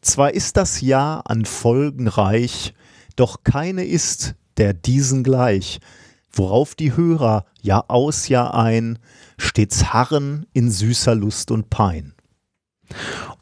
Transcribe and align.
Zwar 0.00 0.32
ist 0.32 0.56
das 0.56 0.80
Jahr 0.80 1.28
an 1.28 1.44
Folgen 1.44 2.08
reich, 2.08 2.74
doch 3.16 3.42
keine 3.42 3.84
ist, 3.84 4.34
der 4.56 4.72
diesen 4.72 5.24
gleich, 5.24 5.80
worauf 6.30 6.74
die 6.74 6.96
Hörer 6.96 7.44
Jahr 7.60 7.86
aus, 7.88 8.28
Jahr 8.28 8.54
ein 8.54 8.98
stets 9.38 9.92
harren 9.92 10.46
in 10.52 10.70
süßer 10.70 11.14
Lust 11.14 11.50
und 11.50 11.70
Pein. 11.70 12.14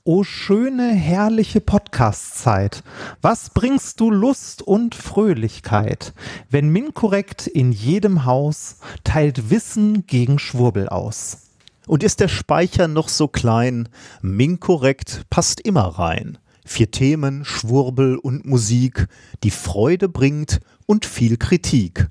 O 0.03 0.25
schöne, 0.25 0.93
herrliche 0.93 1.61
Podcast-Zeit, 1.61 2.83
was 3.23 3.51
bringst 3.51 4.01
du 4.01 4.11
Lust 4.11 4.63
und 4.63 4.95
Fröhlichkeit, 4.95 6.15
wenn 6.49 6.69
Minkorrekt 6.69 7.47
in 7.47 7.73
jedem 7.73 8.25
Haus 8.25 8.77
teilt 9.05 9.51
Wissen 9.51 10.07
gegen 10.07 10.39
Schwurbel 10.39 10.89
aus. 10.89 11.39
Und 11.87 12.03
ist 12.03 12.21
der 12.21 12.29
Speicher 12.29 12.89
noch 12.89 13.09
so 13.09 13.29
klein, 13.29 13.89
Minkorrekt 14.23 15.23
passt 15.31 15.61
immer 15.61 15.87
rein. 15.87 16.39
Vier 16.67 16.91
Themen, 16.91 17.45
Schwurbel 17.45 18.17
und 18.17 18.45
Musik, 18.45 19.07
die 19.45 19.53
Freude 19.53 20.09
bringt 20.09 20.61
und 20.85 21.07
viel 21.07 21.37
Kritik. 21.37 22.09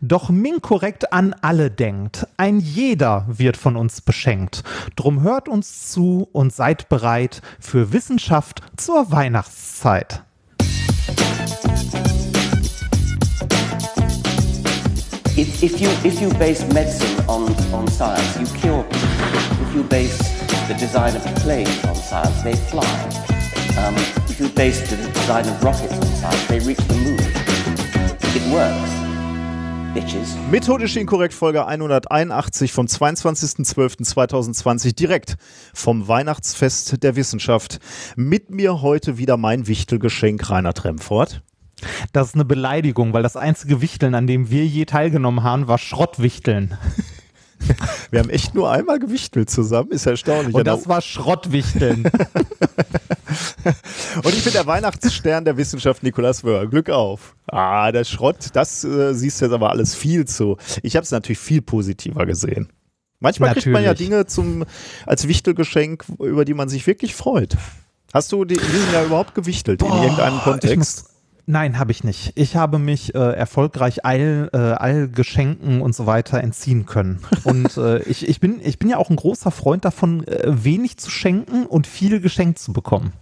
Doch 0.00 0.30
Minkorrekt 0.30 1.12
an 1.12 1.34
alle 1.42 1.70
denkt, 1.70 2.26
ein 2.36 2.58
jeder 2.58 3.24
wird 3.28 3.56
von 3.56 3.76
uns 3.76 4.00
beschenkt. 4.00 4.64
Drum 4.96 5.22
hört 5.22 5.48
uns 5.48 5.90
zu 5.90 6.28
und 6.32 6.52
seid 6.52 6.88
bereit 6.88 7.40
für 7.60 7.92
Wissenschaft 7.92 8.62
zur 8.76 9.12
Weihnachtszeit. 9.12 10.24
If, 15.38 15.62
if, 15.62 15.80
you, 15.80 15.88
if 16.02 16.20
you 16.20 16.30
base 16.38 16.66
medicine 16.72 17.22
on, 17.28 17.54
on 17.72 17.86
science, 17.88 18.38
you 18.40 18.46
cure 18.58 18.82
people. 18.84 19.68
If 19.68 19.74
you 19.74 19.82
base 19.84 20.18
the 20.66 20.74
design 20.74 21.14
of 21.14 21.22
planes 21.42 21.84
on 21.84 21.94
science, 21.94 22.42
they 22.42 22.54
fly. 22.54 23.35
Um, 23.76 23.94
if 24.28 24.40
you 24.40 24.48
base 24.48 24.80
the 24.88 24.96
design 24.96 25.46
of 25.46 25.62
rockets 25.62 25.92
on 25.92 26.02
science, 26.16 26.46
they 26.46 26.58
reach 26.60 26.78
the 26.88 26.94
moon. 26.94 27.18
It 28.34 28.42
works. 28.50 28.90
Bitches. 29.94 30.34
Methodisch 30.50 30.96
inkorrekt 30.96 31.34
Folge 31.34 31.66
181 31.66 32.72
vom 32.72 32.86
22.12.2020 32.86 34.94
direkt 34.94 35.36
vom 35.74 36.08
Weihnachtsfest 36.08 37.02
der 37.02 37.16
Wissenschaft. 37.16 37.78
Mit 38.16 38.48
mir 38.50 38.80
heute 38.80 39.18
wieder 39.18 39.36
mein 39.36 39.66
Wichtelgeschenk 39.66 40.48
Rainer 40.48 40.72
Tremfort. 40.72 41.42
Das 42.14 42.28
ist 42.28 42.34
eine 42.34 42.46
Beleidigung, 42.46 43.12
weil 43.12 43.22
das 43.22 43.36
einzige 43.36 43.82
Wichteln, 43.82 44.14
an 44.14 44.26
dem 44.26 44.48
wir 44.48 44.66
je 44.66 44.86
teilgenommen 44.86 45.42
haben, 45.42 45.68
war 45.68 45.76
Schrottwichteln. 45.76 46.78
Wir 48.10 48.20
haben 48.20 48.30
echt 48.30 48.54
nur 48.54 48.70
einmal 48.70 48.98
gewichtelt 48.98 49.50
zusammen, 49.50 49.90
ist 49.90 50.06
erstaunlich. 50.06 50.54
Und 50.54 50.66
das 50.66 50.88
war 50.88 51.00
Schrottwichteln. 51.00 52.04
Und 54.22 54.34
ich 54.34 54.44
bin 54.44 54.52
der 54.52 54.66
Weihnachtsstern 54.66 55.44
der 55.44 55.56
Wissenschaft 55.56 56.02
Nikolaus 56.02 56.44
Wörl. 56.44 56.68
Glück 56.68 56.90
auf. 56.90 57.34
Ah, 57.48 57.90
der 57.92 58.04
Schrott, 58.04 58.50
das 58.52 58.84
äh, 58.84 59.14
siehst 59.14 59.40
du 59.40 59.46
jetzt 59.46 59.54
aber 59.54 59.70
alles 59.70 59.94
viel 59.94 60.26
zu. 60.26 60.56
Ich 60.82 60.96
habe 60.96 61.04
es 61.04 61.10
natürlich 61.10 61.38
viel 61.38 61.62
positiver 61.62 62.26
gesehen. 62.26 62.68
Manchmal 63.18 63.48
Natürlich. 63.50 63.64
kriegt 63.64 63.72
man 63.74 63.84
ja 63.84 63.94
Dinge 63.94 64.26
zum, 64.26 64.64
als 65.06 65.26
Wichtelgeschenk, 65.26 66.04
über 66.18 66.44
die 66.44 66.54
man 66.54 66.68
sich 66.68 66.86
wirklich 66.86 67.14
freut. 67.14 67.56
Hast 68.12 68.30
du 68.32 68.44
die, 68.44 68.54
in 68.54 68.60
diesem 68.60 68.92
Jahr 68.92 69.04
überhaupt 69.04 69.34
gewichtelt 69.34 69.82
in 69.82 69.92
irgendeinem 69.92 70.38
Kontext? 70.40 71.15
Nein, 71.46 71.78
habe 71.78 71.92
ich 71.92 72.04
nicht. 72.04 72.32
Ich 72.34 72.56
habe 72.56 72.78
mich 72.78 73.14
äh, 73.14 73.18
erfolgreich 73.18 74.04
all, 74.04 74.50
äh, 74.52 74.56
all 74.56 75.08
Geschenken 75.08 75.80
und 75.80 75.94
so 75.94 76.06
weiter 76.06 76.42
entziehen 76.42 76.86
können. 76.86 77.20
Und 77.44 77.76
äh, 77.76 78.02
ich, 78.02 78.28
ich, 78.28 78.40
bin, 78.40 78.60
ich 78.62 78.78
bin 78.78 78.88
ja 78.88 78.98
auch 78.98 79.10
ein 79.10 79.16
großer 79.16 79.50
Freund 79.50 79.84
davon, 79.84 80.26
äh, 80.26 80.42
wenig 80.46 80.96
zu 80.98 81.10
schenken 81.10 81.66
und 81.66 81.86
viel 81.86 82.20
geschenkt 82.20 82.58
zu 82.58 82.72
bekommen. 82.72 83.12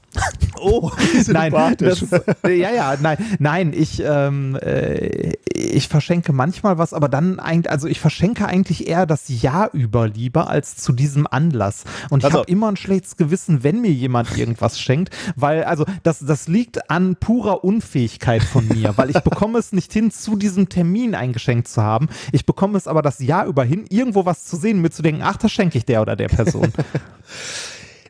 Oh, 0.61 0.91
Nein, 1.29 1.53
das, 1.79 2.03
äh, 2.45 2.53
ja, 2.55 2.71
ja, 2.71 2.97
nein, 3.01 3.19
nein, 3.39 3.73
ich, 3.75 4.03
ähm, 4.05 4.57
äh, 4.57 5.33
ich 5.55 5.89
verschenke 5.89 6.33
manchmal 6.33 6.79
was, 6.79 6.95
aber 6.95 7.09
dann 7.09 7.39
eigentlich, 7.41 7.71
also 7.71 7.87
ich 7.89 8.01
verschenke 8.01 8.47
eigentlich 8.47 8.89
eher 8.89 9.05
das 9.07 9.25
Jahr 9.29 9.71
über 9.73 10.09
lieber 10.09 10.49
als 10.49 10.77
zu 10.77 10.93
diesem 10.93 11.27
Anlass. 11.27 11.85
Und 12.11 12.21
ich 12.21 12.25
Also- 12.27 12.39
habe 12.39 12.51
immer 12.51 12.69
ein 12.71 12.77
schlechtes 12.77 13.17
Gewissen, 13.17 13.63
wenn 13.63 13.81
mir 13.81 13.91
jemand 13.91 14.37
irgendwas 14.39 14.81
schenkt, 14.81 15.15
weil, 15.37 15.65
also 15.65 15.85
das, 16.03 16.21
das 16.21 16.49
liegt 16.49 16.91
an 16.91 17.17
purer 17.17 17.65
Unfähigkeit 17.65 18.43
von 18.43 18.67
mir, 18.69 18.97
weil 18.97 19.11
ich 19.11 19.21
bekomme 19.21 19.59
es 19.59 19.73
nicht 19.73 19.93
hin, 19.93 20.11
zu 20.11 20.37
diesem 20.37 20.69
Termin 20.69 21.15
ein 21.15 21.33
Geschenk 21.33 21.69
zu 21.69 21.83
haben. 21.83 22.09
Ich 22.33 22.47
bekomme 22.47 22.79
es 22.79 22.87
aber 22.89 23.03
das 23.03 23.19
Jahr 23.19 23.47
über 23.47 23.65
hin, 23.65 23.85
irgendwo 23.91 24.25
was 24.25 24.45
zu 24.45 24.57
sehen, 24.57 24.81
mir 24.81 24.91
zu 24.91 25.03
denken, 25.03 25.23
ach, 25.25 25.37
das 25.37 25.53
schenke 25.53 25.77
ich 25.79 25.85
der 25.85 26.01
oder 26.03 26.17
der 26.17 26.29
Person. 26.29 26.73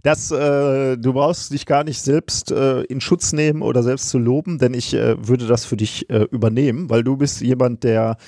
Das, 0.05 0.31
äh, 0.31 0.99
du 0.99 1.15
brauchst 1.15 1.51
dich 1.51 1.65
gar 1.65 1.83
nicht 1.83 2.01
selbst 2.03 2.53
äh, 2.53 2.83
in 2.83 3.01
Schutz 3.01 3.33
nehmen 3.33 3.63
oder 3.63 3.83
selbst 3.83 4.11
zu 4.11 4.19
loben, 4.19 4.59
denn 4.59 4.75
ich 4.75 4.93
äh, 4.93 5.17
würde 5.27 5.47
das 5.47 5.65
für 5.65 5.79
dich 5.79 6.11
äh, 6.11 6.27
übernehmen, 6.31 6.91
weil 6.91 7.03
du 7.03 7.17
bist 7.17 7.41
jemand, 7.41 7.85
der 7.85 8.19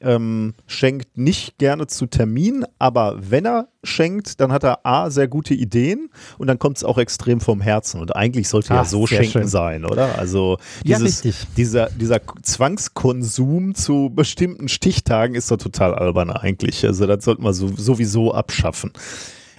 ähm, 0.00 0.54
schenkt 0.68 1.18
nicht 1.18 1.58
gerne 1.58 1.88
zu 1.88 2.06
Termin, 2.06 2.64
aber 2.78 3.16
wenn 3.18 3.46
er 3.46 3.66
schenkt, 3.82 4.38
dann 4.40 4.52
hat 4.52 4.62
er 4.62 4.86
A, 4.86 5.10
sehr 5.10 5.26
gute 5.26 5.54
Ideen 5.54 6.08
und 6.38 6.46
dann 6.46 6.60
kommt 6.60 6.76
es 6.76 6.84
auch 6.84 6.98
extrem 6.98 7.40
vom 7.40 7.60
Herzen. 7.60 8.00
Und 8.00 8.14
eigentlich 8.14 8.48
sollte 8.48 8.74
ja 8.74 8.84
so 8.84 9.06
Schenken 9.08 9.32
schön. 9.32 9.48
sein, 9.48 9.84
oder? 9.84 10.16
Also 10.16 10.58
Ja, 10.84 10.98
dieses, 10.98 11.24
richtig. 11.24 11.46
dieser, 11.56 11.90
dieser 11.90 12.20
Zwangskonsum 12.42 13.74
zu 13.74 14.10
bestimmten 14.14 14.68
Stichtagen 14.68 15.34
ist 15.34 15.50
doch 15.50 15.56
total 15.56 15.94
albern 15.94 16.30
eigentlich. 16.30 16.86
Also 16.86 17.06
das 17.06 17.24
sollte 17.24 17.42
man 17.42 17.54
so, 17.54 17.68
sowieso 17.74 18.32
abschaffen. 18.32 18.92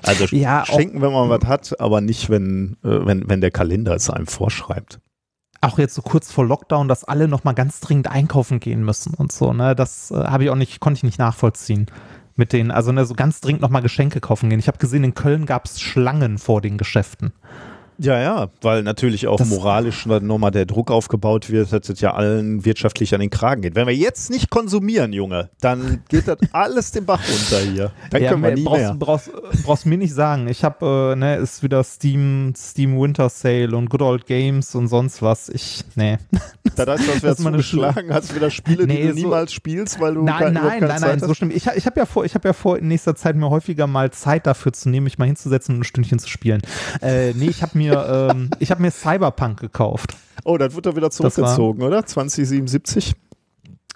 Also 0.04 0.26
Ja, 0.36 0.66
schenken, 0.66 1.02
wenn 1.02 1.12
man 1.12 1.30
was 1.30 1.46
hat, 1.46 1.80
aber 1.80 2.02
nicht, 2.02 2.30
wenn, 2.30 2.78
äh, 2.84 3.06
wenn, 3.06 3.30
wenn 3.30 3.42
der 3.42 3.52
Kalender 3.52 3.96
es 3.96 4.10
einem 4.10 4.28
vorschreibt. 4.28 5.00
auch 5.62 5.80
jetzt 5.80 5.96
so 5.96 6.02
kurz 6.02 6.32
vor 6.32 6.46
Lockdown, 6.46 6.88
dass 6.88 7.04
alle 7.04 7.28
noch 7.28 7.44
mal 7.44 7.54
ganz 7.54 7.80
dringend 7.80 8.08
einkaufen 8.10 8.60
gehen 8.60 8.84
müssen 8.84 9.14
und 9.16 9.32
so, 9.32 9.52
ne? 9.54 9.76
Das 9.76 10.12
äh, 10.12 10.16
habe 10.16 10.44
ich 10.44 10.50
auch 10.50 10.56
nicht, 10.56 10.80
konnte 10.80 10.98
ich 10.98 11.04
nicht 11.04 11.20
nachvollziehen. 11.20 11.88
Mit 12.38 12.52
den, 12.52 12.70
also 12.70 12.92
ne, 12.92 13.06
so 13.06 13.14
ganz 13.14 13.40
dringend 13.40 13.62
noch 13.62 13.70
mal 13.70 13.80
Geschenke 13.80 14.20
kaufen 14.20 14.50
gehen. 14.50 14.60
Ich 14.60 14.68
habe 14.68 14.78
gesehen, 14.78 15.06
in 15.06 15.14
Köln 15.14 15.46
gab 15.46 15.66
es 15.66 15.80
Schlangen 15.80 16.38
vor 16.38 16.60
den 16.60 16.78
Geschäften. 16.78 17.32
Ja, 17.98 18.20
ja, 18.20 18.50
weil 18.62 18.84
natürlich 18.84 19.28
auch 19.28 19.38
Das- 19.38 19.48
moralisch 19.50 20.06
nochmal 20.06 20.52
der 20.52 20.66
Druck 20.66 20.92
aufgebaut 20.92 21.50
wird, 21.50 21.72
dass 21.72 21.88
es 21.90 22.02
ja 22.02 22.14
allen 22.14 22.66
wirtschaftlich 22.66 23.14
an 23.14 23.22
den 23.22 23.30
Kragen 23.30 23.62
geht. 23.62 23.76
Wenn 23.76 23.88
wir 23.88 23.96
jetzt 23.96 24.30
nicht 24.30 24.50
konsumieren, 24.50 25.14
Junge, 25.14 25.50
dann 25.62 26.04
geht 26.10 26.28
das 26.28 26.38
alles 26.52 26.92
den 26.92 27.06
Bach 27.06 27.22
runter 27.22 27.60
hier. 27.72 27.92
Dann 28.12 28.22
können 28.26 28.44
wir 28.44 28.52
nie 28.56 28.64
brauchst, 28.64 28.82
mehr. 28.82 28.94
Brauchst, 28.96 29.32
brauchst 29.64 29.86
mir 29.86 29.98
nicht 29.98 30.14
sagen. 30.14 30.48
Ich 30.48 30.64
habe, 30.64 31.14
äh, 31.14 31.16
ne, 31.16 31.36
ist 31.38 31.64
wieder 31.64 31.84
Steam, 31.84 32.54
Steam 32.58 33.00
Winter 33.00 33.30
Sale 33.30 33.76
und 33.76 33.90
Good 33.90 34.02
Old 34.02 34.26
Games 34.26 34.76
und 34.76 34.88
sonst 34.88 35.22
was. 35.22 35.50
Ich, 35.50 35.84
heißt, 35.96 36.20
das 36.76 36.86
das 36.86 37.08
wäre 37.24 37.34
ist 37.34 37.40
meine 37.40 37.58
zugeschlagen, 37.58 38.14
hast 38.14 38.32
du 38.32 38.36
wieder 38.36 38.50
Spiele, 38.52 38.88
die 38.88 38.94
Nee, 38.94 39.02
du 39.04 39.10
so- 39.10 39.16
niemals 39.16 39.54
spielst, 39.54 40.00
weil 40.00 40.16
du 40.16 40.24
Nein, 40.24 40.38
kein- 40.38 40.54
nein, 40.54 40.64
keine 40.70 40.88
nein, 40.88 41.00
Zeit 41.00 41.10
nein, 41.12 41.20
so 41.20 41.30
hast? 41.30 41.38
schlimm. 41.38 41.52
Ich, 41.52 41.68
ich 41.68 41.86
habe 41.86 42.00
ja 42.00 42.06
vor, 42.06 42.26
ich 42.26 42.36
habe 42.36 42.48
ja 42.48 42.54
vor, 42.54 42.78
in 42.78 42.88
nächster 42.88 43.16
Zeit 43.16 43.36
mir 43.36 43.50
häufiger 43.50 43.88
mal 43.88 44.12
Zeit 44.12 44.48
dafür 44.48 44.74
zu 44.74 44.90
nehmen, 44.90 45.06
mich 45.06 45.18
mal 45.18 45.26
hinzusetzen 45.26 45.76
und 45.76 45.82
ein 45.82 45.84
Stündchen 45.86 46.20
zu 46.20 46.28
spielen. 46.28 46.62
Äh, 47.02 47.34
nee, 47.34 47.48
ich 47.50 47.62
habe 47.62 47.78
mir, 47.78 47.85
ähm, 47.94 48.50
ich 48.60 48.72
habe 48.72 48.82
mir 48.82 48.92
Cyberpunk 48.92 49.60
gekauft. 49.60 50.16
Oh, 50.44 50.58
das 50.58 50.74
wird 50.76 50.86
doch 50.86 50.96
wieder 50.96 51.08
Das 51.10 51.20
war- 51.22 51.32
zurückgezogen, 51.32 51.82
oder? 51.84 52.06
2077? 52.06 53.14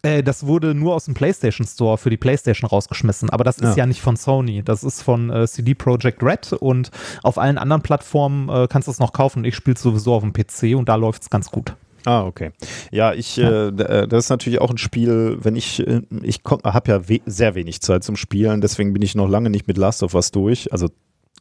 Äh, 0.01 0.23
das 0.23 0.45
wurde 0.45 0.73
nur 0.73 0.95
aus 0.95 1.05
dem 1.05 1.13
PlayStation 1.13 1.67
Store 1.67 1.97
für 1.97 2.09
die 2.09 2.15
PlayStation 2.17 2.69
rausgeschmissen, 2.69 3.29
aber 3.29 3.43
das 3.43 3.57
ist 3.57 3.71
Ja. 3.71 3.83
ja 3.83 3.85
nicht 3.85 3.99
von 4.01 4.15
Sony. 4.15 4.63
Das 4.63 4.83
ist 4.83 5.01
von 5.01 5.29
äh, 5.29 5.45
CD 5.47 5.73
Projekt 5.75 6.23
Red 6.23 6.53
und 6.53 6.89
auf 7.21 7.37
allen 7.37 7.57
anderen 7.57 7.81
Plattformen 7.81 8.47
äh, 8.47 8.67
kannst 8.69 8.87
du 8.87 8.91
es 8.91 8.99
noch 8.99 9.11
kaufen. 9.11 9.43
Ich 9.43 9.55
spiele 9.55 9.77
sowieso 9.77 10.13
auf 10.13 10.23
dem 10.23 10.31
PC 10.31 10.77
und 10.77 10.87
da 10.87 10.95
läuft 10.95 11.23
es 11.23 11.29
ganz 11.29 11.51
gut. 11.51 11.75
Ah, 12.05 12.23
okay. 12.23 12.51
Ja, 12.91 13.13
ich, 13.13 13.37
Äh, 13.37 13.71
d- 13.73 13.83
äh, 13.83 14.07
das 14.07 14.23
ist 14.25 14.29
natürlich 14.29 14.61
auch 14.61 14.69
ein 14.71 14.77
Spiel, 14.77 15.37
wenn 15.41 15.57
ich, 15.57 15.85
äh, 15.85 16.01
ich 16.23 16.39
habe 16.47 16.91
ja 16.91 17.09
we 17.09 17.19
sehr 17.25 17.55
wenig 17.55 17.81
Zeit 17.81 18.05
zum 18.05 18.15
Spielen, 18.15 18.61
deswegen 18.61 18.93
bin 18.93 19.01
ich 19.01 19.15
noch 19.15 19.27
lange 19.27 19.49
nicht 19.49 19.67
mit 19.67 19.77
Last 19.77 20.01
of 20.01 20.13
Us 20.15 20.31
durch, 20.31 20.71
also 20.71 20.87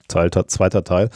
Teil, 0.09 0.31
zweiter 0.31 0.84
Teil. 0.84 1.10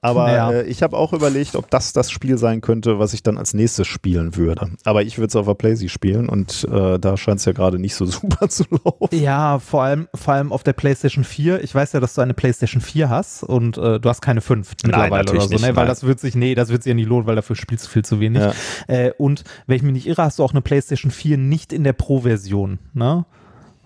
Aber 0.00 0.32
Ja. 0.32 0.50
äh, 0.50 0.62
ich 0.62 0.82
habe 0.82 0.96
auch 0.96 1.12
überlegt, 1.12 1.54
ob 1.54 1.68
das 1.70 1.92
das 1.92 2.10
Spiel 2.10 2.38
sein 2.38 2.62
könnte, 2.62 2.98
was 2.98 3.12
ich 3.12 3.22
dann 3.22 3.36
als 3.36 3.52
nächstes 3.52 3.86
spielen 3.86 4.36
würde. 4.36 4.70
Aber 4.84 5.02
ich 5.02 5.18
würde 5.18 5.28
es 5.28 5.36
auf 5.36 5.44
der 5.44 5.52
Playsee 5.52 5.90
spielen 5.90 6.30
und 6.30 6.64
äh, 6.64 6.98
da 6.98 7.18
scheint 7.18 7.40
es 7.40 7.44
ja 7.44 7.52
gerade 7.52 7.78
nicht 7.78 7.94
so 7.94 8.06
super 8.06 8.48
zu 8.48 8.64
laufen. 8.70 9.14
Ja, 9.14 9.58
vor 9.58 9.82
allem, 9.82 10.08
vor 10.14 10.32
allem 10.32 10.50
auf 10.50 10.62
der 10.62 10.72
PlayStation 10.72 11.24
4. 11.24 11.62
Ich 11.62 11.74
weiß 11.74 11.92
ja, 11.92 12.00
dass 12.00 12.14
du 12.14 12.22
eine 12.22 12.32
PlayStation 12.32 12.80
4 12.80 13.10
hast 13.10 13.42
und 13.42 13.76
äh, 13.76 14.00
du 14.00 14.08
hast 14.08 14.22
keine 14.22 14.40
5 14.40 14.76
mittlerweile 14.82 15.10
oder 15.10 15.18
natürlich 15.18 15.42
so, 15.44 15.50
nicht, 15.50 15.60
ne? 15.60 15.68
Weil 15.76 15.84
nein. 15.84 15.88
das 15.88 16.04
wird 16.04 16.18
sich, 16.18 16.34
nee, 16.34 16.54
das 16.54 16.70
wird 16.70 16.82
sich 16.84 16.90
ja 16.90 16.94
nicht 16.94 17.08
lohnen, 17.08 17.26
weil 17.26 17.36
dafür 17.36 17.54
spielst 17.54 17.84
du 17.84 17.90
viel 17.90 18.04
zu 18.06 18.18
wenig. 18.18 18.40
Ja. 18.40 18.52
Äh, 18.86 19.12
und 19.18 19.44
wenn 19.66 19.76
ich 19.76 19.82
mich 19.82 19.92
nicht 19.92 20.06
irre, 20.06 20.22
hast 20.22 20.38
du 20.38 20.42
auch 20.44 20.52
eine 20.52 20.62
PlayStation 20.62 21.10
4 21.10 21.36
nicht 21.36 21.70
in 21.74 21.84
der 21.84 21.92
Pro-Version, 21.92 22.78
ne? 22.94 23.26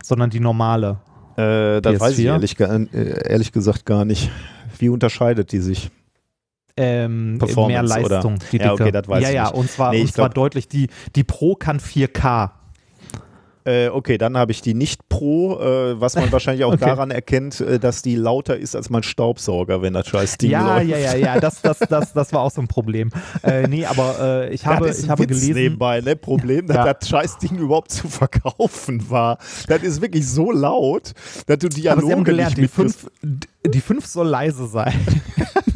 Sondern 0.04 0.30
die 0.30 0.38
normale. 0.40 1.00
Äh, 1.36 1.80
das 1.80 2.00
weiß 2.00 2.18
ich 2.18 2.26
PS4? 2.26 2.32
ehrlich, 2.32 2.60
äh, 2.60 3.28
ehrlich 3.30 3.52
gesagt 3.52 3.86
gar 3.86 4.04
nicht. 4.04 4.30
Wie 4.78 4.88
unterscheidet 4.88 5.52
die 5.52 5.60
sich? 5.60 5.90
Ähm, 6.76 7.36
Performance, 7.38 7.72
mehr 7.72 7.82
Leistung, 7.82 8.34
oder? 8.36 8.44
die 8.50 8.56
Ja, 8.56 8.72
okay, 8.72 8.90
das 8.90 9.06
weiß 9.06 9.22
ja, 9.22 9.28
ich 9.28 9.34
ja, 9.34 9.42
nicht. 9.44 9.54
und 9.54 9.70
zwar, 9.70 9.92
Nee, 9.92 10.00
und 10.02 10.12
zwar 10.12 10.30
glaub- 10.30 10.34
deutlich, 10.34 10.68
die, 10.68 10.88
die 11.14 11.24
Pro 11.24 11.54
kann 11.54 11.78
4K. 11.80 12.50
Äh, 13.64 13.88
okay, 13.88 14.18
dann 14.18 14.36
habe 14.36 14.50
ich 14.52 14.60
die 14.60 14.74
nicht 14.74 15.08
Pro, 15.08 15.58
äh, 15.60 16.00
was 16.00 16.16
man 16.16 16.32
wahrscheinlich 16.32 16.64
auch 16.64 16.72
Okay. 16.72 16.84
daran 16.84 17.10
erkennt, 17.10 17.60
äh, 17.60 17.78
dass 17.78 18.02
die 18.02 18.16
lauter 18.16 18.56
ist 18.56 18.74
als 18.74 18.90
mein 18.90 19.02
Staubsauger, 19.02 19.82
wenn 19.82 19.92
das 19.94 20.06
scheiß 20.08 20.38
Ding 20.38 20.50
Ja, 20.50 20.78
läuft. 20.78 20.88
ja, 20.90 20.96
ja, 20.98 21.14
ja, 21.14 21.40
das, 21.40 21.62
das, 21.62 21.78
das, 21.78 22.12
das 22.12 22.32
war 22.32 22.40
auch 22.40 22.50
so 22.50 22.60
ein 22.60 22.68
Problem. 22.68 23.10
Äh, 23.42 23.68
nee, 23.68 23.86
aber 23.86 24.18
äh, 24.48 24.54
ich 24.54 24.66
habe, 24.66 24.86
das 24.88 24.98
ist 24.98 25.04
ich 25.04 25.10
habe 25.10 25.22
Witz 25.22 25.28
gelesen. 25.40 25.54
nebenbei, 25.54 26.00
ne? 26.00 26.16
Problem, 26.16 26.66
dass 26.68 26.76
Ja. 26.76 26.92
das 26.94 27.08
scheiß 27.08 27.38
Ding 27.38 27.56
überhaupt 27.58 27.90
zu 27.92 28.08
verkaufen 28.08 29.08
war. 29.10 29.38
Das 29.68 29.82
ist 29.82 30.00
wirklich 30.00 30.26
so 30.28 30.50
laut, 30.50 31.12
dass 31.46 31.58
du 31.58 31.66
Aber 31.66 31.74
Dialoge 31.74 32.06
sie 32.06 32.12
haben 32.12 32.24
gelernt, 32.24 32.56
die 32.56 32.62
nicht 32.62 32.74
fünf, 32.74 33.06
die 33.22 33.80
fünf 33.80 34.06
soll 34.06 34.26
leise 34.28 34.66
sein. 34.66 34.92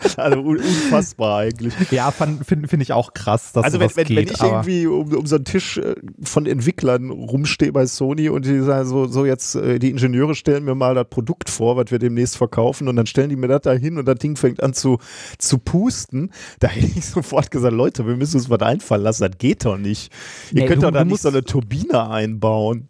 Also 0.16 0.40
un 0.40 0.56
unfassbar 0.58 1.38
eigentlich. 1.38 1.74
Ja, 1.90 2.10
finde 2.10 2.68
find 2.68 2.82
ich 2.82 2.92
auch 2.92 3.14
krass, 3.14 3.52
dass 3.52 3.64
Also 3.64 3.80
wenn, 3.80 3.88
sowas 3.88 3.96
wenn, 3.96 4.06
geht. 4.06 4.16
wenn 4.16 4.34
ich 4.34 4.42
irgendwie 4.42 4.86
um, 4.86 5.12
um 5.14 5.26
so 5.26 5.36
einen 5.36 5.44
Tisch 5.44 5.78
äh, 5.78 5.94
von 6.22 6.46
Entwicklern 6.46 7.10
rumstehe 7.10 7.72
bei 7.72 7.86
Sony 7.86 8.28
und 8.28 8.44
die 8.44 8.60
sagen 8.60 8.88
so, 8.88 9.06
so 9.06 9.24
jetzt, 9.24 9.54
äh, 9.54 9.78
die 9.78 9.90
Ingenieure 9.90 10.34
stellen 10.34 10.64
mir 10.64 10.74
mal 10.74 10.94
das 10.94 11.06
Produkt 11.08 11.50
vor, 11.50 11.76
was 11.76 11.90
wir 11.90 11.98
demnächst 11.98 12.36
verkaufen 12.36 12.88
und 12.88 12.96
dann 12.96 13.06
stellen 13.06 13.30
die 13.30 13.36
mir 13.36 13.48
das 13.48 13.62
da 13.62 13.72
hin 13.72 13.98
und 13.98 14.06
das 14.06 14.18
Ding 14.18 14.36
fängt 14.36 14.62
an 14.62 14.74
zu, 14.74 14.98
zu 15.38 15.58
pusten, 15.58 16.30
da 16.58 16.68
hätte 16.68 16.86
ich 16.86 17.04
sofort 17.06 17.50
gesagt, 17.50 17.74
Leute, 17.74 18.06
wir 18.06 18.16
müssen 18.16 18.36
uns 18.36 18.50
was 18.50 18.60
einfallen 18.60 19.02
lassen, 19.02 19.22
das 19.28 19.38
geht 19.38 19.64
doch 19.64 19.78
nicht. 19.78 20.12
Ihr 20.52 20.62
Nee, 20.62 20.68
könnt 20.68 20.82
doch 20.82 20.90
da 20.90 21.04
nicht 21.04 21.22
so 21.22 21.28
eine 21.28 21.44
Turbine 21.44 22.08
einbauen. 22.10 22.88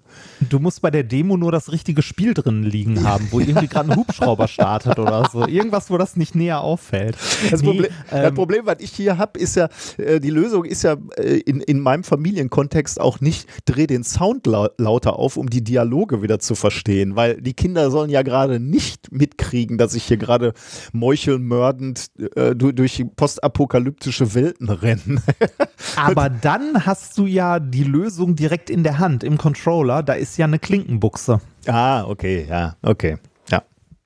Du 0.49 0.59
musst 0.59 0.83
bei 0.83 0.91
der 0.91 1.05
Demo 1.05 1.37
nur 1.37 1.53
das 1.53 1.73
richtige 1.73 2.03
Spiel 2.03 2.35
drin 2.35 2.63
liegen 2.63 3.05
haben, 3.05 3.29
wo 3.31 3.41
irgendwie 3.41 3.67
gerade 3.69 3.91
ein 3.93 3.97
Hubschrauber 3.97 4.49
startet 4.49 4.99
oder 4.99 5.29
so. 5.33 5.47
Irgendwas, 5.47 5.91
wo 5.91 5.99
das 5.99 6.17
nicht 6.17 6.35
näher 6.35 6.61
auffällt. 6.61 7.17
Das, 7.51 7.61
Nee, 7.63 7.67
Problem, 7.69 7.91
das 8.11 8.29
ähm, 8.29 8.35
Problem, 8.35 8.67
was 8.67 8.77
ich 8.81 8.91
hier 8.93 9.19
habe, 9.19 9.39
ist 9.39 9.57
ja, 9.57 9.69
äh, 9.99 10.21
die 10.21 10.31
Lösung 10.31 10.65
ist 10.65 10.83
ja 10.83 10.97
äh, 11.17 11.39
in, 11.41 11.61
in 11.61 11.81
meinem 11.81 12.05
Familienkontext 12.05 13.01
auch 13.01 13.21
nicht, 13.21 13.49
dreh 13.67 13.87
den 13.87 14.05
Sound 14.05 14.47
lau 14.47 14.69
lauter 14.79 15.19
auf, 15.19 15.37
um 15.37 15.49
die 15.51 15.63
Dialoge 15.63 16.23
wieder 16.23 16.39
zu 16.39 16.55
verstehen, 16.55 17.17
weil 17.17 17.41
die 17.41 17.55
Kinder 17.55 17.91
sollen 17.91 18.11
ja 18.11 18.23
gerade 18.23 18.61
nicht 18.61 19.13
mitkriegen, 19.13 19.79
dass 19.79 19.95
ich 19.95 20.05
hier 20.05 20.17
gerade 20.17 20.53
meuchelmördend 20.93 22.07
äh, 22.37 22.55
du- 22.55 22.73
durch 22.73 23.05
postapokalyptische 23.17 24.35
Welten 24.35 24.69
renne. 24.69 25.23
Aber 25.97 26.29
dann 26.31 26.87
hast 26.87 27.19
du 27.19 27.27
ja 27.27 27.61
die 27.61 27.85
Lösung 27.85 28.37
direkt 28.37 28.71
in 28.71 28.83
der 28.83 28.99
Hand, 28.99 29.25
im 29.25 29.39
Controller. 29.39 30.00
Da 30.03 30.15
ist 30.15 30.37
ja 30.37 30.47
eine 30.47 30.59
Klinkenbuchse. 30.59 31.41
ah, 31.67 32.05
okay, 32.05 32.47
ja, 32.49 32.77
okay. 32.83 33.19
Ja, 33.51 33.63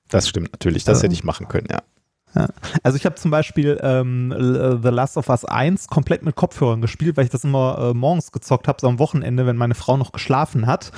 das 0.09 0.27
stimmt 0.27 0.51
natürlich. 0.51 0.83
Das 0.83 1.03
hätte 1.03 1.13
ich 1.13 1.23
machen 1.23 1.47
können, 1.47 1.67
ja. 1.69 1.81
Ja. 2.35 2.47
Also 2.83 2.97
ich 2.97 3.05
habe 3.05 3.15
zum 3.15 3.31
Beispiel 3.31 3.79
ähm, 3.81 4.31
L- 4.31 4.79
The 4.83 4.89
Last 4.89 5.17
of 5.17 5.29
Us 5.29 5.45
1 5.45 5.87
komplett 5.87 6.23
mit 6.23 6.35
Kopfhörern 6.35 6.81
gespielt, 6.81 7.15
weil 7.17 7.23
ich 7.25 7.29
das 7.31 7.43
immer 7.43 7.91
äh, 7.91 7.93
morgens 7.93 8.31
gezockt 8.31 8.67
habe, 8.67 8.77
so 8.81 8.87
am 8.87 8.99
Wochenende, 8.99 9.45
wenn 9.45 9.55
meine 9.57 9.75
Frau 9.75 9.95
noch 9.97 10.11
geschlafen 10.11 10.67
hat 10.67 10.91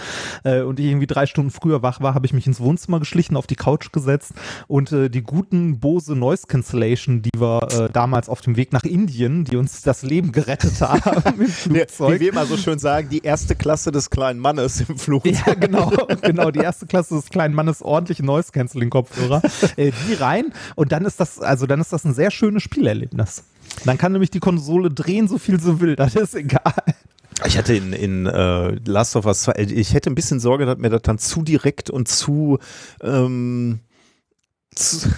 äh, 0.44 0.62
und 0.62 0.80
ich 0.80 0.88
irgendwie 0.88 1.08
drei 1.08 1.26
Stunden 1.28 1.52
früher 1.52 1.82
wach 1.84 2.02
war, 2.02 2.16
habe 2.16 2.26
ich 2.26 2.34
mich 2.34 2.48
ins 2.48 2.60
Wohnzimmer 2.60 3.00
geschlichen, 3.00 3.36
auf 3.38 3.46
die 3.48 3.56
Couch 3.56 3.92
gesetzt 3.92 4.34
und 4.68 4.92
äh, 4.92 5.10
die 5.10 5.22
guten 5.22 5.80
Bose 5.80 6.16
Noise 6.16 6.48
Cancellation, 6.48 7.22
die 7.22 7.30
wir 7.38 7.60
äh, 7.72 7.90
damals 7.94 8.30
auf 8.30 8.42
dem 8.42 8.56
Weg 8.56 8.74
nach 8.74 8.84
Indien, 8.84 9.44
die 9.46 9.58
uns 9.58 9.82
das 9.84 10.02
Leben 10.04 10.32
gerettet 10.32 10.82
haben 10.82 11.02
im 11.26 11.38
Der, 11.38 11.40
wie 11.40 11.52
Flugzeug. 11.52 12.20
wir 12.20 12.30
immer 12.32 12.46
so 12.46 12.58
schön 12.58 12.80
sagen, 12.80 13.10
die 13.10 13.20
erste 13.24 13.56
Klasse 13.56 13.92
des 13.92 14.10
kleinen 14.10 14.40
Mannes 14.40 14.82
im 14.90 14.98
Flugzeug. 14.98 15.36
Ja, 15.46 15.54
genau, 15.54 15.92
genau. 16.22 16.50
Die 16.52 16.60
erste 16.60 16.88
Klasse 16.88 17.16
des 17.16 17.30
kleinen 17.30 17.54
Mannes 17.54 17.82
ordentliche 17.84 18.26
Noise-Canceling-Kopfhörer. 18.26 19.42
Äh, 19.76 19.92
die 20.08 20.14
rein 20.16 20.54
und 20.76 20.92
dann 20.92 21.06
ist 21.06 21.20
das, 21.20 21.27
also 21.40 21.66
dann 21.66 21.82
ist 21.82 21.94
das 21.94 22.06
ein 22.06 22.14
sehr 22.14 22.32
schönes 22.32 22.64
Spielerlebnis. 22.64 23.44
Dann 23.86 23.98
kann 23.98 24.12
nämlich 24.12 24.32
die 24.32 24.40
Konsole 24.40 24.90
drehen, 24.90 25.28
so 25.28 25.38
viel 25.38 25.60
sie 25.60 25.80
will. 25.80 25.96
Das 25.96 26.16
ist 26.16 26.36
egal. 26.36 26.74
Ich 27.46 27.58
hatte 27.58 27.76
in, 27.76 27.94
in 27.94 28.26
äh, 28.26 28.72
Last 28.86 29.16
of 29.16 29.26
Us 29.26 29.44
2, 29.44 29.54
ich 29.58 29.94
hätte 29.94 30.10
ein 30.10 30.16
bisschen 30.16 30.40
Sorge, 30.40 30.66
dass 30.66 30.78
mir 30.78 30.90
das 30.90 31.04
dann 31.04 31.20
zu 31.20 31.44
direkt 31.44 31.90
und 31.90 32.08
zu, 32.08 32.58
ähm, 33.02 33.80
zu 34.74 35.10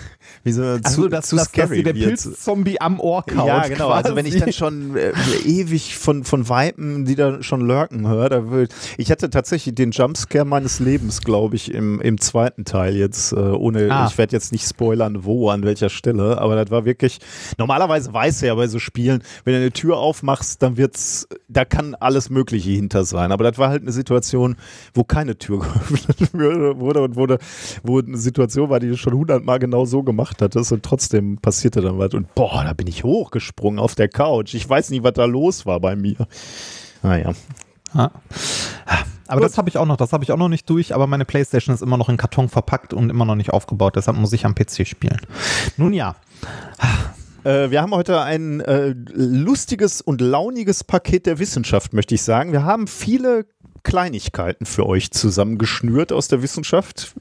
wie 0.49 0.53
so, 0.53 0.63
Also, 0.63 1.03
zu, 1.03 1.07
dass, 1.09 1.27
zu 1.27 1.35
dass, 1.35 1.51
dass 1.51 1.53
scary 1.53 1.83
dir 1.83 1.93
der. 1.93 1.93
Pilzzombie 1.93 2.81
am 2.81 2.99
Ohr 2.99 3.23
kaut. 3.25 3.47
Ja, 3.47 3.67
genau. 3.67 3.89
Also 3.89 4.15
wenn 4.15 4.25
ich 4.25 4.33
dann 4.33 4.43
quasi. 4.43 4.53
schon 4.57 4.97
äh, 4.97 5.11
ewig 5.45 5.97
von, 5.97 6.23
von 6.23 6.49
Weipen, 6.49 7.05
die 7.05 7.15
da 7.15 7.41
schon 7.43 7.61
lurken 7.61 8.07
höre, 8.07 8.29
da 8.29 8.51
will 8.51 8.67
ich 8.97 9.11
hatte 9.11 9.29
tatsächlich 9.29 9.75
den 9.75 9.91
Jumpscare 9.91 10.45
meines 10.45 10.79
Lebens, 10.79 11.21
glaube 11.21 11.55
ich, 11.55 11.73
im, 11.73 12.01
im 12.01 12.19
zweiten 12.19 12.65
Teil 12.65 12.95
jetzt, 12.95 13.31
äh, 13.31 13.35
ohne, 13.35 13.89
Ah. 13.91 14.07
ich 14.09 14.17
werde 14.17 14.35
jetzt 14.35 14.51
nicht 14.51 14.67
spoilern, 14.67 15.23
wo, 15.23 15.49
an 15.49 15.63
welcher 15.63 15.89
Stelle, 15.89 16.39
aber 16.39 16.55
das 16.55 16.71
war 16.71 16.85
wirklich, 16.85 17.19
normalerweise 17.57 18.13
weiß 18.13 18.41
er 18.43 18.47
ja 18.49 18.55
bei 18.55 18.67
so 18.67 18.79
Spielen, 18.79 19.23
wenn 19.43 19.53
du 19.53 19.59
eine 19.59 19.71
Tür 19.71 19.97
aufmachst, 19.97 20.61
dann 20.61 20.77
wird's, 20.77 21.27
da 21.47 21.65
kann 21.65 21.95
alles 21.95 22.29
Mögliche 22.29 22.69
hinter 22.71 23.05
sein, 23.05 23.31
aber 23.31 23.43
das 23.43 23.57
war 23.57 23.69
halt 23.69 23.81
eine 23.83 23.91
Situation, 23.91 24.55
wo 24.93 25.03
keine 25.03 25.37
Tür 25.37 25.59
geöffnet 26.33 26.79
wurde, 26.79 27.01
und 27.01 27.15
wurde, 27.15 27.39
wo 27.83 27.99
eine 27.99 28.17
Situation 28.17 28.69
war, 28.69 28.79
die 28.79 28.95
schon 28.97 29.13
hundertmal 29.13 29.59
genau 29.59 29.85
so 29.85 30.03
gemacht 30.03 30.38
hattest 30.41 30.71
und 30.71 30.83
trotzdem 30.83 31.37
passierte 31.37 31.81
dann 31.81 31.97
was 31.97 32.13
und 32.13 32.33
boah, 32.35 32.63
da 32.63 32.73
bin 32.73 32.87
ich 32.87 33.03
hochgesprungen 33.03 33.79
auf 33.79 33.95
der 33.95 34.09
Couch. 34.09 34.53
Ich 34.53 34.67
weiß 34.67 34.89
nicht, 34.89 35.03
was 35.03 35.13
da 35.13 35.25
los 35.25 35.65
war 35.65 35.79
bei 35.79 35.95
mir. 35.95 36.27
Naja. 37.03 37.33
Ja. 37.93 38.11
Aber 39.27 39.41
das 39.41 39.57
habe 39.57 39.69
ich 39.69 39.77
auch 39.77 39.85
noch, 39.85 39.97
das 39.97 40.11
habe 40.11 40.23
ich 40.23 40.31
auch 40.31 40.37
noch 40.37 40.49
nicht 40.49 40.69
durch, 40.69 40.93
aber 40.93 41.05
meine 41.05 41.25
Playstation 41.25 41.73
ist 41.73 41.81
immer 41.81 41.97
noch 41.97 42.09
in 42.09 42.17
Karton 42.17 42.49
verpackt 42.49 42.93
und 42.93 43.09
immer 43.09 43.25
noch 43.25 43.35
nicht 43.35 43.51
aufgebaut, 43.51 43.95
deshalb 43.95 44.17
muss 44.17 44.33
ich 44.33 44.45
am 44.45 44.55
PC 44.55 44.87
spielen. 44.87 45.19
Nun 45.77 45.93
ja, 45.93 46.15
Äh, 47.43 47.71
wir 47.71 47.81
haben 47.81 47.91
heute 47.91 48.21
ein 48.21 48.59
äh, 48.61 48.93
lustiges 49.13 50.01
und 50.01 50.21
launiges 50.21 50.83
Paket 50.83 51.25
der 51.25 51.39
Wissenschaft, 51.39 51.93
möchte 51.93 52.15
ich 52.15 52.21
sagen. 52.21 52.51
Wir 52.51 52.63
haben 52.63 52.87
viele 52.87 53.45
Kleinigkeiten 53.83 54.65
für 54.65 54.85
euch 54.85 55.11
zusammengeschnürt 55.11 56.11
aus 56.11 56.27
der 56.27 56.41
Wissenschaft. 56.41 57.13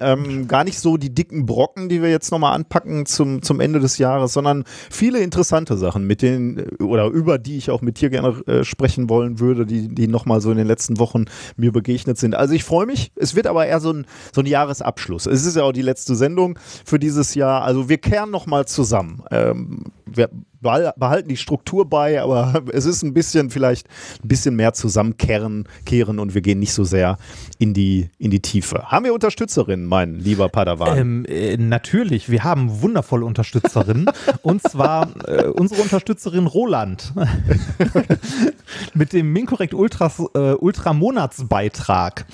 Ähm, 0.00 0.48
gar 0.48 0.64
nicht 0.64 0.80
so 0.80 0.96
die 0.96 1.14
dicken 1.14 1.46
Brocken, 1.46 1.88
die 1.88 2.02
wir 2.02 2.10
jetzt 2.10 2.32
nochmal 2.32 2.54
anpacken 2.54 3.06
zum, 3.06 3.40
zum 3.42 3.60
Ende 3.60 3.78
des 3.78 3.98
Jahres, 3.98 4.32
sondern 4.32 4.64
viele 4.90 5.20
interessante 5.20 5.76
Sachen, 5.76 6.08
mit 6.08 6.22
denen 6.22 6.70
oder 6.80 7.06
über 7.06 7.38
die 7.38 7.56
ich 7.56 7.70
auch 7.70 7.80
mit 7.80 8.00
dir 8.00 8.10
gerne 8.10 8.40
äh, 8.48 8.64
sprechen 8.64 9.08
wollen 9.08 9.38
würde, 9.38 9.66
die, 9.66 9.88
die 9.88 10.08
nochmal 10.08 10.40
so 10.40 10.50
in 10.50 10.58
den 10.58 10.66
letzten 10.66 10.98
Wochen 10.98 11.26
mir 11.56 11.70
begegnet 11.70 12.18
sind. 12.18 12.34
Also 12.34 12.52
ich 12.54 12.64
freue 12.64 12.86
mich. 12.86 13.12
Es 13.14 13.36
wird 13.36 13.46
aber 13.46 13.64
eher 13.64 13.78
so 13.78 13.92
ein, 13.92 14.06
so 14.34 14.40
ein 14.40 14.46
Jahresabschluss. 14.46 15.26
Es 15.26 15.46
ist 15.46 15.56
ja 15.56 15.62
auch 15.62 15.72
die 15.72 15.82
letzte 15.82 16.16
Sendung 16.16 16.58
für 16.84 16.98
dieses 16.98 17.36
Jahr. 17.36 17.62
Also 17.62 17.88
wir 17.88 17.98
kehren 17.98 18.32
nochmal 18.32 18.66
zusammen. 18.66 19.22
Ähm, 19.30 19.84
wir 20.04 20.30
behalten 20.60 21.28
die 21.28 21.36
Struktur 21.36 21.88
bei, 21.88 22.20
aber 22.20 22.62
es 22.72 22.84
ist 22.84 23.02
ein 23.02 23.14
bisschen 23.14 23.50
vielleicht 23.50 23.88
ein 24.22 24.28
bisschen 24.28 24.56
mehr 24.56 24.72
zusammenkehren 24.72 25.66
kehren 25.86 26.18
und 26.18 26.34
wir 26.34 26.42
gehen 26.42 26.58
nicht 26.58 26.72
so 26.72 26.84
sehr 26.84 27.18
in 27.58 27.74
die, 27.74 28.10
in 28.18 28.30
die 28.30 28.40
Tiefe. 28.40 28.90
Haben 28.90 29.04
wir 29.06 29.14
Unterstützerinnen, 29.14 29.86
mein 29.86 30.14
lieber 30.16 30.48
Padawan? 30.48 30.98
Ähm, 30.98 31.24
äh, 31.26 31.56
natürlich, 31.56 32.30
wir 32.30 32.44
haben 32.44 32.82
wundervolle 32.82 33.24
Unterstützerinnen. 33.24 34.06
und 34.42 34.62
zwar 34.62 35.08
äh, 35.26 35.44
unsere 35.46 35.82
Unterstützerin 35.82 36.46
Roland. 36.46 37.12
Mit 38.94 39.12
dem 39.12 39.32
Minkorrekt 39.32 39.74
Ultras, 39.74 40.22
äh, 40.34 40.52
Ultra 40.54 40.92
Monatsbeitrag. 40.92 42.26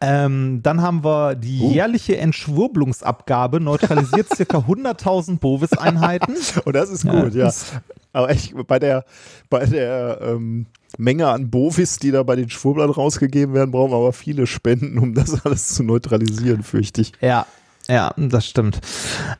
Ähm, 0.00 0.60
dann 0.62 0.82
haben 0.82 1.04
wir 1.04 1.34
die 1.34 1.60
Uh. 1.60 1.72
jährliche 1.72 2.16
Entschwurbelungsabgabe 2.18 3.60
neutralisiert 3.60 4.28
circa 4.34 4.58
100.000 4.58 5.38
Bovis-Einheiten. 5.38 6.34
Und 6.64 6.74
das 6.76 6.90
ist 6.90 7.02
gut, 7.06 7.34
ja. 7.34 7.44
das- 7.44 7.63
Aber 8.12 8.30
echt, 8.30 8.54
bei 8.66 8.78
der, 8.78 9.04
bei 9.50 9.66
der 9.66 10.20
ähm, 10.22 10.66
Menge 10.98 11.26
an 11.28 11.50
Bovis, 11.50 11.98
die 11.98 12.10
da 12.12 12.22
bei 12.22 12.36
den 12.36 12.48
Schwurblern 12.50 12.90
rausgegeben 12.90 13.54
werden, 13.54 13.72
brauchen 13.72 13.90
wir 13.90 13.96
aber 13.96 14.12
viele 14.12 14.46
Spenden, 14.46 14.98
um 14.98 15.14
das 15.14 15.44
alles 15.44 15.68
zu 15.68 15.82
neutralisieren, 15.82 16.62
fürchte 16.62 17.00
ich. 17.00 17.12
Ja. 17.20 17.46
Ja, 17.86 18.14
das 18.16 18.46
stimmt. 18.46 18.80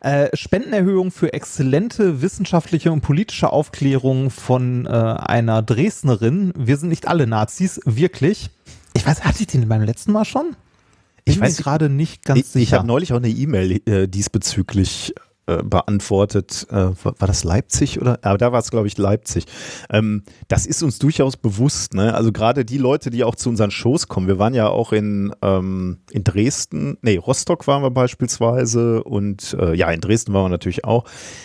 Äh, 0.00 0.28
Spendenerhöhung 0.36 1.10
für 1.10 1.32
exzellente 1.32 2.20
wissenschaftliche 2.20 2.92
und 2.92 3.00
politische 3.00 3.50
Aufklärung 3.50 4.28
von 4.28 4.84
äh, 4.84 4.90
einer 4.90 5.62
Dresdnerin. 5.62 6.52
Wir 6.54 6.76
sind 6.76 6.90
nicht 6.90 7.08
alle 7.08 7.26
Nazis, 7.26 7.80
wirklich. 7.86 8.50
Ich 8.92 9.06
weiß, 9.06 9.24
hatte 9.24 9.40
ich 9.40 9.46
den 9.46 9.66
beim 9.66 9.80
letzten 9.80 10.12
Mal 10.12 10.26
schon? 10.26 10.56
Ich 11.24 11.36
Ich 11.36 11.40
bin 11.40 11.48
weiß- 11.48 11.56
gerade 11.62 11.88
nicht 11.88 12.22
ganz 12.26 12.38
Ich, 12.40 12.44
ich 12.46 12.52
sicher. 12.52 12.76
habe 12.78 12.86
neulich 12.86 13.14
auch 13.14 13.16
eine 13.16 13.30
E-Mail 13.30 13.80
äh, 13.88 14.08
diesbezüglich 14.08 15.14
äh, 15.46 15.62
beantwortet. 15.62 16.66
Äh, 16.70 16.74
war, 16.74 17.14
war 17.18 17.28
das 17.28 17.44
Leipzig 17.44 18.00
oder? 18.00 18.18
Aber 18.22 18.38
da 18.38 18.52
war 18.52 18.60
es, 18.60 18.70
glaube 18.70 18.86
ich, 18.86 18.96
Leipzig. 18.96 19.44
Ähm, 19.90 20.22
das 20.48 20.66
ist 20.66 20.82
uns 20.82 20.98
durchaus 20.98 21.36
bewusst. 21.36 21.94
Ne? 21.94 22.14
Also 22.14 22.32
gerade 22.32 22.64
die 22.64 22.78
Leute, 22.78 23.10
die 23.10 23.24
auch 23.24 23.34
zu 23.34 23.50
unseren 23.50 23.70
Shows 23.70 24.08
kommen. 24.08 24.26
Wir 24.26 24.38
waren 24.38 24.54
ja 24.54 24.68
auch 24.68 24.92
in, 24.92 25.34
ähm, 25.42 25.98
in 26.10 26.24
Dresden, 26.24 26.96
nee, 27.02 27.16
Rostock 27.16 27.66
waren 27.66 27.82
wir 27.82 27.90
beispielsweise 27.90 29.02
und 29.04 29.54
äh, 29.60 29.74
ja, 29.74 29.90
in 29.90 30.00
Dresden 30.00 30.32
waren 30.32 30.44
wir 30.44 30.48
natürlich 30.48 30.84
auch. 30.84 31.04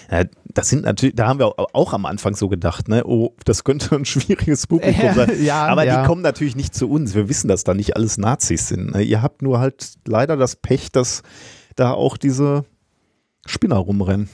Äh, 0.10 0.26
das 0.46 0.70
sind 0.70 0.84
natürlich, 0.84 1.16
da 1.16 1.28
haben 1.28 1.40
wir 1.40 1.54
auch, 1.58 1.94
am 1.94 2.06
Anfang 2.06 2.36
so 2.36 2.50
gedacht, 2.50 2.88
ne? 2.88 3.04
Oh, 3.06 3.36
das 3.46 3.64
könnte 3.64 3.96
ein 3.96 4.06
schwieriges 4.06 4.68
Publikum 4.68 5.14
sein. 5.16 5.44
ja, 5.44 5.68
Aber 5.68 5.84
ja. 5.84 6.02
die 6.02 6.08
kommen 6.08 6.22
natürlich 6.22 6.56
nicht 6.56 6.74
zu 6.74 6.90
uns. 6.90 7.16
Wir 7.16 7.30
wissen, 7.30 7.48
dass 7.48 7.64
da 7.64 7.74
nicht 7.74 7.96
alles 7.96 8.18
Nazis 8.18 8.68
sind. 8.68 8.92
ne? 8.94 9.02
Ihr 9.02 9.22
habt 9.22 9.42
nur 9.42 9.60
halt 9.60 9.94
leider 10.08 10.38
das 10.38 10.56
Pech, 10.56 10.92
dass 10.92 11.24
da 11.76 11.92
auch 11.92 12.18
diese 12.18 12.66
Spinner 13.50 13.78
rumrennen. 13.78 14.30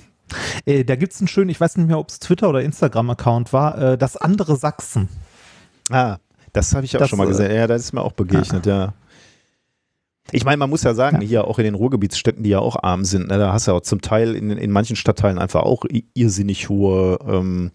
Äh, 0.66 0.84
da 0.84 0.96
gibt 0.96 1.14
es 1.14 1.20
einen 1.20 1.28
schönen, 1.28 1.50
ich 1.50 1.60
weiß 1.62 1.78
nicht 1.78 1.88
mehr, 1.88 2.00
ob 2.00 2.10
es 2.10 2.20
Twitter 2.20 2.50
oder 2.50 2.62
Instagram-Account 2.62 3.54
war, 3.54 3.78
äh, 3.94 3.98
das 3.98 4.18
andere 4.18 4.56
Sachsen. 4.56 5.08
Ah, 5.92 6.18
Das 6.54 6.74
habe 6.74 6.86
ich 6.86 6.96
auch 6.96 7.00
Das, 7.00 7.10
schon 7.10 7.18
mal 7.18 7.26
äh, 7.26 7.30
gesehen. 7.30 7.54
Ja, 7.54 7.68
das 7.68 7.82
ist 7.84 7.94
mir 7.94 8.02
auch 8.02 8.14
begegnet, 8.14 8.66
ja. 8.66 8.94
Ich 10.32 10.44
meine, 10.44 10.58
man 10.58 10.70
muss 10.72 10.82
ja 10.84 10.96
sagen, 10.96 11.22
Ja. 11.22 11.28
hier 11.28 11.48
auch 11.48 11.60
in 11.60 11.66
den 11.66 11.76
Ruhrgebietsstädten, 11.76 12.44
die 12.44 12.50
ja 12.50 12.60
auch 12.60 12.82
arm 12.82 13.06
sind, 13.06 13.28
ne, 13.28 13.38
da 13.38 13.54
hast 13.54 13.68
du 13.68 13.72
ja 13.72 13.78
auch 13.78 13.82
zum 13.82 14.02
Teil 14.02 14.36
in, 14.36 14.50
in 14.50 14.72
manchen 14.72 14.96
Stadtteilen 14.96 15.38
einfach 15.38 15.62
auch 15.62 15.86
irrsinnig 16.16 16.68
hohe 16.70 17.20
ähm, 17.28 17.72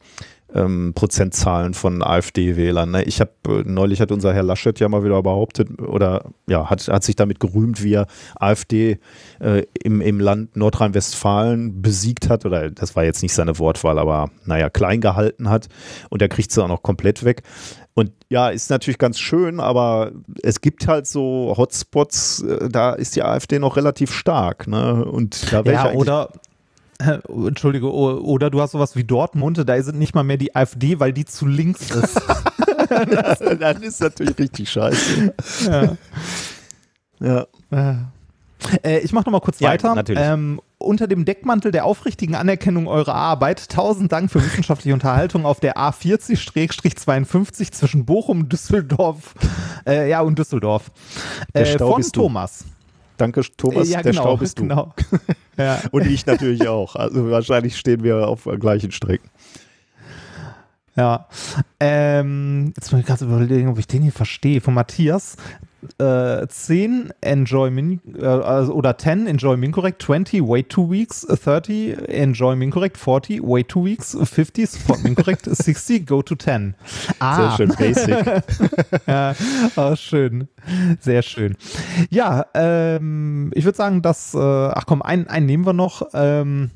ähm, 0.54 0.92
Prozentzahlen 0.94 1.74
von 1.74 2.02
AfD-Wählern. 2.02 2.90
Ne? 2.90 3.04
Ich 3.04 3.20
habe 3.20 3.30
äh, 3.48 3.62
neulich 3.64 4.00
hat 4.00 4.12
unser 4.12 4.34
Herr 4.34 4.42
Laschet 4.42 4.78
ja 4.80 4.88
mal 4.88 5.04
wieder 5.04 5.22
behauptet 5.22 5.80
oder 5.80 6.24
ja 6.48 6.68
hat, 6.68 6.86
hat 6.88 7.04
sich 7.04 7.16
damit 7.16 7.40
gerühmt, 7.40 7.82
wie 7.82 7.94
er 7.94 8.06
AfD 8.36 8.98
äh, 9.40 9.62
im, 9.82 10.00
im 10.00 10.20
Land 10.20 10.56
Nordrhein-Westfalen 10.56 11.82
besiegt 11.82 12.28
hat 12.28 12.44
oder 12.46 12.70
das 12.70 12.96
war 12.96 13.04
jetzt 13.04 13.22
nicht 13.22 13.34
seine 13.34 13.58
Wortwahl, 13.58 13.98
aber 13.98 14.30
naja 14.44 14.70
klein 14.70 15.00
gehalten 15.00 15.48
hat 15.48 15.68
und 16.08 16.22
er 16.22 16.28
kriegt 16.28 16.52
sie 16.52 16.62
auch 16.62 16.68
noch 16.68 16.82
komplett 16.82 17.24
weg. 17.24 17.42
Und 17.94 18.12
ja, 18.30 18.48
ist 18.48 18.70
natürlich 18.70 18.98
ganz 18.98 19.18
schön, 19.18 19.60
aber 19.60 20.12
es 20.42 20.60
gibt 20.60 20.86
halt 20.86 21.06
so 21.06 21.54
Hotspots, 21.56 22.42
äh, 22.42 22.68
da 22.68 22.92
ist 22.92 23.16
die 23.16 23.22
AfD 23.22 23.58
noch 23.58 23.76
relativ 23.76 24.12
stark. 24.12 24.66
Ne? 24.68 25.04
Und 25.04 25.52
da 25.52 25.62
Ja, 25.62 25.92
oder 25.92 26.30
Entschuldige, 27.28 27.92
oder 27.92 28.50
du 28.50 28.60
hast 28.60 28.72
sowas 28.72 28.96
wie 28.96 29.04
Dortmund, 29.04 29.62
da 29.66 29.82
sind 29.82 29.98
nicht 29.98 30.14
mal 30.14 30.22
mehr 30.24 30.36
die 30.36 30.54
AfD, 30.54 31.00
weil 31.00 31.12
die 31.12 31.24
zu 31.24 31.46
links 31.46 31.90
ist. 31.90 32.20
dann 33.60 33.82
ist 33.82 34.00
natürlich 34.00 34.38
richtig 34.38 34.70
scheiße. 34.70 35.34
ja. 35.70 35.96
Ja. 37.20 37.46
Äh, 38.82 38.98
ich 39.00 39.12
mache 39.12 39.26
noch 39.26 39.32
mal 39.32 39.40
kurz 39.40 39.60
Ja, 39.60 39.70
weiter. 39.70 39.94
natürlich. 39.94 40.22
Ähm, 40.22 40.60
unter 40.78 41.06
dem 41.06 41.24
Deckmantel 41.24 41.72
der 41.72 41.84
aufrichtigen 41.84 42.34
Anerkennung 42.34 42.86
eurer 42.88 43.14
Arbeit, 43.14 43.68
tausend 43.68 44.12
Dank 44.12 44.30
für 44.30 44.42
wissenschaftliche 44.44 44.94
Unterhaltung 44.94 45.44
auf 45.44 45.60
der 45.60 45.76
A40-52 45.76 47.72
zwischen 47.72 48.06
Bochum, 48.06 48.48
Düsseldorf, 48.48 49.34
äh, 49.86 50.08
ja 50.08 50.22
und 50.22 50.38
Düsseldorf. 50.38 50.90
Äh, 51.52 51.78
von 51.78 51.96
bist 51.96 52.16
du. 52.16 52.30
Danke, 53.20 53.42
Thomas. 53.58 53.90
Ja, 53.90 54.02
der 54.02 54.12
genau, 54.12 54.22
Stau 54.22 54.36
bist 54.38 54.58
du. 54.58 54.62
genau. 54.62 54.94
ja. 55.58 55.82
Und 55.90 56.06
ich 56.06 56.24
natürlich 56.24 56.66
auch. 56.66 56.96
Also 56.96 57.30
wahrscheinlich 57.30 57.76
stehen 57.76 58.02
wir 58.02 58.26
auf 58.26 58.48
gleichen 58.58 58.92
Strecken. 58.92 59.28
Ja. 60.96 61.26
Ähm, 61.78 62.72
jetzt 62.76 62.92
muss 62.92 63.00
ich 63.00 63.06
gerade 63.06 63.24
überlegen, 63.24 63.68
ob 63.68 63.78
ich 63.78 63.86
den 63.86 64.02
hier 64.02 64.12
verstehe. 64.12 64.60
Von 64.60 64.74
Matthias. 64.74 65.36
Äh, 65.98 66.46
10 66.46 67.10
Enjoy 67.22 67.70
Min 67.70 68.00
äh, 68.14 68.26
also, 68.26 68.74
oder 68.74 68.98
10 68.98 69.26
Enjoy 69.26 69.56
Mincorrect, 69.56 70.02
20 70.02 70.42
Wait 70.42 70.68
two 70.68 70.90
weeks, 70.90 71.26
30 71.26 71.96
Enjoy 72.06 72.54
Mincorrect, 72.54 72.98
40 72.98 73.40
Wait 73.42 73.68
two 73.68 73.86
weeks, 73.86 74.14
50 74.22 74.68
Support 74.68 75.04
Mincorrect, 75.04 75.46
60 75.46 76.06
Go 76.06 76.20
to 76.20 76.34
10. 76.34 76.74
Ah, 77.18 77.56
Sehr 77.56 77.56
schön 77.56 77.76
basic. 77.78 78.42
ja, 79.06 79.34
oh, 79.76 79.96
schön. 79.96 80.48
Sehr 81.00 81.22
schön. 81.22 81.56
Ja, 82.10 82.44
ähm, 82.52 83.50
ich 83.54 83.64
würde 83.64 83.78
sagen, 83.78 84.02
dass, 84.02 84.34
äh, 84.34 84.38
ach 84.38 84.84
komm, 84.84 85.00
einen, 85.00 85.28
einen 85.28 85.46
nehmen 85.46 85.64
wir 85.64 85.72
noch. 85.72 86.02
Ähm, 86.12 86.70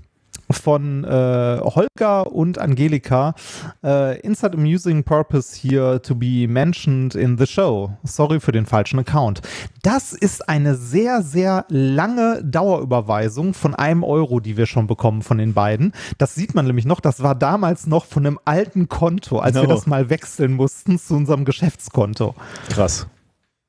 von 0.51 1.05
äh, 1.05 1.61
Holger 1.63 2.33
und 2.33 2.59
Angelika. 2.59 3.35
Äh, 3.83 4.21
insert 4.21 4.55
amusing 4.55 5.03
purpose 5.05 5.57
here 5.61 6.01
to 6.03 6.15
be 6.15 6.47
mentioned 6.49 7.15
in 7.15 7.39
the 7.39 7.47
show. 7.47 7.91
Sorry 8.03 8.41
für 8.41 8.53
den 8.53 8.67
falschen 8.67 8.99
Account. 8.99 9.41
Das 9.83 10.13
ist 10.13 10.49
eine 10.49 10.75
sehr, 10.75 11.23
sehr 11.23 11.65
lange 11.69 12.43
Dauerüberweisung 12.45 13.55
von 13.55 13.75
einem 13.75 14.05
Euro, 14.05 14.41
die 14.41 14.57
wir 14.57 14.67
schon 14.67 14.87
bekommen 14.87 15.23
von 15.23 15.39
den 15.39 15.55
beiden. 15.55 15.93
Das 16.19 16.35
sieht 16.35 16.55
man 16.55 16.67
nämlich 16.67 16.85
noch. 16.87 17.01
Das 17.01 17.23
war 17.23 17.35
damals 17.35 17.87
noch 17.87 18.05
von 18.05 18.27
einem 18.27 18.39
alten 18.45 18.89
Konto, 18.89 19.39
als 19.39 19.55
wir 19.55 19.63
No. 19.63 19.69
das 19.69 19.87
mal 19.87 20.11
wechseln 20.11 20.53
mussten 20.53 20.99
zu 20.99 21.15
unserem 21.15 21.45
Geschäftskonto. 21.45 22.35
Krass. 22.69 23.07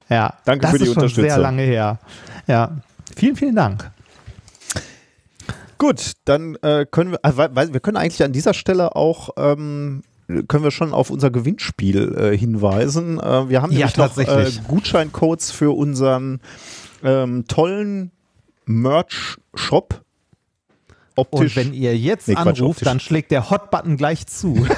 Ja, 0.10 0.34
Danke 0.46 0.62
das 0.63 0.72
für 0.72 0.77
die 0.77 0.84
ist 0.84 0.94
schon 0.94 1.03
Unterstützung. 1.03 1.29
sehr 1.29 1.38
lange 1.39 1.63
her. 1.63 2.00
Ja, 2.48 2.72
vielen, 3.15 3.36
vielen 3.36 3.55
Dank. 3.55 3.91
Gut, 5.77 6.13
dann 6.25 6.55
äh, 6.62 6.86
können 6.89 7.12
wir, 7.12 7.20
äh, 7.24 7.74
wir 7.74 7.79
können 7.79 7.98
eigentlich 7.98 8.24
an 8.24 8.32
dieser 8.32 8.53
Stelle 8.53 8.96
auch 8.96 9.29
ähm, 9.38 10.03
können 10.48 10.63
wir 10.63 10.72
schon 10.72 10.94
auf 10.94 11.10
unser 11.12 11.29
Gewinnspiel 11.29 12.15
äh, 12.17 12.38
hinweisen. 12.38 13.20
Äh, 13.20 13.50
wir 13.50 13.62
haben 13.62 13.72
Ja, 13.72 13.88
nämlich 13.88 13.98
noch 13.98 14.17
äh. 14.17 14.50
Gutscheincodes 14.67 15.51
für 15.51 15.75
unseren 15.75 16.39
ähm, 17.03 17.46
tollen 17.48 18.12
Merch-Shop. 18.65 20.01
Optisch. 21.17 21.55
Und 21.58 21.67
wenn 21.67 21.74
ihr 21.74 21.98
jetzt 21.98 22.27
Nee, 22.27 22.34
Quatsch, 22.36 22.60
anruft, 22.60 22.77
optisch. 22.79 22.86
dann 22.86 23.00
schlägt 23.00 23.32
der 23.32 23.50
Hot-Button 23.50 23.96
gleich 23.98 24.25
zu. 24.27 24.65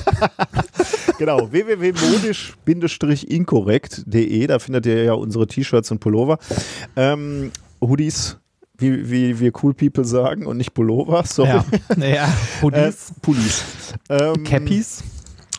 Genau, 1.17 1.51
www.modisch-inkorrekt.de, 1.51 4.47
da 4.47 4.59
findet 4.59 4.85
ihr 4.85 5.03
ja 5.03 5.13
unsere 5.13 5.47
T-Shirts 5.47 5.89
und 5.89 5.97
Pullover. 5.97 6.37
Ähm, 6.95 7.51
Hoodies, 7.81 8.37
wie, 8.77 9.09
wie 9.09 9.39
wir 9.39 9.51
Cool 9.61 9.73
People 9.73 10.05
sagen 10.05 10.45
und 10.45 10.57
nicht 10.57 10.73
Pullover, 10.73 11.23
sorry. 11.27 11.61
ja, 11.97 12.05
ja. 12.05 12.25
Äh, 12.25 12.61
Hoodies, 12.61 13.13
Pullis. 13.21 13.63
Ähm, 14.09 14.43
Cappies. 14.43 15.03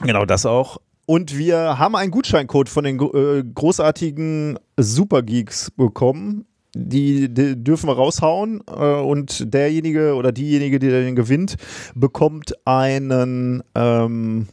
Genau, 0.02 0.24
das 0.24 0.46
auch. 0.46 0.78
Und 1.06 1.38
wir 1.38 1.78
haben 1.78 1.96
einen 1.96 2.10
Gutscheincode 2.10 2.68
von 2.68 2.84
den 2.84 3.00
äh, 3.00 3.42
großartigen 3.42 4.58
Supergeeks 4.76 5.70
bekommen. 5.70 6.44
Die, 6.76 7.32
die 7.32 7.56
dürfen 7.64 7.88
wir 7.88 7.94
raushauen 7.94 8.62
äh, 8.66 9.00
und 9.00 9.52
derjenige 9.54 10.14
oder 10.14 10.32
diejenige, 10.32 10.78
die 10.78 10.90
den 10.90 11.16
gewinnt, 11.16 11.56
bekommt 11.94 12.54
einen 12.66 13.62
ähm, 13.74 14.48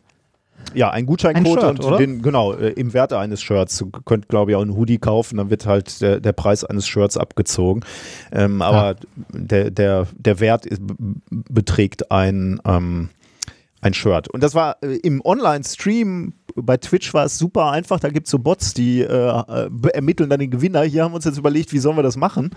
ja, 0.73 0.89
einen 0.89 1.05
Gutscheincode 1.05 1.63
Ein 1.63 1.77
Shirt, 1.77 1.85
und 1.85 1.99
den, 1.99 2.21
genau, 2.21 2.53
äh, 2.53 2.69
im 2.71 2.93
Wert 2.93 3.13
eines 3.13 3.41
Shirts. 3.41 3.77
Du 3.77 3.89
könnt, 3.89 4.27
glaube 4.27 4.51
ich, 4.51 4.57
auch 4.57 4.61
einen 4.61 4.75
Hoodie 4.75 4.97
kaufen, 4.97 5.37
dann 5.37 5.49
wird 5.49 5.65
halt 5.65 6.01
der, 6.01 6.19
der 6.19 6.33
Preis 6.33 6.63
eines 6.63 6.87
Shirts 6.87 7.17
abgezogen. 7.17 7.81
Ähm, 8.31 8.61
aber 8.61 8.95
der, 9.31 9.71
der, 9.71 10.07
der 10.17 10.39
Wert 10.39 10.65
ist, 10.65 10.81
beträgt 11.29 12.11
ein, 12.11 12.59
ähm, 12.65 13.09
ein 13.81 13.93
Shirt. 13.93 14.27
Und 14.29 14.43
das 14.43 14.55
war 14.55 14.77
äh, 14.81 14.95
im 14.97 15.21
Online-Stream 15.23 16.33
bei 16.55 16.77
Twitch 16.77 17.13
war 17.13 17.25
es 17.25 17.37
super 17.37 17.71
einfach. 17.71 17.99
Da 17.99 18.09
gibt 18.09 18.27
es 18.27 18.31
so 18.31 18.39
Bots, 18.39 18.73
die 18.73 19.01
äh, 19.01 19.07
äh, 19.07 19.69
ermitteln 19.93 20.29
dann 20.29 20.39
den 20.39 20.49
Gewinner. 20.51 20.83
Hier 20.83 21.03
haben 21.03 21.11
wir 21.11 21.17
uns 21.17 21.25
jetzt 21.25 21.37
überlegt, 21.37 21.73
wie 21.73 21.79
sollen 21.79 21.97
wir 21.97 22.03
das 22.03 22.15
machen? 22.15 22.51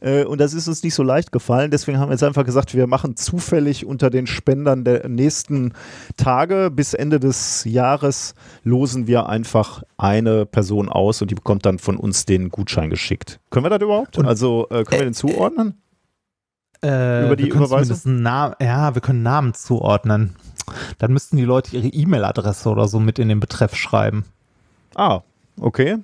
Äh, 0.00 0.24
und 0.24 0.40
das 0.40 0.54
ist 0.54 0.68
uns 0.68 0.82
nicht 0.82 0.94
so 0.94 1.02
leicht 1.02 1.32
gefallen. 1.32 1.70
Deswegen 1.72 1.98
haben 1.98 2.08
wir 2.08 2.14
jetzt 2.14 2.22
einfach 2.22 2.44
gesagt, 2.44 2.74
wir 2.74 2.86
machen 2.86 3.16
zufällig 3.16 3.84
unter 3.84 4.10
den 4.10 4.26
Spendern 4.28 4.84
der 4.84 5.08
nächsten 5.08 5.72
Tage 6.16 6.70
bis 6.70 6.94
Ende 6.94 7.18
des 7.18 7.64
Jahres 7.64 8.34
losen 8.62 9.06
wir 9.08 9.28
einfach 9.28 9.82
eine 9.96 10.46
Person 10.46 10.88
aus 10.88 11.20
und 11.20 11.30
die 11.30 11.34
bekommt 11.34 11.66
dann 11.66 11.78
von 11.78 11.96
uns 11.96 12.24
den 12.26 12.48
Gutschein 12.50 12.90
geschickt. 12.90 13.40
Können 13.50 13.64
wir 13.66 13.70
das 13.70 13.82
überhaupt? 13.82 14.18
Und- 14.18 14.26
also 14.26 14.66
äh, 14.70 14.84
können 14.84 15.00
wir 15.00 15.04
den 15.04 15.14
zuordnen? 15.14 15.74
Äh, 16.84 17.26
über 17.26 17.36
die 17.36 17.48
Überweisung? 17.48 18.24
ja, 18.24 18.94
wir 18.94 19.00
können 19.00 19.22
Namen 19.22 19.54
zuordnen. 19.54 20.34
Dann 20.98 21.12
müssten 21.12 21.36
die 21.36 21.44
Leute 21.44 21.76
ihre 21.76 21.88
E-Mail-Adresse 21.88 22.68
oder 22.68 22.88
so 22.88 23.00
mit 23.00 23.18
in 23.18 23.28
den 23.28 23.40
Betreff 23.40 23.74
schreiben. 23.74 24.24
Ah, 24.94 25.20
okay. 25.60 25.98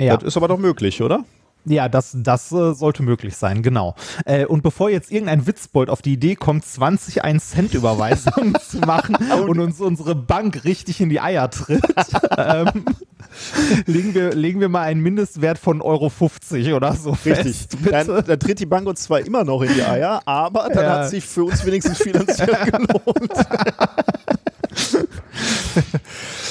Ja. 0.00 0.16
Das 0.16 0.24
ist 0.24 0.36
aber 0.36 0.48
doch 0.48 0.58
möglich, 0.58 1.02
oder? 1.02 1.24
Ja, 1.66 1.88
das, 1.90 2.12
das 2.14 2.50
äh, 2.52 2.72
sollte 2.74 3.02
möglich 3.02 3.36
sein, 3.36 3.62
genau. 3.62 3.94
Äh, 4.24 4.46
und 4.46 4.62
bevor 4.62 4.88
jetzt 4.88 5.12
irgendein 5.12 5.46
Witzbold 5.46 5.90
auf 5.90 6.00
die 6.00 6.14
Idee 6.14 6.34
kommt, 6.34 6.64
20 6.64 7.22
1-Cent-Überweisungen 7.24 8.54
zu 8.68 8.78
machen 8.78 9.16
und 9.46 9.58
uns 9.60 9.78
unsere 9.80 10.14
Bank 10.14 10.64
richtig 10.64 11.00
in 11.02 11.10
die 11.10 11.20
Eier 11.20 11.50
tritt, 11.50 11.82
ähm, 12.38 12.84
legen, 13.86 14.14
wir, 14.14 14.32
legen 14.32 14.60
wir 14.60 14.70
mal 14.70 14.82
einen 14.82 15.02
Mindestwert 15.02 15.58
von 15.58 15.82
Euro 15.82 16.08
50 16.08 16.72
oder 16.72 16.94
so 16.94 17.10
Richtig. 17.10 17.56
fest. 17.56 17.76
Dann, 17.90 18.06
dann 18.24 18.40
tritt 18.40 18.58
die 18.58 18.66
Bank 18.66 18.88
uns 18.88 19.02
zwar 19.02 19.20
immer 19.20 19.44
noch 19.44 19.60
in 19.62 19.74
die 19.74 19.82
Eier, 19.82 20.22
aber 20.24 20.68
dann 20.72 20.84
Ja. 20.84 20.90
hat 21.00 21.10
sich 21.10 21.24
für 21.26 21.44
uns 21.44 21.64
wenigstens 21.66 21.98
finanziell 21.98 22.56
gelohnt. 22.70 23.32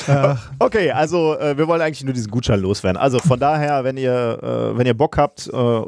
Okay, 0.60 0.92
also 0.92 1.38
äh, 1.38 1.58
wir 1.58 1.68
wollen 1.68 1.82
eigentlich 1.82 2.04
nur 2.04 2.14
diesen 2.14 2.32
Gutschein 2.32 2.60
loswerden. 2.60 2.98
Also 2.98 3.20
von 3.20 3.40
daher, 3.40 3.84
wenn 3.84 3.96
ihr, 3.98 4.40
äh, 4.42 4.78
wenn 4.78 4.88
ihr 4.88 4.94
Bock 4.94 5.18
habt, 5.18 5.48
äh, 5.48 5.82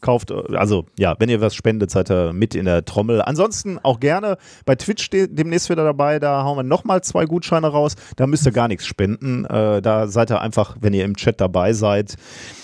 kauft, 0.00 0.30
äh, 0.30 0.56
also 0.56 0.86
ja, 0.98 1.14
wenn 1.18 1.28
ihr 1.28 1.40
was 1.40 1.54
spendet, 1.54 1.90
seid 1.90 2.10
ihr 2.10 2.32
mit 2.32 2.54
in 2.54 2.64
der 2.64 2.84
Trommel. 2.84 3.20
Ansonsten 3.22 3.78
auch 3.82 4.00
gerne 4.00 4.38
bei 4.64 4.74
Twitch 4.74 5.10
de 5.10 5.28
demnächst 5.28 5.70
wieder 5.70 5.84
dabei. 5.84 6.18
Da 6.18 6.44
hauen 6.44 6.56
wir 6.56 6.62
nochmal 6.62 7.02
zwei 7.02 7.26
Gutscheine 7.26 7.68
raus. 7.68 7.94
Da 8.16 8.26
müsst 8.26 8.46
ihr 8.46 8.52
gar 8.52 8.68
nichts 8.68 8.86
spenden. 8.86 9.44
Äh, 9.44 9.82
da 9.82 10.06
seid 10.08 10.30
ihr 10.30 10.40
einfach, 10.40 10.76
wenn 10.80 10.94
ihr 10.94 11.04
im 11.04 11.16
Chat 11.16 11.40
dabei 11.40 11.72
seid. 11.72 12.16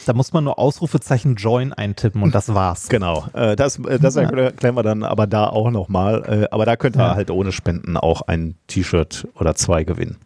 Da 0.08 0.14
muss 0.14 0.32
man 0.32 0.44
nur 0.44 0.58
Ausrufezeichen 0.58 1.34
Join 1.34 1.74
eintippen 1.74 2.22
und 2.22 2.34
das 2.34 2.54
war's. 2.54 2.88
Genau, 2.88 3.26
äh, 3.34 3.56
das, 3.56 3.78
äh, 3.80 3.98
das 3.98 4.16
erklären 4.16 4.74
wir 4.74 4.82
dann 4.82 5.02
aber 5.02 5.26
da 5.26 5.48
auch 5.48 5.70
nochmal. 5.70 6.44
Äh, 6.44 6.48
aber 6.50 6.64
da 6.64 6.76
könnt 6.76 6.96
ihr 6.96 7.02
Ja. 7.02 7.14
halt 7.14 7.30
ohne 7.30 7.52
Spenden 7.52 7.98
auch 7.98 8.22
ein 8.22 8.54
T-Shirt 8.68 9.28
oder 9.38 9.54
zwei 9.54 9.84
gewinnen. 9.84 10.16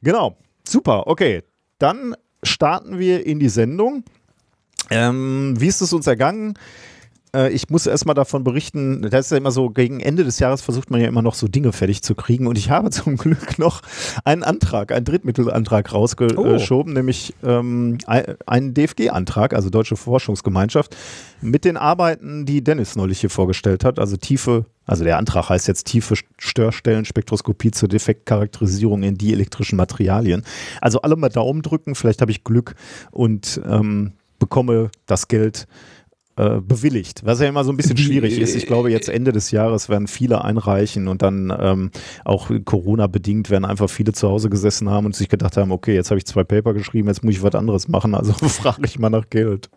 Genau, 0.00 0.36
super, 0.62 1.08
okay. 1.08 1.42
Dann 1.78 2.14
starten 2.44 3.00
wir 3.00 3.26
in 3.26 3.40
die 3.40 3.48
Sendung. 3.48 4.04
Ähm, 4.90 5.54
wie 5.58 5.66
ist 5.66 5.80
es 5.80 5.92
uns 5.92 6.06
ergangen? 6.06 6.54
Äh, 7.34 7.50
ich 7.50 7.70
muss 7.70 7.86
erstmal 7.86 8.14
davon 8.14 8.44
berichten, 8.44 9.02
das 9.02 9.26
ist 9.26 9.30
ja 9.30 9.36
immer 9.36 9.50
so, 9.50 9.70
gegen 9.70 10.00
Ende 10.00 10.24
des 10.24 10.38
Jahres 10.38 10.62
versucht 10.62 10.90
man 10.90 11.00
ja 11.00 11.08
immer 11.08 11.22
noch 11.22 11.34
so 11.34 11.48
Dinge 11.48 11.72
fertig 11.72 12.02
zu 12.02 12.14
kriegen 12.14 12.46
und 12.46 12.58
ich 12.58 12.70
habe 12.70 12.90
zum 12.90 13.16
Glück 13.16 13.58
noch 13.58 13.82
einen 14.24 14.42
Antrag, 14.42 14.92
einen 14.92 15.04
Drittmittelantrag 15.04 15.92
rausgeschoben, 15.92 16.92
oh. 16.92 16.94
nämlich 16.94 17.34
ähm, 17.44 17.98
einen 18.06 18.74
DFG-Antrag, 18.74 19.54
also 19.54 19.70
Deutsche 19.70 19.96
Forschungsgemeinschaft, 19.96 20.96
mit 21.40 21.64
den 21.64 21.76
Arbeiten, 21.76 22.44
die 22.46 22.62
Dennis 22.62 22.96
neulich 22.96 23.20
hier 23.20 23.30
vorgestellt 23.30 23.84
hat, 23.84 23.98
also 23.98 24.16
tiefe, 24.16 24.66
also 24.86 25.04
der 25.04 25.18
Antrag 25.18 25.48
heißt 25.48 25.68
jetzt 25.68 25.86
tiefe 25.86 26.16
Störstellenspektroskopie 26.38 27.70
zur 27.70 27.88
Defektcharakterisierung 27.88 29.02
in 29.02 29.16
dielektrischen 29.16 29.76
Materialien. 29.76 30.44
Also 30.80 31.00
alle 31.02 31.16
mal 31.16 31.28
Daumen 31.28 31.62
drücken, 31.62 31.94
vielleicht 31.94 32.20
habe 32.20 32.32
ich 32.32 32.44
Glück 32.44 32.74
und 33.10 33.60
ähm, 33.64 34.12
bekomme 34.40 34.90
das 35.06 35.28
Geld 35.28 35.68
äh, 36.40 36.60
bewilligt, 36.62 37.20
was 37.26 37.38
ja 37.40 37.48
immer 37.48 37.64
so 37.64 37.70
ein 37.70 37.76
bisschen 37.76 37.98
schwierig 37.98 38.38
ist. 38.38 38.56
Ich 38.56 38.66
glaube, 38.66 38.90
jetzt 38.90 39.10
Ende 39.10 39.30
des 39.30 39.50
Jahres 39.50 39.90
werden 39.90 40.08
viele 40.08 40.42
einreichen 40.42 41.06
und 41.06 41.20
dann 41.20 41.52
ähm, 41.60 41.90
auch 42.24 42.50
Corona-bedingt 42.64 43.50
werden 43.50 43.66
einfach 43.66 43.90
viele 43.90 44.12
zu 44.12 44.26
Hause 44.26 44.48
gesessen 44.48 44.88
haben 44.88 45.04
und 45.04 45.14
sich 45.14 45.28
gedacht 45.28 45.58
haben, 45.58 45.70
okay, 45.70 45.94
jetzt 45.94 46.10
habe 46.10 46.16
ich 46.16 46.24
zwei 46.24 46.42
Paper 46.42 46.72
geschrieben, 46.72 47.08
jetzt 47.08 47.22
muss 47.22 47.34
ich 47.34 47.42
was 47.42 47.54
anderes 47.54 47.88
machen, 47.88 48.14
also 48.14 48.32
frage 48.48 48.86
ich 48.86 48.98
mal 48.98 49.10
nach 49.10 49.28
Geld 49.28 49.68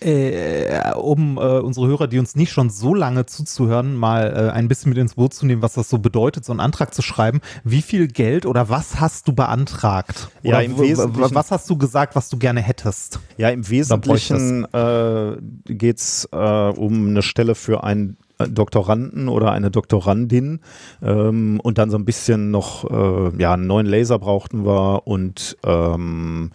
äh, 0.00 0.92
um 0.94 1.36
äh, 1.36 1.40
unsere 1.40 1.86
Hörer, 1.86 2.06
die 2.06 2.18
uns 2.18 2.36
nicht 2.36 2.52
schon 2.52 2.70
so 2.70 2.94
lange 2.94 3.26
zuzuhören, 3.26 3.96
mal 3.96 4.32
äh, 4.32 4.52
ein 4.52 4.68
bisschen 4.68 4.90
mit 4.90 4.98
ins 4.98 5.14
Boot 5.14 5.34
zu 5.34 5.46
nehmen, 5.46 5.62
was 5.62 5.74
das 5.74 5.88
so 5.88 5.98
bedeutet, 5.98 6.44
so 6.44 6.52
einen 6.52 6.60
Antrag 6.60 6.94
zu 6.94 7.02
schreiben. 7.02 7.40
Wie 7.64 7.82
viel 7.82 8.08
Geld 8.08 8.46
oder 8.46 8.68
was 8.68 9.00
hast 9.00 9.28
du 9.28 9.32
beantragt? 9.32 10.28
Oder 10.42 10.60
ja, 10.60 10.60
im 10.60 10.78
Wesentlichen, 10.78 11.34
was 11.34 11.50
hast 11.50 11.68
du 11.70 11.76
gesagt, 11.76 12.16
was 12.16 12.28
du 12.28 12.38
gerne 12.38 12.60
hättest? 12.60 13.20
Ja, 13.36 13.50
im 13.50 13.68
Wesentlichen 13.68 14.64
äh, 14.72 15.36
geht 15.66 15.98
es 15.98 16.28
äh, 16.32 16.36
um 16.36 17.08
eine 17.08 17.22
Stelle 17.22 17.54
für 17.54 17.84
einen 17.84 18.16
äh, 18.38 18.48
Doktoranden 18.48 19.28
oder 19.28 19.52
eine 19.52 19.70
Doktorandin 19.70 20.60
ähm, 21.02 21.60
und 21.62 21.78
dann 21.78 21.90
so 21.90 21.96
ein 21.96 22.04
bisschen 22.04 22.50
noch, 22.50 22.84
äh, 22.90 23.40
ja, 23.40 23.52
einen 23.54 23.66
neuen 23.66 23.86
Laser 23.86 24.18
brauchten 24.18 24.64
wir 24.64 25.06
und 25.06 25.56
ähm, 25.64 26.50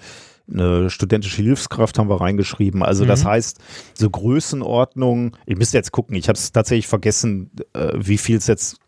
eine 0.51 0.89
studentische 0.89 1.41
Hilfskraft 1.41 1.99
haben 1.99 2.09
wir 2.09 2.21
reingeschrieben. 2.21 2.83
Also 2.83 3.05
das 3.05 3.23
mhm. 3.23 3.29
heißt, 3.29 3.59
so 3.93 4.09
Größenordnung, 4.09 5.37
ich 5.45 5.57
müsste 5.57 5.77
jetzt 5.77 5.91
gucken, 5.91 6.15
ich 6.15 6.27
habe 6.27 6.37
es 6.37 6.51
tatsächlich 6.51 6.87
vergessen, 6.87 7.51
äh, 7.73 7.93
wie 7.95 8.17
viel 8.17 8.37
es 8.37 8.47
jetzt 8.47 8.79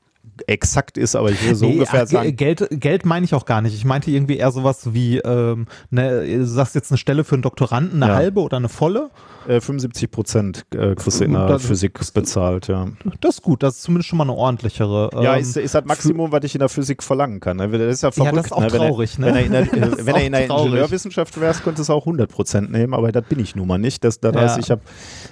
exakt 0.47 0.97
ist, 0.97 1.15
aber 1.15 1.31
ich 1.31 1.41
würde 1.43 1.55
so 1.55 1.65
nee, 1.65 1.73
ungefähr 1.73 2.03
ach, 2.03 2.07
sagen. 2.07 2.35
Geld, 2.35 2.67
Geld 2.71 3.05
meine 3.05 3.25
ich 3.25 3.33
auch 3.33 3.45
gar 3.45 3.61
nicht. 3.61 3.75
Ich 3.75 3.85
meinte 3.85 4.11
irgendwie 4.11 4.37
eher 4.37 4.51
sowas 4.51 4.93
wie, 4.93 5.17
ähm, 5.19 5.67
ne, 5.89 6.25
du 6.25 6.45
sagst 6.45 6.75
jetzt 6.75 6.91
eine 6.91 6.97
Stelle 6.97 7.23
für 7.23 7.35
einen 7.35 7.41
Doktoranden, 7.41 8.01
eine 8.01 8.11
ja. 8.11 8.17
halbe 8.17 8.41
oder 8.41 8.57
eine 8.57 8.69
volle? 8.69 9.09
75 9.47 10.03
äh, 10.03 10.07
Prozent 10.07 10.65
äh, 10.73 10.93
kriegst 10.93 11.19
du 11.19 11.23
in 11.23 11.33
der 11.33 11.47
das, 11.47 11.65
Physik 11.65 11.99
bezahlt, 12.13 12.67
ja. 12.67 12.87
Das 13.21 13.35
ist 13.35 13.41
gut, 13.41 13.63
das 13.63 13.77
ist 13.77 13.83
zumindest 13.83 14.09
schon 14.09 14.17
mal 14.17 14.25
eine 14.25 14.33
ordentlichere. 14.33 15.09
Ähm, 15.13 15.23
ja, 15.23 15.35
ist, 15.35 15.57
ist 15.57 15.73
das 15.73 15.85
Maximum, 15.85 16.31
was 16.31 16.43
ich 16.43 16.53
in 16.53 16.59
der 16.59 16.69
Physik 16.69 17.01
verlangen 17.01 17.39
kann. 17.39 17.57
Ne? 17.57 17.67
Das 17.69 17.81
ist 17.93 18.03
ja 18.03 18.11
verrückt. 18.11 18.35
Ja, 18.35 18.37
das 18.37 18.45
ist 18.47 18.51
auch 18.51 18.61
ne? 18.61 18.67
traurig, 18.67 19.17
ne? 19.17 19.27
Wenn 19.27 19.35
er 19.35 19.45
in 19.45 19.51
der, 19.51 19.71
wenn 20.05 20.15
er 20.15 20.25
in 20.25 20.31
der 20.33 20.45
Ingenieurwissenschaft 20.45 21.39
wärst, 21.39 21.63
könnte 21.63 21.81
es 21.81 21.89
auch 21.89 22.03
100 22.03 22.31
Prozent 22.31 22.71
nehmen, 22.71 22.93
aber 22.93 23.11
das 23.11 23.23
bin 23.25 23.39
ich 23.39 23.55
nun 23.55 23.67
mal 23.67 23.79
nicht. 23.79 24.03
Das, 24.03 24.19
das 24.19 24.35
ja. 24.35 24.41
heißt, 24.41 24.59
ich 24.59 24.69
habe 24.69 24.81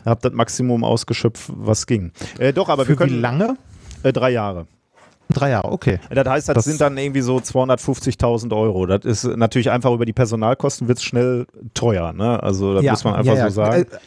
hab 0.05 0.21
das 0.21 0.33
Maximum 0.33 0.83
ausgeschöpft, 0.83 1.51
was 1.55 1.85
ging. 1.85 2.11
Äh, 2.39 2.51
doch, 2.51 2.69
aber 2.69 2.85
Für 2.85 2.89
wir 2.89 2.95
können. 2.95 3.11
Wie 3.11 3.19
lange? 3.19 3.57
Äh, 4.01 4.11
drei 4.11 4.31
Jahre. 4.31 4.65
Drei 5.31 5.51
Jahre, 5.51 5.71
okay. 5.71 5.99
Das 6.09 6.27
heißt, 6.27 6.49
das, 6.49 6.55
das 6.55 6.65
sind 6.65 6.81
dann 6.81 6.97
irgendwie 6.97 7.21
so 7.21 7.37
250.000 7.37 8.55
Euro. 8.55 8.87
Das 8.87 9.05
ist 9.05 9.23
natürlich 9.37 9.69
einfach 9.69 9.91
über 9.91 10.05
die 10.05 10.13
Personalkosten 10.13 10.87
wird 10.87 10.97
es 10.97 11.03
schnell 11.03 11.45
teuer. 11.75 12.13
Ne? 12.13 12.41
Also 12.41 12.73
das 12.73 12.83
ja, 12.83 12.93
muss 12.93 13.03
man 13.03 13.13
einfach 13.13 13.33
ja, 13.33 13.39
ja. 13.39 13.49
so 13.49 13.55
sagen. 13.55 13.83
Äh, 13.83 13.97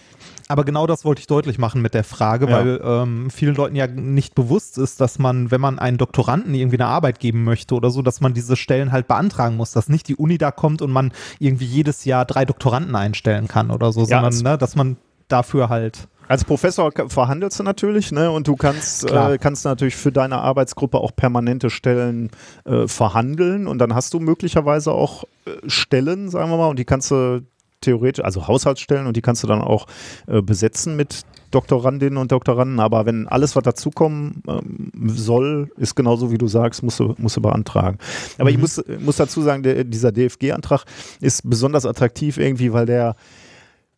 aber 0.49 0.65
genau 0.65 0.87
das 0.87 1.05
wollte 1.05 1.21
ich 1.21 1.29
deutlich 1.29 1.59
machen 1.59 1.81
mit 1.81 1.95
der 1.95 2.03
Frage, 2.03 2.47
ja. 2.47 2.53
weil 2.53 2.81
ähm, 2.85 3.31
vielen 3.31 3.55
Leuten 3.55 3.77
ja 3.77 3.87
nicht 3.87 4.35
bewusst 4.35 4.79
ist, 4.79 5.01
dass 5.01 5.21
man, 5.21 5.51
wenn 5.51 5.61
man 5.61 5.79
einen 5.79 5.97
Doktoranden 5.97 6.55
irgendwie 6.55 6.77
eine 6.77 6.87
Arbeit 6.87 7.21
geben 7.21 7.45
möchte 7.45 7.75
oder 7.75 7.91
so, 7.91 8.03
dass 8.03 8.21
man 8.21 8.35
diese 8.35 8.57
Stellen 8.57 8.91
halt 8.91 9.07
beantragen 9.07 9.57
muss, 9.57 9.71
dass 9.73 9.89
nicht 9.89 10.09
die 10.09 10.17
Uni 10.17 10.39
da 10.39 10.51
kommt 10.51 10.83
und 10.83 10.91
man 10.91 11.13
irgendwie 11.39 11.67
jedes 11.67 12.05
Jahr 12.05 12.25
drei 12.25 12.45
Doktoranden 12.45 12.97
einstellen 12.97 13.47
kann 13.47 13.71
oder 13.71 13.93
so, 13.93 14.05
sondern 14.05 14.37
ne, 14.39 14.59
dass 14.59 14.75
man 14.75 14.97
dafür 15.29 15.69
halt 15.69 16.09
als 16.29 16.45
Professor 16.45 16.91
verhandelst 17.09 17.59
du 17.59 17.63
natürlich, 17.63 18.13
ne? 18.13 18.31
Und 18.31 18.49
du 18.49 18.57
kannst, 18.57 19.11
äh, 19.11 19.39
kannst 19.39 19.65
natürlich 19.65 19.97
für 19.97 20.13
deine 20.13 20.39
Arbeitsgruppe 20.39 20.99
auch 20.99 21.15
permanente 21.15 21.71
Stellen 21.71 22.31
äh, 22.65 22.87
verhandeln 22.87 23.67
und 23.67 23.79
dann 23.79 23.95
hast 23.95 24.15
du 24.15 24.21
möglicherweise 24.21 24.93
auch 24.93 25.25
äh, 25.45 25.51
Stellen, 25.67 26.29
sagen 26.29 26.51
wir 26.51 26.57
mal, 26.57 26.69
und 26.69 26.79
die 26.79 26.85
kannst 26.85 27.11
du 27.11 27.43
theoretisch, 27.83 28.25
also 28.25 28.47
Haushaltsstellen 28.47 29.07
und 29.07 29.17
die 29.17 29.23
kannst 29.23 29.43
du 29.43 29.47
dann 29.47 29.61
auch 29.61 29.87
äh, 30.27 30.41
besetzen 30.41 30.97
mit 30.97 31.23
Doktorandinnen 31.51 32.17
und 32.17 32.33
Doktoranden, 32.33 32.81
aber 32.81 33.05
wenn 33.05 33.29
alles, 33.29 33.55
was 33.55 33.63
dazukommen 33.63 34.43
ähm, 34.49 34.91
soll, 35.07 35.71
ist 35.77 35.95
genauso 35.95 36.33
wie 36.33 36.39
du 36.39 36.49
sagst, 36.49 36.83
musst 36.83 36.99
du, 36.99 37.15
musst 37.19 37.37
du 37.37 37.43
beantragen. 37.43 37.99
Aber 38.39 38.49
mhm. 38.49 38.55
ich 38.55 38.59
muss, 38.59 38.83
muss 39.01 39.17
dazu 39.17 39.43
sagen, 39.43 39.63
der, 39.63 39.85
dieser 39.85 40.13
DFG-Antrag 40.13 40.85
ist 41.21 41.49
besonders 41.49 41.85
attraktiv 41.85 42.39
irgendwie, 42.39 42.73
weil 42.73 42.87
der 42.87 43.17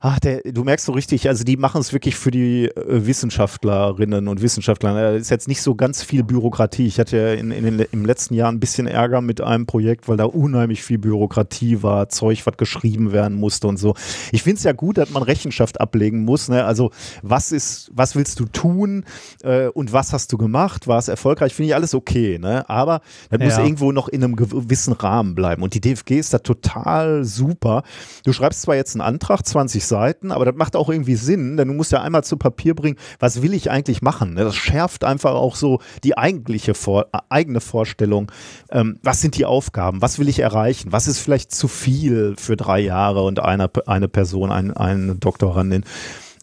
Ach, 0.07 0.21
der, 0.21 0.43
du 0.43 0.65
merkst 0.65 0.85
so 0.85 0.93
richtig, 0.93 1.29
also 1.29 1.45
die 1.45 1.57
machen 1.57 1.81
es 1.81 1.95
wirklich 1.95 2.15
für 2.15 2.31
die 2.31 2.67
äh, 2.67 3.07
Wissenschaftlerinnen 3.07 4.29
und 4.29 4.43
Wissenschaftler. 4.43 4.93
Da 4.93 5.13
ist 5.13 5.31
jetzt 5.31 5.49
nicht 5.49 5.63
so 5.63 5.75
ganz 5.75 6.03
viel 6.03 6.23
Bürokratie. 6.23 6.87
Ich 6.87 7.01
hatte 7.01 7.17
ja 7.17 7.33
in, 7.33 7.51
in 7.51 7.65
den, 7.65 7.87
im 7.91 8.05
letzten 8.05 8.35
Jahr 8.35 8.53
ein 8.53 8.61
bisschen 8.61 8.87
Ärger 8.87 9.23
mit 9.23 9.41
einem 9.41 9.65
Projekt, 9.65 10.07
weil 10.07 10.19
da 10.19 10.25
unheimlich 10.27 10.83
viel 10.83 10.99
Bürokratie 10.99 11.83
war, 11.83 12.11
Zeug, 12.11 12.45
was 12.45 12.59
geschrieben 12.59 13.13
werden 13.13 13.39
musste 13.39 13.67
und 13.67 13.79
so. 13.79 13.95
Ich 14.31 14.43
finde 14.43 14.59
es 14.59 14.65
ja 14.65 14.73
gut, 14.73 14.99
dass 14.99 15.09
man 15.09 15.23
Rechenschaft 15.23 15.81
ablegen 15.81 16.27
muss. 16.27 16.51
Ne? 16.51 16.67
Also 16.67 16.91
was 17.23 17.51
ist, 17.51 17.91
was 17.95 18.15
willst 18.15 18.39
du 18.41 18.45
tun 18.45 19.07
äh, 19.43 19.69
und 19.69 19.95
was 19.95 20.13
hast 20.13 20.31
du 20.35 20.37
gemacht? 20.37 20.87
War 20.87 20.99
es 20.99 21.09
erfolgreich? 21.09 21.55
Finde 21.55 21.69
ich 21.69 21.75
alles 21.75 21.95
okay. 21.95 22.39
Ne? 22.39 22.69
Aber 22.69 23.01
das 23.31 23.41
ja. 23.41 23.47
muss 23.47 23.57
irgendwo 23.57 23.91
noch 23.91 24.09
in 24.09 24.23
einem 24.23 24.37
gewissen 24.37 24.93
Rahmen 24.93 25.35
bleiben. 25.35 25.63
Und 25.63 25.73
die 25.73 25.81
DFG 25.81 26.19
ist 26.19 26.35
da 26.35 26.41
total 26.41 27.25
super. 27.25 27.85
Du 28.27 28.35
schreibst 28.35 28.61
zwar 28.61 28.77
jetzt 28.77 28.95
einen 28.95 29.01
Antrag, 29.01 29.47
20 29.47 29.83
Seiten, 29.83 29.94
Seiten, 29.95 30.33
aber 30.33 30.45
das 30.45 30.57
macht 30.57 30.75
auch 30.75 30.89
irgendwie 30.89 31.15
Sinn, 31.15 31.57
denn 31.57 31.69
du 31.69 31.75
musst 31.75 31.93
ja 31.93 32.03
einmal 32.03 32.25
zu 32.25 32.37
Papier 32.37 32.75
bringen, 32.75 32.97
was 33.21 33.43
will 33.43 33.55
ich 33.55 33.71
eigentlich 33.71 34.03
machen? 34.03 34.35
Ne? 34.35 34.43
Das 34.43 34.57
schärft 34.57 35.05
einfach 35.05 35.35
auch 35.35 35.55
so 35.55 35.79
die 36.03 36.19
eigentliche 36.19 36.75
Vor 36.75 37.07
eigene 37.29 37.61
Vorstellung. 37.61 38.33
Ähm, 38.71 38.99
was 39.05 39.21
sind 39.21 39.37
die 39.37 39.45
Aufgaben? 39.45 40.03
Was 40.03 40.19
will 40.19 40.29
ich 40.29 40.41
erreichen? 40.41 40.91
Was 40.91 41.07
ist 41.07 41.21
vielleicht 41.21 41.53
zu 41.53 41.69
viel 41.69 42.35
für 42.37 42.57
drei 42.57 42.81
Jahre 42.81 43.23
und 43.23 43.39
eine, 43.39 43.71
eine 43.87 44.09
Person, 44.09 44.51
ein, 44.51 44.73
eine 44.77 45.15
Doktorandin? 45.15 45.85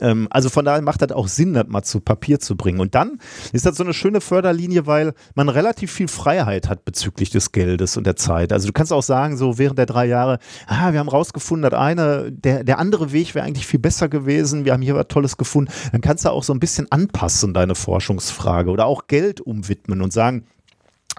Ähm, 0.01 0.27
also 0.29 0.49
von 0.49 0.65
daher 0.65 0.81
macht 0.81 1.01
das 1.01 1.11
auch 1.11 1.27
Sinn, 1.27 1.53
das 1.53 1.67
mal 1.67 1.83
zu 1.83 1.99
Papier 2.01 2.39
zu 2.39 2.57
bringen. 2.57 2.79
Und 2.79 2.95
dann 2.95 3.19
ist 3.53 3.65
das 3.65 3.77
so 3.77 3.83
eine 3.83 3.93
schöne 3.93 4.21
Förderlinie, 4.21 4.87
weil 4.87 5.13
man 5.35 5.49
relativ 5.49 5.91
viel 5.91 6.07
Freiheit 6.07 6.67
hat 6.67 6.83
bezüglich 6.85 7.29
des 7.29 7.51
Geldes 7.51 7.97
und 7.97 8.05
der 8.05 8.15
Zeit. 8.15 8.51
Also 8.51 8.67
du 8.67 8.73
kannst 8.73 8.91
auch 8.91 9.03
sagen, 9.03 9.37
so 9.37 9.57
während 9.57 9.77
der 9.77 9.85
drei 9.85 10.05
Jahre, 10.05 10.39
ah, 10.67 10.91
wir 10.91 10.99
haben 10.99 11.09
rausgefunden, 11.09 11.69
dass 11.69 11.79
eine, 11.79 12.31
der, 12.31 12.63
der 12.63 12.79
andere 12.79 13.11
Weg 13.11 13.35
wäre 13.35 13.45
eigentlich 13.45 13.67
viel 13.67 13.79
besser 13.79 14.09
gewesen, 14.09 14.65
wir 14.65 14.73
haben 14.73 14.81
hier 14.81 14.95
was 14.95 15.07
Tolles 15.07 15.37
gefunden. 15.37 15.71
Dann 15.91 16.01
kannst 16.01 16.25
du 16.25 16.29
auch 16.29 16.43
so 16.43 16.53
ein 16.53 16.59
bisschen 16.59 16.91
anpassen, 16.91 17.53
deine 17.53 17.75
Forschungsfrage 17.75 18.71
oder 18.71 18.85
auch 18.85 19.07
Geld 19.07 19.41
umwidmen 19.41 20.01
und 20.01 20.11
sagen, 20.11 20.45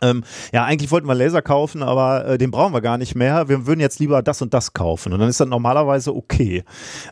ähm, 0.02 0.24
ja, 0.52 0.64
eigentlich 0.64 0.90
wollten 0.90 1.06
wir 1.06 1.14
Laser 1.14 1.42
kaufen, 1.42 1.82
aber 1.82 2.26
äh, 2.26 2.38
den 2.38 2.50
brauchen 2.50 2.74
wir 2.74 2.80
gar 2.80 2.98
nicht 2.98 3.14
mehr. 3.14 3.48
Wir 3.48 3.66
würden 3.66 3.80
jetzt 3.80 4.00
lieber 4.00 4.22
das 4.22 4.42
und 4.42 4.52
das 4.52 4.72
kaufen. 4.72 5.12
Und 5.12 5.20
dann 5.20 5.28
ist 5.28 5.40
das 5.40 5.48
normalerweise 5.48 6.14
okay. 6.14 6.64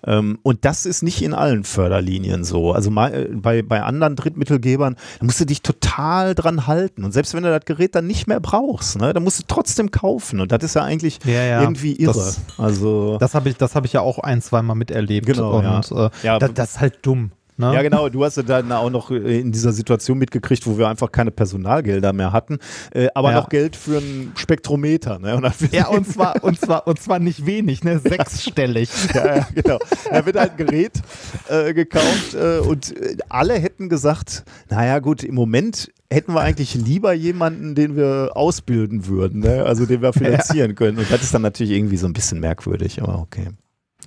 Ähm, 0.04 0.38
und 0.42 0.64
das 0.64 0.86
ist 0.86 1.02
nicht 1.02 1.22
in 1.22 1.32
allen 1.32 1.64
Förderlinien 1.64 2.44
so. 2.44 2.72
Also 2.72 2.90
mal, 2.90 3.14
äh, 3.14 3.28
bei, 3.32 3.62
bei 3.62 3.82
anderen 3.82 4.16
Drittmittelgebern, 4.16 4.96
da 5.18 5.24
musst 5.24 5.40
du 5.40 5.44
dich 5.46 5.62
total 5.62 6.34
dran 6.34 6.66
halten. 6.66 7.04
Und 7.04 7.12
selbst 7.12 7.34
wenn 7.34 7.42
du 7.42 7.50
das 7.50 7.64
Gerät 7.64 7.94
dann 7.94 8.06
nicht 8.06 8.26
mehr 8.26 8.40
brauchst, 8.40 8.98
ne, 8.98 9.12
dann 9.12 9.22
musst 9.22 9.38
du 9.40 9.44
trotzdem 9.46 9.90
kaufen. 9.90 10.40
Und 10.40 10.52
das 10.52 10.62
ist 10.64 10.74
ja 10.74 10.82
eigentlich 10.82 11.20
ja, 11.24 11.44
ja. 11.44 11.60
irgendwie 11.60 11.94
irre. 11.94 12.12
Das, 12.14 12.40
also, 12.58 13.18
das 13.18 13.34
habe 13.34 13.48
ich, 13.48 13.56
hab 13.60 13.84
ich 13.84 13.92
ja 13.92 14.00
auch 14.00 14.18
ein, 14.18 14.42
zweimal 14.42 14.76
miterlebt. 14.76 15.26
Genau. 15.26 15.58
Und 15.58 15.64
ja. 15.64 16.06
Äh, 16.06 16.10
ja, 16.22 16.38
das, 16.38 16.54
das 16.54 16.70
ist 16.72 16.80
halt 16.80 16.98
dumm. 17.02 17.30
Ne? 17.60 17.74
Ja, 17.74 17.82
genau. 17.82 18.08
Du 18.08 18.24
hast 18.24 18.36
ja 18.36 18.42
dann 18.42 18.72
auch 18.72 18.90
noch 18.90 19.10
äh, 19.10 19.40
in 19.40 19.52
dieser 19.52 19.72
Situation 19.72 20.18
mitgekriegt, 20.18 20.66
wo 20.66 20.78
wir 20.78 20.88
einfach 20.88 21.12
keine 21.12 21.30
Personalgelder 21.30 22.12
mehr 22.12 22.32
hatten, 22.32 22.58
äh, 22.92 23.08
aber 23.14 23.30
ja. 23.30 23.40
noch 23.40 23.48
Geld 23.48 23.76
für 23.76 23.98
einen 23.98 24.32
Spektrometer. 24.34 25.18
Ne? 25.18 25.36
Und 25.36 25.72
ja, 25.72 25.88
und 25.88 26.06
zwar, 26.06 26.42
und, 26.42 26.60
zwar, 26.60 26.86
und 26.86 27.00
zwar 27.00 27.18
nicht 27.18 27.46
wenig, 27.46 27.84
ne? 27.84 27.98
sechsstellig. 27.98 28.88
ja, 29.14 29.36
ja, 29.36 29.48
genau. 29.54 29.78
Da 30.10 30.26
wird 30.26 30.36
halt 30.36 30.52
ein 30.52 30.56
Gerät 30.56 31.02
äh, 31.48 31.74
gekauft 31.74 32.34
äh, 32.34 32.58
und 32.58 32.96
äh, 32.96 33.16
alle 33.28 33.54
hätten 33.54 33.88
gesagt, 33.88 34.44
naja 34.70 34.98
gut, 34.98 35.22
im 35.22 35.34
Moment 35.34 35.92
hätten 36.12 36.34
wir 36.34 36.40
eigentlich 36.40 36.74
lieber 36.74 37.12
jemanden, 37.12 37.74
den 37.74 37.96
wir 37.96 38.32
ausbilden 38.34 39.06
würden, 39.06 39.40
ne? 39.40 39.64
also 39.64 39.86
den 39.86 40.02
wir 40.02 40.12
finanzieren 40.14 40.70
ja. 40.70 40.74
können. 40.74 40.98
Und 40.98 41.10
das 41.10 41.22
ist 41.22 41.34
dann 41.34 41.42
natürlich 41.42 41.72
irgendwie 41.72 41.96
so 41.96 42.06
ein 42.06 42.12
bisschen 42.12 42.40
merkwürdig, 42.40 43.02
aber 43.02 43.18
okay. 43.18 43.48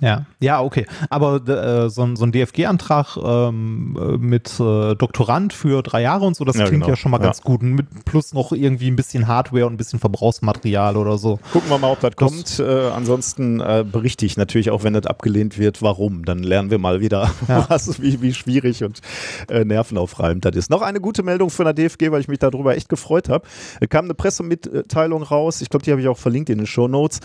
Ja, 0.00 0.26
ja, 0.40 0.60
okay. 0.60 0.86
Aber 1.10 1.36
äh, 1.46 1.88
so, 1.88 2.02
ein, 2.02 2.16
so 2.16 2.24
ein 2.24 2.32
DFG-Antrag 2.32 3.16
ähm, 3.16 3.96
äh, 3.98 4.16
mit 4.16 4.48
äh, 4.58 4.94
Doktorand 4.94 5.52
für 5.52 5.82
drei 5.82 6.02
Jahre 6.02 6.24
und 6.24 6.36
so, 6.36 6.44
das 6.44 6.56
ja, 6.56 6.64
klingt 6.66 6.82
genau. 6.82 6.92
ja 6.92 6.96
schon 6.96 7.10
mal 7.10 7.18
ganz 7.18 7.42
gut. 7.42 7.62
Mit 7.62 8.04
plus 8.04 8.34
noch 8.34 8.52
irgendwie 8.52 8.88
ein 8.88 8.96
bisschen 8.96 9.28
Hardware 9.28 9.66
und 9.66 9.74
ein 9.74 9.76
bisschen 9.76 9.98
Verbrauchsmaterial 9.98 10.96
oder 10.96 11.18
so. 11.18 11.38
Gucken 11.52 11.70
wir 11.70 11.78
mal, 11.78 11.92
ob 11.92 12.00
das, 12.00 12.14
das 12.14 12.16
kommt. 12.16 12.58
Äh, 12.58 12.88
ansonsten 12.90 13.60
äh, 13.60 13.84
berichte 13.90 14.26
ich 14.26 14.36
natürlich 14.36 14.70
auch, 14.70 14.82
wenn 14.82 14.94
das 14.94 15.06
abgelehnt 15.06 15.58
wird, 15.58 15.82
warum. 15.82 16.24
Dann 16.24 16.40
lernen 16.40 16.70
wir 16.70 16.78
mal 16.78 17.00
wieder, 17.00 17.30
ja. 17.48 17.66
was, 17.68 18.00
wie, 18.02 18.20
wie 18.20 18.34
schwierig 18.34 18.82
und 18.82 19.00
äh, 19.48 19.64
nervenaufreibend 19.64 20.44
das 20.44 20.56
ist. 20.56 20.70
Noch 20.70 20.82
eine 20.82 21.00
gute 21.00 21.22
Meldung 21.22 21.50
von 21.50 21.66
der 21.66 21.74
DFG, 21.74 22.10
weil 22.10 22.20
ich 22.20 22.28
mich 22.28 22.40
darüber 22.40 22.76
echt 22.76 22.88
gefreut 22.88 23.28
habe. 23.28 23.46
Es 23.80 23.88
kam 23.88 24.06
eine 24.06 24.14
Pressemitteilung 24.14 25.22
raus, 25.22 25.60
ich 25.60 25.70
glaube, 25.70 25.84
die 25.84 25.92
habe 25.92 26.00
ich 26.00 26.08
auch 26.08 26.18
verlinkt 26.18 26.50
in 26.50 26.58
den 26.58 26.66
Show 26.66 26.88
Notes, 26.88 27.20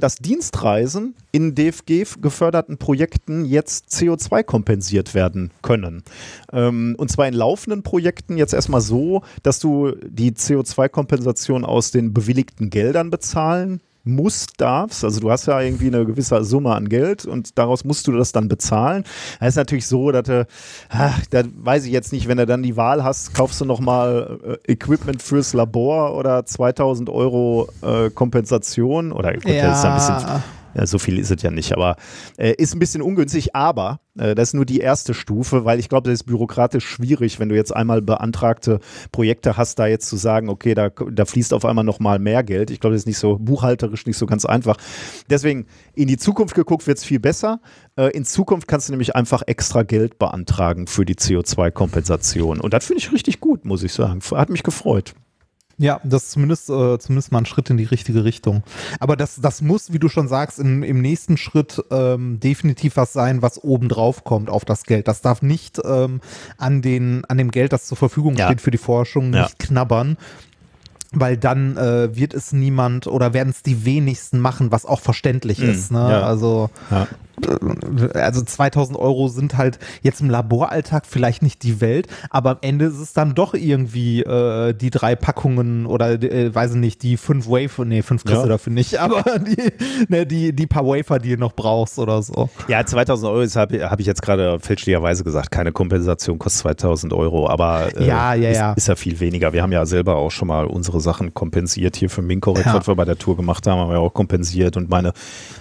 dass 0.00 0.16
Dienstreisen 0.16 1.14
in 1.32 1.54
DFG 1.54 2.04
geförderten 2.20 2.78
Projekten 2.78 3.44
jetzt 3.44 3.88
CO2 3.90 4.42
kompensiert 4.42 5.14
werden 5.14 5.50
können. 5.62 6.02
Ähm, 6.52 6.94
und 6.98 7.10
zwar 7.10 7.28
in 7.28 7.34
laufenden 7.34 7.82
Projekten 7.82 8.36
jetzt 8.36 8.54
erstmal 8.54 8.80
so, 8.80 9.22
dass 9.42 9.58
du 9.58 9.92
die 10.02 10.32
CO2-Kompensation 10.32 11.64
aus 11.64 11.90
den 11.90 12.12
bewilligten 12.12 12.70
Geldern 12.70 13.10
bezahlen 13.10 13.80
musst, 14.08 14.60
darfst. 14.60 15.04
Also 15.04 15.20
du 15.20 15.30
hast 15.30 15.46
ja 15.46 15.60
irgendwie 15.60 15.88
eine 15.88 16.04
gewisse 16.04 16.42
Summe 16.44 16.74
an 16.74 16.88
Geld 16.88 17.26
und 17.26 17.58
daraus 17.58 17.84
musst 17.84 18.06
du 18.06 18.12
das 18.12 18.32
dann 18.32 18.48
bezahlen. 18.48 19.04
Das 19.38 19.50
ist 19.50 19.56
natürlich 19.56 19.86
so, 19.86 20.10
dass 20.10 20.24
du, 20.24 20.46
ach, 20.88 21.20
da 21.30 21.42
weiß 21.44 21.84
ich 21.84 21.92
jetzt 21.92 22.12
nicht, 22.12 22.26
wenn 22.26 22.38
du 22.38 22.46
dann 22.46 22.62
die 22.62 22.76
Wahl 22.76 23.04
hast, 23.04 23.34
kaufst 23.34 23.60
du 23.60 23.64
nochmal 23.64 24.38
äh, 24.66 24.72
Equipment 24.72 25.22
fürs 25.22 25.52
Labor 25.52 26.16
oder 26.16 26.44
2000 26.44 27.10
Euro 27.10 27.68
äh, 27.82 28.10
Kompensation 28.10 29.12
oder 29.12 29.34
gut, 29.34 29.44
ja. 29.44 29.68
das 29.68 29.78
ist 29.78 29.84
ein 29.84 29.94
bisschen 29.94 30.42
so 30.84 30.98
viel 30.98 31.18
ist 31.18 31.30
es 31.30 31.42
ja 31.42 31.50
nicht, 31.50 31.72
aber 31.72 31.96
äh, 32.36 32.54
ist 32.56 32.74
ein 32.74 32.78
bisschen 32.78 33.02
ungünstig, 33.02 33.54
aber 33.54 34.00
äh, 34.18 34.34
das 34.34 34.50
ist 34.50 34.54
nur 34.54 34.64
die 34.64 34.80
erste 34.80 35.14
Stufe, 35.14 35.64
weil 35.64 35.78
ich 35.78 35.88
glaube, 35.88 36.08
das 36.08 36.20
ist 36.20 36.24
bürokratisch 36.24 36.86
schwierig, 36.86 37.40
wenn 37.40 37.48
du 37.48 37.54
jetzt 37.54 37.74
einmal 37.74 38.02
beantragte 38.02 38.80
Projekte 39.12 39.56
hast, 39.56 39.78
da 39.78 39.86
jetzt 39.86 40.08
zu 40.08 40.16
sagen, 40.16 40.48
okay, 40.48 40.74
da, 40.74 40.90
da 40.90 41.24
fließt 41.24 41.54
auf 41.54 41.64
einmal 41.64 41.84
nochmal 41.84 42.18
mehr 42.18 42.42
Geld. 42.42 42.70
Ich 42.70 42.80
glaube, 42.80 42.94
das 42.94 43.02
ist 43.02 43.06
nicht 43.06 43.18
so 43.18 43.38
buchhalterisch 43.38 44.06
nicht 44.06 44.18
so 44.18 44.26
ganz 44.26 44.44
einfach. 44.44 44.76
Deswegen 45.30 45.66
in 45.94 46.08
die 46.08 46.18
Zukunft 46.18 46.54
geguckt 46.54 46.86
wird 46.86 46.98
es 46.98 47.04
viel 47.04 47.20
besser. 47.20 47.60
Äh, 47.96 48.10
in 48.10 48.24
Zukunft 48.24 48.68
kannst 48.68 48.88
du 48.88 48.92
nämlich 48.92 49.16
einfach 49.16 49.42
extra 49.46 49.82
Geld 49.82 50.18
beantragen 50.18 50.86
für 50.86 51.04
die 51.04 51.14
CO2-Kompensation. 51.14 52.60
Und 52.60 52.74
das 52.74 52.86
finde 52.86 53.00
ich 53.00 53.12
richtig 53.12 53.40
gut, 53.40 53.64
muss 53.64 53.82
ich 53.82 53.92
sagen. 53.92 54.20
Hat 54.32 54.50
mich 54.50 54.62
gefreut. 54.62 55.14
Ja, 55.78 56.00
das 56.02 56.24
ist 56.24 56.30
zumindest, 56.32 56.68
äh, 56.70 56.98
zumindest 56.98 57.30
mal 57.30 57.38
ein 57.38 57.46
Schritt 57.46 57.70
in 57.70 57.76
die 57.76 57.84
richtige 57.84 58.24
Richtung. 58.24 58.64
Aber 58.98 59.16
das, 59.16 59.40
das 59.40 59.62
muss, 59.62 59.92
wie 59.92 60.00
du 60.00 60.08
schon 60.08 60.26
sagst, 60.26 60.58
in, 60.58 60.82
im 60.82 61.00
nächsten 61.00 61.36
Schritt 61.36 61.82
ähm, 61.90 62.40
definitiv 62.40 62.96
was 62.96 63.12
sein, 63.12 63.42
was 63.42 63.62
obendrauf 63.62 64.24
kommt 64.24 64.50
auf 64.50 64.64
das 64.64 64.82
Geld. 64.84 65.06
Das 65.06 65.20
darf 65.20 65.40
nicht 65.40 65.80
ähm, 65.84 66.20
an, 66.56 66.82
den, 66.82 67.24
an 67.26 67.38
dem 67.38 67.52
Geld, 67.52 67.72
das 67.72 67.86
zur 67.86 67.96
Verfügung 67.96 68.34
ja. 68.34 68.46
steht 68.46 68.60
für 68.60 68.72
die 68.72 68.78
Forschung, 68.78 69.32
ja. 69.32 69.44
nicht 69.44 69.60
knabbern, 69.60 70.16
weil 71.12 71.36
dann 71.36 71.76
äh, 71.76 72.14
wird 72.14 72.34
es 72.34 72.52
niemand 72.52 73.06
oder 73.06 73.32
werden 73.32 73.50
es 73.50 73.62
die 73.62 73.84
wenigsten 73.84 74.40
machen, 74.40 74.72
was 74.72 74.84
auch 74.84 75.00
verständlich 75.00 75.60
mhm, 75.60 75.70
ist. 75.70 75.92
Ne? 75.92 76.00
Ja. 76.10 76.22
Also 76.22 76.70
ja 76.90 77.06
also 78.14 78.42
2000 78.42 78.98
Euro 78.98 79.28
sind 79.28 79.56
halt 79.56 79.78
jetzt 80.02 80.20
im 80.20 80.30
Laboralltag 80.30 81.06
vielleicht 81.06 81.42
nicht 81.42 81.62
die 81.62 81.80
Welt, 81.80 82.06
aber 82.30 82.50
am 82.50 82.58
Ende 82.60 82.86
ist 82.86 82.98
es 82.98 83.12
dann 83.12 83.34
doch 83.34 83.54
irgendwie 83.54 84.22
äh, 84.22 84.74
die 84.74 84.90
drei 84.90 85.16
Packungen 85.16 85.86
oder 85.86 86.22
äh, 86.22 86.54
weiß 86.54 86.72
ich 86.72 86.76
nicht, 86.78 87.02
die 87.02 87.16
fünf 87.16 87.48
Wafer, 87.48 87.84
nee, 87.84 88.02
fünf 88.02 88.24
kriegst 88.24 88.38
ja. 88.38 88.42
du 88.42 88.48
dafür 88.48 88.72
nicht, 88.72 88.96
aber 89.00 89.38
die, 89.38 89.72
ne, 90.08 90.26
die, 90.26 90.52
die 90.52 90.66
paar 90.66 90.86
Wafer, 90.86 91.18
die 91.18 91.30
du 91.30 91.38
noch 91.38 91.52
brauchst 91.52 91.98
oder 91.98 92.22
so. 92.22 92.48
Ja, 92.68 92.84
2000 92.84 93.30
Euro 93.30 93.46
habe 93.54 93.90
hab 93.90 94.00
ich 94.00 94.06
jetzt 94.06 94.22
gerade 94.22 94.58
fälschlicherweise 94.60 95.24
gesagt, 95.24 95.50
keine 95.50 95.72
Kompensation 95.72 96.38
kostet 96.38 96.58
2000 96.58 97.12
Euro, 97.12 97.48
aber 97.48 97.96
äh, 97.96 98.06
ja, 98.06 98.34
ja, 98.34 98.50
ja. 98.50 98.70
Ist, 98.72 98.78
ist, 98.78 98.88
ja 98.88 98.96
viel 98.96 99.20
weniger. 99.20 99.52
Wir 99.52 99.62
haben 99.62 99.72
ja 99.72 99.86
selber 99.86 100.16
auch 100.16 100.30
schon 100.30 100.48
mal 100.48 100.66
unsere 100.66 101.00
Sachen 101.00 101.34
kompensiert 101.34 101.96
hier 101.96 102.10
für 102.10 102.22
Minkorrekt, 102.22 102.66
ja. 102.66 102.74
was 102.74 102.86
wir 102.86 102.96
bei 102.96 103.04
der 103.04 103.18
Tour 103.18 103.36
gemacht 103.36 103.66
haben, 103.66 103.80
haben 103.80 103.90
wir 103.90 104.00
auch 104.00 104.14
kompensiert 104.14 104.76
und 104.76 104.90
meine 104.90 105.12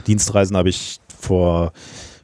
Dienstreisen 0.08 0.58
habe 0.58 0.70
ich 0.70 1.00
vor 1.20 1.72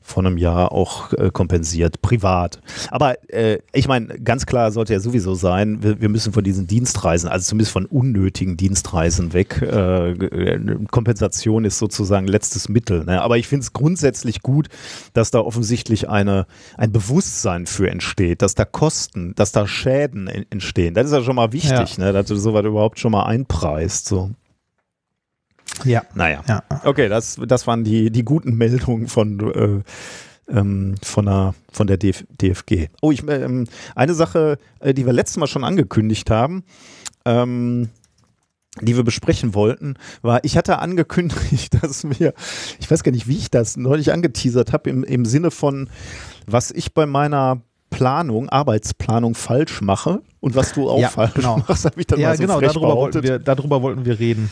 vor 0.03 0.25
einem 0.25 0.38
Jahr 0.38 0.73
auch 0.73 1.13
äh, 1.13 1.32
kompensiert, 1.32 2.01
privat. 2.01 2.60
Aber 2.91 3.15
äh, 3.34 3.60
ich 3.71 3.88
meine, 3.88 4.19
ganz 4.19 4.45
klar 4.45 4.71
sollte 4.71 4.93
ja 4.93 4.99
sowieso 4.99 5.34
sein, 5.34 5.82
wir, 5.82 6.01
wir, 6.01 6.10
müssen 6.10 6.34
von 6.34 6.43
diesen 6.43 6.67
Dienstreisen, 6.67 7.29
also 7.29 7.45
zumindest 7.49 7.71
von 7.71 7.86
unnötigen 7.86 8.58
Dienstreisen 8.58 9.34
weg. 9.34 9.62
Äh, 9.62 10.60
Kompensation 10.91 11.63
ist 11.63 11.79
sozusagen 11.79 12.27
letztes 12.27 12.67
Mittel. 12.67 13.06
Ne? 13.06 13.21
Aber 13.21 13.38
ich 13.38 13.47
finde 13.47 13.63
es 13.63 13.73
grundsätzlich 13.73 14.41
gut, 14.41 14.67
dass 15.13 15.32
da 15.32 15.39
offensichtlich 15.39 16.10
eine, 16.10 16.45
ein 16.77 16.91
Bewusstsein 16.91 17.65
für 17.65 17.89
entsteht, 17.89 18.41
dass 18.41 18.56
da 18.56 18.65
Kosten, 18.65 19.34
dass 19.36 19.53
da 19.53 19.65
Schäden 19.65 20.27
entstehen. 20.27 20.93
Das 20.93 21.08
ist 21.08 21.13
ja 21.13 21.23
schon 21.23 21.38
mal 21.38 21.53
wichtig, 21.53 21.97
ja. 21.97 22.06
ne? 22.06 22.13
dass 22.13 22.27
du 22.27 22.36
sowas 22.36 22.65
überhaupt 22.65 22.99
schon 22.99 23.13
mal 23.13 23.23
einpreist. 23.23 24.06
So. 24.06 24.32
Ja. 25.83 26.03
Naja. 26.13 26.43
Ja. 26.47 26.63
Okay, 26.83 27.09
das, 27.09 27.39
das 27.45 27.67
waren 27.67 27.83
die, 27.83 28.12
die 28.12 28.23
guten 28.23 28.55
Meldungen 28.55 29.07
von, 29.07 29.39
äh, 29.53 30.51
ähm, 30.51 30.95
von, 31.03 31.25
der, 31.25 31.55
von 31.71 31.88
der 31.88 31.97
Df 31.97 32.25
DFG. 32.29 32.89
Oh, 33.01 33.12
ich, 33.12 33.27
ähm, 33.27 33.65
eine 33.95 34.13
Sache, 34.13 34.57
äh, 34.79 34.93
die 34.93 35.05
wir 35.05 35.13
letztes 35.13 35.38
Mal 35.38 35.47
schon 35.47 35.63
angekündigt 35.63 36.29
haben, 36.29 36.63
ähm, 37.25 37.89
die 38.81 38.95
wir 38.95 39.03
besprechen 39.03 39.53
wollten, 39.53 39.95
war, 40.21 40.43
ich 40.43 40.57
hatte 40.57 40.79
angekündigt, 40.79 41.77
dass 41.81 42.03
wir, 42.03 42.33
ich 42.79 42.89
weiß 42.89 43.03
gar 43.03 43.12
nicht, 43.12 43.27
wie 43.27 43.38
ich 43.38 43.51
das 43.51 43.77
neulich 43.77 44.12
angeteasert 44.12 44.73
habe, 44.73 44.89
im, 44.89 45.03
im 45.03 45.25
Sinne 45.25 45.51
von, 45.51 45.89
was 46.47 46.71
ich 46.71 46.93
bei 46.93 47.05
meiner 47.05 47.62
Planung, 47.89 48.49
Arbeitsplanung 48.49 49.36
falsch 49.36 49.81
mache 49.81 50.23
und 50.39 50.55
was 50.55 50.73
du 50.73 50.89
auch 50.89 50.99
ja, 50.99 51.09
falsch 51.09 51.36
genau. 51.36 51.57
machst, 51.67 51.86
habe 51.86 51.99
ich 51.99 52.07
dann 52.07 52.19
ja, 52.19 52.29
mal 52.29 52.38
so 52.38 52.41
genau, 52.41 52.59
darüber 52.59 52.95
wollten, 52.95 53.21
wir, 53.21 53.38
darüber 53.38 53.81
wollten 53.83 54.05
wir 54.05 54.17
reden 54.17 54.49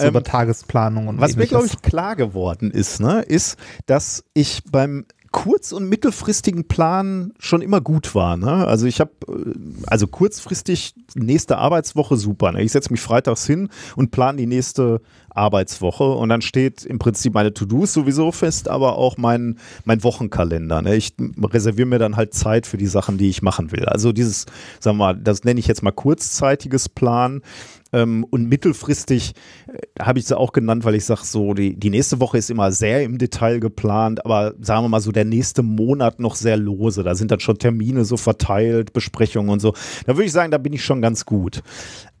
ähm, 0.00 0.08
über 0.10 0.22
Tagesplanung 0.22 1.08
und 1.08 1.20
Was 1.20 1.36
mir, 1.36 1.46
glaube 1.46 1.66
ich, 1.66 1.82
klar 1.82 2.16
geworden 2.16 2.70
ist, 2.70 3.00
ne, 3.00 3.22
ist, 3.22 3.56
dass 3.86 4.24
ich 4.34 4.62
beim 4.70 5.04
kurz- 5.32 5.70
und 5.70 5.88
mittelfristigen 5.88 6.66
Plan 6.66 7.32
schon 7.38 7.62
immer 7.62 7.80
gut 7.80 8.14
war. 8.14 8.36
Ne? 8.36 8.66
Also 8.66 8.86
ich 8.86 9.00
habe, 9.00 9.12
äh, 9.28 9.54
also 9.86 10.06
kurzfristig 10.06 10.94
nächste 11.14 11.58
Arbeitswoche 11.58 12.16
super. 12.16 12.52
Ne? 12.52 12.62
Ich 12.62 12.72
setze 12.72 12.90
mich 12.90 13.00
freitags 13.00 13.46
hin 13.46 13.68
und 13.94 14.10
plane 14.10 14.38
die 14.38 14.46
nächste 14.46 15.00
Arbeitswoche 15.30 16.04
und 16.04 16.28
dann 16.28 16.42
steht 16.42 16.84
im 16.84 16.98
Prinzip 16.98 17.34
meine 17.34 17.54
To-Dos 17.54 17.92
sowieso 17.92 18.32
fest, 18.32 18.68
aber 18.68 18.96
auch 18.96 19.16
mein, 19.16 19.58
mein 19.84 20.02
Wochenkalender. 20.02 20.82
Ne? 20.82 20.96
Ich 20.96 21.14
reserviere 21.40 21.86
mir 21.86 21.98
dann 22.00 22.16
halt 22.16 22.34
Zeit 22.34 22.66
für 22.66 22.76
die 22.76 22.88
Sachen, 22.88 23.16
die 23.16 23.28
ich 23.28 23.40
machen 23.40 23.70
will. 23.70 23.84
Also 23.84 24.12
dieses, 24.12 24.46
sagen 24.80 24.98
wir 24.98 25.12
mal, 25.12 25.16
das 25.16 25.44
nenne 25.44 25.60
ich 25.60 25.68
jetzt 25.68 25.84
mal 25.84 25.92
kurzzeitiges 25.92 26.88
Plan. 26.88 27.42
Ähm, 27.92 28.24
und 28.30 28.48
mittelfristig 28.48 29.34
äh, 29.66 30.02
habe 30.02 30.18
ich 30.18 30.26
sie 30.26 30.36
auch 30.36 30.52
genannt, 30.52 30.84
weil 30.84 30.94
ich 30.94 31.04
sage, 31.04 31.22
so, 31.24 31.54
die, 31.54 31.78
die 31.78 31.90
nächste 31.90 32.20
Woche 32.20 32.38
ist 32.38 32.50
immer 32.50 32.72
sehr 32.72 33.02
im 33.02 33.18
Detail 33.18 33.58
geplant, 33.60 34.24
aber 34.24 34.54
sagen 34.60 34.84
wir 34.84 34.88
mal 34.88 35.00
so, 35.00 35.12
der 35.12 35.24
nächste 35.24 35.62
Monat 35.62 36.20
noch 36.20 36.34
sehr 36.34 36.56
lose. 36.56 37.02
Da 37.02 37.14
sind 37.14 37.30
dann 37.30 37.40
schon 37.40 37.58
Termine 37.58 38.04
so 38.04 38.16
verteilt, 38.16 38.92
Besprechungen 38.92 39.50
und 39.50 39.60
so. 39.60 39.74
Da 40.06 40.16
würde 40.16 40.26
ich 40.26 40.32
sagen, 40.32 40.50
da 40.50 40.58
bin 40.58 40.72
ich 40.72 40.84
schon 40.84 41.02
ganz 41.02 41.26
gut. 41.26 41.62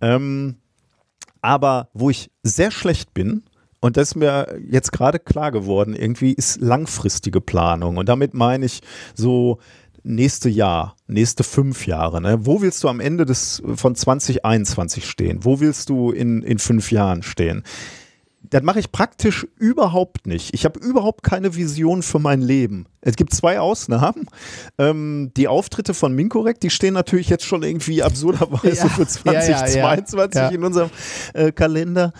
Ähm, 0.00 0.56
aber 1.42 1.88
wo 1.94 2.10
ich 2.10 2.30
sehr 2.42 2.70
schlecht 2.70 3.14
bin, 3.14 3.44
und 3.80 3.96
das 3.96 4.08
ist 4.08 4.14
mir 4.14 4.58
jetzt 4.68 4.92
gerade 4.92 5.18
klar 5.18 5.52
geworden, 5.52 5.94
irgendwie 5.94 6.32
ist 6.32 6.60
langfristige 6.60 7.40
Planung. 7.40 7.96
Und 7.96 8.08
damit 8.10 8.34
meine 8.34 8.66
ich 8.66 8.80
so 9.14 9.58
nächste 10.02 10.48
Jahr, 10.48 10.96
nächste 11.06 11.44
fünf 11.44 11.86
Jahre. 11.86 12.20
Ne? 12.20 12.46
Wo 12.46 12.62
willst 12.62 12.84
du 12.84 12.88
am 12.88 13.00
Ende 13.00 13.26
des, 13.26 13.62
von 13.74 13.94
2021 13.94 15.08
stehen? 15.08 15.44
Wo 15.44 15.60
willst 15.60 15.88
du 15.88 16.10
in, 16.10 16.42
in 16.42 16.58
fünf 16.58 16.90
Jahren 16.90 17.22
stehen? 17.22 17.64
Das 18.50 18.62
mache 18.62 18.80
ich 18.80 18.90
praktisch 18.90 19.46
überhaupt 19.58 20.26
nicht. 20.26 20.52
Ich 20.54 20.64
habe 20.64 20.80
überhaupt 20.80 21.22
keine 21.22 21.54
Vision 21.54 22.02
für 22.02 22.18
mein 22.18 22.42
Leben. 22.42 22.86
Es 23.00 23.16
gibt 23.16 23.32
zwei 23.32 23.60
Ausnahmen. 23.60 24.26
Ähm, 24.76 25.30
die 25.36 25.48
Auftritte 25.48 25.94
von 25.94 26.14
Minkorrekt, 26.14 26.62
die 26.62 26.70
stehen 26.70 26.94
natürlich 26.94 27.28
jetzt 27.28 27.44
schon 27.44 27.62
irgendwie 27.62 28.02
absurderweise 28.02 28.76
ja, 28.76 28.88
für 28.88 29.06
2022 29.06 30.34
ja, 30.34 30.48
ja, 30.48 30.54
in 30.54 30.64
unserem 30.64 30.90
äh, 31.32 31.52
Kalender. 31.52 32.12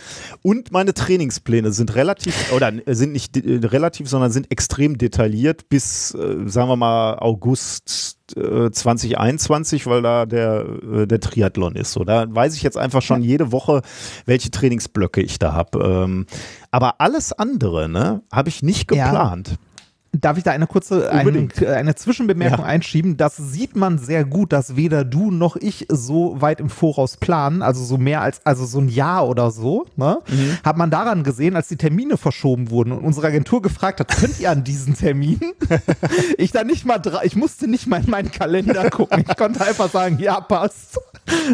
Und 0.42 0.72
meine 0.72 0.94
Trainingspläne 0.94 1.72
sind 1.72 1.94
relativ, 1.96 2.52
oder 2.52 2.72
sind 2.86 3.12
nicht 3.12 3.36
äh, 3.36 3.66
relativ, 3.66 4.08
sondern 4.08 4.30
sind 4.30 4.50
extrem 4.50 4.96
detailliert 4.96 5.68
bis, 5.68 6.14
äh, 6.14 6.48
sagen 6.48 6.68
wir 6.68 6.76
mal, 6.76 7.18
August 7.18 8.19
2021, 8.34 9.82
äh, 9.82 9.86
weil 9.86 10.02
da 10.02 10.26
der, 10.26 10.64
äh, 10.92 11.06
der 11.06 11.20
Triathlon 11.20 11.76
ist. 11.76 11.92
So, 11.92 12.04
da 12.04 12.26
weiß 12.28 12.54
ich 12.54 12.62
jetzt 12.62 12.78
einfach 12.78 13.02
schon 13.02 13.22
jede 13.22 13.52
Woche, 13.52 13.82
welche 14.26 14.50
Trainingsblöcke 14.50 15.20
ich 15.20 15.38
da 15.38 15.52
habe. 15.52 15.78
Ähm, 15.82 16.26
aber 16.70 17.00
alles 17.00 17.32
andere, 17.32 17.88
ne, 17.88 18.22
habe 18.32 18.48
ich 18.48 18.62
nicht 18.62 18.88
geplant. 18.88 19.58
Darf 20.12 20.36
ich 20.38 20.42
da 20.42 20.50
eine 20.50 20.66
kurze 20.66 21.10
eine, 21.12 21.48
eine 21.68 21.94
Zwischenbemerkung 21.94 22.60
ja. 22.60 22.64
einschieben? 22.64 23.16
Das 23.16 23.36
sieht 23.36 23.76
man 23.76 23.98
sehr 23.98 24.24
gut, 24.24 24.52
dass 24.52 24.74
weder 24.74 25.04
du 25.04 25.30
noch 25.30 25.54
ich 25.54 25.86
so 25.88 26.40
weit 26.40 26.58
im 26.58 26.68
Voraus 26.68 27.16
planen, 27.16 27.62
also 27.62 27.84
so 27.84 27.96
mehr 27.96 28.20
als 28.20 28.44
also 28.44 28.66
so 28.66 28.80
ein 28.80 28.88
Jahr 28.88 29.28
oder 29.28 29.52
so, 29.52 29.86
ne? 29.96 30.18
Mhm. 30.28 30.58
Hat 30.64 30.76
man 30.76 30.90
daran 30.90 31.22
gesehen, 31.22 31.54
als 31.54 31.68
die 31.68 31.76
Termine 31.76 32.16
verschoben 32.16 32.70
wurden 32.70 32.92
und 32.92 33.04
unsere 33.04 33.28
Agentur 33.28 33.62
gefragt 33.62 34.00
hat, 34.00 34.08
könnt 34.08 34.40
ihr 34.40 34.50
an 34.50 34.64
diesen 34.64 34.94
Termin? 34.94 35.40
ich 36.38 36.50
da 36.50 36.64
nicht 36.64 36.84
mal 36.86 37.00
ich 37.22 37.36
musste 37.36 37.68
nicht 37.68 37.86
mal 37.86 38.02
in 38.02 38.10
meinen 38.10 38.32
Kalender 38.32 38.90
gucken. 38.90 39.24
Ich 39.28 39.36
konnte 39.36 39.64
einfach 39.64 39.90
sagen, 39.90 40.18
ja, 40.18 40.40
passt. 40.40 40.98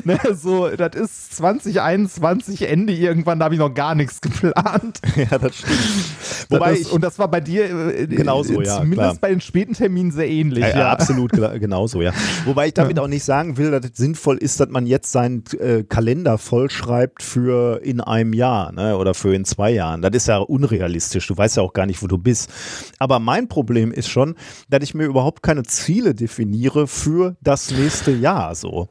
ne, 0.05 0.19
so, 0.33 0.69
das 0.69 0.95
ist 0.95 1.37
2021 1.37 2.69
Ende 2.69 2.93
irgendwann, 2.93 3.39
da 3.39 3.47
habe 3.47 3.55
ich 3.55 3.61
noch 3.61 3.75
gar 3.75 3.95
nichts 3.95 4.21
geplant. 4.21 5.01
Ja, 5.17 5.39
das 5.39 5.57
stimmt. 5.57 6.51
Wobei 6.51 6.71
das, 6.71 6.81
ich, 6.81 6.93
und 6.93 7.03
das 7.03 7.19
war 7.19 7.29
bei 7.29 7.41
dir 7.41 7.65
äh, 7.95 8.07
genauso, 8.49 8.63
ja. 8.63 8.77
Zumindest 8.77 8.99
klar. 8.99 9.19
bei 9.21 9.29
den 9.31 9.41
späten 9.41 9.75
Terminen 9.75 10.11
sehr 10.11 10.29
ähnlich. 10.29 10.65
Ja, 10.65 10.79
ja. 10.79 10.91
absolut 10.91 11.33
genauso, 11.33 12.03
ja. 12.03 12.13
Wobei 12.45 12.69
ich 12.69 12.75
damit 12.75 12.99
auch 12.99 13.09
nicht 13.09 13.25
sagen 13.25 13.57
will, 13.57 13.71
dass 13.71 13.85
es 13.85 13.97
sinnvoll 13.97 14.39
ist, 14.39 14.61
dass 14.61 14.69
man 14.69 14.87
jetzt 14.87 15.13
seinen 15.13 15.45
äh, 15.59 15.85
Kalender 15.85 16.39
vollschreibt 16.39 17.23
für 17.23 17.83
in 17.83 18.01
einem 18.01 18.33
Jahr 18.33 18.73
ne, 18.73 18.97
oder 18.97 19.15
für 19.15 19.35
in 19.35 19.45
zwei 19.45 19.71
Jahren. 19.71 20.03
Das 20.03 20.13
ist 20.15 20.29
ja 20.29 20.39
unrealistisch. 20.39 21.27
Du 21.27 21.37
weißt 21.37 21.57
ja 21.57 21.63
auch 21.63 21.73
gar 21.73 21.87
nicht, 21.87 22.03
wo 22.03 22.07
du 22.07 22.19
bist. 22.19 22.51
Aber 22.99 23.19
mein 23.19 23.49
Problem 23.49 23.93
ist 23.93 24.09
schon, 24.09 24.35
dass 24.69 24.83
ich 24.83 24.95
mir 24.95 25.05
überhaupt 25.05 25.43
keine 25.43 25.65
Ziele 25.65 26.15
definiere 26.15 26.87
für 26.87 27.37
das 27.43 27.71
nächste 27.71 28.13
Jahr 28.13 28.55
so. 28.55 28.89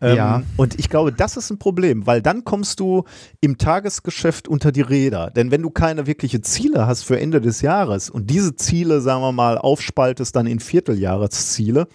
Ähm, 0.00 0.16
ja. 0.16 0.42
Und 0.56 0.78
ich 0.78 0.88
glaube, 0.88 1.12
das 1.12 1.36
ist 1.36 1.50
ein 1.50 1.58
Problem, 1.58 2.06
weil 2.06 2.20
dann 2.22 2.44
kommst 2.44 2.80
du 2.80 3.04
im 3.40 3.58
Tagesgeschäft 3.58 4.48
unter 4.48 4.72
die 4.72 4.80
Räder. 4.80 5.30
Denn 5.30 5.50
wenn 5.50 5.62
du 5.62 5.70
keine 5.70 6.06
wirkliche 6.06 6.40
Ziele 6.40 6.86
hast 6.86 7.04
für 7.04 7.18
Ende 7.18 7.40
des 7.40 7.60
Jahres 7.60 8.10
und 8.10 8.30
diese 8.30 8.56
Ziele, 8.56 9.00
sagen 9.00 9.22
wir 9.22 9.32
mal, 9.32 9.58
aufspaltest 9.58 10.34
dann 10.36 10.46
in 10.46 10.60
Vierteljahresziele, 10.60 11.86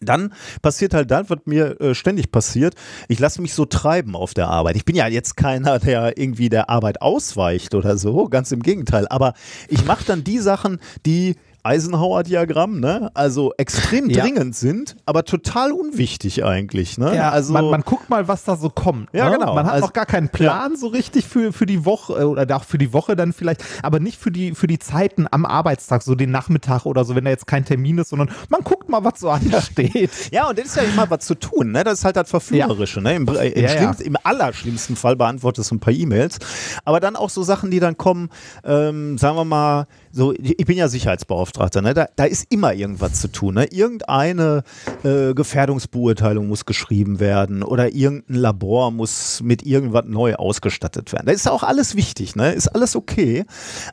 dann 0.00 0.32
passiert 0.62 0.94
halt 0.94 1.10
das, 1.10 1.30
was 1.30 1.38
mir 1.44 1.80
äh, 1.80 1.94
ständig 1.94 2.30
passiert. 2.30 2.74
Ich 3.08 3.18
lasse 3.18 3.40
mich 3.40 3.54
so 3.54 3.64
treiben 3.64 4.14
auf 4.14 4.34
der 4.34 4.48
Arbeit. 4.48 4.76
Ich 4.76 4.84
bin 4.84 4.96
ja 4.96 5.06
jetzt 5.06 5.36
keiner, 5.36 5.78
der 5.78 6.18
irgendwie 6.18 6.48
der 6.48 6.70
Arbeit 6.70 7.02
ausweicht 7.02 7.74
oder 7.74 7.96
so, 7.96 8.28
ganz 8.28 8.52
im 8.52 8.62
Gegenteil. 8.62 9.06
Aber 9.08 9.34
ich 9.68 9.84
mache 9.84 10.04
dann 10.04 10.24
die 10.24 10.38
Sachen, 10.38 10.80
die 11.04 11.36
Eisenhower-Diagramm, 11.66 12.80
ne? 12.80 13.10
Also 13.14 13.52
extrem 13.56 14.08
ja. 14.08 14.22
dringend 14.22 14.54
sind, 14.54 14.96
aber 15.04 15.24
total 15.24 15.72
unwichtig 15.72 16.44
eigentlich, 16.44 16.96
ne? 16.96 17.14
Ja, 17.14 17.30
also 17.30 17.52
man, 17.52 17.66
man 17.66 17.82
guckt 17.82 18.08
mal, 18.08 18.28
was 18.28 18.44
da 18.44 18.56
so 18.56 18.70
kommt. 18.70 19.08
Ja, 19.12 19.30
ne? 19.30 19.38
genau. 19.38 19.54
Man 19.54 19.66
hat 19.66 19.74
also, 19.74 19.86
noch 19.86 19.92
gar 19.92 20.06
keinen 20.06 20.28
Plan 20.28 20.72
ja. 20.72 20.78
so 20.78 20.86
richtig 20.86 21.26
für, 21.26 21.52
für 21.52 21.66
die 21.66 21.84
Woche 21.84 22.14
äh, 22.14 22.24
oder 22.24 22.56
auch 22.56 22.64
für 22.64 22.78
die 22.78 22.92
Woche 22.92 23.16
dann 23.16 23.32
vielleicht, 23.32 23.64
aber 23.82 24.00
nicht 24.00 24.18
für 24.18 24.30
die, 24.30 24.54
für 24.54 24.66
die 24.66 24.78
Zeiten 24.78 25.26
am 25.30 25.44
Arbeitstag, 25.44 26.02
so 26.02 26.14
den 26.14 26.30
Nachmittag 26.30 26.86
oder 26.86 27.04
so, 27.04 27.14
wenn 27.16 27.24
da 27.24 27.30
jetzt 27.30 27.46
kein 27.46 27.64
Termin 27.64 27.98
ist, 27.98 28.10
sondern 28.10 28.30
man 28.48 28.62
guckt 28.62 28.88
mal, 28.88 29.04
was 29.04 29.20
so 29.20 29.30
ansteht. 29.30 30.10
Ja, 30.32 30.48
und 30.48 30.58
das 30.58 30.66
ist 30.66 30.76
ja 30.76 30.82
immer 30.82 31.08
was 31.08 31.24
zu 31.24 31.34
tun, 31.34 31.72
ne? 31.72 31.84
Das 31.84 32.00
ist 32.00 32.04
halt 32.04 32.16
das 32.16 32.30
Verführerische, 32.30 33.00
ne? 33.00 33.14
Im, 33.14 33.28
äh, 33.28 33.48
im, 33.48 33.94
Im 34.00 34.16
allerschlimmsten 34.22 34.96
Fall 34.96 35.16
beantwortest 35.16 35.70
du 35.70 35.76
ein 35.76 35.80
paar 35.80 35.92
E-Mails, 35.92 36.38
aber 36.84 37.00
dann 37.00 37.16
auch 37.16 37.30
so 37.30 37.42
Sachen, 37.42 37.70
die 37.70 37.80
dann 37.80 37.96
kommen, 37.96 38.30
ähm, 38.64 39.18
sagen 39.18 39.36
wir 39.36 39.44
mal, 39.44 39.86
so, 40.16 40.32
ich 40.32 40.64
bin 40.64 40.78
ja 40.78 40.88
Sicherheitsbeauftragter, 40.88 41.82
ne? 41.82 41.92
da, 41.92 42.08
da 42.16 42.24
ist 42.24 42.46
immer 42.50 42.72
irgendwas 42.72 43.20
zu 43.20 43.28
tun. 43.28 43.54
Ne? 43.54 43.66
Irgendeine 43.66 44.62
äh, 45.04 45.34
Gefährdungsbeurteilung 45.34 46.48
muss 46.48 46.64
geschrieben 46.64 47.20
werden 47.20 47.62
oder 47.62 47.94
irgendein 47.94 48.36
Labor 48.36 48.90
muss 48.92 49.42
mit 49.42 49.66
irgendwas 49.66 50.06
neu 50.06 50.34
ausgestattet 50.34 51.12
werden. 51.12 51.26
Das 51.26 51.36
ist 51.36 51.48
auch 51.48 51.62
alles 51.62 51.96
wichtig, 51.96 52.34
ne? 52.34 52.52
ist 52.52 52.68
alles 52.68 52.96
okay. 52.96 53.44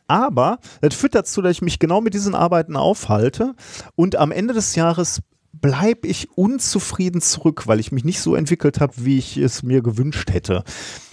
Aber 0.08 0.60
das 0.80 0.96
führt 0.96 1.14
dazu, 1.14 1.42
dass 1.42 1.52
ich 1.52 1.62
mich 1.62 1.78
genau 1.78 2.00
mit 2.00 2.14
diesen 2.14 2.36
Arbeiten 2.36 2.78
aufhalte 2.78 3.54
und 3.96 4.16
am 4.16 4.32
Ende 4.32 4.54
des 4.54 4.76
Jahres 4.76 5.20
bleibe 5.52 6.08
ich 6.08 6.30
unzufrieden 6.38 7.20
zurück, 7.22 7.68
weil 7.68 7.82
ich 7.82 7.92
mich 7.92 8.06
nicht 8.06 8.22
so 8.22 8.36
entwickelt 8.36 8.80
habe, 8.80 8.94
wie 8.98 9.18
ich 9.18 9.36
es 9.36 9.62
mir 9.62 9.82
gewünscht 9.82 10.32
hätte. 10.32 10.64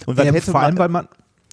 Und 0.05 0.17
ja, 0.17 0.23
hätte 0.23 0.51
vor 0.51 0.61
allem, 0.61 0.77
weil 0.77 0.89
man 0.89 1.07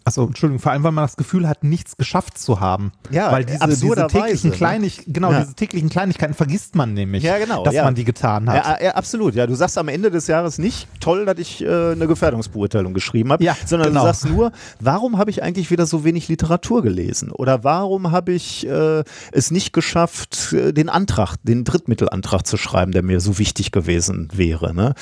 Achso, 0.08 0.24
Entschuldigung, 0.24 0.58
vor 0.58 0.72
allem, 0.72 0.82
weil 0.84 0.92
man 0.92 1.04
das 1.04 1.18
Gefühl 1.18 1.46
hat, 1.46 1.64
nichts 1.64 1.98
geschafft 1.98 2.38
zu 2.38 2.60
haben. 2.60 2.92
Ja, 3.10 3.30
weil 3.30 3.44
diese, 3.44 3.68
diese 3.68 4.06
täglichen, 4.06 4.50
ne? 4.50 4.56
Kleinig 4.56 5.02
genau, 5.06 5.32
ja. 5.32 5.40
diese 5.40 5.52
täglichen 5.52 5.90
Kleinigkeiten 5.90 6.32
vergisst 6.32 6.74
man 6.76 6.94
nämlich, 6.94 7.22
ja, 7.22 7.36
genau, 7.36 7.62
dass 7.62 7.74
ja. 7.74 7.84
man 7.84 7.94
die 7.94 8.04
getan 8.04 8.48
hat. 8.48 8.80
Ja, 8.80 8.92
absolut. 8.92 9.34
Ja, 9.34 9.46
du 9.46 9.54
sagst 9.54 9.76
am 9.76 9.88
Ende 9.88 10.10
des 10.10 10.26
Jahres 10.26 10.56
nicht, 10.56 10.88
toll, 11.00 11.26
dass 11.26 11.38
ich 11.38 11.62
äh, 11.62 11.92
eine 11.92 12.06
Gefährdungsbeurteilung 12.06 12.94
geschrieben 12.94 13.32
habe, 13.32 13.44
sondern 13.66 13.88
genau. 13.88 14.00
du 14.00 14.06
sagst 14.06 14.30
nur, 14.30 14.50
warum 14.80 15.18
habe 15.18 15.30
ich 15.30 15.42
eigentlich 15.42 15.70
wieder 15.70 15.84
so 15.84 16.04
wenig 16.04 16.28
Literatur 16.28 16.82
gelesen? 16.82 17.30
Oder 17.30 17.62
warum 17.62 18.10
habe 18.10 18.32
ich 18.32 18.66
äh, 18.66 19.04
es 19.32 19.50
nicht 19.50 19.74
geschafft, 19.74 20.54
äh, 20.54 20.72
den 20.72 20.88
Antrag, 20.88 21.36
den 21.42 21.64
Drittmittelantrag 21.64 22.46
zu 22.46 22.56
schreiben, 22.56 22.92
der 22.92 23.02
mir 23.02 23.20
so 23.20 23.38
wichtig 23.38 23.72
gewesen 23.72 24.30
wäre? 24.32 24.72
Ne? 24.72 24.94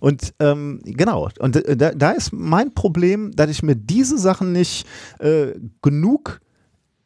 Und 0.00 0.32
ähm, 0.40 0.80
genau, 0.84 1.28
und 1.38 1.56
äh, 1.56 1.76
da, 1.76 1.90
da 1.90 2.12
ist 2.12 2.32
mein 2.32 2.72
Problem, 2.72 3.32
dass 3.36 3.50
ich 3.50 3.62
mir 3.62 3.76
diese 3.76 4.16
Sachen 4.16 4.53
nicht 4.54 4.86
äh, 5.18 5.52
genug 5.82 6.40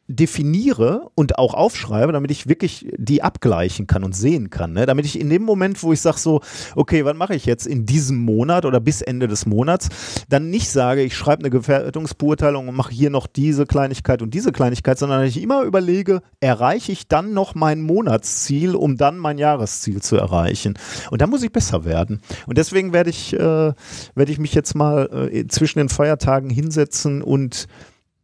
definiere 0.09 1.11
und 1.13 1.37
auch 1.37 1.53
aufschreibe, 1.53 2.11
damit 2.11 2.31
ich 2.31 2.49
wirklich 2.49 2.91
die 2.97 3.21
abgleichen 3.21 3.85
kann 3.85 4.03
und 4.03 4.15
sehen 4.15 4.49
kann. 4.49 4.73
Ne? 4.73 4.87
Damit 4.87 5.05
ich 5.05 5.19
in 5.19 5.29
dem 5.29 5.43
Moment, 5.43 5.83
wo 5.83 5.93
ich 5.93 6.01
sage 6.01 6.17
so, 6.17 6.41
okay, 6.75 7.05
was 7.05 7.15
mache 7.15 7.35
ich 7.35 7.45
jetzt 7.45 7.67
in 7.67 7.85
diesem 7.85 8.17
Monat 8.17 8.65
oder 8.65 8.79
bis 8.79 9.03
Ende 9.03 9.27
des 9.27 9.45
Monats, 9.45 9.89
dann 10.27 10.49
nicht 10.49 10.71
sage, 10.71 11.03
ich 11.03 11.15
schreibe 11.15 11.43
eine 11.43 11.51
Gefährdungsbeurteilung 11.51 12.67
und 12.67 12.75
mache 12.75 12.91
hier 12.91 13.11
noch 13.11 13.27
diese 13.27 13.67
Kleinigkeit 13.67 14.23
und 14.23 14.33
diese 14.33 14.51
Kleinigkeit, 14.51 14.97
sondern 14.97 15.23
ich 15.25 15.39
immer 15.39 15.61
überlege, 15.61 16.23
erreiche 16.39 16.91
ich 16.91 17.07
dann 17.07 17.33
noch 17.35 17.53
mein 17.53 17.79
Monatsziel, 17.79 18.73
um 18.73 18.97
dann 18.97 19.19
mein 19.19 19.37
Jahresziel 19.37 20.01
zu 20.01 20.15
erreichen. 20.15 20.73
Und 21.11 21.21
da 21.21 21.27
muss 21.27 21.43
ich 21.43 21.51
besser 21.51 21.85
werden. 21.85 22.21
Und 22.47 22.57
deswegen 22.57 22.93
werde 22.93 23.11
ich, 23.11 23.33
äh, 23.33 23.37
werde 23.37 24.31
ich 24.31 24.39
mich 24.39 24.55
jetzt 24.55 24.73
mal 24.73 25.29
äh, 25.31 25.45
zwischen 25.47 25.77
den 25.77 25.89
Feiertagen 25.89 26.49
hinsetzen 26.49 27.21
und 27.21 27.67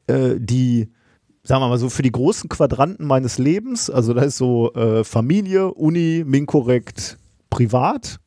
äh, 0.07 0.35
die, 0.39 0.89
sagen 1.45 1.62
wir 1.62 1.69
mal 1.69 1.77
so, 1.77 1.89
für 1.89 2.01
die 2.01 2.12
großen 2.12 2.49
Quadranten 2.49 3.05
meines 3.05 3.38
Lebens, 3.38 3.89
also 3.89 4.13
da 4.13 4.23
ist 4.23 4.38
so 4.38 4.73
äh, 4.73 5.03
Familie, 5.03 5.73
Uni, 5.73 6.23
Minkorrekt, 6.25 7.17
Privat. 7.49 8.19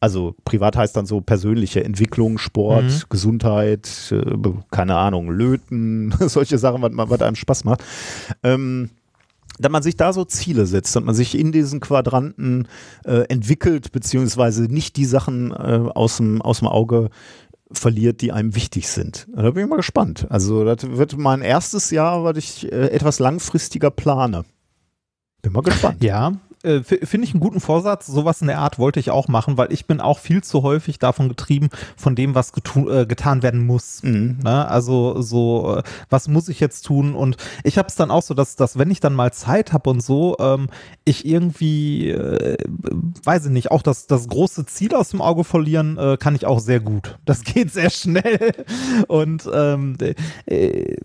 Also 0.00 0.34
privat 0.44 0.76
heißt 0.76 0.96
dann 0.96 1.06
so 1.06 1.20
persönliche 1.20 1.84
Entwicklung, 1.84 2.38
Sport, 2.38 2.84
mhm. 2.84 3.02
Gesundheit, 3.08 3.88
äh, 4.10 4.36
keine 4.72 4.96
Ahnung, 4.96 5.30
Löten, 5.30 6.12
solche 6.20 6.58
Sachen, 6.58 6.82
was, 6.82 6.90
was 6.96 7.22
einem 7.22 7.36
Spaß 7.36 7.64
macht. 7.64 7.84
Ähm, 8.42 8.90
dass 9.58 9.70
man 9.70 9.82
sich 9.82 9.96
da 9.96 10.12
so 10.12 10.24
Ziele 10.24 10.66
setzt 10.66 10.96
und 10.96 11.04
man 11.04 11.14
sich 11.14 11.38
in 11.38 11.52
diesen 11.52 11.78
Quadranten 11.78 12.66
äh, 13.04 13.26
entwickelt, 13.28 13.92
beziehungsweise 13.92 14.64
nicht 14.64 14.96
die 14.96 15.04
Sachen 15.04 15.52
äh, 15.52 15.88
aus, 15.94 16.16
dem, 16.16 16.42
aus 16.42 16.60
dem 16.60 16.68
Auge 16.68 17.10
verliert, 17.74 18.20
die 18.20 18.32
einem 18.32 18.54
wichtig 18.54 18.88
sind. 18.88 19.26
Da 19.34 19.50
bin 19.50 19.64
ich 19.64 19.70
mal 19.70 19.76
gespannt. 19.76 20.26
Also 20.30 20.64
das 20.64 20.78
wird 20.82 21.16
mein 21.16 21.42
erstes 21.42 21.90
Jahr, 21.90 22.24
was 22.24 22.36
ich 22.36 22.70
äh, 22.72 22.88
etwas 22.88 23.18
langfristiger 23.18 23.90
plane. 23.90 24.44
Bin 25.42 25.52
mal 25.52 25.62
gespannt. 25.62 25.98
Ja, 26.02 26.32
äh, 26.62 26.82
finde 26.82 27.26
ich 27.26 27.34
einen 27.34 27.40
guten 27.40 27.60
Vorsatz. 27.60 28.06
Sowas 28.06 28.40
in 28.40 28.46
der 28.46 28.58
Art 28.58 28.78
wollte 28.78 29.00
ich 29.00 29.10
auch 29.10 29.28
machen, 29.28 29.56
weil 29.56 29.72
ich 29.72 29.86
bin 29.86 30.00
auch 30.00 30.18
viel 30.18 30.42
zu 30.42 30.62
häufig 30.62 30.98
davon 30.98 31.28
getrieben, 31.28 31.70
von 31.96 32.14
dem, 32.14 32.34
was 32.34 32.52
äh, 32.74 33.06
getan 33.06 33.42
werden 33.42 33.66
muss. 33.66 34.02
Mhm. 34.02 34.38
Ne? 34.42 34.68
Also 34.68 35.20
so, 35.22 35.76
äh, 35.78 35.82
was 36.10 36.28
muss 36.28 36.48
ich 36.48 36.60
jetzt 36.60 36.82
tun? 36.82 37.14
Und 37.14 37.36
ich 37.64 37.78
habe 37.78 37.88
es 37.88 37.94
dann 37.94 38.10
auch 38.10 38.22
so, 38.22 38.34
dass, 38.34 38.56
dass 38.56 38.78
wenn 38.78 38.90
ich 38.90 39.00
dann 39.00 39.14
mal 39.14 39.32
Zeit 39.32 39.72
habe 39.72 39.90
und 39.90 40.02
so, 40.02 40.36
ähm, 40.38 40.68
ich 41.04 41.26
irgendwie, 41.26 42.10
äh, 42.10 42.56
weiß 43.24 43.46
ich 43.46 43.52
nicht, 43.52 43.70
auch 43.70 43.82
das, 43.82 44.06
das 44.06 44.28
große 44.28 44.66
Ziel 44.66 44.94
aus 44.94 45.10
dem 45.10 45.20
Auge 45.20 45.44
verlieren, 45.44 45.98
kann 46.18 46.34
ich 46.34 46.46
auch 46.46 46.60
sehr 46.60 46.80
gut. 46.80 47.18
Das 47.24 47.44
geht 47.44 47.72
sehr 47.72 47.90
schnell. 47.90 48.52
Und 49.08 49.48
ähm, 49.52 49.96
äh, 50.46 50.96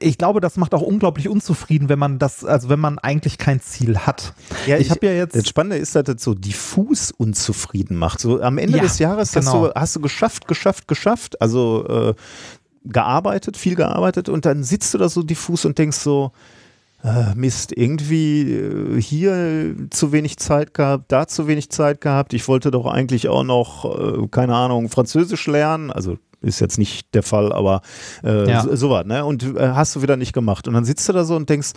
ich 0.00 0.18
glaube, 0.18 0.40
das 0.40 0.56
macht 0.56 0.74
auch 0.74 0.82
unglaublich 0.82 1.28
unzufrieden, 1.28 1.88
wenn 1.88 1.98
man 1.98 2.18
das, 2.18 2.44
also 2.44 2.68
wenn 2.68 2.80
man 2.80 2.98
eigentlich 2.98 3.38
kein 3.38 3.60
Ziel 3.60 3.98
hat. 3.98 4.34
Ja, 4.66 4.76
ich, 4.76 4.86
ich 4.86 4.90
habe 4.90 5.06
ja 5.06 5.12
jetzt. 5.12 5.36
Das 5.36 5.48
Spannende 5.48 5.76
ist, 5.76 5.94
dass 5.94 6.04
das 6.04 6.22
so 6.22 6.34
diffus 6.34 7.10
unzufrieden 7.10 7.96
macht. 7.96 8.20
So 8.20 8.40
am 8.40 8.58
Ende 8.58 8.78
ja, 8.78 8.82
des 8.82 8.98
Jahres 8.98 9.32
genau. 9.32 9.46
hast, 9.46 9.54
du, 9.54 9.74
hast 9.74 9.96
du 9.96 10.00
geschafft, 10.00 10.48
geschafft, 10.48 10.88
geschafft. 10.88 11.40
Also 11.40 11.86
äh, 11.88 12.14
gearbeitet, 12.84 13.56
viel 13.56 13.74
gearbeitet 13.74 14.28
und 14.28 14.44
dann 14.44 14.64
sitzt 14.64 14.92
du 14.94 14.98
da 14.98 15.08
so 15.08 15.22
diffus 15.22 15.64
und 15.64 15.78
denkst 15.78 15.98
so, 15.98 16.32
äh, 17.04 17.34
Mist, 17.34 17.72
irgendwie 17.76 18.52
äh, 18.52 19.00
hier 19.00 19.74
zu 19.90 20.12
wenig 20.12 20.38
Zeit 20.38 20.74
gehabt, 20.74 21.10
da 21.10 21.26
zu 21.26 21.46
wenig 21.46 21.70
Zeit 21.70 22.00
gehabt. 22.00 22.32
Ich 22.32 22.46
wollte 22.48 22.70
doch 22.70 22.86
eigentlich 22.86 23.28
auch 23.28 23.44
noch, 23.44 23.84
äh, 23.84 24.28
keine 24.28 24.54
Ahnung, 24.54 24.88
Französisch 24.88 25.46
lernen. 25.46 25.90
Also 25.90 26.18
ist 26.42 26.60
jetzt 26.60 26.78
nicht 26.78 27.14
der 27.14 27.22
Fall, 27.22 27.52
aber 27.52 27.82
äh, 28.24 28.48
ja. 28.48 28.62
so, 28.62 28.74
so 28.76 28.90
was, 28.90 29.06
ne? 29.06 29.24
Und 29.24 29.42
äh, 29.42 29.68
hast 29.68 29.96
du 29.96 30.02
wieder 30.02 30.16
nicht 30.16 30.32
gemacht. 30.32 30.68
Und 30.68 30.74
dann 30.74 30.84
sitzt 30.84 31.08
du 31.08 31.12
da 31.12 31.24
so 31.24 31.36
und 31.36 31.48
denkst, 31.48 31.70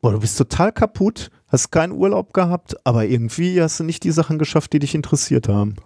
boah, 0.00 0.12
du 0.12 0.20
bist 0.20 0.36
total 0.38 0.72
kaputt, 0.72 1.30
hast 1.48 1.70
keinen 1.70 1.92
Urlaub 1.92 2.32
gehabt, 2.32 2.76
aber 2.84 3.06
irgendwie 3.06 3.60
hast 3.60 3.80
du 3.80 3.84
nicht 3.84 4.04
die 4.04 4.10
Sachen 4.10 4.38
geschafft, 4.38 4.72
die 4.72 4.78
dich 4.78 4.94
interessiert 4.94 5.48
haben. 5.48 5.76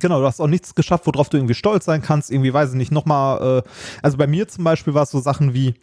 Genau, 0.00 0.20
du 0.20 0.26
hast 0.26 0.40
auch 0.40 0.46
nichts 0.46 0.74
geschafft, 0.74 1.06
worauf 1.06 1.28
du 1.28 1.36
irgendwie 1.36 1.54
stolz 1.54 1.84
sein 1.84 2.02
kannst. 2.02 2.30
Irgendwie, 2.30 2.52
weiß 2.52 2.70
ich 2.70 2.76
nicht, 2.76 2.90
nochmal, 2.92 3.58
äh, 3.58 3.68
also 4.02 4.16
bei 4.16 4.26
mir 4.26 4.48
zum 4.48 4.64
Beispiel 4.64 4.94
war 4.94 5.02
es 5.02 5.10
so 5.10 5.20
Sachen 5.20 5.54
wie, 5.54 5.74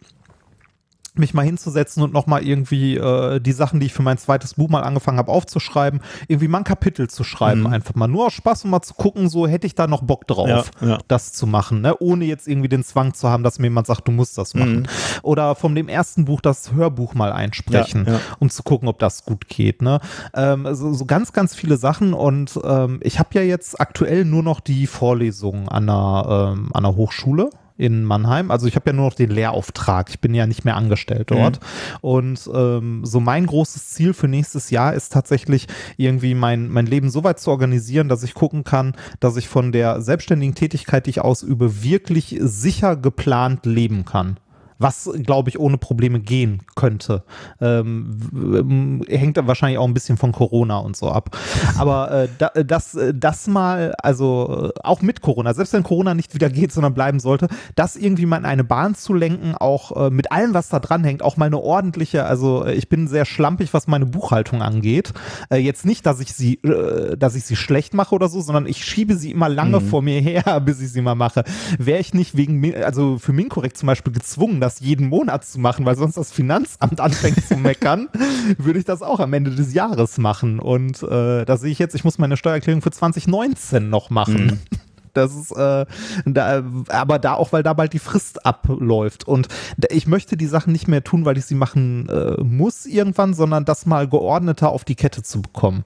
mich 1.15 1.33
mal 1.33 1.43
hinzusetzen 1.43 2.03
und 2.03 2.13
nochmal 2.13 2.43
irgendwie 2.43 2.95
äh, 2.95 3.39
die 3.39 3.51
Sachen, 3.51 3.79
die 3.79 3.87
ich 3.87 3.93
für 3.93 4.01
mein 4.01 4.17
zweites 4.17 4.53
Buch 4.53 4.69
mal 4.69 4.83
angefangen 4.83 5.17
habe 5.17 5.31
aufzuschreiben, 5.31 6.01
irgendwie 6.27 6.47
mal 6.47 6.59
ein 6.59 6.63
Kapitel 6.63 7.09
zu 7.09 7.23
schreiben, 7.23 7.61
mhm. 7.61 7.67
einfach 7.67 7.95
mal 7.95 8.07
nur 8.07 8.27
aus 8.27 8.33
Spaß, 8.33 8.63
um 8.63 8.71
mal 8.71 8.81
zu 8.81 8.93
gucken, 8.93 9.27
so 9.27 9.45
hätte 9.45 9.67
ich 9.67 9.75
da 9.75 9.87
noch 9.87 10.03
Bock 10.03 10.25
drauf, 10.27 10.71
ja, 10.79 10.87
ja. 10.87 10.97
das 11.07 11.33
zu 11.33 11.47
machen, 11.47 11.81
ne? 11.81 11.95
ohne 11.99 12.25
jetzt 12.25 12.47
irgendwie 12.47 12.69
den 12.69 12.83
Zwang 12.83 13.13
zu 13.13 13.29
haben, 13.29 13.43
dass 13.43 13.59
mir 13.59 13.67
jemand 13.67 13.87
sagt, 13.87 14.07
du 14.07 14.11
musst 14.11 14.37
das 14.37 14.53
machen. 14.53 14.81
Mhm. 14.81 14.85
Oder 15.21 15.55
von 15.55 15.75
dem 15.75 15.89
ersten 15.89 16.25
Buch 16.25 16.39
das 16.39 16.71
Hörbuch 16.71 17.13
mal 17.13 17.33
einsprechen, 17.33 18.05
ja, 18.07 18.19
um 18.39 18.49
zu 18.49 18.63
gucken, 18.63 18.87
ob 18.87 18.99
das 18.99 19.25
gut 19.25 19.47
geht. 19.49 19.81
Ne? 19.81 19.99
Ähm, 20.33 20.67
so, 20.73 20.93
so 20.93 21.05
ganz, 21.05 21.33
ganz 21.33 21.55
viele 21.55 21.77
Sachen 21.77 22.13
und 22.13 22.59
ähm, 22.63 22.99
ich 23.03 23.19
habe 23.19 23.29
ja 23.33 23.41
jetzt 23.41 23.81
aktuell 23.81 24.23
nur 24.23 24.43
noch 24.43 24.61
die 24.61 24.87
Vorlesungen 24.87 25.67
an 25.67 25.89
einer, 25.89 26.53
ähm, 26.53 26.69
an 26.73 26.83
der 26.83 26.95
Hochschule 26.95 27.49
in 27.81 28.03
Mannheim. 28.03 28.51
Also 28.51 28.67
ich 28.67 28.75
habe 28.75 28.91
ja 28.91 28.93
nur 28.93 29.05
noch 29.05 29.15
den 29.15 29.31
Lehrauftrag. 29.31 30.09
Ich 30.09 30.19
bin 30.19 30.35
ja 30.35 30.45
nicht 30.45 30.65
mehr 30.65 30.75
angestellt 30.75 31.31
dort. 31.31 31.59
Mhm. 31.59 31.97
Und 32.01 32.49
ähm, 32.53 33.01
so 33.03 33.19
mein 33.19 33.47
großes 33.47 33.89
Ziel 33.89 34.13
für 34.13 34.27
nächstes 34.27 34.69
Jahr 34.69 34.93
ist 34.93 35.11
tatsächlich 35.11 35.67
irgendwie 35.97 36.35
mein, 36.35 36.69
mein 36.69 36.85
Leben 36.85 37.09
so 37.09 37.23
weit 37.23 37.39
zu 37.39 37.49
organisieren, 37.49 38.07
dass 38.07 38.21
ich 38.21 38.35
gucken 38.35 38.63
kann, 38.63 38.93
dass 39.19 39.35
ich 39.35 39.47
von 39.47 39.71
der 39.71 39.99
selbstständigen 39.99 40.53
Tätigkeit, 40.53 41.07
die 41.07 41.09
ich 41.09 41.21
ausübe, 41.21 41.81
wirklich 41.83 42.37
sicher 42.39 42.95
geplant 42.95 43.65
leben 43.65 44.05
kann 44.05 44.37
was, 44.81 45.09
glaube 45.23 45.49
ich, 45.49 45.59
ohne 45.59 45.77
Probleme 45.77 46.19
gehen 46.19 46.61
könnte. 46.75 47.23
Ähm, 47.59 49.03
hängt 49.07 49.37
dann 49.37 49.47
wahrscheinlich 49.47 49.77
auch 49.77 49.87
ein 49.87 49.93
bisschen 49.93 50.17
von 50.17 50.31
Corona 50.31 50.77
und 50.77 50.95
so 50.95 51.09
ab. 51.09 51.37
Aber 51.77 52.11
äh, 52.11 52.27
da, 52.37 52.49
das, 52.49 52.97
das 53.13 53.47
mal, 53.47 53.93
also 54.01 54.71
äh, 54.75 54.79
auch 54.83 55.01
mit 55.01 55.21
Corona, 55.21 55.53
selbst 55.53 55.73
wenn 55.73 55.83
Corona 55.83 56.13
nicht 56.13 56.33
wieder 56.33 56.49
geht, 56.49 56.71
sondern 56.71 56.93
bleiben 56.93 57.19
sollte, 57.19 57.47
das 57.75 57.95
irgendwie 57.95 58.25
mal 58.25 58.37
in 58.37 58.45
eine 58.45 58.63
Bahn 58.63 58.95
zu 58.95 59.13
lenken, 59.13 59.55
auch 59.55 60.07
äh, 60.07 60.09
mit 60.09 60.31
allem, 60.31 60.53
was 60.53 60.69
da 60.69 60.79
dran 60.79 61.03
hängt, 61.03 61.21
auch 61.21 61.37
mal 61.37 61.45
eine 61.45 61.59
ordentliche, 61.59 62.25
also 62.25 62.65
äh, 62.65 62.73
ich 62.73 62.89
bin 62.89 63.07
sehr 63.07 63.25
schlampig, 63.25 63.73
was 63.73 63.87
meine 63.87 64.05
Buchhaltung 64.05 64.61
angeht. 64.61 65.13
Äh, 65.49 65.57
jetzt 65.57 65.85
nicht, 65.85 66.05
dass 66.05 66.19
ich 66.19 66.33
sie, 66.33 66.55
äh, 66.63 67.17
dass 67.17 67.35
ich 67.35 67.43
sie 67.43 67.55
schlecht 67.55 67.93
mache 67.93 68.15
oder 68.15 68.29
so, 68.29 68.41
sondern 68.41 68.65
ich 68.65 68.83
schiebe 68.83 69.15
sie 69.15 69.31
immer 69.31 69.49
lange 69.49 69.79
mhm. 69.79 69.87
vor 69.87 70.01
mir 70.01 70.19
her, 70.19 70.59
bis 70.65 70.81
ich 70.81 70.91
sie 70.91 71.01
mal 71.01 71.15
mache. 71.15 71.43
Wäre 71.77 71.99
ich 71.99 72.13
nicht 72.13 72.35
wegen, 72.37 72.73
also 72.75 73.17
für 73.17 73.33
Minkorrekt 73.33 73.77
zum 73.77 73.87
Beispiel 73.87 74.13
gezwungen, 74.13 74.61
dass 74.61 74.70
das 74.71 74.79
jeden 74.79 75.07
Monat 75.07 75.45
zu 75.45 75.59
machen, 75.59 75.85
weil 75.85 75.95
sonst 75.95 76.17
das 76.17 76.31
Finanzamt 76.31 76.99
anfängt 76.99 77.45
zu 77.45 77.57
meckern, 77.57 78.09
würde 78.57 78.79
ich 78.79 78.85
das 78.85 79.01
auch 79.01 79.19
am 79.19 79.33
Ende 79.33 79.51
des 79.51 79.73
Jahres 79.73 80.17
machen. 80.17 80.59
Und 80.59 81.03
äh, 81.03 81.45
da 81.45 81.57
sehe 81.57 81.71
ich 81.71 81.79
jetzt, 81.79 81.95
ich 81.95 82.03
muss 82.03 82.17
meine 82.17 82.37
Steuererklärung 82.37 82.81
für 82.81 82.91
2019 82.91 83.89
noch 83.89 84.09
machen. 84.09 84.45
Mhm. 84.45 84.59
Das 85.13 85.35
ist, 85.35 85.51
äh, 85.51 85.85
da, 86.23 86.63
aber 86.87 87.19
da 87.19 87.33
auch, 87.33 87.51
weil 87.51 87.63
da 87.63 87.73
bald 87.73 87.91
die 87.91 87.99
Frist 87.99 88.45
abläuft. 88.45 89.27
Und 89.27 89.49
ich 89.89 90.07
möchte 90.07 90.37
die 90.37 90.45
Sachen 90.45 90.71
nicht 90.71 90.87
mehr 90.87 91.03
tun, 91.03 91.25
weil 91.25 91.37
ich 91.37 91.43
sie 91.43 91.55
machen 91.55 92.07
äh, 92.07 92.41
muss 92.41 92.85
irgendwann, 92.85 93.33
sondern 93.33 93.65
das 93.65 93.85
mal 93.85 94.07
geordneter 94.07 94.69
auf 94.69 94.85
die 94.85 94.95
Kette 94.95 95.21
zu 95.21 95.41
bekommen. 95.41 95.83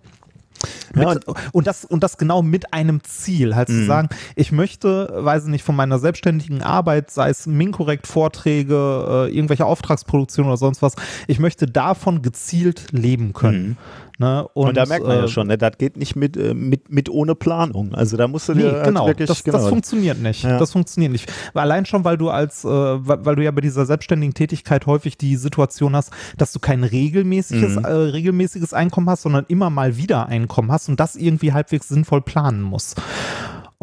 Ja, 0.95 1.09
und, 1.09 1.25
und, 1.51 1.67
das, 1.67 1.85
und 1.85 2.03
das 2.03 2.17
genau 2.17 2.41
mit 2.41 2.73
einem 2.73 3.03
Ziel, 3.03 3.55
halt 3.55 3.67
zu 3.67 3.73
mhm. 3.75 3.87
sagen, 3.87 4.09
ich 4.35 4.51
möchte, 4.51 5.09
weiß 5.15 5.43
ich 5.43 5.49
nicht, 5.49 5.63
von 5.63 5.75
meiner 5.75 5.99
selbstständigen 5.99 6.61
Arbeit, 6.61 7.11
sei 7.11 7.29
es 7.29 7.45
Minkorrekt, 7.45 8.07
Vorträge, 8.07 9.27
äh, 9.29 9.35
irgendwelche 9.35 9.65
Auftragsproduktionen 9.65 10.49
oder 10.49 10.57
sonst 10.57 10.81
was, 10.81 10.95
ich 11.27 11.39
möchte 11.39 11.65
davon 11.65 12.21
gezielt 12.21 12.87
leben 12.91 13.33
können. 13.33 13.67
Mhm. 13.67 13.77
Ne? 14.17 14.47
Und, 14.53 14.69
und, 14.69 14.77
da 14.77 14.85
merkt 14.85 15.05
man 15.05 15.17
äh, 15.17 15.21
ja 15.21 15.27
schon, 15.27 15.47
ne? 15.47 15.57
das 15.57 15.77
geht 15.77 15.97
nicht 15.97 16.15
mit, 16.15 16.37
äh, 16.37 16.53
mit, 16.53 16.89
mit 16.89 17.09
ohne 17.09 17.35
Planung. 17.35 17.93
Also 17.93 18.15
da 18.15 18.27
musst 18.27 18.47
du 18.47 18.53
dir 18.53 18.67
nee, 18.67 18.71
halt 18.71 18.85
genau, 18.85 19.07
wirklich, 19.07 19.27
das, 19.27 19.43
genau, 19.43 19.57
das 19.57 19.67
funktioniert 19.67 20.21
nicht. 20.21 20.43
Ja. 20.43 20.57
Das 20.57 20.71
funktioniert 20.71 21.11
nicht. 21.11 21.31
Allein 21.53 21.85
schon, 21.85 22.05
weil 22.05 22.17
du 22.17 22.29
als, 22.29 22.63
äh, 22.63 22.67
weil 22.69 23.35
du 23.35 23.43
ja 23.43 23.51
bei 23.51 23.61
dieser 23.61 23.85
selbstständigen 23.85 24.33
Tätigkeit 24.33 24.85
häufig 24.85 25.17
die 25.17 25.35
Situation 25.35 25.95
hast, 25.95 26.11
dass 26.37 26.53
du 26.53 26.59
kein 26.59 26.83
regelmäßiges, 26.83 27.75
mhm. 27.75 27.85
äh, 27.85 27.91
regelmäßiges 27.91 28.73
Einkommen 28.73 29.09
hast, 29.09 29.23
sondern 29.23 29.45
immer 29.49 29.69
mal 29.69 29.97
wieder 29.97 30.27
Einkommen 30.27 30.71
hast 30.71 30.87
und 30.87 30.99
das 30.99 31.15
irgendwie 31.15 31.51
halbwegs 31.51 31.89
sinnvoll 31.89 32.21
planen 32.21 32.61
musst. 32.61 33.01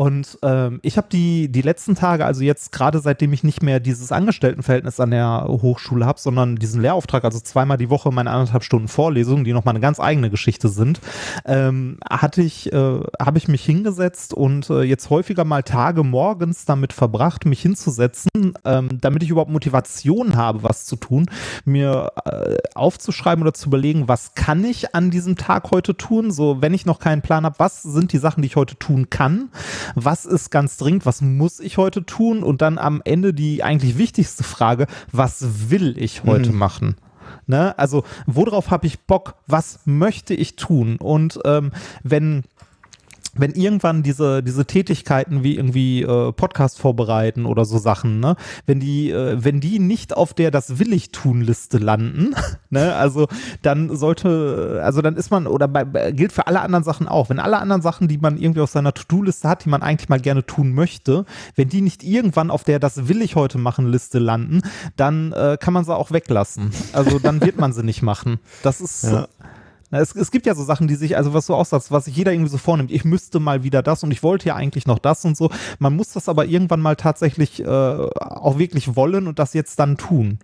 Und 0.03 0.37
ähm, 0.43 0.81
ich 0.83 0.97
habe 0.97 1.07
die, 1.13 1.47
die 1.49 1.63
letzten 1.63 1.95
Tage, 1.95 2.25
also 2.25 2.43
jetzt 2.43 2.73
gerade 2.73 2.99
seitdem 2.99 3.33
ich 3.33 3.45
nicht 3.45 3.63
mehr 3.63 3.79
dieses 3.79 4.11
Angestelltenverhältnis 4.11 4.99
an 4.99 5.13
der 5.13 5.45
Hochschule 5.47 6.05
habe, 6.07 6.19
sondern 6.19 6.57
diesen 6.57 6.83
Lehrauftrag, 6.83 7.23
also 7.23 7.39
zweimal 7.39 7.77
die 7.77 7.89
Woche 7.89 8.11
meine 8.11 8.33
anderthalb 8.33 8.65
Stunden 8.65 8.89
Vorlesungen, 8.89 9.45
die 9.45 9.53
nochmal 9.53 9.75
eine 9.75 9.81
ganz 9.81 10.01
eigene 10.01 10.29
Geschichte 10.29 10.69
sind, 10.69 11.01
ähm, 11.45 11.99
hatte 12.11 12.43
ich, 12.43 12.73
äh, 12.73 13.01
habe 13.21 13.39
ich 13.39 13.47
mich 13.47 13.65
hingesetzt 13.65 14.35
und 14.35 14.71
äh, 14.71 14.83
jetzt 14.83 15.09
häufiger 15.09 15.45
mal 15.45 15.63
Tage 15.63 16.03
morgens 16.03 16.65
damit 16.65 16.93
verbracht, 16.93 17.47
mich 17.47 17.63
hinzusetzen, 17.63 18.55
ähm, 18.65 18.89
damit 19.01 19.23
ich 19.23 19.31
überhaupt 19.31 19.53
Motivation 19.53 20.35
habe, 20.35 20.65
was 20.65 20.85
zu 20.85 20.97
tun, 20.97 21.27
mir 21.65 22.11
äh, 22.25 22.57
aufzuschreiben 22.75 23.43
oder 23.43 23.55
zu 23.55 23.69
überlegen, 23.69 24.09
was 24.09 24.35
kann 24.35 24.65
ich 24.65 24.97
an 24.97 25.13
diesem 25.13 25.37
Tag 25.37 25.71
heute 25.71 25.97
tun, 25.97 26.33
so 26.33 26.61
wenn 26.61 26.75
ich 26.75 26.87
noch 26.87 26.99
keinen 26.99 27.23
Plan 27.23 27.45
habe, 27.45 27.61
was 27.61 27.85
sind 27.85 28.13
die 28.13 28.19
Sachen, 28.19 28.43
die 28.43 28.49
ich 28.49 28.57
heute 28.57 28.75
tun 28.75 29.09
kann 29.09 29.51
was 29.95 30.25
ist 30.25 30.51
ganz 30.51 30.77
dringend, 30.77 31.07
was 31.07 31.21
muss 31.21 31.61
ich 31.61 31.77
heute 31.77 32.05
tun 32.05 32.43
und 32.43 32.63
dann 32.63 32.79
am 32.79 33.03
Ende 33.05 33.35
die 33.35 33.63
eigentlich 33.63 33.99
wichtigste 33.99 34.45
Frage, 34.45 34.87
was 35.11 35.71
will 35.71 35.97
ich 35.99 36.25
heute 36.25 36.53
mhm. 36.53 36.59
machen? 36.59 36.97
Ne? 37.47 37.79
Also 37.79 38.05
worauf 38.27 38.71
habe 38.71 38.87
ich 38.87 39.01
Bock? 39.01 39.35
Was 39.47 39.81
möchte 39.85 40.35
ich 40.35 40.57
tun? 40.57 40.97
Und 40.97 41.39
ähm, 41.45 41.73
wenn 42.03 42.45
wenn 43.35 43.53
irgendwann 43.53 44.03
diese, 44.03 44.43
diese 44.43 44.67
Tätigkeiten 44.67 45.43
wie 45.43 45.57
irgendwie 45.57 46.03
äh, 46.03 46.33
Podcast 46.33 46.79
vorbereiten 46.79 47.47
oder 47.47 47.65
so 47.65 47.79
Sachen, 47.79 48.21
ne, 48.21 48.37
wenn 48.67 48.81
die, 48.81 49.11
äh, 49.11 49.37
wenn 49.43 49.61
die 49.61 49.79
nicht 49.79 50.17
auf 50.17 50.35
der 50.35 50.51
das 50.51 50.79
will 50.79 50.93
ich 50.93 51.13
tun 51.13 51.41
Liste 51.41 51.79
landen, 51.79 52.35
ne, 52.71 52.95
also 52.95 53.29
dann 53.63 53.95
sollte, 53.97 54.81
also 54.85 55.01
dann 55.03 55.17
ist 55.17 55.31
man, 55.31 55.47
oder 55.47 55.69
bei, 55.69 56.13
gilt 56.13 56.33
für 56.33 56.47
alle 56.47 56.61
anderen 56.61 56.85
Sachen 56.85 57.09
auch, 57.09 57.31
wenn 57.31 57.39
alle 57.39 57.59
anderen 57.59 57.83
Sachen, 57.83 58.09
die 58.09 58.19
man 58.19 58.37
irgendwie 58.37 58.61
auf 58.61 58.71
seiner 58.71 58.93
To-Do-Liste 58.93 59.49
hat, 59.49 59.65
die 59.65 59.71
man 59.71 59.83
eigentlich 59.83 60.09
mal 60.09 60.21
gerne 60.21 60.45
tun 60.45 60.75
möchte, 60.75 61.25
wenn 61.57 61.69
die 61.69 61.81
nicht 61.81 62.03
irgendwann 62.03 62.51
auf 62.51 62.65
der 62.65 62.79
das 62.79 63.09
will 63.09 63.23
ich 63.23 63.37
heute 63.37 63.59
machen 63.59 63.87
Liste 63.87 64.19
landen, 64.19 64.63
dann 64.97 65.33
äh, 65.33 65.57
kann 65.59 65.73
man 65.73 65.85
sie 65.85 65.95
auch 65.95 66.11
weglassen. 66.11 66.71
Also 66.93 67.19
dann 67.19 67.41
wird 67.41 67.59
man 67.59 67.73
sie 67.73 67.83
nicht 67.83 68.03
machen. 68.03 68.39
Das 68.63 68.81
ist, 68.81 69.05
ja. 69.05 69.29
Na, 69.93 70.01
es, 70.01 70.17
es 70.17 70.31
gibt 70.31 70.47
ja 70.47 70.55
so 70.55 70.65
Sachen, 70.65 70.89
die 70.89 70.95
sich, 70.95 71.19
also 71.19 71.35
was 71.35 71.47
du 71.47 71.55
auch 71.55 71.67
sagst, 71.67 71.93
was 71.93 72.07
sich 72.07 72.17
jeder 72.17 72.33
irgendwie 72.33 72.51
so 72.51 72.57
vornimmt, 72.57 72.91
ich 72.91 73.05
müsste 73.05 73.41
mal 73.41 73.63
wieder 73.63 73.83
das 73.83 74.03
und 74.03 74.11
ich 74.11 74.23
wollte 74.23 74.49
ja 74.49 74.57
eigentlich 74.57 74.87
noch 74.87 74.99
das 74.99 75.25
und 75.27 75.37
so. 75.37 75.51
Man 75.79 75.95
muss 75.95 76.13
das 76.15 76.31
aber 76.31 76.47
irgendwann 76.47 76.81
mal 76.81 76.97
tatsächlich 76.97 77.61
äh, 77.61 77.67
auch 77.67 78.59
wirklich 78.59 78.97
wollen 78.97 79.29
und 79.29 79.39
das 79.39 79.53
jetzt 79.53 79.79
dann 79.79 79.99
tun. 79.99 80.39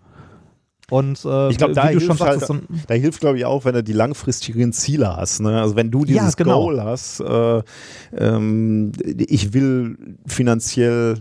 Und 0.90 1.24
äh, 1.24 1.50
ich 1.50 1.56
glaube, 1.56 1.72
da, 1.72 1.88
hilft 1.88 2.20
halt, 2.20 2.46
so 2.46 2.58
da 2.86 2.94
hilft, 2.94 3.20
glaube 3.20 3.38
ich, 3.38 3.46
auch, 3.46 3.64
wenn 3.64 3.74
du 3.74 3.82
die 3.82 3.92
langfristigen 3.94 4.72
Ziele 4.74 5.16
hast. 5.16 5.40
Ne? 5.40 5.60
Also 5.60 5.76
wenn 5.76 5.90
du 5.90 6.04
dieses 6.04 6.32
ja, 6.32 6.44
genau. 6.44 6.64
Goal 6.64 6.82
hast, 6.82 7.20
äh, 7.20 7.62
ähm, 8.16 8.92
ich 9.16 9.54
will 9.54 9.96
finanziell 10.26 11.20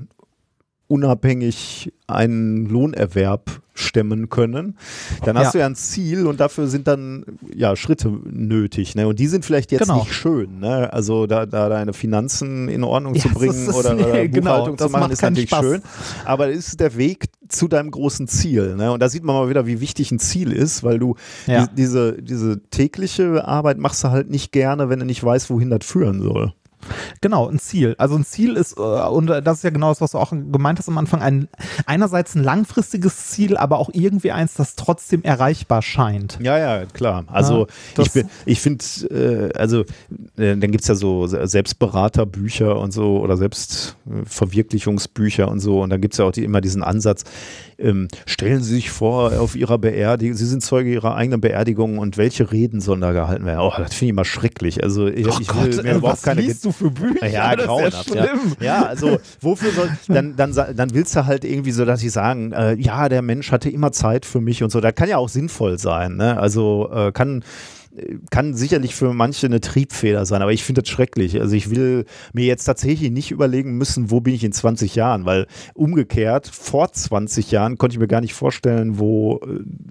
unabhängig 0.88 1.91
einen 2.08 2.67
Lohnerwerb 2.67 3.62
stemmen 3.73 4.30
können, 4.30 4.76
dann 5.23 5.38
hast 5.38 5.47
ja. 5.47 5.52
du 5.52 5.60
ja 5.60 5.65
ein 5.67 5.76
Ziel 5.76 6.26
und 6.26 6.39
dafür 6.39 6.67
sind 6.67 6.88
dann 6.88 7.26
ja 7.54 7.76
Schritte 7.76 8.10
nötig. 8.26 8.95
Ne? 8.95 9.08
Und 9.08 9.19
die 9.19 9.28
sind 9.28 9.45
vielleicht 9.45 9.71
jetzt 9.71 9.82
genau. 9.82 10.00
nicht 10.00 10.13
schön. 10.13 10.60
Ne? 10.60 10.91
Also 10.91 11.28
da, 11.28 11.45
da 11.45 11.69
deine 11.69 11.93
Finanzen 11.93 12.69
in 12.69 12.84
Ordnung 12.84 13.13
ja, 13.13 13.21
zu 13.21 13.30
bringen 13.30 13.69
oder, 13.69 13.93
nee, 13.95 14.04
oder 14.04 14.28
genau, 14.28 14.52
Buchhaltung 14.52 14.78
genau, 14.78 14.88
zu 14.88 14.91
machen, 14.91 15.12
ist 15.12 15.21
natürlich 15.21 15.50
Spaß. 15.50 15.65
schön. 15.65 15.82
Aber 16.26 16.50
es 16.50 16.69
ist 16.69 16.80
der 16.80 16.97
Weg 16.97 17.28
zu 17.50 17.67
deinem 17.67 17.91
großen 17.91 18.28
Ziel. 18.28 18.76
Ne? 18.76 18.91
Und 18.91 19.00
da 19.00 19.10
sieht 19.10 19.23
man 19.23 19.36
mal 19.36 19.50
wieder, 19.50 19.67
wie 19.67 19.80
wichtig 19.80 20.12
ein 20.12 20.19
Ziel 20.19 20.52
ist, 20.52 20.84
weil 20.84 21.00
du 21.00 21.15
ja. 21.45 21.67
die, 21.67 21.76
diese, 21.76 22.21
diese 22.21 22.62
tägliche 22.69 23.47
Arbeit 23.47 23.78
machst 23.78 24.04
du 24.04 24.10
halt 24.10 24.30
nicht 24.30 24.52
gerne, 24.52 24.89
wenn 24.89 25.00
du 25.00 25.06
nicht 25.06 25.23
weißt, 25.23 25.50
wohin 25.50 25.69
das 25.69 25.86
führen 25.86 26.21
soll. 26.21 26.54
Genau, 27.21 27.47
ein 27.47 27.60
Ziel. 27.60 27.95
Also 27.97 28.15
ein 28.15 28.26
Ziel 28.26 28.56
ist, 28.56 28.78
äh, 28.78 28.82
und 28.82 29.28
das 29.28 29.58
ist 29.58 29.63
ja 29.63 29.69
genau 29.69 29.89
das, 29.89 30.02
was 30.02 30.12
du 30.12 30.17
auch 30.17 30.32
gemeint 30.32 30.80
hast 30.80 30.88
am 30.88 30.97
Anfang, 30.97 31.21
ein, 31.21 31.47
einerseits 31.86 32.36
ein 32.36 32.43
langfristiges 32.43 33.28
Ziel, 33.28 33.58
aber 33.58 33.80
auch 33.80 33.89
irgendwie 33.93 34.32
eins, 34.32 34.54
das 34.56 34.76
trotzdem 34.76 35.23
erreichbar 35.23 35.82
scheint. 35.82 36.39
Ja, 36.41 36.58
ja, 36.58 36.86
klar. 36.86 37.26
Also 37.28 37.67
ja, 37.97 38.04
ich, 38.04 38.26
ich 38.45 38.62
finde, 38.62 38.86
äh, 39.10 39.52
also 39.58 39.82
äh, 40.38 40.56
dann 40.56 40.71
gibt 40.71 40.82
es 40.82 40.88
ja 40.88 40.95
so 40.95 41.28
Selbstberaterbücher 41.28 42.80
und 42.80 42.91
so 42.91 43.19
oder 43.19 43.38
Selbstverwirklichungsbücher 43.38 45.47
und 45.47 45.60
so 45.60 45.82
und 45.82 45.89
dann 45.89 46.02
gibt 46.02 46.13
es 46.13 46.19
ja 46.19 46.26
auch 46.26 46.32
die, 46.32 46.43
immer 46.43 46.62
diesen 46.62 46.84
Ansatz, 46.84 47.23
ähm, 47.80 48.08
stellen 48.26 48.63
Sie 48.63 48.76
sich 48.76 48.89
vor, 48.89 49.39
auf 49.39 49.56
Ihrer 49.56 49.78
Beerdigung, 49.78 50.36
Sie 50.36 50.45
sind 50.45 50.63
Zeuge 50.63 50.91
Ihrer 50.91 51.15
eigenen 51.15 51.41
Beerdigung 51.41 52.00
und 52.00 52.17
welche 52.17 52.52
Reden 52.52 52.82
sollen 52.82 53.02
da 53.02 53.12
gehalten 53.12 53.45
werden? 53.45 53.60
Oh, 53.60 53.73
das 53.78 53.93
finde 53.93 54.06
ich 54.06 54.12
immer 54.12 54.26
schrecklich. 54.26 54.84
Also 54.84 55.08
ich, 55.08 55.28
oh 55.28 55.38
ich 55.39 55.54
will 55.54 55.76
Gott, 55.76 55.84
mir 55.84 55.91
ey, 55.91 55.97
überhaupt 55.97 56.23
keine 56.23 56.41
du 56.41 56.71
für 56.77 56.91
Bücher? 56.91 57.27
Ja, 57.27 57.55
grauenhaft. 57.55 58.13
Ja, 58.13 58.27
ja, 58.59 58.85
also 58.85 59.17
wofür 59.41 59.71
soll, 59.71 59.89
dann, 60.07 60.35
dann, 60.35 60.53
dann 60.53 60.93
willst 60.93 61.15
du 61.15 61.25
halt 61.25 61.43
irgendwie 61.43 61.71
so, 61.71 61.85
dass 61.85 62.03
ich 62.03 62.11
sagen, 62.11 62.51
äh, 62.51 62.75
ja, 62.75 63.09
der 63.09 63.21
Mensch 63.21 63.51
hatte 63.51 63.69
immer 63.69 63.91
Zeit 63.91 64.25
für 64.25 64.41
mich 64.41 64.63
und 64.63 64.71
so. 64.71 64.79
Das 64.79 64.95
kann 64.95 65.09
ja 65.09 65.17
auch 65.17 65.29
sinnvoll 65.29 65.77
sein. 65.79 66.15
Ne? 66.17 66.39
Also 66.39 66.89
äh, 66.93 67.11
kann 67.11 67.43
kann 68.29 68.53
sicherlich 68.53 68.95
für 68.95 69.13
manche 69.13 69.47
eine 69.47 69.61
Triebfeder 69.61 70.25
sein, 70.25 70.41
aber 70.41 70.53
ich 70.53 70.63
finde 70.63 70.81
das 70.81 70.89
schrecklich. 70.89 71.39
Also 71.39 71.55
ich 71.55 71.69
will 71.69 72.05
mir 72.33 72.45
jetzt 72.45 72.65
tatsächlich 72.65 73.11
nicht 73.11 73.31
überlegen 73.31 73.77
müssen, 73.77 74.11
wo 74.11 74.21
bin 74.21 74.33
ich 74.33 74.43
in 74.43 74.51
20 74.51 74.95
Jahren, 74.95 75.25
weil 75.25 75.47
umgekehrt, 75.73 76.47
vor 76.47 76.91
20 76.91 77.51
Jahren 77.51 77.77
konnte 77.77 77.95
ich 77.95 77.99
mir 77.99 78.07
gar 78.07 78.21
nicht 78.21 78.33
vorstellen, 78.33 78.99
wo, 78.99 79.39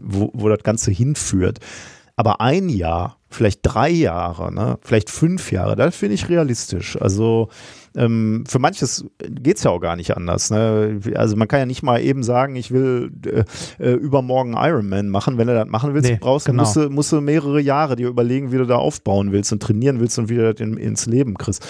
wo, 0.00 0.30
wo 0.34 0.48
das 0.48 0.62
Ganze 0.62 0.90
hinführt. 0.90 1.58
Aber 2.18 2.40
ein 2.40 2.70
Jahr, 2.70 3.18
vielleicht 3.28 3.60
drei 3.62 3.90
Jahre, 3.90 4.52
ne? 4.52 4.78
vielleicht 4.80 5.10
fünf 5.10 5.52
Jahre, 5.52 5.76
das 5.76 5.94
finde 5.94 6.14
ich 6.14 6.30
realistisch. 6.30 6.98
Also 6.98 7.50
ähm, 7.94 8.44
für 8.48 8.58
manches 8.58 9.04
geht 9.18 9.58
es 9.58 9.64
ja 9.64 9.70
auch 9.70 9.80
gar 9.80 9.96
nicht 9.96 10.16
anders. 10.16 10.50
Ne? 10.50 10.98
Also 11.14 11.36
man 11.36 11.46
kann 11.46 11.60
ja 11.60 11.66
nicht 11.66 11.82
mal 11.82 12.00
eben 12.00 12.22
sagen, 12.22 12.56
ich 12.56 12.70
will 12.70 13.10
äh, 13.26 13.44
äh 13.78 13.92
übermorgen 13.92 14.54
Ironman 14.56 15.10
machen. 15.10 15.36
Wenn 15.36 15.46
du 15.46 15.54
das 15.54 15.68
machen 15.68 15.92
willst, 15.92 16.10
nee, 16.10 16.18
brauchst, 16.18 16.46
genau. 16.46 16.62
musst, 16.62 16.76
du, 16.76 16.88
musst 16.88 17.12
du 17.12 17.20
mehrere 17.20 17.60
Jahre 17.60 17.96
dir 17.96 18.08
überlegen, 18.08 18.50
wie 18.50 18.56
du 18.56 18.66
da 18.66 18.76
aufbauen 18.76 19.32
willst 19.32 19.52
und 19.52 19.62
trainieren 19.62 20.00
willst 20.00 20.18
und 20.18 20.30
wie 20.30 20.36
du 20.36 20.52
das 20.52 20.60
in, 20.60 20.78
ins 20.78 21.04
Leben 21.04 21.34
kriegst. 21.34 21.66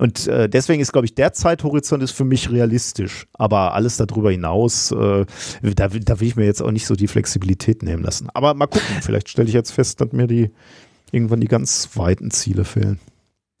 Und 0.00 0.28
äh, 0.28 0.48
deswegen 0.48 0.80
ist, 0.80 0.92
glaube 0.92 1.04
ich, 1.04 1.14
der 1.14 1.34
Zeithorizont 1.34 2.02
ist 2.02 2.12
für 2.12 2.24
mich 2.24 2.50
realistisch. 2.50 3.26
Aber 3.34 3.74
alles 3.74 3.98
darüber 3.98 4.30
hinaus, 4.30 4.92
äh, 4.92 5.26
da, 5.60 5.88
da 5.88 6.20
will 6.20 6.26
ich 6.26 6.36
mir 6.36 6.46
jetzt 6.46 6.62
auch 6.62 6.70
nicht 6.70 6.86
so 6.86 6.94
die 6.94 7.06
Flexibilität 7.06 7.82
nehmen 7.82 8.02
lassen. 8.02 8.30
Aber 8.32 8.54
mal 8.54 8.66
gucken, 8.66 8.96
vielleicht 9.02 9.28
stelle 9.28 9.48
ich 9.48 9.54
jetzt 9.54 9.72
fest, 9.72 10.00
dass 10.00 10.12
mir 10.12 10.26
die 10.26 10.52
irgendwann 11.12 11.42
die 11.42 11.48
ganz 11.48 11.90
weiten 11.96 12.30
Ziele 12.30 12.64
fehlen. 12.64 12.98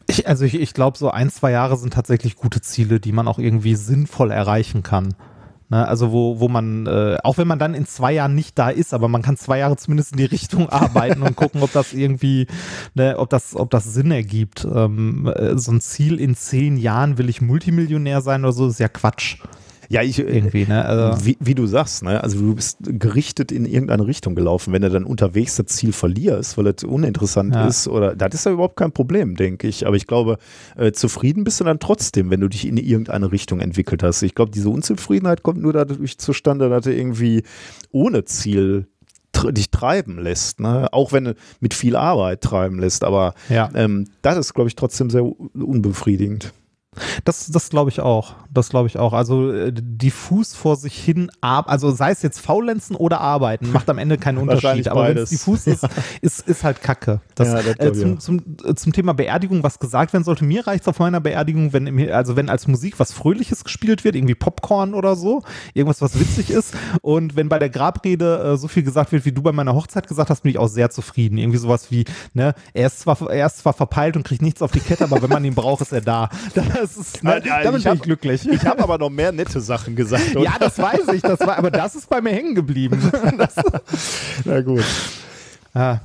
Ich, 0.06 0.28
also 0.28 0.46
ich, 0.46 0.54
ich 0.54 0.72
glaube, 0.72 0.96
so 0.96 1.10
ein, 1.10 1.28
zwei 1.28 1.50
Jahre 1.50 1.76
sind 1.76 1.92
tatsächlich 1.92 2.36
gute 2.36 2.62
Ziele, 2.62 3.00
die 3.00 3.12
man 3.12 3.28
auch 3.28 3.38
irgendwie 3.38 3.74
sinnvoll 3.74 4.30
erreichen 4.30 4.82
kann. 4.82 5.14
Ne, 5.70 5.86
also 5.86 6.10
wo, 6.10 6.40
wo 6.40 6.48
man, 6.48 6.86
äh, 6.88 7.18
auch 7.22 7.38
wenn 7.38 7.46
man 7.46 7.60
dann 7.60 7.74
in 7.74 7.86
zwei 7.86 8.12
Jahren 8.12 8.34
nicht 8.34 8.58
da 8.58 8.70
ist, 8.70 8.92
aber 8.92 9.06
man 9.06 9.22
kann 9.22 9.36
zwei 9.36 9.58
Jahre 9.58 9.76
zumindest 9.76 10.10
in 10.10 10.18
die 10.18 10.24
Richtung 10.36 10.68
arbeiten 10.68 11.22
und 11.22 11.36
gucken, 11.36 11.62
ob 11.62 11.72
das 11.72 11.92
irgendwie, 11.92 12.48
ne, 12.94 13.16
ob 13.16 13.30
das, 13.30 13.54
ob 13.54 13.70
das 13.70 13.84
Sinn 13.84 14.10
ergibt. 14.10 14.66
Ähm, 14.72 15.32
äh, 15.32 15.56
so 15.56 15.70
ein 15.70 15.80
Ziel 15.80 16.18
in 16.18 16.34
zehn 16.34 16.76
Jahren 16.76 17.18
will 17.18 17.28
ich 17.28 17.40
Multimillionär 17.40 18.20
sein 18.20 18.42
oder 18.42 18.52
so, 18.52 18.66
ist 18.66 18.80
ja 18.80 18.88
Quatsch. 18.88 19.36
Ja, 19.90 20.02
ich, 20.02 20.20
irgendwie, 20.20 20.66
ne? 20.66 20.84
Also 20.84 21.26
wie, 21.26 21.36
wie, 21.40 21.56
du 21.56 21.66
sagst, 21.66 22.04
ne? 22.04 22.22
Also 22.22 22.38
du 22.38 22.54
bist 22.54 22.78
gerichtet 22.80 23.50
in 23.50 23.64
irgendeine 23.64 24.06
Richtung 24.06 24.36
gelaufen. 24.36 24.72
Wenn 24.72 24.82
du 24.82 24.88
dann 24.88 25.02
unterwegs 25.02 25.56
das 25.56 25.66
Ziel 25.66 25.92
verlierst, 25.92 26.56
weil 26.56 26.68
es 26.68 26.84
uninteressant 26.84 27.56
ja. 27.56 27.66
ist, 27.66 27.88
oder 27.88 28.14
das 28.14 28.34
ist 28.34 28.46
ja 28.46 28.52
überhaupt 28.52 28.76
kein 28.76 28.92
Problem, 28.92 29.34
denke 29.34 29.66
ich. 29.66 29.88
Aber 29.88 29.96
ich 29.96 30.06
glaube, 30.06 30.38
äh, 30.76 30.92
zufrieden 30.92 31.42
bist 31.42 31.58
du 31.58 31.64
dann 31.64 31.80
trotzdem, 31.80 32.30
wenn 32.30 32.40
du 32.40 32.46
dich 32.46 32.68
in 32.68 32.76
irgendeine 32.76 33.32
Richtung 33.32 33.58
entwickelt 33.58 34.04
hast. 34.04 34.22
Ich 34.22 34.36
glaube, 34.36 34.52
diese 34.52 34.70
Unzufriedenheit 34.70 35.42
kommt 35.42 35.60
nur 35.60 35.72
dadurch 35.72 36.18
zustande, 36.18 36.68
dass 36.68 36.84
du 36.84 36.94
irgendwie 36.94 37.42
ohne 37.90 38.24
Ziel 38.24 38.86
dich 39.50 39.72
treiben 39.72 40.18
lässt, 40.18 40.60
ne? 40.60 40.88
auch 40.92 41.12
wenn 41.12 41.24
du 41.24 41.34
mit 41.58 41.74
viel 41.74 41.96
Arbeit 41.96 42.42
treiben 42.42 42.78
lässt, 42.78 43.02
aber 43.02 43.34
ja. 43.48 43.70
ähm, 43.74 44.06
das 44.22 44.36
ist, 44.36 44.54
glaube 44.54 44.68
ich, 44.68 44.76
trotzdem 44.76 45.10
sehr 45.10 45.24
unbefriedigend. 45.24 46.52
Das, 47.24 47.46
das 47.48 47.70
glaube 47.70 47.90
ich 47.90 48.00
auch. 48.00 48.34
Das 48.52 48.68
glaube 48.68 48.88
ich 48.88 48.98
auch. 48.98 49.12
Also 49.12 49.52
äh, 49.52 49.72
diffus 49.72 50.54
vor 50.54 50.76
sich 50.76 50.94
hin, 50.94 51.30
also 51.40 51.90
sei 51.90 52.10
es 52.10 52.22
jetzt 52.22 52.40
faulenzen 52.40 52.96
oder 52.96 53.20
arbeiten, 53.20 53.70
macht 53.72 53.88
am 53.90 53.98
Ende 53.98 54.18
keinen 54.18 54.38
Unterschied. 54.38 54.88
Aber 54.88 55.08
wenn 55.08 55.18
es 55.18 55.30
diffus 55.30 55.66
ist, 55.66 55.86
ist, 56.20 56.48
ist 56.48 56.64
halt 56.64 56.82
Kacke. 56.82 57.20
Das, 57.34 57.48
ja, 57.48 57.62
das 57.62 57.78
äh, 57.78 57.92
zum, 57.92 58.20
zum, 58.20 58.42
äh, 58.64 58.74
zum 58.74 58.92
Thema 58.92 59.14
Beerdigung, 59.14 59.62
was 59.62 59.78
gesagt 59.78 60.12
werden 60.12 60.24
sollte, 60.24 60.44
mir 60.44 60.66
reicht 60.66 60.82
es 60.82 60.88
auf 60.88 60.98
meiner 60.98 61.20
Beerdigung, 61.20 61.72
wenn 61.72 62.10
also 62.10 62.36
wenn 62.36 62.48
als 62.48 62.66
Musik 62.66 62.98
was 62.98 63.12
Fröhliches 63.12 63.64
gespielt 63.64 64.04
wird, 64.04 64.16
irgendwie 64.16 64.34
Popcorn 64.34 64.94
oder 64.94 65.16
so, 65.16 65.42
irgendwas, 65.74 66.00
was 66.02 66.18
witzig 66.18 66.50
ist. 66.50 66.74
Und 67.02 67.36
wenn 67.36 67.48
bei 67.48 67.58
der 67.58 67.70
Grabrede 67.70 68.52
äh, 68.52 68.56
so 68.56 68.68
viel 68.68 68.82
gesagt 68.82 69.12
wird, 69.12 69.24
wie 69.24 69.32
du 69.32 69.42
bei 69.42 69.52
meiner 69.52 69.74
Hochzeit 69.74 70.06
gesagt 70.06 70.30
hast, 70.30 70.42
bin 70.42 70.50
ich 70.50 70.58
auch 70.58 70.68
sehr 70.68 70.90
zufrieden. 70.90 71.38
Irgendwie 71.38 71.58
sowas 71.58 71.90
wie, 71.90 72.04
ne, 72.34 72.54
er 72.72 72.86
ist 72.86 73.00
zwar, 73.00 73.20
er 73.30 73.46
ist 73.46 73.58
zwar 73.58 73.72
verpeilt 73.72 74.16
und 74.16 74.24
kriegt 74.24 74.42
nichts 74.42 74.62
auf 74.62 74.72
die 74.72 74.80
Kette, 74.80 75.04
aber 75.04 75.22
wenn 75.22 75.30
man 75.30 75.44
ihn 75.44 75.54
braucht, 75.54 75.82
ist 75.82 75.92
er 75.92 76.00
da. 76.00 76.28
Das 76.80 76.89
ist, 76.96 77.22
ne, 77.22 77.42
ja, 77.44 77.62
damit 77.62 77.84
bin 77.84 77.94
ich 77.94 78.02
glücklich. 78.02 78.48
Ich 78.48 78.64
habe 78.66 78.82
aber 78.82 78.98
noch 78.98 79.10
mehr 79.10 79.32
nette 79.32 79.60
Sachen 79.60 79.96
gesagt. 79.96 80.36
Oder? 80.36 80.44
Ja, 80.44 80.56
das 80.58 80.78
weiß 80.78 81.08
ich. 81.14 81.22
Das 81.22 81.40
war, 81.40 81.58
aber 81.58 81.70
das 81.70 81.94
ist 81.94 82.08
bei 82.08 82.20
mir 82.20 82.30
hängen 82.30 82.54
geblieben. 82.54 83.00
Das, 83.38 83.54
Na 84.44 84.60
gut. 84.60 84.84
Ah. 85.72 85.98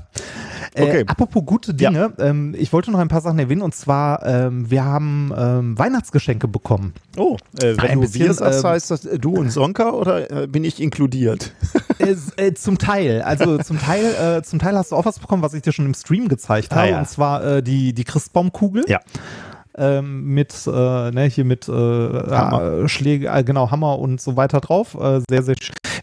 Äh, 0.76 0.84
okay. 0.84 1.02
Äh, 1.02 1.06
apropos 1.08 1.44
gute 1.46 1.74
Dinge, 1.74 2.14
ja. 2.18 2.26
ähm, 2.26 2.54
ich 2.58 2.74
wollte 2.74 2.92
noch 2.92 3.00
ein 3.00 3.08
paar 3.08 3.22
Sachen 3.22 3.40
erwähnen 3.40 3.62
und 3.62 3.74
zwar, 3.74 4.26
ähm, 4.26 4.70
wir 4.70 4.84
haben 4.84 5.34
ähm, 5.36 5.80
Weihnachtsgeschenke 5.80 6.48
bekommen. 6.48 6.94
Oh, 7.18 7.38
äh, 7.62 7.78
wenn 7.78 7.80
ein 7.80 7.96
du 7.96 8.02
bisschen, 8.02 8.26
wir 8.26 8.34
sagst, 8.34 8.64
ähm, 8.64 8.70
heißt 8.70 8.92
das 8.92 9.06
äh, 9.06 9.18
du 9.18 9.36
und 9.36 9.50
Sonka 9.50 9.92
oder 9.92 10.44
äh, 10.44 10.48
bin 10.48 10.64
ich 10.64 10.82
inkludiert? 10.82 11.54
Äh, 12.38 12.54
zum 12.54 12.78
Teil, 12.78 13.22
also 13.22 13.58
zum 13.58 13.80
Teil, 13.80 14.44
zum 14.44 14.60
Teil 14.60 14.78
hast 14.78 14.92
du 14.92 14.96
auch 14.96 15.06
was 15.06 15.18
bekommen, 15.18 15.42
was 15.42 15.54
ich 15.54 15.64
dir 15.64 15.72
schon 15.72 15.86
im 15.86 15.94
Stream 15.94 16.28
gezeigt 16.28 16.72
ah, 16.72 16.76
habe 16.76 16.90
ja. 16.90 17.00
und 17.00 17.08
zwar 17.08 17.62
die, 17.62 17.94
die 17.94 18.04
Christbaumkugel. 18.04 18.84
Ja 18.88 19.00
ähm, 19.78 20.26
mit, 20.34 20.54
äh, 20.68 21.12
ne, 21.12 21.26
hier 21.26 21.46
mit 21.46 21.68
äh, 21.68 21.72
Hammer. 21.72 22.88
Schläge, 22.88 23.28
äh, 23.28 23.44
genau, 23.44 23.72
Hammer 23.72 24.00
und 24.00 24.22
so 24.22 24.36
weiter 24.36 24.62
drauf. 24.62 24.96
Äh, 24.96 25.22
sehr, 25.30 25.44
sehr. 25.44 25.56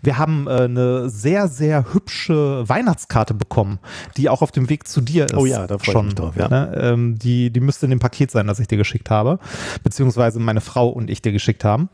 Wir 0.02 0.18
haben 0.18 0.46
äh, 0.46 0.62
eine 0.62 1.08
sehr, 1.08 1.48
sehr 1.48 1.92
hübsche 1.92 2.68
Weihnachtskarte 2.68 3.34
bekommen, 3.34 3.78
die 4.16 4.28
auch 4.28 4.42
auf 4.42 4.50
dem 4.50 4.68
Weg 4.68 4.88
zu 4.88 5.00
dir 5.00 5.26
ist. 5.26 5.34
Oh 5.34 5.46
ja, 5.46 5.66
da 5.66 5.78
freue 5.78 5.96
ich 5.96 6.02
mich 6.02 6.14
drauf, 6.14 6.36
ja. 6.36 6.48
Ne? 6.48 6.72
Ähm, 6.80 7.18
die, 7.18 7.50
die 7.50 7.60
müsste 7.60 7.86
in 7.86 7.90
dem 7.90 8.00
Paket 8.00 8.30
sein, 8.30 8.46
das 8.46 8.58
ich 8.58 8.68
dir 8.68 8.78
geschickt 8.78 9.10
habe, 9.10 9.38
beziehungsweise 9.82 10.40
meine 10.40 10.60
Frau 10.60 10.88
und 10.88 11.10
ich 11.10 11.22
dir 11.22 11.32
geschickt 11.32 11.64
haben. 11.64 11.88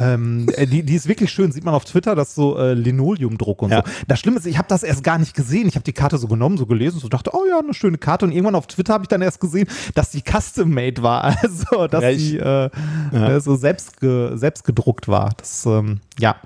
Ähm, 0.00 0.48
äh, 0.56 0.66
die, 0.66 0.82
die 0.82 0.94
ist 0.94 1.06
wirklich 1.06 1.30
schön, 1.30 1.52
sieht 1.52 1.64
man 1.64 1.74
auf 1.74 1.84
Twitter, 1.84 2.14
das 2.14 2.34
so 2.34 2.58
äh, 2.58 2.74
Linoleumdruck 2.74 3.62
und 3.62 3.70
ja. 3.70 3.84
so. 3.84 3.92
Das 4.08 4.18
Schlimme 4.18 4.38
ist, 4.38 4.46
ich 4.46 4.58
habe 4.58 4.68
das 4.68 4.82
erst 4.82 5.04
gar 5.04 5.18
nicht 5.18 5.34
gesehen. 5.34 5.68
Ich 5.68 5.76
habe 5.76 5.84
die 5.84 5.92
Karte 5.92 6.18
so 6.18 6.26
genommen, 6.26 6.58
so 6.58 6.66
gelesen, 6.66 6.98
so 6.98 7.08
dachte, 7.08 7.30
oh 7.32 7.44
ja, 7.48 7.60
eine 7.60 7.74
schöne 7.74 7.98
Karte. 7.98 8.24
Und 8.24 8.32
irgendwann 8.32 8.56
auf 8.56 8.66
Twitter 8.66 8.94
habe 8.94 9.04
ich 9.04 9.08
dann 9.08 9.22
erst 9.22 9.40
gesehen, 9.40 9.68
dass 9.94 10.10
die 10.10 10.22
custom-made 10.22 11.02
war, 11.02 11.24
also 11.42 11.86
dass 11.86 12.02
ja, 12.02 12.10
ich, 12.10 12.30
die 12.30 12.38
äh, 12.38 12.70
ja. 13.12 13.28
Äh, 13.28 13.40
so 13.40 13.54
selbst, 13.54 14.00
ge, 14.00 14.36
selbst 14.36 14.64
gedruckt 14.64 15.06
war. 15.06 15.30
Das, 15.36 15.64
ähm, 15.66 16.00
ja, 16.18 16.36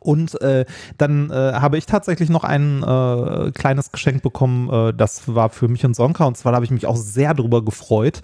und 0.00 0.40
äh, 0.40 0.64
dann 0.98 1.30
äh, 1.30 1.34
habe 1.34 1.78
ich 1.78 1.86
tatsächlich 1.86 2.30
noch 2.30 2.44
ein 2.44 2.82
äh, 2.82 3.52
kleines 3.52 3.92
Geschenk 3.92 4.22
bekommen, 4.22 4.70
äh, 4.70 4.94
das 4.94 5.32
war 5.32 5.50
für 5.50 5.68
mich 5.68 5.84
und 5.84 5.94
Sonka, 5.94 6.24
und 6.24 6.36
zwar 6.36 6.54
habe 6.54 6.64
ich 6.64 6.70
mich 6.70 6.86
auch 6.86 6.96
sehr 6.96 7.34
darüber 7.34 7.64
gefreut, 7.64 8.22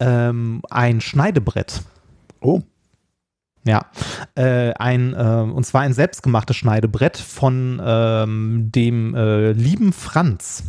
ähm, 0.00 0.62
ein 0.70 1.00
Schneidebrett. 1.00 1.82
Oh. 2.40 2.62
Ja, 3.64 3.86
äh, 4.34 4.72
ein, 4.74 5.14
äh, 5.14 5.16
und 5.16 5.64
zwar 5.64 5.82
ein 5.82 5.92
selbstgemachtes 5.92 6.56
Schneidebrett 6.56 7.16
von 7.16 7.80
ähm, 7.84 8.70
dem 8.72 9.14
äh, 9.14 9.52
lieben 9.52 9.92
Franz. 9.92 10.64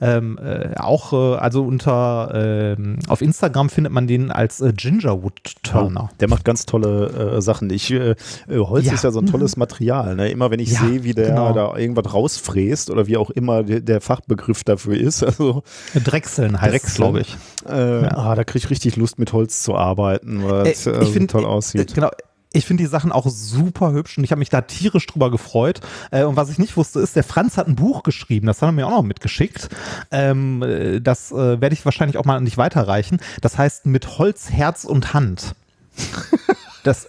Ähm, 0.00 0.38
äh, 0.38 0.76
auch, 0.76 1.12
äh, 1.12 1.36
also 1.36 1.64
unter, 1.64 2.30
ähm, 2.78 2.98
auf 3.08 3.20
Instagram 3.20 3.68
findet 3.68 3.92
man 3.92 4.06
den 4.06 4.30
als 4.30 4.60
äh, 4.60 4.72
Gingerwood 4.72 5.56
Turner. 5.62 6.10
Oh, 6.10 6.16
der 6.20 6.28
macht 6.28 6.44
ganz 6.44 6.66
tolle 6.66 7.36
äh, 7.36 7.42
Sachen. 7.42 7.70
Ich, 7.70 7.90
äh, 7.90 8.14
Holz 8.48 8.86
ja. 8.86 8.92
ist 8.92 9.04
ja 9.04 9.10
so 9.10 9.20
ein 9.20 9.26
tolles 9.26 9.56
Material. 9.56 10.14
Ne? 10.14 10.30
Immer 10.30 10.50
wenn 10.50 10.60
ich 10.60 10.72
ja, 10.72 10.80
sehe, 10.80 11.04
wie 11.04 11.14
der 11.14 11.30
genau. 11.30 11.52
da 11.52 11.76
irgendwas 11.76 12.12
rausfräst 12.14 12.90
oder 12.90 13.06
wie 13.06 13.16
auch 13.16 13.30
immer 13.30 13.64
der, 13.64 13.80
der 13.80 14.00
Fachbegriff 14.00 14.64
dafür 14.64 14.96
ist. 14.96 15.24
Also, 15.28 15.62
Drechseln 15.94 16.60
heißt 16.60 16.86
es, 16.86 16.94
glaube 16.94 17.20
ich. 17.20 17.36
Ja. 17.68 18.08
Ah, 18.16 18.34
da 18.34 18.44
kriege 18.44 18.64
ich 18.64 18.70
richtig 18.70 18.96
Lust, 18.96 19.18
mit 19.18 19.34
Holz 19.34 19.62
zu 19.62 19.74
arbeiten, 19.74 20.42
weil 20.42 20.68
es 20.68 20.84
toll 20.84 21.44
aussieht. 21.44 21.94
Genau, 21.94 22.08
ich 22.52 22.64
finde 22.64 22.82
die 22.82 22.88
Sachen 22.88 23.12
auch 23.12 23.26
super 23.28 23.92
hübsch 23.92 24.18
und 24.18 24.24
ich 24.24 24.30
habe 24.30 24.38
mich 24.38 24.48
da 24.48 24.62
tierisch 24.62 25.06
drüber 25.06 25.30
gefreut. 25.30 25.80
Äh, 26.10 26.24
und 26.24 26.36
was 26.36 26.50
ich 26.50 26.58
nicht 26.58 26.76
wusste, 26.76 27.00
ist, 27.00 27.16
der 27.16 27.24
Franz 27.24 27.56
hat 27.56 27.68
ein 27.68 27.76
Buch 27.76 28.02
geschrieben, 28.02 28.46
das 28.46 28.62
hat 28.62 28.70
er 28.70 28.72
mir 28.72 28.86
auch 28.86 28.92
noch 28.92 29.02
mitgeschickt. 29.02 29.68
Ähm, 30.10 30.62
äh, 30.62 31.00
das 31.00 31.30
äh, 31.30 31.60
werde 31.60 31.72
ich 31.72 31.84
wahrscheinlich 31.84 32.16
auch 32.16 32.24
mal 32.24 32.36
an 32.36 32.44
dich 32.44 32.56
weiterreichen. 32.56 33.20
Das 33.40 33.58
heißt 33.58 33.86
mit 33.86 34.18
Holz, 34.18 34.50
Herz 34.50 34.84
und 34.84 35.14
Hand. 35.14 35.54
das, 36.84 37.08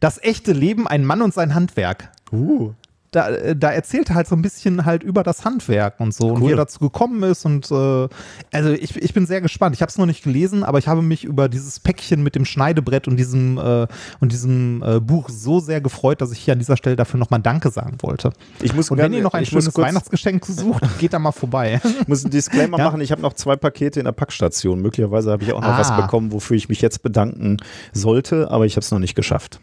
das 0.00 0.22
echte 0.22 0.52
Leben, 0.52 0.88
ein 0.88 1.04
Mann 1.04 1.22
und 1.22 1.34
sein 1.34 1.54
Handwerk. 1.54 2.10
Uh 2.32 2.74
da, 3.10 3.28
äh, 3.28 3.56
da 3.56 3.70
erzählt 3.70 4.10
er 4.10 4.14
halt 4.16 4.28
so 4.28 4.36
ein 4.36 4.42
bisschen 4.42 4.84
halt 4.84 5.02
über 5.02 5.22
das 5.22 5.44
Handwerk 5.44 6.00
und 6.00 6.14
so 6.14 6.26
cool. 6.26 6.32
und 6.34 6.46
wie 6.46 6.50
er 6.52 6.56
dazu 6.56 6.78
gekommen 6.78 7.22
ist 7.22 7.44
und 7.44 7.70
äh, 7.70 8.08
also 8.52 8.70
ich, 8.70 8.96
ich 8.96 9.14
bin 9.14 9.26
sehr 9.26 9.40
gespannt. 9.40 9.74
Ich 9.74 9.82
habe 9.82 9.90
es 9.90 9.98
noch 9.98 10.06
nicht 10.06 10.22
gelesen, 10.22 10.62
aber 10.62 10.78
ich 10.78 10.88
habe 10.88 11.02
mich 11.02 11.24
über 11.24 11.48
dieses 11.48 11.80
Päckchen 11.80 12.22
mit 12.22 12.34
dem 12.34 12.44
Schneidebrett 12.44 13.08
und 13.08 13.16
diesem 13.16 13.58
äh, 13.58 13.86
und 14.20 14.32
diesem 14.32 14.82
äh, 14.82 15.00
Buch 15.00 15.28
so 15.28 15.60
sehr 15.60 15.80
gefreut, 15.80 16.20
dass 16.20 16.32
ich 16.32 16.38
hier 16.38 16.52
an 16.52 16.58
dieser 16.58 16.76
Stelle 16.76 16.96
dafür 16.96 17.18
nochmal 17.18 17.40
Danke 17.40 17.70
sagen 17.70 17.98
wollte. 18.00 18.32
Ich 18.60 18.74
muss 18.74 18.90
und 18.90 18.98
wenn 18.98 19.12
ihr 19.12 19.22
noch 19.22 19.34
ein 19.34 19.46
schönes 19.46 19.76
Weihnachtsgeschenk 19.76 20.44
sucht, 20.44 20.82
geht 20.98 21.12
da 21.12 21.18
mal 21.18 21.32
vorbei. 21.32 21.80
Ich 22.00 22.08
muss 22.08 22.24
einen 22.24 22.30
Disclaimer 22.30 22.78
ja? 22.78 22.84
machen. 22.84 23.00
Ich 23.00 23.12
habe 23.12 23.22
noch 23.22 23.32
zwei 23.32 23.56
Pakete 23.56 24.00
in 24.00 24.04
der 24.04 24.12
Packstation. 24.12 24.80
Möglicherweise 24.80 25.32
habe 25.32 25.42
ich 25.42 25.52
auch 25.52 25.60
noch 25.60 25.68
ah. 25.68 25.78
was 25.78 25.96
bekommen, 25.96 26.32
wofür 26.32 26.56
ich 26.56 26.68
mich 26.68 26.80
jetzt 26.80 27.02
bedanken 27.02 27.58
sollte, 27.92 28.50
aber 28.50 28.66
ich 28.66 28.76
habe 28.76 28.84
es 28.84 28.90
noch 28.90 28.98
nicht 28.98 29.14
geschafft 29.14 29.60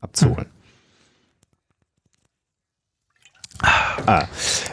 abzuholen. 0.00 0.46
Hm. 0.46 0.59
Ah, 4.06 4.26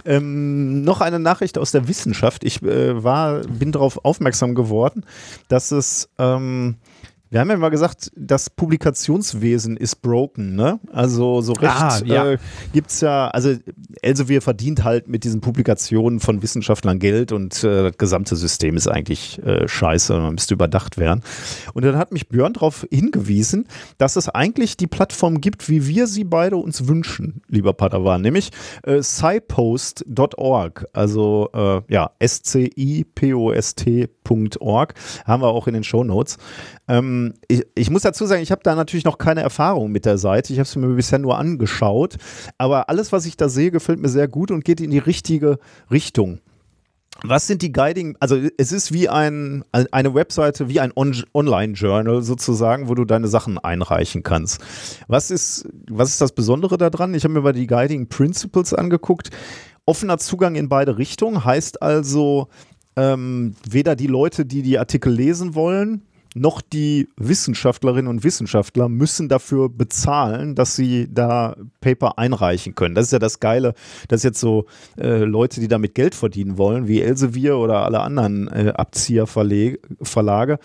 ähm, 0.06 0.84
noch 0.84 1.02
eine 1.02 1.20
Nachricht 1.20 1.58
aus 1.58 1.72
der 1.72 1.88
Wissenschaft. 1.88 2.44
Ich 2.44 2.62
äh, 2.64 3.04
war, 3.04 3.40
bin 3.42 3.72
darauf 3.72 4.04
aufmerksam 4.04 4.56
geworden, 4.56 5.04
dass 5.48 5.72
es 5.72 6.10
ähm, 6.18 6.76
wir 7.30 7.40
haben 7.40 7.50
ja 7.50 7.58
mal 7.58 7.70
gesagt, 7.70 8.12
das 8.16 8.50
Publikationswesen 8.50 9.76
ist 9.76 10.02
broken, 10.02 10.56
ne? 10.56 10.80
Also 10.92 11.42
so 11.42 11.54
recht 11.54 11.74
ah, 11.74 12.00
ja. 12.06 12.32
äh, 12.32 12.38
gibt 12.74 12.90
es 12.92 13.02
ja, 13.02 13.28
also 13.28 13.54
Elsevier 14.02 14.42
verdient 14.42 14.84
halt 14.84 15.08
mit 15.08 15.24
diesen 15.24 15.42
Publikationen 15.42 16.20
von 16.20 16.42
Wissenschaftlern 16.42 17.00
Geld 17.00 17.32
und 17.32 17.64
äh, 17.64 17.84
das 17.84 17.98
gesamte 17.98 18.36
System 18.36 18.78
ist 18.78 18.88
eigentlich 18.88 19.44
äh, 19.44 19.68
scheiße, 19.68 20.18
man 20.18 20.36
müsste 20.36 20.54
überdacht 20.54 20.98
werden. 20.98 21.22
Und 21.74 21.84
dann 21.84 21.98
hat 21.98 22.12
mich 22.12 22.30
Björn 22.30 22.54
darauf 22.54 22.88
hingewiesen, 22.90 23.68
dass 23.98 24.16
es 24.16 24.30
eigentlich 24.30 24.78
die 24.78 24.88
Plattform 24.88 25.42
gibt, 25.42 25.70
wie 25.70 25.88
wir 25.88 26.08
sie 26.08 26.24
beide 26.24 26.58
uns 26.58 26.88
wünschen, 26.88 27.42
lieber 27.48 27.74
Padawan, 27.74 28.22
nämlich 28.22 28.52
äh, 28.84 29.02
scipost.org, 29.02 30.86
also 30.94 31.50
äh, 31.54 31.82
ja, 31.94 32.12
S-C-I-P-O-S-T.org, 34.28 34.94
haben 35.26 35.42
wir 35.42 35.48
auch 35.48 35.68
in 35.68 35.74
den 35.74 35.84
Show 35.84 36.04
Notes. 36.04 36.38
Ähm, 36.88 37.34
ich, 37.48 37.66
ich, 37.76 37.90
muss 37.90 38.02
dazu 38.02 38.26
sagen, 38.26 38.42
ich 38.42 38.52
habe 38.52 38.62
da 38.64 38.76
natürlich 38.76 39.06
noch 39.06 39.18
keine 39.18 39.42
Erfahrung 39.42 39.92
mit 39.92 40.06
der 40.06 40.18
Seite. 40.18 40.54
Ich 40.54 40.60
habe 40.60 40.68
es 40.68 40.76
mir 40.76 40.88
bisher 40.88 41.20
nur 41.20 41.38
angeschaut. 41.38 42.18
Aber 42.58 42.90
alles, 42.90 43.12
was 43.12 43.26
ich 43.26 43.38
da 43.38 43.50
sehe, 43.50 43.72
gefällt 43.72 44.00
mir 44.00 44.10
sehr 44.10 44.28
gut 44.28 44.52
und 44.52 44.66
geht 44.66 44.82
in 44.82 44.92
die 44.92 44.98
richtige 44.98 45.60
Richtung. 45.92 46.40
Was 47.24 47.48
sind 47.48 47.64
die 47.64 47.72
Guiding? 47.72 48.16
Also 48.20 48.38
es 48.58 48.72
ist 48.72 48.94
wie 48.94 49.10
ein, 49.10 49.64
eine 49.72 50.14
Webseite, 50.14 50.70
wie 50.70 50.80
ein 50.80 50.92
On 50.96 51.16
Online-Journal 51.34 52.22
sozusagen, 52.22 52.90
wo 52.90 52.94
du 52.94 53.06
deine 53.06 53.28
Sachen 53.28 53.58
einreichen 53.58 54.22
kannst. 54.22 54.62
Was 55.08 55.32
ist, 55.32 55.68
was 55.90 56.10
ist 56.10 56.22
das 56.22 56.34
Besondere 56.34 56.78
daran? 56.78 57.16
Ich 57.16 57.24
habe 57.24 57.34
mir 57.34 57.42
mal 57.42 57.54
die 57.54 57.66
Guiding 57.66 58.08
Principles 58.08 58.72
angeguckt. 58.72 59.32
Offener 59.86 60.20
Zugang 60.20 60.56
in 60.56 60.70
beide 60.70 61.00
Richtungen 61.00 61.44
heißt 61.44 61.82
also, 61.82 62.50
ähm, 62.98 63.56
weder 63.70 63.96
die 63.96 64.08
Leute, 64.08 64.46
die 64.46 64.64
die 64.64 64.80
Artikel 64.80 65.14
lesen 65.14 65.56
wollen, 65.56 66.02
noch 66.36 66.62
die 66.62 67.08
Wissenschaftlerinnen 67.18 68.08
und 68.08 68.24
Wissenschaftler 68.24 68.90
müssen 68.90 69.30
dafür 69.30 69.70
bezahlen, 69.70 70.56
dass 70.56 70.76
sie 70.76 71.08
da 71.12 71.56
Paper 71.82 72.18
einreichen 72.20 72.76
können. 72.76 72.96
Das 72.96 73.06
ist 73.06 73.12
ja 73.12 73.20
das 73.20 73.40
Geile, 73.40 73.74
dass 74.08 74.24
jetzt 74.24 74.40
so 74.40 74.66
äh, 75.00 75.20
Leute, 75.20 75.60
die 75.60 75.68
damit 75.68 75.96
Geld 75.96 76.16
verdienen 76.16 76.58
wollen, 76.58 76.88
wie 76.88 77.02
Elsevier 77.02 77.58
oder 77.58 77.86
alle 77.86 78.02
anderen 78.02 78.48
äh, 78.48 78.74
Abzieherverlage, 78.76 80.60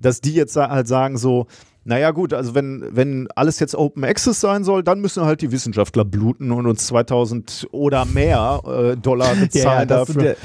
dass 0.00 0.20
die 0.20 0.34
jetzt 0.34 0.56
halt 0.56 0.88
sagen 0.88 1.16
so, 1.16 1.46
naja 1.86 2.12
gut, 2.12 2.32
also 2.32 2.54
wenn, 2.54 2.84
wenn 2.92 3.28
alles 3.34 3.60
jetzt 3.60 3.74
Open 3.74 4.04
Access 4.04 4.40
sein 4.40 4.64
soll, 4.64 4.82
dann 4.82 5.00
müssen 5.00 5.24
halt 5.24 5.42
die 5.42 5.52
Wissenschaftler 5.52 6.04
bluten 6.04 6.50
und 6.50 6.66
uns 6.66 6.86
2000 6.86 7.68
oder 7.72 8.06
mehr 8.06 8.62
äh, 8.66 8.96
Dollar 8.96 9.34
bezahlen 9.40 9.80
ja, 9.80 9.84
dafür. 9.84 10.36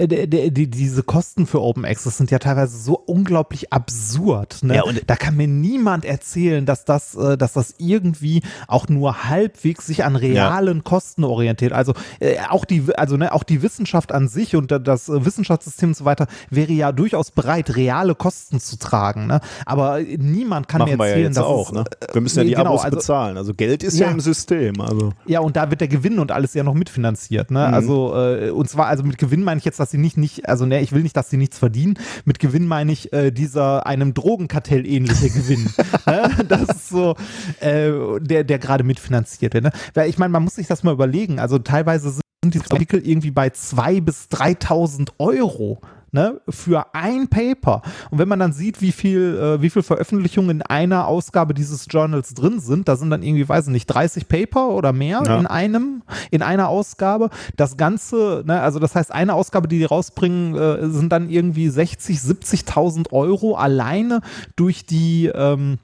Äh, 0.00 0.26
die, 0.26 0.50
die, 0.50 0.70
diese 0.70 1.02
Kosten 1.02 1.46
für 1.46 1.60
Open 1.60 1.84
Access 1.84 2.16
sind 2.16 2.30
ja 2.30 2.38
teilweise 2.38 2.76
so 2.76 2.94
unglaublich 2.94 3.72
absurd. 3.72 4.62
Ne? 4.62 4.76
Ja, 4.76 4.82
und 4.82 5.02
da 5.06 5.16
kann 5.16 5.36
mir 5.36 5.48
niemand 5.48 6.04
erzählen, 6.04 6.66
dass 6.66 6.84
das, 6.84 7.14
äh, 7.14 7.36
dass 7.36 7.52
das 7.52 7.74
irgendwie 7.78 8.42
auch 8.66 8.88
nur 8.88 9.24
halbwegs 9.24 9.86
sich 9.86 10.04
an 10.04 10.16
realen 10.16 10.78
ja. 10.78 10.82
Kosten 10.82 11.24
orientiert. 11.24 11.72
Also 11.72 11.94
äh, 12.20 12.36
auch 12.48 12.64
die, 12.64 12.84
also 12.96 13.16
ne, 13.16 13.32
auch 13.32 13.42
die 13.42 13.62
Wissenschaft 13.62 14.12
an 14.12 14.28
sich 14.28 14.56
und 14.56 14.70
das 14.70 15.08
Wissenschaftssystem 15.08 15.90
und 15.90 15.96
so 15.96 16.04
weiter 16.04 16.26
wäre 16.48 16.72
ja 16.72 16.92
durchaus 16.92 17.30
bereit, 17.30 17.76
reale 17.76 18.14
Kosten 18.14 18.60
zu 18.60 18.78
tragen. 18.78 19.26
Ne? 19.26 19.40
Aber 19.66 20.00
niemand 20.00 20.68
kann 20.68 20.80
Machen 20.80 20.96
mir 20.96 21.04
erzählen, 21.04 21.32
ja 21.32 21.40
dass 21.40 21.44
auch. 21.44 21.68
Es, 21.68 21.74
ne? 21.74 21.84
Wir 22.12 22.20
müssen 22.20 22.38
ja 22.38 22.44
die 22.44 22.54
genau, 22.54 22.70
Abos 22.70 22.84
also, 22.84 22.96
bezahlen. 22.96 23.36
Also 23.36 23.54
Geld 23.54 23.82
ist 23.82 23.98
ja, 23.98 24.10
im 24.10 24.20
System. 24.20 24.80
Also. 24.80 25.12
Ja, 25.26 25.40
und 25.40 25.56
da 25.56 25.70
wird 25.70 25.80
der 25.80 25.88
Gewinn 25.88 26.18
und 26.18 26.32
alles 26.32 26.54
ja 26.54 26.62
noch 26.62 26.74
mitfinanziert. 26.74 27.50
Ne? 27.50 27.66
Mhm. 27.66 27.74
Also 27.74 28.14
äh, 28.16 28.50
und 28.50 28.68
zwar 28.68 28.86
also 28.86 29.02
mit 29.02 29.18
Gewinn 29.18 29.42
meine 29.42 29.58
ich 29.58 29.64
jetzt 29.64 29.80
dass 29.90 29.92
sie 29.92 29.98
nicht, 29.98 30.16
nicht, 30.16 30.48
also 30.48 30.66
ne, 30.66 30.80
ich 30.80 30.92
will 30.92 31.02
nicht, 31.02 31.16
dass 31.16 31.30
sie 31.30 31.36
nichts 31.36 31.58
verdienen. 31.58 31.94
Mit 32.24 32.38
Gewinn 32.38 32.66
meine 32.66 32.92
ich 32.92 33.12
äh, 33.12 33.32
dieser 33.32 33.86
einem 33.86 34.14
Drogenkartell 34.14 34.86
ähnliche 34.86 35.30
Gewinn. 35.30 35.68
ne? 36.06 36.30
Das 36.48 36.62
ist 36.68 36.88
so, 36.88 37.16
äh, 37.58 37.90
der, 38.20 38.44
der 38.44 38.58
gerade 38.60 38.84
mitfinanziert 38.84 39.54
wird. 39.54 39.64
Ne? 39.64 39.72
Weil 39.94 40.08
ich 40.08 40.18
meine, 40.18 40.30
man 40.30 40.44
muss 40.44 40.54
sich 40.54 40.68
das 40.68 40.84
mal 40.84 40.92
überlegen. 40.92 41.40
Also 41.40 41.58
teilweise 41.58 42.10
sind 42.10 42.54
die 42.54 42.60
Artikel 42.70 43.04
irgendwie 43.04 43.32
bei 43.32 43.48
2.000 43.48 44.00
bis 44.02 44.28
3.000 44.30 45.08
Euro 45.18 45.80
ne, 46.12 46.40
für 46.48 46.94
ein 46.94 47.28
Paper. 47.28 47.82
Und 48.10 48.18
wenn 48.18 48.28
man 48.28 48.38
dann 48.38 48.52
sieht, 48.52 48.80
wie 48.80 48.92
viel, 48.92 49.36
äh, 49.36 49.62
wie 49.62 49.70
viel 49.70 49.82
Veröffentlichungen 49.82 50.50
in 50.50 50.62
einer 50.62 51.06
Ausgabe 51.06 51.54
dieses 51.54 51.86
Journals 51.88 52.34
drin 52.34 52.60
sind, 52.60 52.88
da 52.88 52.96
sind 52.96 53.10
dann 53.10 53.22
irgendwie, 53.22 53.48
weiß 53.48 53.66
ich 53.66 53.72
nicht, 53.72 53.86
30 53.86 54.28
Paper 54.28 54.70
oder 54.70 54.92
mehr 54.92 55.22
ja. 55.24 55.38
in 55.38 55.46
einem, 55.46 56.02
in 56.30 56.42
einer 56.42 56.68
Ausgabe. 56.68 57.30
Das 57.56 57.76
Ganze, 57.76 58.42
ne, 58.46 58.60
also 58.60 58.78
das 58.78 58.94
heißt, 58.94 59.12
eine 59.12 59.34
Ausgabe, 59.34 59.68
die 59.68 59.78
die 59.78 59.84
rausbringen, 59.84 60.54
äh, 60.56 60.88
sind 60.90 61.10
dann 61.10 61.30
irgendwie 61.30 61.68
60, 61.68 62.18
70.000 62.18 63.12
Euro 63.12 63.54
alleine 63.54 64.20
durch 64.56 64.86
die, 64.86 65.26
ähm, 65.26 65.78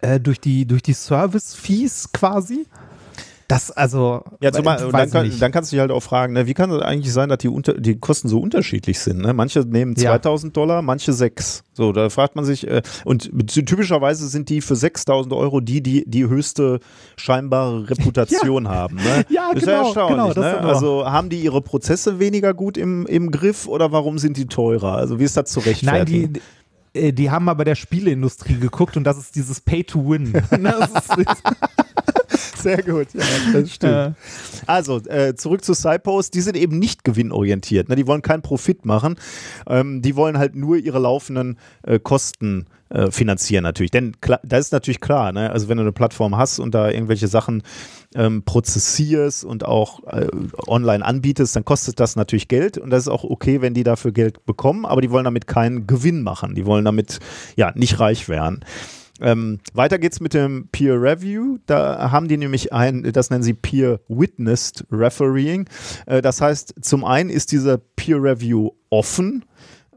äh, 0.00 0.20
durch 0.20 0.40
die, 0.40 0.66
durch 0.66 0.82
die 0.82 0.92
Service-Fees 0.92 2.12
quasi. 2.12 2.66
Das 3.50 3.72
also. 3.72 4.22
Ja, 4.40 4.52
zumal, 4.52 4.78
dann, 4.78 5.10
kann, 5.10 5.32
dann, 5.40 5.50
kannst 5.50 5.72
du 5.72 5.74
dich 5.74 5.80
halt 5.80 5.90
auch 5.90 6.04
fragen, 6.04 6.34
ne, 6.34 6.46
wie 6.46 6.54
kann 6.54 6.70
es 6.70 6.80
eigentlich 6.82 7.12
sein, 7.12 7.28
dass 7.28 7.38
die, 7.38 7.48
unter, 7.48 7.74
die 7.74 7.98
Kosten 7.98 8.28
so 8.28 8.38
unterschiedlich 8.38 9.00
sind? 9.00 9.22
Ne? 9.22 9.32
Manche 9.32 9.60
nehmen 9.60 9.96
2000 9.96 10.50
ja. 10.50 10.60
Dollar, 10.60 10.82
manche 10.82 11.12
6. 11.12 11.64
So, 11.72 11.92
da 11.92 12.10
fragt 12.10 12.36
man 12.36 12.44
sich, 12.44 12.68
äh, 12.68 12.82
und 13.04 13.28
typischerweise 13.48 14.28
sind 14.28 14.50
die 14.50 14.60
für 14.60 14.76
6000 14.76 15.34
Euro 15.34 15.60
die, 15.60 15.82
die 15.82 16.04
die 16.06 16.28
höchste 16.28 16.78
scheinbare 17.16 17.90
Reputation 17.90 18.64
ja. 18.66 18.70
haben. 18.70 18.96
Ne? 18.96 19.24
Ja, 19.30 19.50
das 19.52 19.64
genau. 19.64 19.88
Ist 19.88 19.96
ja 19.96 20.02
erstaunlich. 20.02 20.34
Genau, 20.36 20.46
ne? 20.46 20.60
Also 20.60 21.06
haben 21.06 21.28
die 21.28 21.40
ihre 21.40 21.60
Prozesse 21.60 22.20
weniger 22.20 22.54
gut 22.54 22.78
im, 22.78 23.04
im 23.06 23.32
Griff 23.32 23.66
oder 23.66 23.90
warum 23.90 24.18
sind 24.18 24.36
die 24.36 24.46
teurer? 24.46 24.94
Also 24.94 25.18
wie 25.18 25.24
ist 25.24 25.36
das 25.36 25.50
zu 25.50 25.58
rechtfertigen? 25.58 26.20
Nein, 26.20 26.40
die, 26.94 27.00
äh, 27.00 27.12
die 27.12 27.32
haben 27.32 27.48
aber 27.48 27.64
der 27.64 27.74
Spieleindustrie 27.74 28.58
geguckt 28.58 28.96
und 28.96 29.02
das 29.02 29.18
ist 29.18 29.34
dieses 29.34 29.60
Pay 29.60 29.82
to 29.82 30.08
Win. 30.08 30.32
Sehr 32.56 32.82
gut, 32.82 33.08
ja, 33.14 33.24
das 33.52 33.70
stimmt. 33.74 33.92
Ja. 33.92 34.14
Also, 34.66 34.98
äh, 35.04 35.34
zurück 35.34 35.64
zu 35.64 35.74
Cypost. 35.74 36.34
Die 36.34 36.40
sind 36.40 36.56
eben 36.56 36.78
nicht 36.78 37.04
gewinnorientiert. 37.04 37.88
Ne? 37.88 37.96
Die 37.96 38.06
wollen 38.06 38.22
keinen 38.22 38.42
Profit 38.42 38.84
machen. 38.84 39.16
Ähm, 39.68 40.02
die 40.02 40.16
wollen 40.16 40.38
halt 40.38 40.54
nur 40.54 40.76
ihre 40.76 40.98
laufenden 40.98 41.58
äh, 41.82 41.98
Kosten 41.98 42.66
äh, 42.90 43.10
finanzieren 43.10 43.62
natürlich. 43.62 43.90
Denn 43.90 44.16
da 44.20 44.58
ist 44.58 44.72
natürlich 44.72 45.00
klar, 45.00 45.32
ne? 45.32 45.50
also 45.50 45.68
wenn 45.68 45.76
du 45.76 45.82
eine 45.82 45.92
Plattform 45.92 46.36
hast 46.36 46.58
und 46.58 46.74
da 46.74 46.90
irgendwelche 46.90 47.28
Sachen 47.28 47.62
ähm, 48.14 48.42
prozessierst 48.44 49.44
und 49.44 49.64
auch 49.64 50.02
äh, 50.08 50.26
online 50.66 51.04
anbietest, 51.04 51.54
dann 51.54 51.64
kostet 51.64 52.00
das 52.00 52.16
natürlich 52.16 52.48
Geld 52.48 52.78
und 52.78 52.90
das 52.90 53.04
ist 53.04 53.08
auch 53.08 53.22
okay, 53.22 53.60
wenn 53.60 53.74
die 53.74 53.84
dafür 53.84 54.10
Geld 54.12 54.44
bekommen, 54.44 54.86
aber 54.86 55.00
die 55.00 55.10
wollen 55.10 55.24
damit 55.24 55.46
keinen 55.46 55.86
Gewinn 55.86 56.22
machen. 56.22 56.54
Die 56.54 56.66
wollen 56.66 56.84
damit 56.84 57.20
ja 57.56 57.72
nicht 57.76 58.00
reich 58.00 58.28
werden. 58.28 58.64
Ähm, 59.20 59.60
weiter 59.74 59.98
geht's 59.98 60.20
mit 60.20 60.34
dem 60.34 60.68
Peer 60.72 61.00
Review. 61.00 61.58
Da 61.66 62.10
haben 62.10 62.28
die 62.28 62.36
nämlich 62.36 62.72
ein, 62.72 63.02
das 63.12 63.30
nennen 63.30 63.42
sie 63.42 63.54
Peer 63.54 64.00
Witnessed 64.08 64.84
Refereeing. 64.90 65.68
Äh, 66.06 66.22
das 66.22 66.40
heißt, 66.40 66.74
zum 66.80 67.04
einen 67.04 67.30
ist 67.30 67.52
dieser 67.52 67.78
Peer 67.78 68.22
Review 68.22 68.70
offen 68.90 69.44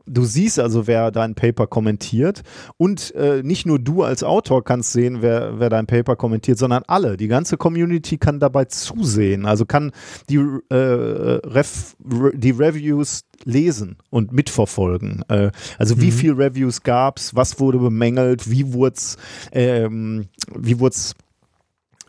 Du 0.05 0.25
siehst 0.25 0.59
also, 0.59 0.87
wer 0.87 1.11
dein 1.11 1.35
Paper 1.35 1.67
kommentiert. 1.67 2.43
Und 2.77 3.13
äh, 3.15 3.41
nicht 3.43 3.65
nur 3.65 3.79
du 3.79 4.03
als 4.03 4.23
Autor 4.23 4.63
kannst 4.63 4.91
sehen, 4.91 5.21
wer, 5.21 5.59
wer 5.59 5.69
dein 5.69 5.87
Paper 5.87 6.15
kommentiert, 6.15 6.57
sondern 6.57 6.83
alle. 6.87 7.17
Die 7.17 7.27
ganze 7.27 7.57
Community 7.57 8.17
kann 8.17 8.39
dabei 8.39 8.65
zusehen. 8.65 9.45
Also 9.45 9.65
kann 9.65 9.91
die, 10.29 10.37
äh, 10.69 10.75
Ref, 10.75 11.95
die 11.99 12.51
Reviews 12.51 13.23
lesen 13.45 13.97
und 14.09 14.31
mitverfolgen. 14.31 15.23
Äh, 15.29 15.51
also 15.77 16.01
wie 16.01 16.07
mhm. 16.07 16.11
viele 16.11 16.37
Reviews 16.37 16.83
gab 16.83 17.17
es, 17.17 17.35
was 17.35 17.59
wurde 17.59 17.79
bemängelt, 17.79 18.49
wie 18.49 18.73
wurde 18.73 18.95
es 18.95 19.17
ähm, 19.51 20.25
wie 20.53 20.79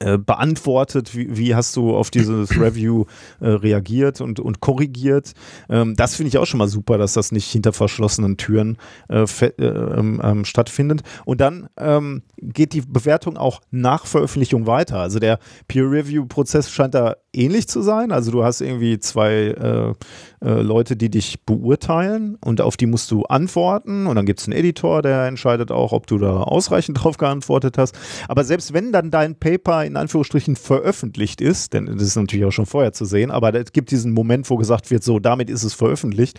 äh, 0.05 0.18
beantwortet? 0.18 1.16
Wie, 1.16 1.36
wie, 1.36 1.55
hast 1.55 1.76
du 1.76 1.96
auf 1.96 2.11
dieses 2.11 2.50
Review 2.61 3.07
äh, 3.40 3.48
reagiert 3.48 4.20
und, 4.20 4.38
und 4.38 4.61
korrigiert? 4.61 5.32
Ähm, 5.68 5.94
das 5.96 6.16
finde 6.16 6.28
ich 6.28 6.38
auch 6.38 6.46
schon 6.46 6.59
mal 6.59 6.68
super, 6.68 6.98
dass 6.98 7.14
das 7.14 7.32
nicht 7.32 7.50
hinter 7.50 7.72
verschlossenen 7.72 8.36
Türen 8.36 8.76
äh, 9.09 9.24
äh 9.24 9.64
ähm, 9.64 10.20
ähm, 10.22 10.44
stattfindet. 10.44 11.02
Und 11.24 11.40
dann 11.40 11.68
ähm, 11.78 12.22
geht 12.36 12.72
die 12.74 12.82
Bewertung 12.82 13.36
auch 13.36 13.61
nach 13.70 14.07
Veröffentlichung 14.07 14.66
weiter. 14.66 15.00
Also 15.00 15.18
der 15.18 15.38
Peer-Review-Prozess 15.68 16.70
scheint 16.70 16.94
da 16.94 17.16
ähnlich 17.32 17.68
zu 17.68 17.82
sein. 17.82 18.12
Also 18.12 18.30
du 18.30 18.44
hast 18.44 18.61
irgendwie 18.61 18.98
zwei 18.98 19.32
äh, 19.32 19.94
Leute, 20.40 20.96
die 20.96 21.11
dich 21.11 21.44
beurteilen 21.44 22.36
und 22.44 22.61
auf 22.61 22.76
die 22.76 22.86
musst 22.86 23.11
du 23.11 23.24
antworten 23.24 24.07
und 24.07 24.16
dann 24.16 24.26
gibt 24.26 24.40
es 24.40 24.46
einen 24.46 24.57
Editor, 24.57 25.02
der 25.02 25.26
entscheidet 25.26 25.72
auch, 25.72 25.92
ob 25.92 26.07
du 26.07 26.18
da 26.18 26.42
ausreichend 26.42 27.02
drauf 27.02 27.16
geantwortet 27.16 27.78
hast. 27.78 27.96
Aber 28.28 28.44
selbst 28.44 28.72
wenn 28.72 28.92
dann 28.92 29.11
dein 29.11 29.36
Paper 29.36 29.84
in 29.84 29.93
Anführungsstrichen 29.97 30.57
veröffentlicht 30.57 31.40
ist, 31.40 31.72
denn 31.72 31.86
das 31.86 32.03
ist 32.03 32.16
natürlich 32.16 32.47
auch 32.47 32.53
schon 32.53 32.66
vorher 32.66 32.92
zu 32.92 33.05
sehen, 33.05 33.30
aber 33.30 33.55
es 33.55 33.72
gibt 33.72 33.90
diesen 33.90 34.12
Moment, 34.12 34.49
wo 34.51 34.57
gesagt 34.57 34.90
wird, 34.90 35.05
so, 35.05 35.18
damit 35.18 35.51
ist 35.51 35.64
es 35.64 35.74
veröffentlicht, 35.74 36.38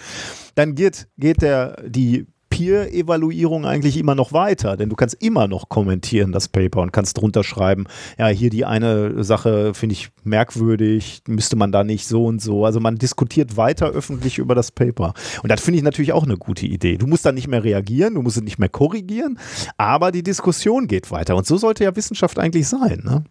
dann 0.55 0.75
geht, 0.75 1.07
geht 1.17 1.41
der, 1.41 1.83
die 1.87 2.27
Peer-Evaluierung 2.55 3.65
eigentlich 3.65 3.97
immer 3.97 4.15
noch 4.15 4.31
weiter, 4.31 4.77
denn 4.77 4.87
du 4.87 4.95
kannst 4.95 5.21
immer 5.21 5.45
noch 5.49 5.67
kommentieren 5.67 6.31
das 6.31 6.47
Paper 6.47 6.79
und 6.81 6.93
kannst 6.93 7.17
drunter 7.17 7.43
schreiben, 7.43 7.85
ja, 8.17 8.27
hier 8.27 8.49
die 8.49 8.63
eine 8.63 9.25
Sache 9.25 9.73
finde 9.73 9.91
ich 9.91 10.09
merkwürdig, 10.23 11.21
müsste 11.27 11.57
man 11.57 11.73
da 11.73 11.83
nicht 11.83 12.07
so 12.07 12.23
und 12.23 12.41
so. 12.41 12.63
Also 12.63 12.79
man 12.79 12.95
diskutiert 12.95 13.57
weiter 13.57 13.87
öffentlich 13.87 14.37
über 14.37 14.55
das 14.55 14.71
Paper. 14.71 15.13
Und 15.43 15.51
das 15.51 15.59
finde 15.59 15.79
ich 15.79 15.83
natürlich 15.83 16.13
auch 16.13 16.23
eine 16.23 16.37
gute 16.37 16.65
Idee. 16.65 16.97
Du 16.97 17.07
musst 17.07 17.25
dann 17.25 17.35
nicht 17.35 17.49
mehr 17.49 17.65
reagieren, 17.65 18.15
du 18.15 18.21
musst 18.21 18.37
es 18.37 18.43
nicht 18.43 18.57
mehr 18.57 18.69
korrigieren, 18.69 19.37
aber 19.75 20.13
die 20.13 20.23
Diskussion 20.23 20.87
geht 20.87 21.11
weiter. 21.11 21.35
Und 21.35 21.45
so 21.45 21.57
sollte 21.57 21.83
ja 21.83 21.93
Wissenschaft 21.93 22.39
eigentlich 22.39 22.69
sein, 22.69 23.01
ne? 23.03 23.25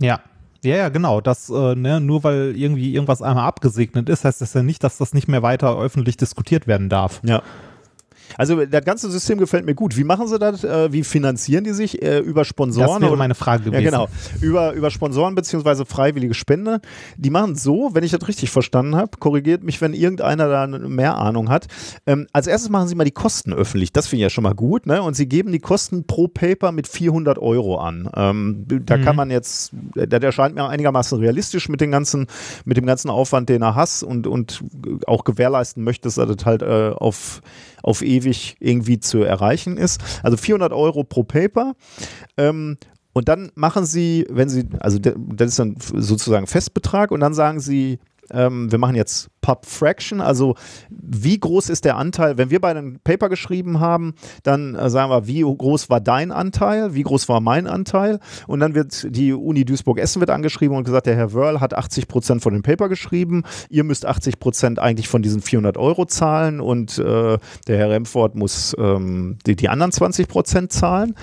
Ja, 0.00 0.20
Ja, 0.62 0.76
ja, 0.76 0.88
genau. 0.90 1.20
Das, 1.20 1.48
äh, 1.48 1.74
ne, 1.74 2.00
nur 2.00 2.22
weil 2.22 2.54
irgendwie 2.56 2.92
irgendwas 2.92 3.22
einmal 3.22 3.46
abgesegnet 3.46 4.08
ist, 4.08 4.24
heißt 4.24 4.40
das 4.42 4.52
ja 4.54 4.62
nicht, 4.62 4.84
dass 4.84 4.98
das 4.98 5.14
nicht 5.14 5.28
mehr 5.28 5.42
weiter 5.42 5.78
öffentlich 5.78 6.16
diskutiert 6.18 6.66
werden 6.66 6.88
darf. 6.88 7.20
Ja. 7.24 7.42
Also 8.36 8.64
das 8.64 8.84
ganze 8.84 9.10
System 9.10 9.38
gefällt 9.38 9.64
mir 9.66 9.74
gut. 9.74 9.96
Wie 9.96 10.04
machen 10.04 10.28
sie 10.28 10.38
das? 10.38 10.64
Äh, 10.64 10.92
wie 10.92 11.04
finanzieren 11.04 11.64
die 11.64 11.72
sich? 11.72 12.02
Äh, 12.02 12.18
über 12.18 12.44
Sponsoren? 12.44 13.00
Das 13.00 13.08
wäre 13.10 13.16
meine 13.16 13.34
Frage 13.34 13.64
gewesen. 13.64 13.82
Ja, 13.84 13.90
genau. 13.90 14.08
Über, 14.40 14.72
über 14.72 14.90
Sponsoren 14.90 15.34
beziehungsweise 15.34 15.84
freiwillige 15.84 16.34
Spende. 16.34 16.80
Die 17.16 17.30
machen 17.30 17.56
so, 17.56 17.90
wenn 17.92 18.04
ich 18.04 18.12
das 18.12 18.26
richtig 18.28 18.50
verstanden 18.50 18.96
habe, 18.96 19.18
korrigiert 19.18 19.62
mich, 19.62 19.80
wenn 19.80 19.92
irgendeiner 19.94 20.48
da 20.48 20.66
mehr 20.66 21.16
Ahnung 21.18 21.48
hat. 21.48 21.66
Ähm, 22.06 22.26
als 22.32 22.46
erstes 22.46 22.70
machen 22.70 22.88
sie 22.88 22.94
mal 22.94 23.04
die 23.04 23.10
Kosten 23.10 23.52
öffentlich. 23.52 23.92
Das 23.92 24.06
finde 24.06 24.18
ich 24.20 24.22
ja 24.24 24.30
schon 24.30 24.44
mal 24.44 24.54
gut. 24.54 24.86
Ne? 24.86 25.02
Und 25.02 25.14
sie 25.14 25.28
geben 25.28 25.52
die 25.52 25.58
Kosten 25.58 26.06
pro 26.06 26.28
Paper 26.28 26.72
mit 26.72 26.86
400 26.88 27.38
Euro 27.38 27.78
an. 27.78 28.08
Ähm, 28.14 28.66
da 28.86 28.96
Mhm. 28.96 29.02
kann 29.04 29.16
man 29.16 29.30
jetzt, 29.30 29.72
das 29.94 30.22
erscheint 30.22 30.54
mir 30.54 30.68
einigermaßen 30.68 31.18
realistisch 31.18 31.68
mit, 31.68 31.80
den 31.80 31.90
ganzen, 31.90 32.26
mit 32.64 32.76
dem 32.76 32.86
ganzen 32.86 33.10
Aufwand, 33.10 33.48
den 33.48 33.62
er 33.62 33.74
hast 33.74 34.02
und, 34.02 34.26
und 34.26 34.62
auch 35.06 35.24
gewährleisten 35.24 35.82
möchtest, 35.82 36.18
dass 36.18 36.28
das 36.36 36.44
halt 36.46 36.62
äh, 36.62 36.90
auf, 36.94 37.40
auf 37.82 38.02
ewig 38.02 38.19
irgendwie 38.60 39.00
zu 39.00 39.22
erreichen 39.22 39.76
ist. 39.76 40.00
Also 40.22 40.36
400 40.36 40.72
Euro 40.72 41.04
pro 41.04 41.24
Paper. 41.24 41.74
Ähm, 42.36 42.76
und 43.12 43.28
dann 43.28 43.50
machen 43.54 43.86
sie, 43.86 44.26
wenn 44.30 44.48
sie, 44.48 44.68
also 44.78 44.98
das 44.98 45.48
ist 45.48 45.58
dann 45.58 45.76
sozusagen 45.78 46.46
Festbetrag 46.46 47.10
und 47.10 47.20
dann 47.20 47.34
sagen 47.34 47.58
sie, 47.60 47.98
ähm, 48.32 48.70
wir 48.70 48.78
machen 48.78 48.94
jetzt 48.94 49.28
Pub 49.40 49.66
Fraction, 49.66 50.20
also 50.20 50.54
wie 50.90 51.38
groß 51.38 51.70
ist 51.70 51.84
der 51.84 51.96
Anteil, 51.96 52.36
wenn 52.36 52.50
wir 52.50 52.60
beide 52.60 52.80
ein 52.80 53.00
Paper 53.02 53.28
geschrieben 53.28 53.80
haben, 53.80 54.14
dann 54.42 54.74
äh, 54.74 54.90
sagen 54.90 55.10
wir, 55.10 55.26
wie 55.26 55.40
groß 55.40 55.90
war 55.90 56.00
dein 56.00 56.30
Anteil, 56.30 56.94
wie 56.94 57.02
groß 57.02 57.28
war 57.28 57.40
mein 57.40 57.66
Anteil? 57.66 58.20
Und 58.46 58.60
dann 58.60 58.74
wird 58.74 59.06
die 59.08 59.32
Uni 59.32 59.64
Duisburg-Essen 59.64 60.20
wird 60.20 60.30
angeschrieben 60.30 60.76
und 60.76 60.84
gesagt, 60.84 61.06
der 61.06 61.16
Herr 61.16 61.32
Wörl 61.32 61.60
hat 61.60 61.74
80 61.74 62.08
Prozent 62.08 62.42
von 62.42 62.52
dem 62.52 62.62
Paper 62.62 62.88
geschrieben, 62.88 63.44
ihr 63.68 63.84
müsst 63.84 64.06
80 64.06 64.38
Prozent 64.38 64.78
eigentlich 64.78 65.08
von 65.08 65.22
diesen 65.22 65.40
400 65.40 65.76
Euro 65.76 66.04
zahlen 66.04 66.60
und 66.60 66.98
äh, 66.98 67.38
der 67.66 67.78
Herr 67.78 67.90
Remford 67.90 68.34
muss 68.34 68.76
ähm, 68.78 69.38
die, 69.46 69.56
die 69.56 69.68
anderen 69.68 69.92
20 69.92 70.28
Prozent 70.28 70.72
zahlen. 70.72 71.14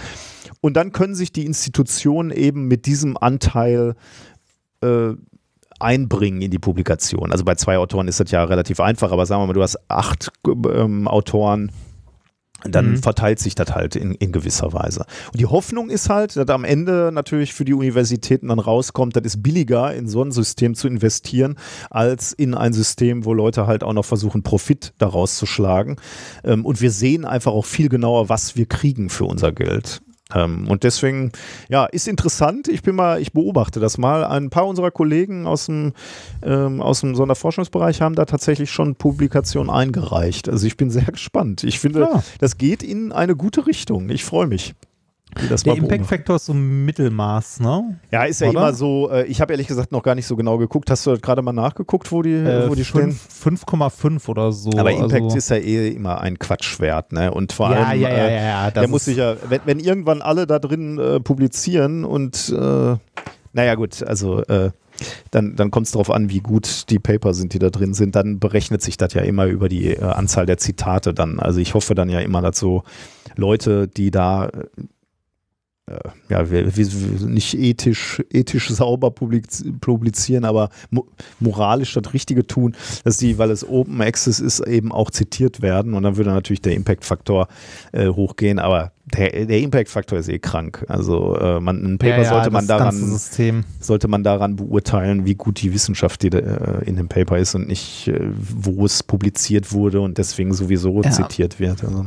Und 0.61 0.75
dann 0.75 0.91
können 0.91 1.15
sich 1.15 1.31
die 1.31 1.45
Institutionen 1.45 2.31
eben 2.31 2.67
mit 2.67 2.85
diesem 2.87 3.15
Anteil 3.15 3.95
äh, 4.81 5.13
einbringen 5.79 6.41
in 6.41 6.51
die 6.51 6.59
Publikation. 6.59 7.31
Also 7.31 7.43
bei 7.45 7.55
zwei 7.55 7.77
Autoren 7.77 8.07
ist 8.07 8.19
das 8.19 8.31
ja 8.31 8.43
relativ 8.43 8.79
einfach, 8.79 9.11
aber 9.11 9.25
sagen 9.25 9.41
wir 9.41 9.47
mal, 9.47 9.53
du 9.53 9.63
hast 9.63 9.77
acht 9.89 10.31
ähm, 10.45 11.07
Autoren, 11.07 11.71
dann 12.63 12.93
Mhm. 12.93 12.97
verteilt 12.97 13.39
sich 13.39 13.53
das 13.53 13.69
halt 13.71 13.95
in, 13.95 14.15
in 14.15 14.31
gewisser 14.31 14.73
Weise. 14.73 15.05
Und 15.31 15.39
die 15.39 15.45
Hoffnung 15.45 15.89
ist 15.89 16.09
halt, 16.09 16.35
dass 16.35 16.47
am 16.49 16.63
Ende 16.63 17.11
natürlich 17.13 17.53
für 17.53 17.65
die 17.65 17.75
Universitäten 17.75 18.47
dann 18.47 18.59
rauskommt, 18.59 19.15
das 19.15 19.23
ist 19.25 19.43
billiger, 19.43 19.93
in 19.93 20.07
so 20.07 20.23
ein 20.23 20.31
System 20.31 20.73
zu 20.73 20.87
investieren, 20.87 21.55
als 21.91 22.33
in 22.33 22.55
ein 22.55 22.73
System, 22.73 23.25
wo 23.25 23.33
Leute 23.33 23.67
halt 23.67 23.83
auch 23.83 23.93
noch 23.93 24.05
versuchen, 24.05 24.41
Profit 24.41 24.93
daraus 24.97 25.37
zu 25.37 25.45
schlagen. 25.45 25.97
Ähm, 26.43 26.65
und 26.65 26.81
wir 26.81 26.91
sehen 26.91 27.25
einfach 27.25 27.51
auch 27.51 27.65
viel 27.65 27.89
genauer, 27.89 28.29
was 28.29 28.55
wir 28.55 28.65
kriegen 28.65 29.09
für 29.09 29.25
unser 29.25 29.51
Geld. 29.51 30.01
Ähm, 30.35 30.67
und 30.69 30.83
deswegen, 30.83 31.31
ja, 31.69 31.85
ist 31.85 32.07
interessant. 32.07 32.67
Ich 32.67 32.81
bin 32.81 32.95
mal, 32.95 33.21
ich 33.21 33.31
beobachte 33.31 33.79
das 33.79 33.97
mal. 33.97 34.25
Ein 34.25 34.49
paar 34.49 34.67
unserer 34.67 34.91
Kollegen 34.91 35.47
aus 35.47 35.67
dem, 35.67 35.93
ähm, 36.43 36.81
aus 36.81 36.99
dem 37.01 37.15
Sonderforschungsbereich 37.15 38.01
haben 38.01 38.15
da 38.15 38.25
tatsächlich 38.25 38.69
schon 38.71 38.95
Publikationen 38.95 39.69
eingereicht. 39.69 40.49
Also 40.49 40.67
ich 40.67 40.75
bin 40.75 40.89
sehr 40.89 41.03
gespannt. 41.05 41.63
Ich 41.63 41.79
finde, 41.79 42.01
Ja. 42.01 42.23
das 42.39 42.57
geht 42.57 42.83
in 42.83 43.11
eine 43.11 43.35
gute 43.35 43.67
Richtung. 43.67 44.09
Ich 44.09 44.25
freue 44.25 44.47
mich. 44.47 44.73
Das 45.49 45.63
Der 45.63 45.73
mal 45.73 45.77
Impact 45.77 45.89
beobachten. 45.89 46.03
Factor 46.05 46.35
ist 46.37 46.45
so 46.45 46.53
ein 46.53 46.85
Mittelmaß, 46.85 47.59
ne? 47.61 47.99
Ja, 48.11 48.23
ist 48.23 48.41
ja 48.41 48.49
Oder? 48.49 48.59
immer 48.59 48.73
so, 48.73 49.09
äh, 49.11 49.25
ich 49.25 49.41
habe 49.41 49.53
ehrlich 49.53 49.67
gesagt 49.67 49.91
noch 49.91 50.03
gar 50.03 50.15
nicht 50.15 50.25
so 50.27 50.35
genau 50.35 50.57
geguckt. 50.57 50.89
Hast 50.89 51.05
du 51.05 51.17
gerade 51.17 51.41
mal 51.41 51.53
nachgeguckt, 51.53 52.11
wo 52.11 52.21
die, 52.21 52.33
Äh, 52.33 52.69
wo 52.69 52.75
die 52.75 52.85
stehen? 52.85 53.11
fünf- 53.13 53.63
5,5 53.65 54.29
oder 54.29 54.51
so. 54.51 54.71
Aber 54.77 54.91
Impact 54.91 55.23
also, 55.23 55.37
ist 55.37 55.49
ja 55.49 55.57
eh 55.57 55.89
immer 55.89 56.21
ein 56.21 56.39
Quatschwert, 56.39 57.11
ne? 57.13 57.31
Und 57.31 57.53
vor 57.53 57.71
ja, 57.71 57.83
allem, 57.83 58.01
ja, 58.01 58.09
ja, 58.09 58.15
äh, 58.15 58.35
ja, 58.35 58.41
ja. 58.65 58.71
der 58.71 58.87
muss 58.87 59.05
sich 59.05 59.17
ja, 59.17 59.35
wenn, 59.49 59.61
wenn 59.65 59.79
irgendwann 59.79 60.21
alle 60.21 60.47
da 60.47 60.59
drin 60.59 60.97
äh, 60.97 61.19
publizieren 61.19 62.03
und 62.05 62.49
äh, 62.57 62.95
naja 63.53 63.75
gut, 63.75 64.03
also 64.03 64.43
äh, 64.43 64.71
dann, 65.31 65.55
dann 65.55 65.69
kommt 65.71 65.85
es 65.87 65.91
darauf 65.91 66.09
an, 66.09 66.29
wie 66.29 66.39
gut 66.39 66.89
die 66.89 66.97
Paper 66.99 67.33
sind, 67.35 67.53
die 67.53 67.59
da 67.59 67.69
drin 67.69 67.93
sind. 67.93 68.15
Dann 68.15 68.39
berechnet 68.39 68.81
sich 68.81 68.97
das 68.97 69.13
ja 69.13 69.21
immer 69.21 69.45
über 69.45 69.69
die 69.69 69.91
äh, 69.95 70.01
Anzahl 70.03 70.45
der 70.47 70.57
Zitate 70.57 71.13
dann. 71.13 71.39
Also 71.39 71.59
ich 71.59 71.73
hoffe 71.75 71.93
dann 71.93 72.09
ja 72.09 72.19
immer, 72.19 72.41
dass 72.41 72.57
so 72.57 72.83
Leute, 73.35 73.87
die 73.87 74.09
da 74.09 74.49
ja, 76.29 76.51
wir, 76.51 76.75
wir, 76.75 77.27
nicht 77.27 77.57
ethisch, 77.57 78.21
ethisch 78.31 78.69
sauber 78.69 79.11
publiz 79.11 79.63
publizieren, 79.79 80.43
aber 80.43 80.69
mo 80.89 81.05
moralisch 81.39 81.93
das 81.93 82.13
Richtige 82.13 82.45
tun, 82.45 82.75
dass 83.05 83.17
die, 83.17 83.37
weil 83.37 83.51
es 83.51 83.67
Open 83.67 84.01
Access 84.01 84.39
ist, 84.39 84.59
eben 84.59 84.91
auch 84.91 85.11
zitiert 85.11 85.61
werden 85.61 85.93
und 85.93 86.03
dann 86.03 86.17
würde 86.17 86.31
natürlich 86.31 86.61
der 86.61 86.73
Impact-Faktor 86.73 87.47
äh, 87.93 88.07
hochgehen, 88.07 88.59
aber 88.59 88.91
der, 89.05 89.45
der 89.45 89.59
Impact-Faktor 89.61 90.19
ist 90.19 90.27
eh 90.27 90.39
krank. 90.39 90.85
Also 90.89 91.37
äh, 91.37 91.61
man, 91.61 91.81
ein 91.83 91.97
Paper 91.97 92.17
ja, 92.17 92.23
ja, 92.23 92.29
sollte 92.29 92.51
man 92.51 92.67
daran 92.67 93.19
sollte 93.79 94.07
man 94.09 94.23
daran 94.23 94.57
beurteilen, 94.57 95.25
wie 95.25 95.35
gut 95.35 95.61
die 95.61 95.73
Wissenschaft 95.73 96.23
die, 96.23 96.27
äh, 96.27 96.83
in 96.85 96.97
dem 96.97 97.07
Paper 97.07 97.37
ist 97.37 97.55
und 97.55 97.67
nicht, 97.67 98.09
äh, 98.09 98.19
wo 98.37 98.85
es 98.85 99.03
publiziert 99.03 99.71
wurde 99.71 100.01
und 100.01 100.17
deswegen 100.17 100.53
sowieso 100.53 101.01
Ja. 101.01 101.11
zitiert 101.11 101.59
wird. 101.59 101.83
Also, 101.85 102.05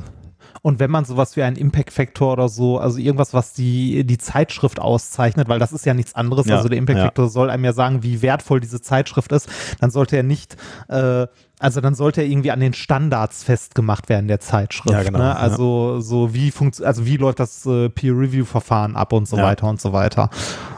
Und 0.63 0.79
wenn 0.79 0.91
man 0.91 1.07
sowas 1.07 1.37
wie 1.37 1.43
einen 1.43 1.57
Impact 1.57 1.91
Factor 1.91 2.35
oder 2.35 2.51
so, 2.51 2.79
also 2.79 2.99
irgendwas, 2.99 3.33
was 3.33 3.55
die, 3.55 4.05
die 4.05 4.19
Zeitschrift 4.19 4.79
auszeichnet, 4.79 5.49
weil 5.49 5.59
das 5.59 5.73
ist 5.73 5.87
ja 5.87 5.95
nichts 5.95 6.15
anderes, 6.15 6.47
Ja, 6.47 6.57
also 6.57 6.69
der 6.69 6.77
Impact 6.77 6.99
ja. 6.99 7.05
Factor 7.07 7.29
soll 7.31 7.49
einem 7.49 7.65
ja 7.65 7.73
sagen, 7.73 8.03
wie 8.03 8.21
wertvoll 8.21 8.61
diese 8.61 8.83
Zeitschrift 8.83 9.33
ist, 9.33 9.49
dann 9.81 9.91
sollte 9.91 10.17
er 10.19 10.23
nicht, 10.23 10.57
äh, 10.89 11.27
also 11.59 11.81
dann 11.81 11.95
sollte 11.95 12.21
er 12.21 12.27
irgendwie 12.27 12.51
an 12.51 12.61
den 12.61 12.75
Standards 12.75 13.43
festgemacht 13.43 14.11
werden 14.11 14.29
der 14.29 14.41
Zeitschrift. 14.41 14.91
Ja, 14.93 15.03
genau, 15.03 15.19
Ne? 15.19 15.25
ja. 15.25 15.33
Also 15.37 16.01
so 16.01 16.35
wie 16.35 16.51
funkt, 16.51 16.83
also 16.83 17.07
wie 17.07 17.17
läuft 17.17 17.41
das 17.41 17.65
äh, 17.65 17.89
Peer-Review-Verfahren 17.89 18.97
ab 18.97 19.15
und 19.15 19.27
so 19.29 19.39
Ja. 19.39 19.45
weiter 19.45 19.67
und 19.67 19.81
so 19.81 19.95
weiter. 19.95 20.29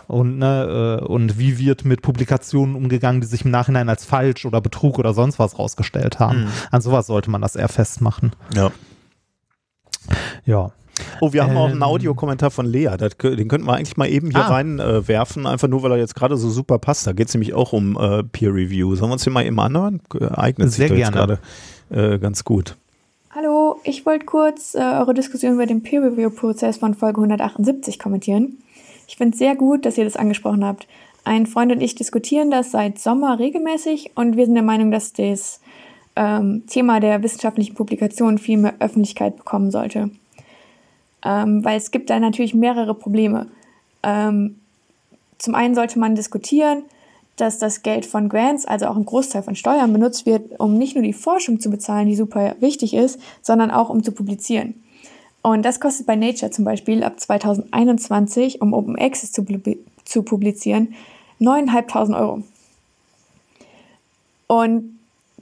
Und, 0.06 0.38
ne, 0.38 1.00
äh, 1.02 1.04
und 1.04 1.38
wie 1.40 1.58
wird 1.58 1.84
mit 1.84 2.02
Publikationen 2.02 2.76
umgegangen, 2.76 3.20
die 3.20 3.26
sich 3.26 3.44
im 3.44 3.50
Nachhinein 3.50 3.88
als 3.88 4.04
falsch 4.04 4.44
oder 4.46 4.60
Betrug 4.60 4.98
oder 5.00 5.12
sonst 5.12 5.40
was 5.40 5.58
rausgestellt 5.58 6.20
haben. 6.20 6.42
Mhm. 6.44 6.48
An 6.70 6.80
sowas 6.82 7.06
sollte 7.08 7.30
man 7.30 7.40
das 7.40 7.56
eher 7.56 7.68
festmachen. 7.68 8.30
ja. 8.54 8.70
Ja. 10.46 10.72
Oh, 11.20 11.32
wir 11.32 11.42
haben 11.44 11.56
auch 11.56 11.66
einen 11.66 11.76
Ähm. 11.76 11.82
Audiokommentar 11.82 12.50
von 12.50 12.66
Lea. 12.66 12.90
Das, 12.98 13.16
den 13.16 13.48
könnten 13.48 13.66
wir 13.66 13.74
eigentlich 13.74 13.96
mal 13.96 14.08
eben 14.08 14.30
hier 14.30 14.44
Ah. 14.44 14.48
reinwerfen, 14.48 15.44
äh, 15.44 15.48
einfach 15.48 15.68
nur, 15.68 15.82
weil 15.82 15.92
er 15.92 15.98
jetzt 15.98 16.14
gerade 16.14 16.36
so 16.36 16.50
super 16.50 16.78
passt. 16.78 17.06
Da 17.06 17.12
geht 17.12 17.28
es 17.28 17.34
nämlich 17.34 17.54
auch 17.54 17.72
um 17.72 17.96
äh, 17.98 18.22
Peer 18.24 18.54
Review. 18.54 18.94
Sollen 18.94 19.10
wir 19.10 19.14
uns 19.14 19.24
den 19.24 19.32
mal 19.32 19.44
eben 19.46 19.58
anhören? 19.58 20.00
Eignet 20.34 20.70
Sehr 20.72 20.88
sich 20.88 20.98
jetzt 20.98 21.12
gerne. 21.12 21.38
gerade 21.90 22.14
äh, 22.14 22.18
ganz 22.18 22.44
gut. 22.44 22.76
Hallo, 23.34 23.80
ich 23.84 24.04
wollte 24.04 24.26
kurz 24.26 24.74
äh, 24.74 24.78
eure 24.80 25.14
Diskussion 25.14 25.54
über 25.54 25.64
den 25.64 25.82
Peer-Review-Prozess 25.82 26.76
von 26.76 26.92
Folge 26.94 27.18
178 27.22 27.98
kommentieren. 27.98 28.58
Ich 29.08 29.16
finde 29.16 29.32
es 29.32 29.38
sehr 29.38 29.56
gut, 29.56 29.86
dass 29.86 29.96
ihr 29.96 30.04
das 30.04 30.16
angesprochen 30.16 30.64
habt. 30.64 30.86
Ein 31.24 31.46
Freund 31.46 31.72
und 31.72 31.80
ich 31.80 31.94
diskutieren 31.94 32.50
das 32.50 32.72
seit 32.72 32.98
Sommer 32.98 33.38
regelmäßig 33.38 34.10
und 34.16 34.36
wir 34.36 34.44
sind 34.44 34.54
der 34.54 34.62
Meinung, 34.64 34.90
dass 34.90 35.12
das 35.14 35.60
ähm, 36.16 36.64
Thema 36.66 37.00
der 37.00 37.22
wissenschaftlichen 37.22 37.74
Publikation 37.74 38.38
viel 38.38 38.58
mehr 38.58 38.74
Öffentlichkeit 38.80 39.36
bekommen 39.36 39.70
sollte. 39.70 40.10
Ähm, 41.24 41.64
weil 41.64 41.76
es 41.76 41.90
gibt 41.90 42.10
da 42.10 42.18
natürlich 42.18 42.54
mehrere 42.54 42.94
Probleme. 42.94 43.46
Ähm, 44.02 44.56
zum 45.38 45.54
einen 45.54 45.74
sollte 45.74 45.98
man 45.98 46.14
diskutieren, 46.14 46.82
dass 47.36 47.58
das 47.58 47.82
Geld 47.82 48.04
von 48.06 48.28
Grants, 48.28 48.66
also 48.66 48.86
auch 48.86 48.96
ein 48.96 49.06
Großteil 49.06 49.42
von 49.42 49.56
Steuern, 49.56 49.92
benutzt 49.92 50.26
wird, 50.26 50.60
um 50.60 50.76
nicht 50.76 50.94
nur 50.94 51.02
die 51.02 51.12
Forschung 51.12 51.60
zu 51.60 51.70
bezahlen, 51.70 52.08
die 52.08 52.16
super 52.16 52.56
wichtig 52.60 52.94
ist, 52.94 53.18
sondern 53.40 53.70
auch 53.70 53.88
um 53.88 54.02
zu 54.02 54.12
publizieren. 54.12 54.74
Und 55.42 55.64
das 55.64 55.80
kostet 55.80 56.06
bei 56.06 56.14
Nature 56.14 56.52
zum 56.52 56.64
Beispiel 56.64 57.02
ab 57.02 57.18
2021, 57.18 58.60
um 58.60 58.72
Open 58.74 58.96
Access 58.96 59.32
zu, 59.32 59.44
zu 60.04 60.22
publizieren, 60.22 60.94
9.500 61.40 62.20
Euro. 62.20 62.42
Und 64.46 64.91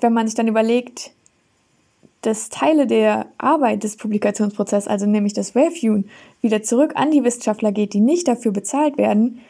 wenn 0.00 0.12
man 0.12 0.26
sich 0.26 0.34
dann 0.34 0.48
überlegt, 0.48 1.12
dass 2.22 2.50
Teile 2.50 2.86
der 2.86 3.26
Arbeit 3.38 3.82
des 3.82 3.96
Publikationsprozesses, 3.96 4.88
also 4.88 5.06
nämlich 5.06 5.32
das 5.32 5.54
Reviewen, 5.54 6.10
wieder 6.42 6.62
zurück 6.62 6.92
an 6.94 7.10
die 7.10 7.24
Wissenschaftler 7.24 7.72
geht, 7.72 7.94
die 7.94 8.00
nicht 8.00 8.28
dafür 8.28 8.52
bezahlt 8.52 8.98
werden, 8.98 9.40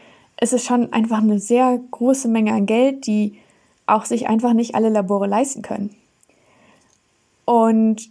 ist 0.40 0.52
es 0.52 0.64
schon 0.64 0.92
einfach 0.92 1.18
eine 1.18 1.38
sehr 1.38 1.80
große 1.90 2.28
Menge 2.28 2.52
an 2.52 2.66
Geld, 2.66 3.06
die 3.06 3.38
auch 3.86 4.04
sich 4.04 4.28
einfach 4.28 4.52
nicht 4.52 4.74
alle 4.74 4.88
Labore 4.88 5.26
leisten 5.26 5.62
können. 5.62 5.90
Und 7.44 8.10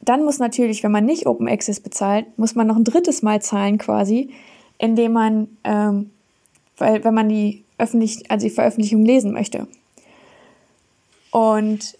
dann 0.00 0.24
muss 0.24 0.38
natürlich, 0.38 0.84
wenn 0.84 0.92
man 0.92 1.06
nicht 1.06 1.26
Open 1.26 1.48
Access 1.48 1.80
bezahlt, 1.80 2.26
muss 2.38 2.54
man 2.54 2.66
noch 2.66 2.76
ein 2.76 2.84
drittes 2.84 3.22
Mal 3.22 3.42
zahlen 3.42 3.78
quasi, 3.78 4.30
indem 4.78 5.12
man, 5.12 5.48
ähm, 5.64 6.10
weil 6.76 7.02
wenn 7.04 7.14
man 7.14 7.28
die 7.28 7.64
öffentlich, 7.78 8.30
also 8.30 8.46
die 8.46 8.54
Veröffentlichung 8.54 9.04
lesen 9.04 9.32
möchte. 9.32 9.66
Und 11.30 11.96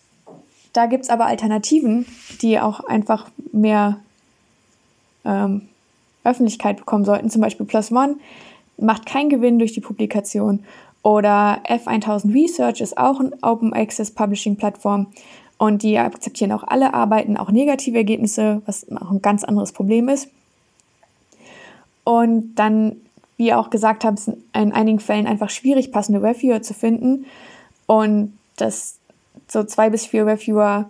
da 0.72 0.86
gibt 0.86 1.04
es 1.04 1.10
aber 1.10 1.26
Alternativen, 1.26 2.06
die 2.40 2.60
auch 2.60 2.80
einfach 2.80 3.30
mehr 3.52 3.98
ähm, 5.24 5.68
Öffentlichkeit 6.24 6.76
bekommen 6.76 7.04
sollten. 7.04 7.30
Zum 7.30 7.40
Beispiel 7.40 7.66
Plus 7.66 7.90
One, 7.90 8.16
macht 8.76 9.06
keinen 9.06 9.30
Gewinn 9.30 9.58
durch 9.58 9.72
die 9.72 9.80
Publikation. 9.80 10.64
Oder 11.02 11.62
F1000 11.64 12.34
Research 12.34 12.80
ist 12.80 12.98
auch 12.98 13.20
ein 13.20 13.34
Open 13.42 13.72
Access 13.72 14.10
Publishing 14.10 14.56
Plattform 14.56 15.06
und 15.56 15.82
die 15.82 15.98
akzeptieren 15.98 16.52
auch 16.52 16.64
alle 16.64 16.94
Arbeiten, 16.94 17.36
auch 17.36 17.50
negative 17.50 17.98
Ergebnisse, 17.98 18.62
was 18.66 18.86
auch 18.92 19.10
ein 19.10 19.22
ganz 19.22 19.44
anderes 19.44 19.72
Problem 19.72 20.08
ist. 20.08 20.28
Und 22.04 22.54
dann, 22.54 22.96
wie 23.36 23.48
ihr 23.48 23.58
auch 23.58 23.70
gesagt 23.70 24.04
habt, 24.04 24.18
ist 24.18 24.28
in 24.28 24.72
einigen 24.72 25.00
Fällen 25.00 25.26
einfach 25.26 25.50
schwierig, 25.50 25.92
passende 25.92 26.22
Reviewer 26.22 26.62
zu 26.62 26.74
finden. 26.74 27.26
Und 27.86 28.38
dass 28.56 28.97
so 29.48 29.64
zwei 29.64 29.90
bis 29.90 30.06
vier 30.06 30.26
Reviewer 30.26 30.88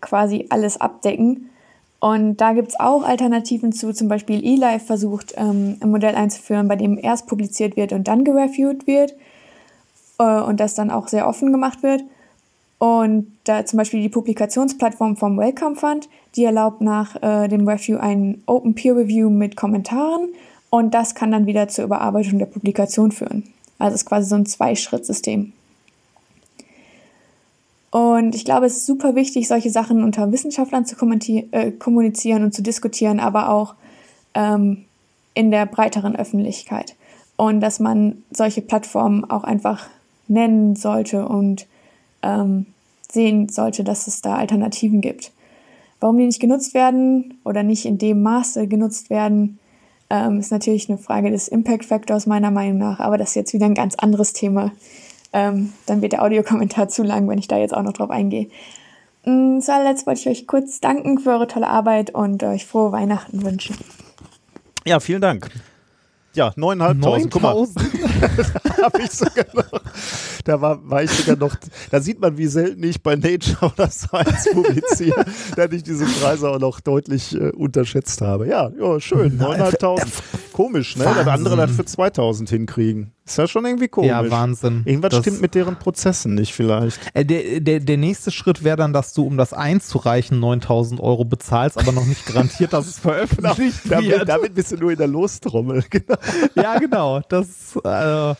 quasi 0.00 0.46
alles 0.48 0.80
abdecken. 0.80 1.50
Und 2.00 2.38
da 2.38 2.54
gibt 2.54 2.68
es 2.68 2.80
auch 2.80 3.02
Alternativen 3.02 3.72
zu, 3.72 3.92
zum 3.92 4.08
Beispiel 4.08 4.42
eLife 4.42 4.86
versucht, 4.86 5.34
ähm, 5.36 5.76
ein 5.80 5.90
Modell 5.90 6.14
einzuführen, 6.14 6.66
bei 6.66 6.76
dem 6.76 6.98
erst 6.98 7.26
publiziert 7.26 7.76
wird 7.76 7.92
und 7.92 8.08
dann 8.08 8.24
gereviewt 8.24 8.86
wird 8.86 9.14
äh, 10.18 10.40
und 10.40 10.60
das 10.60 10.74
dann 10.74 10.90
auch 10.90 11.08
sehr 11.08 11.28
offen 11.28 11.52
gemacht 11.52 11.82
wird. 11.82 12.02
Und 12.78 13.30
da 13.44 13.66
zum 13.66 13.76
Beispiel 13.76 14.00
die 14.00 14.08
Publikationsplattform 14.08 15.18
vom 15.18 15.36
Welcome 15.36 15.76
Fund, 15.76 16.08
die 16.36 16.44
erlaubt 16.44 16.80
nach 16.80 17.22
äh, 17.22 17.48
dem 17.48 17.68
Review 17.68 17.98
ein 17.98 18.42
Open 18.46 18.74
Peer 18.74 18.96
Review 18.96 19.28
mit 19.28 19.54
Kommentaren 19.54 20.30
und 20.70 20.94
das 20.94 21.14
kann 21.14 21.32
dann 21.32 21.46
wieder 21.46 21.68
zur 21.68 21.84
Überarbeitung 21.84 22.38
der 22.38 22.46
Publikation 22.46 23.12
führen. 23.12 23.52
Also 23.78 23.94
es 23.94 24.02
ist 24.02 24.08
quasi 24.08 24.28
so 24.30 24.36
ein 24.36 24.46
Zwei-Schritt-System. 24.46 25.52
Und 27.90 28.34
ich 28.34 28.44
glaube, 28.44 28.66
es 28.66 28.78
ist 28.78 28.86
super 28.86 29.14
wichtig, 29.14 29.48
solche 29.48 29.70
Sachen 29.70 30.04
unter 30.04 30.30
Wissenschaftlern 30.30 30.86
zu 30.86 30.96
äh, 31.50 31.72
kommunizieren 31.72 32.44
und 32.44 32.54
zu 32.54 32.62
diskutieren, 32.62 33.18
aber 33.18 33.48
auch 33.48 33.74
ähm, 34.34 34.84
in 35.34 35.50
der 35.50 35.66
breiteren 35.66 36.14
Öffentlichkeit. 36.14 36.94
Und 37.36 37.60
dass 37.60 37.80
man 37.80 38.22
solche 38.30 38.62
Plattformen 38.62 39.28
auch 39.28 39.44
einfach 39.44 39.88
nennen 40.28 40.76
sollte 40.76 41.26
und 41.26 41.66
ähm, 42.22 42.66
sehen 43.10 43.48
sollte, 43.48 43.82
dass 43.82 44.06
es 44.06 44.22
da 44.22 44.36
Alternativen 44.36 45.00
gibt. 45.00 45.32
Warum 45.98 46.18
die 46.18 46.26
nicht 46.26 46.40
genutzt 46.40 46.74
werden 46.74 47.38
oder 47.44 47.62
nicht 47.62 47.86
in 47.86 47.98
dem 47.98 48.22
Maße 48.22 48.68
genutzt 48.68 49.10
werden, 49.10 49.58
ähm, 50.08 50.38
ist 50.38 50.52
natürlich 50.52 50.88
eine 50.88 50.98
Frage 50.98 51.30
des 51.30 51.48
Impact 51.48 51.84
Factors 51.84 52.26
meiner 52.26 52.50
Meinung 52.50 52.78
nach, 52.78 53.00
aber 53.00 53.18
das 53.18 53.30
ist 53.30 53.34
jetzt 53.36 53.52
wieder 53.52 53.66
ein 53.66 53.74
ganz 53.74 53.96
anderes 53.96 54.32
Thema. 54.32 54.72
Ähm, 55.32 55.72
dann 55.86 56.02
wird 56.02 56.12
der 56.12 56.22
Audiokommentar 56.22 56.88
zu 56.90 57.02
lang, 57.02 57.28
wenn 57.28 57.38
ich 57.38 57.48
da 57.48 57.58
jetzt 57.58 57.74
auch 57.74 57.82
noch 57.82 57.92
drauf 57.92 58.10
eingehe. 58.10 58.48
Mm, 59.24 59.60
zuallerletzt 59.60 60.06
wollte 60.06 60.20
ich 60.20 60.28
euch 60.28 60.46
kurz 60.46 60.80
danken 60.80 61.18
für 61.18 61.30
eure 61.30 61.46
tolle 61.46 61.68
Arbeit 61.68 62.14
und 62.14 62.42
euch 62.42 62.66
frohe 62.66 62.92
Weihnachten 62.92 63.44
wünschen. 63.44 63.76
Ja, 64.86 64.98
vielen 64.98 65.20
Dank. 65.20 65.50
Ja, 66.32 66.50
9.500. 66.50 67.28
Guck 67.28 67.42
mal. 67.42 67.54
habe 68.82 69.02
ich 69.02 69.10
sogar 69.10 69.46
noch. 69.52 69.82
Da 70.44 70.60
war, 70.60 70.88
war 70.88 71.02
ich 71.02 71.10
sogar 71.10 71.36
noch. 71.36 71.56
Da 71.90 72.00
sieht 72.00 72.20
man, 72.20 72.38
wie 72.38 72.46
selten 72.46 72.82
ich 72.84 73.02
bei 73.02 73.16
Nature 73.16 73.72
oder 73.72 73.90
Science 73.90 74.48
publiziere, 74.52 75.24
dass 75.56 75.72
ich 75.72 75.82
diese 75.82 76.04
Preise 76.06 76.48
auch 76.48 76.60
noch 76.60 76.80
deutlich 76.80 77.34
äh, 77.34 77.50
unterschätzt 77.50 78.20
habe. 78.20 78.46
Ja, 78.46 78.70
ja 78.78 79.00
schön. 79.00 79.40
9.500. 79.40 80.06
Komisch, 80.60 80.94
ne? 80.96 81.06
Wahnsinn. 81.06 81.24
Das 81.24 81.34
andere 81.34 81.56
dann 81.56 81.68
für 81.70 81.82
2.000 81.82 82.50
hinkriegen. 82.50 83.12
Ist 83.24 83.38
ja 83.38 83.48
schon 83.48 83.64
irgendwie 83.64 83.88
komisch. 83.88 84.10
Ja, 84.10 84.30
Wahnsinn. 84.30 84.82
Irgendwas 84.84 85.12
das 85.12 85.20
stimmt 85.20 85.40
mit 85.40 85.54
deren 85.54 85.76
Prozessen 85.76 86.34
nicht 86.34 86.52
vielleicht. 86.52 87.00
Äh, 87.14 87.24
der, 87.24 87.60
der, 87.60 87.80
der 87.80 87.96
nächste 87.96 88.30
Schritt 88.30 88.62
wäre 88.62 88.76
dann, 88.76 88.92
dass 88.92 89.14
du, 89.14 89.24
um 89.24 89.38
das 89.38 89.54
einzureichen, 89.54 90.38
9000 90.38 91.00
Euro 91.00 91.24
bezahlst, 91.24 91.78
aber 91.78 91.92
noch 91.92 92.04
nicht 92.04 92.26
garantiert, 92.26 92.74
dass 92.74 92.86
es 92.88 92.98
veröffentlicht 92.98 93.84
genau. 93.84 94.02
wird. 94.02 94.12
Damit, 94.12 94.28
damit 94.28 94.54
bist 94.54 94.72
du 94.72 94.76
nur 94.76 94.90
in 94.90 94.98
der 94.98 95.06
Lostrommel. 95.06 95.82
Genau. 95.90 96.16
Ja, 96.54 96.78
genau. 96.78 97.20
Das, 97.28 97.46
äh, 97.84 98.34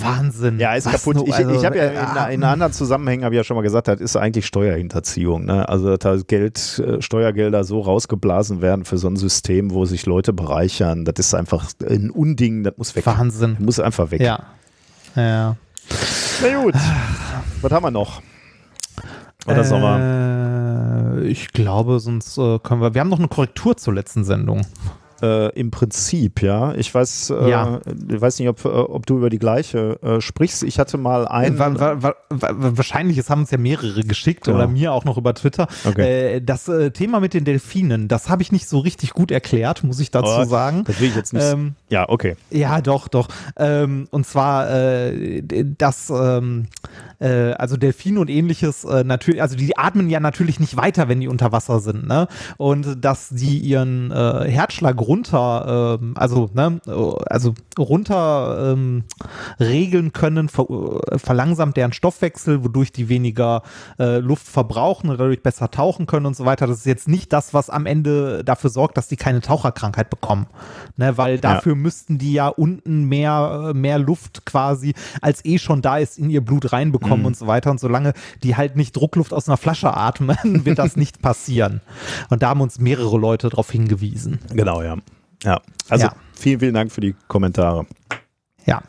Wahnsinn. 0.00 0.58
Ja, 0.58 0.74
ist 0.74 0.86
Was 0.86 0.94
kaputt. 0.94 1.16
Nur, 1.16 1.28
ich, 1.28 1.34
also, 1.34 1.50
ich 1.50 1.64
habe 1.64 1.76
ja 1.76 1.86
in, 1.86 2.30
äh, 2.30 2.34
in, 2.34 2.44
anderen 2.44 2.72
Zusammenhängen 2.72 3.24
habe 3.24 3.34
ich 3.34 3.38
ja 3.38 3.44
schon 3.44 3.56
mal 3.56 3.62
gesagt, 3.62 3.88
das 3.88 4.00
ist 4.00 4.16
eigentlich 4.16 4.46
Steuerhinterziehung. 4.46 5.44
Ne? 5.44 5.68
Also 5.68 5.96
dass 5.96 6.26
Geld, 6.26 6.78
äh, 6.78 7.02
Steuergelder 7.02 7.64
so 7.64 7.80
rausgeblasen 7.80 8.62
werden 8.62 8.84
für 8.84 8.98
so 8.98 9.08
ein 9.08 9.16
System, 9.16 9.70
wo 9.72 9.84
sich 9.84 10.06
Leute 10.06 10.32
bereichern, 10.32 11.04
das 11.04 11.14
ist 11.18 11.34
einfach 11.34 11.66
ein 11.88 12.10
Unding, 12.10 12.64
das 12.64 12.76
muss 12.76 12.96
weg. 12.96 13.06
Wahnsinn. 13.06 13.56
Das 13.58 13.64
muss 13.64 13.80
einfach 13.80 14.10
weg. 14.10 14.20
Ja. 14.20 14.44
Ja. 15.14 15.56
Na 16.42 16.62
gut. 16.62 16.74
Was 17.60 17.72
haben 17.72 17.84
wir 17.84 17.90
noch? 17.90 18.22
Oder 19.46 19.58
äh, 19.58 19.64
Sommer? 19.64 21.22
Ich 21.22 21.52
glaube, 21.52 22.00
sonst 22.00 22.38
äh, 22.38 22.58
können 22.60 22.80
wir. 22.80 22.94
Wir 22.94 23.00
haben 23.00 23.08
noch 23.08 23.18
eine 23.18 23.28
Korrektur 23.28 23.76
zur 23.76 23.94
letzten 23.94 24.24
Sendung. 24.24 24.62
Äh, 25.22 25.50
Im 25.50 25.70
Prinzip, 25.70 26.42
ja. 26.42 26.74
Ich 26.74 26.92
weiß, 26.92 27.30
äh, 27.30 27.48
ja. 27.48 27.80
ich 28.08 28.20
weiß 28.20 28.40
nicht, 28.40 28.48
ob, 28.48 28.64
äh, 28.64 28.68
ob 28.68 29.06
du 29.06 29.18
über 29.18 29.30
die 29.30 29.38
gleiche 29.38 30.02
äh, 30.02 30.20
sprichst. 30.20 30.64
Ich 30.64 30.80
hatte 30.80 30.98
mal 30.98 31.28
einen. 31.28 31.60
Wa 31.60 31.78
wa 31.78 32.14
wa 32.28 32.48
wahrscheinlich, 32.76 33.18
es 33.18 33.30
haben 33.30 33.42
uns 33.42 33.52
ja 33.52 33.58
mehrere 33.58 34.02
geschickt 34.02 34.44
genau. 34.44 34.56
oder 34.56 34.66
mir 34.66 34.92
auch 34.92 35.04
noch 35.04 35.16
über 35.18 35.32
Twitter. 35.34 35.68
Okay. 35.84 36.36
Äh, 36.36 36.40
das 36.40 36.66
äh, 36.66 36.90
Thema 36.90 37.20
mit 37.20 37.34
den 37.34 37.44
Delfinen, 37.44 38.08
das 38.08 38.28
habe 38.28 38.42
ich 38.42 38.50
nicht 38.50 38.68
so 38.68 38.80
richtig 38.80 39.10
gut 39.10 39.30
erklärt, 39.30 39.84
muss 39.84 40.00
ich 40.00 40.10
dazu 40.10 40.40
oh, 40.40 40.44
sagen. 40.44 40.82
Das 40.84 41.00
will 41.00 41.08
ich 41.08 41.14
jetzt 41.14 41.32
nicht. 41.32 41.44
Ähm, 41.44 41.76
ja, 41.88 42.08
okay. 42.08 42.34
Ja, 42.50 42.80
doch, 42.80 43.06
doch. 43.06 43.28
Ähm, 43.56 44.08
und 44.10 44.26
zwar, 44.26 44.66
das. 45.78 46.10
Ähm, 46.10 46.66
äh, 47.22 47.52
also 47.52 47.76
Delfine 47.76 48.20
und 48.20 48.28
ähnliches, 48.28 48.84
äh, 48.84 49.04
natürlich, 49.04 49.40
also 49.40 49.56
die 49.56 49.78
atmen 49.78 50.10
ja 50.10 50.20
natürlich 50.20 50.58
nicht 50.60 50.76
weiter, 50.76 51.08
wenn 51.08 51.20
die 51.20 51.28
unter 51.28 51.52
Wasser 51.52 51.80
sind, 51.80 52.06
ne? 52.06 52.26
Und 52.56 53.04
dass 53.04 53.28
die 53.30 53.58
ihren 53.58 54.10
äh, 54.10 54.48
Herzschlag 54.48 55.00
runter, 55.00 55.98
ähm, 56.00 56.14
also, 56.16 56.50
ne, 56.52 56.80
also 57.26 57.54
runter 57.78 58.72
ähm, 58.72 59.04
regeln 59.60 60.12
können, 60.12 60.48
ver 60.48 60.66
verlangsamt 61.16 61.76
deren 61.76 61.92
Stoffwechsel, 61.92 62.64
wodurch 62.64 62.92
die 62.92 63.08
weniger 63.08 63.62
äh, 63.98 64.18
Luft 64.18 64.46
verbrauchen 64.46 65.10
und 65.10 65.18
dadurch 65.18 65.42
besser 65.42 65.70
tauchen 65.70 66.06
können 66.06 66.26
und 66.26 66.36
so 66.36 66.44
weiter. 66.44 66.66
Das 66.66 66.78
ist 66.78 66.86
jetzt 66.86 67.08
nicht 67.08 67.32
das, 67.32 67.54
was 67.54 67.70
am 67.70 67.86
Ende 67.86 68.42
dafür 68.44 68.70
sorgt, 68.70 68.96
dass 68.96 69.08
die 69.08 69.16
keine 69.16 69.40
Taucherkrankheit 69.40 70.10
bekommen. 70.10 70.46
Ne, 70.96 71.16
weil 71.16 71.38
dafür 71.38 71.72
ja. 71.72 71.78
müssten 71.78 72.18
die 72.18 72.32
ja 72.32 72.48
unten 72.48 73.04
mehr, 73.04 73.70
äh, 73.70 73.74
mehr 73.74 73.98
Luft 73.98 74.44
quasi, 74.44 74.94
als 75.20 75.44
eh 75.44 75.58
schon 75.58 75.82
da 75.82 75.98
ist, 75.98 76.18
in 76.18 76.30
ihr 76.30 76.44
Blut 76.44 76.72
reinbekommen 76.72 77.11
kommen 77.12 77.22
mhm. 77.22 77.26
und 77.26 77.36
so 77.36 77.46
weiter. 77.46 77.70
Und 77.70 77.78
solange 77.78 78.14
die 78.42 78.56
halt 78.56 78.76
nicht 78.76 78.96
Druckluft 78.96 79.32
aus 79.32 79.48
einer 79.48 79.56
Flasche 79.56 79.94
atmen, 79.94 80.36
wird 80.64 80.78
das 80.78 80.96
nicht 80.96 81.20
passieren. 81.20 81.80
Und 82.30 82.42
da 82.42 82.50
haben 82.50 82.60
uns 82.60 82.78
mehrere 82.78 83.18
Leute 83.18 83.48
darauf 83.48 83.70
hingewiesen. 83.70 84.38
Genau, 84.52 84.82
ja. 84.82 84.96
Ja, 85.44 85.60
also 85.88 86.06
ja. 86.06 86.14
vielen, 86.34 86.60
vielen 86.60 86.74
Dank 86.74 86.92
für 86.92 87.00
die 87.00 87.14
Kommentare. 87.28 87.86
Ja. 88.64 88.82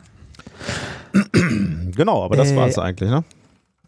genau, 1.32 2.24
aber 2.24 2.36
das 2.36 2.52
äh, 2.52 2.56
war 2.56 2.68
es 2.68 2.78
eigentlich, 2.78 3.10
ne? 3.10 3.24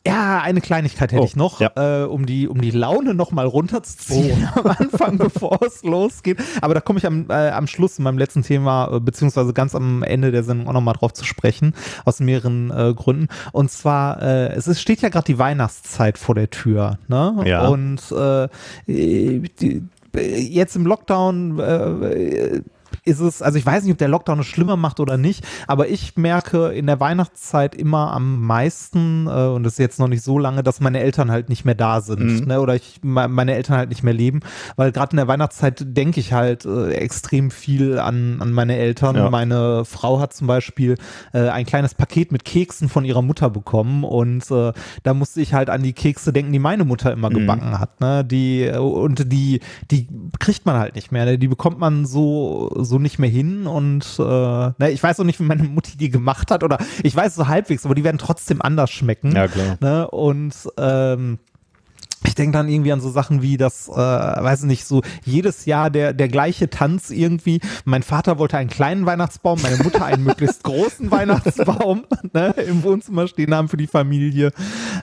Ja, 0.06 0.40
eine 0.40 0.60
Kleinigkeit 0.60 1.12
hätte 1.12 1.22
oh, 1.22 1.24
ich 1.24 1.36
noch, 1.36 1.60
ja. 1.60 1.70
äh, 1.74 2.04
um, 2.04 2.26
die, 2.26 2.48
um 2.48 2.60
die 2.60 2.70
Laune 2.70 3.14
nochmal 3.14 3.46
runterzuziehen 3.46 4.48
oh. 4.54 4.60
am 4.64 4.66
Anfang, 4.78 5.18
bevor 5.18 5.60
es 5.62 5.82
losgeht. 5.82 6.38
Aber 6.60 6.74
da 6.74 6.80
komme 6.80 6.98
ich 6.98 7.06
am, 7.06 7.26
äh, 7.28 7.50
am 7.50 7.66
Schluss 7.66 7.98
in 7.98 8.04
meinem 8.04 8.18
letzten 8.18 8.42
Thema, 8.42 8.90
äh, 8.92 9.00
beziehungsweise 9.00 9.52
ganz 9.52 9.74
am 9.74 10.02
Ende 10.02 10.30
der 10.30 10.44
Sendung 10.44 10.68
auch 10.68 10.72
nochmal 10.72 10.94
drauf 10.94 11.12
zu 11.12 11.24
sprechen, 11.24 11.74
aus 12.04 12.20
mehreren 12.20 12.70
äh, 12.70 12.94
Gründen. 12.94 13.28
Und 13.52 13.70
zwar, 13.70 14.22
äh, 14.22 14.48
es 14.54 14.68
ist, 14.68 14.80
steht 14.80 15.02
ja 15.02 15.08
gerade 15.08 15.26
die 15.26 15.38
Weihnachtszeit 15.38 16.18
vor 16.18 16.34
der 16.34 16.50
Tür. 16.50 16.98
Ne? 17.08 17.42
Ja. 17.44 17.68
Und 17.68 18.00
äh, 18.12 18.48
die, 18.86 19.82
jetzt 20.14 20.76
im 20.76 20.86
Lockdown 20.86 21.58
äh, 21.58 22.60
ist 23.06 23.20
es, 23.20 23.40
also 23.40 23.56
ich 23.56 23.64
weiß 23.64 23.84
nicht, 23.84 23.92
ob 23.92 23.98
der 23.98 24.08
Lockdown 24.08 24.40
es 24.40 24.46
schlimmer 24.46 24.76
macht 24.76 24.98
oder 24.98 25.16
nicht, 25.16 25.46
aber 25.68 25.88
ich 25.88 26.16
merke 26.16 26.68
in 26.68 26.86
der 26.86 26.98
Weihnachtszeit 26.98 27.74
immer 27.74 28.12
am 28.12 28.44
meisten, 28.44 29.26
äh, 29.28 29.46
und 29.46 29.62
das 29.62 29.74
ist 29.74 29.78
jetzt 29.78 30.00
noch 30.00 30.08
nicht 30.08 30.22
so 30.22 30.38
lange, 30.38 30.62
dass 30.64 30.80
meine 30.80 31.00
Eltern 31.00 31.30
halt 31.30 31.48
nicht 31.48 31.64
mehr 31.64 31.76
da 31.76 32.00
sind, 32.00 32.40
mhm. 32.40 32.46
ne, 32.48 32.60
oder 32.60 32.74
ich 32.74 33.00
meine 33.02 33.54
Eltern 33.54 33.76
halt 33.76 33.90
nicht 33.90 34.02
mehr 34.02 34.12
leben, 34.12 34.40
weil 34.74 34.90
gerade 34.90 35.12
in 35.12 35.18
der 35.18 35.28
Weihnachtszeit 35.28 35.84
denke 35.96 36.18
ich 36.18 36.32
halt 36.32 36.64
äh, 36.64 36.94
extrem 36.94 37.52
viel 37.52 37.98
an, 38.00 38.38
an 38.40 38.52
meine 38.52 38.76
Eltern. 38.76 39.14
Ja. 39.14 39.30
Meine 39.30 39.84
Frau 39.84 40.18
hat 40.18 40.34
zum 40.34 40.48
Beispiel 40.48 40.96
äh, 41.32 41.48
ein 41.48 41.64
kleines 41.64 41.94
Paket 41.94 42.32
mit 42.32 42.44
Keksen 42.44 42.88
von 42.88 43.04
ihrer 43.04 43.22
Mutter 43.22 43.50
bekommen 43.50 44.02
und 44.02 44.50
äh, 44.50 44.72
da 45.04 45.14
musste 45.14 45.40
ich 45.40 45.54
halt 45.54 45.70
an 45.70 45.84
die 45.84 45.92
Kekse 45.92 46.32
denken, 46.32 46.52
die 46.52 46.58
meine 46.58 46.84
Mutter 46.84 47.12
immer 47.12 47.30
mhm. 47.30 47.34
gebacken 47.34 47.78
hat, 47.78 48.00
ne, 48.00 48.24
die, 48.24 48.68
und 48.68 49.32
die, 49.32 49.60
die 49.92 50.08
kriegt 50.40 50.66
man 50.66 50.76
halt 50.76 50.96
nicht 50.96 51.12
mehr, 51.12 51.24
ne? 51.24 51.38
die 51.38 51.48
bekommt 51.48 51.78
man 51.78 52.04
so, 52.04 52.72
so 52.80 52.95
so 52.96 52.98
nicht 52.98 53.18
mehr 53.18 53.30
hin 53.30 53.66
und 53.66 54.04
äh, 54.18 54.22
ne, 54.22 54.90
ich 54.90 55.02
weiß 55.02 55.20
auch 55.20 55.24
nicht, 55.24 55.38
wie 55.38 55.44
meine 55.44 55.64
Mutti 55.64 55.96
die 55.96 56.08
gemacht 56.08 56.50
hat 56.50 56.64
oder 56.64 56.78
ich 57.02 57.14
weiß 57.14 57.34
so 57.34 57.46
halbwegs, 57.46 57.84
aber 57.84 57.94
die 57.94 58.04
werden 58.04 58.18
trotzdem 58.18 58.62
anders 58.62 58.90
schmecken. 58.90 59.32
Ja, 59.32 59.48
klar. 59.48 59.76
Ne? 59.80 60.08
Und 60.08 60.54
ähm, 60.78 61.38
ich 62.26 62.34
denke 62.34 62.56
dann 62.56 62.68
irgendwie 62.68 62.92
an 62.92 63.00
so 63.00 63.10
Sachen 63.10 63.42
wie 63.42 63.56
das, 63.56 63.88
äh, 63.88 63.92
weiß 63.92 64.64
nicht, 64.64 64.84
so 64.84 65.02
jedes 65.24 65.64
Jahr 65.66 65.90
der, 65.90 66.12
der 66.12 66.28
gleiche 66.28 66.70
Tanz 66.70 67.10
irgendwie. 67.10 67.60
Mein 67.84 68.02
Vater 68.02 68.38
wollte 68.38 68.56
einen 68.58 68.70
kleinen 68.70 69.06
Weihnachtsbaum, 69.06 69.60
meine 69.62 69.76
Mutter 69.78 70.04
einen 70.04 70.24
möglichst 70.24 70.62
großen 70.62 71.10
Weihnachtsbaum 71.10 72.04
ne, 72.32 72.54
im 72.66 72.82
Wohnzimmer 72.82 73.28
stehen 73.28 73.54
haben 73.54 73.68
für 73.68 73.76
die 73.76 73.86
Familie. 73.86 74.52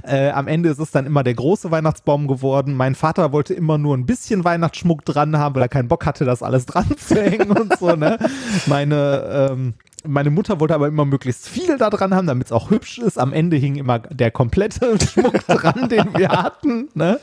Äh, 0.04 0.30
am 0.32 0.48
Ende 0.48 0.70
ist 0.70 0.80
es 0.80 0.92
dann 0.92 1.06
immer 1.06 1.24
der 1.24 1.34
große 1.34 1.72
Weihnachtsbaum 1.72 2.28
geworden. 2.28 2.76
Mein 2.76 2.96
Vater 2.96 3.32
wollte 3.32 3.54
immer 3.54 3.78
nur 3.78 3.96
ein 3.96 4.06
bisschen 4.06 4.44
Weihnachtsschmuck 4.44 5.06
dran 5.06 5.38
haben, 5.38 5.56
weil 5.56 5.64
er 5.64 5.70
keinen 5.70 5.88
Bock 5.88 6.06
hatte, 6.06 6.26
das 6.26 6.44
alles 6.44 6.66
dran 6.66 6.86
zu 6.98 7.16
hängen 7.16 7.52
und 7.52 7.78
so. 7.78 7.96
Ne? 7.96 8.18
Meine 8.68 9.50
ähm, 9.52 9.74
meine 10.06 10.30
Mutter 10.30 10.60
wollte 10.60 10.76
aber 10.76 10.88
immer 10.88 11.06
möglichst 11.06 11.48
viel 11.48 11.78
da 11.78 11.90
dran 11.90 12.14
haben, 12.14 12.28
damit 12.28 12.48
es 12.48 12.52
auch 12.52 12.70
hübsch 12.70 13.00
ist. 13.00 13.18
Am 13.20 13.34
Ende 13.34 13.58
hing 13.58 13.76
immer 13.76 14.00
der 14.00 14.32
komplette 14.32 14.98
Schmuck 15.14 15.46
dran, 15.48 15.90
den 15.90 16.18
wir 16.18 16.30
hatten. 16.30 16.90
Ne? 16.94 17.20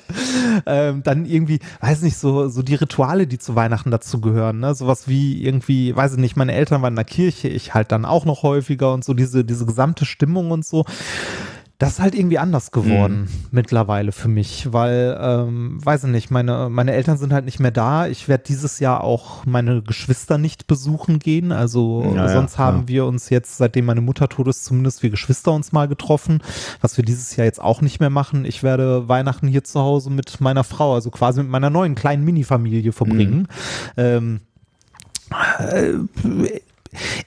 Ähm, 0.67 1.03
dann 1.03 1.27
irgendwie, 1.27 1.61
weiß 1.81 2.03
nicht, 2.03 2.17
so, 2.17 2.49
so 2.49 2.63
die 2.63 2.75
Rituale, 2.75 3.27
die 3.27 3.39
zu 3.39 3.55
Weihnachten 3.55 3.91
dazu 3.91 4.21
gehören. 4.21 4.61
Ne? 4.61 4.75
Sowas 4.75 5.09
wie 5.09 5.45
irgendwie, 5.45 5.95
weiß 5.95 6.15
ich 6.15 6.19
nicht, 6.19 6.37
meine 6.37 6.53
Eltern 6.53 6.83
waren 6.83 6.93
in 6.93 6.97
der 6.97 7.05
Kirche, 7.05 7.49
ich 7.49 7.75
halt 7.75 7.93
dann 7.93 8.05
auch 8.05 8.25
noch 8.25 8.43
häufiger 8.43 8.93
und 8.93 9.05
so 9.05 9.15
diese, 9.15 9.45
diese 9.45 9.67
gesamte 9.67 10.05
Stimmung 10.05 10.51
und 10.51 10.65
so 10.65 10.85
das 11.81 11.93
ist 11.93 12.01
halt 12.01 12.15
irgendwie 12.15 12.37
anders 12.37 12.73
geworden 12.73 13.23
mhm. 13.23 13.29
mittlerweile 13.53 14.13
für 14.13 14.29
mich, 14.29 14.71
weil, 14.71 15.19
ähm, 15.19 15.83
weiß 15.83 16.05
ich 16.05 16.11
nicht, 16.11 16.31
meine, 16.31 16.69
meine 16.69 16.93
Eltern 16.93 17.17
sind 17.17 17.33
halt 17.33 17.47
nicht 17.47 17.59
mehr 17.59 17.71
da. 17.71 18.07
Ich 18.07 18.29
werde 18.29 18.45
dieses 18.47 18.81
Jahr 18.81 19.03
auch 19.03 19.47
meine 19.47 19.81
Geschwister 19.81 20.37
nicht 20.37 20.67
besuchen 20.67 21.19
gehen. 21.19 21.53
Also 21.53 22.13
ja, 22.15 22.29
sonst 22.29 22.59
ja, 22.59 22.65
haben 22.65 22.87
wir 22.87 23.07
uns 23.07 23.31
jetzt, 23.31 23.57
seitdem 23.57 23.87
meine 23.87 24.03
Mutter 24.03 24.29
tot 24.29 24.49
ist, 24.49 24.67
zumindest 24.67 25.03
wir 25.03 25.09
Geschwister 25.09 25.53
uns 25.53 25.73
mal 25.73 25.89
getroffen, 25.89 26.43
was 26.83 26.99
wir 26.99 27.05
dieses 27.05 27.35
Jahr 27.37 27.47
jetzt 27.47 27.63
auch 27.63 27.81
nicht 27.81 27.99
mehr 27.99 28.11
machen. 28.11 28.45
Ich 28.45 28.63
werde 28.63 29.09
Weihnachten 29.09 29.49
hier 29.49 29.65
zu 29.65 29.81
Hause 29.81 30.11
mit 30.11 30.39
meiner 30.39 30.65
Frau, 30.65 30.93
also 30.93 31.11
quasi 31.11 31.41
mit 31.41 31.51
meiner 31.51 31.71
neuen 31.71 31.95
kleinen 31.95 32.27
Mini-Familie 32.27 32.93
verbringen. 32.93 33.49
Mhm. 33.97 34.03
Ähm, 34.03 34.41
äh, 35.61 36.61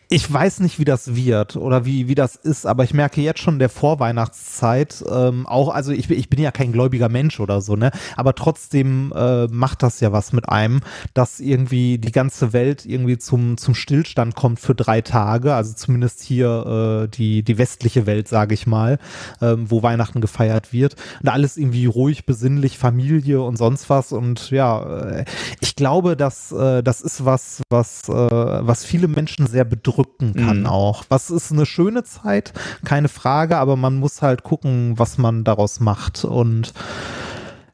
ich 0.09 0.31
weiß 0.31 0.59
nicht, 0.59 0.79
wie 0.79 0.85
das 0.85 1.15
wird 1.15 1.55
oder 1.55 1.85
wie, 1.85 2.07
wie 2.07 2.15
das 2.15 2.35
ist, 2.35 2.65
aber 2.65 2.83
ich 2.83 2.93
merke 2.93 3.21
jetzt 3.21 3.39
schon 3.39 3.59
der 3.59 3.69
Vorweihnachtszeit 3.69 5.03
ähm, 5.09 5.47
auch, 5.47 5.69
also 5.69 5.91
ich, 5.91 6.09
ich 6.09 6.29
bin 6.29 6.41
ja 6.41 6.51
kein 6.51 6.71
gläubiger 6.71 7.09
Mensch 7.09 7.39
oder 7.39 7.61
so, 7.61 7.75
ne? 7.75 7.91
Aber 8.15 8.35
trotzdem 8.35 9.13
äh, 9.15 9.47
macht 9.47 9.83
das 9.83 9.99
ja 10.01 10.11
was 10.11 10.33
mit 10.33 10.49
einem, 10.49 10.81
dass 11.13 11.39
irgendwie 11.39 11.97
die 11.97 12.11
ganze 12.11 12.53
Welt 12.53 12.85
irgendwie 12.85 13.17
zum, 13.17 13.57
zum 13.57 13.75
Stillstand 13.75 14.35
kommt 14.35 14.59
für 14.59 14.75
drei 14.75 15.01
Tage, 15.01 15.53
also 15.53 15.73
zumindest 15.73 16.21
hier 16.21 17.05
äh, 17.05 17.07
die, 17.07 17.43
die 17.43 17.57
westliche 17.57 18.05
Welt, 18.05 18.27
sage 18.27 18.53
ich 18.53 18.67
mal, 18.67 18.99
ähm, 19.41 19.69
wo 19.71 19.83
Weihnachten 19.83 20.21
gefeiert 20.21 20.73
wird. 20.73 20.95
Und 21.21 21.29
alles 21.29 21.57
irgendwie 21.57 21.85
ruhig, 21.85 22.25
besinnlich, 22.25 22.77
Familie 22.77 23.41
und 23.41 23.57
sonst 23.57 23.89
was. 23.89 24.11
Und 24.11 24.51
ja, 24.51 24.99
äh, 25.09 25.25
ich 25.61 25.75
glaube, 25.75 26.17
dass 26.17 26.51
äh, 26.51 26.83
das 26.83 27.01
ist 27.01 27.25
was, 27.25 27.61
was, 27.69 28.09
äh, 28.09 28.13
was 28.13 28.85
viele 28.85 29.07
Menschen 29.07 29.47
sehr 29.53 29.63
bedrücken 29.63 30.33
kann 30.33 30.61
mhm. 30.61 30.65
auch. 30.65 31.05
Was 31.07 31.29
ist 31.29 31.51
eine 31.51 31.65
schöne 31.65 32.03
Zeit, 32.03 32.53
keine 32.83 33.07
Frage, 33.07 33.57
aber 33.57 33.77
man 33.77 33.95
muss 33.95 34.21
halt 34.21 34.43
gucken, 34.43 34.93
was 34.97 35.17
man 35.17 35.45
daraus 35.45 35.79
macht 35.79 36.25
und 36.25 36.73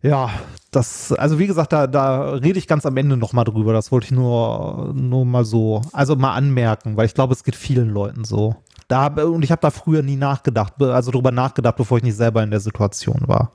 ja, 0.02 0.30
das, 0.72 1.12
also 1.14 1.40
wie 1.40 1.48
gesagt, 1.48 1.74
da, 1.74 1.88
da 1.88 2.34
rede 2.34 2.60
ich 2.60 2.68
ganz 2.68 2.86
am 2.86 2.96
Ende 2.96 3.18
nochmal 3.18 3.44
drüber. 3.44 3.74
Das 3.74 3.92
wollte 3.92 4.06
ich 4.06 4.12
nur, 4.12 4.94
nur 4.94 5.26
mal 5.26 5.44
so, 5.44 5.82
also 5.94 6.16
mal 6.16 6.34
anmerken, 6.34 6.96
weil 6.96 7.06
ich 7.06 7.14
glaube, 7.14 7.34
es 7.34 7.44
geht 7.44 7.56
vielen 7.56 7.90
Leuten 7.90 8.24
so. 8.24 8.56
Da, 8.88 9.08
und 9.08 9.44
ich 9.44 9.52
habe 9.52 9.62
da 9.62 9.72
früher 9.72 10.02
nie 10.02 10.16
nachgedacht, 10.16 10.82
also 10.82 11.12
drüber 11.12 11.32
nachgedacht, 11.32 11.76
bevor 11.76 11.98
ich 11.98 12.04
nicht 12.04 12.16
selber 12.16 12.44
in 12.44 12.52
der 12.52 12.60
Situation 12.60 13.24
war. 13.28 13.52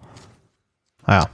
Naja. 1.06 1.26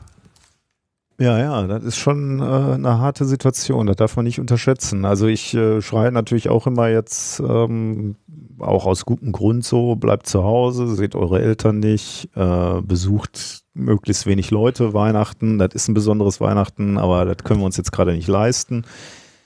Ja, 1.21 1.39
ja, 1.39 1.67
das 1.67 1.85
ist 1.85 1.99
schon 1.99 2.41
äh, 2.41 2.43
eine 2.43 2.99
harte 2.99 3.27
Situation, 3.27 3.87
das 3.87 3.97
darf 3.97 4.17
man 4.17 4.25
nicht 4.25 4.41
unterschätzen. 4.41 5.05
Also 5.05 5.27
ich 5.27 5.53
äh, 5.53 5.83
schreie 5.83 6.11
natürlich 6.11 6.49
auch 6.49 6.67
immer 6.67 6.89
jetzt, 6.89 7.41
ähm, 7.41 8.17
auch 8.59 8.87
aus 8.87 9.05
gutem 9.05 9.31
Grund 9.31 9.63
so, 9.63 9.97
bleibt 9.97 10.27
zu 10.27 10.43
Hause, 10.45 10.89
seht 10.89 11.15
eure 11.15 11.43
Eltern 11.43 11.79
nicht, 11.79 12.31
äh, 12.37 12.81
besucht 12.81 13.65
möglichst 13.75 14.25
wenig 14.25 14.51
Leute 14.51 14.95
Weihnachten. 14.95 15.59
Das 15.59 15.75
ist 15.75 15.89
ein 15.89 15.95
besonderes 15.95 16.41
Weihnachten, 16.41 16.97
aber 16.97 17.27
das 17.27 17.45
können 17.45 17.61
wir 17.61 17.67
uns 17.67 17.77
jetzt 17.77 17.93
gerade 17.93 18.15
nicht 18.15 18.27
leisten. 18.27 18.87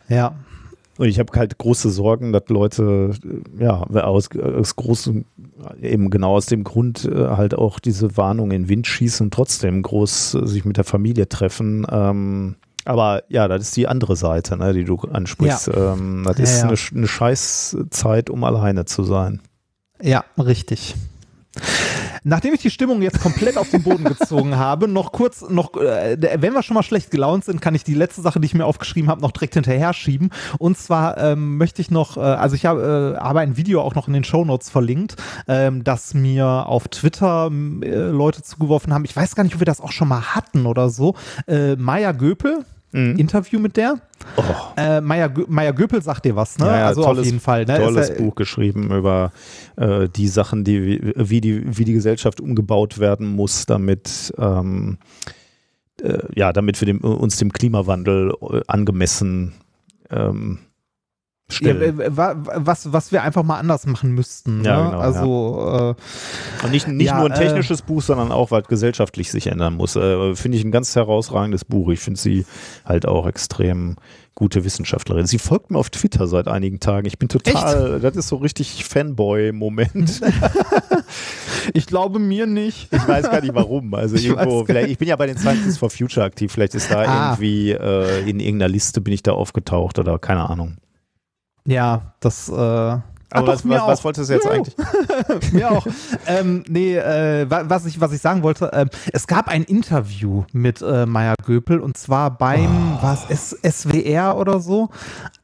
Ja. 0.09 0.37
Und 0.97 1.09
ich 1.09 1.19
habe 1.19 1.37
halt 1.39 1.59
große 1.59 1.91
Sorgen, 1.91 2.33
dass 2.33 2.45
Leute, 2.49 3.11
ja, 3.59 3.83
aus, 3.83 4.29
aus 4.37 4.77
großem, 4.77 5.25
eben 5.81 6.11
genau 6.11 6.37
aus 6.37 6.47
dem 6.47 6.63
Grund 6.63 7.05
äh, 7.05 7.29
halt 7.29 7.55
auch 7.55 7.81
diese 7.81 8.17
Warnung 8.17 8.53
in 8.53 8.65
den 8.65 8.69
Wind 8.69 8.87
schießen 8.87 9.27
und 9.27 9.35
trotzdem 9.35 9.83
groß 9.83 10.35
äh, 10.35 10.47
sich 10.47 10.65
mit 10.65 10.77
der 10.77 10.85
Familie 10.85 11.29
treffen. 11.29 11.87
Ähm, 11.91 12.57
aber 12.85 13.25
ja, 13.29 13.49
das 13.49 13.63
ist 13.63 13.77
die 13.77 13.89
andere 13.89 14.15
Seite, 14.15 14.57
ne, 14.57 14.73
die 14.73 14.85
du 14.85 14.97
ansprichst. 14.97 15.69
Ja. 15.69 15.95
Ähm, 15.95 16.25
das 16.27 16.39
ja, 16.39 16.45
ist 16.45 16.59
ja. 16.59 16.69
Eine, 16.69 16.99
eine 16.99 17.09
Scheißzeit, 17.09 18.31
um 18.31 18.45
alleine 18.45 18.85
zu 18.85 19.03
sein. 19.03 19.41
Ja, 20.01 20.25
richtig. 20.39 20.95
Nachdem 22.25 22.55
ich 22.55 22.61
die 22.61 22.71
Stimmung 22.71 23.03
jetzt 23.03 23.21
komplett 23.21 23.59
auf 23.59 23.71
den 23.71 23.83
Boden 23.83 24.05
gezogen 24.05 24.57
habe, 24.57 24.89
noch 24.89 25.13
kurz, 25.13 25.43
noch, 25.49 25.77
äh, 25.77 26.17
wenn 26.39 26.55
wir 26.55 26.63
schon 26.63 26.75
mal 26.75 26.83
schlecht 26.83 27.11
gelaunt 27.11 27.45
sind, 27.45 27.61
kann 27.61 27.75
ich 27.75 27.85
die 27.85 27.95
letzte 27.95 28.23
Sache, 28.23 28.41
die 28.41 28.47
ich 28.47 28.55
mir 28.55 28.65
aufgeschrieben 28.65 29.11
habe, 29.11 29.21
noch 29.21 29.33
direkt 29.33 29.55
hinterher 29.55 29.93
schieben. 29.93 30.31
Und 30.59 30.79
zwar 30.79 31.19
ähm, 31.19 31.59
möchte 31.59 31.83
ich 31.83 31.91
noch, 31.91 32.17
äh, 32.17 32.21
also 32.21 32.57
ich 32.57 32.67
habe 32.67 33.17
äh, 33.19 33.21
habe 33.21 33.41
ein 33.41 33.57
Video 33.57 33.83
auch 33.83 33.95
noch 33.95 34.09
in 34.09 34.15
den 34.15 34.25
Show 34.25 34.45
Notes 34.45 34.71
verlinkt, 34.71 35.17
ähm, 35.49 35.85
das 35.85 36.15
mir 36.15 36.47
auf 36.47 36.89
Twitter 36.89 37.51
äh, 37.51 37.89
Leute 38.11 38.43
zugeworfen 38.43 38.95
haben. 38.95 39.05
Ich 39.05 39.15
weiß 39.15 39.35
gar 39.35 39.45
nicht, 39.45 39.55
ob 39.55 39.61
wir 39.61 39.67
das 39.67 39.81
auch 39.81 39.93
schon 39.93 40.09
mal 40.09 40.35
hatten 40.35 40.67
oder 40.67 40.89
so. 40.89 41.15
Äh, 41.47 41.77
Maya 41.77 42.13
Göpel, 42.13 42.65
mhm. 42.95 43.17
Interview 43.17 43.59
mit 43.59 43.77
der. 43.77 44.01
Oh. 44.37 44.43
Äh, 44.77 45.01
Meier, 45.01 45.31
Meier 45.49 45.73
Göpel 45.73 46.03
sagt 46.03 46.25
dir 46.25 46.37
was, 46.37 46.59
ne? 46.59 46.67
Ja, 46.67 46.77
ja, 46.79 46.87
also 46.87 47.03
tolles, 47.03 47.21
auf 47.21 47.27
jeden 47.27 47.41
Fall. 47.41 47.65
Ne? 47.67 47.79
Tolles 47.79 48.11
er, 48.11 48.17
Buch 48.17 48.35
geschrieben 48.35 48.91
über 48.91 49.33
äh, 49.77 50.09
die 50.09 50.29
Sachen, 50.29 50.65
die 50.65 51.13
wie, 51.17 51.41
die 51.41 51.77
wie 51.79 51.85
die 51.85 51.93
Gesellschaft 51.93 52.41
umgebaut 52.41 52.99
werden 52.99 53.27
muss, 53.29 53.67
damit 53.67 54.33
ähm, 54.39 54.99
äh, 56.03 56.19
ja, 56.35 56.53
damit 56.53 56.81
wir 56.81 56.87
dem, 56.87 57.01
uns 57.01 57.37
dem 57.37 57.53
Klimawandel 57.53 58.33
äh, 58.41 58.61
angemessen 58.67 59.55
ähm. 60.11 60.59
Ja, 61.61 61.75
was, 62.17 62.93
was 62.93 63.13
wir 63.13 63.23
einfach 63.23 63.43
mal 63.43 63.59
anders 63.59 63.87
machen 63.87 64.13
müssten. 64.13 64.63
Ne? 64.63 64.69
Ja, 64.69 64.87
genau, 64.87 64.99
also 64.99 65.57
ja. 65.61 65.91
äh, 65.91 65.95
Und 66.65 66.71
nicht, 66.71 66.89
nicht 66.89 67.15
nur 67.15 67.27
ein 67.27 67.33
äh, 67.33 67.39
technisches 67.39 67.81
äh, 67.81 67.85
Buch, 67.85 68.03
sondern 68.03 68.33
auch, 68.33 68.51
weil 68.51 68.63
gesellschaftlich 68.63 69.31
sich 69.31 69.49
ändern 69.49 69.75
muss. 69.75 69.95
Äh, 69.95 70.35
finde 70.37 70.57
ich 70.57 70.65
ein 70.65 70.73
ganz 70.73 70.97
herausragendes 70.97 71.67
Buch. 71.67 71.91
Ich 71.91 72.01
finde 72.01 72.19
sie 72.19 72.47
halt 72.87 73.07
auch 73.07 73.27
extrem 73.27 73.97
gute 74.35 74.65
Wissenschaftlerin. 74.65 75.27
Sie 75.27 75.39
folgt 75.39 75.71
mir 75.71 75.79
auf 75.79 75.91
Twitter 75.91 76.27
seit 76.27 76.49
einigen 76.49 76.81
Tagen. 76.81 77.07
Ich 77.07 77.19
bin 77.19 77.29
total, 77.29 77.97
Echt? 77.97 78.05
das 78.05 78.17
ist 78.17 78.29
so 78.29 78.37
richtig 78.37 78.85
Fanboy-Moment. 78.85 80.23
ich 81.75 81.87
glaube 81.87 82.19
mir 82.19 82.47
nicht. 82.47 82.89
Ich 82.91 83.07
weiß 83.07 83.31
gar 83.31 83.43
nicht 83.43 83.55
warum. 83.55 83.95
Also 83.95 84.17
ich 84.17 84.27
irgendwo, 84.27 84.65
vielleicht, 84.65 84.89
ich 84.89 84.99
bin 84.99 85.09
ja 85.09 85.17
bei 85.17 85.27
den 85.27 85.37
Scientists 85.37 85.79
for 85.79 85.91
Future 85.91 86.25
aktiv. 86.25 86.51
Vielleicht 86.51 86.75
ist 86.75 86.91
da 86.91 87.03
ah. 87.03 87.31
irgendwie 87.31 87.73
äh, 87.73 88.29
in 88.29 88.41
irgendeiner 88.41 88.73
Liste 88.73 89.01
bin 89.01 89.13
ich 89.13 89.23
da 89.23 89.33
aufgetaucht 89.33 89.99
oder 89.99 90.19
keine 90.19 90.49
Ahnung. 90.49 90.79
Ja, 91.67 92.15
das. 92.21 92.49
Äh 92.49 92.99
aber 93.35 93.49
was, 93.49 93.69
was, 93.69 93.83
was, 93.83 94.05
wolltest 94.05 94.31
du 94.31 94.35
jetzt 94.35 94.47
eigentlich? 94.47 94.77
mir 95.53 95.69
auch. 95.69 95.85
Ähm, 96.29 96.63
nee, 96.69 96.97
äh, 96.97 97.47
was, 97.51 97.85
ich, 97.85 98.01
was 98.01 98.13
ich 98.13 98.21
sagen 98.21 98.45
wollte, 98.45 98.73
äh, 98.73 98.87
es 99.13 99.27
gab 99.27 99.49
ein 99.49 99.65
Interview 99.65 100.45
mit 100.53 100.83
äh, 100.83 101.05
Maya 101.05 101.35
Göpel 101.45 101.81
und 101.81 101.97
zwar 101.97 102.31
beim, 102.31 102.95
oh. 102.95 103.03
was, 103.03 103.27
SWR 103.29 104.37
oder 104.37 104.61
so. 104.61 104.91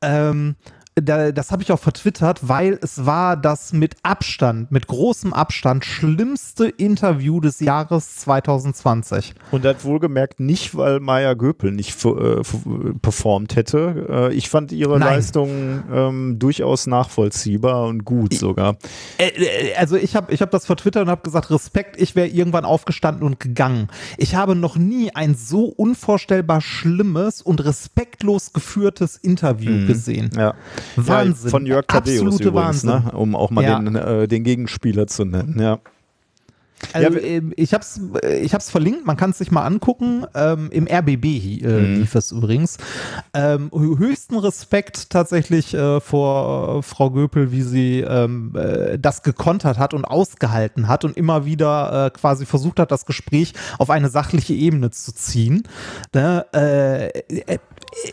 Ähm, 0.03 0.55
das 1.03 1.51
habe 1.51 1.63
ich 1.63 1.73
auch 1.73 1.79
vertwittert, 1.79 2.49
weil 2.49 2.79
es 2.83 3.07
war 3.07 3.37
das 3.37 3.73
mit 3.73 3.97
Abstand, 4.03 4.71
mit 4.71 4.87
großem 4.87 5.33
Abstand 5.33 5.85
schlimmste 5.85 6.67
Interview 6.69 7.41
des 7.41 7.61
Jahres 7.61 8.17
2020. 8.17 9.35
Und 9.51 9.65
das 9.65 9.85
wohlgemerkt 9.85 10.41
nicht, 10.41 10.77
weil 10.77 11.01
Maya 11.01 11.35
Göpel 11.35 11.73
nicht 11.73 12.05
äh, 12.05 12.43
performt 13.03 13.57
hätte. 13.57 14.31
Äh, 14.31 14.35
ich 14.35 14.49
fand 14.49 14.73
ihre 14.73 14.99
Nein. 14.99 15.15
Leistung 15.15 15.83
ähm, 15.93 16.39
durchaus 16.39 16.87
nachvollziehbar 16.87 17.87
und 17.87 18.05
gut 18.05 18.35
sogar. 18.35 18.77
Äh, 19.19 19.75
also 19.77 19.97
ich 19.97 20.17
habe 20.17 20.33
ich 20.33 20.43
hab 20.43 20.51
das 20.51 20.67
vertwittert 20.67 21.05
und 21.05 21.11
habe 21.11 21.23
gesagt, 21.23 21.51
Respekt, 21.51 22.01
ich 22.01 22.17
wäre 22.17 22.29
irgendwann 22.29 22.65
aufgestanden 22.65 23.25
und 23.25 23.41
gegangen. 23.41 23.89
Ich 24.17 24.35
habe 24.35 24.55
noch 24.55 24.77
nie 24.77 25.15
ein 25.15 25.35
so 25.35 25.65
unvorstellbar 25.65 26.61
schlimmes 26.61 27.43
und 27.43 27.65
respektlos 27.65 28.53
geführtes 28.53 29.17
Interview 29.17 29.73
mhm. 29.73 29.87
gesehen. 29.87 30.31
Ja. 30.37 30.55
Wahnsinn. 30.97 31.45
Ja, 31.45 31.51
von 31.51 31.67
Jörg 31.67 31.87
Tadeus 31.87 32.41
übrigens, 32.41 32.85
ne? 32.85 33.11
um 33.15 33.35
auch 33.35 33.51
mal 33.51 33.65
ja. 33.65 33.79
den, 33.79 33.95
äh, 33.95 34.29
den 34.29 34.45
Gegenspieler 34.45 35.07
zu 35.07 35.25
nennen. 35.25 35.59
Ja. 35.61 35.79
Also, 36.93 37.19
ja, 37.19 37.25
ähm, 37.25 37.53
ich 37.57 37.75
habe 37.75 37.83
es 37.83 38.01
ich 38.43 38.55
hab's 38.55 38.71
verlinkt, 38.71 39.07
man 39.07 39.17
kann 39.17 39.31
es 39.31 39.39
sich 39.39 39.51
mal 39.51 39.65
angucken. 39.65 40.27
Ähm, 40.35 40.71
Im 40.73 40.87
RBB 40.87 41.25
äh, 41.25 41.67
mhm. 41.67 42.01
lief 42.01 42.15
es 42.15 42.33
übrigens. 42.33 42.79
Ähm, 43.35 43.71
höchsten 43.73 44.37
Respekt 44.37 45.11
tatsächlich 45.11 45.75
äh, 45.75 46.01
vor 46.01 46.79
äh, 46.79 46.83
Frau 46.83 47.11
Göpel, 47.11 47.53
wie 47.53 47.63
sie 47.63 48.01
ähm, 48.01 48.55
äh, 48.57 48.99
das 48.99 49.23
gekontert 49.23 49.79
hat 49.79 49.95
und 49.95 50.05
ausgehalten 50.05 50.89
hat 50.89 51.05
und 51.05 51.17
immer 51.17 51.45
wieder 51.45 52.07
äh, 52.07 52.11
quasi 52.11 52.47
versucht 52.47 52.81
hat, 52.81 52.91
das 52.91 53.07
Gespräch 53.07 53.53
auf 53.79 53.91
eine 53.91 54.09
sachliche 54.09 54.55
Ebene 54.55 54.91
zu 54.91 55.13
ziehen. 55.13 55.63
Ne? 56.15 56.47
Äh, 56.53 57.51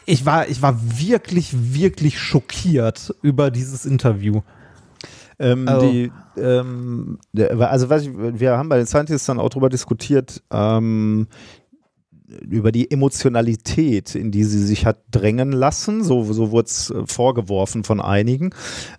ich, 0.05 0.25
war, 0.25 0.47
ich 0.47 0.61
war 0.61 0.79
wirklich, 0.99 1.73
wirklich 1.73 2.19
schockiert 2.19 3.13
über 3.21 3.51
dieses 3.51 3.85
Interview. 3.85 4.41
Ähm, 5.39 5.67
also. 5.67 5.91
Die, 5.91 6.11
ähm, 6.37 7.19
also 7.59 7.89
was 7.89 8.03
ich, 8.03 8.11
wir 8.13 8.57
haben 8.57 8.69
bei 8.69 8.77
den 8.77 8.87
Scientists 8.87 9.27
dann 9.27 9.39
auch 9.39 9.49
darüber 9.49 9.69
diskutiert, 9.69 10.41
ähm, 10.51 11.27
über 12.27 12.71
die 12.71 12.91
Emotionalität, 12.91 14.13
in 14.15 14.31
die 14.31 14.43
sie 14.43 14.61
sich 14.61 14.85
hat 14.85 14.97
drängen 15.11 15.51
lassen. 15.53 16.03
So, 16.03 16.23
so 16.33 16.51
wurde 16.51 16.67
es 16.67 16.89
äh, 16.89 17.05
vorgeworfen 17.05 17.83
von 17.83 18.01
einigen. 18.01 18.49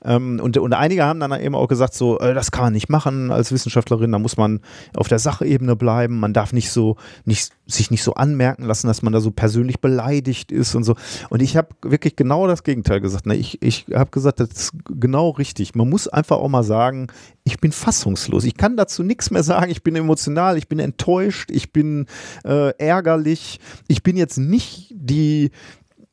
Ähm, 0.02 0.40
und, 0.42 0.56
und 0.56 0.72
einige 0.72 1.04
haben 1.04 1.20
dann 1.20 1.38
eben 1.38 1.54
auch 1.54 1.68
gesagt, 1.68 1.94
so, 1.94 2.18
äh, 2.20 2.32
das 2.32 2.50
kann 2.50 2.64
man 2.64 2.72
nicht 2.72 2.88
machen 2.88 3.30
als 3.30 3.52
Wissenschaftlerin, 3.52 4.12
da 4.12 4.18
muss 4.18 4.36
man 4.36 4.60
auf 4.96 5.08
der 5.08 5.18
Sachebene 5.18 5.76
bleiben, 5.76 6.18
man 6.20 6.32
darf 6.32 6.52
nicht 6.52 6.70
so, 6.70 6.96
nicht, 7.24 7.52
sich 7.66 7.90
nicht 7.90 8.02
so 8.02 8.14
anmerken 8.14 8.64
lassen, 8.64 8.86
dass 8.86 9.02
man 9.02 9.12
da 9.12 9.20
so 9.20 9.30
persönlich 9.30 9.80
beleidigt 9.80 10.50
ist 10.50 10.74
und 10.74 10.84
so. 10.84 10.96
Und 11.28 11.42
ich 11.42 11.56
habe 11.56 11.68
wirklich 11.82 12.16
genau 12.16 12.46
das 12.46 12.62
Gegenteil 12.62 13.00
gesagt. 13.00 13.26
Ne? 13.26 13.36
Ich, 13.36 13.60
ich 13.60 13.86
habe 13.92 14.10
gesagt, 14.10 14.40
das 14.40 14.48
ist 14.48 14.72
genau 14.88 15.30
richtig. 15.30 15.74
Man 15.74 15.88
muss 15.88 16.08
einfach 16.08 16.38
auch 16.38 16.48
mal 16.48 16.64
sagen, 16.64 17.08
ich 17.44 17.58
bin 17.58 17.72
fassungslos. 17.72 18.44
Ich 18.44 18.56
kann 18.56 18.76
dazu 18.76 19.02
nichts 19.02 19.30
mehr 19.30 19.42
sagen. 19.42 19.70
Ich 19.70 19.82
bin 19.82 19.96
emotional, 19.96 20.58
ich 20.58 20.68
bin 20.68 20.78
enttäuscht, 20.78 21.50
ich 21.50 21.72
bin 21.72 22.06
äh, 22.44 22.70
ärgerlich. 22.78 23.17
Ich 23.26 24.02
bin 24.02 24.16
jetzt 24.16 24.38
nicht 24.38 24.88
die 24.90 25.50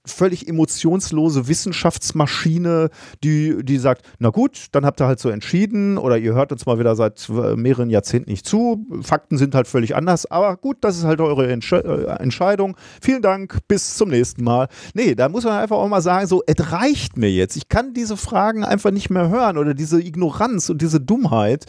völlig 0.05 0.47
emotionslose 0.47 1.47
Wissenschaftsmaschine, 1.47 2.89
die, 3.23 3.63
die 3.63 3.77
sagt, 3.77 4.03
na 4.19 4.29
gut, 4.29 4.67
dann 4.71 4.85
habt 4.85 5.01
ihr 5.01 5.07
halt 5.07 5.19
so 5.19 5.29
entschieden 5.29 5.97
oder 5.97 6.17
ihr 6.17 6.33
hört 6.33 6.51
uns 6.51 6.65
mal 6.65 6.79
wieder 6.79 6.95
seit 6.95 7.27
äh, 7.29 7.55
mehreren 7.55 7.89
Jahrzehnten 7.89 8.29
nicht 8.29 8.45
zu. 8.45 8.85
Fakten 9.01 9.37
sind 9.37 9.55
halt 9.55 9.67
völlig 9.67 9.95
anders, 9.95 10.29
aber 10.29 10.57
gut, 10.57 10.77
das 10.81 10.97
ist 10.97 11.03
halt 11.03 11.19
eure 11.21 11.51
Entsche 11.51 11.83
äh, 11.83 12.21
Entscheidung. 12.21 12.77
Vielen 13.01 13.21
Dank, 13.21 13.59
bis 13.67 13.95
zum 13.95 14.09
nächsten 14.09 14.43
Mal. 14.43 14.67
Nee, 14.93 15.15
da 15.15 15.29
muss 15.29 15.43
man 15.43 15.53
einfach 15.53 15.77
auch 15.77 15.87
mal 15.87 16.01
sagen, 16.01 16.27
so, 16.27 16.43
es 16.45 16.71
reicht 16.71 17.17
mir 17.17 17.31
jetzt. 17.31 17.55
Ich 17.55 17.69
kann 17.69 17.93
diese 17.93 18.17
Fragen 18.17 18.63
einfach 18.63 18.91
nicht 18.91 19.09
mehr 19.09 19.29
hören 19.29 19.57
oder 19.57 19.73
diese 19.73 20.01
Ignoranz 20.01 20.69
und 20.69 20.81
diese 20.81 20.99
Dummheit. 20.99 21.65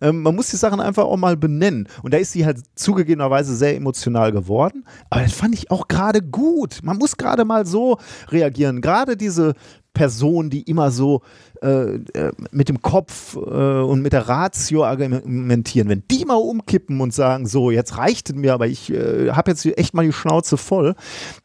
Ähm, 0.00 0.22
man 0.22 0.34
muss 0.34 0.50
die 0.50 0.56
Sachen 0.56 0.80
einfach 0.80 1.04
auch 1.04 1.16
mal 1.16 1.36
benennen. 1.36 1.88
Und 2.02 2.14
da 2.14 2.18
ist 2.18 2.32
sie 2.32 2.46
halt 2.46 2.58
zugegebenerweise 2.74 3.54
sehr 3.54 3.76
emotional 3.76 4.32
geworden, 4.32 4.84
aber 5.10 5.22
das 5.22 5.32
fand 5.32 5.54
ich 5.54 5.70
auch 5.70 5.88
gerade 5.88 6.22
gut. 6.22 6.80
Man 6.82 6.98
muss 6.98 7.16
gerade 7.16 7.44
mal 7.44 7.66
so 7.66 7.79
so 7.80 7.98
reagieren. 8.30 8.80
Gerade 8.80 9.16
diese 9.16 9.54
Personen, 9.92 10.50
die 10.50 10.62
immer 10.62 10.90
so 10.90 11.22
äh, 11.62 11.96
äh, 11.96 12.32
mit 12.52 12.68
dem 12.68 12.80
Kopf 12.80 13.36
äh, 13.36 13.38
und 13.38 14.02
mit 14.02 14.12
der 14.12 14.28
Ratio 14.28 14.84
argumentieren, 14.84 15.88
wenn 15.88 16.04
die 16.10 16.24
mal 16.24 16.34
umkippen 16.34 17.00
und 17.00 17.12
sagen, 17.12 17.46
so, 17.46 17.70
jetzt 17.70 17.98
reicht 17.98 18.30
es 18.30 18.36
mir, 18.36 18.54
aber 18.54 18.66
ich 18.66 18.92
äh, 18.92 19.30
habe 19.32 19.50
jetzt 19.50 19.66
echt 19.66 19.94
mal 19.94 20.06
die 20.06 20.12
Schnauze 20.12 20.56
voll, 20.56 20.94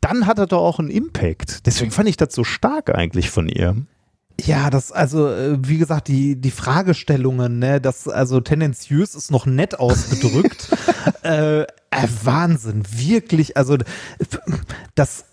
dann 0.01 0.27
hat 0.27 0.37
er 0.37 0.45
doch 0.45 0.61
auch 0.61 0.79
einen 0.79 0.89
Impact. 0.89 1.65
Deswegen 1.65 1.91
fand 1.91 2.07
ich 2.07 2.17
das 2.17 2.33
so 2.33 2.43
stark 2.43 2.93
eigentlich 2.93 3.29
von 3.29 3.49
ihr. 3.49 3.75
Ja, 4.39 4.69
das, 4.69 4.91
also, 4.91 5.29
äh, 5.29 5.57
wie 5.61 5.77
gesagt, 5.77 6.07
die, 6.07 6.35
die 6.35 6.51
Fragestellungen, 6.51 7.57
ne, 7.57 7.79
das, 7.79 8.07
also 8.07 8.41
tendenziös 8.41 9.15
ist 9.15 9.31
noch 9.31 9.45
nett 9.45 9.79
ausgedrückt. 9.79 10.69
äh, 11.23 11.61
äh, 11.61 11.65
Wahnsinn, 12.23 12.83
wirklich, 12.91 13.55
also, 13.55 13.77
das, 14.93 15.25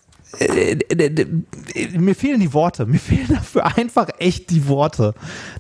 mir 1.99 2.15
fehlen 2.15 2.41
die 2.41 2.53
Worte. 2.53 2.87
Mir 2.87 2.99
fehlen 3.01 3.29
dafür 3.29 3.67
einfach 3.77 4.09
echt 4.19 4.51
die 4.51 4.67
Worte. 4.69 5.15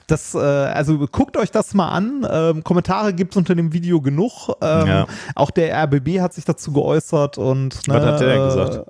Das, 0.06 0.34
äh, 0.34 0.38
also 0.38 0.98
guckt 1.06 1.36
euch 1.36 1.50
das 1.50 1.74
mal 1.74 1.88
an. 1.88 2.26
Ähm, 2.30 2.64
Kommentare 2.64 3.12
gibt 3.12 3.32
es 3.32 3.36
unter 3.36 3.54
dem 3.54 3.72
Video 3.72 4.00
genug. 4.00 4.48
Ähm, 4.60 4.86
ja. 4.86 5.06
Auch 5.34 5.50
der 5.50 5.74
RBB 5.84 6.20
hat 6.20 6.34
sich 6.34 6.44
dazu 6.44 6.72
geäußert 6.72 7.38
und. 7.38 7.86
Ne, 7.86 7.94
Was 7.94 8.04
hat 8.04 8.20
der 8.20 8.44
gesagt? 8.46 8.86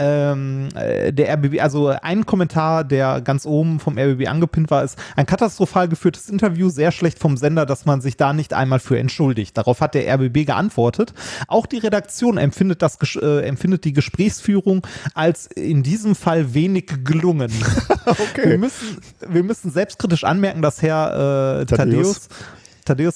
Ähm, 0.00 0.68
äh, 0.74 1.12
der 1.12 1.34
RBB, 1.34 1.60
also 1.60 1.88
ein 1.88 2.24
Kommentar, 2.24 2.84
der 2.84 3.20
ganz 3.20 3.44
oben 3.44 3.78
vom 3.80 3.98
RBB 3.98 4.28
angepinnt 4.28 4.70
war, 4.70 4.82
ist 4.82 4.98
ein 5.14 5.26
katastrophal 5.26 5.88
geführtes 5.88 6.30
Interview, 6.30 6.70
sehr 6.70 6.90
schlecht 6.90 7.18
vom 7.18 7.36
Sender, 7.36 7.66
dass 7.66 7.84
man 7.84 8.00
sich 8.00 8.16
da 8.16 8.32
nicht 8.32 8.54
einmal 8.54 8.80
für 8.80 8.98
entschuldigt. 8.98 9.58
Darauf 9.58 9.80
hat 9.80 9.94
der 9.94 10.12
RBB 10.14 10.46
geantwortet. 10.46 11.12
Auch 11.48 11.66
die 11.66 11.78
Redaktion 11.78 12.38
empfindet, 12.38 12.80
das, 12.80 12.98
äh, 13.16 13.46
empfindet 13.46 13.84
die 13.84 13.92
Gesprächsführung 13.92 14.86
als 15.14 15.46
in 15.46 15.82
diesem 15.82 16.14
Fall 16.14 16.54
wenig 16.54 16.90
gelungen. 17.04 17.52
okay. 18.06 18.48
wir, 18.48 18.58
müssen, 18.58 18.98
wir 19.28 19.42
müssen 19.42 19.70
selbstkritisch 19.70 20.24
anmerken, 20.24 20.62
dass 20.62 20.80
Herr 20.80 21.60
äh, 21.60 21.66
Thaddeus 21.66 21.90
Thaddeus 21.90 22.28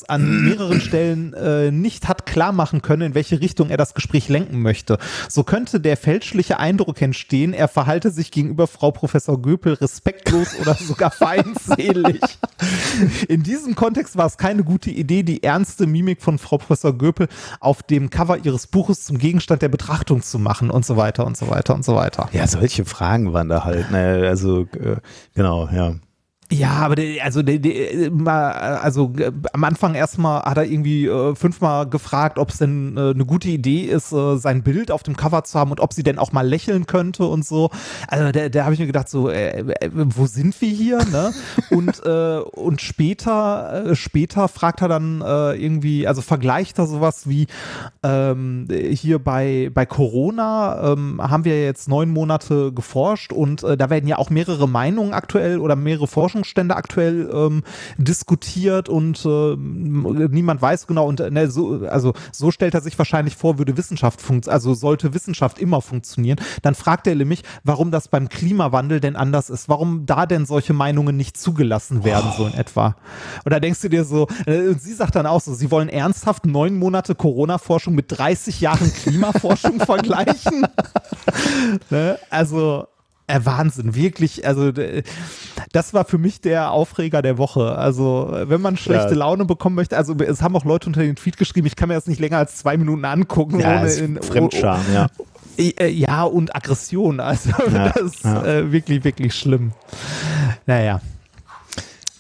an 0.09 0.45
mehreren 0.45 0.81
Stellen 0.81 1.33
äh, 1.35 1.71
nicht 1.71 2.09
hat 2.09 2.27
klar 2.27 2.53
machen 2.53 2.83
können, 2.83 3.03
in 3.03 3.15
welche 3.15 3.41
Richtung 3.41 3.71
er 3.71 3.77
das 3.77 3.95
Gespräch 3.95 4.29
lenken 4.29 4.61
möchte. 4.63 4.99
So 5.29 5.45
könnte 5.45 5.81
der 5.81 5.97
fälschliche 5.97 6.59
Eindruck 6.59 7.01
entstehen, 7.03 7.53
er 7.53 7.69
verhalte 7.69 8.11
sich 8.11 8.31
gegenüber 8.31 8.67
Frau 8.67 8.91
Professor 8.91 9.41
Göpel 9.41 9.75
respektlos 9.75 10.49
oder 10.61 10.75
sogar 10.75 11.11
feindselig. 11.11 12.21
In 13.29 13.43
diesem 13.43 13.75
Kontext 13.75 14.17
war 14.17 14.27
es 14.27 14.37
keine 14.37 14.65
gute 14.65 14.91
Idee, 14.91 15.23
die 15.23 15.43
ernste 15.43 15.87
Mimik 15.87 16.23
von 16.23 16.39
Frau 16.39 16.59
Professor 16.59 16.97
Göpel 16.97 17.29
auf 17.61 17.83
dem 17.83 18.11
Cover 18.11 18.39
ihres 18.39 18.67
Buches 18.67 19.05
zum 19.05 19.19
Gegenstand 19.19 19.63
der 19.63 19.69
Betrachtung 19.69 20.23
zu 20.23 20.39
machen 20.39 20.71
und 20.71 20.85
so 20.85 20.97
weiter 20.97 21.27
und 21.27 21.37
so 21.37 21.51
weiter 21.51 21.75
und 21.75 21.85
so 21.85 21.95
weiter. 21.95 22.29
Ja, 22.33 22.47
solche 22.47 22.85
Fragen 22.85 23.33
waren 23.33 23.49
da 23.49 23.65
halt. 23.65 23.91
Ne? 23.91 24.25
Also, 24.29 24.63
äh, 24.73 24.97
genau, 25.35 25.69
ja. 25.69 25.95
Ja, 26.53 26.73
aber 26.73 26.95
der, 26.95 27.25
also 27.25 27.43
der, 27.43 27.59
der, 27.59 28.83
also 28.83 29.13
äh, 29.19 29.33
am 29.55 29.65
Anfang 29.65 29.95
erstmal 29.95 30.43
hat 30.43 30.59
er 30.59 30.65
irgendwie 30.65 31.07
äh, 31.07 31.35
fünfmal 31.35 31.89
gefragt, 31.89 32.39
ob 32.39 32.51
es 32.51 32.59
denn 32.59 32.97
äh, 32.97 33.11
eine 33.11 33.25
gute 33.25 33.49
Idee 33.49 33.81
ist, 33.81 34.13
äh, 34.13 34.37
sein 34.37 34.63
Bild 34.63 34.91
auf 34.91 35.03
dem 35.03 35.17
Cover 35.17 35.43
zu 35.45 35.59
haben 35.59 35.71
und 35.71 35.81
ob 35.81 35.95
sie 35.95 36.03
denn 36.03 36.19
auch 36.19 36.33
mal 36.33 36.47
lächeln 36.47 36.87
könnte 36.87 37.25
und 37.25 37.47
so. 37.47 37.71
Also 38.09 38.31
da, 38.31 38.51
da 38.51 38.65
habe 38.65 38.75
ich 38.75 38.81
mir 38.81 38.87
gedacht, 38.87 39.09
so, 39.09 39.31
äh, 39.31 39.61
äh, 39.61 39.91
wo 39.93 40.27
sind 40.27 40.61
wir 40.61 40.69
hier? 40.69 40.99
Ne? 41.05 41.33
und 41.71 42.01
und 42.05 42.81
später 42.81 43.95
später 43.95 44.49
fragt 44.49 44.83
er 44.83 44.89
dann 44.89 45.21
irgendwie, 45.21 46.07
also 46.07 46.23
vergleicht 46.23 46.79
er 46.79 46.87
sowas 46.87 47.29
wie 47.29 47.47
ähm, 48.03 48.69
hier 48.71 49.19
bei 49.19 49.71
bei 49.73 49.87
Corona 49.87 50.93
ähm, 50.93 51.21
haben 51.23 51.45
wir 51.45 51.63
jetzt 51.63 51.89
neun 51.89 52.11
Monate 52.11 52.73
geforscht 52.73 53.33
und 53.33 53.63
da 53.63 53.91
werden 53.91 54.07
ja 54.07 54.19
auch 54.19 54.31
mehrere 54.31 54.69
Meinungen 54.69 55.15
aktuell 55.15 55.59
oder 55.59 55.77
mehrere 55.77 56.07
Forschungen 56.07 56.34
Forschungsstände 56.35 56.75
aktuell 56.75 57.31
ähm, 57.33 57.63
diskutiert 57.97 58.89
und 58.89 59.25
äh, 59.25 59.57
niemand 59.57 60.61
weiß 60.61 60.89
genau 60.89 61.07
und 61.07 61.21
ne, 61.21 61.49
so, 61.49 61.87
also 61.87 62.13
so 62.33 62.51
stellt 62.51 62.75
er 62.75 62.81
sich 62.81 62.99
wahrscheinlich 62.99 63.37
vor, 63.37 63.59
würde 63.59 63.77
Wissenschaft 63.77 64.21
funktionieren, 64.21 64.55
also 64.55 64.75
sollte 64.75 65.15
Wissenschaft 65.15 65.61
immer 65.61 65.81
funktionieren. 65.81 66.41
Dann 66.63 66.75
fragt 66.75 67.07
er 67.07 67.15
nämlich, 67.15 67.45
warum 67.63 67.93
das 67.93 68.09
beim 68.09 68.29
Klimawandel 68.29 68.99
denn 68.99 69.15
anders 69.15 69.49
ist, 69.49 69.69
warum 69.69 70.07
da 70.07 70.27
denn 70.27 70.45
solche 70.45 70.73
Meinungen 70.73 71.17
nicht 71.17 71.37
zugelassen 71.37 72.03
werden, 72.05 72.31
oh. 72.33 72.39
so 72.39 72.47
in 72.47 72.55
etwa. 72.55 72.97
Und 73.45 73.53
da 73.53 73.61
denkst 73.61 73.81
du 73.83 73.89
dir 73.89 74.05
so, 74.05 74.27
äh, 74.47 74.75
sie 74.77 74.93
sagt 74.93 75.15
dann 75.15 75.27
auch 75.27 75.41
so, 75.41 75.55
sie 75.55 75.71
wollen 75.71 75.89
ernsthaft 75.89 76.47
neun 76.47 76.77
Monate 76.77 77.15
Corona-Forschung 77.15 77.95
mit 77.95 78.07
30 78.09 78.61
Jahren 78.61 78.93
Klimaforschung 78.93 79.79
vergleichen. 79.87 80.67
ne? 81.91 82.19
Also 82.31 82.89
Wahnsinn, 83.27 83.95
wirklich. 83.95 84.47
Also 84.47 84.71
das 85.73 85.95
war 85.95 86.05
für 86.05 86.19
mich 86.19 86.41
der 86.41 86.71
Aufreger 86.71 87.23
der 87.23 87.39
Woche. 87.39 87.77
Also 87.77 88.29
wenn 88.47 88.61
man 88.61 88.77
schlechte 88.77 89.11
ja. 89.11 89.17
Laune 89.17 89.45
bekommen 89.45 89.77
möchte, 89.77 89.97
also 89.97 90.15
es 90.15 90.43
haben 90.43 90.55
auch 90.57 90.65
Leute 90.65 90.89
unter 90.89 91.01
den 91.01 91.17
Tweet 91.17 91.37
geschrieben, 91.37 91.67
ich 91.67 91.77
kann 91.77 91.89
mir 91.89 91.95
das 91.95 92.07
nicht 92.07 92.21
länger 92.21 92.39
als 92.39 92.57
zwei 92.57 92.77
Minuten 92.77 93.05
angucken. 93.05 93.61
Ja, 93.61 93.81
ohne 93.81 93.93
in, 93.93 94.23
Fremdscham, 94.23 94.81
oh, 94.81 94.91
oh, 94.91 94.95
ja. 94.95 95.07
Äh, 95.57 95.89
ja, 95.89 96.25
und 96.25 96.55
Aggression. 96.55 97.21
Also 97.21 97.51
ja, 97.73 97.91
das 97.91 98.03
ist 98.03 98.25
ja. 98.25 98.45
äh, 98.45 98.73
wirklich, 98.73 99.05
wirklich 99.05 99.35
schlimm. 99.35 99.73
Naja. 100.67 101.01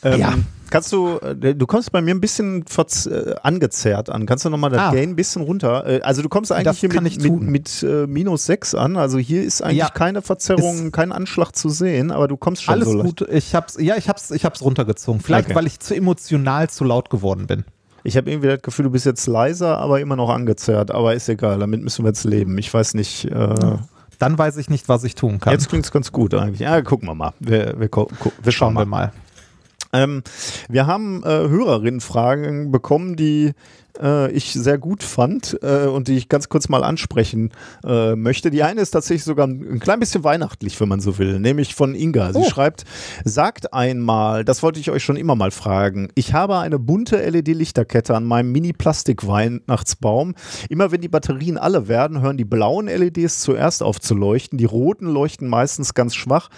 Ähm, 0.03 0.21
ja. 0.21 0.35
Kannst 0.75 0.93
du, 0.93 1.19
äh, 1.19 1.55
du 1.55 1.67
kommst 1.69 1.93
bei 1.93 2.03
mir 2.03 2.13
ein 2.13 2.21
bisschen 2.21 2.65
äh, 2.65 3.35
angezerrt 3.45 4.11
an. 4.11 4.27
Kannst 4.27 4.45
du 4.45 4.51
nochmal 4.51 4.71
das 4.71 4.81
ah. 4.81 4.91
Gain 4.91 5.11
ein 5.11 5.15
bisschen 5.15 5.43
runter? 5.43 5.87
Äh, 5.87 6.01
also 6.01 6.21
du 6.21 6.29
kommst 6.29 6.51
eigentlich 6.51 6.65
das 6.65 6.79
hier 6.79 6.93
mit, 6.93 7.23
mit, 7.23 7.43
mit 7.43 7.83
äh, 7.85 8.09
minus 8.09 8.47
6 8.47 8.75
an. 8.75 8.97
Also 8.97 9.19
hier 9.19 9.45
ist 9.45 9.63
eigentlich 9.63 9.79
ja. 9.79 9.91
keine 9.91 10.21
Verzerrung, 10.21 10.87
ist 10.87 10.93
kein 10.93 11.13
Anschlag 11.13 11.55
zu 11.55 11.69
sehen, 11.69 12.11
aber 12.11 12.27
du 12.27 12.37
kommst 12.37 12.65
schon 12.65 12.75
alles 12.75 12.89
so 12.89 12.99
gut. 13.05 13.25
Ich 13.31 13.55
hab's, 13.55 13.77
ja, 13.79 13.97
ich 13.97 14.09
hab's, 14.09 14.33
ich 14.33 14.45
hab's 14.45 14.63
runtergezogen. 14.63 15.21
Vielleicht, 15.21 15.47
okay. 15.47 15.55
weil 15.55 15.69
ich 15.69 15.79
zu 15.79 15.95
emotional 15.95 16.69
zu 16.69 16.83
laut 16.83 17.09
geworden 17.09 17.47
bin. 17.47 17.65
Ich 18.03 18.17
habe 18.17 18.29
irgendwie 18.29 18.49
das 18.49 18.63
Gefühl, 18.63 18.87
du 18.87 18.91
bist 18.91 19.07
jetzt 19.07 19.29
leiser, 19.29 19.79
aber 19.79 20.01
immer 20.01 20.17
noch 20.17 20.29
angezerrt. 20.29 20.91
Aber 20.91 21.15
ist 21.15 21.29
egal, 21.29 21.61
damit 21.61 21.85
müssen 21.85 22.05
wir 22.05 22.09
jetzt 22.09 22.25
leben. 22.25 22.59
Ich 22.59 22.75
weiß 22.75 22.95
nicht. 22.95 23.27
Äh, 23.27 23.77
Dann 24.19 24.37
weiß 24.37 24.57
ich 24.57 24.69
nicht, 24.69 24.89
was 24.89 25.05
ich 25.05 25.15
tun 25.15 25.39
kann. 25.39 25.53
Jetzt 25.53 25.69
klingt 25.69 25.85
es 25.85 25.93
ganz 25.93 26.11
gut 26.11 26.35
eigentlich. 26.35 26.59
Ja, 26.59 26.83
gucken 26.83 27.09
wir 27.09 27.15
mal. 27.15 27.33
Wir, 27.39 27.75
wir, 27.79 27.89
wir 28.43 28.53
schauen, 28.53 28.75
wir 28.75 28.87
mal. 28.87 29.13
Ähm, 29.95 30.23
wir 30.69 30.87
haben 30.87 31.23
äh, 31.23 31.29
Hörerinnenfragen 31.29 32.71
bekommen, 32.71 33.17
die 33.17 33.53
äh, 34.01 34.31
ich 34.33 34.53
sehr 34.53 34.79
gut 34.79 35.03
fand 35.03 35.59
äh, 35.63 35.87
und 35.87 36.09
die 36.09 36.17
ich 36.17 36.29
ganz 36.29 36.49
kurz 36.49 36.69
mal 36.69 36.83
ansprechen 36.83 37.53
äh, 37.85 38.17
möchte. 38.17 38.51
Die 38.51 38.63
eine 38.63 38.81
ist 38.81 38.91
tatsächlich 38.91 39.25
sogar 39.25 39.47
ein, 39.47 39.75
ein, 39.75 39.79
klein 39.79 40.01
bisschen 40.01 40.25
weihnachtlich, 40.25 40.81
wenn 40.81 40.89
man 40.89 41.01
so 41.01 41.19
will, 41.19 41.39
nämlich 41.39 41.75
von 41.75 41.95
Inga. 41.95 42.33
Sie 42.33 42.41
oh. 42.41 42.49
schreibt, 42.49 42.85
sagt 43.25 43.73
einmal, 43.73 44.45
das 44.45 44.63
wollte 44.63 44.81
ich 44.81 44.91
euch 44.91 45.05
schon 45.05 45.17
immer 45.17 45.37
mal 45.37 45.51
fragen, 45.51 46.09
ich 46.15 46.33
habe 46.33 46.59
eine 46.59 46.79
bunte 46.79 47.17
LED-Lichterkette 47.17 48.15
an 48.15 48.25
meinem 48.25 48.53
Mini-Plastik-Weihnachtsbaum. 48.53 50.35
Immer 50.69 50.91
wenn 50.91 51.01
die 51.01 51.09
Batterien 51.09 51.59
alle 51.59 51.89
werden, 51.89 52.21
hören 52.21 52.37
die 52.37 52.45
blauen 52.45 52.87
LEDs 52.87 53.41
zuerst 53.41 53.83
auf 53.83 54.01
zu 54.01 54.15
leuchten, 54.15 54.59
die 54.59 54.65
roten 54.65 55.07
leuchten 55.07 55.49
meistens 55.49 55.95
ganz 55.95 56.15
schwach. 56.15 56.49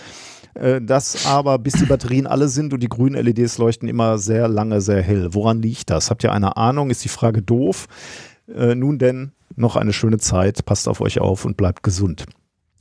Äh, 0.56 0.80
das 0.80 1.26
aber, 1.26 1.58
bis 1.58 1.74
die 1.74 1.86
Batterien 1.86 2.26
alle 2.26 2.48
sind 2.48 2.72
und 2.72 2.80
die 2.82 2.88
grünen 2.88 3.22
LEDs 3.22 3.58
leuchten 3.58 3.88
immer 3.88 4.18
sehr 4.18 4.48
lange, 4.48 4.80
sehr 4.80 5.02
hell. 5.02 5.34
Woran 5.34 5.62
liegt 5.62 5.90
das? 5.90 6.10
Habt 6.10 6.24
ihr 6.24 6.32
eine 6.32 6.56
Ahnung? 6.56 6.90
Ist 6.90 7.04
die 7.04 7.08
Frage 7.08 7.42
doof? 7.42 7.86
Äh, 8.52 8.74
nun 8.74 8.98
denn, 8.98 9.32
noch 9.54 9.76
eine 9.76 9.92
schöne 9.92 10.18
Zeit, 10.18 10.64
passt 10.64 10.88
auf 10.88 11.00
euch 11.00 11.20
auf 11.20 11.44
und 11.44 11.56
bleibt 11.56 11.82
gesund. 11.82 12.26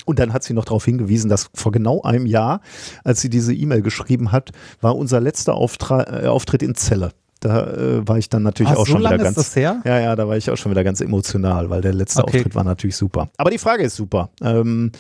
Und 0.06 0.20
dann 0.20 0.34
hat 0.34 0.44
sie 0.44 0.54
noch 0.54 0.66
darauf 0.66 0.86
hingewiesen, 0.86 1.30
dass 1.30 1.50
vor 1.54 1.72
genau 1.72 2.02
einem 2.04 2.28
Jahr, 2.28 2.62
als 3.04 3.22
sie 3.22 3.30
diese 3.30 3.54
E-Mail 3.54 3.82
geschrieben 3.82 4.32
hat, 4.32 4.52
war 4.80 4.96
unser 4.96 5.20
letzter 5.20 5.56
Auftra 5.56 6.24
äh, 6.24 6.28
Auftritt 6.28 6.62
in 6.62 6.76
Zelle. 6.76 7.12
Da 7.42 7.68
äh, 7.74 8.08
war 8.08 8.18
ich 8.18 8.30
dann 8.30 8.44
natürlich 8.44 8.72
Ach, 8.72 8.78
auch 8.78 8.86
so 8.88 8.94
schon 8.94 9.02
wieder 9.02 9.16
ist 9.16 9.24
ganz. 9.24 9.36
das 9.36 9.56
her? 9.56 9.82
Ja, 9.86 10.00
ja, 10.00 10.16
da 10.16 10.28
war 10.28 10.38
ich 10.38 10.50
auch 10.50 10.56
schon 10.58 10.72
wieder 10.72 10.84
ganz 10.84 11.02
emotional, 11.02 11.70
weil 11.70 11.82
der 11.82 11.94
letzte 11.94 12.24
Okay. 12.24 12.38
Auftritt 12.38 12.56
war 12.56 12.64
natürlich 12.64 12.96
super. 12.96 13.30
Aber 13.38 13.52
die 13.52 13.58
Frage 13.58 13.84
ist 13.84 13.96
super, 13.96 14.30
ähm, 14.42 14.92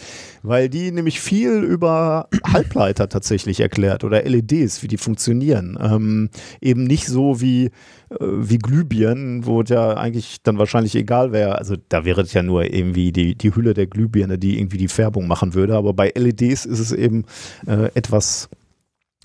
weil 0.44 0.70
die 0.70 0.92
nämlich 0.92 1.22
viel 1.22 1.64
über 1.64 2.28
Halbleiter 2.46 3.10
tatsächlich 3.10 3.62
erklärt 3.62 4.04
oder 4.04 4.22
LEDs, 4.24 4.84
wie 4.84 4.88
die 4.88 4.98
funktionieren. 4.98 5.78
Ähm, 5.82 6.30
eben 6.62 6.84
nicht 6.84 7.08
so 7.08 7.40
wie, 7.42 7.66
äh, 7.66 7.72
wie 8.20 8.58
Glühbirnen, 8.58 9.46
wo 9.46 9.62
es 9.62 9.70
ja 9.70 9.96
eigentlich 9.96 10.44
dann 10.44 10.58
wahrscheinlich 10.58 10.96
egal 10.96 11.32
wäre. 11.32 11.58
Also 11.58 11.76
da 11.90 12.06
wäre 12.06 12.22
es 12.22 12.34
ja 12.34 12.44
nur 12.44 12.66
irgendwie 12.66 13.12
die, 13.12 13.36
die 13.36 13.56
Hülle 13.56 13.74
der 13.74 13.88
Glühbirne, 13.88 14.38
die 14.38 14.60
irgendwie 14.60 14.78
die 14.78 14.90
Färbung 14.90 15.28
machen 15.28 15.54
würde. 15.54 15.76
Aber 15.76 15.94
bei 15.94 16.12
LEDs 16.16 16.66
ist 16.66 16.80
es 16.80 16.92
eben 16.92 17.26
äh, 17.66 17.90
etwas 17.96 18.50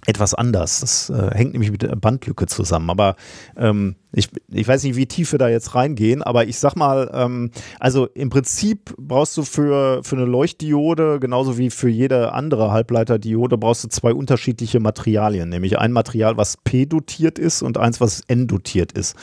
etwas 0.07 0.35
anders. 0.35 0.81
Das 0.81 1.11
äh, 1.11 1.31
hängt 1.35 1.53
nämlich 1.53 1.71
mit 1.71 1.83
der 1.83 1.95
Bandlücke 1.97 2.47
zusammen. 2.47 2.91
Aber 2.91 3.17
ähm, 3.57 3.97
ich, 4.13 4.29
ich 4.49 4.67
weiß 4.67 4.83
nicht, 4.85 4.97
wie 4.97 5.07
tief 5.07 5.33
wir 5.33 5.39
da 5.39 5.49
jetzt 5.49 5.75
reingehen, 5.75 6.23
aber 6.23 6.47
ich 6.47 6.59
sag 6.59 6.75
mal, 6.75 7.11
ähm, 7.13 7.51
also 7.79 8.07
im 8.07 8.31
Prinzip 8.31 8.95
brauchst 8.99 9.37
du 9.37 9.43
für, 9.43 10.03
für 10.03 10.17
eine 10.17 10.25
Leuchtdiode, 10.25 11.19
genauso 11.21 11.59
wie 11.59 11.71
für 11.71 11.89
jede 11.89 12.33
andere 12.33 12.73
Halbleiterdiode, 12.73 13.59
brauchst 13.59 13.85
du 13.85 13.89
zwei 13.89 14.13
unterschiedliche 14.13 14.81
Materialien. 14.81 15.49
Nämlich 15.49 15.79
ein 15.79 15.93
Material, 15.93 16.37
was 16.37 16.57
P-dotiert 16.57 17.39
ist 17.39 17.63
und 17.63 17.79
eins, 17.79 18.01
was 18.01 18.23
N-dotiert 18.27 18.93
ist. 18.93 19.17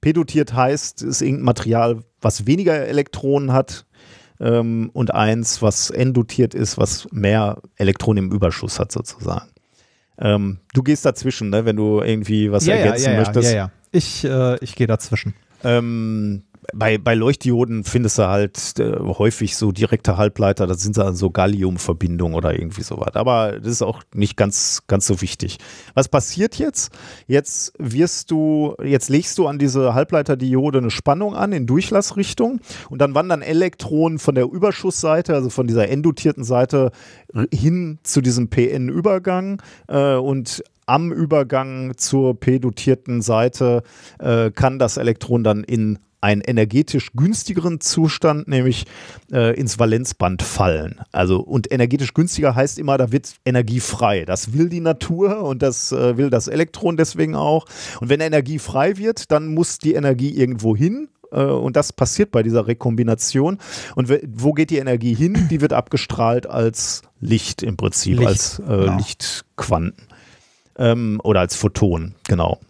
P-dotiert 0.00 0.54
heißt, 0.54 1.02
ist 1.02 1.22
irgendein 1.22 1.44
Material, 1.44 1.98
was 2.20 2.46
weniger 2.46 2.74
Elektronen 2.74 3.52
hat, 3.52 3.86
ähm, 4.42 4.90
und 4.92 5.14
eins, 5.14 5.62
was 5.62 5.90
N-dotiert 5.90 6.54
ist, 6.54 6.76
was 6.76 7.06
mehr 7.12 7.62
Elektronen 7.76 8.24
im 8.24 8.32
Überschuss 8.32 8.78
hat, 8.78 8.92
sozusagen. 8.92 9.51
Ähm, 10.22 10.58
du 10.72 10.82
gehst 10.82 11.04
dazwischen, 11.04 11.50
ne, 11.50 11.64
wenn 11.64 11.76
du 11.76 12.00
irgendwie 12.00 12.52
was 12.52 12.64
ja, 12.64 12.76
ergänzen 12.76 13.06
ja, 13.06 13.10
ja, 13.12 13.18
möchtest. 13.18 13.50
ja, 13.50 13.56
ja. 13.56 13.70
Ich, 13.90 14.24
äh, 14.24 14.56
ich 14.62 14.76
gehe 14.76 14.86
dazwischen. 14.86 15.34
Ähm, 15.64 16.44
bei, 16.72 16.98
bei 16.98 17.14
Leuchtdioden 17.14 17.84
findest 17.84 18.18
du 18.18 18.28
halt 18.28 18.78
äh, 18.78 18.98
häufig 19.00 19.56
so 19.56 19.72
direkte 19.72 20.16
Halbleiter, 20.16 20.66
das 20.66 20.80
sind 20.80 20.96
dann 20.96 21.16
so 21.16 21.30
Galliumverbindungen 21.30 22.34
oder 22.34 22.54
irgendwie 22.54 22.82
sowas. 22.82 23.14
Aber 23.14 23.58
das 23.58 23.72
ist 23.72 23.82
auch 23.82 24.02
nicht 24.14 24.36
ganz, 24.36 24.82
ganz 24.86 25.06
so 25.06 25.20
wichtig. 25.20 25.58
Was 25.94 26.08
passiert 26.08 26.56
jetzt? 26.56 26.92
Jetzt 27.26 27.72
wirst 27.78 28.30
du, 28.30 28.76
jetzt 28.82 29.08
legst 29.08 29.38
du 29.38 29.48
an 29.48 29.58
diese 29.58 29.94
Halbleiterdiode 29.94 30.78
eine 30.78 30.90
Spannung 30.90 31.34
an 31.34 31.52
in 31.52 31.66
Durchlassrichtung 31.66 32.60
und 32.90 33.00
dann 33.00 33.14
wandern 33.14 33.42
Elektronen 33.42 34.18
von 34.18 34.34
der 34.34 34.44
Überschussseite, 34.44 35.34
also 35.34 35.50
von 35.50 35.66
dieser 35.66 35.88
endotierten 35.88 36.44
Seite, 36.44 36.92
hin 37.52 37.98
zu 38.02 38.20
diesem 38.20 38.48
PN-Übergang 38.48 39.62
äh, 39.88 40.14
und 40.14 40.62
am 40.86 41.12
Übergang 41.12 41.96
zur 41.96 42.38
p-dotierten 42.38 43.22
Seite 43.22 43.82
äh, 44.18 44.50
kann 44.50 44.78
das 44.78 44.96
Elektron 44.96 45.44
dann 45.44 45.64
in 45.64 45.98
einen 46.22 46.40
energetisch 46.40 47.10
günstigeren 47.14 47.80
Zustand, 47.80 48.48
nämlich 48.48 48.86
äh, 49.32 49.54
ins 49.58 49.78
Valenzband 49.78 50.42
fallen. 50.42 51.00
Also 51.10 51.40
und 51.40 51.70
energetisch 51.70 52.14
günstiger 52.14 52.54
heißt 52.54 52.78
immer, 52.78 52.96
da 52.96 53.12
wird 53.12 53.34
Energie 53.44 53.80
frei. 53.80 54.24
Das 54.24 54.52
will 54.52 54.68
die 54.68 54.80
Natur 54.80 55.42
und 55.42 55.62
das 55.62 55.92
äh, 55.92 56.16
will 56.16 56.30
das 56.30 56.48
Elektron 56.48 56.96
deswegen 56.96 57.34
auch. 57.34 57.66
Und 58.00 58.08
wenn 58.08 58.20
Energie 58.20 58.58
frei 58.58 58.96
wird, 58.96 59.30
dann 59.32 59.48
muss 59.48 59.78
die 59.78 59.94
Energie 59.94 60.30
irgendwo 60.30 60.76
hin. 60.76 61.08
äh, 61.32 61.42
Und 61.42 61.74
das 61.76 61.92
passiert 61.92 62.30
bei 62.30 62.42
dieser 62.44 62.68
Rekombination. 62.68 63.58
Und 63.96 64.08
wo 64.28 64.52
geht 64.52 64.70
die 64.70 64.78
Energie 64.78 65.14
hin? 65.14 65.48
Die 65.50 65.60
wird 65.60 65.72
abgestrahlt 65.72 66.46
als 66.46 67.02
Licht 67.20 67.62
im 67.62 67.76
Prinzip, 67.76 68.18
Licht, 68.18 68.28
als 68.28 68.58
äh, 68.60 68.62
genau. 68.62 68.96
Lichtquanten 68.96 70.06
ähm, 70.78 71.20
oder 71.24 71.40
als 71.40 71.56
Photon, 71.56 72.14
genau. 72.28 72.60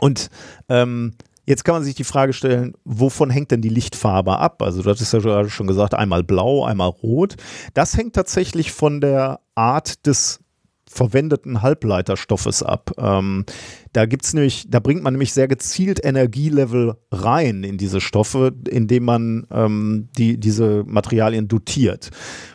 Und 0.00 0.30
ähm, 0.68 1.14
jetzt 1.48 1.64
kann 1.64 1.76
man 1.76 1.82
sich 1.82 1.94
die 1.94 2.04
Frage 2.04 2.34
stellen, 2.34 2.74
wovon 2.84 3.30
hängt 3.30 3.50
denn 3.50 3.62
die 3.62 3.70
Lichtfarbe 3.70 4.38
ab? 4.38 4.62
Also 4.62 4.82
du 4.82 4.90
hattest 4.90 5.14
ja 5.14 5.18
gerade 5.18 5.48
schon 5.48 5.66
gesagt, 5.66 5.94
einmal 5.94 6.22
blau, 6.22 6.64
einmal 6.64 6.90
rot. 6.90 7.36
Das 7.72 7.96
hängt 7.96 8.14
tatsächlich 8.14 8.70
von 8.70 9.00
der 9.00 9.40
Art 9.54 10.06
des 10.06 10.40
verwendeten 10.86 11.62
Halbleiterstoffes 11.62 12.62
ab. 12.62 12.92
Ähm, 12.98 13.44
da 13.92 14.04
gibt's 14.04 14.34
nämlich, 14.34 14.66
da 14.68 14.80
bringt 14.80 15.02
man 15.02 15.14
nämlich 15.14 15.32
sehr 15.32 15.48
gezielt 15.48 16.04
Energielevel 16.04 16.96
rein 17.10 17.64
in 17.64 17.78
diese 17.78 18.00
Stoffe, 18.00 18.52
indem 18.68 19.04
man 19.04 19.46
ähm, 19.50 20.08
die, 20.18 20.38
diese 20.38 20.84
Materialien 20.86 21.48
dotiert. 21.48 22.10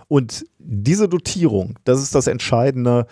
Und 0.08 0.46
diese 0.60 1.10
Dotierung, 1.10 1.80
das 1.84 2.02
ist 2.02 2.14
das 2.14 2.28
Entscheidende, 2.28 3.08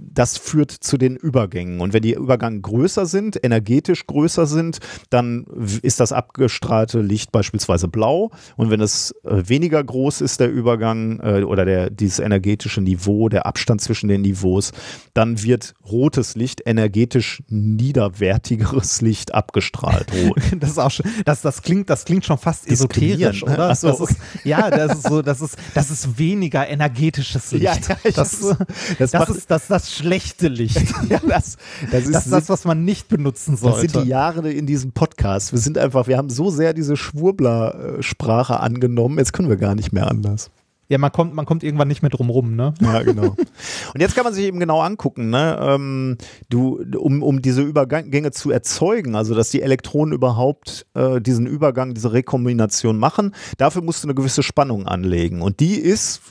das 0.00 0.38
führt 0.38 0.70
zu 0.70 0.96
den 0.98 1.16
Übergängen. 1.16 1.80
Und 1.80 1.92
wenn 1.92 2.02
die 2.02 2.14
Übergänge 2.14 2.60
größer 2.60 3.06
sind, 3.06 3.38
energetisch 3.42 4.06
größer 4.06 4.46
sind, 4.46 4.78
dann 5.10 5.44
ist 5.82 6.00
das 6.00 6.12
abgestrahlte 6.12 7.00
Licht 7.00 7.32
beispielsweise 7.32 7.88
blau. 7.88 8.30
Und 8.56 8.70
wenn 8.70 8.80
es 8.80 9.14
äh, 9.24 9.42
weniger 9.48 9.82
groß 9.82 10.20
ist, 10.20 10.40
der 10.40 10.50
Übergang 10.50 11.20
äh, 11.20 11.42
oder 11.42 11.64
der, 11.64 11.90
dieses 11.90 12.18
energetische 12.18 12.80
Niveau, 12.80 13.28
der 13.28 13.46
Abstand 13.46 13.80
zwischen 13.80 14.08
den 14.08 14.22
Niveaus, 14.22 14.72
dann 15.14 15.42
wird 15.42 15.74
rotes 15.90 16.34
Licht, 16.34 16.62
energetisch 16.64 17.42
niederwertigeres 17.48 19.00
Licht 19.00 19.34
abgestrahlt. 19.34 20.06
Das 20.60 20.70
ist 20.70 20.78
auch 20.78 20.90
schon, 20.90 21.06
das, 21.24 21.42
das 21.42 21.62
klingt, 21.62 21.88
das 21.90 22.04
klingt 22.04 22.24
schon 22.24 22.38
fast 22.38 22.66
esoterisch, 22.68 23.44
ne? 23.44 23.52
oder? 23.54 23.74
So, 23.74 23.88
das 23.88 24.00
ist, 24.10 24.16
ja, 24.44 24.70
das 24.70 24.98
ist 24.98 25.08
so, 25.08 25.22
das 25.22 25.40
ist, 25.40 25.56
das 25.74 25.90
ist 25.90 26.18
weniger 26.18 26.66
energetisches 26.68 27.52
Licht. 27.52 27.64
Ja, 27.64 27.74
ja, 28.04 28.10
das, 28.14 28.40
das- 28.40 28.56
das, 28.98 29.10
das 29.10 29.28
ist 29.30 29.50
das, 29.50 29.66
das 29.90 29.96
schlechte 29.98 30.48
Licht. 30.48 30.76
ja, 31.08 31.20
das, 31.26 31.56
das 31.90 32.04
ist 32.04 32.14
Das 32.14 32.28
das, 32.30 32.48
was 32.48 32.64
man 32.64 32.84
nicht 32.84 33.08
benutzen 33.08 33.52
Das 33.52 33.60
sollte. 33.60 33.80
sind 33.90 34.04
die 34.04 34.08
Jahre 34.08 34.50
in 34.50 34.66
diesem 34.66 34.92
Podcast. 34.92 35.52
Wir 35.52 35.58
sind 35.58 35.78
einfach, 35.78 36.06
wir 36.06 36.16
haben 36.16 36.30
so 36.30 36.50
sehr 36.50 36.72
diese 36.74 36.96
Schwurbler-Sprache 36.96 38.60
angenommen, 38.60 39.18
jetzt 39.18 39.32
können 39.32 39.48
wir 39.48 39.56
gar 39.56 39.74
nicht 39.74 39.92
mehr 39.92 40.08
anders. 40.10 40.50
Ja, 40.90 40.98
man 40.98 41.12
kommt, 41.12 41.34
man 41.34 41.46
kommt 41.46 41.62
irgendwann 41.62 41.86
nicht 41.86 42.02
mehr 42.02 42.10
drum 42.10 42.30
rum, 42.30 42.56
ne? 42.56 42.74
Ja, 42.80 43.04
genau. 43.04 43.36
Und 43.94 44.00
jetzt 44.00 44.16
kann 44.16 44.24
man 44.24 44.34
sich 44.34 44.44
eben 44.44 44.58
genau 44.58 44.80
angucken, 44.80 45.30
ne? 45.30 45.56
ähm, 45.62 46.18
du, 46.48 46.82
um, 46.98 47.22
um 47.22 47.40
diese 47.40 47.62
Übergänge 47.62 48.32
zu 48.32 48.50
erzeugen, 48.50 49.14
also 49.14 49.36
dass 49.36 49.50
die 49.50 49.62
Elektronen 49.62 50.12
überhaupt 50.12 50.86
äh, 50.94 51.20
diesen 51.20 51.46
Übergang, 51.46 51.94
diese 51.94 52.12
Rekombination 52.12 52.98
machen, 52.98 53.36
dafür 53.56 53.82
musst 53.82 54.02
du 54.02 54.08
eine 54.08 54.16
gewisse 54.16 54.42
Spannung 54.42 54.88
anlegen. 54.88 55.42
Und 55.42 55.60
die 55.60 55.76
ist, 55.76 56.22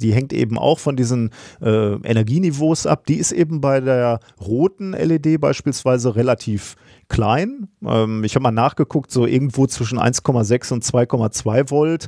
die 0.00 0.12
hängt 0.12 0.32
eben 0.32 0.58
auch 0.58 0.80
von 0.80 0.96
diesen 0.96 1.30
äh, 1.62 1.94
Energieniveaus 2.02 2.86
ab, 2.86 3.06
die 3.06 3.16
ist 3.16 3.30
eben 3.30 3.60
bei 3.60 3.80
der 3.80 4.18
roten 4.40 4.90
LED 4.90 5.40
beispielsweise 5.40 6.16
relativ 6.16 6.74
klein. 7.10 7.68
Ähm, 7.84 8.24
ich 8.24 8.34
habe 8.34 8.44
mal 8.44 8.50
nachgeguckt, 8.50 9.10
so 9.10 9.26
irgendwo 9.26 9.66
zwischen 9.66 9.98
1,6 9.98 10.72
und 10.72 10.84
2,2 10.84 11.70
Volt. 11.70 12.06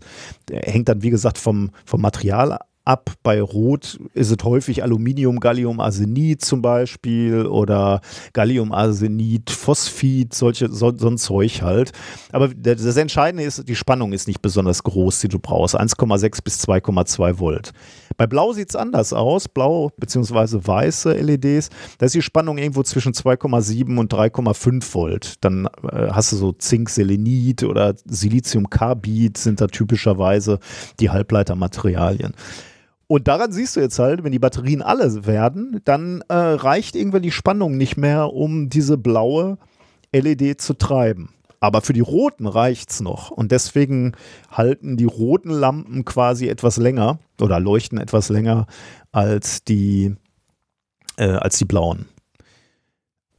Der 0.49 0.61
hängt 0.61 0.89
dann, 0.89 1.03
wie 1.03 1.11
gesagt, 1.11 1.37
vom, 1.37 1.71
vom 1.85 2.01
Material 2.01 2.59
ab. 2.85 3.11
Bei 3.23 3.41
Rot 3.41 3.99
ist 4.15 4.31
es 4.31 4.45
häufig 4.45 4.83
Aluminium, 4.83 5.41
Gallium, 5.41 5.81
Arsenid 5.81 6.45
zum 6.45 6.63
Beispiel 6.63 7.47
oder 7.47 8.01
Gallium, 8.33 8.73
Arsenid, 8.73 9.51
Phosphid, 9.51 10.35
solche, 10.35 10.71
so, 10.71 10.93
so 10.97 11.09
ein 11.09 11.19
Zeug 11.19 11.63
halt. 11.63 11.93
Aber 12.33 12.49
das 12.49 12.97
Entscheidende 12.97 13.45
ist, 13.45 13.69
die 13.69 13.77
Spannung 13.77 14.13
ist 14.13 14.27
nicht 14.27 14.43
besonders 14.43 14.83
groß, 14.83 15.21
die 15.21 15.29
du 15.29 15.39
brauchst. 15.39 15.79
1,6 15.79 16.43
bis 16.43 16.65
2,2 16.65 17.39
Volt. 17.39 17.73
Bei 18.17 18.27
Blau 18.27 18.53
sieht 18.53 18.71
es 18.71 18.77
anders 18.77 19.13
aus. 19.13 19.49
Blau 19.49 19.91
bzw. 19.97 20.59
weiße 20.67 21.13
LEDs, 21.15 21.71
da 21.99 22.07
ist 22.07 22.15
die 22.15 22.23
Spannung 22.23 22.59
irgendwo 22.59 22.83
zwischen 22.83 23.13
2,7 23.13 23.99
und 23.99 24.13
3,5 24.13 24.95
Volt. 24.95 25.35
Dann 25.41 25.67
äh, 25.91 26.09
hast 26.11 26.33
du 26.33 26.37
so 26.37 26.53
Zink-Selenid 26.53 27.65
oder 27.65 27.95
Siliziumkarbid 28.05 29.39
sind 29.39 29.61
da 29.61 29.67
typischerweise 29.67 30.59
die 31.01 31.11
Halbleitermaterialien. 31.11 32.35
Und 33.13 33.29
daran 33.29 33.53
siehst 33.53 33.77
du 33.77 33.81
jetzt 33.81 33.99
halt, 33.99 34.25
wenn 34.25 34.33
die 34.33 34.39
Batterien 34.39 34.81
alle 34.81 35.27
werden, 35.27 35.83
dann 35.85 36.23
äh, 36.31 36.35
reicht 36.35 36.97
irgendwann 36.97 37.21
die 37.21 37.31
Spannung 37.31 37.77
nicht 37.77 37.99
mehr, 37.99 38.33
um 38.33 38.71
diese 38.71 38.97
blaue 38.97 39.59
LED 40.15 40.63
zu 40.63 40.73
treiben. 40.73 41.29
Aber 41.61 41.83
für 41.83 41.93
die 41.93 42.01
roten 42.01 42.47
reicht's 42.47 43.03
noch. 43.03 43.31
Und 43.31 43.53
deswegen 43.53 44.13
halten 44.51 44.97
die 44.97 45.05
roten 45.05 45.51
Lampen 45.51 46.07
quasi 46.07 46.49
etwas 46.49 46.79
länger 46.79 47.19
oder 47.39 47.61
leuchten 47.61 47.99
etwas 47.99 48.31
länger 48.31 48.67
als 49.11 49.63
die, 49.63 50.15
äh, 51.19 51.33
als 51.33 51.59
die 51.59 51.67
blauen. 51.67 52.07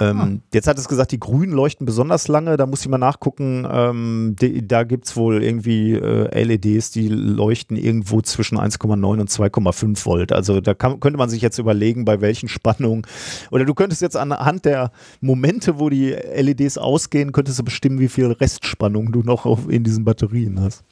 Ähm, 0.09 0.19
ah. 0.19 0.47
Jetzt 0.53 0.67
hat 0.67 0.77
es 0.77 0.87
gesagt, 0.87 1.11
die 1.11 1.19
grünen 1.19 1.53
leuchten 1.53 1.85
besonders 1.85 2.27
lange. 2.27 2.57
Da 2.57 2.65
muss 2.65 2.81
ich 2.81 2.89
mal 2.89 2.97
nachgucken. 2.97 3.67
Ähm, 3.69 4.35
die, 4.39 4.67
da 4.67 4.83
gibt 4.83 5.05
es 5.05 5.15
wohl 5.15 5.43
irgendwie 5.43 5.93
äh, 5.93 6.43
LEDs, 6.43 6.91
die 6.91 7.07
leuchten 7.07 7.77
irgendwo 7.77 8.21
zwischen 8.21 8.57
1,9 8.57 9.03
und 9.03 9.29
2,5 9.29 10.05
Volt. 10.05 10.31
Also 10.31 10.61
da 10.61 10.73
kann, 10.73 10.99
könnte 10.99 11.17
man 11.17 11.29
sich 11.29 11.41
jetzt 11.41 11.57
überlegen, 11.57 12.05
bei 12.05 12.21
welchen 12.21 12.49
Spannungen. 12.49 13.05
Oder 13.51 13.65
du 13.65 13.73
könntest 13.73 14.01
jetzt 14.01 14.17
anhand 14.17 14.65
der 14.65 14.91
Momente, 15.21 15.79
wo 15.79 15.89
die 15.89 16.11
LEDs 16.11 16.77
ausgehen, 16.77 17.31
könntest 17.31 17.59
du 17.59 17.63
bestimmen, 17.63 17.99
wie 17.99 18.09
viel 18.09 18.31
Restspannung 18.31 19.11
du 19.11 19.21
noch 19.21 19.45
auf, 19.45 19.69
in 19.69 19.83
diesen 19.83 20.03
Batterien 20.03 20.61
hast. 20.61 20.83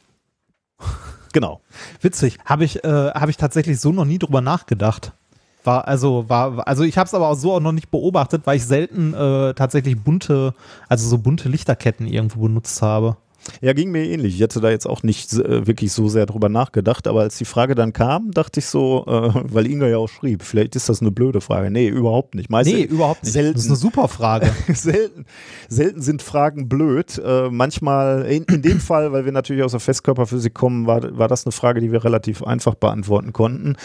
Genau. 1.34 1.62
Witzig. 2.02 2.38
Habe 2.46 2.66
ich, 2.66 2.84
äh, 2.84 2.88
hab 2.88 3.30
ich 3.30 3.38
tatsächlich 3.38 3.80
so 3.80 3.92
noch 3.92 4.06
nie 4.06 4.20
drüber 4.20 4.42
nachgedacht. 4.42 5.14
War 5.64 5.88
also 5.88 6.28
war 6.28 6.68
also 6.68 6.84
ich 6.84 6.98
habe 6.98 7.08
es 7.08 7.14
aber 7.14 7.30
auch 7.30 7.36
so 7.36 7.54
auch 7.54 7.60
noch 7.60 7.72
nicht 7.72 7.92
beobachtet, 7.92 8.42
weil 8.46 8.58
ich 8.58 8.66
selten 8.66 9.14
äh, 9.14 9.54
tatsächlich 9.54 9.98
bunte 10.02 10.54
also 10.90 11.08
so 11.08 11.18
bunte 11.18 11.50
Lichterketten 11.50 12.08
irgendwo 12.08 12.42
benutzt 12.42 12.82
habe. 12.82 13.18
Ja, 13.62 13.74
ging 13.74 13.92
mir 13.92 14.06
ähnlich. 14.06 14.36
Ich 14.36 14.44
hatte 14.44 14.62
da 14.62 14.70
jetzt 14.70 14.88
auch 14.88 15.04
nicht 15.04 15.34
äh, 15.34 15.66
wirklich 15.66 15.92
so 15.92 16.08
sehr 16.08 16.26
drüber 16.26 16.50
nachgedacht, 16.50 17.08
aber 17.08 17.22
als 17.22 17.38
die 17.38 17.46
Frage 17.46 17.76
dann 17.76 17.92
kam, 17.94 18.32
dachte 18.32 18.60
ich 18.60 18.68
so, 18.68 19.06
äh, 19.08 19.32
weil 19.44 19.68
Inga 19.68 19.88
ja 19.88 19.98
auch 19.98 20.08
schrieb, 20.08 20.44
vielleicht 20.44 20.76
ist 20.76 20.90
das 20.90 21.02
eine 21.02 21.12
blöde 21.12 21.42
Frage. 21.42 21.72
Nee, 21.72 21.88
überhaupt 21.88 22.36
nicht. 22.36 22.50
Meist 22.50 22.70
nee, 22.70 22.84
überhaupt 22.84 23.24
nicht. 23.24 23.34
Selten, 23.34 23.54
das 23.54 23.64
ist 23.64 23.70
eine 23.70 23.78
super 23.78 24.08
Frage. 24.08 24.52
selten, 24.74 25.26
selten 25.70 26.02
sind 26.02 26.22
Fragen 26.22 26.70
blöd. 26.70 27.20
Äh, 27.24 27.50
manchmal, 27.50 28.26
in, 28.26 28.44
in, 28.44 28.62
dem 28.62 28.80
Fall, 28.80 29.12
weil 29.12 29.26
wir 29.26 29.32
natürlich 29.32 29.64
aus 29.64 29.72
der 29.72 29.80
Festkörperphysik 29.80 30.54
kommen, 30.54 30.86
war, 30.86 31.18
war 31.18 31.28
das 31.28 31.46
eine 31.46 31.52
Frage, 31.52 31.82
die 31.82 31.92
wir 31.92 32.04
relativ 32.04 32.44
einfach 32.44 32.76
beantworten 32.76 33.34
konnten. 33.34 33.76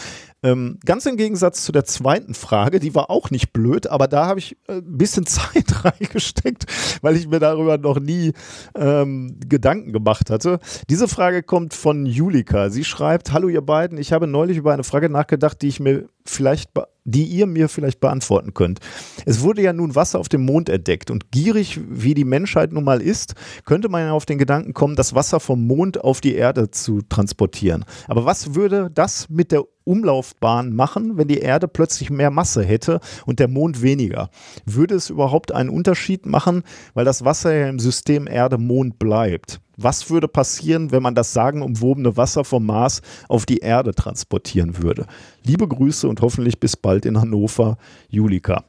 Ähm, 0.43 0.79
ganz 0.85 1.05
im 1.07 1.17
Gegensatz 1.17 1.63
zu 1.63 1.71
der 1.71 1.85
zweiten 1.85 2.35
Frage, 2.35 2.79
die 2.79 2.93
war 2.93 3.09
auch 3.09 3.31
nicht 3.31 3.53
blöd, 3.53 3.87
aber 3.87 4.07
da 4.07 4.27
habe 4.27 4.39
ich 4.39 4.55
ein 4.67 4.77
äh, 4.77 4.81
bisschen 4.83 5.25
Zeit 5.25 5.83
reingesteckt, 5.83 6.65
weil 7.01 7.15
ich 7.15 7.27
mir 7.27 7.39
darüber 7.39 7.77
noch 7.77 7.99
nie 7.99 8.33
ähm, 8.75 9.39
Gedanken 9.47 9.93
gemacht 9.93 10.29
hatte. 10.29 10.59
Diese 10.89 11.07
Frage 11.07 11.41
kommt 11.41 11.73
von 11.73 12.05
Julika. 12.05 12.69
Sie 12.69 12.83
schreibt: 12.83 13.33
Hallo, 13.33 13.49
ihr 13.49 13.61
beiden. 13.61 13.97
Ich 13.97 14.13
habe 14.13 14.27
neulich 14.27 14.57
über 14.57 14.73
eine 14.73 14.83
Frage 14.83 15.09
nachgedacht, 15.09 15.61
die 15.61 15.69
ich 15.69 15.79
mir 15.79 16.07
vielleicht, 16.29 16.71
die 17.03 17.23
ihr 17.23 17.45
mir 17.45 17.69
vielleicht 17.69 17.99
beantworten 17.99 18.53
könnt. 18.53 18.79
Es 19.25 19.41
wurde 19.41 19.61
ja 19.61 19.73
nun 19.73 19.95
Wasser 19.95 20.19
auf 20.19 20.29
dem 20.29 20.45
Mond 20.45 20.69
entdeckt 20.69 21.11
und 21.11 21.31
gierig 21.31 21.79
wie 21.89 22.13
die 22.13 22.25
Menschheit 22.25 22.71
nun 22.71 22.83
mal 22.83 23.01
ist, 23.01 23.35
könnte 23.65 23.89
man 23.89 24.01
ja 24.01 24.11
auf 24.11 24.25
den 24.25 24.37
Gedanken 24.37 24.73
kommen, 24.73 24.95
das 24.95 25.15
Wasser 25.15 25.39
vom 25.39 25.65
Mond 25.65 26.03
auf 26.03 26.21
die 26.21 26.35
Erde 26.35 26.71
zu 26.71 27.01
transportieren. 27.01 27.85
Aber 28.07 28.25
was 28.25 28.55
würde 28.55 28.89
das 28.93 29.29
mit 29.29 29.51
der 29.51 29.63
Umlaufbahn 29.83 30.75
machen, 30.75 31.17
wenn 31.17 31.27
die 31.27 31.39
Erde 31.39 31.67
plötzlich 31.67 32.09
mehr 32.09 32.31
Masse 32.31 32.63
hätte 32.63 32.99
und 33.25 33.39
der 33.39 33.47
Mond 33.47 33.81
weniger? 33.81 34.29
Würde 34.65 34.95
es 34.95 35.09
überhaupt 35.09 35.53
einen 35.53 35.69
Unterschied 35.69 36.25
machen, 36.25 36.63
weil 36.93 37.05
das 37.05 37.23
Wasser 37.23 37.53
ja 37.53 37.69
im 37.69 37.79
System 37.79 38.27
Erde-Mond 38.27 38.99
bleibt? 38.99 39.61
Was 39.77 40.09
würde 40.09 40.27
passieren, 40.27 40.91
wenn 40.91 41.03
man 41.03 41.13
das 41.13 41.33
sagenumwobene 41.33 42.17
Wasser 42.17 42.43
vom 42.43 42.65
Mars 42.65 43.01
auf 43.29 43.45
die 43.45 43.59
Erde 43.59 43.93
transportieren 43.93 44.81
würde? 44.81 45.05
Liebe 45.43 45.67
Grüße 45.67 46.07
und 46.07 46.21
hoffentlich 46.21 46.59
bis 46.59 46.75
bald 46.75 47.05
in 47.05 47.21
Hannover, 47.21 47.77
Julika. 48.09 48.63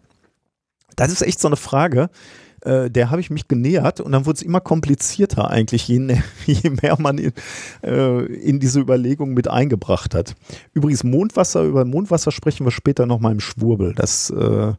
Das 0.96 1.10
ist 1.10 1.22
echt 1.22 1.40
so 1.40 1.48
eine 1.48 1.56
Frage, 1.56 2.10
äh, 2.62 2.90
der 2.90 3.10
habe 3.10 3.22
ich 3.22 3.30
mich 3.30 3.48
genähert 3.48 4.00
und 4.00 4.12
dann 4.12 4.26
wurde 4.26 4.36
es 4.36 4.42
immer 4.42 4.60
komplizierter 4.60 5.48
eigentlich, 5.50 5.88
je, 5.88 6.18
je 6.46 6.70
mehr 6.70 7.00
man 7.00 7.16
in, 7.16 7.32
äh, 7.82 8.24
in, 8.26 8.60
diese 8.60 8.80
Überlegung 8.80 9.32
mit 9.32 9.48
eingebracht 9.48 10.14
hat. 10.14 10.34
Übrigens 10.74 11.04
Mondwasser, 11.04 11.62
über 11.62 11.86
Mondwasser 11.86 12.32
sprechen 12.32 12.66
wir 12.66 12.70
später 12.70 13.06
nochmal 13.06 13.32
im 13.32 13.40
Schwurbel. 13.40 13.94
Das, 13.94 14.30
äh, 14.30 14.74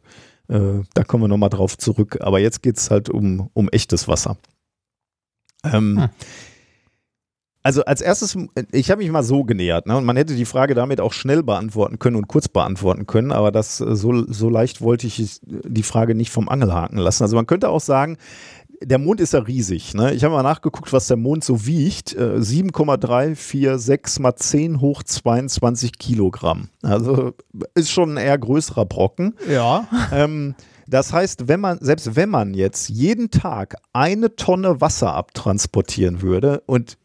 äh 0.48 0.82
da 0.94 1.04
kommen 1.04 1.24
wir 1.24 1.28
nochmal 1.28 1.50
drauf 1.50 1.76
zurück. 1.76 2.18
Aber 2.20 2.38
jetzt 2.38 2.62
geht 2.62 2.76
es 2.76 2.90
halt 2.90 3.08
um, 3.08 3.50
um 3.54 3.68
echtes 3.70 4.06
Wasser. 4.06 4.36
Ähm, 5.64 6.00
hm. 6.00 6.08
Also 7.62 7.84
als 7.84 8.00
erstes, 8.00 8.38
ich 8.72 8.90
habe 8.90 9.02
mich 9.02 9.10
mal 9.10 9.22
so 9.22 9.44
genähert, 9.44 9.86
ne? 9.86 9.94
Und 9.96 10.06
man 10.06 10.16
hätte 10.16 10.34
die 10.34 10.46
Frage 10.46 10.74
damit 10.74 10.98
auch 10.98 11.12
schnell 11.12 11.42
beantworten 11.42 11.98
können 11.98 12.16
und 12.16 12.26
kurz 12.26 12.48
beantworten 12.48 13.06
können, 13.06 13.32
aber 13.32 13.52
das 13.52 13.80
äh, 13.80 13.94
so, 13.96 14.24
so 14.32 14.48
leicht 14.48 14.80
wollte 14.80 15.06
ich 15.06 15.40
die 15.42 15.82
Frage 15.82 16.14
nicht 16.14 16.30
vom 16.30 16.48
Angelhaken 16.48 16.96
lassen. 16.96 17.22
Also 17.22 17.36
man 17.36 17.46
könnte 17.46 17.68
auch 17.68 17.80
sagen, 17.80 18.16
der 18.82 18.98
Mond 18.98 19.20
ist 19.20 19.34
ja 19.34 19.40
riesig. 19.40 19.92
Ne? 19.92 20.14
Ich 20.14 20.24
habe 20.24 20.34
mal 20.34 20.42
nachgeguckt, 20.42 20.90
was 20.94 21.06
der 21.06 21.18
Mond 21.18 21.44
so 21.44 21.66
wiegt. 21.66 22.16
Äh, 22.16 22.42
7,346 22.42 24.22
mal 24.22 24.34
10 24.34 24.80
hoch 24.80 25.02
22 25.02 25.98
Kilogramm. 25.98 26.70
Also 26.82 27.34
ist 27.74 27.90
schon 27.90 28.14
ein 28.14 28.24
eher 28.24 28.38
größerer 28.38 28.86
Brocken. 28.86 29.34
Ja. 29.50 29.86
Ähm, 30.12 30.54
das 30.90 31.12
heißt, 31.12 31.46
wenn 31.46 31.60
man, 31.60 31.78
selbst 31.80 32.16
wenn 32.16 32.28
man 32.28 32.52
jetzt 32.52 32.88
jeden 32.88 33.30
Tag 33.30 33.76
eine 33.92 34.34
Tonne 34.34 34.80
Wasser 34.80 35.14
abtransportieren 35.14 36.20
würde 36.20 36.62
und 36.66 36.98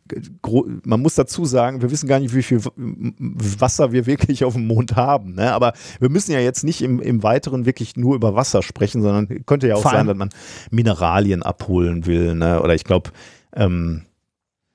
man 0.83 1.01
muss 1.01 1.15
dazu 1.15 1.45
sagen, 1.45 1.81
wir 1.81 1.91
wissen 1.91 2.07
gar 2.07 2.19
nicht, 2.19 2.33
wie 2.33 2.43
viel 2.43 2.61
Wasser 2.75 3.91
wir 3.91 4.05
wirklich 4.05 4.43
auf 4.43 4.53
dem 4.53 4.67
Mond 4.67 4.95
haben. 4.95 5.35
Ne? 5.35 5.51
Aber 5.51 5.73
wir 5.99 6.09
müssen 6.09 6.31
ja 6.31 6.39
jetzt 6.39 6.63
nicht 6.63 6.81
im, 6.81 6.99
im 6.99 7.23
Weiteren 7.23 7.65
wirklich 7.65 7.95
nur 7.95 8.15
über 8.15 8.35
Wasser 8.35 8.61
sprechen, 8.61 9.01
sondern 9.01 9.45
könnte 9.45 9.67
ja 9.67 9.75
auch 9.75 9.83
sein, 9.83 10.07
dass 10.07 10.17
man 10.17 10.29
Mineralien 10.71 11.43
abholen 11.43 12.05
will. 12.05 12.35
Ne? 12.35 12.61
Oder 12.61 12.75
ich 12.75 12.83
glaube, 12.83 13.11
ähm, 13.55 14.03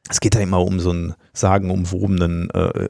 es 0.09 0.21
geht 0.21 0.35
da 0.35 0.41
immer 0.41 0.65
um 0.65 0.81
so 0.81 0.91
einen 0.91 1.15
sagenumwobenen 1.41 2.51
äh, 2.51 2.89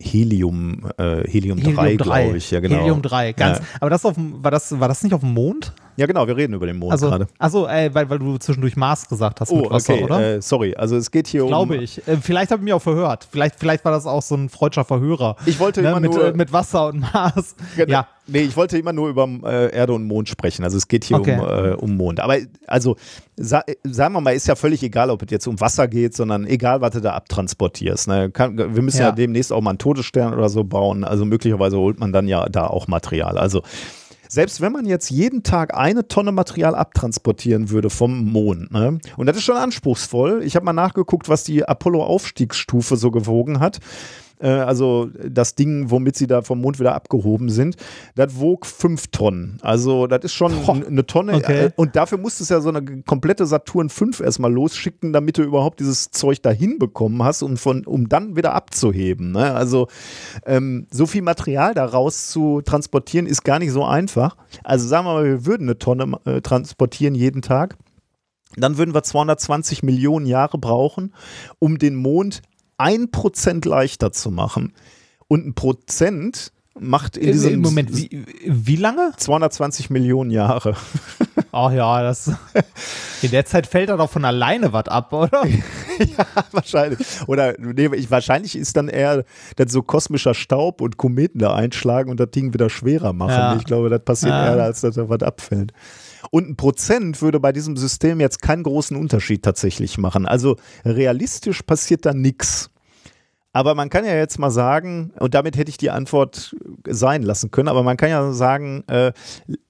Helium, 0.00 0.90
äh, 0.98 1.28
Helium, 1.28 1.58
Helium 1.58 1.76
3, 1.76 1.96
3. 1.96 1.96
glaube 1.96 2.36
ich. 2.36 2.50
Ja, 2.50 2.60
genau. 2.60 2.80
Helium 2.80 3.02
3, 3.02 3.32
ganz. 3.32 3.58
Ja. 3.58 3.64
Aber 3.80 3.90
das 3.90 4.04
auf, 4.04 4.14
war, 4.16 4.50
das, 4.50 4.78
war 4.78 4.88
das 4.88 5.02
nicht 5.02 5.14
auf 5.14 5.20
dem 5.20 5.32
Mond? 5.32 5.72
Ja, 5.96 6.06
genau, 6.06 6.26
wir 6.26 6.36
reden 6.36 6.54
über 6.54 6.66
den 6.66 6.78
Mond 6.78 6.92
also, 6.92 7.08
gerade. 7.08 7.26
Achso, 7.38 7.66
äh, 7.66 7.90
weil, 7.92 8.08
weil 8.08 8.18
du 8.18 8.38
zwischendurch 8.38 8.76
Mars 8.76 9.08
gesagt 9.08 9.40
hast 9.40 9.50
oh, 9.50 9.62
mit 9.62 9.70
Wasser, 9.70 9.94
okay. 9.94 10.04
oder? 10.04 10.34
Äh, 10.36 10.42
sorry, 10.42 10.74
also 10.74 10.96
es 10.96 11.10
geht 11.10 11.26
hier 11.26 11.44
Glaube 11.46 11.62
um. 11.62 11.68
Glaube 11.70 11.84
ich. 11.84 12.06
Äh, 12.08 12.16
vielleicht 12.16 12.50
habe 12.50 12.60
ich 12.60 12.64
mich 12.64 12.72
auch 12.72 12.82
verhört. 12.82 13.26
Vielleicht, 13.30 13.56
vielleicht 13.58 13.84
war 13.84 13.92
das 13.92 14.06
auch 14.06 14.22
so 14.22 14.34
ein 14.34 14.48
freudscher 14.48 14.84
Verhörer. 14.84 15.36
Ich 15.46 15.58
wollte 15.58 15.82
ne, 15.82 15.90
immer 15.90 16.00
mit, 16.00 16.12
nur. 16.12 16.26
Äh, 16.26 16.32
mit 16.32 16.52
Wasser 16.52 16.88
und 16.88 17.00
Mars. 17.00 17.54
Genau. 17.76 17.92
Ja. 17.92 18.08
Nee, 18.32 18.42
ich 18.42 18.56
wollte 18.56 18.78
immer 18.78 18.92
nur 18.92 19.08
über 19.08 19.28
äh, 19.44 19.74
Erde 19.74 19.92
und 19.92 20.04
Mond 20.04 20.28
sprechen. 20.28 20.62
Also 20.62 20.76
es 20.76 20.86
geht 20.86 21.04
hier 21.04 21.18
okay. 21.18 21.38
um, 21.38 21.46
äh, 21.46 21.72
um 21.72 21.96
Mond. 21.96 22.20
Aber 22.20 22.36
also, 22.66 22.96
sa 23.36 23.64
sagen 23.82 24.14
wir 24.14 24.20
mal, 24.20 24.34
ist 24.34 24.46
ja 24.46 24.54
völlig 24.54 24.82
egal, 24.84 25.10
ob 25.10 25.22
es 25.22 25.30
jetzt 25.30 25.48
um 25.48 25.60
Wasser 25.60 25.88
geht, 25.88 26.14
sondern 26.14 26.46
egal, 26.46 26.80
was 26.80 26.92
du 26.92 27.00
da 27.00 27.14
abtransportierst. 27.14 28.06
Ne? 28.06 28.30
Kann, 28.30 28.56
wir 28.56 28.82
müssen 28.82 29.00
ja. 29.00 29.06
ja 29.06 29.12
demnächst 29.12 29.52
auch 29.52 29.60
mal 29.60 29.70
einen 29.70 29.78
Todesstern 29.78 30.32
oder 30.32 30.48
so 30.48 30.62
bauen. 30.62 31.02
Also 31.02 31.24
möglicherweise 31.24 31.76
holt 31.76 31.98
man 31.98 32.12
dann 32.12 32.28
ja 32.28 32.48
da 32.48 32.68
auch 32.68 32.86
Material. 32.86 33.36
Also 33.36 33.62
selbst 34.30 34.60
wenn 34.60 34.72
man 34.72 34.86
jetzt 34.86 35.10
jeden 35.10 35.42
Tag 35.42 35.76
eine 35.76 36.06
Tonne 36.06 36.30
Material 36.30 36.76
abtransportieren 36.76 37.70
würde 37.70 37.90
vom 37.90 38.30
Mond, 38.30 38.70
ne? 38.70 38.98
und 39.16 39.26
das 39.26 39.36
ist 39.36 39.42
schon 39.42 39.56
anspruchsvoll. 39.56 40.42
Ich 40.44 40.54
habe 40.54 40.64
mal 40.64 40.72
nachgeguckt, 40.72 41.28
was 41.28 41.42
die 41.42 41.64
Apollo-Aufstiegsstufe 41.64 42.96
so 42.96 43.10
gewogen 43.10 43.58
hat. 43.58 43.80
Äh, 44.40 44.48
also 44.48 45.08
das 45.28 45.54
Ding, 45.54 45.90
womit 45.90 46.16
sie 46.16 46.26
da 46.26 46.42
vom 46.42 46.60
Mond 46.60 46.78
wieder 46.80 46.94
abgehoben 46.94 47.50
sind, 47.50 47.76
das 48.14 48.38
wog 48.38 48.66
fünf 48.66 49.08
Tonnen. 49.08 49.58
Also 49.62 50.06
das 50.06 50.24
ist 50.24 50.32
schon 50.32 50.52
Boah, 50.64 50.74
eine 50.74 51.06
Tonne. 51.06 51.34
Okay. 51.34 51.66
Äh, 51.66 51.70
und 51.76 51.96
dafür 51.96 52.18
musst 52.18 52.40
du 52.40 52.44
ja 52.52 52.60
so 52.60 52.70
eine 52.70 53.02
komplette 53.02 53.46
Saturn 53.46 53.88
5 53.88 54.20
erstmal 54.20 54.52
losschicken, 54.52 55.12
damit 55.12 55.38
du 55.38 55.42
überhaupt 55.42 55.80
dieses 55.80 56.10
Zeug 56.10 56.42
dahin 56.42 56.78
bekommen 56.78 57.22
hast, 57.22 57.42
um, 57.42 57.56
von, 57.56 57.84
um 57.86 58.08
dann 58.08 58.36
wieder 58.36 58.54
abzuheben. 58.54 59.32
Ne? 59.32 59.54
Also 59.54 59.88
ähm, 60.46 60.86
so 60.90 61.06
viel 61.06 61.22
Material 61.22 61.74
daraus 61.74 62.28
zu 62.28 62.62
transportieren, 62.62 63.26
ist 63.26 63.44
gar 63.44 63.58
nicht 63.58 63.72
so 63.72 63.84
einfach. 63.84 64.36
Also 64.64 64.88
sagen 64.88 65.06
wir 65.06 65.14
mal, 65.14 65.24
wir 65.24 65.46
würden 65.46 65.68
eine 65.68 65.78
Tonne 65.78 66.18
äh, 66.24 66.40
transportieren 66.40 67.14
jeden 67.14 67.42
Tag 67.42 67.76
dann 68.56 68.78
würden 68.78 68.94
wir 68.94 69.02
220 69.02 69.82
Millionen 69.82 70.26
Jahre 70.26 70.58
brauchen, 70.58 71.14
um 71.58 71.78
den 71.78 71.94
Mond 71.94 72.42
ein 72.80 73.10
Prozent 73.10 73.66
leichter 73.66 74.10
zu 74.10 74.30
machen. 74.30 74.72
Und 75.28 75.46
ein 75.46 75.54
Prozent 75.54 76.52
macht 76.78 77.16
in 77.16 77.32
diesem 77.32 77.60
Moment 77.60 77.94
wie, 77.94 78.24
wie 78.46 78.76
lange? 78.76 79.12
220 79.16 79.90
Millionen 79.90 80.30
Jahre. 80.30 80.74
Ach 81.52 81.72
ja, 81.72 82.02
das 82.02 82.32
in 83.22 83.30
der 83.32 83.44
Zeit 83.44 83.66
fällt 83.66 83.90
da 83.90 83.96
doch 83.96 84.08
von 84.08 84.24
alleine 84.24 84.72
was 84.72 84.86
ab, 84.86 85.12
oder? 85.12 85.44
ja, 85.98 86.26
wahrscheinlich. 86.52 87.06
Oder 87.26 87.54
nee, 87.58 87.90
ich, 87.96 88.10
wahrscheinlich 88.10 88.56
ist 88.56 88.76
dann 88.76 88.88
eher 88.88 89.24
dass 89.56 89.72
so 89.72 89.82
kosmischer 89.82 90.32
Staub 90.32 90.80
und 90.80 90.96
Kometen 90.96 91.40
da 91.40 91.54
einschlagen 91.54 92.10
und 92.10 92.18
das 92.18 92.30
Ding 92.30 92.54
wieder 92.54 92.70
schwerer 92.70 93.12
machen. 93.12 93.30
Ja. 93.30 93.56
Ich 93.56 93.64
glaube, 93.64 93.90
das 93.90 94.02
passiert 94.04 94.32
ja. 94.32 94.54
eher, 94.54 94.62
als 94.62 94.80
dass 94.80 94.94
da 94.94 95.08
was 95.08 95.22
abfällt. 95.22 95.72
Und 96.30 96.48
ein 96.48 96.56
Prozent 96.56 97.22
würde 97.22 97.40
bei 97.40 97.52
diesem 97.52 97.76
System 97.76 98.20
jetzt 98.20 98.42
keinen 98.42 98.62
großen 98.62 98.96
Unterschied 98.96 99.42
tatsächlich 99.42 99.98
machen. 99.98 100.26
Also 100.26 100.56
realistisch 100.84 101.62
passiert 101.62 102.06
da 102.06 102.12
nichts. 102.12 102.70
Aber 103.52 103.74
man 103.74 103.90
kann 103.90 104.04
ja 104.04 104.14
jetzt 104.14 104.38
mal 104.38 104.50
sagen, 104.50 105.12
und 105.18 105.34
damit 105.34 105.56
hätte 105.56 105.70
ich 105.70 105.76
die 105.76 105.90
Antwort 105.90 106.54
sein 106.86 107.22
lassen 107.22 107.50
können, 107.50 107.68
aber 107.68 107.82
man 107.82 107.96
kann 107.96 108.08
ja 108.08 108.32
sagen, 108.32 108.84
äh, 108.86 109.12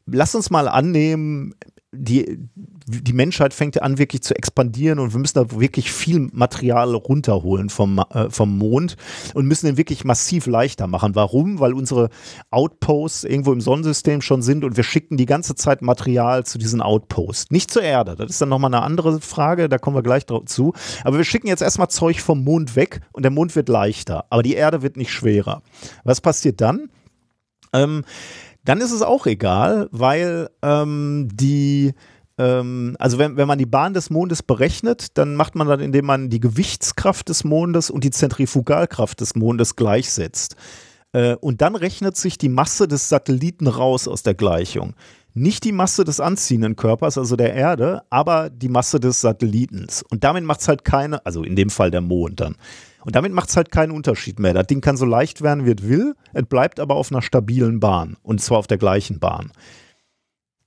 lass 0.07 0.35
uns 0.35 0.51
mal 0.51 0.69
annehmen, 0.69 1.55
die, 1.93 2.39
die 2.87 3.13
Menschheit 3.13 3.53
fängt 3.53 3.83
an 3.83 3.99
wirklich 3.99 4.23
zu 4.23 4.37
expandieren 4.37 5.01
und 5.01 5.13
wir 5.13 5.19
müssen 5.19 5.35
da 5.35 5.51
wirklich 5.59 5.91
viel 5.91 6.29
Material 6.33 6.95
runterholen 6.95 7.69
vom, 7.69 7.99
äh, 8.11 8.31
vom 8.31 8.59
Mond 8.59 8.97
und 9.35 9.47
müssen 9.47 9.67
den 9.67 9.77
wirklich 9.77 10.05
massiv 10.05 10.47
leichter 10.47 10.87
machen. 10.87 11.17
Warum? 11.17 11.59
Weil 11.59 11.75
unsere 11.75 12.11
Outposts 12.51 13.25
irgendwo 13.25 13.53
im 13.53 13.61
Sonnensystem 13.61 14.23
schon 14.23 14.41
sind 14.41 14.65
und 14.65 14.77
wir 14.77 14.85
schicken 14.85 15.17
die 15.17 15.27
ganze 15.27 15.57
Zeit 15.57 15.83
Material 15.83 16.45
zu 16.47 16.59
diesen 16.59 16.81
Outposts. 16.81 17.51
Nicht 17.51 17.73
zur 17.73 17.83
Erde, 17.83 18.15
das 18.15 18.31
ist 18.31 18.41
dann 18.41 18.51
nochmal 18.51 18.73
eine 18.73 18.85
andere 18.85 19.21
Frage, 19.21 19.69
da 19.69 19.79
kommen 19.79 19.97
wir 19.97 20.05
gleich 20.05 20.27
zu. 20.47 20.75
Aber 21.03 21.17
wir 21.17 21.25
schicken 21.25 21.49
jetzt 21.49 21.63
erstmal 21.63 21.89
Zeug 21.89 22.21
vom 22.21 22.45
Mond 22.45 22.77
weg 22.77 23.01
und 23.13 23.25
der 23.25 23.33
Mond 23.33 23.57
wird 23.57 23.69
leichter, 23.69 24.27
aber 24.31 24.45
die 24.45 24.55
Erde 24.55 24.83
wird 24.83 24.97
nicht 24.97 25.11
schwerer. 25.11 25.63
Was 26.05 26.21
passiert 26.21 26.61
dann? 26.61 26.89
Ähm, 27.73 28.05
dann 28.65 28.81
ist 28.81 28.93
es 28.93 29.03
auch 29.03 29.27
egal, 29.27 29.89
weil 29.91 30.49
ähm, 30.63 31.29
die 31.33 31.95
ähm, 32.41 32.97
also 32.99 33.19
wenn, 33.19 33.37
wenn 33.37 33.47
man 33.47 33.59
die 33.59 33.67
Bahn 33.67 33.93
des 33.93 34.09
Mondes 34.09 34.43
berechnet, 34.43 35.19
dann 35.19 35.35
macht 35.35 35.55
man 35.55 35.69
dann, 35.69 35.81
indem 35.81 36.07
man 36.07 36.31
die 36.31 36.41
Gewichtskraft 36.41 37.29
des 37.29 37.45
Mondes 37.45 37.91
und 37.91 38.03
die 38.03 38.11
Zentrifugalkraft 38.11 39.21
des 39.21 39.35
Mondes 39.35 39.77
gleichsetzt. 39.77 40.57
Äh, 41.13 41.35
und 41.37 41.61
dann 41.61 41.77
rechnet 41.77 42.17
sich 42.17 42.39
die 42.39 42.49
Masse 42.49 42.89
des 42.89 43.09
Satelliten 43.09 43.67
raus 43.67 44.09
aus 44.09 44.23
der 44.23 44.35
Gleichung. 44.35 44.95
Nicht 45.35 45.65
die 45.65 45.73
Masse 45.73 46.05
des 46.05 46.19
anziehenden 46.19 46.77
Körpers, 46.77 47.19
also 47.19 47.37
der 47.37 47.55
Erde, 47.55 48.03
aber 48.11 48.51
die 48.51 48.69
Masse 48.69 48.99
des 48.99 49.21
Satellitens. 49.21 50.03
Und 50.11 50.25
damit 50.25 50.45
macht 50.45 50.61
es 50.61 50.69
halt 50.69 50.85
keine, 50.85 51.25
also 51.27 51.45
in 51.45 51.57
dem 51.57 51.71
Fall 51.71 51.91
der 51.91 52.01
Mond 52.01 52.41
dann. 52.41 52.57
Und 53.05 53.17
damit 53.17 53.33
macht 53.33 53.49
es 53.49 53.57
halt 53.57 53.71
keinen 53.71 53.93
Unterschied 53.93 54.39
mehr. 54.39 54.55
Das 54.55 54.67
Ding 54.67 54.81
kann 54.81 54.97
so 54.97 55.07
leicht 55.07 55.43
werden, 55.43 55.65
wie 55.67 55.73
es 55.73 55.89
will. 55.89 56.15
Es 56.33 56.45
bleibt 56.45 56.81
aber 56.81 56.97
auf 56.97 57.11
einer 57.11 57.23
stabilen 57.23 57.81
Bahn. 57.81 58.17
Und 58.23 58.41
zwar 58.41 58.59
auf 58.59 58.67
der 58.67 58.79
gleichen 58.79 59.19
Bahn 59.19 59.53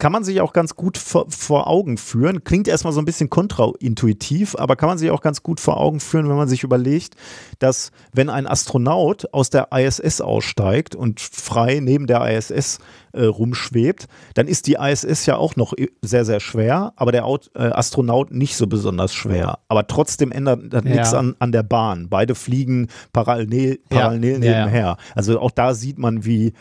kann 0.03 0.11
man 0.11 0.25
sich 0.25 0.41
auch 0.41 0.51
ganz 0.51 0.75
gut 0.75 0.97
vor, 0.97 1.27
vor, 1.29 1.67
Augen 1.67 1.97
führen. 1.97 2.43
Klingt 2.43 2.67
erstmal 2.67 2.91
so 2.91 2.99
ein 2.99 3.05
bisschen 3.05 3.29
kontraintuitiv, 3.29 4.53
aber 4.59 4.75
kann 4.75 4.89
man 4.89 4.97
sich 4.97 5.09
auch 5.11 5.21
ganz 5.21 5.43
gut 5.43 5.61
vor 5.61 5.79
Augen 5.79 6.01
führen, 6.01 6.27
wenn 6.27 6.35
man 6.35 6.49
sich 6.49 6.63
überlegt, 6.63 7.15
dass 7.59 7.91
wenn 8.11 8.29
ein 8.29 8.45
Astronaut 8.45 9.33
aus 9.33 9.49
der 9.49 9.69
ISS 9.71 10.19
aussteigt 10.19 10.93
und 10.93 11.21
frei 11.21 11.79
neben 11.81 12.05
der 12.05 12.29
ISS 12.29 12.79
äh, 13.13 13.23
rumschwebt, 13.23 14.07
dann 14.33 14.49
ist 14.49 14.67
die 14.67 14.73
ISS 14.73 15.25
ja 15.25 15.37
auch 15.37 15.55
noch 15.55 15.73
sehr, 16.01 16.25
sehr 16.25 16.41
schwer, 16.41 16.91
aber 16.97 17.13
der 17.13 17.23
Out, 17.23 17.51
äh, 17.55 17.59
Astronaut 17.59 18.29
nicht 18.29 18.57
so 18.57 18.67
besonders 18.67 19.13
schwer. 19.13 19.59
Aber 19.69 19.87
trotzdem 19.87 20.33
ändert 20.33 20.73
das 20.73 20.83
ja. 20.83 20.89
nichts 20.89 21.13
an, 21.13 21.37
an 21.39 21.53
der 21.53 21.63
Bahn. 21.63 22.09
Beide 22.09 22.35
fliegen 22.35 22.89
parallel, 23.13 23.79
parallel 23.87 24.43
ja. 24.43 24.65
nebenher. 24.65 24.97
Also 25.15 25.39
auch 25.39 25.51
da 25.51 25.73
sieht 25.73 25.97
man, 25.97 26.25
wie 26.25 26.51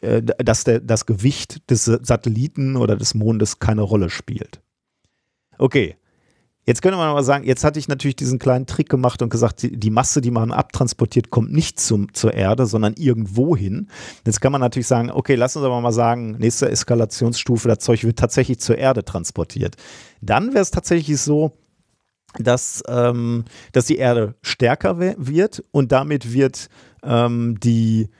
dass 0.00 0.64
der, 0.64 0.80
das 0.80 1.06
Gewicht 1.06 1.70
des 1.70 1.84
Satelliten 1.84 2.76
oder 2.76 2.96
des 2.96 3.14
Mondes 3.14 3.58
keine 3.58 3.82
Rolle 3.82 4.08
spielt. 4.08 4.60
Okay, 5.58 5.96
Jetzt 6.68 6.82
könnte 6.82 6.98
man 6.98 7.08
aber 7.08 7.22
sagen, 7.22 7.44
jetzt 7.44 7.62
hatte 7.62 7.78
ich 7.78 7.86
natürlich 7.86 8.16
diesen 8.16 8.40
kleinen 8.40 8.66
Trick 8.66 8.88
gemacht 8.88 9.22
und 9.22 9.28
gesagt, 9.28 9.62
die, 9.62 9.76
die 9.76 9.90
Masse, 9.90 10.20
die 10.20 10.32
man 10.32 10.50
abtransportiert, 10.50 11.30
kommt 11.30 11.52
nicht 11.52 11.78
zum, 11.78 12.12
zur 12.12 12.34
Erde, 12.34 12.66
sondern 12.66 12.94
irgendwo 12.94 13.56
hin. 13.56 13.88
Jetzt 14.26 14.40
kann 14.40 14.50
man 14.50 14.60
natürlich 14.60 14.88
sagen, 14.88 15.12
okay, 15.12 15.36
lass 15.36 15.56
uns 15.56 15.64
aber 15.64 15.80
mal 15.80 15.92
sagen, 15.92 16.32
nächste 16.38 16.68
Eskalationsstufe, 16.68 17.68
das 17.68 17.78
Zeug 17.78 18.02
wird 18.02 18.18
tatsächlich 18.18 18.58
zur 18.58 18.78
Erde 18.78 19.04
transportiert. 19.04 19.76
Dann 20.20 20.54
wäre 20.54 20.62
es 20.62 20.72
tatsächlich 20.72 21.20
so, 21.20 21.52
dass, 22.36 22.82
ähm, 22.88 23.44
dass 23.70 23.86
die 23.86 23.96
Erde 23.96 24.34
stärker 24.42 24.98
wird 24.98 25.62
und 25.70 25.92
damit 25.92 26.32
wird 26.32 26.68
ähm, 27.04 27.60
die 27.60 28.10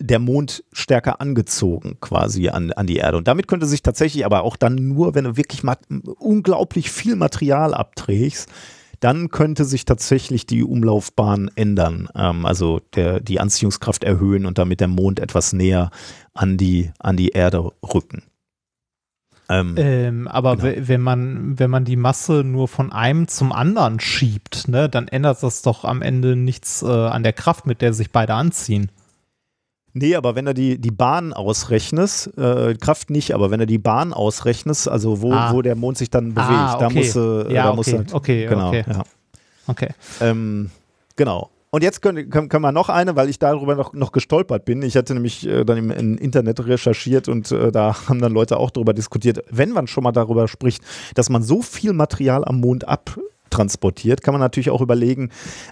der 0.00 0.18
Mond 0.18 0.64
stärker 0.72 1.20
angezogen 1.20 1.98
quasi 2.00 2.48
an, 2.48 2.72
an 2.72 2.86
die 2.86 2.96
Erde. 2.96 3.18
Und 3.18 3.28
damit 3.28 3.46
könnte 3.46 3.66
sich 3.66 3.82
tatsächlich, 3.82 4.24
aber 4.24 4.42
auch 4.42 4.56
dann 4.56 4.74
nur, 4.74 5.14
wenn 5.14 5.24
du 5.24 5.36
wirklich 5.36 5.62
unglaublich 6.18 6.90
viel 6.90 7.16
Material 7.16 7.74
abträgst, 7.74 8.48
dann 9.00 9.30
könnte 9.30 9.64
sich 9.64 9.84
tatsächlich 9.84 10.46
die 10.46 10.62
Umlaufbahn 10.62 11.50
ändern, 11.54 12.08
ähm, 12.14 12.44
also 12.44 12.80
der, 12.94 13.20
die 13.20 13.40
Anziehungskraft 13.40 14.04
erhöhen 14.04 14.44
und 14.44 14.58
damit 14.58 14.80
der 14.80 14.88
Mond 14.88 15.20
etwas 15.20 15.52
näher 15.52 15.90
an 16.34 16.58
die, 16.58 16.90
an 16.98 17.16
die 17.16 17.30
Erde 17.30 17.70
rücken. 17.82 18.22
Ähm, 19.48 19.74
ähm, 19.78 20.28
aber 20.28 20.56
genau. 20.56 20.88
wenn 20.88 21.00
man, 21.00 21.58
wenn 21.58 21.70
man 21.70 21.84
die 21.84 21.96
Masse 21.96 22.44
nur 22.44 22.68
von 22.68 22.92
einem 22.92 23.26
zum 23.26 23.52
anderen 23.52 23.98
schiebt, 23.98 24.68
ne, 24.68 24.88
dann 24.88 25.08
ändert 25.08 25.42
das 25.42 25.62
doch 25.62 25.84
am 25.84 26.02
Ende 26.02 26.36
nichts 26.36 26.82
äh, 26.82 26.86
an 26.86 27.22
der 27.22 27.32
Kraft, 27.32 27.66
mit 27.66 27.80
der 27.82 27.92
sich 27.92 28.12
beide 28.12 28.34
anziehen. 28.34 28.92
Nee, 29.92 30.14
aber 30.14 30.34
wenn 30.36 30.44
du 30.44 30.54
die, 30.54 30.78
die 30.78 30.90
Bahn 30.90 31.32
ausrechnest, 31.32 32.36
äh, 32.38 32.74
Kraft 32.74 33.10
nicht, 33.10 33.34
aber 33.34 33.50
wenn 33.50 33.60
du 33.60 33.66
die 33.66 33.78
Bahn 33.78 34.12
ausrechnest, 34.12 34.88
also 34.88 35.20
wo, 35.20 35.32
ah. 35.32 35.52
wo 35.52 35.62
der 35.62 35.74
Mond 35.74 35.98
sich 35.98 36.10
dann 36.10 36.34
bewegt, 36.34 36.50
ah, 36.50 36.74
okay. 36.74 36.80
da 36.80 36.90
muss, 36.90 37.16
äh, 37.16 37.52
ja, 37.52 37.62
da 37.62 37.68
okay. 37.68 37.76
muss 37.76 37.92
halt, 37.92 38.14
okay, 38.14 38.46
genau, 38.46 38.68
okay. 38.68 38.84
Ja. 38.88 39.02
Okay. 39.66 39.88
Ähm, 40.20 40.70
genau. 41.16 41.50
Und 41.70 41.84
jetzt 41.84 42.02
können, 42.02 42.28
können, 42.30 42.48
können 42.48 42.62
wir 42.62 42.72
noch 42.72 42.88
eine, 42.88 43.14
weil 43.14 43.28
ich 43.28 43.38
darüber 43.38 43.76
noch, 43.76 43.92
noch 43.92 44.10
gestolpert 44.10 44.64
bin. 44.64 44.82
Ich 44.82 44.96
hatte 44.96 45.14
nämlich 45.14 45.46
äh, 45.46 45.64
dann 45.64 45.78
im, 45.78 45.90
im, 45.92 46.18
Internet 46.18 46.66
recherchiert 46.66 47.28
und 47.28 47.50
äh, 47.52 47.70
da 47.70 47.96
haben 48.08 48.20
dann 48.20 48.32
Leute 48.32 48.56
auch 48.56 48.70
darüber 48.70 48.92
diskutiert, 48.92 49.44
wenn 49.50 49.70
man 49.70 49.86
schon 49.86 50.02
mal 50.02 50.12
darüber 50.12 50.48
spricht, 50.48 50.82
dass 51.14 51.30
man 51.30 51.42
so 51.42 51.62
viel 51.62 51.92
Material 51.92 52.44
am 52.44 52.60
Mond 52.60 52.88
ab 52.88 53.18
transportiert, 53.50 54.22
kann 54.22 54.32
man 54.32 54.40
natürlich 54.40 54.70
auch 54.70 54.80
überlegen, 54.80 55.30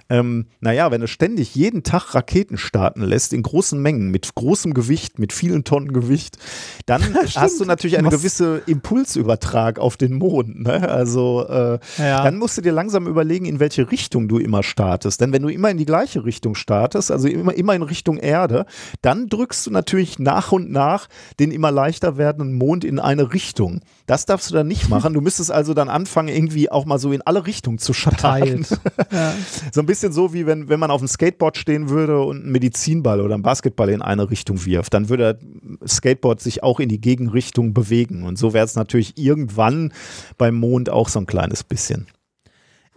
ähm, 0.09 0.47
naja, 0.59 0.91
wenn 0.91 1.01
du 1.01 1.07
ständig 1.07 1.55
jeden 1.55 1.83
Tag 1.83 2.13
Raketen 2.13 2.57
starten 2.57 3.01
lässt, 3.01 3.33
in 3.33 3.43
großen 3.43 3.81
Mengen, 3.81 4.11
mit 4.11 4.35
großem 4.35 4.73
Gewicht, 4.73 5.19
mit 5.19 5.33
vielen 5.33 5.63
Tonnen 5.63 5.93
Gewicht, 5.93 6.37
dann 6.85 7.01
hast 7.35 7.59
du 7.59 7.65
natürlich 7.65 7.97
eine 7.97 8.09
gewisse 8.09 8.61
Impulsübertrag 8.65 9.79
auf 9.79 9.97
den 9.97 10.13
Mond. 10.13 10.61
Ne? 10.63 10.87
Also 10.89 11.45
äh, 11.47 11.79
ja. 11.97 12.23
dann 12.23 12.37
musst 12.37 12.57
du 12.57 12.61
dir 12.61 12.71
langsam 12.71 13.07
überlegen, 13.07 13.45
in 13.45 13.59
welche 13.59 13.91
Richtung 13.91 14.27
du 14.27 14.37
immer 14.37 14.63
startest. 14.63 15.21
Denn 15.21 15.31
wenn 15.31 15.41
du 15.41 15.49
immer 15.49 15.69
in 15.69 15.77
die 15.77 15.85
gleiche 15.85 16.25
Richtung 16.25 16.55
startest, 16.55 17.11
also 17.11 17.27
immer, 17.27 17.53
immer 17.53 17.75
in 17.75 17.83
Richtung 17.83 18.17
Erde, 18.17 18.65
dann 19.01 19.27
drückst 19.27 19.67
du 19.67 19.71
natürlich 19.71 20.19
nach 20.19 20.51
und 20.51 20.71
nach 20.71 21.07
den 21.39 21.51
immer 21.51 21.71
leichter 21.71 22.17
werdenden 22.17 22.57
Mond 22.57 22.83
in 22.83 22.99
eine 22.99 23.33
Richtung. 23.33 23.81
Das 24.05 24.25
darfst 24.25 24.49
du 24.49 24.55
dann 24.55 24.67
nicht 24.67 24.89
machen. 24.89 25.13
Du 25.13 25.21
müsstest 25.21 25.51
also 25.51 25.73
dann 25.73 25.89
anfangen, 25.89 26.29
irgendwie 26.29 26.71
auch 26.71 26.85
mal 26.85 26.99
so 26.99 27.11
in 27.11 27.21
alle 27.21 27.45
Richtungen 27.45 27.68
zu 27.77 27.93
schatten. 27.93 28.65
Ja. 29.11 29.33
So 29.71 29.81
ein 29.81 29.85
bisschen 29.85 30.11
so, 30.11 30.33
wie 30.33 30.45
wenn, 30.45 30.69
wenn 30.69 30.79
man 30.79 30.91
auf 30.91 31.01
dem 31.01 31.07
Skateboard 31.07 31.57
stehen 31.57 31.89
würde 31.89 32.21
und 32.21 32.43
einen 32.43 32.51
Medizinball 32.51 33.21
oder 33.21 33.33
einen 33.33 33.43
Basketball 33.43 33.89
in 33.89 34.01
eine 34.01 34.29
Richtung 34.29 34.65
wirft. 34.65 34.93
Dann 34.93 35.09
würde 35.09 35.39
das 35.79 35.97
Skateboard 35.97 36.41
sich 36.41 36.63
auch 36.63 36.79
in 36.79 36.89
die 36.89 37.01
Gegenrichtung 37.01 37.73
bewegen. 37.73 38.23
Und 38.23 38.37
so 38.37 38.53
wäre 38.53 38.65
es 38.65 38.75
natürlich 38.75 39.17
irgendwann 39.17 39.93
beim 40.37 40.55
Mond 40.55 40.89
auch 40.89 41.09
so 41.09 41.19
ein 41.19 41.25
kleines 41.25 41.63
bisschen. 41.63 42.07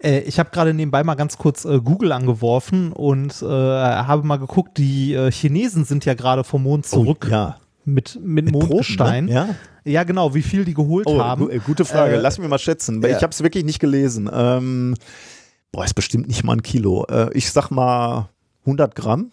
Äh, 0.03 0.21
ich 0.21 0.39
habe 0.39 0.51
gerade 0.51 0.75
nebenbei 0.75 1.05
mal 1.05 1.15
ganz 1.15 1.39
kurz 1.39 1.65
äh, 1.65 1.81
Google 1.81 2.13
angeworfen 2.13 2.93
und 2.93 3.41
äh, 3.43 3.47
habe 3.47 4.27
mal 4.27 4.39
geguckt, 4.39 4.79
die 4.79 5.15
äh, 5.15 5.31
Chinesen 5.31 5.85
sind 5.85 6.05
ja 6.05 6.15
gerade 6.15 6.45
vom 6.45 6.65
Mond 6.65 6.87
oh, 6.87 6.97
zurück. 6.97 7.27
Oh, 7.29 7.33
ja. 7.33 7.57
Mit, 7.85 8.19
mit, 8.23 8.45
mit 8.47 8.53
Mondgestein. 8.53 9.27
Ne? 9.27 9.33
Ja. 9.33 9.49
Ja, 9.85 10.05
genau, 10.05 10.35
wie 10.35 10.43
viel 10.43 10.65
die 10.65 10.75
geholt 10.75 11.07
oh, 11.09 11.19
haben. 11.19 11.49
Gu 11.49 11.59
gute 11.67 11.85
Frage, 11.85 12.15
äh, 12.15 12.21
lass 12.21 12.39
mich 12.39 12.49
mal 12.49 12.59
schätzen. 12.59 13.03
Ja. 13.03 13.09
Ich 13.09 13.23
habe 13.23 13.33
es 13.33 13.43
wirklich 13.43 13.65
nicht 13.65 13.81
gelesen. 13.81 14.31
Ähm, 14.33 14.95
boah, 15.73 15.85
ist 15.85 15.95
bestimmt 15.95 16.29
nicht 16.29 16.45
mal 16.45 16.55
ein 16.55 16.63
Kilo. 16.63 17.05
Äh, 17.07 17.31
ich 17.33 17.51
sag 17.51 17.71
mal 17.71 18.29
100 18.65 18.95
Gramm. 18.95 19.33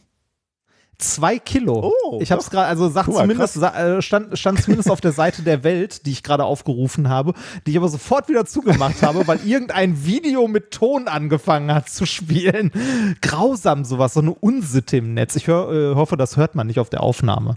Zwei 0.97 1.39
Kilo. 1.39 1.93
Oh, 2.03 2.19
ich 2.21 2.29
habe 2.29 2.41
es 2.41 2.49
gerade, 2.49 2.67
also 2.67 2.89
sagt 2.89 3.07
mal, 3.07 3.21
zumindest, 3.21 3.55
äh, 3.55 4.01
stand, 4.01 4.37
stand 4.37 4.61
zumindest 4.61 4.91
auf 4.91 4.99
der 4.99 5.13
Seite 5.13 5.43
der 5.43 5.63
Welt, 5.63 6.05
die 6.05 6.11
ich 6.11 6.23
gerade 6.23 6.43
aufgerufen 6.43 7.07
habe, 7.07 7.33
die 7.65 7.71
ich 7.71 7.77
aber 7.77 7.87
sofort 7.87 8.27
wieder 8.27 8.45
zugemacht 8.45 9.01
habe, 9.01 9.25
weil 9.25 9.39
irgendein 9.45 10.03
Video 10.03 10.49
mit 10.49 10.71
Ton 10.71 11.07
angefangen 11.07 11.73
hat 11.73 11.87
zu 11.87 12.05
spielen. 12.05 12.71
Grausam 13.21 13.85
sowas, 13.85 14.13
so 14.13 14.19
eine 14.19 14.33
Unsitte 14.33 14.97
im 14.97 15.13
Netz. 15.13 15.37
Ich 15.37 15.47
hör, 15.47 15.71
äh, 15.71 15.95
hoffe, 15.95 16.17
das 16.17 16.35
hört 16.35 16.55
man 16.55 16.67
nicht 16.67 16.79
auf 16.79 16.89
der 16.89 17.01
Aufnahme. 17.01 17.55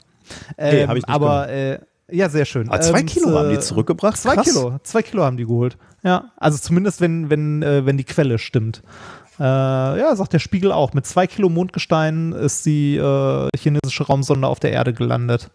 Ähm, 0.58 0.76
nee, 0.76 0.86
hab 0.86 0.96
ich 0.96 1.06
nicht 1.06 1.08
aber 1.08 1.48
äh, 1.48 1.78
ja, 2.10 2.28
sehr 2.28 2.44
schön. 2.44 2.70
Ah, 2.70 2.80
zwei 2.80 3.00
ähm, 3.00 3.06
Kilo 3.06 3.30
haben 3.38 3.50
die 3.50 3.58
zurückgebracht? 3.58 4.16
Zwei 4.16 4.34
Krass. 4.34 4.46
Kilo, 4.46 4.78
zwei 4.82 5.02
Kilo 5.02 5.24
haben 5.24 5.36
die 5.36 5.46
geholt. 5.46 5.78
Ja, 6.02 6.32
also 6.36 6.58
zumindest 6.58 7.00
wenn, 7.00 7.30
wenn, 7.30 7.62
äh, 7.62 7.86
wenn 7.86 7.96
die 7.96 8.04
Quelle 8.04 8.38
stimmt. 8.38 8.82
Äh, 9.38 9.44
ja, 9.44 10.14
sagt 10.14 10.32
der 10.34 10.38
Spiegel 10.38 10.72
auch. 10.72 10.92
Mit 10.92 11.06
zwei 11.06 11.26
Kilo 11.26 11.48
Mondgestein 11.48 12.32
ist 12.32 12.66
die 12.66 12.96
äh, 12.96 13.48
chinesische 13.56 14.04
Raumsonde 14.04 14.46
auf 14.46 14.60
der 14.60 14.72
Erde 14.72 14.92
gelandet. 14.92 15.50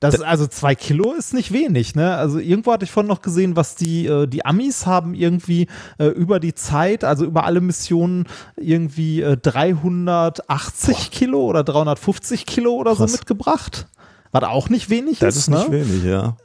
Das, 0.00 0.18
also 0.22 0.46
zwei 0.46 0.74
Kilo 0.74 1.12
ist 1.12 1.34
nicht 1.34 1.52
wenig, 1.52 1.94
ne? 1.94 2.16
Also 2.16 2.38
irgendwo 2.38 2.72
hatte 2.72 2.86
ich 2.86 2.90
vorhin 2.90 3.08
noch 3.08 3.20
gesehen, 3.20 3.54
was 3.54 3.74
die, 3.74 4.06
äh, 4.06 4.26
die 4.26 4.46
Amis 4.46 4.86
haben 4.86 5.12
irgendwie 5.12 5.66
äh, 5.98 6.06
über 6.06 6.40
die 6.40 6.54
Zeit, 6.54 7.04
also 7.04 7.26
über 7.26 7.44
alle 7.44 7.60
Missionen 7.60 8.24
irgendwie 8.56 9.20
äh, 9.20 9.36
380 9.36 10.96
Boah. 10.96 11.10
Kilo 11.10 11.44
oder 11.44 11.64
350 11.64 12.46
Kilo 12.46 12.72
oder 12.72 12.94
Krass. 12.94 13.12
so 13.12 13.18
mitgebracht. 13.18 13.88
Was 14.32 14.42
auch 14.44 14.70
nicht 14.70 14.88
wenig 14.88 15.18
das 15.18 15.36
ist. 15.36 15.48
Das 15.48 15.64
ist 15.64 15.68
ne? 15.68 15.76
nicht 15.76 15.90
wenig, 15.90 16.04
ja. 16.04 16.36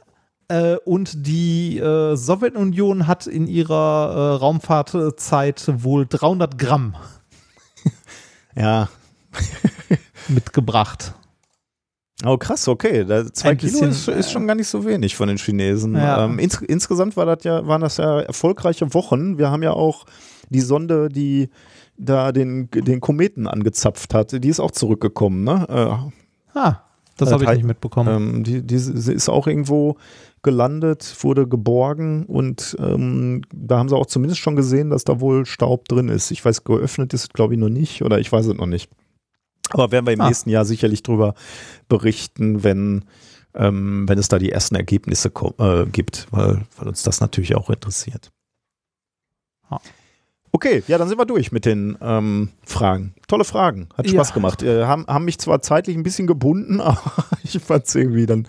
Äh, 0.48 0.76
und 0.84 1.26
die 1.26 1.78
äh, 1.78 2.14
Sowjetunion 2.14 3.06
hat 3.06 3.26
in 3.26 3.46
ihrer 3.48 4.34
äh, 4.34 4.36
Raumfahrtzeit 4.36 5.64
wohl 5.82 6.06
300 6.06 6.58
Gramm. 6.58 6.94
ja. 8.54 8.90
mitgebracht. 10.28 11.14
Oh, 12.24 12.38
krass, 12.38 12.66
okay. 12.66 13.04
Da, 13.04 13.30
zwei 13.32 13.50
Ein 13.50 13.58
Kilo 13.58 13.72
bisschen, 13.72 13.90
ist, 13.90 14.08
ist 14.08 14.32
schon 14.32 14.46
gar 14.46 14.54
nicht 14.54 14.68
so 14.68 14.86
wenig 14.86 15.16
von 15.16 15.28
den 15.28 15.36
Chinesen. 15.36 15.94
Ja. 15.94 16.24
Ähm, 16.24 16.38
ins, 16.38 16.56
insgesamt 16.62 17.16
war 17.16 17.26
das 17.26 17.44
ja, 17.44 17.66
waren 17.66 17.82
das 17.82 17.98
ja 17.98 18.20
erfolgreiche 18.20 18.94
Wochen. 18.94 19.36
Wir 19.36 19.50
haben 19.50 19.62
ja 19.62 19.72
auch 19.72 20.06
die 20.48 20.60
Sonde, 20.60 21.08
die 21.10 21.50
da 21.98 22.32
den, 22.32 22.70
den 22.70 23.00
Kometen 23.00 23.46
angezapft 23.46 24.14
hat, 24.14 24.32
die 24.32 24.48
ist 24.48 24.60
auch 24.60 24.70
zurückgekommen, 24.70 25.44
ne? 25.44 25.66
Äh, 25.68 26.10
Ah, 26.58 26.80
das 27.18 27.28
Äh, 27.28 27.32
habe 27.32 27.44
ich 27.44 27.50
nicht 27.50 27.64
mitbekommen. 27.64 28.34
Ähm, 28.36 28.44
die, 28.44 28.62
die 28.62 28.78
sie 28.78 29.12
ist 29.12 29.28
auch 29.28 29.46
irgendwo 29.46 29.96
gelandet, 30.42 31.16
wurde 31.20 31.46
geborgen 31.46 32.24
und 32.24 32.76
ähm, 32.80 33.42
da 33.52 33.78
haben 33.78 33.88
sie 33.88 33.96
auch 33.96 34.06
zumindest 34.06 34.40
schon 34.40 34.56
gesehen, 34.56 34.90
dass 34.90 35.04
da 35.04 35.20
wohl 35.20 35.44
Staub 35.44 35.86
drin 35.88 36.08
ist. 36.08 36.30
Ich 36.30 36.44
weiß, 36.44 36.64
geöffnet 36.64 37.12
ist 37.14 37.22
es 37.24 37.28
glaube 37.30 37.54
ich 37.54 37.60
noch 37.60 37.68
nicht 37.68 38.02
oder 38.02 38.18
ich 38.20 38.30
weiß 38.32 38.46
es 38.46 38.54
noch 38.54 38.66
nicht. 38.66 38.90
Aber 39.70 39.90
werden 39.92 40.06
wir 40.06 40.12
im 40.12 40.20
Ah. 40.20 40.28
nächsten 40.28 40.50
Jahr 40.50 40.64
sicherlich 40.64 41.02
drüber 41.02 41.34
berichten, 41.88 42.62
wenn, 42.64 43.04
ähm, 43.54 44.08
wenn 44.08 44.18
es 44.18 44.28
da 44.28 44.38
die 44.38 44.52
ersten 44.52 44.74
Ergebnisse 44.76 45.30
äh, 45.58 45.86
gibt, 45.86 46.26
weil, 46.30 46.62
weil 46.76 46.88
uns 46.88 47.02
das 47.02 47.20
natürlich 47.20 47.54
auch 47.56 47.70
interessiert. 47.70 48.30
Ah. 49.68 49.78
Okay, 50.52 50.82
ja, 50.88 50.96
dann 50.96 51.08
sind 51.08 51.18
wir 51.18 51.26
durch 51.26 51.52
mit 51.52 51.66
den 51.66 51.98
ähm, 52.00 52.50
Fragen. 52.64 53.14
Tolle 53.28 53.44
Fragen, 53.44 53.88
hat 53.96 54.08
Spaß 54.08 54.28
Ja. 54.28 54.34
gemacht. 54.34 54.62
Äh, 54.62 54.84
haben, 54.84 55.06
haben 55.06 55.24
mich 55.26 55.38
zwar 55.38 55.60
zeitlich 55.60 55.96
ein 55.96 56.02
bisschen 56.02 56.26
gebunden, 56.26 56.80
aber 56.82 57.00
ich 57.42 57.58
fand 57.62 57.86
es 57.86 57.94
irgendwie 57.94 58.26
dann. 58.26 58.46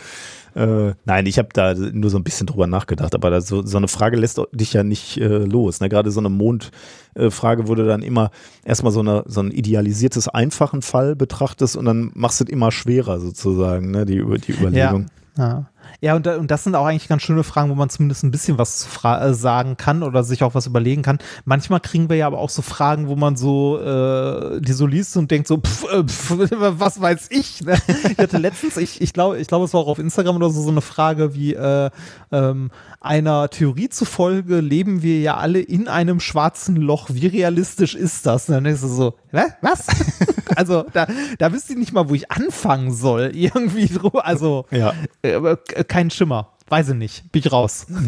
Äh, 0.58 0.96
nein, 1.06 1.28
ich 1.28 1.38
habe 1.38 1.50
da 1.54 1.76
nur 1.76 2.10
so 2.10 2.18
ein 2.18 2.24
bisschen 2.24 2.48
drüber 2.48 2.66
nachgedacht, 2.66 3.14
aber 3.14 3.42
so, 3.42 3.64
so 3.64 3.78
eine 3.78 3.88
Frage 3.88 4.18
lässt 4.18 4.42
dich 4.54 4.74
ja 4.74 4.84
nicht 4.84 5.18
äh, 5.18 5.28
los. 5.28 5.82
Ne? 5.82 5.88
Gerade 5.88 6.10
so 6.10 6.20
eine 6.20 6.30
Mondfrage, 6.30 7.68
wo 7.68 7.76
du 7.76 7.86
dann 7.86 8.02
immer 8.02 8.32
erstmal 8.66 8.92
so, 8.92 9.02
eine, 9.02 9.24
so 9.28 9.42
ein 9.42 9.52
idealisiertes, 9.52 10.28
einfachen 10.28 10.82
Fall 10.82 11.16
betrachtest 11.16 11.78
und 11.78 11.86
dann 11.86 12.12
machst 12.16 12.40
du 12.40 12.46
es 12.46 12.50
immer 12.50 12.72
schwerer 12.72 13.20
sozusagen, 13.20 13.92
ne? 13.92 14.06
die, 14.08 14.16
die 14.16 14.52
Überlegung. 14.52 15.02
Ja. 15.02 15.08
Ja, 15.38 15.70
und, 16.16 16.26
da- 16.28 16.38
und 16.38 16.52
das 16.52 16.64
sind 16.64 16.76
auch 16.76 16.86
eigentlich 16.86 17.08
ganz 17.08 17.24
schöne 17.24 17.44
Fragen, 17.44 17.70
wo 17.72 17.76
man 17.76 17.90
zumindest 17.90 18.24
ein 18.24 18.30
bisschen 18.32 18.58
was 18.60 18.88
äh, 19.04 19.34
sagen 19.34 19.78
kann 19.78 20.04
oder 20.04 20.24
sich 20.24 20.44
auch 20.44 20.54
was 20.54 20.68
überlegen 20.68 21.02
kann. 21.02 21.18
Manchmal 21.46 21.80
kriegen 21.80 22.08
wir 22.10 22.16
ja 22.18 22.28
aber 22.28 22.38
auch 22.38 22.50
so 22.52 22.62
Fragen, 22.62 23.08
wo 23.08 23.16
man 23.16 23.36
so 23.36 23.80
äh, 23.80 24.62
die 24.62 24.74
so 24.74 24.86
liest 24.86 25.18
und 25.18 25.32
denkt 25.32 25.48
so, 25.48 25.58
pff, 25.58 25.86
äh, 25.92 26.04
pff, 26.04 26.34
was 26.80 27.02
weiß 27.02 27.28
ich. 27.32 27.62
ne? 27.62 27.78
Ich 28.12 28.18
hatte 28.20 28.38
letztens, 28.38 28.78
ich, 28.78 29.02
ich 29.02 29.12
glaube, 29.14 29.40
ich 29.40 29.48
glaube, 29.48 29.66
es 29.66 29.74
war 29.74 29.82
auch 29.82 29.88
auf 29.88 30.00
Instagram 30.00 30.36
oder 30.36 30.50
so, 30.52 30.62
so 30.62 30.70
eine 30.70 30.82
Frage 30.82 31.34
wie 31.34 31.54
äh, 31.56 31.90
ähm, 32.32 32.70
einer 33.00 33.50
Theorie 33.50 33.90
zufolge 33.90 34.60
leben 34.60 35.02
wir 35.04 35.20
ja 35.20 35.38
alle 35.38 35.60
in 35.60 35.88
einem 35.88 36.20
schwarzen 36.20 36.76
Loch. 36.76 37.10
Wie 37.12 37.28
realistisch 37.28 37.94
ist 37.96 38.26
das? 38.26 38.50
Und 38.50 38.56
dann 38.56 38.64
denkst 38.64 38.82
du 38.82 38.88
so, 38.88 39.14
Hä? 39.32 39.44
was? 39.62 39.86
also 40.56 40.84
da, 40.94 41.08
da 41.38 41.54
wüsste 41.54 41.74
ich 41.74 41.80
nicht 41.80 41.94
mal, 41.94 42.10
wo 42.10 42.16
ich 42.16 42.32
anfangen 42.32 42.92
soll. 42.94 43.32
Irgendwie, 43.36 43.90
also 44.16 44.66
Ja. 44.72 44.94
äh, 45.22 45.56
kein 45.88 46.10
Schimmer. 46.10 46.54
Weiß 46.70 46.90
ich 46.90 46.96
nicht. 46.96 47.32
Bin 47.32 47.42
ich 47.46 47.52
raus. 47.52 47.86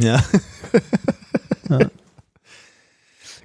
Ja. 1.69 1.79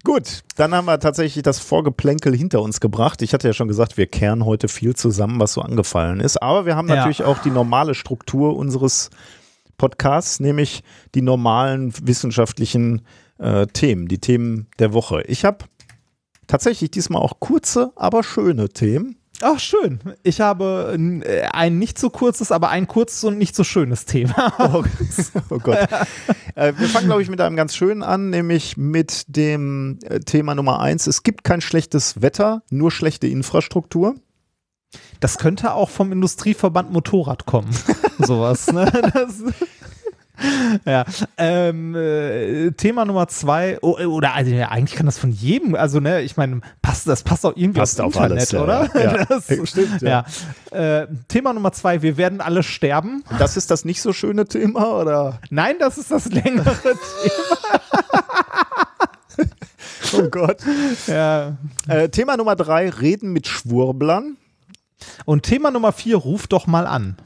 Gut, 0.03 0.43
dann 0.57 0.75
haben 0.75 0.85
wir 0.87 0.99
tatsächlich 1.01 1.43
das 1.43 1.59
Vorgeplänkel 1.61 2.37
hinter 2.37 2.61
uns 2.61 2.81
gebracht. 2.81 3.23
Ich 3.23 3.33
hatte 3.33 3.49
ja 3.49 3.55
schon 3.55 3.69
gesagt, 3.69 3.97
wir 3.97 4.07
kehren 4.07 4.45
heute 4.45 4.69
viel 4.69 4.95
zusammen, 4.95 5.41
was 5.41 5.55
so 5.55 5.63
angefallen 5.63 6.21
ist. 6.21 6.43
Aber 6.43 6.67
wir 6.67 6.77
haben 6.77 6.89
Ja. 6.89 6.97
natürlich 6.97 7.23
auch 7.25 7.39
die 7.39 7.51
normale 7.51 7.95
Struktur 7.95 8.57
unseres 8.57 9.11
Podcasts, 9.77 10.41
nämlich 10.41 10.83
die 11.15 11.23
normalen 11.23 11.93
wissenschaftlichen 12.03 13.03
äh, 13.39 13.67
Themen, 13.67 14.09
die 14.09 14.19
Themen 14.19 14.67
der 14.79 14.93
Woche. 14.93 15.23
Ich 15.23 15.45
habe 15.45 15.65
tatsächlich 16.47 16.91
diesmal 16.91 17.23
auch 17.23 17.41
kurze, 17.41 17.93
aber 17.97 18.23
schöne 18.23 18.69
Themen. 18.69 19.17
Ach, 19.41 19.59
schön. 19.59 19.99
Ich 20.23 20.41
habe 20.41 20.97
äh, 21.25 21.43
ein 21.53 21.79
nicht 21.79 21.99
so 21.99 22.09
kurzes, 22.09 22.53
aber 22.53 22.71
ein 22.71 22.87
kurzes 22.87 23.25
und 23.25 23.37
nicht 23.37 23.57
so 23.57 23.65
schönes 23.65 24.05
Thema. 24.05 24.53
Oh, 24.59 24.85
oh 25.51 25.59
Gott. 25.59 25.89
äh, 26.55 26.73
wir 26.79 26.89
fangen, 26.89 27.07
glaube 27.07 27.23
ich, 27.23 27.29
mit 27.29 27.41
einem 27.41 27.57
ganz 27.57 27.75
schönen 27.75 28.03
an, 28.03 28.31
nämlich 28.31 28.77
mit 28.77 29.25
dem 29.27 29.99
äh, 30.05 30.21
Thema 30.21 30.55
Nummer 30.55 30.81
eins. 30.81 31.07
Es 31.09 31.25
gibt 31.25 31.43
kein 31.43 31.61
schlechtes 31.61 32.23
Wetter, 32.23 32.63
nur 32.71 32.93
schlechte 32.93 33.27
Infrastruktur. 33.27 34.15
Das 35.21 35.39
könnte 35.39 35.75
auch 35.75 35.91
vom 35.91 36.13
Industrieverband 36.13 36.93
Motorrad 36.93 37.47
kommen. 37.47 37.71
Sowas, 38.19 38.73
ne? 38.73 38.91
Das, 39.15 39.43
ja. 40.85 41.05
Ähm, 41.39 41.95
äh, 41.95 42.71
Thema 42.73 43.05
Nummer 43.05 43.29
zwei, 43.29 43.79
oh, 43.83 43.97
oder 43.99 44.35
also, 44.35 44.51
ja, 44.51 44.69
eigentlich 44.69 44.97
kann 44.97 45.07
das 45.07 45.19
von 45.19 45.31
jedem, 45.31 45.75
also 45.75 46.01
ne, 46.01 46.23
ich 46.23 46.37
meine, 46.37 46.61
passt, 46.83 47.07
das 47.07 47.23
passt 47.23 47.47
auch 47.47 47.57
irgendwie 47.57 47.81
Passt 47.81 48.01
auf 48.01 48.15
Internet, 48.15 48.53
alles, 48.53 48.55
oder? 48.55 48.91
ja. 48.95 49.17
Ja. 49.17 49.25
Das, 49.29 49.45
Stimmt, 49.69 50.03
ja. 50.03 50.25
Äh, 50.71 51.07
Thema 51.29 51.53
Nummer 51.53 51.73
zwei, 51.73 52.03
wir 52.03 52.17
werden 52.17 52.41
alle 52.41 52.63
sterben. 52.63 53.25
Das 53.39 53.57
ist 53.57 53.71
das 53.71 53.85
nicht 53.85 54.01
so 54.03 54.13
schöne 54.13 54.47
Thema, 54.47 55.01
oder? 55.01 55.41
Nein, 55.51 55.77
das 55.79 55.99
ist 55.99 56.11
das 56.11 56.27
längere 56.27 56.75
Oh 60.17 60.29
Gott. 60.31 60.59
Ja. 61.07 61.57
Äh, 61.89 62.09
Thema 62.09 62.37
Nummer 62.37 62.57
drei, 62.57 62.89
Reden 62.89 63.33
mit 63.33 63.49
Schwurblern. 63.49 64.37
Und 65.25 65.45
Thema 65.45 65.71
Nummer 65.71 65.93
vier, 65.93 66.17
ruf 66.17 66.47
doch 66.47 66.67
mal 66.67 66.87
an. 66.87 67.17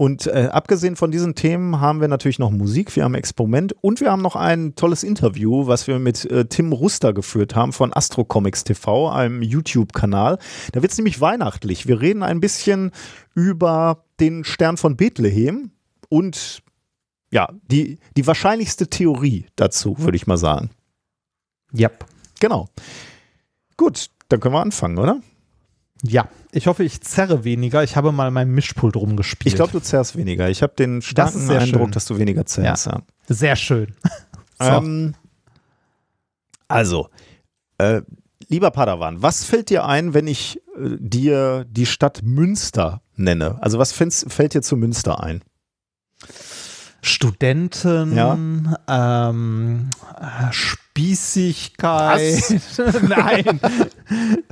Und 0.00 0.26
äh, 0.28 0.48
abgesehen 0.50 0.96
von 0.96 1.10
diesen 1.10 1.34
Themen 1.34 1.78
haben 1.78 2.00
wir 2.00 2.08
natürlich 2.08 2.38
noch 2.38 2.50
Musik, 2.50 2.96
wir 2.96 3.04
haben 3.04 3.14
Experiment 3.14 3.74
und 3.82 4.00
wir 4.00 4.10
haben 4.10 4.22
noch 4.22 4.34
ein 4.34 4.74
tolles 4.74 5.02
Interview, 5.02 5.66
was 5.66 5.86
wir 5.86 5.98
mit 5.98 6.24
äh, 6.24 6.46
Tim 6.46 6.72
Ruster 6.72 7.12
geführt 7.12 7.54
haben 7.54 7.74
von 7.74 7.92
Astro 7.92 8.24
Comics 8.24 8.64
TV, 8.64 9.10
einem 9.10 9.42
YouTube-Kanal. 9.42 10.38
Da 10.72 10.80
wird 10.80 10.90
es 10.90 10.96
nämlich 10.96 11.20
weihnachtlich. 11.20 11.86
Wir 11.86 12.00
reden 12.00 12.22
ein 12.22 12.40
bisschen 12.40 12.92
über 13.34 14.04
den 14.20 14.42
Stern 14.44 14.78
von 14.78 14.96
Bethlehem 14.96 15.70
und 16.08 16.62
ja, 17.30 17.50
die, 17.70 17.98
die 18.16 18.26
wahrscheinlichste 18.26 18.88
Theorie 18.88 19.48
dazu, 19.54 19.98
würde 19.98 20.16
ich 20.16 20.26
mal 20.26 20.38
sagen. 20.38 20.70
Yep. 21.78 22.06
Genau. 22.40 22.70
Gut, 23.76 24.08
dann 24.30 24.40
können 24.40 24.54
wir 24.54 24.62
anfangen, 24.62 24.96
oder? 24.96 25.20
Ja, 26.02 26.26
ich 26.52 26.66
hoffe, 26.66 26.84
ich 26.84 27.00
zerre 27.00 27.44
weniger. 27.44 27.84
Ich 27.84 27.96
habe 27.96 28.12
mal 28.12 28.30
mein 28.30 28.50
Mischpult 28.50 28.96
rumgespielt. 28.96 29.46
Ich 29.46 29.54
glaube, 29.54 29.72
du 29.72 29.80
zerrst 29.80 30.16
weniger. 30.16 30.48
Ich 30.48 30.62
habe 30.62 30.74
den 30.74 31.02
starken 31.02 31.38
sehr 31.38 31.60
Eindruck, 31.60 31.88
schön. 31.88 31.92
dass 31.92 32.06
du 32.06 32.18
weniger 32.18 32.46
zerrst. 32.46 32.86
Ja. 32.86 33.02
Sehr 33.28 33.56
schön. 33.56 33.94
So. 34.62 34.66
Ähm, 34.66 35.14
also, 36.68 37.08
äh, 37.78 38.02
lieber 38.48 38.70
Padawan, 38.70 39.22
was 39.22 39.42
fällt 39.42 39.70
dir 39.70 39.86
ein, 39.86 40.12
wenn 40.12 40.26
ich 40.26 40.58
äh, 40.76 40.98
dir 40.98 41.64
die 41.66 41.86
Stadt 41.86 42.20
Münster 42.22 43.00
nenne? 43.16 43.56
Also, 43.62 43.78
was 43.78 43.92
fällt 43.92 44.52
dir 44.52 44.60
zu 44.60 44.76
Münster 44.76 45.24
ein? 45.24 45.42
Studenten, 47.02 48.14
Ja. 48.16 48.36
ähm, 48.88 49.90
äh, 50.20 50.52
Spießigkeit. 50.52 52.60
Nein. 53.08 53.60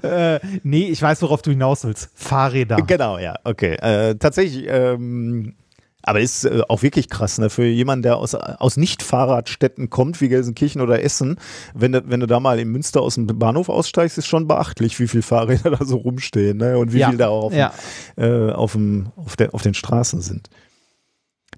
äh, 0.02 0.40
nee, 0.62 0.88
ich 0.88 1.02
weiß, 1.02 1.20
worauf 1.22 1.42
du 1.42 1.50
hinaus 1.50 1.84
willst. 1.84 2.10
Fahrräder. 2.14 2.76
Genau, 2.86 3.18
ja, 3.18 3.34
okay. 3.44 3.74
Äh, 3.74 4.14
tatsächlich, 4.16 4.64
ähm, 4.68 5.54
aber 6.02 6.20
ist 6.20 6.44
äh, 6.44 6.62
auch 6.68 6.82
wirklich 6.82 7.10
krass, 7.10 7.38
ne? 7.38 7.50
Für 7.50 7.64
jemanden, 7.66 8.02
der 8.04 8.16
aus, 8.16 8.34
aus 8.34 8.76
Nicht-Fahrradstädten 8.78 9.90
kommt, 9.90 10.20
wie 10.20 10.28
Gelsenkirchen 10.28 10.80
oder 10.80 11.02
Essen, 11.02 11.36
wenn 11.74 11.92
du, 11.92 12.02
wenn 12.08 12.20
du 12.20 12.26
da 12.26 12.40
mal 12.40 12.58
in 12.58 12.68
Münster 12.68 13.02
aus 13.02 13.16
dem 13.16 13.26
Bahnhof 13.26 13.68
aussteigst, 13.68 14.16
ist 14.16 14.26
schon 14.26 14.46
beachtlich, 14.48 14.98
wie 15.00 15.08
viele 15.08 15.22
Fahrräder 15.22 15.70
da 15.72 15.84
so 15.84 15.96
rumstehen, 15.98 16.56
ne? 16.58 16.78
Und 16.78 16.92
wie 16.94 16.98
Ja, 16.98 17.10
viel 17.10 17.18
da 17.18 17.28
auch 17.28 17.44
auf, 17.46 17.52
ja. 17.52 17.72
dem, 18.16 18.48
äh, 18.48 18.52
auf, 18.52 18.72
dem, 18.72 19.08
auf, 19.16 19.36
der, 19.36 19.52
auf 19.54 19.62
den 19.62 19.74
Straßen 19.74 20.22
sind. 20.22 20.48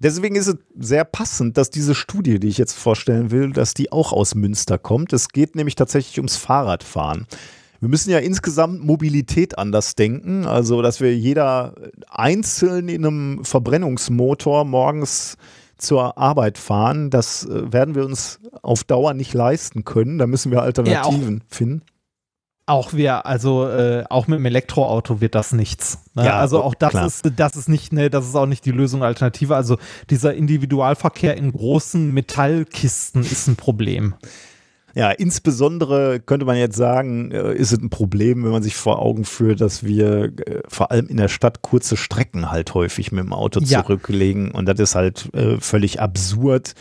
Deswegen 0.03 0.35
ist 0.35 0.47
es 0.47 0.57
sehr 0.79 1.05
passend, 1.05 1.59
dass 1.59 1.69
diese 1.69 1.95
Studie, 1.95 2.41
die 2.41 2.49
ich 2.49 2.57
jetzt 2.59 2.73
vorstellen 2.73 3.31
will, 3.31 3.53
dass 3.53 3.75
die 3.75 3.93
auch 3.93 4.13
aus 4.13 4.35
Münster 4.35 4.79
kommt. 4.79 5.13
Es 5.13 5.29
geht 5.29 5.55
nämlich 5.55 5.75
tatsächlich 5.75 6.19
ums 6.19 6.37
Fahrradfahren. 6.37 7.27
Wir 7.81 7.89
müssen 7.89 8.11
ja 8.11 8.19
insgesamt 8.19 8.85
Mobilität 8.85 9.59
anders 9.59 9.95
denken, 9.95 10.47
also 10.47 10.83
dass 10.83 11.01
wir 11.01 11.17
jeder 11.17 11.75
einzeln 12.09 12.89
in 12.89 13.07
einem 13.07 13.45
Verbrennungsmotor 13.45 14.65
morgens 14.65 15.37
zur 15.77 16.19
Arbeit 16.19 16.59
fahren, 16.59 17.11
das 17.11 17.47
äh, 17.47 17.73
werden 17.73 17.95
wir 17.95 18.05
uns 18.05 18.39
auf 18.63 18.85
Dauer 18.85 19.15
nicht 19.15 19.33
leisten 19.33 19.85
können. 19.85 20.19
Da 20.19 20.27
müssen 20.27 20.53
wir 20.53 20.63
Alternativen 20.63 21.43
finden. 21.49 21.83
Auch 22.67 22.93
wir, 22.93 23.27
also 23.27 23.67
äh, 23.69 24.05
auch 24.11 24.29
mit 24.29 24.39
dem 24.39 24.47
Elektroauto 24.47 25.21
wird 25.21 25.35
das 25.35 25.53
nichts. 25.53 25.99
Ne? 26.15 26.25
Ja, 26.27 26.39
also 26.39 26.63
auch 26.63 26.75
das 26.75 26.91
klar. 26.91 27.07
ist, 27.07 27.29
das 27.37 27.57
ist 27.57 27.69
nicht, 27.69 27.93
ne, 27.93 28.11
das 28.11 28.27
ist 28.29 28.37
auch 28.37 28.47
nicht 28.47 28.65
die 28.65 28.71
Lösung 28.71 29.03
Alternative. 29.03 29.57
Also 29.57 29.77
dieser 30.09 30.35
Individualverkehr 30.35 31.37
in 31.37 31.51
großen 31.53 32.13
Metallkisten 32.15 33.23
ist 33.23 33.49
ein 33.49 33.57
Problem. 33.57 34.15
Ja, 34.95 35.11
insbesondere 35.11 36.19
könnte 36.21 36.47
man 36.47 36.57
jetzt 36.57 36.77
sagen, 36.77 37.31
äh, 37.31 37.55
ist 37.55 37.73
es 37.73 37.79
ein 37.79 37.91
Problem, 37.91 38.45
wenn 38.45 38.51
man 38.51 38.63
sich 38.63 38.77
vor 38.77 38.99
Augen 39.01 39.25
führt, 39.25 39.61
dass 39.61 39.85
wir 39.85 40.33
äh, 40.47 40.63
vor 40.69 40.91
allem 40.91 41.07
in 41.07 41.17
der 41.17 41.29
Stadt 41.29 41.63
kurze 41.63 41.97
Strecken 41.97 42.51
halt 42.51 42.75
häufig 42.75 43.13
mit 43.13 43.25
dem 43.25 43.33
Auto 43.33 43.61
Ja. 43.61 43.83
zurücklegen 43.85 44.51
und 44.51 44.67
das 44.67 44.79
ist 44.81 44.95
halt 44.97 45.33
äh, 45.35 45.59
völlig 45.61 46.01
absurd 46.01 46.75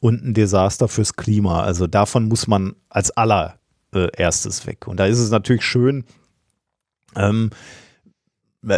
und 0.00 0.22
ein 0.24 0.34
Desaster 0.34 0.88
fürs 0.88 1.16
Klima. 1.16 1.62
Also 1.62 1.86
davon 1.86 2.28
muss 2.28 2.46
man 2.46 2.74
als 2.90 3.16
allererstes 3.96 4.66
weg. 4.66 4.86
Und 4.86 5.00
da 5.00 5.06
ist 5.06 5.18
es 5.18 5.30
natürlich 5.30 5.62
schön, 5.62 6.04
ähm, 7.14 7.50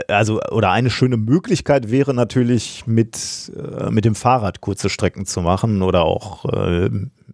also 0.09 0.43
oder 0.51 0.70
eine 0.70 0.90
schöne 0.90 1.16
Möglichkeit 1.16 1.90
wäre 1.90 2.12
natürlich 2.12 2.86
mit, 2.86 3.51
äh, 3.57 3.90
mit 3.90 4.05
dem 4.05 4.15
Fahrrad 4.15 4.61
kurze 4.61 4.90
Strecken 4.90 5.24
zu 5.24 5.40
machen 5.40 5.82
oder 5.82 6.03
auch 6.03 6.45
äh, 6.45 6.90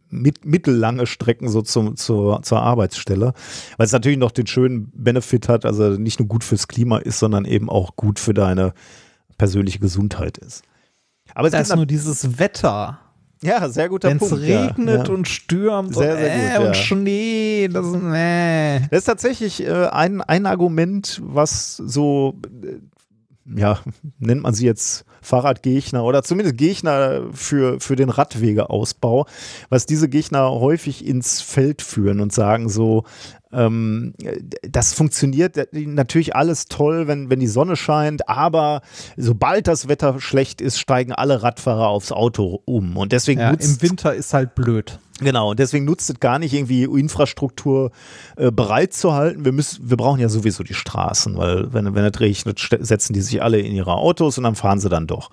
mit, 0.09 0.44
mittellange 0.44 1.06
Strecken 1.06 1.48
so 1.48 1.62
zum, 1.62 1.97
zur, 1.97 2.43
zur 2.43 2.62
Arbeitsstelle, 2.62 3.35
weil 3.77 3.86
es 3.86 3.93
natürlich 3.93 4.19
noch 4.19 4.31
den 4.31 4.47
schönen 4.47 4.93
Benefit 4.94 5.48
hat, 5.48 5.65
also 5.65 5.90
nicht 5.90 6.20
nur 6.20 6.28
gut 6.28 6.44
fürs 6.44 6.69
Klima 6.69 6.98
ist, 6.98 7.19
sondern 7.19 7.44
eben 7.44 7.69
auch 7.69 7.97
gut 7.97 8.20
für 8.20 8.35
deine 8.35 8.73
persönliche 9.36 9.81
Gesundheit 9.81 10.39
ist. 10.39 10.62
Aber 11.35 11.48
es 11.48 11.52
das 11.52 11.70
ist 11.70 11.77
nur 11.77 11.86
dieses 11.86 12.39
Wetter. 12.39 13.01
Ja, 13.44 13.68
sehr 13.68 13.88
guter 13.90 14.08
Wenn's 14.08 14.20
Punkt. 14.20 14.42
Wenn 14.42 14.50
es 14.50 14.70
regnet 14.70 15.08
ja. 15.08 15.14
und 15.14 15.28
stürmt 15.28 15.94
sehr, 15.94 16.14
und, 16.14 16.18
sehr 16.18 16.34
äh, 16.34 16.56
gut, 16.56 16.60
ja. 16.62 16.66
und 16.66 16.76
Schnee, 16.76 17.68
das, 17.68 17.86
äh. 17.94 18.80
das 18.90 18.98
ist 19.00 19.04
tatsächlich 19.04 19.66
äh, 19.66 19.86
ein, 19.88 20.22
ein 20.22 20.46
Argument, 20.46 21.20
was 21.22 21.76
so, 21.76 22.34
äh, 22.62 23.60
ja, 23.60 23.80
nennt 24.18 24.42
man 24.42 24.54
sie 24.54 24.64
jetzt 24.64 25.04
Fahrradgegner 25.24 26.05
oder 26.05 26.22
zumindest 26.22 26.56
Gegner 26.56 27.22
für, 27.32 27.80
für 27.80 27.96
den 27.96 28.10
Radwegeausbau, 28.10 29.26
was 29.68 29.86
diese 29.86 30.09
Gegner 30.09 30.51
häufig 30.51 31.06
ins 31.06 31.40
Feld 31.40 31.82
führen 31.82 32.20
und 32.20 32.32
sagen 32.32 32.68
so, 32.68 33.05
ähm, 33.55 34.14
das 34.62 34.94
funktioniert 34.94 35.68
natürlich 35.72 36.34
alles 36.34 36.66
toll, 36.66 37.06
wenn, 37.06 37.30
wenn 37.30 37.40
die 37.40 37.46
Sonne 37.46 37.76
scheint, 37.76 38.28
aber 38.28 38.82
sobald 39.16 39.68
das 39.68 39.88
Wetter 39.88 40.20
schlecht 40.20 40.60
ist, 40.60 40.78
steigen 40.78 41.12
alle 41.12 41.42
Radfahrer 41.42 41.88
aufs 41.88 42.12
Auto 42.12 42.62
um. 42.64 42.96
Und 42.96 43.12
deswegen 43.12 43.40
ja, 43.40 43.52
nutzt, 43.52 43.82
im 43.82 43.90
Winter 43.90 44.14
ist 44.14 44.34
halt 44.34 44.55
blöd. 44.55 44.98
Genau, 45.20 45.51
und 45.51 45.60
deswegen 45.60 45.84
nutzt 45.84 46.10
es 46.10 46.18
gar 46.18 46.40
nicht 46.40 46.52
irgendwie 46.52 46.82
Infrastruktur 46.82 47.92
äh, 48.36 48.51
bereit 48.51 48.92
zu 48.94 49.14
halten. 49.14 49.44
Wir 49.44 49.52
müssen, 49.52 49.88
wir 49.88 49.96
brauchen 49.96 50.20
ja 50.20 50.28
sowieso 50.28 50.64
die 50.64 50.74
Straßen, 50.74 51.36
weil 51.36 51.72
wenn, 51.72 51.94
wenn 51.94 52.05
es 52.05 52.18
regnet, 52.18 52.59
setzen 52.80 53.12
die 53.12 53.20
sich 53.20 53.40
alle 53.40 53.60
in 53.60 53.72
ihre 53.72 53.94
Autos 53.94 54.38
und 54.38 54.44
dann 54.44 54.56
fahren 54.56 54.80
sie 54.80 54.88
dann 54.88 55.06
doch. 55.16 55.30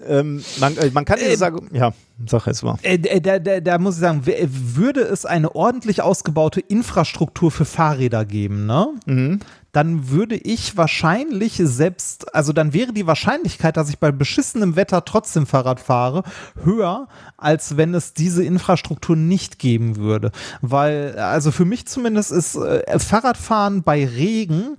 Ähm, 0.00 0.42
man, 0.58 0.76
äh, 0.76 0.90
man, 0.90 1.04
kann 1.04 1.18
äh, 1.18 1.36
sagen, 1.36 1.68
ja, 1.72 1.92
sag 2.26 2.46
es 2.48 2.62
mal. 2.62 2.76
Äh, 2.82 2.98
da, 2.98 3.38
da, 3.38 3.60
da, 3.60 3.78
muss 3.78 3.94
ich 3.94 4.00
sagen, 4.00 4.26
würde 4.26 5.00
es 5.00 5.24
eine 5.24 5.54
ordentlich 5.54 6.02
ausgebaute 6.02 6.60
Infrastruktur 6.60 7.50
für 7.50 7.64
Fahrräder 7.64 8.24
geben, 8.24 8.66
ne? 8.66 8.88
Mhm 9.06 9.40
dann 9.74 10.08
würde 10.08 10.36
ich 10.36 10.76
wahrscheinlich 10.76 11.60
selbst, 11.62 12.32
also 12.32 12.52
dann 12.52 12.72
wäre 12.72 12.92
die 12.92 13.08
Wahrscheinlichkeit, 13.08 13.76
dass 13.76 13.88
ich 13.88 13.98
bei 13.98 14.12
beschissenem 14.12 14.76
Wetter 14.76 15.04
trotzdem 15.04 15.46
Fahrrad 15.46 15.80
fahre, 15.80 16.22
höher, 16.62 17.08
als 17.36 17.76
wenn 17.76 17.92
es 17.92 18.14
diese 18.14 18.44
Infrastruktur 18.44 19.16
nicht 19.16 19.58
geben 19.58 19.96
würde. 19.96 20.30
Weil, 20.60 21.18
also 21.18 21.50
für 21.50 21.64
mich 21.64 21.86
zumindest 21.86 22.30
ist 22.30 22.54
äh, 22.54 22.98
Fahrradfahren 23.00 23.82
bei 23.82 24.06
Regen 24.06 24.76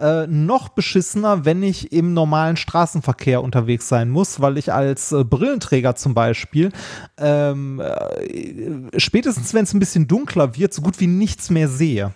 äh, 0.00 0.26
noch 0.26 0.70
beschissener, 0.70 1.44
wenn 1.44 1.62
ich 1.62 1.92
im 1.92 2.14
normalen 2.14 2.56
Straßenverkehr 2.56 3.42
unterwegs 3.42 3.86
sein 3.88 4.08
muss, 4.08 4.40
weil 4.40 4.56
ich 4.56 4.72
als 4.72 5.12
äh, 5.12 5.24
Brillenträger 5.24 5.94
zum 5.94 6.14
Beispiel 6.14 6.72
ähm, 7.18 7.80
äh, 7.80 8.98
spätestens, 8.98 9.52
wenn 9.52 9.64
es 9.64 9.74
ein 9.74 9.80
bisschen 9.80 10.08
dunkler 10.08 10.56
wird, 10.56 10.72
so 10.72 10.80
gut 10.80 11.00
wie 11.00 11.06
nichts 11.06 11.50
mehr 11.50 11.68
sehe. 11.68 12.14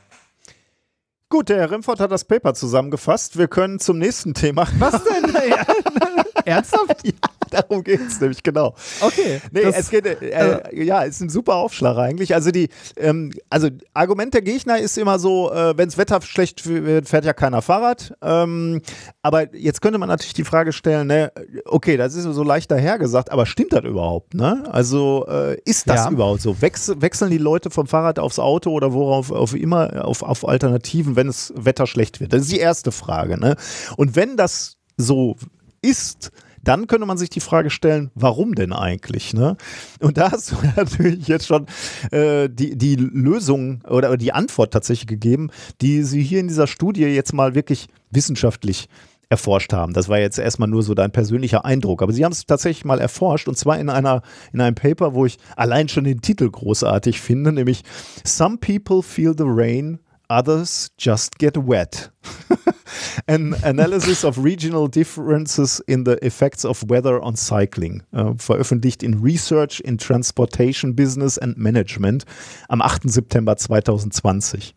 Gut, 1.32 1.48
der 1.48 1.60
Herr 1.60 1.70
Remford 1.70 1.98
hat 1.98 2.12
das 2.12 2.24
Paper 2.24 2.52
zusammengefasst. 2.52 3.38
Wir 3.38 3.48
können 3.48 3.78
zum 3.78 3.96
nächsten 3.96 4.34
Thema. 4.34 4.68
Was 4.78 5.02
denn? 5.02 5.34
Ernsthaft? 6.44 7.06
Ja, 7.06 7.12
darum 7.68 7.84
geht 7.84 8.00
es 8.00 8.20
nämlich, 8.20 8.42
genau. 8.42 8.74
Okay. 9.00 9.40
Nee, 9.50 9.62
das, 9.62 9.76
es 9.76 9.90
geht, 9.90 10.06
äh, 10.06 10.14
äh, 10.14 10.84
ja, 10.84 11.02
ist 11.02 11.20
ein 11.20 11.28
super 11.28 11.56
Aufschlag 11.56 11.96
eigentlich. 11.98 12.34
Also 12.34 12.50
die, 12.50 12.68
ähm, 12.96 13.32
also 13.50 13.68
Argument 13.94 14.32
der 14.34 14.42
Gegner 14.42 14.78
ist 14.78 14.96
immer 14.96 15.18
so, 15.18 15.52
äh, 15.52 15.76
wenn 15.76 15.88
das 15.88 15.98
Wetter 15.98 16.20
schlecht 16.22 16.66
wird, 16.66 17.08
fährt 17.08 17.24
ja 17.24 17.32
keiner 17.32 17.62
Fahrrad. 17.62 18.14
Ähm, 18.22 18.82
aber 19.22 19.54
jetzt 19.54 19.82
könnte 19.82 19.98
man 19.98 20.08
natürlich 20.08 20.34
die 20.34 20.44
Frage 20.44 20.72
stellen, 20.72 21.08
ne, 21.08 21.32
okay, 21.66 21.96
das 21.96 22.14
ist 22.14 22.24
so 22.24 22.42
leicht 22.42 22.70
dahergesagt, 22.70 23.30
aber 23.30 23.46
stimmt 23.46 23.72
das 23.72 23.84
überhaupt, 23.84 24.34
ne? 24.34 24.64
Also 24.70 25.26
äh, 25.28 25.58
ist 25.64 25.88
das 25.88 26.04
ja. 26.04 26.10
überhaupt 26.10 26.40
so? 26.40 26.60
Wechsel, 26.60 27.00
wechseln 27.02 27.30
die 27.30 27.38
Leute 27.38 27.70
vom 27.70 27.86
Fahrrad 27.86 28.18
aufs 28.18 28.38
Auto 28.38 28.70
oder 28.70 28.92
worauf 28.92 29.30
auf 29.30 29.54
immer 29.54 30.04
auf, 30.04 30.22
auf 30.22 30.48
Alternativen, 30.48 31.16
wenn 31.16 31.26
das 31.26 31.52
Wetter 31.56 31.86
schlecht 31.86 32.20
wird? 32.20 32.32
Das 32.32 32.42
ist 32.42 32.52
die 32.52 32.58
erste 32.58 32.92
Frage, 32.92 33.38
ne? 33.38 33.56
Und 33.96 34.16
wenn 34.16 34.36
das 34.36 34.76
so 34.96 35.36
ist, 35.82 36.30
dann 36.62 36.86
könnte 36.86 37.06
man 37.06 37.18
sich 37.18 37.30
die 37.30 37.40
Frage 37.40 37.70
stellen, 37.70 38.10
warum 38.14 38.54
denn 38.54 38.72
eigentlich? 38.72 39.34
Ne? 39.34 39.56
Und 40.00 40.16
da 40.16 40.32
hast 40.32 40.52
du 40.52 40.56
natürlich 40.76 41.28
jetzt 41.28 41.46
schon 41.46 41.66
äh, 42.10 42.48
die, 42.48 42.76
die 42.76 42.96
Lösung 42.96 43.82
oder 43.88 44.16
die 44.16 44.32
Antwort 44.32 44.72
tatsächlich 44.72 45.06
gegeben, 45.06 45.50
die 45.80 46.02
sie 46.02 46.22
hier 46.22 46.40
in 46.40 46.48
dieser 46.48 46.66
Studie 46.66 47.02
jetzt 47.02 47.32
mal 47.32 47.54
wirklich 47.54 47.88
wissenschaftlich 48.10 48.88
erforscht 49.32 49.72
haben. 49.72 49.94
Das 49.94 50.10
war 50.10 50.18
jetzt 50.18 50.38
erstmal 50.38 50.68
nur 50.68 50.82
so 50.82 50.92
dein 50.92 51.10
persönlicher 51.10 51.64
Eindruck. 51.64 52.02
Aber 52.02 52.12
sie 52.12 52.22
haben 52.22 52.32
es 52.32 52.44
tatsächlich 52.44 52.84
mal 52.84 53.00
erforscht 53.00 53.48
und 53.48 53.56
zwar 53.56 53.78
in 53.78 53.88
einer, 53.88 54.20
in 54.52 54.60
einem 54.60 54.74
Paper, 54.74 55.14
wo 55.14 55.24
ich 55.24 55.38
allein 55.56 55.88
schon 55.88 56.04
den 56.04 56.20
Titel 56.20 56.50
großartig 56.50 57.18
finde, 57.18 57.50
nämlich 57.50 57.82
Some 58.24 58.58
people 58.58 59.02
feel 59.02 59.34
the 59.36 59.44
rain, 59.46 60.00
others 60.28 60.90
just 60.98 61.38
get 61.38 61.56
wet. 61.56 62.12
An 63.26 63.54
Analysis 63.62 64.24
of 64.24 64.38
Regional 64.38 64.88
Differences 64.88 65.80
in 65.86 66.04
the 66.04 66.18
Effects 66.24 66.64
of 66.64 66.82
Weather 66.88 67.22
on 67.22 67.36
Cycling, 67.36 68.02
äh, 68.12 68.34
veröffentlicht 68.36 69.02
in 69.02 69.22
Research 69.22 69.80
in 69.80 69.98
Transportation 69.98 70.94
Business 70.94 71.38
and 71.38 71.56
Management 71.56 72.24
am 72.68 72.80
8. 72.80 73.10
September 73.10 73.56
2020. 73.56 74.74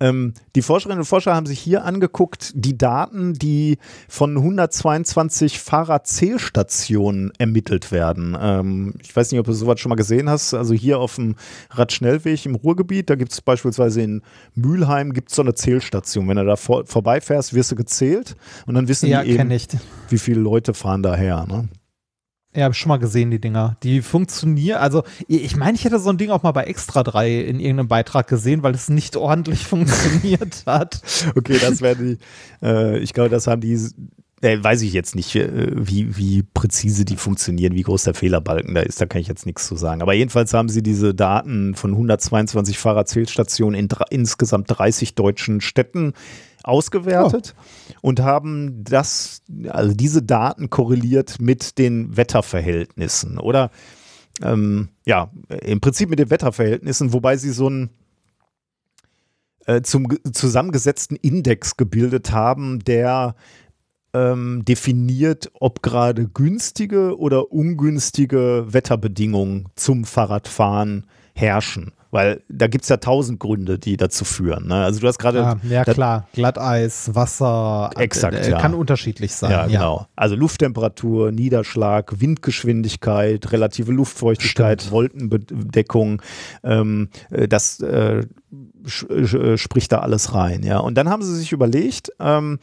Ähm, 0.00 0.34
die 0.56 0.62
Forscherinnen 0.62 1.00
und 1.00 1.04
Forscher 1.04 1.34
haben 1.34 1.46
sich 1.46 1.60
hier 1.60 1.84
angeguckt, 1.84 2.52
die 2.54 2.76
Daten, 2.76 3.34
die 3.34 3.78
von 4.08 4.36
122 4.36 5.60
Fahrradzählstationen 5.60 7.32
ermittelt 7.38 7.92
werden. 7.92 8.36
Ähm, 8.40 8.94
ich 9.02 9.14
weiß 9.14 9.30
nicht, 9.30 9.40
ob 9.40 9.46
du 9.46 9.52
sowas 9.52 9.78
schon 9.78 9.90
mal 9.90 9.96
gesehen 9.96 10.30
hast. 10.30 10.54
Also 10.54 10.72
hier 10.74 10.98
auf 10.98 11.16
dem 11.16 11.36
Radschnellweg 11.70 12.46
im 12.46 12.54
Ruhrgebiet, 12.54 13.10
da 13.10 13.14
gibt 13.14 13.32
es 13.32 13.40
beispielsweise 13.40 14.00
in 14.00 14.22
Mülheim 14.54 15.12
gibt 15.12 15.30
so 15.30 15.42
eine 15.42 15.54
Zählstation. 15.54 16.28
Wenn 16.28 16.36
du 16.36 16.44
da 16.44 16.56
vor, 16.56 16.86
vorbeifährst, 16.86 17.52
wirst 17.54 17.72
du 17.72 17.76
gezählt 17.76 18.36
und 18.66 18.74
dann 18.74 18.88
wissen 18.88 19.08
ja, 19.08 19.22
die 19.22 19.30
eben, 19.30 19.50
ich. 19.50 19.68
wie 20.08 20.18
viele 20.18 20.40
Leute 20.40 20.72
fahren 20.72 21.02
daher. 21.02 21.46
Ne? 21.46 21.68
Ja, 22.54 22.64
habe 22.64 22.72
ich 22.72 22.78
schon 22.78 22.88
mal 22.88 22.98
gesehen, 22.98 23.30
die 23.30 23.40
Dinger. 23.40 23.76
Die 23.84 24.02
funktionieren, 24.02 24.78
also 24.78 25.04
ich 25.28 25.56
meine, 25.56 25.76
ich 25.76 25.84
hätte 25.84 26.00
so 26.00 26.10
ein 26.10 26.18
Ding 26.18 26.30
auch 26.30 26.42
mal 26.42 26.50
bei 26.50 26.64
Extra 26.64 27.04
3 27.04 27.42
in 27.42 27.60
irgendeinem 27.60 27.86
Beitrag 27.86 28.26
gesehen, 28.26 28.64
weil 28.64 28.74
es 28.74 28.88
nicht 28.88 29.16
ordentlich 29.16 29.66
funktioniert 29.66 30.64
hat. 30.66 31.00
Okay, 31.36 31.58
das 31.60 31.80
wäre 31.80 31.96
die, 31.96 32.18
äh, 32.60 32.98
ich 32.98 33.12
glaube, 33.12 33.28
das 33.28 33.46
haben 33.46 33.60
die, 33.60 33.78
äh, 34.40 34.58
weiß 34.60 34.82
ich 34.82 34.92
jetzt 34.92 35.14
nicht, 35.14 35.36
äh, 35.36 35.70
wie, 35.76 36.16
wie 36.16 36.42
präzise 36.42 37.04
die 37.04 37.16
funktionieren, 37.16 37.74
wie 37.74 37.82
groß 37.82 38.02
der 38.02 38.14
Fehlerbalken 38.14 38.74
da 38.74 38.80
ist, 38.80 39.00
da 39.00 39.06
kann 39.06 39.20
ich 39.20 39.28
jetzt 39.28 39.46
nichts 39.46 39.68
zu 39.68 39.76
sagen. 39.76 40.02
Aber 40.02 40.14
jedenfalls 40.14 40.52
haben 40.52 40.68
sie 40.68 40.82
diese 40.82 41.14
Daten 41.14 41.76
von 41.76 41.92
122 41.92 42.78
Fahrradzählstationen 42.78 43.78
in 43.78 43.88
insgesamt 44.10 44.66
30 44.68 45.14
deutschen 45.14 45.60
Städten 45.60 46.14
ausgewertet 46.62 47.54
oh. 47.56 47.98
und 48.02 48.20
haben 48.20 48.84
das, 48.84 49.42
also 49.68 49.94
diese 49.94 50.22
Daten 50.22 50.70
korreliert 50.70 51.40
mit 51.40 51.78
den 51.78 52.16
Wetterverhältnissen 52.16 53.38
oder 53.38 53.70
ähm, 54.42 54.88
ja, 55.06 55.30
im 55.62 55.80
Prinzip 55.80 56.08
mit 56.10 56.18
den 56.18 56.30
Wetterverhältnissen, 56.30 57.12
wobei 57.12 57.36
sie 57.36 57.50
so 57.50 57.66
einen 57.66 57.90
äh, 59.66 59.82
zum 59.82 60.08
zusammengesetzten 60.32 61.16
Index 61.16 61.76
gebildet 61.76 62.32
haben, 62.32 62.80
der 62.80 63.34
ähm, 64.12 64.64
definiert, 64.64 65.50
ob 65.60 65.82
gerade 65.82 66.28
günstige 66.28 67.18
oder 67.18 67.52
ungünstige 67.52 68.66
Wetterbedingungen 68.68 69.68
zum 69.76 70.04
Fahrradfahren 70.04 71.06
herrschen. 71.34 71.92
Weil 72.10 72.42
da 72.48 72.66
gibt 72.66 72.82
es 72.84 72.88
ja 72.88 72.96
tausend 72.96 73.38
Gründe, 73.38 73.78
die 73.78 73.96
dazu 73.96 74.24
führen. 74.24 74.66
Ne? 74.66 74.74
Also 74.74 75.00
du 75.00 75.06
hast 75.06 75.18
gerade. 75.18 75.38
Ja, 75.38 75.56
ja 75.68 75.84
klar, 75.84 76.26
Glatteis, 76.32 77.14
Wasser, 77.14 77.90
exakt, 77.96 78.34
äh, 78.34 78.50
ja. 78.50 78.60
kann 78.60 78.74
unterschiedlich 78.74 79.32
sein. 79.32 79.50
Ja, 79.50 79.66
genau. 79.66 79.98
Ja. 79.98 80.08
Also 80.16 80.34
Lufttemperatur, 80.34 81.30
Niederschlag, 81.30 82.20
Windgeschwindigkeit, 82.20 83.52
relative 83.52 83.92
Luftfeuchtigkeit, 83.92 84.80
Stimmt. 84.80 84.92
Wolkenbedeckung, 84.92 86.22
ähm, 86.64 87.10
äh, 87.30 87.46
das 87.46 87.80
äh, 87.80 88.24
äh, 89.08 89.56
spricht 89.56 89.92
da 89.92 89.98
alles 89.98 90.34
rein. 90.34 90.62
Ja. 90.64 90.78
Und 90.78 90.96
dann 90.96 91.08
haben 91.08 91.22
sie 91.22 91.36
sich 91.36 91.52
überlegt, 91.52 92.10
ähm, 92.18 92.58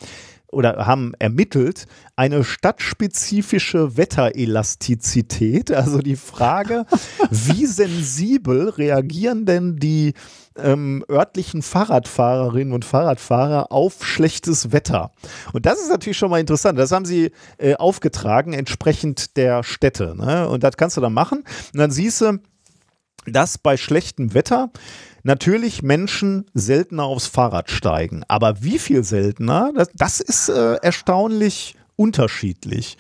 oder 0.52 0.86
haben 0.86 1.14
ermittelt 1.20 1.88
eine 2.16 2.44
stadtspezifische 2.44 3.98
Wetterelastizität. 3.98 5.72
Also 5.72 6.00
die 6.00 6.16
Frage, 6.16 6.86
wie 7.30 7.66
sensibel 7.66 8.70
reagieren 8.70 9.46
denn 9.46 9.76
die 9.76 10.14
ähm, 10.56 11.04
örtlichen 11.10 11.62
Fahrradfahrerinnen 11.62 12.74
und 12.74 12.86
Fahrradfahrer 12.86 13.72
auf 13.72 14.06
schlechtes 14.06 14.72
Wetter? 14.72 15.12
Und 15.52 15.66
das 15.66 15.80
ist 15.80 15.90
natürlich 15.90 16.18
schon 16.18 16.32
mal 16.32 16.40
interessant. 16.40 16.80
Das 16.80 16.92
haben 16.92 17.06
sie 17.06 17.32
äh, 17.58 17.76
aufgetragen 17.76 18.54
entsprechend 18.54 19.36
der 19.36 19.64
Städte. 19.64 20.16
Ne? 20.16 20.48
Und 20.48 20.64
das 20.64 20.78
kannst 20.78 20.96
du 20.96 21.02
dann 21.02 21.14
machen. 21.14 21.40
Und 21.74 21.80
dann 21.80 21.92
siehst 21.92 22.22
du, 22.22 22.40
dass 23.26 23.58
bei 23.58 23.76
schlechtem 23.76 24.34
Wetter 24.34 24.72
natürlich 25.28 25.84
Menschen 25.84 26.46
seltener 26.54 27.04
aufs 27.04 27.28
Fahrrad 27.28 27.70
steigen. 27.70 28.24
Aber 28.28 28.64
wie 28.64 28.80
viel 28.80 29.04
seltener, 29.04 29.72
das, 29.76 29.90
das 29.94 30.20
ist 30.22 30.50
äh, 30.50 30.76
erstaunlich 30.82 31.76
unterschiedlich. 31.96 32.98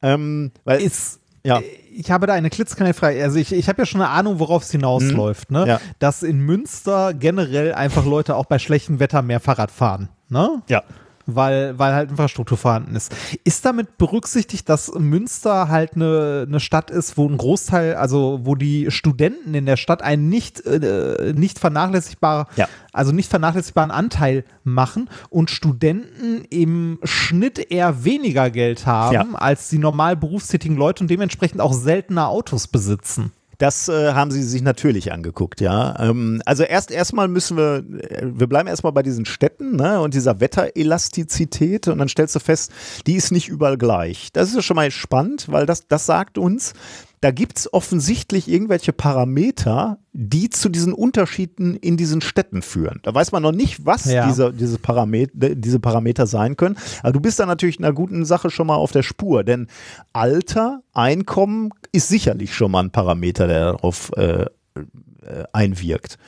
Ähm, 0.00 0.52
weil 0.64 0.80
ist 0.80 1.20
ja. 1.42 1.60
Ich 1.96 2.10
habe 2.10 2.26
da 2.26 2.32
eine 2.32 2.48
klitzekleine 2.48 2.94
Frage. 2.94 3.22
Also 3.22 3.38
ich, 3.38 3.52
ich 3.52 3.68
habe 3.68 3.82
ja 3.82 3.86
schon 3.86 4.00
eine 4.00 4.10
Ahnung, 4.10 4.38
worauf 4.38 4.62
es 4.62 4.70
hinausläuft, 4.70 5.50
mhm. 5.50 5.58
ne? 5.58 5.66
Ja. 5.66 5.80
Dass 5.98 6.22
in 6.22 6.40
Münster 6.40 7.12
generell 7.12 7.74
einfach 7.74 8.06
Leute 8.06 8.34
auch 8.36 8.46
bei 8.46 8.58
schlechtem 8.58 8.98
Wetter 8.98 9.20
mehr 9.22 9.40
Fahrrad 9.40 9.70
fahren. 9.70 10.08
Ne? 10.28 10.62
Ja 10.68 10.82
weil, 11.26 11.78
weil 11.78 11.94
halt 11.94 12.10
Infrastruktur 12.10 12.58
vorhanden 12.58 12.96
ist. 12.96 13.14
Ist 13.44 13.64
damit 13.64 13.98
berücksichtigt, 13.98 14.68
dass 14.68 14.92
Münster 14.94 15.68
halt 15.68 15.94
eine, 15.94 16.44
eine 16.46 16.60
Stadt 16.60 16.90
ist, 16.90 17.16
wo 17.16 17.28
ein 17.28 17.36
Großteil, 17.36 17.94
also 17.94 18.40
wo 18.44 18.54
die 18.54 18.90
Studenten 18.90 19.54
in 19.54 19.66
der 19.66 19.76
Stadt 19.76 20.02
einen 20.02 20.28
nicht, 20.28 20.64
äh, 20.66 21.32
nicht 21.34 21.58
vernachlässigbar, 21.58 22.48
ja. 22.56 22.68
also 22.92 23.12
nicht 23.12 23.30
vernachlässigbaren 23.30 23.90
Anteil 23.90 24.44
machen 24.64 25.08
und 25.30 25.50
Studenten 25.50 26.44
im 26.50 26.98
Schnitt 27.04 27.70
eher 27.70 28.04
weniger 28.04 28.50
Geld 28.50 28.86
haben 28.86 29.14
ja. 29.14 29.38
als 29.38 29.68
die 29.68 29.78
normal 29.78 30.16
berufstätigen 30.16 30.76
Leute 30.76 31.04
und 31.04 31.08
dementsprechend 31.08 31.60
auch 31.60 31.72
seltener 31.72 32.28
Autos 32.28 32.68
besitzen? 32.68 33.32
Das 33.58 33.88
äh, 33.88 34.12
haben 34.12 34.30
sie 34.30 34.42
sich 34.42 34.62
natürlich 34.62 35.12
angeguckt, 35.12 35.60
ja. 35.60 35.98
Ähm, 35.98 36.42
also 36.44 36.62
erst 36.62 36.90
erstmal 36.90 37.28
müssen 37.28 37.56
wir, 37.56 37.84
äh, 38.10 38.22
wir 38.24 38.46
bleiben 38.46 38.68
erstmal 38.68 38.92
bei 38.92 39.02
diesen 39.02 39.24
Städten 39.24 39.76
ne, 39.76 40.00
und 40.00 40.14
dieser 40.14 40.40
Wetterelastizität 40.40 41.88
und 41.88 41.98
dann 41.98 42.08
stellst 42.08 42.34
du 42.34 42.40
fest, 42.40 42.72
die 43.06 43.14
ist 43.14 43.32
nicht 43.32 43.48
überall 43.48 43.78
gleich. 43.78 44.30
Das 44.32 44.48
ist 44.48 44.56
ja 44.56 44.62
schon 44.62 44.76
mal 44.76 44.90
spannend, 44.90 45.50
weil 45.50 45.66
das, 45.66 45.86
das 45.88 46.06
sagt 46.06 46.38
uns, 46.38 46.74
da 47.20 47.30
gibt 47.30 47.58
es 47.58 47.72
offensichtlich 47.72 48.48
irgendwelche 48.48 48.92
Parameter, 48.92 49.98
die 50.12 50.50
zu 50.50 50.68
diesen 50.68 50.92
Unterschieden 50.92 51.74
in 51.76 51.96
diesen 51.96 52.20
Städten 52.20 52.62
führen. 52.62 53.00
Da 53.02 53.14
weiß 53.14 53.32
man 53.32 53.42
noch 53.42 53.52
nicht, 53.52 53.86
was 53.86 54.04
ja. 54.04 54.26
diese, 54.26 54.52
diese, 54.52 54.78
Parameter, 54.78 55.32
diese 55.54 55.80
Parameter 55.80 56.26
sein 56.26 56.56
können. 56.56 56.76
Aber 57.02 57.12
du 57.12 57.20
bist 57.20 57.38
da 57.38 57.46
natürlich 57.46 57.78
in 57.78 57.84
einer 57.84 57.94
guten 57.94 58.24
Sache 58.24 58.50
schon 58.50 58.66
mal 58.66 58.76
auf 58.76 58.92
der 58.92 59.02
Spur, 59.02 59.44
denn 59.44 59.68
Alter, 60.12 60.82
Einkommen 60.92 61.70
ist 61.92 62.08
sicherlich 62.08 62.54
schon 62.54 62.70
mal 62.70 62.84
ein 62.84 62.90
Parameter, 62.90 63.46
der 63.46 63.72
darauf 63.72 64.12
äh, 64.16 64.46
äh, 64.74 65.44
einwirkt. 65.52 66.18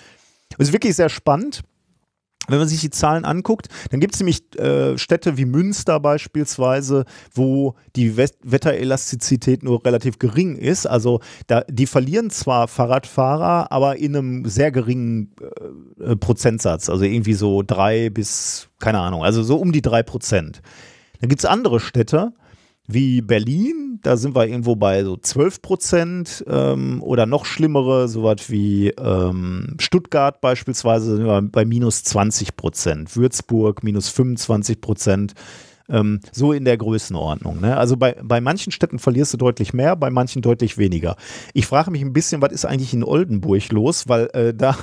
Es 0.58 0.68
ist 0.68 0.72
wirklich 0.72 0.96
sehr 0.96 1.08
spannend. 1.08 1.62
Wenn 2.48 2.58
man 2.58 2.68
sich 2.68 2.80
die 2.80 2.90
Zahlen 2.90 3.24
anguckt, 3.24 3.68
dann 3.90 4.00
gibt 4.00 4.14
es 4.14 4.20
nämlich 4.20 4.58
äh, 4.58 4.96
Städte 4.98 5.36
wie 5.36 5.44
Münster 5.44 6.00
beispielsweise, 6.00 7.04
wo 7.32 7.74
die 7.96 8.16
Wetterelastizität 8.16 9.62
nur 9.62 9.84
relativ 9.84 10.18
gering 10.18 10.56
ist. 10.56 10.86
Also 10.86 11.20
da, 11.46 11.62
die 11.68 11.86
verlieren 11.86 12.30
zwar 12.30 12.68
Fahrradfahrer, 12.68 13.72
aber 13.72 13.96
in 13.96 14.16
einem 14.16 14.44
sehr 14.46 14.70
geringen 14.70 15.34
äh, 16.00 16.16
Prozentsatz. 16.16 16.88
Also 16.88 17.04
irgendwie 17.04 17.34
so 17.34 17.62
drei 17.62 18.10
bis, 18.10 18.68
keine 18.78 19.00
Ahnung, 19.00 19.24
also 19.24 19.42
so 19.42 19.56
um 19.56 19.72
die 19.72 19.82
drei 19.82 20.02
Prozent. 20.02 20.62
Dann 21.20 21.28
gibt 21.28 21.40
es 21.40 21.44
andere 21.44 21.80
Städte, 21.80 22.32
wie 22.86 23.20
Berlin, 23.20 23.98
da 24.02 24.16
sind 24.16 24.34
wir 24.36 24.46
irgendwo 24.46 24.76
bei 24.76 25.02
so 25.02 25.16
12 25.16 25.62
Prozent 25.62 26.44
ähm, 26.48 27.02
oder 27.02 27.26
noch 27.26 27.44
schlimmere, 27.44 28.08
sowas 28.08 28.48
wie 28.48 28.90
ähm, 28.90 29.76
Stuttgart 29.78 30.40
beispielsweise 30.40 31.16
sind 31.16 31.26
wir 31.26 31.42
bei 31.42 31.64
minus 31.64 32.04
20 32.04 32.56
Prozent, 32.56 33.16
Würzburg 33.16 33.82
minus 33.82 34.08
25 34.08 34.80
Prozent. 34.80 35.34
Ähm, 35.88 36.20
so 36.32 36.52
in 36.52 36.64
der 36.64 36.76
Größenordnung. 36.76 37.60
Ne? 37.60 37.76
Also 37.76 37.96
bei, 37.96 38.16
bei 38.22 38.40
manchen 38.40 38.72
Städten 38.72 38.98
verlierst 38.98 39.32
du 39.32 39.36
deutlich 39.36 39.72
mehr, 39.72 39.96
bei 39.96 40.10
manchen 40.10 40.42
deutlich 40.42 40.78
weniger. 40.78 41.16
Ich 41.54 41.66
frage 41.66 41.90
mich 41.90 42.02
ein 42.02 42.12
bisschen, 42.12 42.42
was 42.42 42.52
ist 42.52 42.64
eigentlich 42.64 42.92
in 42.92 43.04
Oldenburg 43.04 43.70
los, 43.70 44.08
weil 44.08 44.26
äh, 44.32 44.54
da, 44.54 44.76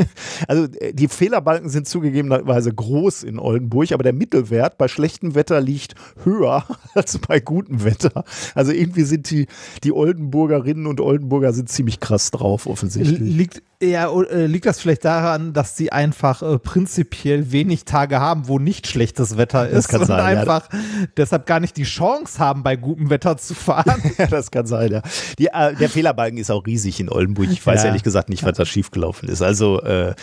also 0.48 0.64
äh, 0.78 0.92
die 0.92 1.08
Fehlerbalken 1.08 1.68
sind 1.68 1.88
zugegebenerweise 1.88 2.72
groß 2.72 3.22
in 3.22 3.38
Oldenburg, 3.38 3.92
aber 3.92 4.02
der 4.02 4.12
Mittelwert 4.12 4.76
bei 4.76 4.88
schlechtem 4.88 5.34
Wetter 5.34 5.60
liegt 5.60 5.94
höher 6.24 6.64
als 6.94 7.18
bei 7.18 7.40
gutem 7.40 7.84
Wetter. 7.84 8.24
Also 8.54 8.72
irgendwie 8.72 9.02
sind 9.02 9.30
die, 9.30 9.46
die 9.82 9.92
Oldenburgerinnen 9.92 10.86
und 10.86 11.00
Oldenburger 11.00 11.52
sind 11.52 11.68
ziemlich 11.68 12.00
krass 12.00 12.30
drauf, 12.30 12.66
offensichtlich. 12.66 13.18
Liegt, 13.18 13.62
ja, 13.82 14.10
äh, 14.10 14.46
liegt 14.46 14.66
das 14.66 14.80
vielleicht 14.80 15.04
daran, 15.04 15.54
dass 15.54 15.76
sie 15.76 15.90
einfach 15.90 16.42
äh, 16.42 16.58
prinzipiell 16.58 17.50
wenig 17.50 17.84
Tage 17.86 18.20
haben, 18.20 18.46
wo 18.46 18.58
nicht 18.58 18.86
schlechtes 18.86 19.38
Wetter 19.38 19.68
ist 19.68 19.84
das 19.84 19.88
kann 19.88 20.00
und 20.02 20.06
sein, 20.08 20.38
einfach 20.38 20.70
ja. 20.70 20.78
deshalb 21.16 21.46
gar 21.46 21.60
nicht 21.60 21.76
die 21.78 21.84
Chance 21.84 22.38
haben, 22.38 22.62
bei 22.62 22.76
gutem 22.76 23.08
Wetter 23.08 23.38
zu 23.38 23.54
fahren? 23.54 24.02
ja, 24.18 24.26
das 24.26 24.50
kann 24.50 24.66
sein, 24.66 24.92
ja. 24.92 25.02
Die, 25.38 25.46
äh, 25.46 25.74
der 25.74 25.88
Fehlerbalken 25.88 26.38
ist 26.38 26.50
auch 26.50 26.66
riesig 26.66 27.00
in 27.00 27.08
Oldenburg. 27.08 27.48
Ich 27.50 27.64
weiß 27.64 27.80
ja. 27.80 27.86
ehrlich 27.88 28.02
gesagt 28.02 28.28
nicht, 28.28 28.44
was 28.44 28.56
da 28.56 28.66
schiefgelaufen 28.66 29.28
ist. 29.28 29.40
Also 29.40 29.80
äh, 29.82 30.14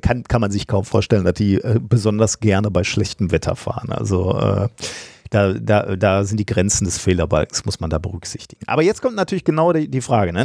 kann, 0.00 0.24
kann 0.24 0.42
man 0.42 0.50
sich 0.50 0.66
kaum 0.66 0.84
vorstellen, 0.84 1.24
dass 1.24 1.34
die 1.34 1.60
besonders 1.80 2.40
gerne 2.40 2.70
bei 2.70 2.84
schlechtem 2.84 3.30
Wetter 3.30 3.56
fahren. 3.56 3.90
Also 3.90 4.68
da, 5.36 5.52
da, 5.52 5.96
da 5.96 6.24
sind 6.24 6.38
die 6.38 6.46
Grenzen 6.46 6.86
des 6.86 6.96
Fehlerbalkens, 6.96 7.66
muss 7.66 7.78
man 7.78 7.90
da 7.90 7.98
berücksichtigen. 7.98 8.62
Aber 8.66 8.82
jetzt 8.82 9.02
kommt 9.02 9.16
natürlich 9.16 9.44
genau 9.44 9.72
die, 9.72 9.88
die 9.88 10.00
Frage, 10.00 10.32
ne? 10.32 10.44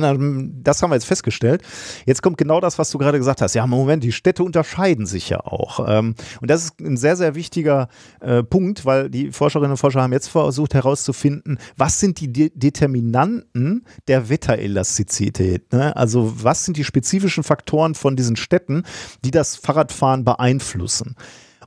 das 0.62 0.84
haben 0.84 0.90
wir 0.92 0.96
jetzt 0.96 1.06
festgestellt. 1.06 1.62
Jetzt 2.06 2.22
kommt 2.22 2.38
genau 2.38 2.60
das, 2.60 2.78
was 2.78 2.90
du 2.92 2.98
gerade 2.98 3.18
gesagt 3.18 3.42
hast. 3.42 3.56
Ja, 3.56 3.66
Moment, 3.66 4.04
die 4.04 4.12
Städte 4.12 4.44
unterscheiden 4.44 5.06
sich 5.06 5.30
ja 5.30 5.40
auch. 5.40 5.86
Ähm, 5.88 6.16
und 6.42 6.50
das 6.50 6.66
ist 6.66 6.80
ein 6.82 6.98
sehr, 6.98 7.16
sehr 7.16 7.36
wichtiger 7.36 7.88
äh, 8.20 8.44
Punkt, 8.44 8.86
weil 8.86 9.10
die 9.10 9.32
Forscherinnen 9.32 9.72
und 9.72 9.78
Forscher 9.78 10.02
haben 10.02 10.12
jetzt 10.12 10.28
versucht 10.28 10.74
herauszufinden, 10.74 11.58
was 11.78 12.00
sind 12.00 12.20
die 12.20 12.32
De 12.32 12.52
Determinanten 12.54 13.86
der 14.10 14.30
Wetterelastizität? 14.30 15.72
Ne? 15.72 15.96
Also 15.96 16.34
was 16.44 16.66
sind 16.66 16.76
die 16.76 16.84
spezifischen 16.84 17.44
Faktoren 17.44 17.96
von 17.96 18.18
diesen 18.18 18.36
Städten, 18.36 18.84
die 19.24 19.32
das 19.32 19.56
Fahrradfahren 19.56 20.26
beeinflussen? 20.26 21.16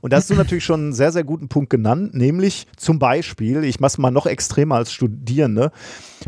Und 0.05 0.13
da 0.13 0.17
hast 0.17 0.29
du 0.29 0.35
natürlich 0.35 0.63
schon 0.63 0.81
einen 0.81 0.93
sehr, 0.93 1.11
sehr 1.11 1.23
guten 1.23 1.47
Punkt 1.47 1.71
genannt, 1.71 2.13
nämlich 2.13 2.67
zum 2.77 2.99
Beispiel, 2.99 3.63
ich 3.63 3.79
mache 3.79 3.87
es 3.87 3.97
mal 3.97 4.11
noch 4.11 4.27
extremer 4.27 4.75
als 4.75 4.91
Studierende, 4.91 5.71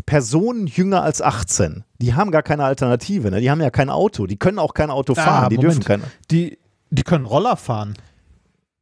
Personen 0.04 0.66
jünger 0.66 1.04
als 1.04 1.22
18, 1.22 1.84
die 1.98 2.14
haben 2.14 2.32
gar 2.32 2.42
keine 2.42 2.64
Alternative, 2.64 3.30
ne? 3.30 3.40
die 3.40 3.52
haben 3.52 3.60
ja 3.60 3.70
kein 3.70 3.88
Auto, 3.88 4.26
die 4.26 4.36
können 4.36 4.58
auch 4.58 4.74
kein 4.74 4.90
Auto 4.90 5.14
fahren, 5.14 5.44
ah, 5.44 5.48
die 5.48 5.58
Moment. 5.58 5.74
dürfen 5.74 5.84
kein. 5.84 6.02
Die, 6.28 6.58
die 6.90 7.04
können 7.04 7.24
Roller 7.24 7.54
fahren. 7.56 7.94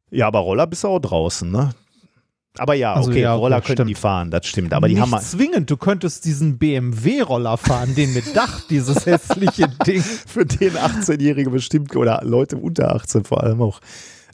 Ja, 0.09 0.25
aber 0.25 0.39
Roller 0.39 0.65
bist 0.65 0.83
du 0.83 0.87
auch 0.87 0.99
draußen, 0.99 1.51
ne? 1.51 1.75
Aber 2.57 2.73
ja, 2.73 2.95
also, 2.95 3.11
okay, 3.11 3.21
ja, 3.21 3.35
Roller 3.35 3.61
könnten 3.61 3.85
die 3.85 3.93
fahren, 3.93 4.31
das 4.31 4.47
stimmt. 4.47 4.73
Aber 4.73 4.87
die 4.87 4.95
Nicht 4.95 5.03
haben 5.03 5.11
halt 5.11 5.25
zwingend, 5.25 5.69
du 5.69 5.77
könntest 5.77 6.25
diesen 6.25 6.57
BMW-Roller 6.57 7.57
fahren, 7.57 7.93
den 7.93 8.15
mit 8.15 8.35
Dach, 8.35 8.61
dieses 8.71 9.05
hässliche 9.05 9.67
Ding. 9.85 10.01
Für 10.01 10.43
den 10.43 10.71
18-Jährige 10.71 11.51
bestimmt 11.51 11.95
oder 11.95 12.21
Leute 12.23 12.57
unter 12.57 12.95
18 12.95 13.25
vor 13.25 13.43
allem 13.43 13.61
auch 13.61 13.79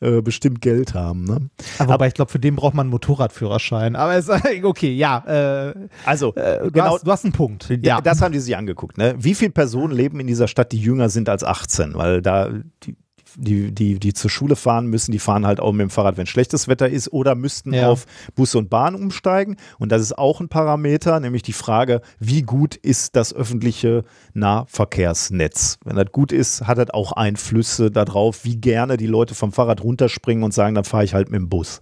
äh, 0.04 0.22
bestimmt 0.22 0.62
Geld 0.62 0.94
haben. 0.94 1.24
Ne? 1.24 1.50
Aber, 1.80 1.94
Aber 1.94 2.08
ich 2.08 2.14
glaube, 2.14 2.32
für 2.32 2.40
den 2.40 2.56
braucht 2.56 2.74
man 2.74 2.86
einen 2.86 2.92
Motorradführerschein. 2.92 3.96
Aber 3.96 4.16
es, 4.16 4.30
okay, 4.64 4.94
ja. 4.94 5.70
Äh, 5.70 5.74
also, 6.06 6.36
äh, 6.36 6.64
du, 6.64 6.72
genau, 6.72 6.96
hast, 6.96 7.08
du 7.08 7.12
hast 7.12 7.24
einen 7.24 7.34
Punkt. 7.34 7.70
Ja. 7.82 8.02
Das 8.02 8.22
haben 8.22 8.32
die 8.32 8.40
sich 8.40 8.56
angeguckt. 8.58 8.98
Ne? 8.98 9.16
Wie 9.18 9.34
viele 9.34 9.52
Personen 9.52 9.94
leben 9.94 10.20
in 10.20 10.28
dieser 10.28 10.48
Stadt, 10.48 10.72
die 10.72 10.80
jünger 10.80 11.10
sind 11.10 11.30
als 11.30 11.44
18? 11.44 11.96
Weil 11.96 12.22
da 12.22 12.50
die, 12.84 12.96
die, 13.36 13.72
die, 13.72 14.00
die 14.00 14.14
zur 14.14 14.30
Schule 14.30 14.56
fahren 14.56 14.88
müssen, 14.88 15.12
die 15.12 15.20
fahren 15.20 15.46
halt 15.46 15.60
auch 15.60 15.72
mit 15.72 15.82
dem 15.82 15.90
Fahrrad, 15.90 16.18
wenn 16.18 16.26
schlechtes 16.26 16.68
Wetter 16.68 16.90
ist, 16.90 17.12
oder 17.12 17.36
müssten 17.36 17.74
ja. 17.74 17.90
auf 17.90 18.06
Bus 18.36 18.56
und 18.56 18.70
Bahn 18.70 18.96
umsteigen. 18.96 19.58
Und 19.80 19.92
das 19.92 20.02
ist 20.02 20.18
auch 20.18 20.40
ein 20.42 20.50
Parameter, 20.50 21.20
nämlich 21.20 21.44
die 21.44 21.54
Frage, 21.54 22.02
wie 22.20 22.42
gut 22.42 22.76
ist 22.76 23.16
das 23.16 23.34
öffentliche 23.34 24.04
Nahverkehrsnetz? 24.34 25.78
Wenn 25.84 25.96
das 25.96 26.12
gut 26.12 26.32
ist, 26.32 26.68
hat 26.68 26.78
das 26.78 26.90
auch 26.92 27.12
Einflüsse 27.12 27.92
darauf, 27.92 28.46
wie 28.46 28.58
gerne 28.58 28.98
die 28.98 29.08
Leute 29.08 29.36
vom 29.36 29.52
Fahrrad 29.52 29.84
runterspringen 29.84 30.44
und 30.44 30.54
sagen, 30.54 30.76
dann 30.76 30.84
fahre 30.84 31.04
ich 31.04 31.14
halt 31.14 31.30
mit 31.30 31.40
dem 31.40 31.50
Bus. 31.50 31.82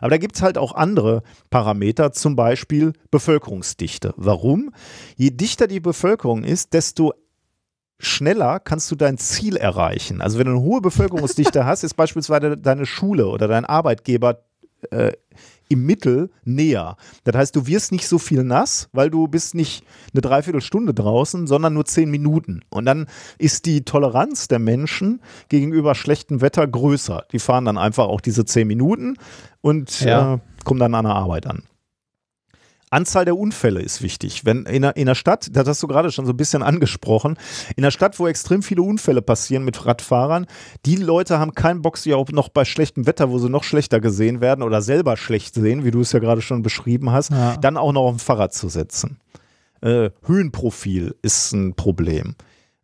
Aber 0.00 0.10
da 0.10 0.18
gibt 0.18 0.36
es 0.36 0.42
halt 0.42 0.58
auch 0.58 0.74
andere 0.74 1.22
Parameter, 1.50 2.12
zum 2.12 2.36
Beispiel 2.36 2.92
Bevölkerungsdichte. 3.10 4.14
Warum? 4.16 4.70
Je 5.16 5.30
dichter 5.30 5.66
die 5.66 5.80
Bevölkerung 5.80 6.44
ist, 6.44 6.74
desto 6.74 7.14
schneller 7.98 8.60
kannst 8.60 8.90
du 8.90 8.96
dein 8.96 9.18
Ziel 9.18 9.56
erreichen. 9.56 10.20
Also 10.20 10.38
wenn 10.38 10.46
du 10.46 10.52
eine 10.52 10.62
hohe 10.62 10.80
Bevölkerungsdichte 10.80 11.64
hast, 11.64 11.82
ist 11.84 11.94
beispielsweise 11.94 12.56
deine 12.56 12.86
Schule 12.86 13.26
oder 13.28 13.48
dein 13.48 13.64
Arbeitgeber 13.64 14.42
äh, 14.90 15.12
im 15.68 15.84
Mittel 15.84 16.30
näher. 16.44 16.96
Das 17.24 17.34
heißt, 17.34 17.56
du 17.56 17.66
wirst 17.66 17.92
nicht 17.92 18.06
so 18.06 18.18
viel 18.18 18.44
nass, 18.44 18.88
weil 18.92 19.10
du 19.10 19.26
bist 19.26 19.54
nicht 19.54 19.84
eine 20.12 20.20
Dreiviertelstunde 20.20 20.94
draußen, 20.94 21.46
sondern 21.46 21.74
nur 21.74 21.84
zehn 21.84 22.10
Minuten. 22.10 22.60
Und 22.70 22.84
dann 22.84 23.06
ist 23.38 23.66
die 23.66 23.84
Toleranz 23.84 24.48
der 24.48 24.58
Menschen 24.58 25.20
gegenüber 25.48 25.94
schlechtem 25.94 26.40
Wetter 26.40 26.66
größer. 26.66 27.24
Die 27.32 27.38
fahren 27.38 27.64
dann 27.64 27.78
einfach 27.78 28.06
auch 28.06 28.20
diese 28.20 28.44
zehn 28.44 28.68
Minuten 28.68 29.16
und 29.60 30.00
ja. 30.00 30.34
äh, 30.34 30.38
kommen 30.64 30.80
dann 30.80 30.94
an 30.94 31.04
der 31.04 31.14
Arbeit 31.14 31.46
an. 31.46 31.64
Anzahl 32.96 33.26
der 33.26 33.36
Unfälle 33.36 33.80
ist 33.82 34.00
wichtig. 34.00 34.46
Wenn 34.46 34.64
in 34.64 34.82
einer, 34.82 34.96
in 34.96 35.02
einer 35.06 35.14
Stadt, 35.14 35.48
das 35.52 35.68
hast 35.68 35.82
du 35.82 35.86
gerade 35.86 36.10
schon 36.10 36.24
so 36.24 36.32
ein 36.32 36.36
bisschen 36.36 36.62
angesprochen, 36.62 37.36
in 37.76 37.84
einer 37.84 37.90
Stadt, 37.90 38.18
wo 38.18 38.26
extrem 38.26 38.62
viele 38.62 38.80
Unfälle 38.80 39.20
passieren 39.20 39.66
mit 39.66 39.84
Radfahrern, 39.84 40.46
die 40.86 40.96
Leute 40.96 41.38
haben 41.38 41.54
keinen 41.54 41.82
Bock, 41.82 41.98
sie 41.98 42.14
auch 42.14 42.28
noch 42.30 42.48
bei 42.48 42.64
schlechtem 42.64 43.06
Wetter, 43.06 43.30
wo 43.30 43.38
sie 43.38 43.50
noch 43.50 43.64
schlechter 43.64 44.00
gesehen 44.00 44.40
werden 44.40 44.62
oder 44.62 44.80
selber 44.80 45.18
schlecht 45.18 45.54
sehen, 45.54 45.84
wie 45.84 45.90
du 45.90 46.00
es 46.00 46.12
ja 46.12 46.20
gerade 46.20 46.40
schon 46.40 46.62
beschrieben 46.62 47.12
hast, 47.12 47.30
ja. 47.30 47.58
dann 47.58 47.76
auch 47.76 47.92
noch 47.92 48.02
auf 48.02 48.14
ein 48.14 48.18
Fahrrad 48.18 48.54
zu 48.54 48.68
setzen. 48.70 49.18
Äh, 49.82 50.10
Höhenprofil 50.24 51.16
ist 51.20 51.52
ein 51.52 51.74
Problem. 51.74 52.34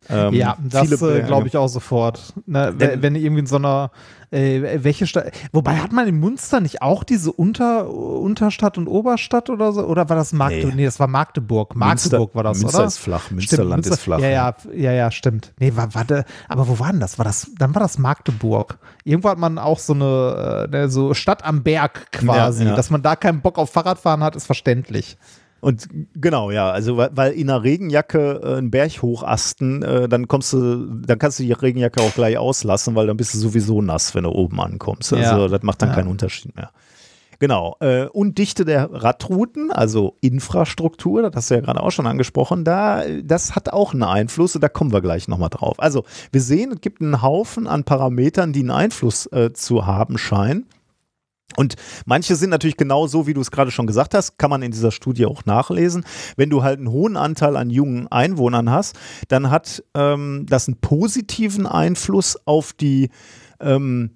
Ähm, 0.09 0.33
ja, 0.33 0.57
das 0.63 1.01
äh, 1.01 1.21
glaube 1.23 1.47
ich 1.47 1.57
auch 1.57 1.67
sofort. 1.67 2.33
Ne, 2.45 2.73
wenn, 2.77 3.01
wenn 3.01 3.15
irgendwie 3.15 3.39
in 3.41 3.45
so 3.45 3.55
einer 3.57 3.91
äh, 4.31 4.83
welche 4.83 5.05
Stadt, 5.05 5.31
wobei 5.51 5.75
hat 5.77 5.91
man 5.91 6.07
in 6.07 6.19
Munster 6.19 6.59
nicht 6.59 6.81
auch 6.81 7.03
diese 7.03 7.31
Unter, 7.31 7.87
Unterstadt 7.89 8.77
und 8.79 8.87
Oberstadt 8.87 9.49
oder 9.49 9.71
so? 9.71 9.83
Oder 9.85 10.09
war 10.09 10.15
das 10.15 10.33
Magdeburg? 10.33 10.71
Nee. 10.71 10.75
Nee, 10.81 10.85
das 10.85 10.99
war 10.99 11.07
Magdeburg. 11.07 11.75
Magdeburg 11.75 12.33
Münster- 12.33 12.35
war 12.35 12.43
das, 12.43 12.59
Münster 12.59 12.77
oder? 12.79 12.87
ist 12.87 12.97
flach, 12.97 13.31
Münsterland 13.31 13.69
Münster- 13.85 13.93
ist 13.93 14.01
flach, 14.01 14.19
Ja, 14.19 14.29
ja. 14.29 14.55
ja, 14.75 14.91
ja, 14.91 15.11
stimmt. 15.11 15.53
Nee, 15.59 15.73
war, 15.75 15.93
warte, 15.93 16.25
aber 16.49 16.67
wo 16.67 16.79
war 16.79 16.91
denn 16.91 16.99
das? 16.99 17.17
War 17.19 17.25
das, 17.25 17.51
dann 17.59 17.75
war 17.75 17.81
das 17.81 17.97
Magdeburg. 17.99 18.79
Irgendwo 19.03 19.29
hat 19.29 19.37
man 19.37 19.57
auch 19.59 19.77
so 19.79 19.93
eine, 19.93 20.67
äh, 20.67 20.71
ne, 20.71 20.89
so 20.89 21.13
Stadt 21.13 21.45
am 21.45 21.61
Berg 21.61 22.11
quasi. 22.11 22.63
Ja, 22.63 22.71
ja. 22.71 22.75
Dass 22.75 22.89
man 22.89 23.03
da 23.03 23.15
keinen 23.15 23.41
Bock 23.41 23.57
auf 23.59 23.69
Fahrradfahren 23.71 24.23
hat, 24.23 24.35
ist 24.35 24.47
verständlich. 24.47 25.17
Und 25.63 25.87
genau, 26.13 26.51
ja, 26.51 26.69
also 26.71 26.97
weil, 26.97 27.11
weil 27.15 27.31
in 27.31 27.49
einer 27.49 27.63
Regenjacke 27.63 28.41
äh, 28.43 28.57
einen 28.57 28.69
Berg 28.69 29.01
hochasten, 29.01 29.81
äh, 29.81 30.09
dann 30.09 30.27
kommst 30.27 30.51
du, 30.51 30.85
dann 31.05 31.17
kannst 31.19 31.39
du 31.39 31.43
die 31.43 31.53
Regenjacke 31.53 32.01
auch 32.01 32.13
gleich 32.13 32.37
auslassen, 32.37 32.95
weil 32.95 33.07
dann 33.07 33.15
bist 33.15 33.33
du 33.33 33.37
sowieso 33.37 33.81
nass, 33.81 34.13
wenn 34.13 34.25
du 34.25 34.31
oben 34.31 34.59
ankommst. 34.59 35.13
Also 35.13 35.43
Ja. 35.43 35.47
das 35.47 35.63
macht 35.63 35.81
dann 35.81 35.89
Ja. 35.89 35.95
keinen 35.95 36.09
Unterschied 36.09 36.53
mehr. 36.55 36.71
Genau. 37.39 37.77
Äh, 37.79 38.05
und 38.07 38.37
Dichte 38.37 38.65
der 38.65 38.89
Radrouten, 38.91 39.71
also 39.71 40.17
Infrastruktur, 40.21 41.21
das 41.23 41.35
hast 41.35 41.49
du 41.51 41.55
ja 41.55 41.61
gerade 41.61 41.81
auch 41.81 41.91
schon 41.91 42.07
angesprochen, 42.07 42.63
da, 42.65 43.03
das 43.23 43.55
hat 43.55 43.71
auch 43.71 43.93
einen 43.93 44.03
Einfluss 44.03 44.55
und 44.55 44.61
da 44.61 44.69
kommen 44.69 44.91
wir 44.91 45.01
gleich 45.01 45.27
nochmal 45.27 45.49
drauf. 45.49 45.79
Also 45.79 46.03
wir 46.31 46.41
sehen, 46.41 46.71
es 46.73 46.81
gibt 46.81 47.01
einen 47.01 47.21
Haufen 47.21 47.67
an 47.67 47.85
Parametern, 47.85 48.51
die 48.53 48.59
einen 48.61 48.71
Einfluss 48.71 49.27
äh, 49.27 49.53
zu 49.53 49.85
haben 49.85 50.17
scheinen. 50.17 50.67
Und 51.57 51.75
manche 52.05 52.35
sind 52.35 52.49
natürlich 52.49 52.77
genau 52.77 53.07
so, 53.07 53.27
wie 53.27 53.33
du 53.33 53.41
es 53.41 53.51
gerade 53.51 53.71
schon 53.71 53.87
gesagt 53.87 54.13
hast, 54.13 54.37
kann 54.37 54.49
man 54.49 54.61
in 54.61 54.71
dieser 54.71 54.91
Studie 54.91 55.25
auch 55.25 55.45
nachlesen. 55.45 56.05
Wenn 56.35 56.49
du 56.49 56.63
halt 56.63 56.79
einen 56.79 56.91
hohen 56.91 57.17
Anteil 57.17 57.57
an 57.57 57.69
jungen 57.69 58.07
Einwohnern 58.07 58.69
hast, 58.69 58.95
dann 59.27 59.49
hat 59.49 59.83
ähm, 59.93 60.45
das 60.49 60.67
einen 60.67 60.77
positiven 60.77 61.65
Einfluss 61.65 62.37
auf 62.45 62.73
die, 62.73 63.09
ähm, 63.59 64.11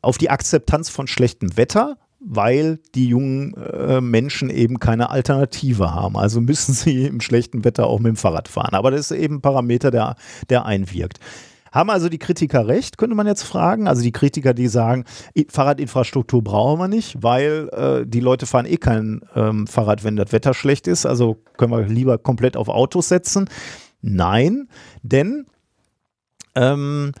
auf 0.00 0.18
die 0.18 0.30
Akzeptanz 0.30 0.88
von 0.88 1.06
schlechtem 1.06 1.56
Wetter, 1.56 1.96
weil 2.24 2.78
die 2.94 3.08
jungen 3.08 3.54
äh, 3.54 4.00
Menschen 4.00 4.48
eben 4.50 4.78
keine 4.78 5.10
Alternative 5.10 5.92
haben. 5.92 6.16
Also 6.16 6.40
müssen 6.40 6.72
sie 6.72 7.04
im 7.06 7.20
schlechten 7.20 7.64
Wetter 7.64 7.86
auch 7.86 7.98
mit 7.98 8.10
dem 8.10 8.16
Fahrrad 8.16 8.48
fahren. 8.48 8.74
Aber 8.74 8.90
das 8.90 9.10
ist 9.10 9.18
eben 9.18 9.36
ein 9.36 9.40
Parameter, 9.42 9.90
der, 9.90 10.16
der 10.48 10.64
einwirkt. 10.64 11.18
Haben 11.72 11.90
also 11.90 12.08
die 12.08 12.18
Kritiker 12.18 12.68
recht, 12.68 12.98
könnte 12.98 13.16
man 13.16 13.26
jetzt 13.26 13.42
fragen. 13.42 13.88
Also 13.88 14.02
die 14.02 14.12
Kritiker, 14.12 14.54
die 14.54 14.68
sagen, 14.68 15.04
Fahrradinfrastruktur 15.48 16.44
brauchen 16.44 16.78
wir 16.78 16.88
nicht, 16.88 17.22
weil 17.22 17.68
äh, 17.72 18.06
die 18.06 18.20
Leute 18.20 18.46
fahren 18.46 18.66
eh 18.66 18.76
kein 18.76 19.22
ähm, 19.34 19.66
Fahrrad, 19.66 20.04
wenn 20.04 20.16
das 20.16 20.32
Wetter 20.32 20.54
schlecht 20.54 20.86
ist. 20.86 21.06
Also 21.06 21.38
können 21.56 21.72
wir 21.72 21.86
lieber 21.86 22.18
komplett 22.18 22.56
auf 22.56 22.68
Autos 22.68 23.08
setzen. 23.08 23.48
Nein, 24.02 24.68
denn 25.02 25.46
ähm, 26.54 27.12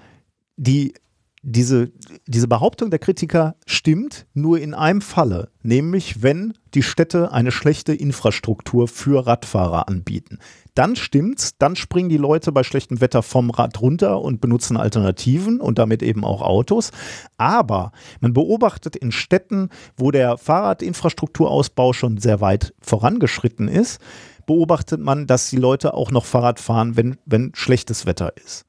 die, 0.56 0.94
diese, 1.44 1.90
diese 2.28 2.46
Behauptung 2.46 2.90
der 2.90 3.00
Kritiker 3.00 3.56
stimmt 3.66 4.26
nur 4.32 4.60
in 4.60 4.74
einem 4.74 5.00
Falle, 5.00 5.50
nämlich 5.62 6.22
wenn 6.22 6.54
die 6.74 6.84
Städte 6.84 7.32
eine 7.32 7.50
schlechte 7.50 7.92
Infrastruktur 7.92 8.86
für 8.86 9.26
Radfahrer 9.26 9.88
anbieten. 9.88 10.38
Dann 10.74 10.94
stimmt's, 10.94 11.58
dann 11.58 11.74
springen 11.74 12.08
die 12.08 12.16
Leute 12.16 12.52
bei 12.52 12.62
schlechtem 12.62 13.00
Wetter 13.00 13.22
vom 13.22 13.50
Rad 13.50 13.80
runter 13.80 14.22
und 14.22 14.40
benutzen 14.40 14.76
Alternativen 14.76 15.60
und 15.60 15.78
damit 15.78 16.02
eben 16.02 16.24
auch 16.24 16.42
Autos. 16.42 16.92
Aber 17.36 17.90
man 18.20 18.32
beobachtet 18.32 18.94
in 18.94 19.10
Städten, 19.10 19.68
wo 19.96 20.12
der 20.12 20.38
Fahrradinfrastrukturausbau 20.38 21.92
schon 21.92 22.18
sehr 22.18 22.40
weit 22.40 22.72
vorangeschritten 22.80 23.66
ist, 23.66 24.00
beobachtet 24.46 25.00
man, 25.00 25.26
dass 25.26 25.50
die 25.50 25.56
Leute 25.56 25.94
auch 25.94 26.12
noch 26.12 26.24
Fahrrad 26.24 26.60
fahren, 26.60 26.96
wenn, 26.96 27.16
wenn 27.26 27.52
schlechtes 27.54 28.06
Wetter 28.06 28.32
ist. 28.36 28.64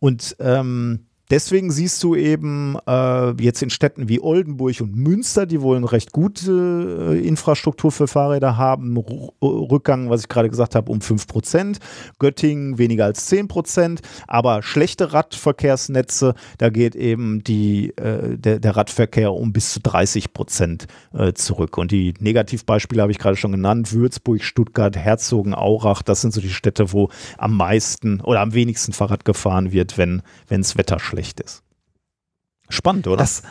Und 0.00 0.36
ähm, 0.38 1.06
deswegen 1.30 1.70
siehst 1.70 2.02
du 2.02 2.14
eben 2.14 2.76
äh, 2.86 3.30
jetzt 3.42 3.62
in 3.62 3.70
Städten 3.70 4.08
wie 4.08 4.20
Oldenburg 4.20 4.80
und 4.80 4.94
Münster, 4.96 5.46
die 5.46 5.60
wohl 5.60 5.76
eine 5.76 5.90
recht 5.90 6.12
gute 6.12 7.14
äh, 7.14 7.26
Infrastruktur 7.26 7.92
für 7.92 8.08
Fahrräder 8.08 8.56
haben, 8.56 8.96
R 8.96 9.30
Rückgang, 9.42 10.10
was 10.10 10.22
ich 10.22 10.28
gerade 10.28 10.50
gesagt 10.50 10.74
habe, 10.74 10.90
um 10.90 10.98
5%, 10.98 11.78
Göttingen 12.18 12.78
weniger 12.78 13.04
als 13.06 13.30
10%, 13.30 14.00
aber 14.26 14.62
schlechte 14.62 15.12
Radverkehrsnetze, 15.12 16.34
da 16.58 16.70
geht 16.70 16.94
eben 16.94 17.42
die, 17.42 17.96
äh, 17.96 18.36
der, 18.36 18.58
der 18.58 18.76
Radverkehr 18.76 19.32
um 19.32 19.52
bis 19.52 19.72
zu 19.72 19.80
30% 19.80 20.86
äh, 21.12 21.32
zurück. 21.32 21.78
Und 21.78 21.90
die 21.92 22.14
Negativbeispiele 22.18 23.02
habe 23.02 23.12
ich 23.12 23.18
gerade 23.18 23.36
schon 23.36 23.52
genannt, 23.52 23.92
Würzburg, 23.92 24.42
Stuttgart, 24.42 24.96
Herzogenaurach, 24.96 26.02
das 26.02 26.20
sind 26.20 26.32
so 26.32 26.40
die 26.40 26.50
Städte, 26.50 26.92
wo 26.92 27.08
am 27.38 27.56
meisten 27.56 28.20
oder 28.20 28.40
am 28.40 28.54
wenigsten 28.54 28.92
Fahrrad 28.92 29.24
gefahren 29.24 29.72
wird, 29.72 29.98
wenn 29.98 30.22
das 30.48 30.76
Wetter 30.76 30.98
schlecht 30.98 31.13
ist. 31.40 31.62
Spannend, 32.68 33.06
oder? 33.06 33.16
Das, 33.18 33.42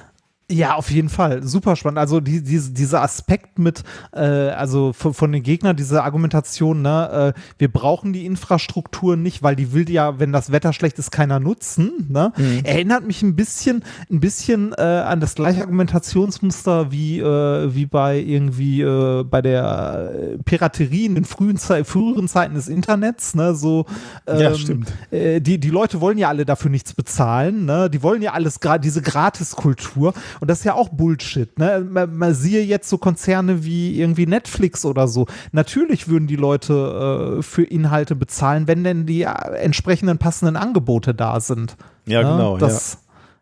ja, 0.52 0.76
auf 0.76 0.92
jeden 0.92 1.10
Fall. 1.10 1.42
Super 1.42 1.76
spannend. 1.76 2.00
Also 2.00 2.20
die, 2.20 2.44
diese, 2.44 2.72
dieser 2.72 3.02
Aspekt 3.02 3.60
mit, 3.60 3.84
äh, 4.12 4.20
also 4.20 4.92
von, 4.92 5.14
von 5.14 5.32
den 5.32 5.42
Gegnern, 5.42 5.76
diese 5.76 6.04
Argumentation, 6.04 6.82
ne, 6.82 7.34
äh, 7.36 7.40
wir 7.58 7.72
brauchen 7.72 8.12
die 8.12 8.26
Infrastruktur 8.26 9.16
nicht, 9.16 9.42
weil 9.42 9.56
die 9.56 9.72
will 9.72 9.90
ja, 9.90 10.20
wenn 10.20 10.34
das 10.34 10.52
Wetter 10.52 10.74
schlecht 10.74 11.00
ist, 11.00 11.12
keiner 11.12 11.40
nutzen. 11.40 12.08
Ne? 12.10 12.34
Erinnert 12.64 13.08
mich 13.08 13.24
ein 13.24 13.36
bisschen, 13.36 13.84
ein 14.12 14.20
bisschen 14.20 14.74
äh, 14.78 14.82
an 14.82 15.22
das 15.22 15.36
gleiche 15.36 15.62
Argumentationsmuster 15.62 16.92
wie, 16.92 17.20
äh, 17.20 17.74
wie 17.74 17.86
bei 17.86 18.20
irgendwie 18.20 18.82
äh, 18.82 19.24
bei 19.24 19.42
der 19.42 20.12
äh, 20.14 20.38
Piraterie 20.44 21.06
in 21.06 21.16
den 21.16 21.26
frühen 21.26 21.58
Zei 21.58 21.84
früheren 21.86 22.28
Zeiten 22.28 22.56
des 22.56 22.68
Internets, 22.68 23.34
ne? 23.34 23.56
So 23.56 23.86
ähm, 24.28 24.40
Ja, 24.40 24.56
stimmt. 24.56 24.92
die, 25.12 25.60
die 25.60 25.70
Leute 25.70 26.02
wollen 26.02 26.18
ja 26.18 26.28
alle 26.28 26.46
dafür 26.46 26.70
nichts 26.70 26.94
bezahlen, 26.94 27.66
ne? 27.66 27.90
Die 27.90 28.04
wollen 28.04 28.22
ja 28.22 28.34
alles 28.34 28.60
gerade 28.60 28.82
diese 28.82 29.02
Gratiskultur 29.02 30.14
und 30.40 30.50
das 30.50 30.60
ist 30.60 30.66
ja 30.66 30.74
auch 30.76 30.90
Bullshit, 30.90 31.58
ne? 31.58 31.86
Man, 31.88 32.16
man 32.16 32.34
siehe 32.34 32.64
jetzt 32.64 32.90
so 32.90 32.98
Konzerne 32.98 33.64
wie 33.64 34.00
irgendwie 34.00 34.26
Netflix 34.26 34.86
oder 34.86 35.08
so. 35.08 35.26
Natürlich 35.52 36.08
würden 36.08 36.28
die 36.28 36.36
Leute 36.36 37.38
äh, 37.40 37.42
für 37.44 37.64
Inhalte 37.64 38.16
bezahlen, 38.16 38.68
wenn 38.68 38.84
denn 38.84 39.06
die 39.06 39.24
äh, 39.24 39.32
entsprechenden 39.56 40.18
passenden 40.18 40.56
Angebote 40.56 41.14
da 41.14 41.40
sind. 41.40 41.78
Ja, 42.06 42.24
ne? 42.24 42.30
genau, 42.30 42.58
Das, 42.58 43.00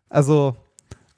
Also 0.10 0.56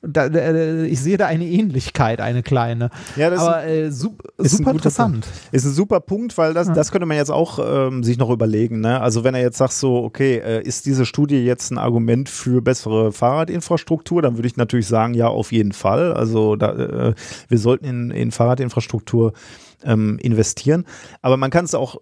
da, 0.05 0.29
da, 0.29 0.83
ich 0.83 0.99
sehe 0.99 1.17
da 1.17 1.27
eine 1.27 1.45
Ähnlichkeit, 1.45 2.19
eine 2.19 2.43
kleine. 2.43 2.89
Ja, 3.15 3.29
das 3.29 3.41
ist 3.41 3.47
Aber 3.47 3.63
äh, 3.63 3.85
ein 3.85 3.91
super 3.91 4.71
interessant. 4.71 5.27
Ist 5.51 5.65
ein 5.65 5.71
super 5.71 6.01
Punkt, 6.01 6.37
weil 6.37 6.53
das, 6.53 6.71
das 6.71 6.91
könnte 6.91 7.05
man 7.05 7.17
jetzt 7.17 7.31
auch 7.31 7.59
ähm, 7.63 8.03
sich 8.03 8.17
noch 8.17 8.29
überlegen. 8.29 8.81
Ne? 8.81 8.99
Also 8.99 9.23
wenn 9.23 9.33
er 9.33 9.41
jetzt 9.41 9.57
sagt 9.57 9.73
so, 9.73 10.03
okay, 10.03 10.37
äh, 10.37 10.61
ist 10.61 10.85
diese 10.85 11.05
Studie 11.05 11.37
jetzt 11.37 11.71
ein 11.71 11.77
Argument 11.77 12.27
für 12.27 12.61
bessere 12.61 13.11
Fahrradinfrastruktur, 13.11 14.21
dann 14.21 14.37
würde 14.37 14.47
ich 14.47 14.57
natürlich 14.57 14.87
sagen, 14.87 15.13
ja, 15.13 15.27
auf 15.27 15.51
jeden 15.51 15.71
Fall. 15.71 16.13
Also 16.13 16.57
da, 16.57 16.73
äh, 16.73 17.13
wir 17.47 17.57
sollten 17.57 17.85
in, 17.85 18.11
in 18.11 18.31
Fahrradinfrastruktur 18.31 19.33
ähm, 19.85 20.19
investieren. 20.21 20.85
Aber 21.21 21.37
man 21.37 21.49
kann 21.49 21.65
es 21.65 21.75
auch 21.75 21.97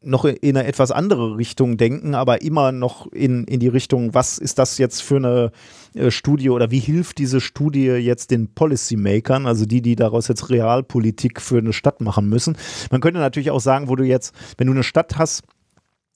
noch 0.00 0.24
in 0.24 0.56
eine 0.56 0.66
etwas 0.66 0.90
andere 0.90 1.36
Richtung 1.36 1.76
denken, 1.76 2.14
aber 2.14 2.42
immer 2.42 2.72
noch 2.72 3.10
in, 3.12 3.44
in 3.44 3.60
die 3.60 3.68
Richtung, 3.68 4.14
was 4.14 4.38
ist 4.38 4.58
das 4.58 4.78
jetzt 4.78 5.02
für 5.02 5.16
eine 5.16 5.52
äh, 5.96 6.10
Studie 6.10 6.50
oder 6.50 6.70
wie 6.70 6.78
hilft 6.78 7.18
diese 7.18 7.40
Studie 7.40 7.86
jetzt 7.86 8.30
den 8.30 8.54
Policymakern, 8.54 9.46
also 9.46 9.66
die, 9.66 9.82
die 9.82 9.96
daraus 9.96 10.28
jetzt 10.28 10.50
Realpolitik 10.50 11.40
für 11.40 11.58
eine 11.58 11.72
Stadt 11.72 12.00
machen 12.00 12.28
müssen. 12.28 12.56
Man 12.90 13.00
könnte 13.00 13.20
natürlich 13.20 13.50
auch 13.50 13.60
sagen, 13.60 13.88
wo 13.88 13.96
du 13.96 14.04
jetzt, 14.04 14.34
wenn 14.58 14.66
du 14.66 14.72
eine 14.72 14.82
Stadt 14.82 15.18
hast, 15.18 15.42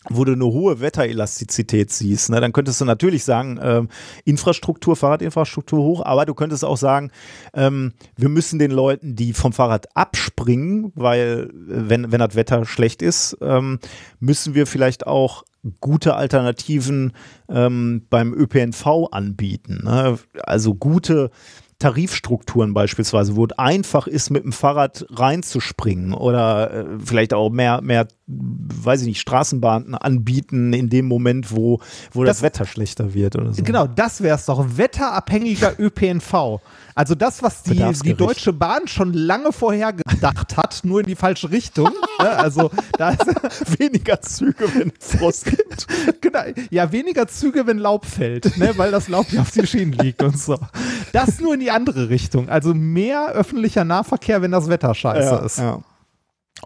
wo 0.08 0.24
du 0.24 0.32
eine 0.32 0.46
hohe 0.46 0.80
Wetterelastizität 0.80 1.90
siehst, 1.90 2.30
ne, 2.30 2.40
dann 2.40 2.52
könntest 2.52 2.80
du 2.80 2.86
natürlich 2.86 3.24
sagen, 3.24 3.58
ähm, 3.62 3.88
Infrastruktur, 4.24 4.96
Fahrradinfrastruktur 4.96 5.82
hoch, 5.82 6.04
aber 6.04 6.24
du 6.24 6.32
könntest 6.34 6.64
auch 6.64 6.78
sagen, 6.78 7.10
ähm, 7.52 7.92
wir 8.16 8.30
müssen 8.30 8.58
den 8.58 8.70
Leuten, 8.70 9.14
die 9.14 9.34
vom 9.34 9.52
Fahrrad 9.52 9.94
abspringen, 9.94 10.92
weil 10.94 11.50
äh, 11.50 11.88
wenn, 11.88 12.12
wenn 12.12 12.20
das 12.20 12.34
Wetter 12.34 12.64
schlecht 12.64 13.02
ist, 13.02 13.36
ähm, 13.42 13.78
müssen 14.20 14.54
wir 14.54 14.66
vielleicht 14.66 15.06
auch 15.06 15.44
gute 15.80 16.14
Alternativen 16.14 17.12
ähm, 17.50 18.06
beim 18.08 18.32
ÖPNV 18.32 19.08
anbieten. 19.10 19.80
Ne? 19.84 20.18
Also 20.42 20.74
gute 20.74 21.30
Tarifstrukturen 21.80 22.72
beispielsweise, 22.74 23.34
wo 23.34 23.44
es 23.46 23.58
einfach 23.58 24.06
ist, 24.06 24.30
mit 24.30 24.44
dem 24.44 24.52
Fahrrad 24.52 25.04
reinzuspringen 25.10 26.12
oder 26.14 26.72
äh, 26.72 26.84
vielleicht 27.04 27.34
auch 27.34 27.50
mehr, 27.50 27.80
mehr, 27.82 28.06
weiß 28.28 29.00
ich 29.00 29.08
nicht, 29.08 29.20
Straßenbahnen 29.20 29.94
anbieten 29.96 30.72
in 30.72 30.88
dem 30.90 31.06
Moment, 31.06 31.50
wo, 31.56 31.80
wo 32.12 32.22
das, 32.24 32.36
Das- 32.36 32.42
Wetter 32.42 32.66
schlechter 32.66 33.14
wird 33.14 33.34
oder 33.36 33.52
so. 33.52 33.62
Genau, 33.64 33.86
das 33.88 34.22
wäre 34.22 34.36
es 34.36 34.44
doch. 34.46 34.64
Wetterabhängiger 34.76 35.72
ÖPNV. 35.80 36.60
Also 37.00 37.14
das, 37.14 37.42
was 37.42 37.62
die, 37.62 37.82
die. 38.04 38.12
Deutsche 38.12 38.52
Bahn 38.52 38.86
schon 38.86 39.14
lange 39.14 39.52
vorher 39.52 39.94
gedacht 39.94 40.58
hat, 40.58 40.80
nur 40.82 41.00
in 41.00 41.06
die 41.06 41.16
falsche 41.16 41.50
Richtung. 41.50 41.94
ne? 42.20 42.28
Also 42.28 42.70
da 42.98 43.12
ist, 43.12 43.24
Weniger 43.80 44.20
Züge, 44.20 44.66
wenn 44.74 44.92
es 45.00 45.16
Frost 45.16 45.46
gibt. 45.46 45.86
genau, 46.20 46.40
ja, 46.68 46.92
weniger 46.92 47.26
Züge, 47.26 47.66
wenn 47.66 47.78
Laub 47.78 48.04
fällt, 48.04 48.54
ne? 48.58 48.74
weil 48.76 48.90
das 48.90 49.08
Laub 49.08 49.32
ja 49.32 49.40
auf 49.40 49.50
die 49.50 49.66
Schienen 49.66 49.92
liegt 49.92 50.22
und 50.22 50.38
so. 50.38 50.58
Das 51.14 51.40
nur 51.40 51.54
in 51.54 51.60
die 51.60 51.70
andere 51.70 52.10
Richtung. 52.10 52.50
Also 52.50 52.74
mehr 52.74 53.30
öffentlicher 53.32 53.86
Nahverkehr, 53.86 54.42
wenn 54.42 54.50
das 54.50 54.68
Wetter 54.68 54.94
scheiße 54.94 55.36
ist. 55.46 55.56
ja. 55.56 55.80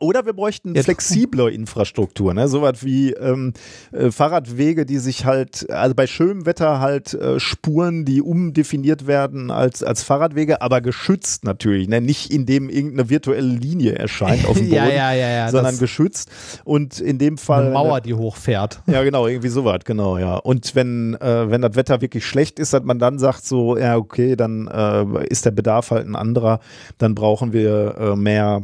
Oder 0.00 0.26
wir 0.26 0.32
bräuchten 0.32 0.74
Ja, 0.74 0.82
flexible 0.82 1.48
Infrastruktur, 1.52 2.34
ne? 2.34 2.48
Sowas 2.48 2.84
wie 2.84 3.12
ähm, 3.12 3.52
äh, 3.92 4.10
Fahrradwege, 4.10 4.86
die 4.86 4.98
sich 4.98 5.24
halt, 5.24 5.70
also 5.70 5.94
bei 5.94 6.06
schönem 6.06 6.46
Wetter 6.46 6.80
halt 6.80 7.14
äh, 7.14 7.38
Spuren, 7.38 8.04
die 8.04 8.20
umdefiniert 8.20 9.06
werden 9.06 9.52
als, 9.52 9.84
als 9.84 10.02
Fahrradwege, 10.02 10.62
aber 10.62 10.80
geschützt 10.80 11.44
natürlich, 11.44 11.88
ne? 11.88 12.00
Nicht 12.00 12.32
indem 12.32 12.70
irgendeine 12.70 13.08
virtuelle 13.08 13.46
Linie 13.46 13.94
erscheint 13.94 14.46
auf 14.46 14.56
dem 14.56 14.64
Boden, 14.68 14.74
Ja, 14.74 14.88
ja, 14.88 15.12
ja, 15.12 15.28
ja, 15.28 15.48
sondern 15.50 15.78
geschützt. 15.78 16.28
Und 16.64 16.98
in 16.98 17.18
dem 17.18 17.38
Fall. 17.38 17.66
Eine 17.66 17.74
Mauer, 17.74 18.00
die 18.00 18.14
hochfährt. 18.14 18.82
Ja, 18.94 19.02
genau, 19.02 19.26
irgendwie 19.26 19.48
sowas, 19.48 19.80
genau, 19.84 20.18
ja. 20.18 20.36
Und 20.36 20.74
wenn, 20.74 21.14
äh, 21.14 21.50
wenn 21.50 21.62
das 21.62 21.74
Wetter 21.74 22.00
wirklich 22.00 22.24
schlecht 22.24 22.58
ist, 22.60 22.72
dass 22.72 22.84
man 22.84 22.98
dann 22.98 23.18
sagt, 23.18 23.44
so, 23.44 23.76
ja, 23.76 23.96
okay, 23.96 24.36
dann 24.36 24.68
äh, 24.68 25.26
ist 25.26 25.46
der 25.46 25.50
Bedarf 25.50 25.90
halt 25.90 26.06
ein 26.06 26.14
anderer, 26.14 26.60
dann 26.98 27.14
brauchen 27.14 27.52
wir 27.52 27.96
äh, 27.98 28.16
mehr, 28.16 28.62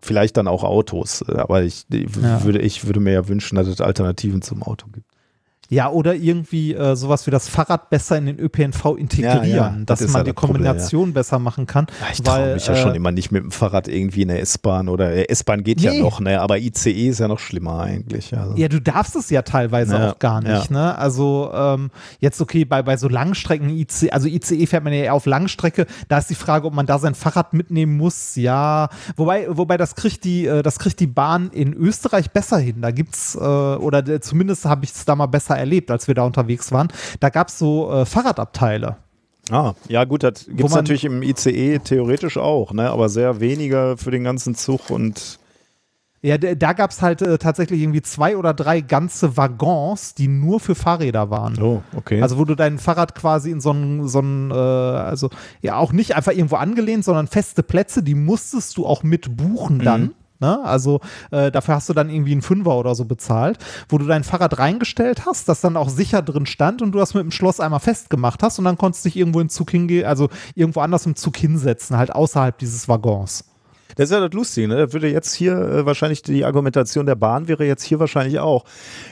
vielleicht 0.00 0.36
dann 0.36 0.48
auch 0.48 0.64
Autos. 0.64 1.22
Äh, 1.28 1.36
Aber 1.36 1.62
ich, 1.62 1.84
ich 1.92 2.14
Ja. 2.16 2.44
würde, 2.44 2.60
ich 2.60 2.86
würde 2.86 3.00
mir 3.00 3.12
ja 3.12 3.28
wünschen, 3.28 3.56
dass 3.56 3.66
es 3.66 3.80
Alternativen 3.80 4.42
zum 4.42 4.62
Auto 4.62 4.88
gibt. 4.88 5.06
Ja, 5.70 5.90
oder 5.90 6.14
irgendwie 6.14 6.72
äh, 6.74 6.96
sowas 6.96 7.26
wie 7.26 7.30
das 7.30 7.46
Fahrrad 7.48 7.90
besser 7.90 8.16
in 8.16 8.24
den 8.26 8.38
ÖPNV 8.38 8.96
integrieren, 8.96 9.44
Ja, 9.50 9.54
ja, 9.56 9.76
das 9.84 10.00
dass 10.00 10.08
man 10.12 10.20
ja 10.20 10.24
die 10.24 10.30
das 10.30 10.34
Problem, 10.40 10.64
Kombination 10.64 11.12
besser 11.12 11.38
machen 11.38 11.66
kann. 11.66 11.86
Ich 12.12 12.22
traue 12.22 12.54
mich 12.54 12.66
ja 12.66 12.72
äh, 12.72 12.76
schon 12.76 12.94
immer 12.94 13.10
nicht 13.12 13.30
mit 13.32 13.42
dem 13.42 13.50
Fahrrad 13.50 13.86
irgendwie 13.86 14.22
in 14.22 14.28
der 14.28 14.40
S-Bahn 14.40 14.88
oder 14.88 15.12
äh, 15.12 15.28
S-Bahn 15.28 15.62
geht 15.62 15.80
ja 15.82 15.90
Nee. 15.92 16.00
noch, 16.00 16.20
ne? 16.20 16.40
Aber 16.40 16.58
ICE 16.58 17.08
ist 17.08 17.20
ja 17.20 17.28
noch 17.28 17.38
schlimmer 17.38 17.80
eigentlich. 17.80 18.34
Also. 18.36 18.56
Ja, 18.56 18.68
du 18.68 18.80
darfst 18.80 19.14
es 19.14 19.28
ja 19.28 19.42
teilweise 19.42 19.94
Ja, 19.96 20.10
auch 20.12 20.18
gar 20.18 20.40
nicht, 20.40 20.70
ne? 20.70 20.96
Also 20.96 21.50
ähm, 21.52 21.90
jetzt 22.20 22.40
okay, 22.40 22.64
bei, 22.64 22.82
bei 22.82 22.96
so 22.96 23.08
Langstrecken 23.08 23.68
IC, 23.68 24.10
also 24.12 24.26
ICE 24.26 24.66
fährt 24.66 24.84
man 24.84 24.92
ja 24.94 25.00
eher 25.00 25.14
auf 25.14 25.26
Langstrecke, 25.26 25.86
da 26.08 26.16
ist 26.18 26.30
die 26.30 26.34
Frage, 26.34 26.66
ob 26.66 26.72
man 26.72 26.86
da 26.86 26.98
sein 26.98 27.14
Fahrrad 27.14 27.52
mitnehmen 27.52 27.96
muss, 27.98 28.36
ja. 28.36 28.88
Wobei, 29.16 29.46
wobei 29.50 29.76
das 29.76 29.94
kriegt 29.94 30.24
die, 30.24 30.46
äh, 30.46 30.62
das 30.62 30.78
kriegt 30.78 30.98
die 31.00 31.06
Bahn 31.06 31.50
in 31.52 31.74
Österreich 31.74 32.30
besser 32.30 32.58
hin. 32.58 32.80
Da 32.80 32.90
gibt's, 32.90 33.34
äh, 33.34 33.38
oder 33.38 34.06
äh, 34.08 34.20
zumindest 34.20 34.64
habe 34.64 34.84
ich 34.84 34.92
es 34.92 35.04
da 35.04 35.14
mal 35.14 35.26
besser 35.26 35.57
erlebt, 35.58 35.90
als 35.90 36.08
wir 36.08 36.14
da 36.14 36.22
unterwegs 36.24 36.72
waren. 36.72 36.88
Da 37.20 37.28
gab's 37.28 37.58
so 37.58 37.92
äh, 37.92 38.06
Fahrradabteile. 38.06 38.96
Ah, 39.50 39.74
ja 39.88 40.04
gut, 40.04 40.22
das 40.22 40.46
gibt 40.46 40.64
es 40.64 40.74
natürlich 40.74 41.04
im 41.04 41.22
ICE 41.22 41.78
theoretisch 41.78 42.36
auch, 42.36 42.72
ne? 42.72 42.90
aber 42.90 43.08
sehr 43.08 43.40
weniger 43.40 43.96
für 43.96 44.10
den 44.10 44.24
ganzen 44.24 44.54
Zug 44.54 44.90
und 44.90 45.38
Ja, 46.20 46.36
da 46.36 46.72
gab's 46.72 47.00
halt 47.00 47.22
äh, 47.22 47.38
tatsächlich 47.38 47.80
irgendwie 47.80 48.02
zwei 48.02 48.36
oder 48.36 48.52
drei 48.52 48.80
ganze 48.80 49.36
Waggons, 49.36 50.14
die 50.14 50.28
nur 50.28 50.60
für 50.60 50.74
Fahrräder 50.74 51.30
waren. 51.30 51.60
oh, 51.62 51.82
okay. 51.96 52.20
Also 52.20 52.36
wo 52.38 52.44
du 52.44 52.56
dein 52.56 52.78
Fahrrad 52.78 53.14
quasi 53.14 53.50
in 53.50 53.60
so 53.60 53.70
einen, 53.70 54.06
so 54.08 54.18
einen 54.18 54.50
äh, 54.50 54.54
also 54.54 55.30
ja 55.62 55.76
auch 55.76 55.92
nicht 55.92 56.14
einfach 56.14 56.32
irgendwo 56.32 56.56
angelehnt, 56.56 57.04
sondern 57.04 57.26
feste 57.26 57.62
Plätze, 57.62 58.02
die 58.02 58.14
musstest 58.14 58.76
du 58.76 58.84
auch 58.84 59.02
mit 59.02 59.36
buchen 59.36 59.78
dann. 59.78 60.14
Ne? 60.40 60.62
Also 60.62 61.00
äh, 61.30 61.50
dafür 61.50 61.74
hast 61.74 61.88
du 61.88 61.94
dann 61.94 62.10
irgendwie 62.10 62.32
einen 62.32 62.42
Fünfer 62.42 62.76
oder 62.76 62.94
so 62.94 63.04
bezahlt, 63.04 63.58
wo 63.88 63.98
du 63.98 64.06
dein 64.06 64.24
Fahrrad 64.24 64.58
reingestellt 64.58 65.26
hast, 65.26 65.48
das 65.48 65.60
dann 65.60 65.76
auch 65.76 65.88
sicher 65.88 66.22
drin 66.22 66.46
stand 66.46 66.80
und 66.82 66.92
du 66.92 66.98
das 66.98 67.14
mit 67.14 67.24
dem 67.24 67.32
Schloss 67.32 67.60
einmal 67.60 67.80
festgemacht 67.80 68.42
hast 68.42 68.58
und 68.58 68.64
dann 68.64 68.78
konntest 68.78 69.04
du 69.04 69.08
dich 69.08 69.16
irgendwo 69.16 69.40
im 69.40 69.48
Zug 69.48 69.70
hingehen, 69.70 70.06
also 70.06 70.28
irgendwo 70.54 70.80
anders 70.80 71.06
im 71.06 71.16
Zug 71.16 71.36
hinsetzen, 71.36 71.96
halt 71.96 72.14
außerhalb 72.14 72.56
dieses 72.58 72.88
Waggons. 72.88 73.47
Das 73.96 74.10
ist 74.10 74.12
ja 74.12 74.20
das 74.20 74.32
Lustige, 74.32 74.68
ne? 74.68 74.76
Das 74.76 74.92
würde 74.92 75.08
jetzt 75.10 75.34
hier 75.34 75.52
äh, 75.56 75.86
wahrscheinlich 75.86 76.22
die 76.22 76.44
Argumentation 76.44 77.06
der 77.06 77.14
Bahn 77.14 77.48
wäre 77.48 77.64
jetzt 77.64 77.82
hier 77.84 77.98
wahrscheinlich 77.98 78.38
auch. 78.38 78.64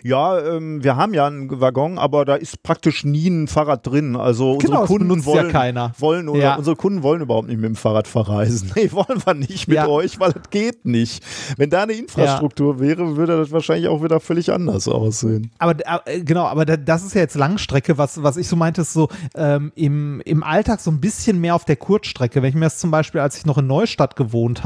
Ja, 0.02 0.38
ähm, 0.38 0.84
wir 0.84 0.96
haben 0.96 1.14
ja 1.14 1.26
einen 1.26 1.60
Waggon, 1.60 1.98
aber 1.98 2.24
da 2.24 2.34
ist 2.36 2.62
praktisch 2.62 3.04
nie 3.04 3.28
ein 3.28 3.48
Fahrrad 3.48 3.86
drin. 3.86 4.16
Also 4.16 4.58
Genau, 4.58 4.82
unsere 4.82 4.86
Kunden 4.86 5.08
benutzt 5.08 5.26
ja 5.28 5.32
wollen, 5.34 5.50
keiner. 5.52 5.92
wollen 5.98 6.28
oder 6.28 6.40
Ja. 6.40 6.54
unsere 6.56 6.76
Kunden 6.76 7.02
wollen 7.02 7.20
überhaupt 7.22 7.48
nicht 7.48 7.56
mit 7.56 7.64
dem 7.68 7.76
Fahrrad 7.76 8.06
verreisen. 8.08 8.72
Nee, 8.76 8.92
wollen 8.92 9.22
wir 9.24 9.34
nicht 9.34 9.68
mit 9.68 9.76
Ja. 9.76 9.88
euch, 9.88 10.20
weil 10.20 10.32
das 10.32 10.50
geht 10.50 10.84
nicht. 10.84 11.22
Wenn 11.56 11.70
da 11.70 11.84
eine 11.84 11.94
Infrastruktur 11.94 12.78
wäre, 12.78 13.16
würde 13.16 13.38
das 13.38 13.50
wahrscheinlich 13.52 13.88
auch 13.88 14.02
wieder 14.02 14.20
völlig 14.20 14.52
anders 14.52 14.86
aussehen. 14.88 15.50
Aber 15.58 15.74
äh, 16.06 16.20
genau, 16.20 16.44
aber 16.44 16.66
da, 16.66 16.76
das 16.76 17.04
ist 17.04 17.14
ja 17.14 17.22
jetzt 17.22 17.36
Langstrecke, 17.36 17.96
was, 17.96 18.22
was 18.22 18.36
ich 18.36 18.46
so 18.48 18.56
meinte, 18.56 18.82
ist 18.82 18.92
so 18.92 19.08
ähm, 19.34 19.72
im, 19.74 20.20
im 20.26 20.42
Alltag 20.42 20.80
so 20.80 20.90
ein 20.90 21.00
bisschen 21.00 21.40
mehr 21.40 21.54
auf 21.54 21.64
der 21.64 21.76
Kurzstrecke. 21.76 22.42
Wenn 22.42 22.50
ich 22.50 22.54
mir 22.54 22.66
das 22.66 22.78
zum 22.78 22.90
Beispiel, 22.90 23.20
als 23.22 23.38
ich 23.38 23.46
noch 23.46 23.56
in 23.58 23.66
Neustadt 23.66 24.16
gewohnt 24.16 24.62
habe, 24.64 24.65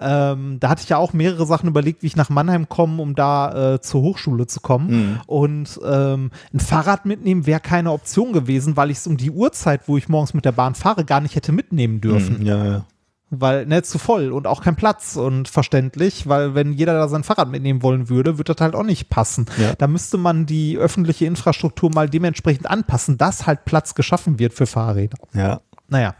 ähm, 0.00 0.58
da 0.60 0.68
hatte 0.68 0.82
ich 0.82 0.88
ja 0.88 0.96
auch 0.96 1.12
mehrere 1.12 1.46
Sachen 1.46 1.68
überlegt, 1.68 2.02
wie 2.02 2.06
ich 2.06 2.16
nach 2.16 2.30
Mannheim 2.30 2.68
komme, 2.68 3.00
um 3.02 3.14
da 3.14 3.74
äh, 3.74 3.80
zur 3.80 4.02
Hochschule 4.02 4.46
zu 4.46 4.60
kommen. 4.60 5.20
Und 5.26 5.80
ähm, 5.84 6.30
ein 6.52 6.60
Fahrrad 6.60 7.06
mitnehmen 7.06 7.46
wäre 7.46 7.60
keine 7.60 7.92
Option 7.92 8.32
gewesen, 8.32 8.76
weil 8.76 8.90
ich 8.90 8.98
es 8.98 9.06
um 9.06 9.16
die 9.16 9.30
Uhrzeit, 9.30 9.88
wo 9.88 9.96
ich 9.96 10.08
morgens 10.08 10.34
mit 10.34 10.44
der 10.44 10.52
Bahn 10.52 10.74
fahre, 10.74 11.04
gar 11.04 11.20
nicht 11.20 11.34
hätte 11.36 11.52
mitnehmen 11.52 12.00
dürfen 12.00 12.44
Ja, 12.44 12.64
ja. 12.64 12.84
weil 13.30 13.66
ne, 13.66 13.82
zu 13.82 13.98
voll 13.98 14.30
und 14.32 14.46
auch 14.46 14.62
kein 14.62 14.76
Platz 14.76 15.16
und 15.16 15.48
verständlich, 15.48 16.28
weil 16.28 16.54
wenn 16.54 16.72
jeder 16.72 16.94
da 16.94 17.08
sein 17.08 17.24
Fahrrad 17.24 17.48
mitnehmen 17.48 17.82
wollen 17.82 18.08
würde, 18.08 18.38
würde 18.38 18.54
das 18.54 18.60
halt 18.62 18.74
auch 18.74 18.84
nicht 18.84 19.08
passen. 19.08 19.46
Ja. 19.58 19.74
Da 19.76 19.86
müsste 19.86 20.18
man 20.18 20.46
die 20.46 20.76
öffentliche 20.76 21.26
Infrastruktur 21.26 21.90
mal 21.92 22.08
dementsprechend 22.08 22.68
anpassen, 22.68 23.18
dass 23.18 23.46
halt 23.46 23.64
Platz 23.64 23.94
geschaffen 23.94 24.38
wird 24.38 24.54
für 24.54 24.66
Fahrräder. 24.66 25.18
Ja. 25.34 25.60
Naja. 25.88 26.14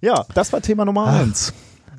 Ja, 0.00 0.24
das 0.34 0.52
war 0.52 0.60
Thema 0.60 0.84
Nummer 0.84 1.06
eins. 1.06 1.54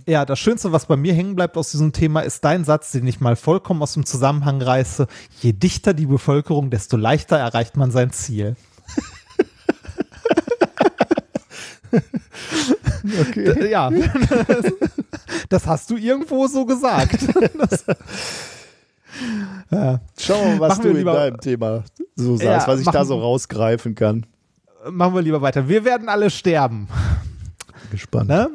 Ja, 0.08 0.24
das 0.26 0.38
Schönste, 0.40 0.72
was 0.72 0.86
bei 0.86 0.96
mir 0.98 1.14
hängen 1.14 1.36
bleibt 1.36 1.58
aus 1.58 1.72
diesem 1.72 1.92
Thema, 1.92 2.22
ist 2.22 2.46
dein 2.46 2.64
Satz, 2.64 2.92
den 2.92 3.08
ich 3.08 3.20
mal 3.22 3.36
vollkommen 3.36 3.82
aus 3.82 3.94
dem 3.94 4.06
Zusammenhang 4.06 4.62
reiße. 4.62 5.08
Je 5.42 5.52
dichter 5.54 5.94
die 5.96 6.06
Bevölkerung, 6.06 6.70
desto 6.70 6.96
leichter 6.96 7.38
erreicht 7.38 7.76
man 7.78 7.92
sein 7.92 8.12
Ziel. 8.12 8.56
Okay. 13.22 13.70
Ja, 13.70 13.90
das 15.50 15.68
hast 15.68 15.90
du 15.92 15.96
irgendwo 15.98 16.48
so 16.48 16.66
gesagt. 16.66 17.20
Das, 17.60 17.86
ja. 19.72 20.02
Schau 20.20 20.44
mal, 20.44 20.60
was 20.60 20.78
wir 20.80 20.84
du 20.84 20.90
in 20.90 20.98
lieber- 20.98 21.14
deinem 21.14 21.40
Thema 21.40 21.84
so 22.16 22.32
Ja, 22.34 22.60
sagst, 22.60 22.68
was 22.68 22.80
ich 22.82 22.86
da 22.86 22.92
machen- 22.94 23.08
so 23.08 23.20
rausgreifen 23.20 23.96
kann. 23.96 24.26
Machen 24.90 25.14
wir 25.16 25.22
lieber 25.22 25.42
weiter. 25.42 25.70
Wir 25.70 25.86
werden 25.86 26.10
alle 26.10 26.30
sterben. 26.30 26.88
Gespannt. 27.92 28.30
Ne? 28.30 28.50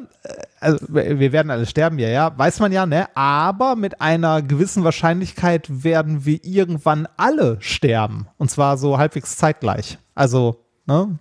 Also, 0.59 0.85
wir 0.89 1.31
werden 1.31 1.49
alle 1.49 1.65
sterben, 1.65 1.97
ja, 1.97 2.09
ja, 2.09 2.37
weiß 2.37 2.59
man 2.59 2.71
ja, 2.71 2.85
ne? 2.85 3.07
Aber 3.15 3.75
mit 3.75 4.01
einer 4.01 4.41
gewissen 4.41 4.83
Wahrscheinlichkeit 4.83 5.83
werden 5.83 6.25
wir 6.25 6.43
irgendwann 6.43 7.07
alle 7.17 7.57
sterben. 7.59 8.27
Und 8.37 8.51
zwar 8.51 8.77
so 8.77 8.97
halbwegs 8.97 9.37
zeitgleich. 9.37 9.97
Also, 10.13 10.63
ne? 10.85 11.17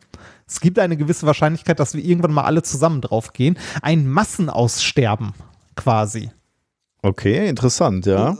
Es 0.47 0.61
gibt 0.61 0.78
eine 0.78 0.97
gewisse 0.97 1.27
Wahrscheinlichkeit, 1.27 1.78
dass 1.78 1.95
wir 1.95 2.05
irgendwann 2.05 2.32
mal 2.32 2.45
alle 2.45 2.62
zusammen 2.62 3.01
drauf 3.01 3.32
gehen. 3.32 3.57
Ein 3.82 4.07
Massenaussterben 4.09 5.32
quasi. 5.77 6.31
Okay, 7.03 7.49
interessant, 7.49 8.05
ja. 8.05 8.37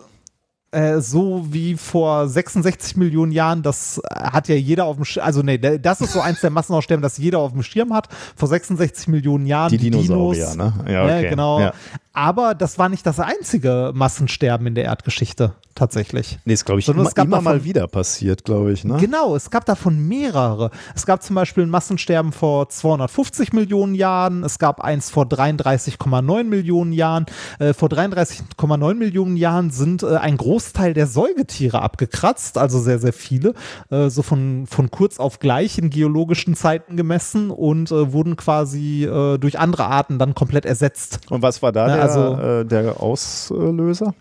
Äh, 0.73 1.01
so 1.01 1.47
wie 1.51 1.77
vor 1.77 2.29
66 2.29 2.97
Millionen 2.97 3.33
Jahren, 3.33 3.63
das 3.63 4.01
hat 4.09 4.47
ja 4.47 4.55
jeder 4.55 4.85
auf 4.85 4.95
dem 4.95 5.05
Schirm, 5.05 5.25
also 5.25 5.43
nee, 5.43 5.59
das 5.59 6.01
ist 6.01 6.13
so 6.13 6.21
eins 6.21 6.41
der 6.43 6.51
Massenaussterben, 6.51 7.03
das 7.03 7.19
jeder 7.19 7.41
auf 7.41 7.51
dem 7.53 7.65
Schirm 7.65 7.93
hat. 7.93 8.09
Vor 8.37 8.47
66 8.47 9.09
Millionen 9.09 9.47
Jahren 9.47 9.71
Die 9.71 9.79
Dinosaurier, 9.79 10.51
Dinos, 10.53 10.57
ne? 10.57 10.93
Ja, 10.93 11.05
okay. 11.05 11.29
genau. 11.31 11.59
Ja. 11.59 11.73
Aber 12.13 12.55
das 12.55 12.79
war 12.79 12.89
nicht 12.89 13.07
das 13.07 13.21
einzige 13.21 13.93
Massensterben 13.95 14.67
in 14.67 14.75
der 14.75 14.85
Erdgeschichte, 14.85 15.53
tatsächlich. 15.77 16.41
Nee, 16.45 16.55
ist, 16.55 16.65
glaube 16.65 16.81
ich, 16.81 16.87
Sondern 16.87 17.03
immer, 17.03 17.09
es 17.09 17.15
gab 17.15 17.27
immer 17.27 17.37
davon- 17.37 17.53
mal 17.59 17.65
wieder 17.65 17.87
passiert, 17.87 18.45
glaube 18.45 18.73
ich, 18.73 18.85
ne? 18.85 18.97
Genau, 18.99 19.37
es 19.37 19.49
gab 19.51 19.65
davon 19.65 20.09
mehrere. 20.09 20.71
Es 20.97 21.07
gab 21.07 21.23
zum 21.23 21.37
Beispiel 21.37 21.63
ein 21.65 21.71
Massensterben 21.71 22.33
vor 22.33 22.69
250 22.69 23.53
Millionen 23.53 23.95
Jahren, 23.95 24.43
es 24.43 24.59
gab 24.59 24.81
eins 24.81 25.09
vor 25.09 25.25
33,9 25.25 26.45
Millionen 26.49 26.93
Jahren. 26.93 27.27
Äh, 27.61 27.75
vor 27.75 27.89
33,9 27.89 28.95
Millionen 28.95 29.37
Jahren 29.37 29.71
sind 29.71 30.03
äh, 30.03 30.17
ein 30.17 30.37
Großteil 30.37 30.95
der 30.95 31.07
Säugetiere 31.07 31.81
abgekratzt, 31.81 32.59
also 32.59 32.81
sehr, 32.81 32.99
sehr 32.99 33.13
viele, 33.13 33.55
äh, 33.91 34.11
so 34.11 34.23
von, 34.23 34.67
von 34.67 34.91
kurz 34.91 35.21
auf 35.21 35.39
gleich 35.39 35.79
in 35.79 35.91
geologischen 35.91 36.57
Zeiten 36.57 36.97
gemessen 36.97 37.51
und 37.51 37.93
äh, 37.93 38.13
wurden 38.13 38.35
quasi 38.37 39.05
äh, 39.05 39.39
durch 39.39 39.61
andere 39.61 39.85
Arten 39.87 40.19
dann 40.19 40.35
komplett 40.35 40.67
ersetzt. 40.67 41.21
Und 41.31 41.43
was 41.43 41.63
war 41.63 41.71
da 41.71 41.89
Ja, 42.00 42.00
der, 42.01 42.17
also- 42.17 42.37
äh, 42.39 42.65
der 42.65 43.01
Auslöser? 43.01 44.15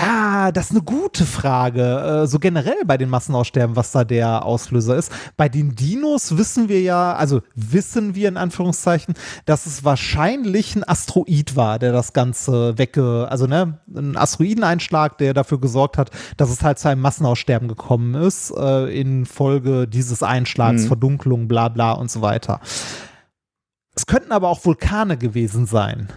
Ah, 0.00 0.52
das 0.52 0.66
ist 0.66 0.70
eine 0.70 0.82
gute 0.82 1.24
Frage. 1.24 1.82
Äh, 2.22 2.26
so 2.28 2.38
generell 2.38 2.84
bei 2.86 2.96
den 2.96 3.08
Massenaussterben, 3.08 3.74
was 3.74 3.90
da 3.90 4.04
der 4.04 4.44
Auslöser 4.44 4.94
ist. 4.96 5.10
Bei 5.36 5.48
den 5.48 5.74
Dinos 5.74 6.38
wissen 6.38 6.68
wir 6.68 6.80
ja, 6.80 7.14
also 7.14 7.42
wissen 7.56 8.14
wir 8.14 8.28
in 8.28 8.36
Anführungszeichen, 8.36 9.14
dass 9.44 9.66
es 9.66 9.84
wahrscheinlich 9.84 10.76
ein 10.76 10.88
Asteroid 10.88 11.56
war, 11.56 11.80
der 11.80 11.90
das 11.90 12.12
Ganze 12.12 12.78
wegge, 12.78 13.26
also 13.28 13.48
ne, 13.48 13.80
ein 13.92 14.16
Asteroideneinschlag, 14.16 15.18
der 15.18 15.34
dafür 15.34 15.60
gesorgt 15.60 15.98
hat, 15.98 16.10
dass 16.36 16.50
es 16.50 16.62
halt 16.62 16.78
zu 16.78 16.88
einem 16.88 17.00
Massenaussterben 17.00 17.66
gekommen 17.66 18.14
ist, 18.14 18.52
äh, 18.56 19.00
infolge 19.00 19.88
dieses 19.88 20.22
Einschlags, 20.22 20.86
Verdunklung, 20.86 21.48
bla 21.48 21.68
bla 21.70 21.92
und 21.92 22.08
so 22.08 22.22
weiter. 22.22 22.60
Es 23.96 24.06
könnten 24.06 24.30
aber 24.30 24.48
auch 24.48 24.64
Vulkane 24.64 25.16
gewesen 25.16 25.66
sein 25.66 26.08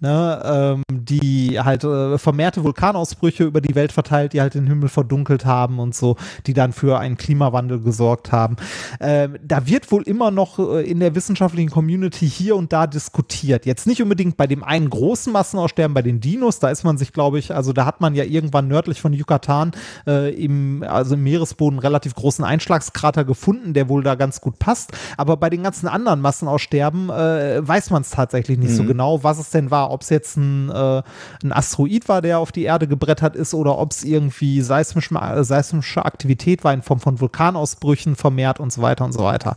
ne, 0.00 0.42
ähm, 0.44 0.82
die 0.90 1.60
halt 1.60 1.84
äh, 1.84 2.18
vermehrte 2.18 2.62
Vulkanausbrüche 2.64 3.44
über 3.44 3.60
die 3.60 3.74
Welt 3.74 3.92
verteilt, 3.92 4.32
die 4.32 4.40
halt 4.40 4.54
den 4.54 4.66
Himmel 4.66 4.88
verdunkelt 4.88 5.44
haben 5.44 5.78
und 5.78 5.94
so, 5.94 6.16
die 6.46 6.54
dann 6.54 6.72
für 6.72 6.98
einen 6.98 7.16
Klimawandel 7.16 7.80
gesorgt 7.80 8.32
haben. 8.32 8.56
Ähm, 9.00 9.36
da 9.42 9.66
wird 9.66 9.90
wohl 9.90 10.02
immer 10.02 10.30
noch 10.30 10.58
äh, 10.58 10.88
in 10.88 11.00
der 11.00 11.14
wissenschaftlichen 11.14 11.70
Community 11.70 12.28
hier 12.28 12.56
und 12.56 12.72
da 12.72 12.86
diskutiert. 12.86 13.66
Jetzt 13.66 13.86
nicht 13.86 14.02
unbedingt 14.02 14.36
bei 14.36 14.46
dem 14.46 14.62
einen 14.62 14.90
großen 14.90 15.32
Massenaussterben 15.32 15.94
bei 15.94 16.02
den 16.02 16.20
Dinos, 16.20 16.60
da 16.60 16.70
ist 16.70 16.84
man 16.84 16.98
sich, 16.98 17.12
glaube 17.12 17.38
ich, 17.38 17.54
also 17.54 17.72
da 17.72 17.84
hat 17.84 18.00
man 18.00 18.14
ja 18.14 18.24
irgendwann 18.24 18.68
nördlich 18.68 19.00
von 19.00 19.12
Yucatan 19.12 19.72
äh, 20.06 20.32
im, 20.34 20.84
also 20.86 21.14
im 21.14 21.22
Meeresboden 21.22 21.78
relativ 21.78 22.14
großen 22.14 22.44
Einschlagskrater 22.44 23.24
gefunden, 23.24 23.74
der 23.74 23.88
wohl 23.88 24.02
da 24.02 24.14
ganz 24.14 24.40
gut 24.40 24.58
passt. 24.58 24.92
Aber 25.16 25.36
bei 25.36 25.50
den 25.50 25.62
ganzen 25.62 25.88
anderen 25.88 26.20
Massenaussterben 26.20 27.10
äh, 27.10 27.66
weiß 27.66 27.90
man 27.90 28.02
es 28.02 28.10
tatsächlich 28.10 28.58
nicht 28.58 28.70
mhm. 28.70 28.76
so 28.76 28.84
genau, 28.84 29.24
was 29.24 29.38
es 29.38 29.50
denn 29.50 29.70
war 29.70 29.87
ob 29.88 30.02
es 30.02 30.10
jetzt 30.10 30.36
ein, 30.36 30.70
äh, 30.70 31.02
ein 31.42 31.52
Asteroid 31.52 32.08
war, 32.08 32.22
der 32.22 32.38
auf 32.38 32.52
die 32.52 32.64
Erde 32.64 32.86
gebrettert 32.86 33.36
ist, 33.36 33.54
oder 33.54 33.78
ob 33.78 33.92
es 33.92 34.04
irgendwie 34.04 34.60
seismisch, 34.60 35.10
äh, 35.12 35.44
seismische 35.44 36.04
Aktivität 36.04 36.64
war 36.64 36.72
in 36.72 36.82
Form 36.82 37.00
von 37.00 37.20
Vulkanausbrüchen 37.20 38.16
vermehrt 38.16 38.60
und 38.60 38.72
so 38.72 38.82
weiter 38.82 39.04
und 39.04 39.12
so 39.12 39.22
weiter 39.22 39.56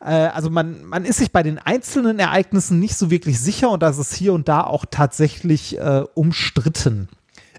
äh, 0.00 0.10
also 0.10 0.50
man, 0.50 0.84
man 0.84 1.04
ist 1.04 1.18
sich 1.18 1.32
bei 1.32 1.42
den 1.42 1.58
einzelnen 1.58 2.18
Ereignissen 2.18 2.78
nicht 2.78 2.96
so 2.96 3.10
wirklich 3.10 3.40
sicher 3.40 3.70
und 3.70 3.82
das 3.82 3.98
ist 3.98 4.14
hier 4.14 4.32
und 4.32 4.48
da 4.48 4.62
auch 4.62 4.84
tatsächlich 4.90 5.78
äh, 5.78 6.04
umstritten. 6.14 7.08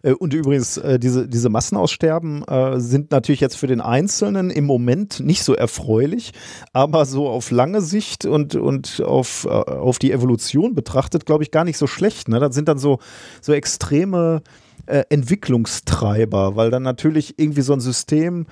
Äh, 0.08 0.14
und 0.14 0.34
übrigens, 0.34 0.78
äh, 0.78 1.00
diese, 1.00 1.28
diese 1.28 1.50
Massenaussterben 1.50 2.44
äh, 2.44 2.80
sind 2.80 3.12
natürlich 3.12 3.42
jetzt 3.42 3.58
für 3.58 3.68
den 3.68 3.82
Einzelnen 3.82 4.50
im 4.50 4.66
Moment 4.66 5.20
nicht 5.20 5.44
so 5.44 5.54
erfreulich, 5.54 6.32
aber 6.74 7.06
so 7.06 7.28
auf 7.28 7.52
lange 7.52 7.82
Sicht 7.82 8.26
und, 8.26 8.56
und 8.56 9.02
auf, 9.06 9.46
auf 9.46 10.00
die 10.00 10.12
Evolution 10.12 10.74
betrachtet, 10.74 11.26
glaube 11.26 11.44
ich, 11.44 11.52
gar 11.52 11.64
nicht 11.64 11.78
so 11.78 11.88
schlecht. 11.88 12.30
Ne? 12.30 12.40
Das 12.40 12.56
sind 12.56 12.68
dann 12.68 12.78
so, 12.78 13.00
so 13.42 13.54
extreme 13.54 14.42
Entwicklungstreiber, 14.86 16.56
weil 16.56 16.72
dann 16.72 16.84
natürlich 16.84 17.38
irgendwie 17.38 17.62
so 17.62 17.74
ein 17.74 17.82
System 17.82 18.46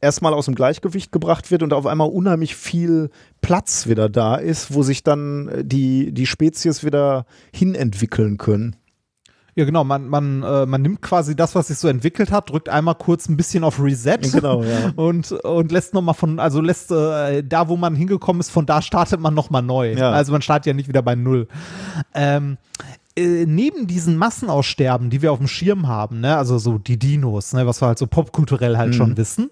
erstmal 0.00 0.34
aus 0.34 0.46
dem 0.46 0.56
Gleichgewicht 0.56 1.12
gebracht 1.12 1.50
wird 1.50 1.62
und 1.62 1.72
auf 1.72 1.86
einmal 1.86 2.08
unheimlich 2.08 2.56
viel 2.56 3.10
Platz 3.40 3.86
wieder 3.86 4.08
da 4.08 4.34
ist, 4.34 4.74
wo 4.74 4.82
sich 4.82 5.04
dann 5.04 5.62
die, 5.62 6.12
die 6.12 6.26
Spezies 6.26 6.84
wieder 6.84 7.26
hinentwickeln 7.52 8.36
können. 8.36 8.76
Ja, 9.56 9.64
genau. 9.64 9.84
Man, 9.84 10.06
man, 10.08 10.42
äh, 10.42 10.66
man 10.66 10.82
nimmt 10.82 11.00
quasi 11.00 11.34
das, 11.34 11.54
was 11.54 11.68
sich 11.68 11.78
so 11.78 11.88
entwickelt 11.88 12.30
hat, 12.30 12.50
drückt 12.50 12.68
einmal 12.68 12.94
kurz 12.94 13.26
ein 13.28 13.38
bisschen 13.38 13.64
auf 13.64 13.82
Reset 13.82 14.18
genau, 14.18 14.62
ja. 14.62 14.92
und, 14.96 15.32
und 15.32 15.72
lässt 15.72 15.94
nochmal 15.94 16.14
von, 16.14 16.38
also 16.38 16.60
lässt 16.60 16.90
äh, 16.92 17.42
da, 17.42 17.68
wo 17.68 17.78
man 17.78 17.96
hingekommen 17.96 18.40
ist, 18.40 18.50
von 18.50 18.66
da 18.66 18.82
startet 18.82 19.18
man 19.18 19.32
nochmal 19.32 19.62
neu. 19.62 19.94
Ja. 19.94 20.10
Also 20.10 20.30
man 20.32 20.42
startet 20.42 20.66
ja 20.66 20.74
nicht 20.74 20.88
wieder 20.88 21.00
bei 21.00 21.14
Null. 21.14 21.48
Ähm, 22.12 22.58
äh, 23.16 23.46
neben 23.46 23.86
diesen 23.86 24.18
Massenaussterben, 24.18 25.08
die 25.08 25.22
wir 25.22 25.32
auf 25.32 25.38
dem 25.38 25.48
Schirm 25.48 25.88
haben, 25.88 26.20
ne, 26.20 26.36
also 26.36 26.58
so 26.58 26.76
die 26.76 26.98
Dinos, 26.98 27.54
ne, 27.54 27.66
was 27.66 27.80
wir 27.80 27.88
halt 27.88 27.98
so 27.98 28.06
popkulturell 28.06 28.76
halt 28.76 28.90
mhm. 28.90 28.94
schon 28.94 29.16
wissen, 29.16 29.48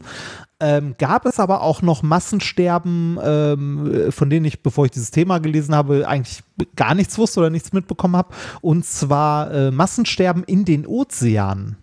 ähm, 0.61 0.95
gab 0.99 1.27
es 1.27 1.41
aber 1.41 1.63
auch 1.63 1.83
noch 1.83 2.03
Massensterben, 2.03 3.19
ähm, 3.23 4.13
von 4.13 4.31
denen 4.31 4.47
ich, 4.47 4.63
bevor 4.63 4.85
ich 4.85 4.93
dieses 4.93 5.11
Thema 5.11 5.39
gelesen 5.39 5.75
habe, 5.75 6.07
eigentlich 6.09 6.43
gar 6.77 6.95
nichts 6.95 7.19
wusste 7.19 7.41
oder 7.41 7.51
nichts 7.51 7.73
mitbekommen 7.73 8.17
habe. 8.17 8.35
Und 8.61 8.85
zwar 8.85 9.53
äh, 9.53 9.71
Massensterben 9.71 10.45
in 10.45 10.65
den 10.65 10.87
Ozeanen 10.87 11.77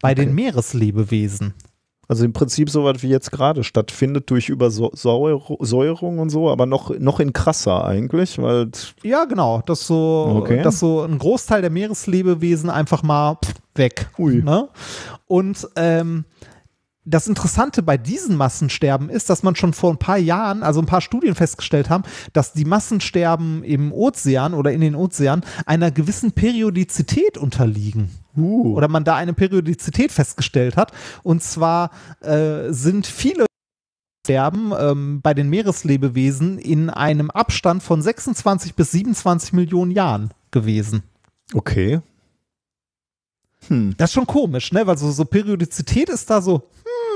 bei 0.00 0.12
okay. 0.12 0.24
den 0.24 0.34
Meereslebewesen. 0.34 1.54
Also 2.08 2.24
im 2.24 2.32
Prinzip 2.32 2.68
so 2.68 2.84
was 2.84 3.02
wie 3.02 3.08
jetzt 3.08 3.30
gerade 3.30 3.64
stattfindet 3.64 4.28
durch 4.28 4.48
Übersäuerung 4.48 6.18
und 6.18 6.30
so, 6.30 6.50
aber 6.50 6.66
noch, 6.66 6.90
noch 6.98 7.20
in 7.20 7.32
krasser 7.32 7.84
eigentlich, 7.84 8.38
weil 8.38 8.70
ja 9.02 9.24
genau, 9.24 9.62
dass 9.64 9.86
so, 9.86 10.42
okay. 10.42 10.62
dass 10.62 10.80
so 10.80 11.02
ein 11.02 11.18
Großteil 11.18 11.62
der 11.62 11.70
Meereslebewesen 11.70 12.68
einfach 12.68 13.02
mal 13.02 13.38
weg. 13.76 14.10
Ui. 14.18 14.42
Ne? 14.42 14.68
Und 15.26 15.66
ähm, 15.76 16.24
das 17.04 17.26
Interessante 17.26 17.82
bei 17.82 17.96
diesen 17.96 18.36
Massensterben 18.36 19.08
ist, 19.08 19.28
dass 19.28 19.42
man 19.42 19.56
schon 19.56 19.72
vor 19.72 19.92
ein 19.92 19.98
paar 19.98 20.18
Jahren, 20.18 20.62
also 20.62 20.80
ein 20.80 20.86
paar 20.86 21.00
Studien 21.00 21.34
festgestellt 21.34 21.90
haben, 21.90 22.04
dass 22.32 22.52
die 22.52 22.64
Massensterben 22.64 23.64
im 23.64 23.92
Ozean 23.92 24.54
oder 24.54 24.72
in 24.72 24.80
den 24.80 24.94
Ozeanen 24.94 25.44
einer 25.66 25.90
gewissen 25.90 26.32
Periodizität 26.32 27.38
unterliegen. 27.38 28.10
Uh. 28.36 28.76
Oder 28.76 28.88
man 28.88 29.04
da 29.04 29.16
eine 29.16 29.34
Periodizität 29.34 30.12
festgestellt 30.12 30.76
hat. 30.76 30.92
Und 31.22 31.42
zwar 31.42 31.90
äh, 32.20 32.72
sind 32.72 33.06
viele 33.06 33.46
Sterben 34.24 34.72
ähm, 34.78 35.20
bei 35.20 35.34
den 35.34 35.48
Meereslebewesen 35.48 36.58
in 36.58 36.88
einem 36.88 37.30
Abstand 37.30 37.82
von 37.82 38.00
26 38.00 38.76
bis 38.76 38.92
27 38.92 39.52
Millionen 39.52 39.90
Jahren 39.90 40.30
gewesen. 40.52 41.02
Okay. 41.52 42.00
Hm. 43.68 43.94
Das 43.96 44.10
ist 44.10 44.14
schon 44.14 44.26
komisch, 44.26 44.72
ne? 44.72 44.86
Weil 44.86 44.98
so, 44.98 45.10
so 45.10 45.24
Periodizität 45.24 46.08
ist 46.08 46.30
da 46.30 46.40
so, 46.40 46.68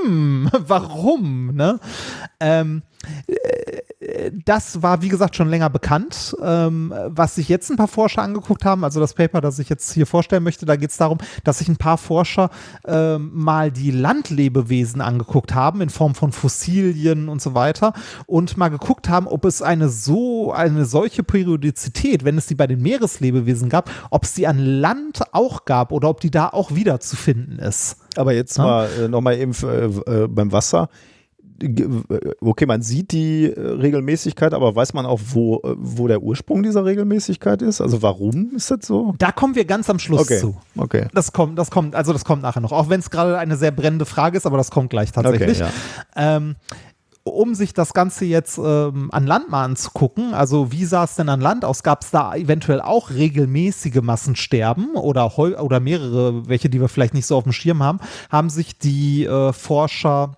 hm, 0.03 0.49
warum? 0.67 1.55
Ne? 1.55 1.79
Ähm, 2.39 2.83
äh, 3.27 4.31
das 4.45 4.81
war, 4.81 5.01
wie 5.01 5.09
gesagt, 5.09 5.35
schon 5.35 5.49
länger 5.49 5.69
bekannt. 5.69 6.35
Ähm, 6.43 6.93
was 7.07 7.35
sich 7.35 7.49
jetzt 7.49 7.69
ein 7.69 7.77
paar 7.77 7.87
Forscher 7.87 8.21
angeguckt 8.21 8.65
haben, 8.65 8.83
also 8.83 8.99
das 8.99 9.13
Paper, 9.13 9.41
das 9.41 9.59
ich 9.59 9.69
jetzt 9.69 9.91
hier 9.91 10.05
vorstellen 10.05 10.43
möchte, 10.43 10.65
da 10.65 10.75
geht 10.75 10.91
es 10.91 10.97
darum, 10.97 11.17
dass 11.43 11.59
sich 11.59 11.67
ein 11.67 11.77
paar 11.77 11.97
Forscher 11.97 12.49
ähm, 12.85 13.31
mal 13.33 13.71
die 13.71 13.91
Landlebewesen 13.91 15.01
angeguckt 15.01 15.53
haben, 15.55 15.81
in 15.81 15.89
Form 15.89 16.15
von 16.15 16.31
Fossilien 16.31 17.29
und 17.29 17.41
so 17.41 17.53
weiter, 17.53 17.93
und 18.25 18.57
mal 18.57 18.69
geguckt 18.69 19.09
haben, 19.09 19.27
ob 19.27 19.45
es 19.45 19.61
eine 19.61 19.89
so, 19.89 20.51
eine 20.51 20.85
solche 20.85 21.23
Periodizität, 21.23 22.23
wenn 22.23 22.37
es 22.37 22.47
die 22.47 22.55
bei 22.55 22.67
den 22.67 22.81
Meereslebewesen 22.81 23.69
gab, 23.69 23.89
ob 24.11 24.23
es 24.23 24.33
die 24.33 24.47
an 24.47 24.59
Land 24.59 25.21
auch 25.33 25.65
gab 25.65 25.91
oder 25.91 26.09
ob 26.09 26.21
die 26.21 26.31
da 26.31 26.49
auch 26.49 26.73
wieder 26.73 26.99
zu 26.99 27.15
finden 27.15 27.59
ist. 27.59 27.97
Aber 28.17 28.33
jetzt 28.33 28.57
ja? 28.57 28.63
mal 28.63 28.89
äh, 28.99 29.07
nochmal 29.07 29.37
eben 29.37 29.53
äh, 29.63 30.23
äh, 30.23 30.27
beim 30.27 30.51
Wasser. 30.51 30.89
Okay, 32.39 32.67
man 32.67 32.83
sieht 32.83 33.11
die 33.11 33.45
äh, 33.45 33.59
Regelmäßigkeit, 33.59 34.53
aber 34.53 34.75
weiß 34.75 34.93
man 34.93 35.07
auch, 35.07 35.19
wo, 35.31 35.55
äh, 35.63 35.75
wo 35.77 36.07
der 36.07 36.21
Ursprung 36.21 36.61
dieser 36.61 36.85
Regelmäßigkeit 36.85 37.63
ist? 37.63 37.81
Also 37.81 38.03
warum 38.03 38.51
ist 38.55 38.69
das 38.69 38.85
so? 38.85 39.15
Da 39.17 39.31
kommen 39.31 39.55
wir 39.55 39.65
ganz 39.65 39.89
am 39.89 39.97
Schluss 39.97 40.21
okay. 40.21 40.37
zu. 40.37 40.55
Okay. 40.75 41.07
Das 41.13 41.33
kommt, 41.33 41.57
das 41.57 41.71
kommt, 41.71 41.95
also 41.95 42.13
das 42.13 42.25
kommt 42.25 42.43
nachher 42.43 42.61
noch. 42.61 42.71
Auch 42.71 42.89
wenn 42.89 42.99
es 42.99 43.09
gerade 43.09 43.39
eine 43.39 43.55
sehr 43.55 43.71
brennende 43.71 44.05
Frage 44.05 44.37
ist, 44.37 44.45
aber 44.45 44.57
das 44.57 44.69
kommt 44.69 44.91
gleich 44.91 45.11
tatsächlich. 45.11 45.61
Okay, 45.61 45.71
ja. 46.15 46.37
ähm, 46.37 46.55
um 47.27 47.55
sich 47.55 47.73
das 47.73 47.93
Ganze 47.93 48.25
jetzt 48.25 48.57
ähm, 48.57 49.09
an 49.11 49.27
Land 49.27 49.49
mal 49.49 49.63
anzugucken, 49.65 50.33
also 50.33 50.71
wie 50.71 50.85
sah 50.85 51.03
es 51.03 51.15
denn 51.15 51.29
an 51.29 51.41
Land 51.41 51.65
aus? 51.65 51.83
Gab 51.83 52.03
es 52.03 52.11
da 52.11 52.35
eventuell 52.35 52.81
auch 52.81 53.09
regelmäßige 53.09 54.01
Massensterben 54.01 54.95
oder, 54.95 55.37
oder 55.37 55.79
mehrere, 55.79 56.47
welche, 56.47 56.69
die 56.69 56.81
wir 56.81 56.89
vielleicht 56.89 57.13
nicht 57.13 57.25
so 57.25 57.37
auf 57.37 57.43
dem 57.43 57.53
Schirm 57.53 57.83
haben, 57.83 57.99
haben 58.29 58.49
sich 58.49 58.77
die 58.77 59.25
äh, 59.25 59.53
Forscher 59.53 60.37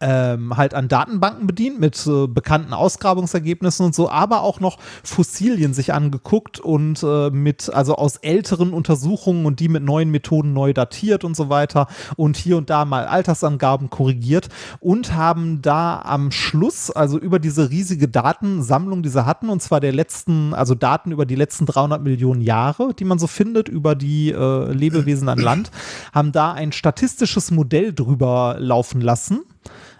ähm, 0.00 0.56
halt 0.56 0.74
an 0.74 0.88
Datenbanken 0.88 1.46
bedient 1.46 1.80
mit 1.80 2.06
äh, 2.06 2.26
bekannten 2.26 2.72
Ausgrabungsergebnissen 2.72 3.86
und 3.86 3.94
so, 3.94 4.10
aber 4.10 4.42
auch 4.42 4.60
noch 4.60 4.78
Fossilien 5.02 5.74
sich 5.74 5.92
angeguckt 5.92 6.60
und 6.60 7.02
äh, 7.02 7.30
mit, 7.30 7.72
also 7.72 7.96
aus 7.96 8.16
älteren 8.16 8.72
Untersuchungen 8.72 9.46
und 9.46 9.60
die 9.60 9.68
mit 9.68 9.82
neuen 9.82 10.10
Methoden 10.10 10.52
neu 10.52 10.72
datiert 10.72 11.24
und 11.24 11.36
so 11.36 11.48
weiter 11.48 11.86
und 12.16 12.36
hier 12.36 12.56
und 12.56 12.70
da 12.70 12.84
mal 12.84 13.06
Altersangaben 13.06 13.90
korrigiert 13.90 14.48
und 14.80 15.14
haben 15.14 15.62
da 15.62 16.00
am 16.00 16.30
Schluss, 16.30 16.90
also 16.90 17.18
über 17.18 17.38
diese 17.38 17.70
riesige 17.70 18.08
Datensammlung, 18.08 19.02
die 19.02 19.08
sie 19.08 19.26
hatten, 19.26 19.48
und 19.48 19.62
zwar 19.62 19.80
der 19.80 19.92
letzten, 19.92 20.54
also 20.54 20.74
Daten 20.74 21.12
über 21.12 21.26
die 21.26 21.34
letzten 21.34 21.66
300 21.66 22.02
Millionen 22.02 22.40
Jahre, 22.40 22.94
die 22.94 23.04
man 23.04 23.18
so 23.18 23.26
findet, 23.26 23.68
über 23.68 23.94
die 23.94 24.30
äh, 24.30 24.72
Lebewesen 24.72 25.28
an 25.28 25.38
Land, 25.38 25.70
haben 26.12 26.32
da 26.32 26.52
ein 26.52 26.72
statistisches 26.72 27.50
Modell 27.50 27.92
drüber 27.92 28.56
laufen 28.58 29.00
lassen 29.00 29.42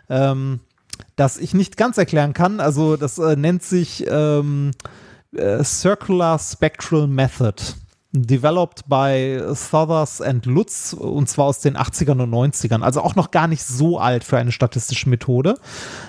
ähm, 0.09 0.61
das 1.17 1.39
ich 1.39 1.55
nicht 1.55 1.77
ganz 1.77 1.99
erklären 1.99 2.33
kann. 2.33 2.61
Also 2.61 2.97
das 2.97 3.19
äh, 3.19 3.37
nennt 3.37 3.63
sich 3.63 4.07
ähm, 4.09 4.73
äh, 5.35 5.63
Circular 5.65 6.39
Spectral 6.39 7.07
Method. 7.07 7.55
Developed 8.13 8.89
by 8.89 9.43
Sothers 9.53 10.23
and 10.23 10.47
Lutz 10.47 10.95
und 10.95 11.29
zwar 11.29 11.47
aus 11.47 11.61
den 11.61 11.77
80ern 11.77 12.23
und 12.23 12.33
90ern, 12.33 12.83
also 12.83 13.03
auch 13.03 13.15
noch 13.15 13.31
gar 13.31 13.47
nicht 13.47 13.63
so 13.63 13.99
alt 13.99 14.25
für 14.25 14.39
eine 14.39 14.53
statistische 14.53 15.11
Methode. 15.11 15.59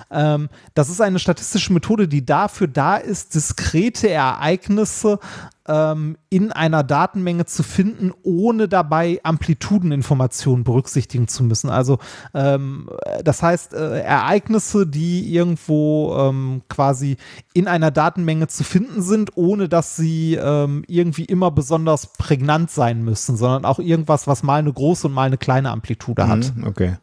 Ähm, 0.09 0.49
das 0.73 0.89
ist 0.89 1.01
eine 1.01 1.19
statistische 1.19 1.73
Methode, 1.73 2.07
die 2.07 2.25
dafür 2.25 2.67
da 2.67 2.95
ist, 2.95 3.35
diskrete 3.35 4.09
Ereignisse 4.09 5.19
ähm, 5.67 6.17
in 6.29 6.51
einer 6.51 6.83
Datenmenge 6.83 7.45
zu 7.45 7.63
finden, 7.63 8.11
ohne 8.23 8.67
dabei 8.67 9.19
Amplitudeninformationen 9.23 10.63
berücksichtigen 10.63 11.27
zu 11.27 11.43
müssen. 11.43 11.69
Also 11.69 11.99
ähm, 12.33 12.89
das 13.23 13.43
heißt, 13.43 13.73
äh, 13.73 13.99
Ereignisse, 14.01 14.87
die 14.87 15.33
irgendwo 15.33 16.15
ähm, 16.17 16.61
quasi 16.69 17.17
in 17.53 17.67
einer 17.67 17.91
Datenmenge 17.91 18.47
zu 18.47 18.63
finden 18.63 19.01
sind, 19.01 19.35
ohne 19.35 19.69
dass 19.69 19.95
sie 19.95 20.35
ähm, 20.35 20.83
irgendwie 20.87 21.25
immer 21.25 21.51
besonders 21.51 22.13
prägnant 22.13 22.71
sein 22.71 23.03
müssen, 23.03 23.37
sondern 23.37 23.65
auch 23.65 23.79
irgendwas, 23.79 24.27
was 24.27 24.43
mal 24.43 24.59
eine 24.59 24.71
große 24.71 25.07
und 25.07 25.13
mal 25.13 25.23
eine 25.23 25.37
kleine 25.37 25.71
Amplitude 25.71 26.27
hat. 26.27 26.53
Mhm, 26.55 26.65
okay. 26.65 26.97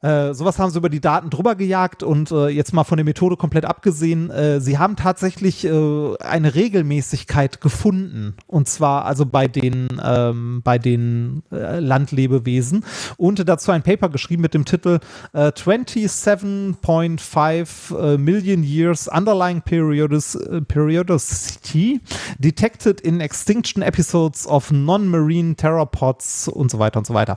Äh, 0.00 0.32
sowas 0.32 0.60
haben 0.60 0.70
sie 0.70 0.78
über 0.78 0.90
die 0.90 1.00
Daten 1.00 1.28
drüber 1.28 1.56
gejagt 1.56 2.04
und 2.04 2.30
äh, 2.30 2.46
jetzt 2.48 2.72
mal 2.72 2.84
von 2.84 2.98
der 2.98 3.04
Methode 3.04 3.36
komplett 3.36 3.64
abgesehen, 3.64 4.30
äh, 4.30 4.60
sie 4.60 4.78
haben 4.78 4.94
tatsächlich 4.94 5.64
äh, 5.64 6.16
eine 6.20 6.54
Regelmäßigkeit 6.54 7.60
gefunden 7.60 8.36
und 8.46 8.68
zwar 8.68 9.06
also 9.06 9.26
bei 9.26 9.48
den, 9.48 9.88
ähm, 10.00 10.60
bei 10.62 10.78
den 10.78 11.42
äh, 11.50 11.80
Landlebewesen 11.80 12.84
und 13.16 13.48
dazu 13.48 13.72
ein 13.72 13.82
Paper 13.82 14.08
geschrieben 14.08 14.42
mit 14.42 14.54
dem 14.54 14.64
Titel 14.64 15.00
27.5 15.34 18.18
Million 18.18 18.62
Years 18.62 19.08
Underlying 19.08 19.62
Periodis 19.62 20.38
Periodicity 20.68 22.00
Detected 22.38 23.00
in 23.00 23.20
Extinction 23.20 23.82
Episodes 23.82 24.46
of 24.46 24.70
Non-Marine 24.70 25.56
Theropods 25.56 26.46
und 26.48 26.70
so 26.70 26.78
weiter 26.78 27.00
und 27.00 27.06
so 27.06 27.14
weiter. 27.14 27.34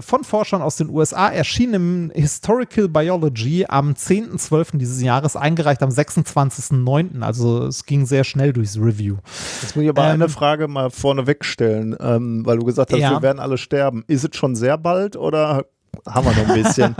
von 0.00 0.24
Forschern 0.24 0.62
aus 0.62 0.76
den 0.76 0.88
USA 0.88 1.28
erschienen 1.28 1.65
erschien 1.66 1.74
im 1.74 2.12
Historical 2.14 2.88
Biology 2.88 3.66
am 3.68 3.92
10.12. 3.92 4.78
dieses 4.78 5.02
Jahres, 5.02 5.36
eingereicht 5.36 5.82
am 5.82 5.90
26.09. 5.90 7.22
Also 7.22 7.66
es 7.66 7.84
ging 7.86 8.06
sehr 8.06 8.24
schnell 8.24 8.52
durchs 8.52 8.76
Review. 8.76 9.16
Jetzt 9.62 9.76
muss 9.76 9.82
ich 9.82 9.88
aber 9.88 10.04
ähm, 10.04 10.14
eine 10.14 10.28
Frage 10.28 10.68
mal 10.68 10.90
vorneweg 10.90 11.44
stellen, 11.44 11.96
ähm, 12.00 12.44
weil 12.46 12.58
du 12.58 12.66
gesagt 12.66 12.92
hast, 12.92 13.00
ja. 13.00 13.10
wir 13.10 13.22
werden 13.22 13.40
alle 13.40 13.58
sterben. 13.58 14.04
Ist 14.06 14.24
es 14.24 14.36
schon 14.36 14.54
sehr 14.54 14.78
bald 14.78 15.16
oder 15.16 15.64
haben 16.06 16.26
wir 16.26 16.42
noch 16.42 16.50
ein 16.50 16.62
bisschen? 16.62 16.94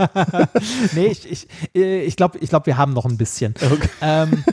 nee, 0.95 1.07
ich, 1.07 1.31
ich, 1.31 1.47
äh, 1.75 2.01
ich 2.01 2.15
glaube, 2.15 2.39
ich 2.39 2.49
glaub, 2.49 2.65
wir 2.65 2.77
haben 2.77 2.93
noch 2.93 3.05
ein 3.05 3.17
bisschen. 3.17 3.53
Okay. 3.63 3.89
Ähm, 4.01 4.43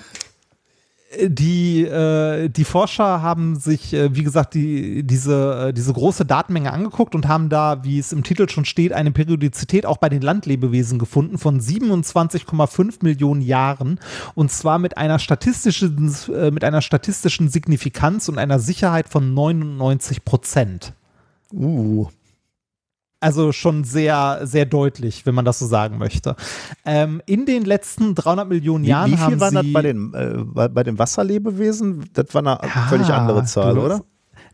die, 1.28 1.82
äh, 1.85 2.49
die 2.49 2.65
Forscher 2.65 3.23
haben 3.23 3.57
sich, 3.57 3.93
äh, 3.93 4.15
wie 4.15 4.23
gesagt, 4.23 4.55
die, 4.55 5.03
diese, 5.03 5.69
äh, 5.69 5.73
diese 5.73 5.93
große 5.93 6.24
Datenmenge 6.24 6.73
angeguckt 6.73 7.15
und 7.15 7.28
haben 7.28 7.49
da, 7.49 7.85
wie 7.85 7.99
es 7.99 8.12
im 8.12 8.23
Titel 8.23 8.49
schon 8.49 8.65
steht, 8.65 8.93
eine 8.93 9.11
Periodizität 9.11 9.86
auch 9.86 9.99
bei 9.99 10.09
den 10.09 10.23
Landlebewesen 10.23 10.99
gefunden 10.99 11.39
von 11.39 11.61
27,5 11.61 13.03
Millionen 13.03 13.41
Jahren 13.41 14.01
und 14.35 14.51
zwar 14.51 14.78
mit 14.78 14.97
einer 14.97 15.19
statistischen, 15.19 16.15
äh, 16.32 16.51
mit 16.51 16.65
einer 16.65 16.82
statistischen 16.82 17.49
Signifikanz 17.49 18.28
und 18.28 18.39
einer 18.39 18.59
Sicherheit 18.59 19.09
von 19.09 19.35
99 19.35 20.24
Prozent. 20.24 20.93
Uh. 21.53 22.09
Also 23.25 23.53
schon 23.53 23.85
sehr, 23.85 24.41
sehr 24.43 24.67
deutlich, 24.67 25.25
wenn 25.25 25.35
man 25.35 25.47
das 25.47 25.59
so 25.59 25.67
sagen 25.67 25.97
möchte. 25.97 26.37
Ähm, 26.85 27.23
in 27.25 27.47
den 27.47 27.65
letzten 27.65 28.15
300 28.15 28.47
Millionen 28.47 28.85
Jahren 28.85 29.09
wie, 29.09 29.15
wie 29.15 29.17
viel 29.17 29.25
haben 29.25 29.41
war 29.41 29.49
sie 29.49 29.57
das 29.57 29.73
bei 29.73 29.81
den, 29.81 30.13
äh, 30.13 30.45
bei, 30.45 30.69
bei 30.69 30.83
den 30.83 30.99
Wasserlebewesen? 30.99 32.11
Das 32.13 32.27
war 32.35 32.41
eine 32.41 32.59
ja, 32.63 32.87
völlig 32.89 33.09
andere 33.09 33.45
Zahl, 33.45 33.79
oder? 33.79 34.03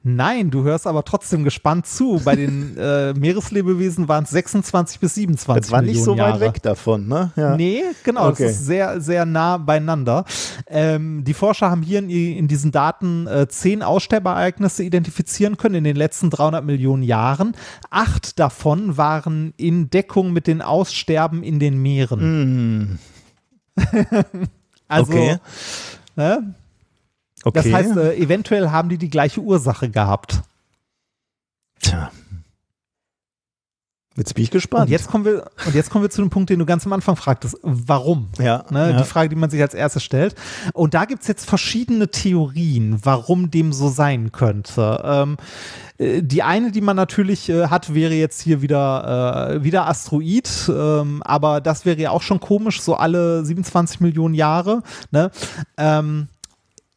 Nein, 0.02 0.51
du 0.51 0.62
hörst 0.62 0.86
aber 0.86 1.05
trotzdem 1.05 1.44
gespannt 1.44 1.86
zu. 1.86 2.22
Bei 2.24 2.35
den 2.35 2.74
äh, 2.78 3.12
Meereslebewesen 3.12 4.09
waren 4.09 4.24
es 4.24 4.31
26 4.31 4.98
bis 4.98 5.14
27 5.16 5.62
Das 5.62 5.70
war 5.70 5.82
nicht 5.82 6.02
so 6.02 6.16
weit 6.16 6.40
weg 6.40 6.62
davon, 6.62 7.06
ne? 7.06 7.32
Ja. 7.36 7.55
Nee, 7.55 7.82
genau. 8.02 8.28
Okay. 8.28 8.44
Das 8.44 8.52
ist 8.52 8.66
sehr, 8.66 9.01
sehr 9.02 9.27
nah 9.27 9.59
beieinander. 9.59 10.24
Ähm, 10.66 11.22
die 11.24 11.35
Forscher 11.35 11.70
haben 11.70 11.82
hier 11.82 11.98
in, 11.98 12.09
in 12.09 12.48
diesen 12.48 12.72
Daten 12.72 13.27
äh, 13.27 13.47
zehn 13.48 13.82
Aussterbeereignisse 13.82 14.82
identifizieren 14.85 15.59
können 15.59 15.74
in 15.74 15.85
den 15.85 15.97
letzten 15.97 16.31
300 16.31 16.64
Millionen 16.64 17.02
Jahren. 17.02 17.55
Acht 17.90 18.39
davon 18.39 18.97
waren 18.97 19.52
in 19.59 19.90
Deckung 19.90 20.32
mit 20.32 20.47
den 20.47 20.62
Aussterben 20.62 21.43
in 21.43 21.59
den 21.59 21.81
Meeren. 21.81 22.93
Mm. 22.93 22.98
also, 24.89 25.12
okay. 25.12 25.36
Ne? 26.16 26.55
Okay. 27.45 27.62
Das 27.62 27.73
heißt, 27.73 27.97
äh, 27.97 28.17
eventuell 28.17 28.71
haben 28.71 28.89
die 28.89 28.99
die 28.99 29.11
gleiche 29.11 29.41
Ursache 29.41 29.89
gehabt. 29.89 30.43
Tja. 31.81 32.11
Jetzt 34.17 34.35
bin 34.35 34.45
ich 34.45 34.51
gespannt. 34.51 34.87
Und 34.87 34.91
jetzt 34.91 35.09
kommen 35.09 35.25
wir, 35.25 35.51
und 35.65 35.75
jetzt 35.75 35.89
kommen 35.89 36.05
wir 36.05 36.11
zu 36.11 36.21
dem 36.21 36.31
Punkt, 36.31 36.51
den 36.51 36.59
du 36.59 36.67
ganz 36.67 36.85
am 36.85 36.93
Anfang 36.93 37.17
fragtest. 37.17 37.57
Warum? 37.62 38.29
Ja, 38.39 38.65
ne, 38.69 38.91
ja. 38.91 38.99
Die 38.99 39.05
Frage, 39.05 39.31
die 39.31 39.37
man 39.37 39.49
sich 39.49 39.62
als 39.62 39.73
erstes 39.73 40.03
stellt. 40.03 40.35
Und 40.75 40.93
da 40.93 41.07
gibt 41.07 41.23
es 41.23 41.29
jetzt 41.29 41.49
verschiedene 41.49 42.11
Theorien, 42.11 42.99
warum 43.03 43.51
dem 43.51 43.73
so 43.73 43.89
sein 43.89 44.31
könnte. 44.31 45.01
Ähm, 45.05 45.37
äh, 45.97 46.23
die 46.23 46.43
eine, 46.43 46.71
die 46.71 46.83
man 46.83 46.97
natürlich 46.97 47.49
äh, 47.49 47.69
hat, 47.69 47.95
wäre 47.95 48.12
jetzt 48.12 48.43
hier 48.43 48.61
wieder, 48.61 49.53
äh, 49.53 49.65
wieder 49.65 49.89
Asteroid, 49.89 50.51
ähm, 50.69 51.23
aber 51.23 51.61
das 51.61 51.87
wäre 51.87 52.01
ja 52.01 52.11
auch 52.11 52.23
schon 52.23 52.41
komisch, 52.41 52.83
so 52.83 52.97
alle 52.97 53.45
27 53.45 54.01
Millionen 54.01 54.35
Jahre. 54.35 54.83
Ne? 55.12 55.31
Ähm, 55.79 56.29
äh, 56.33 56.40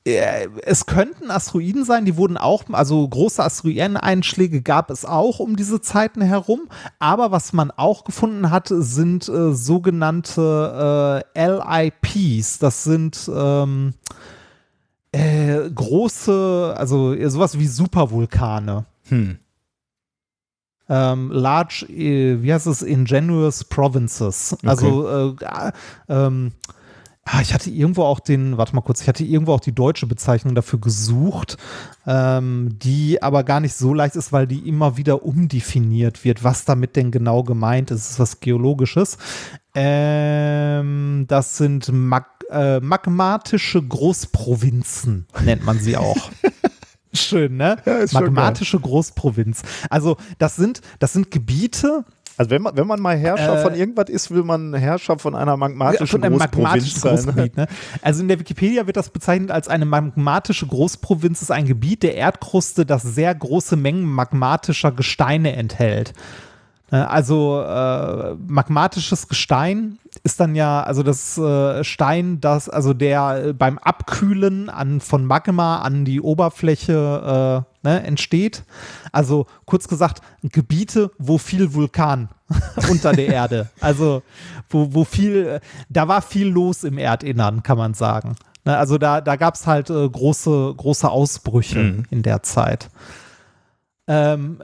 es 0.06 0.86
könnten 0.86 1.32
Asteroiden 1.32 1.86
sein, 1.86 2.04
die 2.04 2.18
wurden 2.18 2.36
auch, 2.36 2.66
also 2.74 3.08
große 3.08 3.42
Asteroideneinschläge 3.42 4.62
gab 4.62 4.90
es 4.90 5.06
auch 5.06 5.40
um 5.40 5.56
diese 5.56 5.80
Zeiten 5.80 6.22
herum, 6.22 6.68
aber 7.00 7.32
was 7.32 7.54
man 7.54 7.72
auch 7.72 8.04
gefunden 8.04 8.50
hat, 8.50 8.68
sind 8.70 9.30
äh, 9.30 9.54
sogenannte 9.54 11.24
äh, 11.36 11.48
LIPs, 11.48 12.60
das 12.60 12.84
sind 12.84 13.32
ähm, 13.34 13.94
äh, 15.14 15.70
große, 15.70 16.74
also 16.76 17.16
sowas 17.30 17.58
wie 17.58 17.68
Supervulkane. 17.68 18.86
Hm. 19.08 19.38
Ähm, 20.90 21.32
large, 21.32 21.86
äh, 21.90 22.44
wie 22.44 22.54
heißt 22.54 22.68
es, 22.68 22.82
Ingenuous 22.82 23.64
Provinces. 23.64 24.58
Also 24.66 25.08
okay. 25.08 25.46
äh, 25.68 25.72
ähm, 26.10 26.52
Ah, 27.26 27.40
ich 27.42 27.54
hatte 27.54 27.70
irgendwo 27.70 28.04
auch 28.04 28.20
den, 28.20 28.58
warte 28.58 28.76
mal 28.76 28.82
kurz, 28.82 29.02
ich 29.02 29.08
hatte 29.08 29.24
irgendwo 29.24 29.54
auch 29.54 29.62
die 29.62 29.74
deutsche 29.74 30.08
Bezeichnung 30.08 30.56
dafür 30.56 30.80
gesucht, 30.80 31.58
ähm, 32.06 32.78
die 32.80 33.24
aber 33.24 33.46
gar 33.46 33.62
nicht 33.62 33.76
so 33.76 33.94
leicht 33.94 34.18
ist, 34.18 34.34
weil 34.34 34.46
die 34.46 34.68
immer 34.68 34.98
wieder 34.98 35.24
umdefiniert 35.24 36.26
wird, 36.26 36.44
was 36.44 36.66
damit 36.66 36.98
denn 36.98 37.12
genau 37.12 37.44
gemeint 37.44 37.92
ist. 37.92 38.12
Ist 38.12 38.20
was 38.20 38.42
Geologisches. 38.42 39.18
Ähm, 39.74 41.26
das 41.30 41.58
sind 41.58 41.90
mag 41.94 42.28
äh, 42.50 42.82
magmatische 42.82 43.82
Großprovinzen, 43.82 45.26
nennt 45.44 45.66
man 45.66 45.80
sie 45.80 45.96
auch. 45.96 46.30
Schön, 47.14 47.58
ne? 47.58 47.78
Ja, 47.86 48.04
Magmatische 48.12 48.80
Großprovinz. 48.80 49.62
Also, 49.90 50.18
das 50.40 50.56
sind, 50.56 50.82
das 51.00 51.14
sind 51.14 51.30
Gebiete, 51.30 52.06
also 52.38 52.52
wenn 52.52 52.62
man, 52.62 52.76
wenn 52.76 52.88
man 52.88 53.00
mal 53.00 53.16
Herrscher 53.16 53.60
äh, 53.60 53.62
von 53.62 53.76
irgendwas 53.76 54.10
ist, 54.10 54.32
will 54.32 54.44
man 54.44 54.74
Herrscher 54.74 55.20
von 55.20 55.36
einer 55.36 55.56
magmatischen 55.56 56.08
von 56.08 56.24
einem 56.24 56.38
Großprovinz 56.40 57.02
sein. 57.02 57.16
Großgebiet, 57.16 57.58
ne? 57.58 57.68
Also 58.02 58.22
in 58.22 58.28
der 58.28 58.40
Wikipedia 58.40 58.88
wird 58.88 58.98
das 58.98 59.10
bezeichnet 59.10 59.52
als 59.52 59.68
eine 59.68 59.86
magmatische 59.86 60.66
Großprovinz, 60.66 61.42
ist 61.42 61.52
ein 61.52 61.66
Gebiet 61.66 62.04
der 62.04 62.16
Erdkruste, 62.16 62.86
das 62.86 63.04
sehr 63.04 63.34
große 63.36 63.76
Mengen 63.76 64.06
magmatischer 64.06 64.92
Gesteine 64.92 65.56
enthält. 65.56 66.14
Ne? 66.92 67.10
Also 67.10 67.62
äh, 67.62 68.36
magmatisches 68.48 69.28
Gestein 69.28 69.98
ist 70.24 70.40
dann 70.40 70.56
ja, 70.56 70.84
also 70.84 71.04
das 71.04 71.38
äh, 71.38 71.84
Stein, 71.84 72.40
das, 72.40 72.70
also 72.70 72.94
der 72.94 73.54
beim 73.54 73.78
Abkühlen 73.78 74.70
an, 74.70 75.02
von 75.02 75.26
Magma 75.26 75.82
an 75.82 76.06
die 76.06 76.22
Oberfläche 76.22 77.66
äh, 77.68 77.73
ne, 77.84 78.04
entsteht. 78.04 78.64
Also 79.12 79.46
kurz 79.66 79.88
gesagt, 79.88 80.22
Gebiete, 80.42 81.12
wo 81.18 81.38
viel 81.38 81.74
Vulkan 81.74 82.30
unter 82.90 83.14
der 83.14 83.28
Erde. 83.28 83.70
Also 83.80 84.24
wo, 84.70 84.94
wo 84.94 85.04
viel, 85.04 85.60
da 85.90 86.08
war 86.08 86.22
viel 86.22 86.48
los 86.48 86.84
im 86.84 86.98
Erdinnern, 86.98 87.64
kann 87.64 87.78
man 87.78 87.94
sagen. 87.94 88.36
Ne, 88.66 88.78
also 88.78 88.98
da, 88.98 89.22
da 89.22 89.36
gab 89.36 89.56
es 89.56 89.68
halt 89.68 89.90
äh, 89.90 90.10
große, 90.10 90.74
große 90.78 91.10
Ausbrüche 91.10 91.80
mhm. 91.80 92.06
in 92.10 92.24
der 92.24 92.44
Zeit. 92.44 92.90
Ähm, 94.08 94.62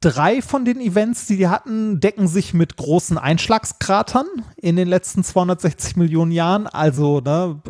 drei 0.00 0.42
von 0.42 0.64
den 0.64 0.80
Events, 0.80 1.26
die 1.26 1.36
die 1.36 1.48
hatten, 1.48 2.00
decken 2.00 2.28
sich 2.28 2.54
mit 2.54 2.76
großen 2.76 3.18
Einschlagskratern 3.18 4.26
in 4.56 4.76
den 4.76 4.88
letzten 4.88 5.24
260 5.24 5.96
Millionen 5.96 6.32
Jahren. 6.32 6.66
Also, 6.66 7.20
ne, 7.20 7.60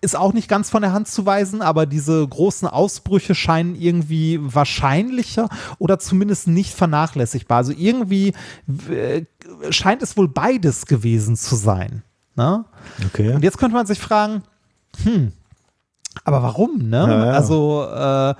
ist 0.00 0.16
auch 0.16 0.32
nicht 0.32 0.48
ganz 0.48 0.70
von 0.70 0.82
der 0.82 0.92
Hand 0.92 1.08
zu 1.08 1.26
weisen, 1.26 1.62
aber 1.62 1.86
diese 1.86 2.26
großen 2.26 2.66
Ausbrüche 2.68 3.34
scheinen 3.34 3.74
irgendwie 3.74 4.38
wahrscheinlicher 4.40 5.48
oder 5.78 5.98
zumindest 5.98 6.48
nicht 6.48 6.74
vernachlässigbar. 6.74 7.58
Also 7.58 7.72
irgendwie 7.76 8.32
äh, 8.90 9.24
scheint 9.70 10.02
es 10.02 10.16
wohl 10.16 10.28
beides 10.28 10.86
gewesen 10.86 11.36
zu 11.36 11.56
sein. 11.56 12.02
Ne? 12.36 12.64
Okay. 13.06 13.34
Und 13.34 13.44
jetzt 13.44 13.58
könnte 13.58 13.74
man 13.74 13.86
sich 13.86 13.98
fragen, 13.98 14.42
hm, 15.02 15.32
aber 16.24 16.42
warum, 16.42 16.88
ne? 16.88 17.06
Ja, 17.08 17.26
ja. 17.26 17.32
Also 17.32 17.86
äh, 17.88 18.34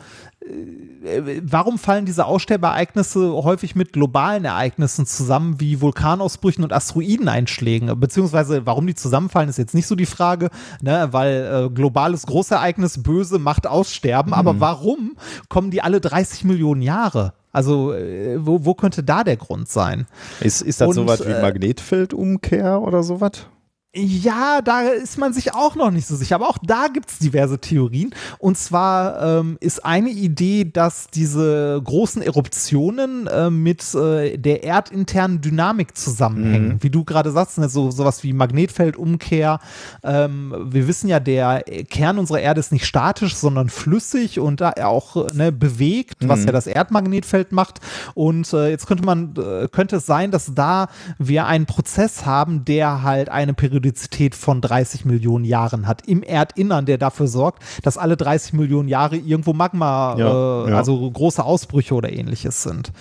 warum 1.43 1.79
fallen 1.79 2.05
diese 2.05 2.27
Aussterbeereignisse 2.27 3.33
häufig 3.33 3.75
mit 3.75 3.93
globalen 3.93 4.45
Ereignissen 4.45 5.07
zusammen, 5.07 5.61
wie 5.61 5.81
Vulkanausbrüchen 5.81 6.63
und 6.65 6.73
Asteroideneinschlägen? 6.73 7.99
Beziehungsweise, 7.99 8.67
warum 8.67 8.87
die 8.87 8.95
zusammenfallen, 8.95 9.49
ist 9.49 9.59
jetzt 9.59 9.75
nicht 9.75 9.87
so 9.87 9.95
die 9.95 10.07
Frage, 10.07 10.51
ne? 10.83 11.09
weil 11.13 11.67
äh, 11.67 11.71
globales 11.71 12.27
Großereignis 12.27 13.03
böse 13.03 13.39
macht 13.39 13.67
Aussterben. 13.67 14.31
Mhm. 14.31 14.39
Aber 14.39 14.61
warum 14.61 15.17
kommen 15.49 15.71
die 15.71 15.83
alle 15.83 16.01
30 16.01 16.45
Millionen 16.45 16.83
Jahre? 16.83 17.33
Also, 17.53 17.95
äh, 17.95 18.39
wo, 18.45 18.65
wo 18.65 18.75
könnte 18.75 19.03
da 19.03 19.25
der 19.25 19.37
Grund 19.37 19.69
sein? 19.69 20.07
Ist, 20.41 20.63
ist 20.63 20.81
das 20.81 20.95
sowas 20.95 21.27
wie 21.27 21.33
äh, 21.33 21.43
Magnetfeldumkehr 21.43 22.81
oder 22.81 23.03
sowas? 23.03 23.47
Ja, 23.93 24.61
da 24.63 24.83
ist 24.83 25.19
man 25.19 25.33
sich 25.33 25.53
auch 25.53 25.75
noch 25.75 25.91
nicht 25.91 26.07
so 26.07 26.15
sicher. 26.15 26.37
Aber 26.37 26.49
auch 26.49 26.59
da 26.63 26.87
gibt 26.87 27.11
es 27.11 27.19
diverse 27.19 27.59
Theorien. 27.59 28.15
Und 28.39 28.57
zwar 28.57 29.21
ähm, 29.41 29.59
ist 29.59 29.85
eine 29.85 30.11
Idee, 30.11 30.65
dass 30.65 31.09
diese 31.09 31.81
großen 31.83 32.23
Eruptionen 32.23 33.27
äh, 33.27 33.51
mit 33.51 33.93
äh, 33.97 34.39
der 34.39 34.63
erdinternen 34.63 35.41
Dynamik 35.41 35.97
zusammenhängen. 35.97 36.69
Mhm. 36.75 36.83
Wie 36.85 36.91
du 36.91 37.03
gerade 37.03 37.33
sagst, 37.33 37.59
ne, 37.59 37.69
so 37.69 37.91
sowas 37.91 38.23
wie 38.23 38.33
Magnetfeldumkehr. 38.33 39.59
Ähm, 40.05 40.55
wir 40.71 40.87
wissen 40.87 41.09
ja, 41.09 41.19
der 41.19 41.65
Kern 41.91 42.21
unserer 42.21 42.39
Erde 42.39 42.61
ist 42.61 42.71
nicht 42.71 42.87
statisch, 42.87 43.35
sondern 43.35 43.71
flüssig 43.71 44.39
und 44.39 44.61
da 44.61 44.73
auch 44.85 45.33
ne, 45.33 45.51
bewegt, 45.51 46.23
mhm. 46.23 46.29
was 46.29 46.45
ja 46.45 46.53
das 46.53 46.69
Erdmagnetfeld 46.69 47.51
macht. 47.51 47.81
Und 48.15 48.53
äh, 48.53 48.71
jetzt 48.71 48.87
könnte 48.87 49.05
man, 49.05 49.35
äh, 49.37 49.67
könnte 49.67 49.97
es 49.97 50.07
sein, 50.07 50.31
dass 50.31 50.55
da 50.55 50.87
wir 51.19 51.47
einen 51.47 51.67
Prozess 51.67 52.25
haben, 52.25 52.65
der 52.65 53.03
halt 53.03 53.29
eine 53.31 53.53
Periode 53.53 53.80
Periodizität 53.81 54.35
von 54.35 54.61
30 54.61 55.05
Millionen 55.05 55.45
Jahren 55.45 55.87
hat 55.87 56.07
im 56.07 56.23
Erdinnern, 56.23 56.87
der 56.87 56.99
dafür 56.99 57.27
sorgt, 57.27 57.63
dass 57.83 57.97
alle 57.97 58.17
30 58.17 58.53
Millionen 58.53 58.89
Jahre 58.89 59.17
irgendwo 59.17 59.53
Magma, 59.53 60.17
ja, 60.19 60.67
äh, 60.67 60.71
ja. 60.71 60.77
also 60.77 61.11
große 61.11 61.43
Ausbrüche 61.43 61.95
oder 61.95 62.13
ähnliches 62.13 62.63
sind. 62.63 62.93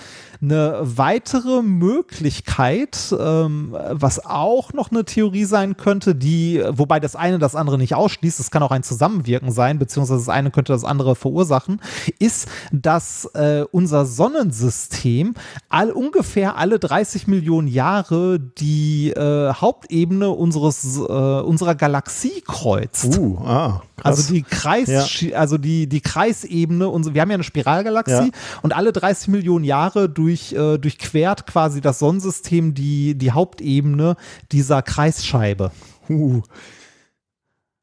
Eine 0.41 0.79
weitere 0.81 1.61
Möglichkeit, 1.61 3.13
ähm, 3.19 3.75
was 3.89 4.25
auch 4.25 4.71
noch 4.71 4.89
eine 4.89 5.03
Theorie 5.03 5.43
sein 5.43 5.75
könnte, 5.75 6.15
die, 6.15 6.63
wobei 6.69 7.01
das 7.01 7.17
eine 7.17 7.39
das 7.39 7.55
andere 7.55 7.77
nicht 7.77 7.93
ausschließt, 7.93 8.39
es 8.39 8.49
kann 8.49 8.63
auch 8.63 8.71
ein 8.71 8.83
Zusammenwirken 8.83 9.51
sein, 9.51 9.79
beziehungsweise 9.79 10.19
das 10.19 10.29
eine 10.29 10.49
könnte 10.51 10.71
das 10.71 10.85
andere 10.85 11.15
verursachen, 11.15 11.81
ist, 12.19 12.47
dass 12.71 13.25
äh, 13.33 13.65
unser 13.71 14.05
Sonnensystem 14.05 15.33
all, 15.67 15.91
ungefähr 15.91 16.57
alle 16.57 16.79
30 16.79 17.27
Millionen 17.27 17.67
Jahre 17.67 18.39
die 18.39 19.11
äh, 19.11 19.53
Hauptebene 19.53 20.29
unseres, 20.29 20.97
äh, 20.97 21.01
unserer 21.01 21.75
Galaxie 21.75 22.41
kreuzt. 22.45 23.17
Uh, 23.17 23.39
ah. 23.39 23.81
Also 24.03 24.31
die 24.31 24.43
Kreis, 24.43 25.21
ja. 25.21 25.37
also 25.37 25.57
die, 25.57 25.87
die 25.87 26.01
Kreisebene, 26.01 26.85
wir 26.85 27.21
haben 27.21 27.29
ja 27.29 27.35
eine 27.35 27.43
Spiralgalaxie 27.43 28.11
ja. 28.11 28.29
und 28.61 28.73
alle 28.73 28.93
30 28.93 29.27
Millionen 29.29 29.65
Jahre 29.65 30.09
durch 30.09 30.28
durch, 30.29 30.53
äh, 30.53 30.77
durchquert 30.77 31.47
quasi 31.47 31.81
das 31.81 31.99
Sonnensystem 31.99 32.73
die, 32.73 33.15
die 33.15 33.31
Hauptebene 33.31 34.15
dieser 34.51 34.81
Kreisscheibe. 34.81 35.71
Uh. 36.07 36.41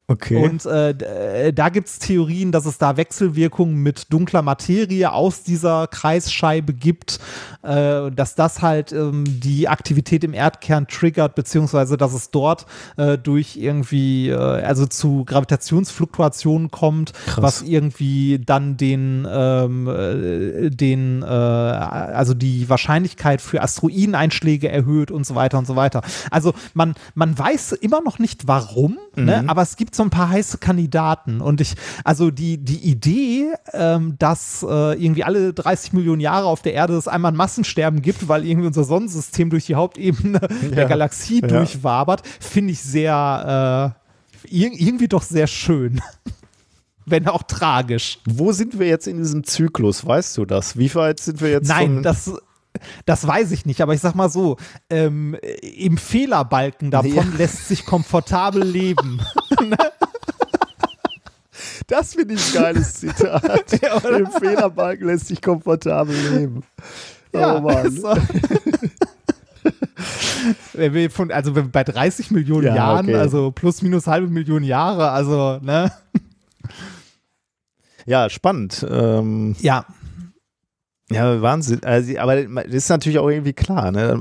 Okay. 0.09 0.41
Und 0.41 0.65
äh, 0.65 1.47
äh 1.47 1.53
da 1.53 1.67
gibt 1.67 1.89
es 1.89 1.99
Theorien, 1.99 2.53
dass 2.53 2.65
es 2.65 2.77
da 2.77 2.95
Wechselwirkungen 2.95 3.75
mit 3.75 4.13
dunkler 4.13 4.41
Materie 4.41 5.11
aus 5.11 5.43
dieser 5.43 5.87
Kreisscheibe 5.87 6.73
gibt, 6.73 7.19
äh, 7.61 8.09
dass 8.11 8.35
das 8.35 8.61
halt 8.61 8.93
ähm, 8.93 9.25
die 9.27 9.67
Aktivität 9.67 10.23
im 10.23 10.33
Erdkern 10.33 10.87
triggert, 10.87 11.35
beziehungsweise 11.35 11.97
dass 11.97 12.13
es 12.13 12.31
dort 12.31 12.67
äh, 12.95 13.17
durch 13.17 13.57
irgendwie, 13.57 14.29
äh, 14.29 14.35
also 14.35 14.85
zu 14.85 15.25
Gravitationsfluktuationen 15.25 16.71
kommt, 16.71 17.11
Krass. 17.25 17.43
was 17.43 17.61
irgendwie 17.63 18.39
dann 18.39 18.77
den, 18.77 19.27
ähm, 19.29 19.87
äh, 19.89 20.69
den, 20.69 21.23
also 21.23 22.33
die 22.33 22.69
Wahrscheinlichkeit 22.69 23.41
für 23.41 23.61
Asteroideneinschläge 23.61 24.69
erhöht 24.69 25.11
und 25.11 25.25
so 25.25 25.35
weiter 25.35 25.57
und 25.57 25.67
so 25.67 25.75
weiter. 25.75 26.01
Also 26.31 26.53
man, 26.73 26.95
man 27.15 27.37
weiß 27.37 27.73
immer 27.73 28.01
noch 28.01 28.19
nicht 28.19 28.47
warum, 28.47 28.97
ne, 29.15 29.21
mhm. 29.21 29.25
ne? 29.25 29.43
aber 29.47 29.63
es 29.63 29.75
gibt 29.75 29.96
so 29.97 30.03
ein 30.03 30.09
paar 30.09 30.29
heiße 30.29 30.59
Kandidaten. 30.59 31.41
Und 31.41 31.61
ich, 31.61 31.75
also 32.03 32.31
die, 32.31 32.57
die 32.57 32.79
Idee, 32.89 33.51
ähm, 33.73 34.15
dass 34.17 34.63
äh, 34.63 34.93
irgendwie 35.03 35.23
alle 35.23 35.53
30 35.53 35.93
Millionen 35.93 36.21
Jahre 36.21 36.47
auf 36.47 36.61
der 36.61 36.73
Erde 36.73 36.95
es 36.95 37.07
einmal 37.07 37.31
ein 37.31 37.37
Massensterben 37.37 38.01
gibt, 38.01 38.27
weil 38.27 38.45
irgendwie 38.45 38.67
unser 38.67 38.83
Sonnensystem 38.83 39.49
durch 39.49 39.65
die 39.65 39.75
Hauptebene 39.75 40.39
ja. 40.61 40.69
der 40.69 40.85
Galaxie 40.85 41.41
ja. 41.41 41.47
durchwabert, 41.47 42.21
finde 42.39 42.71
ich 42.73 42.81
sehr, 42.81 43.93
äh, 43.93 44.47
irgendwie 44.49 45.07
doch 45.07 45.23
sehr 45.23 45.47
schön. 45.47 46.01
Wenn 47.09 47.27
auch 47.27 47.43
tragisch. 47.43 48.19
Wo 48.25 48.51
sind 48.51 48.79
wir 48.79 48.87
jetzt 48.87 49.07
in 49.07 49.17
diesem 49.17 49.45
Zyklus? 49.45 50.05
Weißt 50.05 50.37
du 50.37 50.45
das? 50.45 50.77
Wie 50.77 50.93
weit 50.93 51.21
sind 51.21 51.39
wir 51.39 51.51
jetzt? 51.51 51.69
Nein, 51.69 52.03
das, 52.03 52.33
das 53.05 53.25
weiß 53.27 53.51
ich 53.51 53.65
nicht, 53.65 53.81
aber 53.81 53.93
ich 53.93 54.01
sag 54.01 54.15
mal 54.15 54.29
so, 54.29 54.57
ähm, 54.89 55.35
im 55.61 55.97
Fehlerbalken 55.97 56.91
davon 56.91 57.13
ja. 57.13 57.23
lässt 57.37 57.67
sich 57.67 57.85
komfortabel 57.85 58.63
leben. 58.63 59.21
Das 61.87 62.15
finde 62.15 62.35
ich 62.35 62.47
ein 62.47 62.63
geiles 62.63 62.95
Zitat. 62.95 63.81
Ja, 63.81 63.97
Im 64.09 64.27
Fehlerbalken 64.27 65.07
lässt 65.07 65.27
sich 65.27 65.41
komfortabel 65.41 66.15
leben. 66.15 66.63
Ja, 67.33 67.57
oh 67.57 67.61
Mann. 67.61 67.91
So. 67.91 68.09
also 71.29 71.53
bei 71.71 71.83
30 71.83 72.31
Millionen 72.31 72.67
ja, 72.67 72.75
Jahren, 72.75 73.05
okay. 73.05 73.15
also 73.15 73.51
plus 73.51 73.81
minus 73.81 74.07
halbe 74.07 74.27
Million 74.27 74.63
Jahre, 74.63 75.11
also, 75.11 75.59
ne? 75.61 75.91
Ja, 78.05 78.29
spannend. 78.29 78.85
Ähm, 78.89 79.55
ja. 79.59 79.85
Ja, 81.09 81.41
Wahnsinn. 81.41 81.83
Also, 81.83 82.17
aber 82.17 82.43
das 82.43 82.73
ist 82.73 82.89
natürlich 82.89 83.19
auch 83.19 83.29
irgendwie 83.29 83.53
klar, 83.53 83.91
ne? 83.91 84.19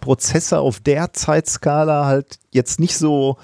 Prozesse 0.00 0.58
auf 0.58 0.80
der 0.80 1.12
Zeitskala 1.12 2.06
halt 2.06 2.38
jetzt 2.50 2.80
nicht 2.80 2.96
so 2.96 3.36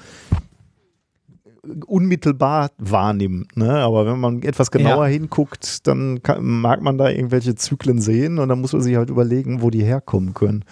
unmittelbar 1.86 2.70
wahrnimmt. 2.78 3.56
Ne? 3.56 3.70
Aber 3.70 4.06
wenn 4.06 4.18
man 4.18 4.42
etwas 4.42 4.70
genauer 4.70 5.06
ja. 5.06 5.12
hinguckt, 5.12 5.86
dann 5.86 6.22
kann, 6.22 6.42
mag 6.44 6.80
man 6.80 6.98
da 6.98 7.10
irgendwelche 7.10 7.54
Zyklen 7.54 8.00
sehen 8.00 8.38
und 8.38 8.48
dann 8.48 8.60
muss 8.60 8.72
man 8.72 8.82
sich 8.82 8.96
halt 8.96 9.10
überlegen, 9.10 9.62
wo 9.62 9.70
die 9.70 9.84
herkommen 9.84 10.34
können. 10.34 10.64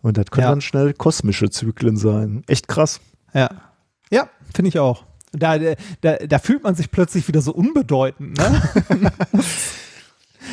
Und 0.00 0.16
das 0.16 0.26
können 0.30 0.44
ja. 0.44 0.50
dann 0.50 0.60
schnell 0.60 0.94
kosmische 0.94 1.50
Zyklen 1.50 1.96
sein. 1.96 2.42
Echt 2.46 2.66
krass. 2.66 3.00
Ja. 3.34 3.50
Ja, 4.10 4.28
finde 4.54 4.70
ich 4.70 4.78
auch. 4.78 5.04
Da, 5.32 5.58
da, 5.58 6.16
da 6.16 6.38
fühlt 6.38 6.62
man 6.62 6.74
sich 6.74 6.90
plötzlich 6.90 7.28
wieder 7.28 7.40
so 7.40 7.52
unbedeutend. 7.52 8.38
Ne? 8.38 9.12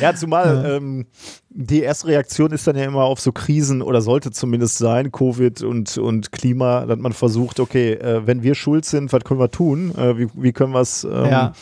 Ja, 0.00 0.14
zumal 0.14 0.46
ja. 0.46 0.76
Ähm, 0.76 1.06
die 1.48 1.80
erste 1.80 2.08
Reaktion 2.08 2.52
ist 2.52 2.66
dann 2.66 2.76
ja 2.76 2.84
immer 2.84 3.04
auf 3.04 3.20
so 3.20 3.32
Krisen 3.32 3.82
oder 3.82 4.00
sollte 4.00 4.30
zumindest 4.30 4.78
sein, 4.78 5.12
Covid 5.12 5.62
und, 5.62 5.98
und 5.98 6.32
Klima, 6.32 6.86
dass 6.86 6.98
man 6.98 7.12
versucht, 7.12 7.60
okay, 7.60 7.94
äh, 7.94 8.26
wenn 8.26 8.42
wir 8.42 8.54
schuld 8.54 8.84
sind, 8.84 9.12
was 9.12 9.24
können 9.24 9.40
wir 9.40 9.50
tun? 9.50 9.94
Äh, 9.96 10.18
wie, 10.18 10.28
wie 10.34 10.52
können 10.52 10.72
wir 10.72 10.80
es 10.80 11.04
ähm, 11.04 11.26
ja. 11.26 11.52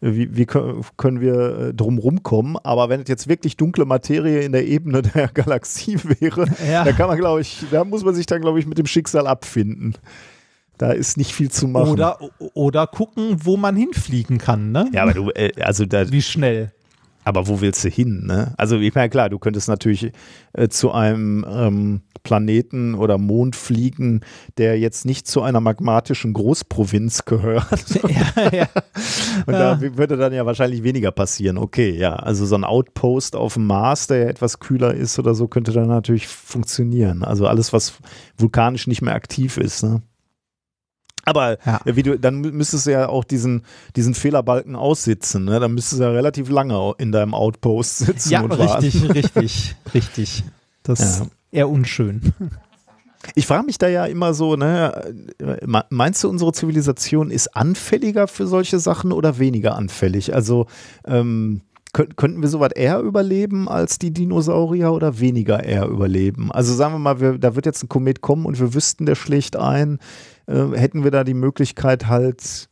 Wie, 0.00 0.36
wie, 0.36 0.44
können 0.44 1.20
wir 1.20 1.58
äh, 1.58 1.74
drum 1.74 1.98
rumkommen? 1.98 2.58
Aber 2.62 2.88
wenn 2.90 3.00
es 3.00 3.08
jetzt 3.08 3.28
wirklich 3.28 3.56
dunkle 3.56 3.86
Materie 3.86 4.42
in 4.42 4.52
der 4.52 4.66
Ebene 4.66 5.02
der 5.14 5.28
Galaxie 5.28 5.98
wäre, 6.20 6.46
ja. 6.70 6.84
da 6.84 6.92
kann 6.92 7.08
man, 7.08 7.16
glaube 7.16 7.40
ich, 7.40 7.64
da 7.70 7.82
muss 7.84 8.04
man 8.04 8.14
sich 8.14 8.26
dann, 8.26 8.42
glaube 8.42 8.58
ich, 8.58 8.66
mit 8.66 8.78
dem 8.78 8.86
Schicksal 8.86 9.26
abfinden. 9.26 9.94
Da 10.78 10.92
ist 10.92 11.16
nicht 11.16 11.32
viel 11.32 11.50
zu 11.50 11.66
machen. 11.66 11.88
Oder, 11.90 12.18
oder 12.52 12.86
gucken, 12.86 13.38
wo 13.44 13.56
man 13.56 13.76
hinfliegen 13.76 14.36
kann, 14.36 14.72
ne? 14.72 14.90
Ja, 14.92 15.04
aber 15.04 15.14
du, 15.14 15.30
äh, 15.30 15.52
also 15.62 15.86
da. 15.86 16.10
Wie 16.10 16.20
schnell? 16.20 16.72
Aber 17.26 17.48
wo 17.48 17.60
willst 17.60 17.82
du 17.82 17.88
hin? 17.88 18.24
Ne? 18.24 18.54
Also 18.56 18.78
ich 18.78 18.94
meine, 18.94 19.10
klar, 19.10 19.28
du 19.28 19.40
könntest 19.40 19.66
natürlich 19.66 20.12
äh, 20.52 20.68
zu 20.68 20.92
einem 20.92 21.44
ähm, 21.50 22.02
Planeten 22.22 22.94
oder 22.94 23.18
Mond 23.18 23.56
fliegen, 23.56 24.20
der 24.58 24.78
jetzt 24.78 25.04
nicht 25.04 25.26
zu 25.26 25.42
einer 25.42 25.58
magmatischen 25.58 26.32
Großprovinz 26.34 27.24
gehört. 27.24 27.66
ja, 28.08 28.50
ja. 28.52 28.68
Und 29.44 29.54
da 29.54 29.80
würde 29.80 30.16
dann 30.16 30.32
ja 30.34 30.46
wahrscheinlich 30.46 30.84
weniger 30.84 31.10
passieren. 31.10 31.58
Okay, 31.58 31.98
ja, 31.98 32.14
also 32.14 32.46
so 32.46 32.54
ein 32.54 32.62
Outpost 32.62 33.34
auf 33.34 33.54
dem 33.54 33.66
Mars, 33.66 34.06
der 34.06 34.18
ja 34.18 34.26
etwas 34.26 34.60
kühler 34.60 34.94
ist 34.94 35.18
oder 35.18 35.34
so, 35.34 35.48
könnte 35.48 35.72
dann 35.72 35.88
natürlich 35.88 36.28
funktionieren. 36.28 37.24
Also 37.24 37.48
alles, 37.48 37.72
was 37.72 37.94
vulkanisch 38.38 38.86
nicht 38.86 39.02
mehr 39.02 39.16
aktiv 39.16 39.56
ist. 39.56 39.82
Ne? 39.82 40.00
Aber 41.26 41.58
ja. 41.66 41.80
wie 41.84 42.02
du, 42.04 42.18
dann 42.18 42.40
müsstest 42.40 42.86
du 42.86 42.92
ja 42.92 43.08
auch 43.08 43.24
diesen, 43.24 43.62
diesen 43.96 44.14
Fehlerbalken 44.14 44.76
aussitzen, 44.76 45.44
ne? 45.44 45.58
Dann 45.58 45.74
müsstest 45.74 46.00
du 46.00 46.04
ja 46.04 46.10
relativ 46.12 46.48
lange 46.48 46.94
in 46.98 47.10
deinem 47.10 47.34
Outpost 47.34 47.98
sitzen. 47.98 48.30
Ja, 48.30 48.42
und 48.42 48.52
richtig, 48.52 49.02
warten. 49.02 49.12
richtig, 49.12 49.76
richtig. 49.94 50.44
Das 50.84 51.00
ja. 51.00 51.06
ist 51.06 51.30
eher 51.50 51.68
unschön. 51.68 52.32
Ich 53.34 53.46
frage 53.46 53.66
mich 53.66 53.76
da 53.78 53.88
ja 53.88 54.06
immer 54.06 54.34
so, 54.34 54.54
ne, 54.54 55.26
meinst 55.90 56.22
du, 56.22 56.28
unsere 56.28 56.52
Zivilisation 56.52 57.32
ist 57.32 57.56
anfälliger 57.56 58.28
für 58.28 58.46
solche 58.46 58.78
Sachen 58.78 59.10
oder 59.10 59.40
weniger 59.40 59.74
anfällig? 59.74 60.32
Also 60.32 60.66
ähm, 61.04 61.62
könnten 61.92 62.42
wir 62.42 62.48
sowas 62.48 62.72
eher 62.72 63.00
überleben 63.00 63.68
als 63.68 63.98
die 63.98 64.12
Dinosaurier 64.12 64.92
oder 64.92 65.18
weniger 65.18 65.64
eher 65.64 65.86
überleben? 65.86 66.52
Also 66.52 66.72
sagen 66.74 66.94
wir 66.94 66.98
mal, 66.98 67.20
wir, 67.20 67.38
da 67.38 67.56
wird 67.56 67.66
jetzt 67.66 67.82
ein 67.82 67.88
Komet 67.88 68.20
kommen 68.20 68.46
und 68.46 68.60
wir 68.60 68.74
wüssten, 68.74 69.06
der 69.06 69.16
schlägt 69.16 69.56
ein 69.56 69.98
äh, 70.46 70.76
hätten 70.76 71.04
wir 71.04 71.10
da 71.10 71.24
die 71.24 71.34
Möglichkeit 71.34 72.06
halt, 72.06 72.68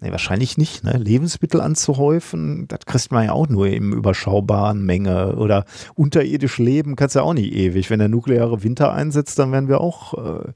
nee, 0.00 0.10
wahrscheinlich 0.10 0.58
nicht, 0.58 0.84
ne, 0.84 0.96
Lebensmittel 0.98 1.60
anzuhäufen, 1.60 2.68
das 2.68 2.80
kriegt 2.86 3.12
man 3.12 3.24
ja 3.24 3.32
auch 3.32 3.48
nur 3.48 3.68
im 3.68 3.92
überschaubaren 3.92 4.84
Menge 4.84 5.36
oder 5.36 5.64
unterirdisch 5.94 6.58
leben 6.58 6.96
kannst 6.96 7.14
du 7.14 7.20
ja 7.20 7.24
auch 7.24 7.34
nicht 7.34 7.52
ewig. 7.52 7.90
Wenn 7.90 7.98
der 7.98 8.08
nukleare 8.08 8.62
Winter 8.62 8.92
einsetzt, 8.92 9.38
dann 9.38 9.52
werden 9.52 9.68
wir 9.68 9.80
auch 9.80 10.14
äh, 10.14 10.52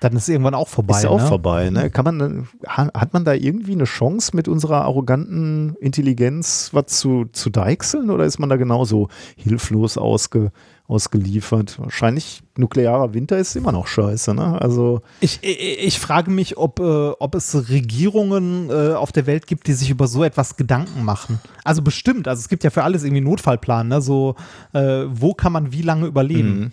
Dann 0.00 0.16
ist 0.16 0.30
irgendwann 0.30 0.54
auch 0.54 0.68
vorbei. 0.68 0.96
Ist 0.96 1.04
ja 1.04 1.10
auch 1.10 1.20
ne? 1.20 1.26
vorbei, 1.26 1.68
ne? 1.68 1.90
Kann 1.90 2.06
man, 2.06 2.48
hat 2.66 3.12
man 3.12 3.26
da 3.26 3.34
irgendwie 3.34 3.72
eine 3.72 3.84
Chance 3.84 4.34
mit 4.34 4.48
unserer 4.48 4.82
arroganten 4.82 5.76
Intelligenz 5.78 6.70
was 6.72 6.86
zu, 6.86 7.26
zu 7.32 7.50
deichseln 7.50 8.08
oder 8.08 8.24
ist 8.24 8.38
man 8.38 8.48
da 8.48 8.56
genauso 8.56 9.08
hilflos 9.36 9.98
ausge, 9.98 10.52
ausgeliefert? 10.88 11.78
Wahrscheinlich 11.78 12.42
nuklearer 12.56 13.12
Winter 13.12 13.36
ist 13.36 13.56
immer 13.56 13.72
noch 13.72 13.86
scheiße, 13.86 14.32
ne? 14.32 14.58
Also. 14.58 15.02
Ich, 15.20 15.38
ich, 15.42 15.78
ich 15.84 16.00
frage 16.00 16.30
mich, 16.30 16.56
ob, 16.56 16.80
äh, 16.80 17.10
ob 17.18 17.34
es 17.34 17.68
Regierungen 17.68 18.70
äh, 18.70 18.94
auf 18.94 19.12
der 19.12 19.26
Welt 19.26 19.46
gibt, 19.46 19.66
die 19.66 19.74
sich 19.74 19.90
über 19.90 20.06
so 20.06 20.24
etwas 20.24 20.56
Gedanken 20.56 21.04
machen. 21.04 21.40
Also 21.62 21.82
bestimmt, 21.82 22.26
also 22.26 22.40
es 22.40 22.48
gibt 22.48 22.64
ja 22.64 22.70
für 22.70 22.84
alles 22.84 23.02
irgendwie 23.02 23.18
einen 23.18 23.28
Notfallplan, 23.28 23.88
ne? 23.88 24.00
So, 24.00 24.34
äh, 24.72 25.04
wo 25.10 25.34
kann 25.34 25.52
man 25.52 25.72
wie 25.72 25.82
lange 25.82 26.06
überleben? 26.06 26.58
Mhm. 26.58 26.72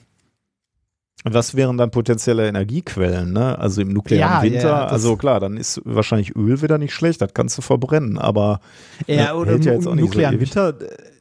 Was 1.23 1.55
wären 1.55 1.77
dann 1.77 1.91
potenzielle 1.91 2.47
Energiequellen, 2.47 3.33
ne? 3.33 3.57
Also 3.57 3.81
im 3.81 3.89
nuklearen 3.91 4.35
Ja, 4.35 4.41
Winter, 4.43 4.67
ja, 4.69 4.85
also 4.85 5.17
klar, 5.17 5.39
dann 5.39 5.57
ist 5.57 5.81
wahrscheinlich 5.83 6.35
Öl 6.35 6.61
wieder 6.61 6.77
nicht 6.77 6.93
schlecht, 6.93 7.21
das 7.21 7.33
kannst 7.33 7.57
du 7.57 7.61
verbrennen, 7.61 8.17
aber 8.17 8.59
Ja, 9.07 9.33
ne, 9.33 9.35
oder 9.35 9.51
hält 9.51 9.65
ja 9.65 9.73
im 9.73 9.77
jetzt 9.79 9.87
auch 9.87 9.95
nicht 9.95 10.13
so 10.13 10.19
nuklearen 10.19 10.35
ewig. 10.35 10.55
Winter, 10.55 10.73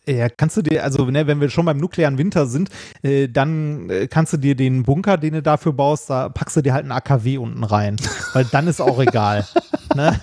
äh, 0.07 0.19
ja, 0.19 0.29
kannst 0.29 0.57
du 0.59 0.63
dir, 0.63 0.85
also 0.85 1.07
ne, 1.07 1.27
wenn 1.27 1.41
wir 1.41 1.49
schon 1.51 1.65
beim 1.65 1.79
nuklearen 1.79 2.19
Winter 2.19 2.47
sind, 2.47 2.69
äh, 3.03 3.29
dann 3.29 3.89
äh, 3.91 4.07
kannst 4.07 4.35
du 4.35 4.37
dir 4.37 4.55
den 4.55 4.83
Bunker, 4.85 5.17
den 5.17 5.33
du 5.33 5.43
dafür 5.43 5.73
baust, 5.73 6.11
da 6.11 6.29
packst 6.29 6.57
du 6.57 6.63
dir 6.63 6.75
halt 6.75 6.85
einen 6.85 6.93
AKW 6.93 7.39
unten 7.39 7.65
rein, 7.65 7.97
weil 8.35 8.45
dann 8.45 8.69
ist 8.69 8.81
auch 8.81 9.01
egal. 9.01 9.47
ne? 9.97 10.17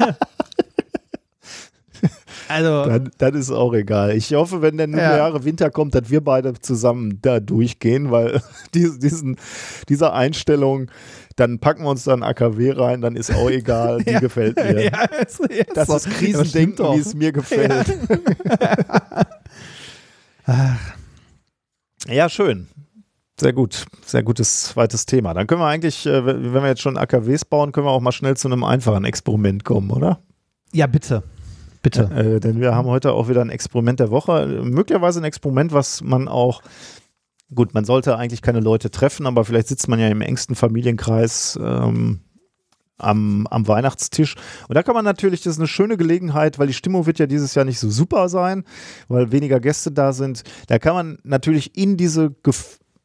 Also, 2.48 2.86
Dann, 2.86 3.12
dann 3.18 3.34
ist 3.36 3.52
auch 3.52 3.74
egal. 3.74 4.16
Ich 4.16 4.34
hoffe, 4.34 4.62
wenn 4.62 4.78
der 4.78 4.88
nukleare 4.88 5.44
Winter 5.46 5.70
kommt, 5.70 5.96
dass 5.96 6.10
wir 6.10 6.22
beide 6.22 6.54
zusammen 6.54 7.20
da 7.22 7.40
durchgehen, 7.40 8.12
weil 8.12 8.42
dies- 8.74 9.00
diesen, 9.00 9.38
dieser 9.90 10.14
Einstellung, 10.14 10.90
dann 11.36 11.60
packen 11.60 11.84
wir 11.84 11.90
uns 11.90 12.04
da 12.04 12.14
ein 12.14 12.24
AKW 12.24 12.72
rein, 12.72 13.02
dann 13.02 13.16
ist 13.16 13.34
auch 13.34 13.50
egal, 13.50 14.04
die 14.04 14.12
Ja. 14.12 14.20
gefällt 14.20 14.58
mir. 14.58 14.84
ja, 14.92 15.04
ist, 15.04 15.40
ja, 15.50 15.64
Das 15.74 15.88
so. 15.88 15.96
ist 15.96 16.06
Ja, 16.08 16.12
Krisendenken, 16.14 16.76
doch. 16.76 16.96
wie 16.96 17.00
es 17.00 17.14
mir 17.16 17.32
gefällt. 17.32 17.98
Ja, 22.08 22.30
schön. 22.30 22.68
Sehr 23.40 23.54
gut. 23.54 23.86
Sehr 24.06 24.24
gutes 24.24 24.64
zweites 24.66 25.06
Thema. 25.06 25.34
Dann 25.34 25.48
können 25.48 25.62
wir 25.62 25.68
eigentlich, 25.68 26.06
äh, 26.06 26.26
wenn 26.26 26.54
wir 26.54 26.68
jetzt 26.68 26.82
schon 26.82 26.98
AKWs 26.98 27.46
bauen, 27.46 27.72
können 27.72 27.88
wir 27.88 27.92
auch 27.92 28.00
mal 28.02 28.12
schnell 28.12 28.38
zu 28.38 28.48
einem 28.48 28.64
einfachen 28.64 29.06
Experiment 29.06 29.64
kommen, 29.66 29.90
oder? 29.90 30.20
Ja, 30.72 30.86
bitte. 30.88 31.24
Bitte. 31.84 32.10
Äh, 32.16 32.40
denn 32.40 32.60
wir 32.62 32.74
haben 32.74 32.88
heute 32.88 33.12
auch 33.12 33.28
wieder 33.28 33.42
ein 33.42 33.50
Experiment 33.50 34.00
der 34.00 34.10
Woche. 34.10 34.64
Möglicherweise 34.64 35.20
ein 35.20 35.26
Experiment, 35.26 35.74
was 35.74 36.02
man 36.02 36.28
auch, 36.30 36.62
gut, 37.54 37.74
man 37.74 37.84
sollte 37.86 38.18
eigentlich 38.18 38.42
keine 38.42 38.62
Leute 38.62 38.90
treffen, 38.90 39.28
aber 39.28 39.44
vielleicht 39.46 39.68
sitzt 39.68 39.90
man 39.90 40.00
ja 40.00 40.08
im 40.08 40.22
engsten 40.22 40.56
Familienkreis 40.56 41.60
ähm, 41.62 42.22
am, 42.98 43.48
am 43.48 43.68
Weihnachtstisch. 43.68 44.36
Und 44.70 44.76
da 44.76 44.82
kann 44.82 44.96
man 44.96 45.04
natürlich, 45.04 45.42
das 45.42 45.56
ist 45.56 45.60
eine 45.60 45.68
schöne 45.68 45.98
Gelegenheit, 45.98 46.58
weil 46.58 46.68
die 46.68 46.74
Stimmung 46.74 47.06
wird 47.06 47.20
ja 47.20 47.28
dieses 47.28 47.54
Jahr 47.54 47.66
nicht 47.66 47.80
so 47.80 47.90
super 47.90 48.30
sein, 48.30 48.64
weil 49.10 49.34
weniger 49.34 49.60
Gäste 49.60 49.92
da 49.92 50.14
sind. 50.14 50.44
Da 50.68 50.80
kann 50.80 50.96
man 50.96 51.18
natürlich 51.24 51.78
in 51.78 51.98
diese 51.98 52.32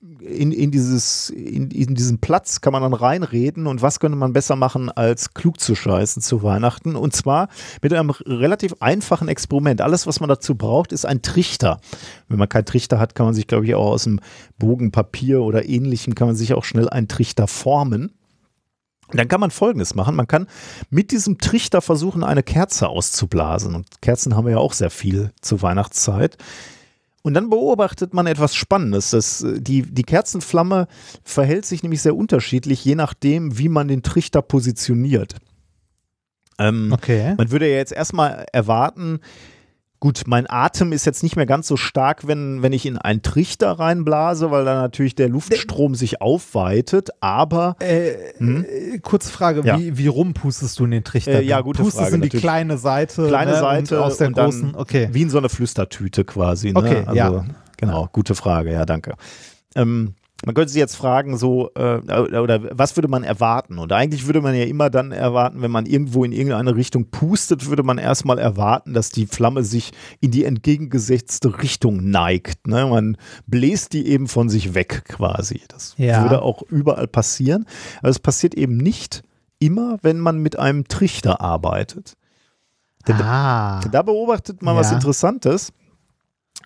in, 0.01 0.53
in, 0.53 0.71
dieses, 0.71 1.31
in, 1.31 1.71
in 1.73 1.95
diesen 1.97 2.21
Platz 2.21 2.61
kann 2.61 2.73
man 2.73 2.83
dann 2.83 2.95
reinreden 2.95 3.67
und 3.67 3.83
was 3.83 3.99
könnte 3.99 4.17
man 4.17 4.33
besser 4.33 4.55
machen, 4.55 4.91
als 4.91 5.35
klug 5.35 5.59
zu 5.59 5.75
scheißen 5.75 6.23
zu 6.23 6.43
Weihnachten. 6.45 6.95
Und 6.95 7.17
zwar 7.17 7.49
mit 7.83 7.93
einem 7.93 8.11
relativ 8.11 8.77
einfachen 8.79 9.27
Experiment. 9.27 9.81
Alles, 9.81 10.07
was 10.07 10.21
man 10.21 10.29
dazu 10.29 10.55
braucht, 10.55 10.93
ist 10.93 11.05
ein 11.05 11.23
Trichter. 11.23 11.81
Wenn 12.29 12.39
man 12.39 12.49
keinen 12.49 12.65
Trichter 12.65 13.01
hat, 13.01 13.17
kann 13.17 13.27
man 13.27 13.35
sich, 13.35 13.49
glaube 13.49 13.67
ich, 13.67 13.75
auch 13.75 13.91
aus 13.91 14.05
dem 14.05 14.21
Bogen 14.57 14.93
Papier 14.93 15.43
oder 15.43 15.69
ähnlichem, 15.69 16.15
kann 16.15 16.29
man 16.29 16.37
sich 16.37 16.55
auch 16.55 16.65
schnell 16.65 16.89
einen 16.89 17.09
Trichter 17.09 17.49
formen. 17.49 18.13
Dann 19.11 19.27
kann 19.27 19.41
man 19.41 19.51
Folgendes 19.51 19.95
machen. 19.95 20.15
Man 20.15 20.29
kann 20.29 20.47
mit 20.91 21.11
diesem 21.11 21.39
Trichter 21.39 21.81
versuchen, 21.81 22.23
eine 22.23 22.43
Kerze 22.45 22.89
auszublasen. 22.89 23.75
Und 23.75 24.01
Kerzen 24.01 24.37
haben 24.37 24.45
wir 24.45 24.53
ja 24.53 24.59
auch 24.59 24.75
sehr 24.75 24.91
viel 24.91 25.33
zur 25.41 25.63
Weihnachtszeit. 25.63 26.37
Und 27.23 27.35
dann 27.35 27.51
beobachtet 27.51 28.15
man 28.15 28.27
etwas 28.27 28.55
Spannendes. 28.55 29.11
Das, 29.11 29.43
äh, 29.43 29.61
die, 29.61 29.83
die 29.83 30.05
Kerzenflamme 30.05 30.87
verhält 31.25 31.67
sich 31.67 31.83
nämlich 31.83 32.01
sehr 32.03 32.17
unterschiedlich, 32.17 32.85
je 32.85 32.95
nachdem, 32.95 33.59
wie 33.59 33.69
man 33.69 33.89
den 33.89 34.03
Trichter 34.03 34.41
positioniert. 34.43 35.35
Ähm, 36.59 36.93
Okay. 36.93 37.35
man 37.37 37.51
würde 37.51 37.69
ja 37.69 37.77
jetzt 37.77 37.93
erstmal 37.93 38.47
erwarten, 38.53 39.21
gut, 40.01 40.23
mein 40.27 40.49
Atem 40.49 40.93
ist 40.93 41.05
jetzt 41.07 41.23
nicht 41.23 41.37
mehr 41.37 41.47
ganz 41.47 41.67
so 41.67 41.77
stark, 41.77 42.27
wenn, 42.27 42.63
wenn 42.63 42.73
ich 42.73 42.87
in 42.87 42.99
einen 42.99 43.23
Trichter 43.23 43.73
reinblase, 43.73 44.51
weil 44.51 44.65
da 44.65 44.75
natürlich 44.75 45.15
der 45.15 45.29
Luftstrom 45.29 45.95
sich 45.95 46.21
aufweitet, 46.21 47.11
aber 47.21 47.77
Äh, 47.81 48.99
kurze 49.03 49.31
Frage, 49.31 49.63
Ja. 49.65 49.79
wie, 49.79 49.99
wie 49.99 50.07
rum 50.07 50.35
pustest 50.35 50.79
du 50.79 50.85
in 50.85 50.93
den 50.93 51.05
Trichter? 51.05 51.41
Äh, 51.41 51.45
ja, 51.45 51.59
Du 51.59 51.65
gute 51.65 51.83
pustest 51.83 52.03
Frage, 52.03 52.15
in 52.17 52.21
die 52.23 52.27
natürlich. 52.29 52.43
kleine 52.43 52.79
Seite. 52.79 53.27
kleine 53.27 53.53
ne, 53.53 53.59
Seite 53.59 54.05
aus 54.05 54.19
der 54.19 54.31
dann 54.31 54.45
großen. 54.47 54.75
Okay. 54.75 55.09
wie 55.13 55.23
in 55.23 55.31
so 55.31 55.39
eine 55.39 55.49
Flüstertüte 55.49 56.25
quasi. 56.25 56.73
Ne? 56.73 56.79
Okay, 56.79 57.03
also, 57.07 57.13
ja. 57.15 57.45
Genau, 57.77 58.09
gute 58.13 58.35
Frage, 58.35 58.73
ja, 58.73 58.85
danke. 58.85 59.15
Ähm, 59.75 60.15
man 60.45 60.55
könnte 60.55 60.73
sich 60.73 60.79
jetzt 60.79 60.95
fragen, 60.97 61.37
so, 61.37 61.71
äh, 61.75 61.99
oder 61.99 62.61
was 62.79 62.97
würde 62.97 63.09
man 63.09 63.25
erwarten? 63.25 63.79
Und 63.79 63.93
eigentlich 63.93 64.27
würde 64.27 64.41
man 64.41 64.55
ja 64.55 64.65
immer 64.65 64.89
dann 64.89 65.11
erwarten, 65.11 65.63
wenn 65.63 65.71
man 65.73 65.85
irgendwo 65.85 66.25
in 66.25 66.31
irgendeine 66.31 66.77
Richtung 66.77 67.11
pustet, 67.11 67.67
würde 67.67 67.83
man 67.83 67.99
erstmal 67.99 68.39
erwarten, 68.39 68.95
dass 68.95 69.11
die 69.11 69.27
Flamme 69.27 69.65
sich 69.65 69.91
in 70.21 70.31
die 70.31 70.45
entgegengesetzte 70.45 71.61
Richtung 71.61 72.09
neigt. 72.11 72.69
Ne? 72.69 72.87
Man 72.87 73.17
bläst 73.49 73.93
die 73.95 74.07
eben 74.07 74.29
von 74.29 74.49
sich 74.49 74.75
weg 74.75 75.05
quasi. 75.09 75.63
Das 75.69 75.95
Ja. 75.99 76.23
würde 76.23 76.43
auch 76.43 76.63
überall 76.63 77.09
passieren. 77.09 77.67
Aber 78.01 78.11
es 78.11 78.21
passiert 78.21 78.55
eben 78.55 78.77
nicht 78.77 79.25
immer, 79.59 79.99
wenn 80.03 80.21
man 80.21 80.39
mit 80.39 80.57
einem 80.57 80.87
Trichter 80.87 81.41
arbeitet. 81.41 82.15
Ah. 83.09 83.81
Da 83.91 84.03
beobachtet 84.03 84.63
man 84.63 84.77
was 84.77 84.91
Ja. 84.91 84.97
Interessantes. 84.97 85.73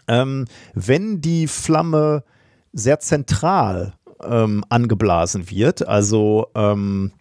Ähm, 0.08 0.46
wenn 0.74 1.20
die 1.22 1.46
Flamme 1.46 2.24
sehr 2.72 3.00
zentral 3.00 3.94
ähm, 4.24 4.64
angeblasen 4.68 5.50
wird, 5.50 5.86
also 5.86 6.46
ähm, 6.54 7.12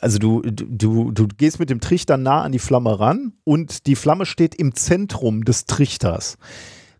also 0.00 0.18
du, 0.18 0.40
du, 0.42 1.10
du 1.12 1.28
gehst 1.28 1.58
mit 1.58 1.68
dem 1.68 1.80
Trichter 1.80 2.16
nah 2.16 2.42
an 2.42 2.52
die 2.52 2.58
Flamme 2.58 2.98
ran 2.98 3.32
und 3.44 3.86
die 3.86 3.96
Flamme 3.96 4.24
steht 4.24 4.54
im 4.54 4.74
Zentrum 4.74 5.44
des 5.44 5.66
Trichters. 5.66 6.38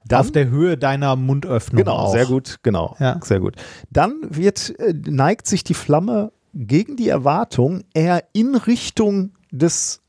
Dann, 0.05 0.21
Auf 0.21 0.33
der 0.33 0.49
Höhe 0.49 0.77
deiner 0.79 1.15
Mundöffnung. 1.17 1.79
Genau, 1.79 1.97
auch. 1.97 2.13
sehr 2.13 2.27
gut, 2.27 2.59
genau, 2.63 2.97
Ja. 3.01 3.19
sehr 3.23 3.41
gut. 3.41 3.57
Dann 3.91 4.15
wird, 4.29 4.79
äh, 4.79 4.95
neigt 5.07 5.47
sich 5.47 5.63
die 5.63 5.75
Flamme 5.75 6.33
gegen 6.55 6.97
die 6.97 7.09
Erwartung 7.09 7.85
eher 7.95 8.25
in 8.33 8.55
Richtung 8.55 9.33
des 9.51 10.01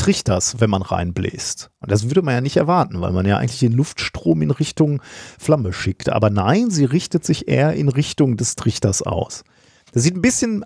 Trichters, 0.00 0.60
wenn 0.60 0.70
man 0.70 0.82
reinbläst. 0.82 1.70
Und 1.80 1.90
das 1.90 2.04
würde 2.04 2.22
man 2.22 2.34
ja 2.34 2.40
nicht 2.40 2.56
erwarten, 2.56 3.00
weil 3.00 3.12
man 3.12 3.26
ja 3.26 3.36
eigentlich 3.36 3.60
den 3.60 3.72
Luftstrom 3.72 4.40
in 4.40 4.50
Richtung 4.50 5.02
Flamme 5.38 5.74
schickt. 5.74 6.08
Aber 6.08 6.30
nein, 6.30 6.70
sie 6.70 6.86
richtet 6.86 7.24
sich 7.24 7.48
eher 7.48 7.74
in 7.74 7.88
Richtung 7.88 8.38
des 8.38 8.56
Trichters 8.56 9.02
aus. 9.02 9.44
Das 9.92 10.02
sieht 10.02 10.16
ein 10.16 10.22
bisschen 10.22 10.64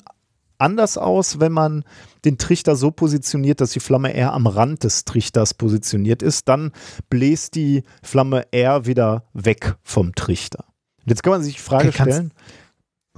anders 0.59 0.97
aus, 0.97 1.40
wenn 1.40 1.51
man 1.51 1.85
den 2.24 2.39
Trichter 2.39 2.77
so 2.77 2.93
positioniert, 2.93 3.61
dass 3.61 3.73
die 3.73 3.81
Flamme 3.81 4.15
eher 4.15 4.32
am 4.32 4.47
Rand 4.47 4.85
des 4.85 5.05
Trichters 5.05 5.55
positioniert 5.55 6.23
ist. 6.23 6.48
Dann 6.48 6.70
bläst 7.11 7.56
die 7.56 7.82
Flamme 8.02 8.47
eher 8.52 8.86
wieder 8.86 9.24
weg 9.32 9.74
vom 9.82 10.15
Trichter. 10.15 10.65
Und 11.02 11.11
jetzt 11.11 11.23
kann 11.23 11.32
man 11.32 11.43
sich 11.43 11.56
die 11.56 11.61
Frage 11.61 11.89
Okay, 11.89 12.02
stellen. 12.02 12.32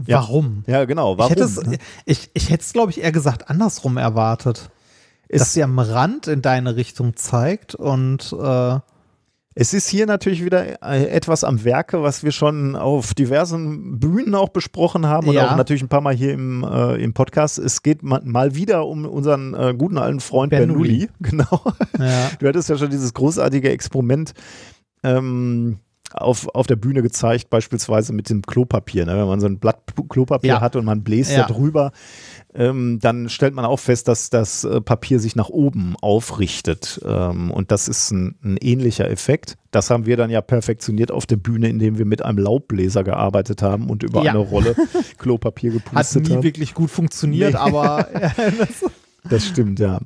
Ja. 0.07 0.19
Warum? 0.21 0.65
Ja, 0.67 0.85
genau. 0.87 1.19
Warum? 1.19 1.33
Ich 1.33 1.39
hätte 1.39 1.45
es, 1.45 1.61
ich, 2.05 2.31
ich 2.35 2.51
hätte 2.51 2.63
es, 2.63 2.73
glaube 2.73 2.91
ich, 2.91 3.03
eher 3.03 3.13
gesagt 3.13 3.49
andersrum 3.51 3.97
erwartet. 3.97 4.71
Dass 5.29 5.43
es, 5.43 5.53
sie 5.55 5.63
am 5.63 5.79
Rand 5.79 6.27
in 6.29 6.43
deine 6.43 6.77
Richtung 6.77 7.17
zeigt 7.17 7.75
und 7.75 8.35
äh, 8.41 8.79
es 9.59 9.73
ist 9.73 9.89
hier 9.89 10.05
natürlich 10.05 10.45
wieder 10.45 10.83
äh, 10.83 11.07
etwas 11.09 11.43
am 11.43 11.65
Werke, 11.65 12.03
was 12.03 12.23
wir 12.23 12.31
schon 12.31 12.77
auf 12.77 13.15
diversen 13.15 13.99
Bühnen 13.99 14.35
auch 14.35 14.51
besprochen 14.51 15.07
haben 15.07 15.29
und 15.29 15.35
Ja. 15.35 15.51
auch 15.51 15.57
natürlich 15.57 15.83
ein 15.83 15.89
paar 15.89 16.03
Mal 16.03 16.15
hier 16.15 16.35
im, 16.35 16.63
äh, 16.63 17.03
im 17.03 17.15
Podcast. 17.15 17.59
Es 17.59 17.83
geht 17.83 18.03
ma 18.03 18.21
mal 18.23 18.55
wieder 18.55 18.87
um 18.87 19.07
unseren 19.07 19.55
äh, 19.55 19.75
guten 19.77 19.97
alten 19.97 20.21
Freund 20.21 20.51
Bernoulli. 20.51 21.09
Bernoulli. 21.09 21.09
Genau. 21.21 21.63
ja. 21.99 22.31
Du 22.39 22.47
hattest 22.49 22.69
ja 22.69 22.77
schon 22.77 22.91
dieses 22.91 23.15
großartige 23.15 23.71
Experiment 23.71 24.35
ähm, 25.03 25.79
auf, 26.13 26.49
auf 26.55 26.67
der 26.67 26.77
Bühne 26.77 27.03
gezeigt, 27.03 27.51
beispielsweise 27.51 28.13
mit 28.13 28.31
dem 28.31 28.43
Klopapier. 28.43 29.05
Ne? 29.07 29.17
Wenn 29.19 29.27
man 29.27 29.41
so 29.41 29.47
ein 29.47 29.59
Blatt 29.59 29.79
Klopapier 30.09 30.49
Ja. 30.55 30.61
hat 30.61 30.77
und 30.77 30.85
man 30.85 31.03
bläst 31.03 31.33
Ja. 31.33 31.47
da 31.47 31.53
drüber, 31.53 31.93
ähm, 32.55 32.99
dann 33.03 33.29
stellt 33.29 33.55
man 33.55 33.65
auch 33.65 33.79
fest, 33.79 34.09
dass 34.09 34.31
das 34.31 34.65
äh, 34.65 34.81
Papier 34.81 35.21
sich 35.21 35.37
nach 35.37 35.49
oben 35.49 35.95
aufrichtet. 36.01 37.01
Ähm, 37.05 37.51
und 37.51 37.71
das 37.71 37.89
ist 37.89 38.11
ein, 38.13 38.37
ein 38.43 38.57
ähnlicher 38.61 39.11
Effekt. 39.11 39.57
Das 39.73 39.91
haben 39.91 40.07
wir 40.07 40.17
dann 40.17 40.31
ja 40.31 40.41
perfektioniert 40.41 41.11
auf 41.11 41.27
der 41.27 41.37
Bühne, 41.37 41.69
indem 41.69 41.99
wir 41.99 42.05
mit 42.07 42.25
einem 42.25 42.39
Laubbläser 42.39 43.05
gearbeitet 43.05 43.61
haben 43.63 43.91
und 43.91 44.03
über 44.03 44.23
Ja. 44.23 44.31
eine 44.31 44.39
Rolle 44.41 44.75
Klopapier 45.19 45.75
Hat 45.75 45.85
gepustet 45.85 46.29
nie 46.29 46.35
haben. 46.37 46.43
wirklich 46.43 46.73
gut 46.75 46.91
funktioniert, 46.91 47.53
Nee. 47.53 47.59
aber 47.59 48.09
Das 49.29 49.45
stimmt, 49.47 49.81
ja. 49.81 50.01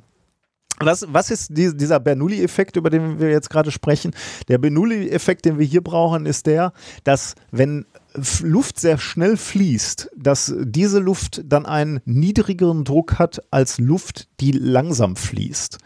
Was, 0.85 1.05
was 1.07 1.31
ist 1.31 1.49
die, 1.51 1.75
dieser 1.75 1.99
Bernoulli-Effekt, 1.99 2.75
über 2.75 2.89
den 2.89 3.19
wir 3.19 3.29
jetzt 3.29 3.49
gerade 3.49 3.71
sprechen? 3.71 4.13
Der 4.47 4.57
Bernoulli-Effekt, 4.57 5.45
den 5.45 5.59
wir 5.59 5.65
hier 5.65 5.81
brauchen, 5.81 6.25
ist 6.25 6.45
der, 6.45 6.73
dass 7.03 7.35
wenn 7.51 7.85
Luft 8.41 8.79
sehr 8.79 8.97
schnell 8.97 9.37
fließt, 9.37 10.11
dass 10.17 10.53
diese 10.59 10.99
Luft 10.99 11.41
dann 11.45 11.65
einen 11.65 12.01
niedrigeren 12.05 12.83
Druck 12.83 13.19
hat 13.19 13.41
als 13.51 13.79
Luft, 13.79 14.27
die 14.39 14.51
langsam 14.51 15.15
fließt. 15.15 15.77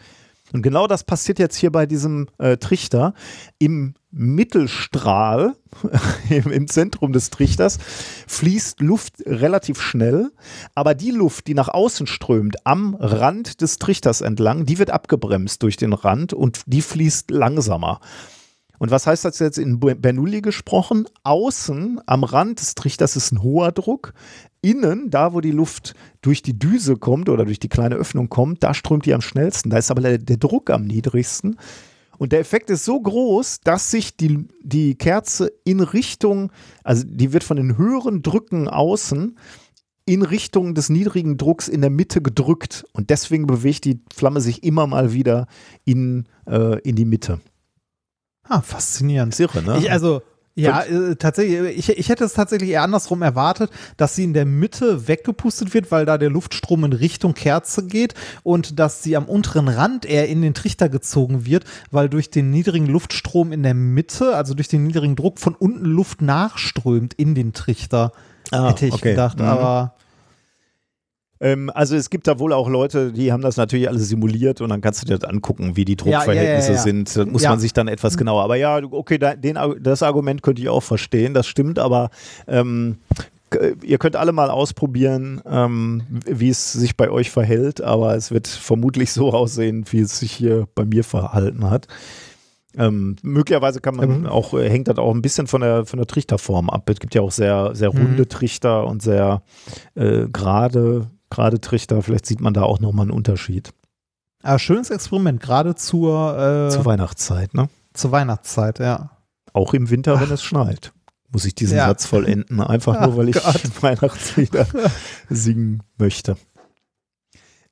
Und 0.56 0.62
genau 0.62 0.86
das 0.86 1.04
passiert 1.04 1.38
jetzt 1.38 1.56
hier 1.56 1.70
bei 1.70 1.84
diesem 1.84 2.28
äh, 2.38 2.56
Trichter. 2.56 3.12
Im 3.58 3.92
Mittelstrahl, 4.10 5.54
im 6.30 6.66
Zentrum 6.66 7.12
des 7.12 7.28
Trichters, 7.28 7.76
fließt 8.26 8.80
Luft 8.80 9.16
relativ 9.26 9.82
schnell, 9.82 10.30
aber 10.74 10.94
die 10.94 11.10
Luft, 11.10 11.46
die 11.46 11.52
nach 11.52 11.68
außen 11.68 12.06
strömt, 12.06 12.56
am 12.64 12.94
Rand 12.94 13.60
des 13.60 13.76
Trichters 13.76 14.22
entlang, 14.22 14.64
die 14.64 14.78
wird 14.78 14.90
abgebremst 14.90 15.62
durch 15.62 15.76
den 15.76 15.92
Rand 15.92 16.32
und 16.32 16.62
die 16.64 16.80
fließt 16.80 17.30
langsamer. 17.30 18.00
Und 18.78 18.90
was 18.90 19.06
heißt 19.06 19.24
das 19.24 19.38
jetzt 19.38 19.58
in 19.58 19.80
Bernoulli 19.80 20.42
gesprochen? 20.42 21.06
Außen 21.22 22.00
am 22.06 22.24
Rand 22.24 22.60
des 22.60 22.74
Trichters 22.74 23.16
ist 23.16 23.32
ein 23.32 23.42
hoher 23.42 23.72
Druck. 23.72 24.12
Innen, 24.62 25.10
da 25.10 25.32
wo 25.32 25.40
die 25.40 25.52
Luft 25.52 25.94
durch 26.22 26.42
die 26.42 26.58
Düse 26.58 26.96
kommt 26.96 27.28
oder 27.28 27.44
durch 27.44 27.60
die 27.60 27.68
kleine 27.68 27.94
Öffnung 27.94 28.28
kommt, 28.28 28.62
da 28.62 28.74
strömt 28.74 29.06
die 29.06 29.14
am 29.14 29.20
schnellsten. 29.20 29.70
Da 29.70 29.78
ist 29.78 29.90
aber 29.90 30.02
der, 30.02 30.36
Druck 30.36 30.70
am 30.70 30.84
niedrigsten. 30.84 31.56
Und 32.18 32.32
der 32.32 32.40
Effekt 32.40 32.70
ist 32.70 32.84
so 32.84 33.00
groß, 33.00 33.60
dass 33.60 33.90
sich 33.90 34.16
die, 34.16 34.48
die 34.62 34.94
Kerze 34.94 35.52
in 35.64 35.80
Richtung, 35.80 36.50
also 36.82 37.04
die 37.06 37.32
wird 37.32 37.44
von 37.44 37.58
den 37.58 37.76
höheren 37.76 38.22
Drücken 38.22 38.68
außen 38.68 39.36
in 40.06 40.22
Richtung 40.22 40.74
des 40.74 40.88
niedrigen 40.88 41.36
Drucks 41.36 41.68
in 41.68 41.80
der 41.80 41.90
Mitte 41.90 42.22
gedrückt. 42.22 42.86
Und 42.92 43.10
deswegen 43.10 43.46
bewegt 43.46 43.84
die 43.84 44.00
Flamme 44.14 44.40
sich 44.40 44.62
immer 44.62 44.86
mal 44.86 45.12
wieder 45.12 45.46
in, 45.84 46.24
äh, 46.46 46.80
in 46.80 46.96
die 46.96 47.04
Mitte. 47.04 47.40
Ah, 48.48 48.60
faszinierend. 48.60 49.38
Irre, 49.38 49.62
ne? 49.62 49.78
Ich, 49.78 49.90
also, 49.90 50.22
ja, 50.58 50.82
äh, 50.84 51.16
tatsächlich, 51.16 51.76
ich, 51.90 51.98
ich 51.98 52.08
hätte 52.08 52.24
es 52.24 52.32
tatsächlich 52.32 52.70
eher 52.70 52.82
andersrum 52.82 53.20
erwartet, 53.20 53.70
dass 53.98 54.14
sie 54.14 54.24
in 54.24 54.32
der 54.32 54.46
Mitte 54.46 55.06
weggepustet 55.06 55.74
wird, 55.74 55.90
weil 55.90 56.06
da 56.06 56.16
der 56.16 56.30
Luftstrom 56.30 56.84
in 56.84 56.94
Richtung 56.94 57.34
Kerze 57.34 57.86
geht 57.86 58.14
und 58.42 58.78
dass 58.78 59.02
sie 59.02 59.16
am 59.18 59.26
unteren 59.26 59.68
Rand 59.68 60.06
eher 60.06 60.28
in 60.28 60.40
den 60.40 60.54
Trichter 60.54 60.88
gezogen 60.88 61.44
wird, 61.44 61.64
weil 61.90 62.08
durch 62.08 62.30
den 62.30 62.50
niedrigen 62.50 62.86
Luftstrom 62.86 63.52
in 63.52 63.62
der 63.62 63.74
Mitte, 63.74 64.34
also 64.34 64.54
durch 64.54 64.68
den 64.68 64.86
niedrigen 64.86 65.14
Druck 65.14 65.40
von 65.40 65.54
unten 65.54 65.84
Luft 65.84 66.22
nachströmt 66.22 67.12
in 67.12 67.34
den 67.34 67.52
Trichter. 67.52 68.12
Ah, 68.50 68.68
hätte 68.70 68.86
ich 68.86 68.94
okay. 68.94 69.10
gedacht, 69.10 69.38
Mhm. 69.38 69.44
aber 69.44 69.94
Ähm, 71.40 71.70
also 71.74 71.96
es 71.96 72.08
gibt 72.10 72.26
da 72.26 72.38
wohl 72.38 72.52
auch 72.52 72.68
Leute, 72.68 73.12
die 73.12 73.32
haben 73.32 73.42
das 73.42 73.56
natürlich 73.56 73.88
alles 73.88 74.08
simuliert 74.08 74.60
und 74.60 74.70
dann 74.70 74.80
kannst 74.80 75.02
du 75.02 75.06
dir 75.06 75.18
das 75.18 75.28
angucken, 75.28 75.76
wie 75.76 75.84
die 75.84 75.96
Druckverhältnisse 75.96 76.68
ja, 76.68 76.72
ja, 76.74 76.78
ja. 76.78 76.82
sind. 76.82 77.16
Da 77.16 77.26
muss 77.26 77.42
man 77.42 77.58
sich 77.60 77.72
dann 77.72 77.88
etwas 77.88 78.16
genauer. 78.16 78.42
Aber 78.42 78.56
ja, 78.56 78.80
okay, 78.90 79.18
da, 79.18 79.34
den, 79.34 79.58
das 79.80 80.02
Argument 80.02 80.42
könnte 80.42 80.62
ich 80.62 80.68
auch 80.68 80.82
verstehen, 80.82 81.34
das 81.34 81.46
stimmt, 81.46 81.78
aber 81.78 82.10
ähm, 82.48 82.96
ihr 83.82 83.98
könnt 83.98 84.16
alle 84.16 84.32
mal 84.32 84.50
ausprobieren, 84.50 85.40
ähm, 85.46 86.02
wie 86.26 86.48
es 86.48 86.72
sich 86.72 86.96
bei 86.96 87.10
euch 87.10 87.30
verhält, 87.30 87.80
aber 87.80 88.16
es 88.16 88.30
wird 88.30 88.48
vermutlich 88.48 89.12
so 89.12 89.32
aussehen, 89.32 89.84
wie 89.90 90.00
es 90.00 90.18
sich 90.18 90.32
hier 90.32 90.66
bei 90.74 90.84
mir 90.84 91.04
verhalten 91.04 91.70
hat. 91.70 91.86
Ähm, 92.78 93.16
möglicherweise 93.22 93.80
kann 93.80 93.96
man 93.96 94.20
Mhm. 94.20 94.26
auch, 94.26 94.52
äh, 94.52 94.68
hängt 94.68 94.88
das 94.88 94.98
auch 94.98 95.14
ein 95.14 95.22
bisschen 95.22 95.46
von 95.46 95.62
der, 95.62 95.86
von 95.86 95.98
der 95.98 96.06
Trichterform 96.06 96.68
ab. 96.68 96.90
Es 96.90 96.98
gibt 97.00 97.14
ja 97.14 97.22
auch 97.22 97.30
sehr, 97.30 97.74
sehr 97.74 97.90
Mhm. 97.94 97.98
runde 98.02 98.28
Trichter 98.28 98.86
und 98.86 99.00
sehr 99.00 99.42
äh, 99.94 100.26
gerade, 100.30 101.06
gerade 101.30 101.60
Trichter. 101.60 102.02
Vielleicht 102.02 102.26
sieht 102.26 102.40
man 102.40 102.54
da 102.54 102.62
auch 102.62 102.80
nochmal 102.80 103.04
einen 103.04 103.10
Unterschied. 103.12 103.72
ah, 104.42 104.58
schönes 104.58 104.90
Experiment, 104.90 105.40
gerade 105.42 105.74
zur, 105.74 106.38
äh, 106.68 106.70
Zur 106.70 106.84
Weihnachtszeit, 106.84 107.54
ne? 107.54 107.68
zur 107.94 108.12
Weihnachtszeit, 108.12 108.78
ja. 108.78 109.10
Auch 109.54 109.72
im 109.74 109.88
Winter, 109.90 110.20
wenn 110.20 110.30
es 110.30 110.42
schneit. 110.42 110.92
Muss 111.32 111.44
ich 111.46 111.54
diesen 111.54 111.78
Ja. 111.78 111.86
Satz 111.88 112.04
vollenden, 112.06 112.60
einfach 112.60 112.94
nur, 113.00 113.12
Ach 113.14 113.16
weil 113.16 113.28
ich 113.30 113.42
Gott. 113.42 113.62
Weihnachtslieder 113.82 114.66
singen 115.30 115.82
möchte. 115.98 116.36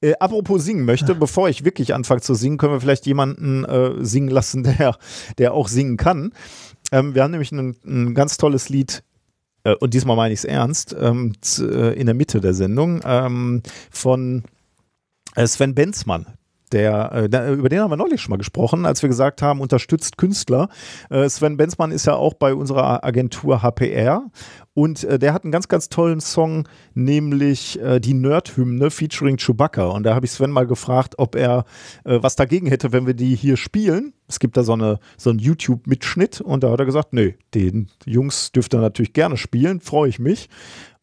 Äh, 0.01 0.15
apropos 0.19 0.65
singen 0.65 0.85
möchte, 0.85 1.15
bevor 1.15 1.49
ich 1.49 1.65
wirklich 1.65 1.95
anfange 1.95 2.21
zu 2.23 2.35
singen, 2.35 2.59
können 2.59 2.73
wir 2.73 2.81
vielleicht 2.81 3.07
jemanden 3.07 3.65
äh, 3.65 4.05
singen 4.05 4.29
lassen, 4.29 4.65
der, 4.65 4.97
der 5.39 5.53
auch 5.55 5.69
singen 5.69 5.97
kann. 5.97 6.33
Ähm, 6.91 7.15
wir 7.15 7.23
haben 7.23 7.31
nämlich 7.31 7.53
ein, 7.53 7.77
ein 7.87 8.15
ganz 8.15 8.37
tolles 8.37 8.69
Lied, 8.69 9.03
äh, 9.65 9.75
und 9.75 9.95
diesmal 9.95 10.17
meine 10.17 10.33
ich 10.33 10.41
es 10.41 10.45
ernst, 10.45 10.95
ähm, 10.99 11.33
äh, 11.59 11.99
in 11.99 12.07
der 12.07 12.15
Mitte 12.15 12.41
der 12.41 12.55
Sendung 12.55 13.01
ähm, 13.05 13.63
von 13.91 14.45
äh, 15.35 15.47
Sven 15.47 15.75
Benzmann. 15.75 16.27
Der, 16.73 17.29
über 17.53 17.69
den 17.69 17.81
haben 17.81 17.93
wir 17.93 17.97
neulich 17.97 18.21
schon 18.21 18.31
mal 18.31 18.37
gesprochen, 18.37 18.85
als 18.85 19.01
wir 19.01 19.09
gesagt 19.09 19.43
haben, 19.43 19.61
unterstützt 19.61 20.17
Künstler. 20.17 20.71
Sven 21.29 21.57
Benzmann 21.57 21.93
ist 21.93 22.05
ja 22.07 22.17
auch 22.17 22.35
bei 22.35 22.53
unserer 22.53 23.05
Agentur 23.05 23.63
HPR 23.63 24.25
und 24.75 25.05
äh, 25.05 25.19
der 25.21 25.33
hat 25.33 25.45
einen 25.45 25.53
ganz, 25.53 25.69
ganz 25.69 25.89
tollen 25.89 26.21
Song, 26.21 26.69
nämlich 26.95 27.81
äh, 27.81 28.01
die 28.01 28.15
Nerd-Hymne 28.15 28.91
featuring 28.91 29.37
Chewbacca. 29.37 29.87
Und 29.87 30.03
da 30.03 30.15
habe 30.17 30.27
ich 30.27 30.33
Sven 30.33 30.51
mal 30.51 30.67
gefragt, 30.67 31.15
ob 31.19 31.37
er 31.37 31.65
äh, 32.05 32.19
was 32.21 32.35
dagegen 32.35 32.67
hätte, 32.67 32.93
wenn 32.93 33.07
wir 33.07 33.15
die 33.15 33.37
hier 33.37 33.57
spielen. 33.57 34.13
Es 34.27 34.41
gibt 34.41 34.57
da 34.57 34.65
so, 34.65 34.73
eine, 34.73 34.99
so 35.17 35.31
einen 35.31 35.39
YouTube-Mitschnitt 35.39 36.41
und 36.41 36.65
da 36.65 36.73
hat 36.73 36.81
er 36.81 36.87
gesagt, 36.87 37.13
nee, 37.13 37.37
den 37.55 37.89
Jungs 38.05 38.51
dürft 38.51 38.75
ihr 38.75 38.81
natürlich 38.81 39.13
gerne 39.13 39.37
spielen, 39.37 39.81
freue 39.81 40.09
ich 40.09 40.19
mich. 40.19 40.49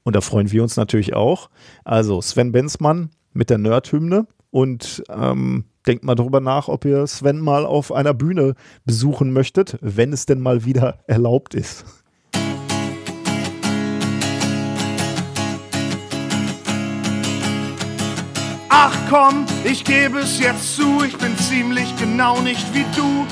Und 0.03 0.15
da 0.15 0.21
freuen 0.21 0.51
wir 0.51 0.63
uns 0.63 0.75
natürlich 0.75 1.13
auch. 1.13 1.49
Also 1.85 2.21
Sven 2.21 2.51
Benzmann 2.51 3.11
mit 3.33 3.49
der 3.49 3.57
Nerd-Hymne 3.57 4.27
und 4.49 5.01
ähm, 5.09 5.63
denkt 5.87 6.03
mal 6.03 6.15
drüber 6.15 6.41
nach, 6.41 6.67
ob 6.67 6.83
ihr 6.83 7.07
Sven 7.07 7.39
mal 7.39 7.65
auf 7.65 7.93
einer 7.93 8.13
Bühne 8.13 8.55
besuchen 8.83 9.31
möchtet, 9.31 9.77
wenn 9.79 10.11
es 10.11 10.25
denn 10.25 10.41
mal 10.41 10.65
wieder 10.65 10.99
erlaubt 11.07 11.53
ist. 11.53 11.85
Ach 18.73 18.95
komm, 19.09 19.45
ich 19.65 19.83
gebe 19.83 20.19
es 20.19 20.39
jetzt 20.39 20.77
zu, 20.77 21.03
ich 21.03 21.17
bin 21.17 21.37
ziemlich 21.37 21.93
genau 21.97 22.39
nicht 22.39 22.73
wie 22.73 22.85
du. 22.95 23.27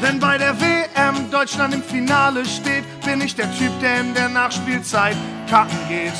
Wenn 0.00 0.20
bei 0.20 0.38
der 0.38 0.54
WM 0.60 1.28
Deutschland 1.32 1.74
im 1.74 1.82
Finale 1.82 2.44
steht, 2.44 2.84
bin 3.04 3.20
ich 3.20 3.34
der 3.34 3.50
Typ, 3.58 3.72
der 3.80 4.00
in 4.00 4.14
der 4.14 4.28
Nachspielzeit 4.28 5.16
kacken 5.50 5.76
geht. 5.88 6.12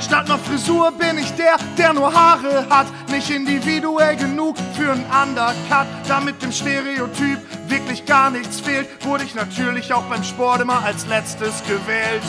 Statt 0.00 0.28
noch 0.28 0.40
Frisur 0.40 0.90
bin 0.92 1.18
ich 1.18 1.30
der, 1.32 1.56
der 1.76 1.92
nur 1.92 2.10
Haare 2.10 2.66
hat. 2.70 2.86
Nicht 3.10 3.28
individuell 3.28 4.16
genug 4.16 4.56
für 4.74 4.92
einen 4.92 5.04
Undercut. 5.04 5.86
Damit 6.08 6.40
dem 6.40 6.52
Stereotyp 6.52 7.38
wirklich 7.68 8.06
gar 8.06 8.30
nichts 8.30 8.60
fehlt, 8.60 8.88
wurde 9.04 9.24
ich 9.24 9.34
natürlich 9.34 9.92
auch 9.92 10.04
beim 10.04 10.24
Sport 10.24 10.62
immer 10.62 10.82
als 10.82 11.06
letztes 11.06 11.62
gewählt. 11.64 12.22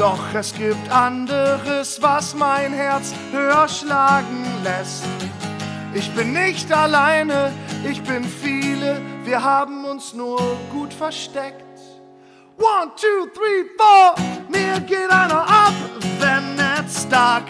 Doch 0.00 0.32
es 0.32 0.54
gibt 0.54 0.90
anderes, 0.90 2.00
was 2.00 2.34
mein 2.34 2.72
Herz 2.72 3.12
höher 3.32 3.68
schlagen 3.68 4.46
lässt. 4.64 5.04
Ich 5.92 6.10
bin 6.14 6.32
nicht 6.32 6.72
alleine, 6.72 7.52
ich 7.86 8.02
bin 8.02 8.24
viele, 8.24 9.02
wir 9.24 9.44
haben 9.44 9.84
uns 9.84 10.14
nur 10.14 10.40
gut 10.72 10.94
versteckt. 10.94 11.78
One, 12.56 12.90
two, 12.96 13.28
three, 13.34 13.68
four, 13.76 14.14
mir 14.48 14.80
geht 14.80 15.10
einer 15.10 15.42
ab, 15.42 15.74
wenn 16.18 16.54
Ned 16.54 16.90
Stark 16.90 17.44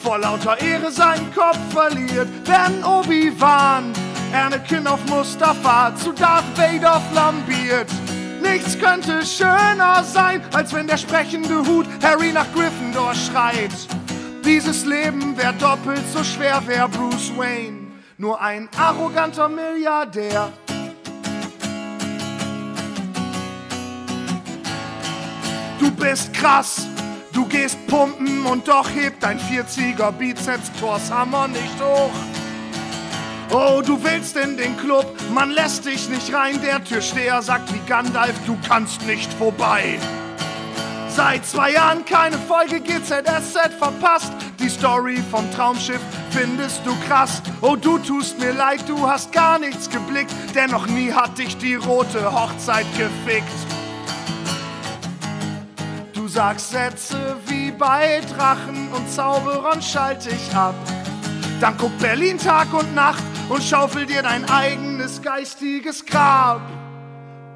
vor 0.00 0.18
lauter 0.18 0.60
Ehre 0.60 0.90
seinen 0.90 1.34
Kopf 1.34 1.58
verliert, 1.70 2.28
wenn 2.44 2.84
Obi-Wan 2.84 3.94
Anakin 4.34 4.86
auf 4.86 5.00
Mustafa 5.06 5.96
zu 5.96 6.12
Darth 6.12 6.44
Vader 6.58 7.00
flambiert. 7.10 7.88
Nichts 8.42 8.78
könnte 8.78 9.24
schöner 9.24 10.04
sein, 10.04 10.42
als 10.52 10.72
wenn 10.72 10.86
der 10.86 10.96
sprechende 10.96 11.66
Hut 11.66 11.86
Harry 12.02 12.32
nach 12.32 12.46
Gryffindor 12.52 13.14
schreit. 13.14 13.72
Dieses 14.44 14.84
Leben 14.84 15.36
wär 15.36 15.52
doppelt 15.54 16.04
so 16.12 16.22
schwer, 16.22 16.62
wär 16.66 16.88
Bruce 16.88 17.32
Wayne 17.36 17.86
nur 18.18 18.40
ein 18.40 18.68
arroganter 18.78 19.48
Milliardär. 19.48 20.52
Du 25.78 25.90
bist 25.90 26.32
krass, 26.32 26.86
du 27.32 27.46
gehst 27.46 27.76
pumpen 27.86 28.46
und 28.46 28.66
doch 28.66 28.88
hebt 28.88 29.22
dein 29.22 29.38
40er 29.38 30.10
Bizeps 30.12 30.72
Torshammer 30.80 31.48
nicht 31.48 31.80
hoch. 31.80 32.12
Oh, 33.50 33.80
du 33.80 34.02
willst 34.02 34.36
in 34.36 34.56
den 34.56 34.76
Club, 34.76 35.06
man 35.32 35.50
lässt 35.50 35.86
dich 35.86 36.08
nicht 36.08 36.34
rein. 36.34 36.60
Der 36.62 36.82
Türsteher 36.82 37.42
sagt 37.42 37.72
wie 37.72 37.80
Gandalf, 37.86 38.34
du 38.44 38.58
kannst 38.66 39.02
nicht 39.06 39.32
vorbei. 39.34 39.98
Seit 41.08 41.46
zwei 41.46 41.72
Jahren 41.72 42.04
keine 42.04 42.36
Folge 42.38 42.80
GZSZ 42.80 43.74
verpasst. 43.78 44.32
Die 44.58 44.68
Story 44.68 45.22
vom 45.30 45.50
Traumschiff 45.52 46.00
findest 46.30 46.84
du 46.84 46.94
krass. 47.08 47.40
Oh, 47.62 47.76
du 47.76 47.98
tust 47.98 48.38
mir 48.38 48.52
leid, 48.52 48.80
du 48.88 49.08
hast 49.08 49.32
gar 49.32 49.58
nichts 49.58 49.88
geblickt. 49.88 50.32
Denn 50.54 50.70
noch 50.70 50.86
nie 50.86 51.12
hat 51.12 51.38
dich 51.38 51.56
die 51.56 51.76
rote 51.76 52.30
Hochzeit 52.32 52.86
gefickt. 52.98 53.48
Du 56.12 56.26
sagst 56.28 56.70
Sätze 56.70 57.36
wie 57.46 57.70
bei 57.70 58.20
Drachen 58.36 58.92
und 58.92 59.10
Zauberern 59.10 59.80
schalte 59.80 60.30
ich 60.30 60.54
ab. 60.54 60.74
Dann 61.60 61.74
guck 61.78 61.96
Berlin 61.98 62.38
Tag 62.38 62.72
und 62.74 62.94
Nacht 62.94 63.22
und 63.48 63.62
schaufel 63.62 64.04
dir 64.04 64.22
dein 64.22 64.48
eigenes 64.50 65.22
geistiges 65.22 66.04
Grab. 66.04 66.60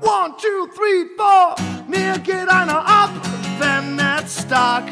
One, 0.01 0.35
two, 0.41 0.67
three, 0.75 1.07
four, 1.17 1.55
Mir 1.87 2.19
geht 2.19 2.49
einer 2.49 2.79
ab, 2.79 3.11
wenn 3.59 3.97
Ned 3.97 4.25
Stark 4.27 4.85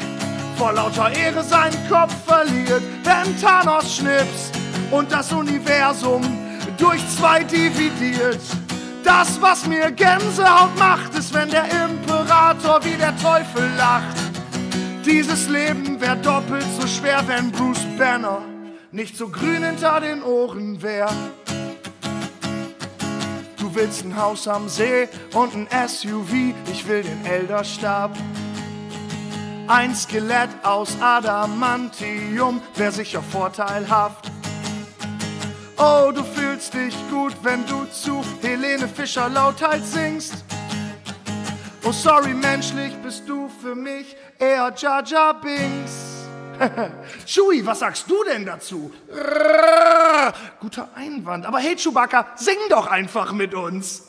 vor 0.57 0.73
lauter 0.73 1.11
Ehre 1.15 1.41
seinen 1.43 1.77
Kopf 1.89 2.13
verliert, 2.27 2.83
wenn 3.03 3.41
Thanos 3.41 3.95
schnippst 3.95 4.53
und 4.91 5.11
das 5.11 5.31
Universum 5.31 6.21
durch 6.77 7.01
zwei 7.17 7.43
dividiert. 7.43 8.41
Das, 9.03 9.41
was 9.41 9.65
mir 9.65 9.89
Gänsehaut 9.89 10.77
macht, 10.77 11.15
ist, 11.17 11.33
wenn 11.33 11.49
der 11.49 11.65
Imperator 11.85 12.83
wie 12.83 12.97
der 12.97 13.17
Teufel 13.17 13.67
lacht. 13.75 14.17
Dieses 15.03 15.47
Leben 15.49 15.99
wäre 15.99 16.17
doppelt 16.17 16.65
so 16.79 16.85
schwer, 16.85 17.23
wenn 17.25 17.51
Bruce 17.51 17.85
Banner 17.97 18.43
nicht 18.91 19.15
so 19.15 19.29
grün 19.29 19.63
hinter 19.63 19.99
den 19.99 20.23
Ohren 20.23 20.81
wäre. 20.81 21.13
Du 23.57 23.75
willst 23.75 24.03
ein 24.03 24.15
Haus 24.17 24.47
am 24.47 24.67
See 24.67 25.07
und 25.33 25.53
ein 25.53 25.87
SUV, 25.87 26.55
ich 26.71 26.87
will 26.87 27.03
den 27.03 27.25
Elderstab. 27.25 28.17
Ein 29.67 29.95
Skelett 29.95 30.49
aus 30.63 30.97
Adamantium 30.99 32.61
wär 32.75 32.91
sicher 32.91 33.21
vorteilhaft. 33.21 34.31
Oh, 35.77 36.11
du 36.13 36.23
fühlst 36.23 36.73
dich 36.73 36.95
gut, 37.11 37.33
wenn 37.43 37.65
du 37.67 37.85
zu 37.85 38.23
Helene 38.41 38.87
Fischer 38.87 39.29
lauthals 39.29 39.93
singst. 39.93 40.43
Oh, 41.83 41.91
sorry, 41.91 42.33
menschlich 42.33 42.93
bist 43.03 43.23
du 43.29 43.49
für 43.61 43.75
mich 43.75 44.15
eher 44.39 44.73
Jaja 44.75 45.33
Binks. 45.33 46.18
Chewie, 47.25 47.65
was 47.65 47.79
sagst 47.79 48.09
du 48.09 48.23
denn 48.23 48.45
dazu? 48.45 48.91
Guter 50.59 50.89
Einwand. 50.95 51.45
Aber 51.45 51.59
hey, 51.59 51.75
Chewbacca, 51.75 52.27
sing 52.35 52.57
doch 52.69 52.87
einfach 52.87 53.31
mit 53.33 53.53
uns. 53.53 54.03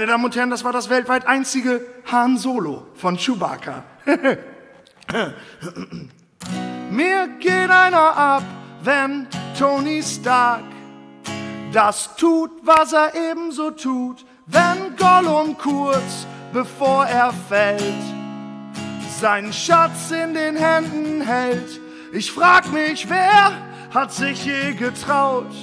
Meine 0.00 0.12
Damen 0.12 0.24
und 0.24 0.34
Herren, 0.34 0.48
das 0.48 0.64
war 0.64 0.72
das 0.72 0.88
weltweit 0.88 1.26
einzige 1.26 1.86
Han 2.10 2.38
Solo 2.38 2.86
von 2.94 3.18
Chewbacca. 3.18 3.84
Mir 6.90 7.28
geht 7.38 7.70
einer 7.70 8.16
ab, 8.16 8.42
wenn 8.82 9.26
Tony 9.58 10.02
Stark 10.02 10.64
das 11.74 12.16
tut, 12.16 12.50
was 12.62 12.94
er 12.94 13.12
ebenso 13.14 13.72
tut, 13.72 14.24
wenn 14.46 14.96
Gollum 14.96 15.58
kurz 15.58 16.26
bevor 16.50 17.04
er 17.04 17.34
fällt, 17.50 18.02
seinen 19.20 19.52
Schatz 19.52 20.10
in 20.12 20.32
den 20.32 20.56
Händen 20.56 21.20
hält. 21.20 21.78
Ich 22.14 22.32
frag 22.32 22.72
mich, 22.72 23.06
wer 23.10 23.52
hat 23.92 24.14
sich 24.14 24.46
je 24.46 24.72
getraut 24.72 25.54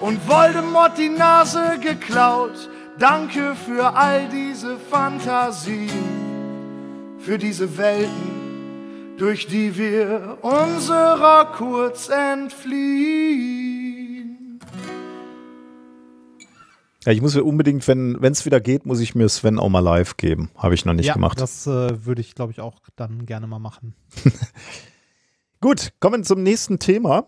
und 0.00 0.26
Voldemort 0.26 0.96
die 0.96 1.10
Nase 1.10 1.78
geklaut? 1.78 2.70
Danke 2.98 3.54
für 3.54 3.94
all 3.94 4.26
diese 4.30 4.78
Fantasien, 4.78 5.90
für 7.18 7.36
diese 7.36 7.76
Welten, 7.76 9.18
durch 9.18 9.46
die 9.46 9.76
wir 9.76 10.38
unserer 10.40 11.52
kurz 11.52 12.08
entfliehen. 12.08 13.36
Ja, 17.04 17.12
ich 17.12 17.20
muss 17.20 17.34
mir 17.34 17.44
unbedingt, 17.44 17.86
wenn 17.86 18.18
es 18.22 18.46
wieder 18.46 18.60
geht, 18.60 18.86
muss 18.86 19.00
ich 19.00 19.14
mir 19.14 19.28
Sven 19.28 19.58
auch 19.58 19.68
mal 19.68 19.80
live 19.80 20.16
geben. 20.16 20.50
Habe 20.56 20.74
ich 20.74 20.86
noch 20.86 20.94
nicht 20.94 21.04
ja, 21.06 21.12
gemacht. 21.12 21.38
Das 21.38 21.66
äh, 21.66 22.06
würde 22.06 22.22
ich, 22.22 22.34
glaube 22.34 22.52
ich, 22.52 22.60
auch 22.60 22.80
dann 22.96 23.26
gerne 23.26 23.46
mal 23.46 23.58
machen. 23.58 23.94
Gut, 25.60 25.92
kommen 26.00 26.24
zum 26.24 26.42
nächsten 26.42 26.78
Thema, 26.78 27.26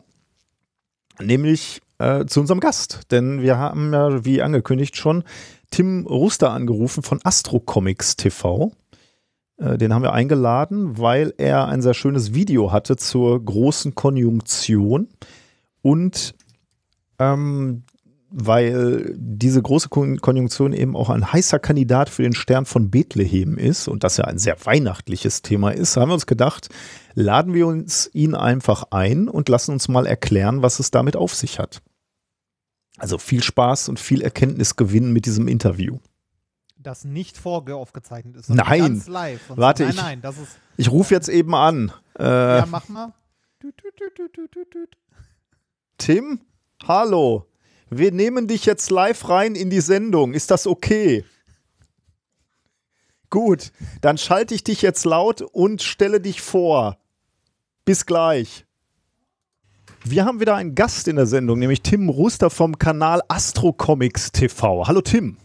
nämlich 1.20 1.82
äh, 1.99 2.24
zu 2.24 2.40
unserem 2.40 2.61
Gast. 2.61 3.03
Denn 3.11 3.43
wir 3.43 3.59
haben 3.59 3.93
ja, 3.93 4.24
wie 4.24 4.40
angekündigt, 4.40 4.97
schon 4.97 5.24
Tim 5.70 6.07
Ruster 6.07 6.51
angerufen 6.51 7.03
von 7.03 7.20
Astro 7.24 7.61
Comics 7.61 8.16
TV. 8.16 8.73
Äh, 9.59 9.78
den 9.78 9.93
haben 9.93 10.03
wir 10.03 10.12
eingeladen, 10.12 10.99
weil 10.99 11.35
er 11.39 11.69
ein 11.69 11.82
sehr 11.82 11.95
schönes 11.95 12.35
Video 12.35 12.73
hatte 12.73 12.97
zur 12.97 13.45
großen 13.45 13.95
Konjunktion 13.95 15.09
und 15.82 16.35
ähm, 17.19 17.82
weil 18.31 19.15
diese 19.16 19.62
große 19.62 19.89
Kon 19.89 20.20
Konjunktion 20.20 20.74
eben 20.74 20.97
auch 20.97 21.09
ein 21.09 21.32
heißer 21.32 21.59
Kandidat 21.59 22.11
für 22.11 22.23
den 22.23 22.35
Stern 22.35 22.66
von 22.66 22.90
Bethlehem 22.90 23.57
ist 23.57 23.89
und 23.89 24.05
das 24.05 24.19
ja 24.19 24.24
ein 24.24 24.39
sehr 24.39 24.57
weihnachtliches 24.65 25.40
Thema 25.43 25.70
ist, 25.70 25.97
haben 25.97 26.11
wir 26.11 26.15
uns 26.15 26.27
gedacht, 26.27 26.69
laden 27.15 27.55
wir 27.55 27.66
uns 27.66 28.11
ihn 28.12 28.35
einfach 28.35 28.85
ein 28.90 29.28
und 29.28 29.49
lassen 29.49 29.73
uns 29.73 29.89
mal 29.89 30.07
erklären, 30.07 30.62
was 30.62 30.78
es 30.78 30.90
damit 30.90 31.16
auf 31.16 31.35
sich 31.35 31.59
hat. 31.59 31.81
Also 32.99 33.19
viel 33.19 33.43
Spaß 33.43 33.89
und 33.89 33.99
viel 34.01 34.23
Erkenntnisgewinn 34.23 35.12
mit 35.12 35.27
diesem 35.27 35.49
Interview. 35.49 35.99
Das 36.77 37.05
nicht 37.05 37.37
vorgeaufgezeichnet 37.39 38.37
ist. 38.37 38.51
Nein. 38.51 38.81
Ganz 38.81 39.09
live. 39.09 39.41
Warte, 39.49 39.83
nein, 39.85 39.93
ich, 39.93 39.97
nein, 40.01 40.20
das 40.20 40.39
ist. 40.39 40.59
ich 40.77 40.91
rufe 40.91 41.15
jetzt 41.15 41.29
eben 41.29 41.55
an. 41.55 41.93
Äh, 42.19 42.59
Ja, 42.59 42.66
mach 42.66 42.89
mal. 42.89 43.12
Tim, 45.97 46.41
hallo. 46.87 47.47
Wir 47.91 48.12
nehmen 48.12 48.47
dich 48.47 48.65
jetzt 48.66 48.91
live 48.91 49.29
rein 49.29 49.55
in 49.55 49.70
die 49.70 49.81
Sendung. 49.81 50.35
Ist 50.35 50.51
das 50.51 50.66
okay? 50.66 51.25
Gut, 53.31 53.73
dann 54.01 54.16
schalte 54.16 54.55
ich 54.55 54.65
dich 54.65 54.81
jetzt 54.83 55.05
laut 55.05 55.43
und 55.43 55.83
stelle 55.83 56.20
dich 56.20 56.41
vor. 56.41 56.99
Bis 57.85 58.07
gleich. 58.07 58.65
Wir 60.10 60.24
haben 60.24 60.40
wieder 60.40 60.55
einen 60.55 60.74
Gast 60.74 61.06
in 61.06 61.16
der 61.16 61.26
Sendung, 61.26 61.59
nämlich 61.59 61.82
Tim 61.82 62.09
Ruster 62.09 62.48
vom 62.48 62.78
Kanal 62.78 63.20
Astro 63.28 63.74
Comics 63.74 64.32
TV. 64.32 64.86
Hallo 64.86 65.02
Tim. 65.02 65.36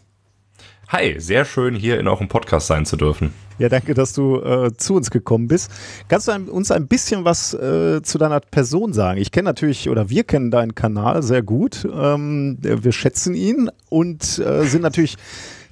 Hi, 0.88 1.16
sehr 1.18 1.44
schön 1.44 1.74
hier 1.74 2.00
in 2.00 2.08
eurem 2.08 2.28
Podcast 2.28 2.68
sein 2.68 2.86
zu 2.86 2.96
dürfen. 2.96 3.34
Ja, 3.58 3.68
danke, 3.68 3.92
dass 3.92 4.14
du 4.14 4.40
äh, 4.40 4.74
zu 4.74 4.94
uns 4.94 5.10
gekommen 5.10 5.48
bist. 5.48 5.70
Kannst 6.08 6.28
du 6.28 6.32
ein, 6.32 6.48
uns 6.48 6.70
ein 6.70 6.86
bisschen 6.86 7.26
was 7.26 7.52
äh, 7.52 8.00
zu 8.02 8.16
deiner 8.16 8.40
Person 8.40 8.94
sagen? 8.94 9.20
Ich 9.20 9.32
kenne 9.32 9.50
natürlich, 9.50 9.90
oder 9.90 10.08
wir 10.08 10.24
kennen 10.24 10.50
deinen 10.50 10.74
Kanal 10.74 11.22
sehr 11.22 11.42
gut. 11.42 11.86
Ähm, 11.92 12.56
wir 12.62 12.92
schätzen 12.92 13.34
ihn 13.34 13.70
und 13.90 14.38
äh, 14.38 14.64
sind 14.64 14.80
natürlich 14.80 15.16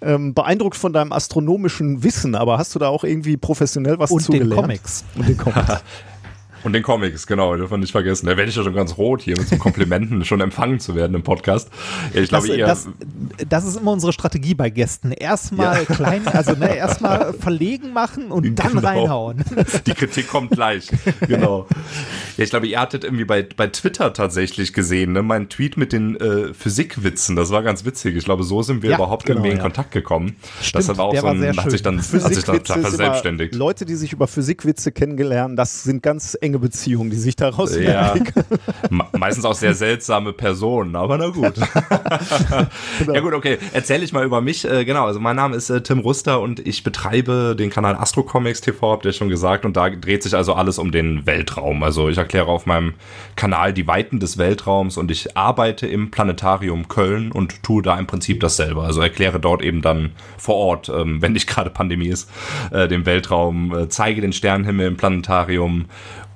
ähm, 0.02 0.34
beeindruckt 0.34 0.76
von 0.76 0.92
deinem 0.92 1.12
astronomischen 1.12 2.04
Wissen. 2.04 2.34
Aber 2.34 2.58
hast 2.58 2.74
du 2.74 2.78
da 2.78 2.88
auch 2.88 3.04
irgendwie 3.04 3.38
professionell 3.38 3.98
was 3.98 4.10
Und 4.10 4.20
den 4.20 4.26
zugelernt? 4.26 4.60
Comics. 4.60 5.04
Und 5.14 5.28
den 5.28 5.38
Comics. 5.38 5.82
Und 6.64 6.72
den 6.74 6.82
Comics, 6.82 7.26
genau, 7.26 7.56
dürfen 7.56 7.72
wir 7.72 7.78
nicht 7.78 7.92
vergessen. 7.92 8.26
Da 8.26 8.36
werde 8.36 8.50
ich 8.50 8.56
ja 8.56 8.62
schon 8.62 8.74
ganz 8.74 8.96
rot, 8.96 9.22
hier 9.22 9.36
mit 9.36 9.48
so 9.48 9.56
Komplimenten 9.56 10.24
schon 10.26 10.40
empfangen 10.40 10.80
zu 10.80 10.94
werden 10.94 11.14
im 11.14 11.22
Podcast. 11.22 11.68
Ja, 12.14 12.20
ich 12.20 12.30
Das, 12.30 12.44
glaube, 12.44 12.58
ihr, 12.58 12.66
das, 12.66 12.88
das 13.48 13.64
ist 13.66 13.76
immer 13.76 13.92
unsere 13.92 14.12
Strategie 14.12 14.54
bei 14.54 14.70
Gästen. 14.70 15.12
Erstmal 15.12 15.84
klein, 15.86 16.26
also 16.28 16.52
ne, 16.52 16.76
erstmal 16.76 17.32
verlegen 17.34 17.92
machen 17.92 18.30
und 18.30 18.54
dann 18.58 18.72
Genau. 18.74 18.86
reinhauen. 18.88 19.44
die 19.86 19.92
Kritik 19.94 20.28
kommt 20.28 20.50
gleich. 20.52 20.88
genau. 21.26 21.66
Ja, 22.36 22.44
ich 22.44 22.50
glaube, 22.50 22.66
ihr 22.66 22.80
hattet 22.80 23.04
irgendwie 23.04 23.24
bei, 23.24 23.42
bei 23.56 23.66
Twitter 23.66 24.12
tatsächlich 24.12 24.72
gesehen, 24.72 25.12
ne? 25.12 25.22
Mein 25.22 25.48
Tweet 25.48 25.76
mit 25.76 25.92
den 25.92 26.16
äh, 26.16 26.54
Physikwitzen, 26.54 27.36
das 27.36 27.50
war 27.50 27.62
ganz 27.62 27.84
witzig. 27.84 28.16
Ich 28.16 28.24
glaube, 28.24 28.44
so 28.44 28.62
sind 28.62 28.82
wir 28.82 28.90
Ja, 28.90 28.96
überhaupt 28.96 29.26
genau, 29.26 29.38
irgendwie 29.40 29.50
in 29.50 29.56
ja. 29.58 29.62
Kontakt 29.62 29.92
gekommen. 29.92 30.36
Stimmt, 30.62 30.88
das 30.88 30.96
war 30.96 31.04
auch 31.06 31.14
so 31.16 31.22
war 31.22 31.32
ein, 31.32 31.40
sehr 31.40 31.56
hat 31.56 31.70
sich 31.70 31.82
dann, 31.82 31.98
hat 31.98 32.04
sich 32.34 32.44
dann 32.44 32.60
verselbstständigt. 32.64 33.54
Leute, 33.54 33.84
die 33.84 33.94
sich 33.94 34.12
über 34.12 34.26
Physikwitze 34.26 34.92
kennengelernt, 34.92 35.58
das 35.58 35.82
sind 35.82 36.02
ganz 36.02 36.36
enge 36.52 36.58
Beziehungen, 36.58 37.10
die 37.10 37.16
sich 37.16 37.34
daraus 37.34 37.74
Ja, 37.76 38.14
meistens 39.12 39.44
auch 39.44 39.54
sehr 39.54 39.74
seltsame 39.74 40.32
Personen, 40.32 40.96
aber 40.96 41.16
na 41.18 41.28
gut. 41.28 41.54
Ja 43.12 43.20
gut, 43.20 43.32
okay. 43.32 43.58
Erzähle 43.72 44.04
ich 44.04 44.12
mal 44.12 44.24
über 44.24 44.40
mich. 44.40 44.68
Äh, 44.68 44.84
genau, 44.84 45.06
also 45.06 45.18
mein 45.18 45.36
Name 45.36 45.56
ist 45.56 45.70
äh, 45.70 45.82
Tim 45.82 46.00
Ruster 46.00 46.40
und 46.40 46.64
ich 46.66 46.84
betreibe 46.84 47.56
den 47.58 47.70
Kanal 47.70 47.96
Astro 47.96 48.22
Comics 48.22 48.60
TV, 48.60 48.92
habt 48.92 49.04
ihr 49.04 49.12
schon 49.12 49.28
gesagt. 49.28 49.64
Und 49.64 49.76
da 49.76 49.88
dreht 49.90 50.22
sich 50.22 50.34
also 50.34 50.54
alles 50.54 50.78
um 50.78 50.92
den 50.92 51.26
Weltraum. 51.26 51.82
Also 51.82 52.08
ich 52.08 52.18
erkläre 52.18 52.46
auf 52.46 52.66
meinem 52.66 52.94
Kanal 53.34 53.72
die 53.72 53.86
Weiten 53.86 54.20
des 54.20 54.38
Weltraums 54.38 54.96
und 54.96 55.10
ich 55.10 55.36
arbeite 55.36 55.86
im 55.86 56.10
Planetarium 56.10 56.88
Köln 56.88 57.32
und 57.32 57.62
tue 57.62 57.82
da 57.82 57.98
im 57.98 58.06
Prinzip 58.06 58.40
dasselbe. 58.40 58.82
Also 58.82 59.00
erkläre 59.00 59.40
dort 59.40 59.62
eben 59.62 59.82
dann 59.82 60.12
vor 60.38 60.56
Ort, 60.56 60.88
ähm, 60.88 61.22
wenn 61.22 61.32
nicht 61.32 61.48
gerade 61.48 61.70
Pandemie 61.70 62.08
ist, 62.08 62.30
äh, 62.70 62.88
den 62.88 63.06
Weltraum, 63.06 63.86
zeige 63.88 64.20
den 64.20 64.32
Sternenhimmel 64.32 64.86
im 64.86 64.96
Planetarium 64.96 65.86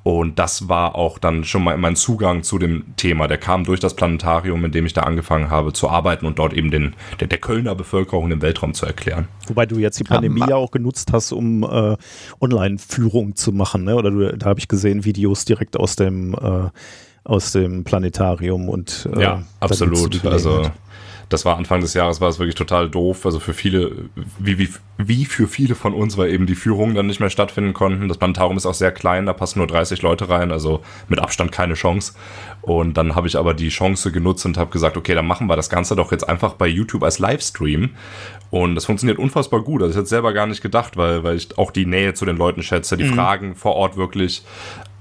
und 0.07 0.39
das 0.39 0.69
war 0.69 0.95
auch 0.95 1.19
dann 1.19 1.43
schon 1.43 1.65
mal 1.65 1.77
mein 1.79 1.97
Zugang 1.97 2.45
zu 2.45 2.59
dem 2.59 2.85
Thema. 2.97 3.27
Der 3.27 3.39
kam 3.39 3.65
durch 3.65 3.81
das 3.81 3.95
Planetarium, 3.97 4.65
in 4.65 4.71
dem 4.71 4.87
ich 4.87 4.93
da 4.93 5.01
angefangen 5.01 5.51
habe 5.51 5.73
zu 5.73 5.91
arbeiten 5.91 6.27
und 6.27 6.39
dort 6.39 6.53
eben 6.53 6.71
den, 6.71 6.95
der, 7.19 7.27
der 7.27 7.39
Kölner 7.39 7.75
Bevölkerung 7.75 8.31
den 8.31 8.41
Weltraum 8.41 8.73
zu 8.73 8.87
erklären. 8.87 9.27
Wobei 9.49 9.67
du 9.67 9.79
jetzt 9.79 9.99
die 9.99 10.05
Pandemie 10.05 10.45
ja 10.49 10.55
auch 10.55 10.71
genutzt 10.71 11.13
hast, 11.13 11.33
um 11.33 11.65
äh, 11.65 11.97
Online-Führung 12.41 13.35
zu 13.35 13.51
machen, 13.51 13.83
ne? 13.83 13.97
Oder 13.97 14.13
du, 14.13 14.37
da 14.37 14.47
habe 14.47 14.61
ich 14.61 14.69
gesehen 14.69 15.05
Videos 15.05 15.45
direkt 15.45 15.77
aus 15.77 15.97
dem 15.97 16.35
äh, 16.35 16.71
aus 17.25 17.51
dem 17.51 17.83
Planetarium 17.83 18.69
und 18.69 19.09
äh, 19.13 19.21
ja, 19.21 19.43
absolut. 19.59 20.25
Also 20.25 20.71
das 21.29 21.45
war 21.45 21.57
Anfang 21.57 21.81
des 21.81 21.95
Jahres, 21.95 22.21
war 22.21 22.29
es 22.29 22.39
wirklich 22.39 22.55
total 22.55 22.89
doof. 22.89 23.27
Also 23.27 23.41
für 23.41 23.53
viele, 23.53 24.09
wie, 24.39 24.59
wie, 24.59 24.69
wie 24.97 25.25
für 25.25 25.49
viele 25.49 25.75
von 25.75 25.93
uns, 25.93 26.17
weil 26.17 26.31
eben 26.31 26.47
die 26.47 26.55
Führungen 26.55 26.95
dann 26.95 27.07
nicht 27.07 27.19
mehr 27.19 27.31
stattfinden 27.31 27.73
konnten. 27.73 28.09
Das 28.09 28.19
Planetarium 28.19 28.57
ist 28.57 28.67
auch 28.67 28.75
sehr 28.75 28.93
klein, 28.93 29.27
da 29.27 29.33
passen 29.33 29.59
nur 29.59 29.67
30 29.67 30.03
Leute 30.03 30.29
rein, 30.29 30.53
also 30.53 30.83
mit 31.09 31.19
Abstand 31.19 31.51
keine 31.51 31.75
Chance. 31.75 32.15
Und 32.63 32.97
dann 32.97 33.17
habe 33.17 33.27
ich 33.27 33.37
aber 33.37 33.55
die 33.55 33.71
Chance 33.71 34.13
genutzt 34.13 34.47
und 34.47 34.57
habe 34.57 34.71
gesagt, 34.71 34.97
okay, 34.97 35.15
dann 35.15 35.27
machen 35.27 35.49
wir 35.49 35.57
das 35.57 35.69
Ganze 35.69 35.97
doch 35.97 36.13
jetzt 36.13 36.29
einfach 36.29 36.55
bei 36.55 36.69
YouTube 36.69 37.03
als 37.03 37.19
Livestream. 37.19 37.91
Und 38.51 38.77
das 38.77 38.85
funktioniert 38.85 39.19
unfassbar 39.19 39.63
gut. 39.63 39.83
Also 39.83 39.93
ich 39.93 39.99
hätte 39.99 40.09
selber 40.09 40.33
gar 40.33 40.47
nicht 40.47 40.63
gedacht, 40.63 40.97
weil, 40.97 41.25
weil 41.25 41.37
ich 41.37 41.59
auch 41.59 41.73
die 41.73 41.87
Nähe 41.87 42.15
zu 42.15 42.25
den 42.25 42.37
Leuten 42.37 42.63
schätze, 42.63 42.97
die 42.97 43.05
mhm. 43.05 43.15
Fragen 43.15 43.57
vor 43.57 43.75
Ort 43.75 43.97
wirklich 43.97 44.45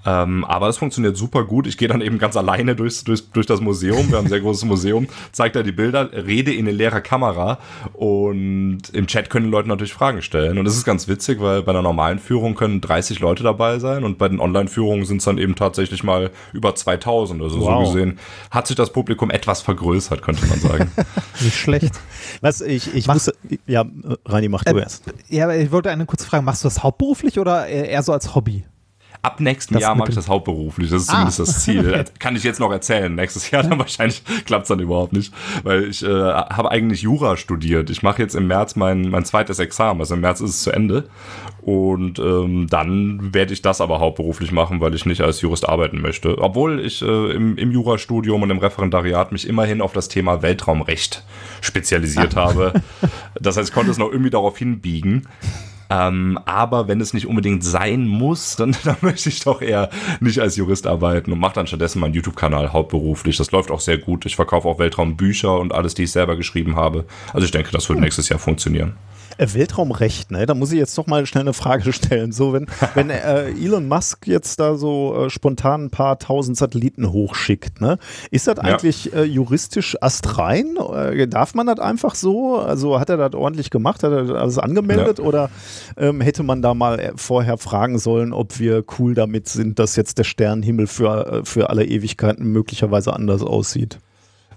ähm, 0.06 0.46
aber 0.46 0.68
das 0.68 0.78
funktioniert 0.78 1.18
super 1.18 1.44
gut. 1.44 1.68
Ich 1.68 1.78
gehe 1.78 1.88
dann 1.88 2.02
eben 2.02 2.20
ganz 2.20 2.38
alleine 2.38 2.76
durchs, 2.76 3.04
durch, 3.04 3.30
durch 3.32 3.46
das 3.46 3.62
Museum. 3.62 4.10
Wir 4.10 4.18
haben 4.18 4.26
ein 4.26 4.30
sehr 4.30 4.40
großes 4.40 4.66
Museum, 4.66 5.08
zeigt 5.32 5.56
da 5.56 5.64
die 5.64 5.72
Bilder, 5.72 6.12
rede 6.14 6.54
in 6.54 6.68
eine 6.68 6.76
leere 6.76 7.02
Kamera 7.02 7.60
und 7.94 8.82
im 8.94 9.08
Chat 9.08 9.30
können 9.30 9.48
die 9.48 9.52
Leute 9.52 9.68
natürlich 9.68 9.94
Fragen 9.94 10.22
stellen. 10.22 10.58
Und 10.58 10.66
das 10.66 10.76
ist 10.76 10.86
ganz 10.86 11.08
witzig, 11.08 11.42
weil 11.42 11.64
bei 11.64 11.72
einer 11.72 11.82
normalen 11.82 12.20
Führung 12.20 12.56
können 12.56 12.82
30 12.82 13.20
Leute 13.20 13.44
dabei 13.44 13.80
sein 13.80 14.04
und 14.04 14.18
bei 14.18 14.30
den 14.30 14.40
Online-Führungen 14.40 15.06
sind 15.06 15.18
es 15.18 15.26
dann 15.26 15.38
eben 15.38 15.56
tatsächlich 15.56 16.04
mal 16.04 16.32
über 16.54 16.76
2000. 16.76 17.42
Also 17.42 17.60
wow. 17.60 17.86
so 17.86 17.94
gesehen 17.94 18.20
hat 18.52 18.68
sich 18.68 18.76
das 18.76 18.92
Publikum 18.92 19.32
etwas 19.32 19.62
vergrößert, 19.62 20.22
könnte 20.22 20.46
man 20.46 20.60
sagen. 20.60 20.92
Nicht 21.42 21.58
schlecht. 21.58 22.00
Was 22.42 22.62
ich, 22.62 22.94
ich 22.94 23.08
mach, 23.08 23.16
muss, 23.16 23.32
ja, 23.66 23.86
Rani, 24.26 24.50
mach 24.50 24.64
du 24.64 24.76
äh, 24.76 24.82
erst. 24.82 25.04
Ja, 25.30 25.52
ich 25.52 25.72
wollte 25.72 25.90
eine 25.90 26.06
kurze 26.06 26.28
Frage, 26.28 26.44
machst 26.44 26.64
du 26.64 26.68
das 26.68 26.84
hauptberuflich 26.84 27.40
oder 27.40 27.66
eher 27.68 28.04
so 28.04 28.14
als 28.14 28.36
Hobby? 28.36 28.66
Ab 29.26 29.40
nächstem 29.40 29.74
das 29.74 29.82
Jahr 29.82 29.96
mache 29.96 30.10
ich 30.10 30.16
das 30.16 30.28
hauptberuflich. 30.28 30.92
Das 30.92 31.02
ist 31.02 31.10
ah. 31.10 31.14
zumindest 31.14 31.40
das 31.40 31.64
Ziel. 31.64 32.06
Kann 32.20 32.36
ich 32.36 32.44
jetzt 32.44 32.60
noch 32.60 32.72
erzählen. 32.72 33.14
Nächstes 33.16 33.50
Jahr 33.50 33.64
dann 33.68 33.80
wahrscheinlich 33.80 34.24
klappt 34.46 34.64
es 34.64 34.68
dann 34.68 34.80
überhaupt 34.80 35.14
nicht. 35.14 35.34
Weil 35.64 35.86
ich 35.86 36.04
äh, 36.04 36.08
habe 36.08 36.70
eigentlich 36.70 37.02
Jura 37.02 37.36
studiert. 37.36 37.90
Ich 37.90 38.04
mache 38.04 38.22
jetzt 38.22 38.36
im 38.36 38.46
März 38.46 38.76
mein, 38.76 39.10
mein 39.10 39.26
zweites 39.26 39.58
Examen. 39.58 40.00
Also 40.00 40.14
im 40.14 40.22
März 40.22 40.42
ist 40.42 40.52
es 40.52 40.62
zu 40.62 40.72
Ende. 40.72 41.10
Und 41.64 42.20
ähm, 42.20 42.68
dann 42.70 43.34
werde 43.34 43.54
ich 43.54 43.64
das 43.64 43.82
aber 43.82 44.00
hauptberuflich 44.00 44.52
machen, 44.52 44.80
weil 44.80 44.94
ich 44.94 45.08
nicht 45.08 45.22
als 45.22 45.42
Jurist 45.42 45.68
arbeiten 45.68 46.00
möchte. 46.00 46.38
Obwohl 46.38 46.80
ich 46.80 47.02
äh, 47.02 47.32
im, 47.32 47.58
im 47.58 47.72
Jurastudium 47.72 48.44
und 48.44 48.52
im 48.52 48.60
Referendariat 48.60 49.32
mich 49.32 49.48
immerhin 49.48 49.82
auf 49.82 49.92
das 49.92 50.08
Thema 50.08 50.44
Weltraumrecht 50.44 51.24
spezialisiert 51.62 52.38
ah. 52.38 52.46
habe. 52.50 52.74
Das 53.42 53.58
heißt, 53.58 53.70
ich 53.70 53.74
konnte 53.74 53.90
es 53.90 53.98
noch 53.98 54.12
irgendwie 54.12 54.30
darauf 54.30 54.56
hinbiegen. 54.60 55.28
Ähm, 55.90 56.40
aber 56.46 56.88
wenn 56.88 57.02
es 57.02 57.14
nicht 57.14 57.28
unbedingt 57.28 57.64
sein 57.64 58.08
muss, 58.08 58.56
dann, 58.58 58.76
dann 58.84 58.98
möchte 59.02 59.30
ich 59.30 59.40
doch 59.42 59.62
eher 59.62 59.90
nicht 60.20 60.40
als 60.40 60.56
Jurist 60.56 60.88
arbeiten 60.88 61.32
und 61.32 61.40
mache 61.40 61.56
dann 61.56 61.68
stattdessen 61.68 62.00
meinen 62.00 62.14
YouTube-Kanal 62.14 62.74
hauptberuflich. 62.74 63.38
Das 63.38 63.52
läuft 63.52 63.72
auch 63.72 63.82
sehr 63.82 63.98
gut. 63.98 64.26
Ich 64.26 64.36
verkaufe 64.36 64.68
auch 64.68 64.80
Weltraumbücher 64.80 65.60
und 65.60 65.74
alles, 65.74 65.94
die 65.94 66.04
ich 66.04 66.12
selber 66.12 66.36
geschrieben 66.36 66.76
habe. 66.76 67.06
Also 67.34 67.46
ich 67.46 67.52
denke, 67.52 67.72
das 67.72 67.88
wird 67.90 68.00
nächstes 68.00 68.30
Jahr 68.30 68.40
funktionieren. 68.40 68.96
Äh, 69.38 69.48
Weltraumrecht, 69.54 70.32
ne? 70.32 70.46
Da 70.46 70.54
muss 70.54 70.72
ich 70.72 70.80
jetzt 70.80 70.98
doch 70.98 71.08
mal 71.08 71.26
schnell 71.26 71.42
eine 71.42 71.54
Frage 71.54 71.92
stellen. 71.94 72.32
So, 72.32 72.54
wenn, 72.54 72.68
wenn 72.94 73.10
äh, 73.10 73.50
Elon 73.50 73.88
Musk 73.88 74.28
jetzt 74.28 74.60
da 74.60 74.76
so 74.76 75.26
äh, 75.26 75.30
spontan 75.30 75.86
ein 75.86 75.90
paar 75.90 76.20
tausend 76.20 76.58
Satelliten 76.58 77.12
hochschickt, 77.12 77.82
ne? 77.82 77.98
Ist 78.32 78.48
das 78.48 78.60
eigentlich 78.60 79.06
ja. 79.06 79.20
äh, 79.20 79.24
juristisch 79.24 79.98
astrein? 80.02 80.78
Äh, 80.94 81.28
darf 81.28 81.54
man 81.54 81.68
das 81.68 81.80
einfach 81.80 82.16
so? 82.16 82.58
Also 82.60 83.00
hat 83.00 83.10
er 83.10 83.18
das 83.18 83.34
ordentlich 83.34 83.70
gemacht? 83.70 84.04
Hat 84.04 84.12
er 84.12 84.24
das 84.24 84.36
alles 84.36 84.58
angemeldet? 84.58 85.20
Ja. 85.20 85.26
Oder 85.26 85.50
ähm, 85.98 86.22
hätte 86.22 86.44
man 86.44 86.62
da 86.62 86.74
mal 86.74 87.00
äh, 87.00 87.12
vorher 87.16 87.58
fragen 87.58 88.00
sollen, 88.00 88.34
ob 88.34 88.60
wir 88.60 88.84
cool 89.00 89.14
damit 89.14 89.48
sind, 89.48 89.80
dass 89.80 89.96
jetzt 89.96 90.18
der 90.18 90.24
Sternenhimmel 90.24 90.88
für, 90.88 91.42
für 91.44 91.70
alle 91.70 91.86
Ewigkeiten 91.86 92.46
möglicherweise 92.46 93.14
anders 93.14 93.42
aussieht? 93.42 94.00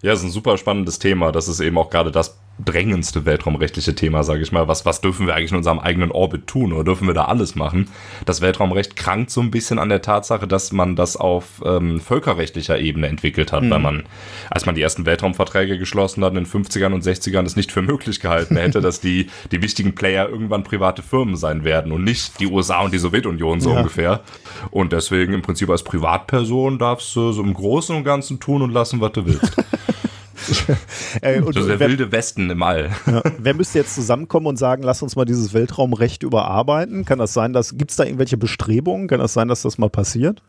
Ja, 0.02 0.12
ist 0.12 0.22
ein 0.22 0.30
super 0.30 0.56
spannendes 0.59 0.98
Thema. 0.98 1.32
Das 1.32 1.48
ist 1.48 1.60
eben 1.60 1.76
auch 1.76 1.90
gerade 1.90 2.12
das 2.12 2.36
drängendste 2.64 3.24
weltraumrechtliche 3.24 3.94
Thema, 3.94 4.22
sage 4.24 4.43
ich 4.43 4.52
mal. 4.52 4.68
Was, 4.68 4.85
was 4.85 5.01
dürfen 5.01 5.26
wir 5.26 5.35
eigentlich 5.35 5.52
in 5.52 5.56
unserem 5.59 5.78
eigenen 5.78 6.10
Orbit 6.10 6.47
tun 6.47 6.72
oder 6.72 6.85
dürfen 6.85 7.06
wir 7.06 7.14
da 7.14 7.26
alles 7.26 7.55
machen? 7.55 7.89
Das 8.26 8.40
Weltraumrecht 8.40 8.97
krankt 8.97 9.30
so 9.30 9.40
ein 9.40 9.51
bisschen 9.51 9.78
an 9.78 9.89
der 9.89 10.02
Tatsache, 10.02 10.47
dass 10.47 10.72
man 10.72 10.97
das 10.97 11.16
auf 11.16 11.62
ähm, 11.64 12.01
völkerrechtlicher 12.01 12.78
Ebene 12.78 13.06
entwickelt 13.06 13.52
hat, 13.52 13.62
mhm. 13.62 13.70
weil 13.70 13.78
man, 13.78 14.02
als 14.51 14.66
man 14.66 14.74
die 14.74 14.82
ersten 14.82 15.06
Weltraumverträge 15.06 15.78
geschlossen 15.78 16.24
hat 16.24 16.35
in 16.35 16.44
den 16.44 16.47
50ern 16.47 16.93
und 16.93 17.05
60ern, 17.05 17.44
es 17.44 17.56
nicht 17.56 17.72
für 17.72 17.82
möglich 17.82 18.20
gehalten 18.20 18.56
hätte, 18.56 18.80
dass 18.80 19.01
die, 19.01 19.28
die 19.52 19.62
wichtigen 19.62 19.94
Player 19.94 20.28
irgendwann 20.28 20.64
private 20.64 21.02
Firmen 21.02 21.36
sein 21.36 21.64
werden 21.64 21.93
und 21.93 22.05
nicht 22.05 22.40
die 22.40 22.47
USA 22.47 22.80
und 22.80 22.93
die 22.93 22.98
Sowjetunion 22.98 23.60
so 23.60 23.70
ja. 23.70 23.78
ungefähr. 23.78 24.20
Und 24.70 24.93
deswegen 24.93 25.32
im 25.32 25.43
Prinzip 25.43 25.70
als 25.70 25.85
Privatperson 25.85 26.78
darfst 26.78 27.14
du 27.14 27.32
so 27.32 27.43
im 27.43 27.55
Großen 27.55 27.94
und 27.94 28.05
Ganzen 28.05 28.40
tun 28.40 28.62
und 28.62 28.72
lassen, 28.72 29.01
was 29.01 29.12
du 29.12 29.26
willst. 29.26 29.56
äh, 31.22 31.40
und, 31.40 31.56
das 31.56 31.64
ist 31.64 31.68
der 31.68 31.80
wer, 31.80 31.88
wilde 31.88 32.12
Westen 32.12 32.50
im 32.50 32.62
All. 32.62 32.90
Ja, 33.06 33.22
wer 33.38 33.54
müsste 33.54 33.78
jetzt 33.78 33.94
zusammenkommen 33.94 34.46
und 34.46 34.56
sagen, 34.56 34.82
lass 34.82 35.02
uns 35.02 35.16
mal 35.16 35.24
dieses 35.24 35.52
Weltraumrecht 35.52 36.22
überarbeiten? 36.22 37.04
Kann 37.04 37.18
das 37.18 37.32
sein, 37.32 37.52
dass 37.52 37.76
gibt 37.76 37.90
es 37.90 37.96
da 37.96 38.04
irgendwelche 38.04 38.36
Bestrebungen? 38.36 39.08
Kann 39.08 39.20
das 39.20 39.32
sein, 39.32 39.48
dass 39.48 39.62
das 39.62 39.78
mal 39.78 39.90
passiert? 39.90 40.42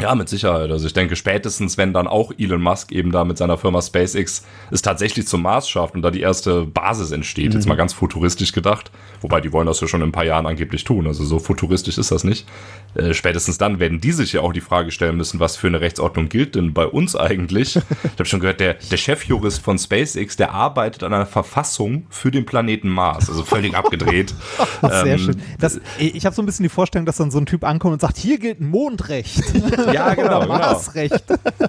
Ja, 0.00 0.14
mit 0.14 0.28
Sicherheit. 0.28 0.70
Also 0.70 0.86
ich 0.86 0.92
denke, 0.92 1.16
spätestens, 1.16 1.76
wenn 1.76 1.92
dann 1.92 2.06
auch 2.06 2.32
Elon 2.38 2.62
Musk 2.62 2.92
eben 2.92 3.10
da 3.10 3.24
mit 3.24 3.36
seiner 3.36 3.58
Firma 3.58 3.82
SpaceX 3.82 4.44
es 4.70 4.80
tatsächlich 4.80 5.26
zum 5.26 5.42
Mars 5.42 5.68
schafft 5.68 5.96
und 5.96 6.02
da 6.02 6.12
die 6.12 6.20
erste 6.20 6.66
Basis 6.66 7.10
entsteht, 7.10 7.48
mhm. 7.48 7.54
jetzt 7.54 7.66
mal 7.66 7.74
ganz 7.74 7.92
futuristisch 7.94 8.52
gedacht, 8.52 8.92
wobei 9.22 9.40
die 9.40 9.52
wollen 9.52 9.66
das 9.66 9.80
ja 9.80 9.88
schon 9.88 10.00
in 10.02 10.10
ein 10.10 10.12
paar 10.12 10.24
Jahren 10.24 10.46
angeblich 10.46 10.84
tun, 10.84 11.08
also 11.08 11.24
so 11.24 11.40
futuristisch 11.40 11.98
ist 11.98 12.12
das 12.12 12.22
nicht. 12.22 12.46
Äh, 12.94 13.12
spätestens 13.12 13.58
dann 13.58 13.80
werden 13.80 14.00
die 14.00 14.12
sich 14.12 14.32
ja 14.32 14.40
auch 14.40 14.52
die 14.52 14.60
Frage 14.60 14.92
stellen 14.92 15.16
müssen, 15.16 15.40
was 15.40 15.56
für 15.56 15.66
eine 15.66 15.80
Rechtsordnung 15.80 16.28
gilt 16.28 16.54
denn 16.54 16.74
bei 16.74 16.86
uns 16.86 17.16
eigentlich? 17.16 17.74
ich 18.04 18.12
habe 18.12 18.24
schon 18.24 18.38
gehört, 18.38 18.60
der, 18.60 18.74
der 18.74 18.96
Chefjurist 18.96 19.60
von 19.60 19.78
SpaceX, 19.78 20.36
der 20.36 20.52
arbeitet 20.52 21.02
an 21.02 21.12
einer 21.12 21.26
Verfassung 21.26 22.06
für 22.08 22.30
den 22.30 22.46
Planeten 22.46 22.88
Mars, 22.88 23.28
also 23.28 23.42
völlig 23.42 23.74
abgedreht. 23.74 24.32
Sehr 24.80 25.06
ähm, 25.06 25.18
schön. 25.18 25.42
Das, 25.58 25.80
ich 25.98 26.24
habe 26.24 26.36
so 26.36 26.42
ein 26.42 26.46
bisschen 26.46 26.62
die 26.62 26.68
Vorstellung, 26.68 27.04
dass 27.04 27.16
dann 27.16 27.32
so 27.32 27.38
ein 27.38 27.46
Typ 27.46 27.64
ankommt 27.64 27.94
und 27.94 28.00
sagt, 28.00 28.16
hier 28.16 28.38
gilt 28.38 28.60
Mondrecht. 28.60 29.42
Ja, 29.98 30.14
genau. 30.14 30.40
genau. 30.40 30.58
Maßrecht. 30.58 31.24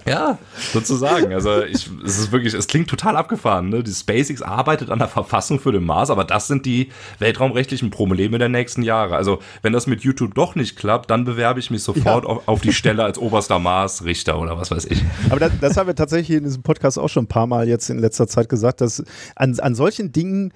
Ja, 0.06 0.38
sozusagen. 0.74 1.34
Also 1.34 1.64
ich, 1.64 1.90
es 2.06 2.20
ist 2.20 2.32
wirklich, 2.32 2.54
es 2.54 2.68
klingt 2.68 2.90
total 2.90 3.16
abgefahren. 3.16 3.70
Ne? 3.70 3.84
Die 3.84 3.92
SpaceX 3.92 4.42
arbeitet 4.42 4.90
an 4.90 5.00
der 5.00 5.08
Verfassung 5.08 5.60
für 5.60 5.72
den 5.72 5.84
Mars, 5.84 6.10
aber 6.10 6.24
das 6.24 6.48
sind 6.48 6.66
die 6.66 6.90
weltraumrechtlichen 7.20 7.90
Probleme 7.90 8.38
der 8.38 8.50
nächsten 8.50 8.84
Jahre. 8.84 9.16
Also 9.16 9.40
wenn 9.62 9.74
das 9.74 9.88
mit 9.88 10.02
YouTube 10.02 10.36
doch 10.36 10.56
nicht 10.56 10.76
klappt, 10.76 11.10
dann 11.10 11.26
bewerbe 11.26 11.60
ich 11.60 11.72
mich 11.72 11.84
sofort 11.84 12.24
ja. 12.24 12.30
auf, 12.30 12.48
auf, 12.48 12.62
die 12.62 12.74
Stelle 12.74 13.04
als 13.04 13.18
oberster 13.18 13.60
Mars-Richter 13.60 14.40
oder 14.40 14.58
was 14.58 14.72
weiß 14.72 14.86
ich. 14.86 15.04
Aber 15.30 15.40
das, 15.40 15.52
das 15.62 15.78
haben 15.78 15.88
wir 15.88 15.96
tatsächlich 15.96 16.38
in 16.38 16.44
diesem 16.44 16.64
Podcast 16.64 17.00
auch 17.00 17.10
schon 17.10 17.24
ein 17.24 17.28
paar 17.28 17.48
Mal 17.48 17.68
jetzt 17.68 17.90
in 17.90 18.00
letzter 18.00 18.28
Zeit 18.28 18.50
gesagt, 18.50 18.82
dass 18.82 19.04
an, 19.36 19.58
an 19.60 19.76
solchen 19.76 20.12
Dingen 20.12 20.54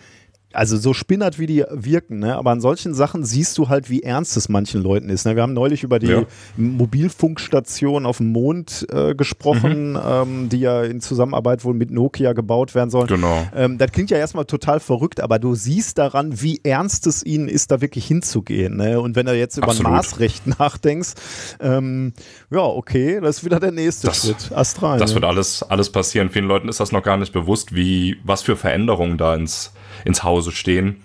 also 0.53 0.77
so 0.77 0.93
spinnert 0.93 1.39
wie 1.39 1.47
die 1.47 1.65
wirken, 1.69 2.19
ne? 2.19 2.35
aber 2.35 2.51
an 2.51 2.61
solchen 2.61 2.93
Sachen 2.93 3.25
siehst 3.25 3.57
du 3.57 3.69
halt, 3.69 3.89
wie 3.89 4.03
ernst 4.03 4.37
es 4.37 4.49
manchen 4.49 4.81
Leuten 4.81 5.09
ist. 5.09 5.25
Ne? 5.25 5.35
Wir 5.35 5.43
haben 5.43 5.53
neulich 5.53 5.83
über 5.83 5.99
die 5.99 6.07
ja. 6.07 6.23
Mobilfunkstation 6.55 8.05
auf 8.05 8.17
dem 8.17 8.31
Mond 8.31 8.85
äh, 8.91 9.15
gesprochen, 9.15 9.93
mhm. 9.93 9.99
ähm, 10.05 10.49
die 10.49 10.59
ja 10.59 10.83
in 10.83 11.01
Zusammenarbeit 11.01 11.63
wohl 11.65 11.73
mit 11.73 11.91
Nokia 11.91 12.33
gebaut 12.33 12.75
werden 12.75 12.89
sollen. 12.89 13.07
Genau. 13.07 13.47
Ähm, 13.55 13.77
das 13.77 13.91
klingt 13.91 14.09
ja 14.09 14.17
erstmal 14.17 14.45
total 14.45 14.79
verrückt, 14.79 15.21
aber 15.21 15.39
du 15.39 15.55
siehst 15.55 15.97
daran, 15.97 16.41
wie 16.41 16.61
ernst 16.63 17.07
es 17.07 17.25
ihnen 17.25 17.47
ist, 17.47 17.71
da 17.71 17.81
wirklich 17.81 18.05
hinzugehen. 18.05 18.77
Ne? 18.77 18.99
Und 18.99 19.15
wenn 19.15 19.25
du 19.25 19.35
jetzt 19.35 19.57
über 19.57 19.67
Absolut. 19.67 19.91
Maßrecht 19.91 20.47
nachdenkst, 20.59 21.13
ähm, 21.59 22.13
ja, 22.51 22.61
okay, 22.61 23.19
das 23.21 23.37
ist 23.37 23.45
wieder 23.45 23.59
der 23.59 23.71
nächste 23.71 24.07
das, 24.07 24.21
Schritt. 24.21 24.51
Astral. 24.53 24.99
Das 24.99 25.11
ne? 25.11 25.15
wird 25.15 25.25
alles, 25.25 25.63
alles 25.63 25.91
passieren. 25.91 26.29
Vielen 26.29 26.45
Leuten 26.45 26.69
ist 26.69 26.79
das 26.79 26.91
noch 26.91 27.03
gar 27.03 27.17
nicht 27.17 27.33
bewusst, 27.33 27.75
wie, 27.75 28.17
was 28.23 28.43
für 28.43 28.55
Veränderungen 28.55 29.17
da 29.17 29.35
ins 29.35 29.73
ins 30.05 30.23
Hause 30.23 30.51
stehen. 30.51 31.03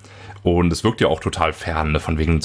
Und 0.56 0.72
es 0.72 0.84
wirkt 0.84 1.00
ja 1.00 1.08
auch 1.08 1.20
total 1.20 1.52
fern, 1.52 1.92
ne? 1.92 2.00
von 2.00 2.18
wegen, 2.18 2.38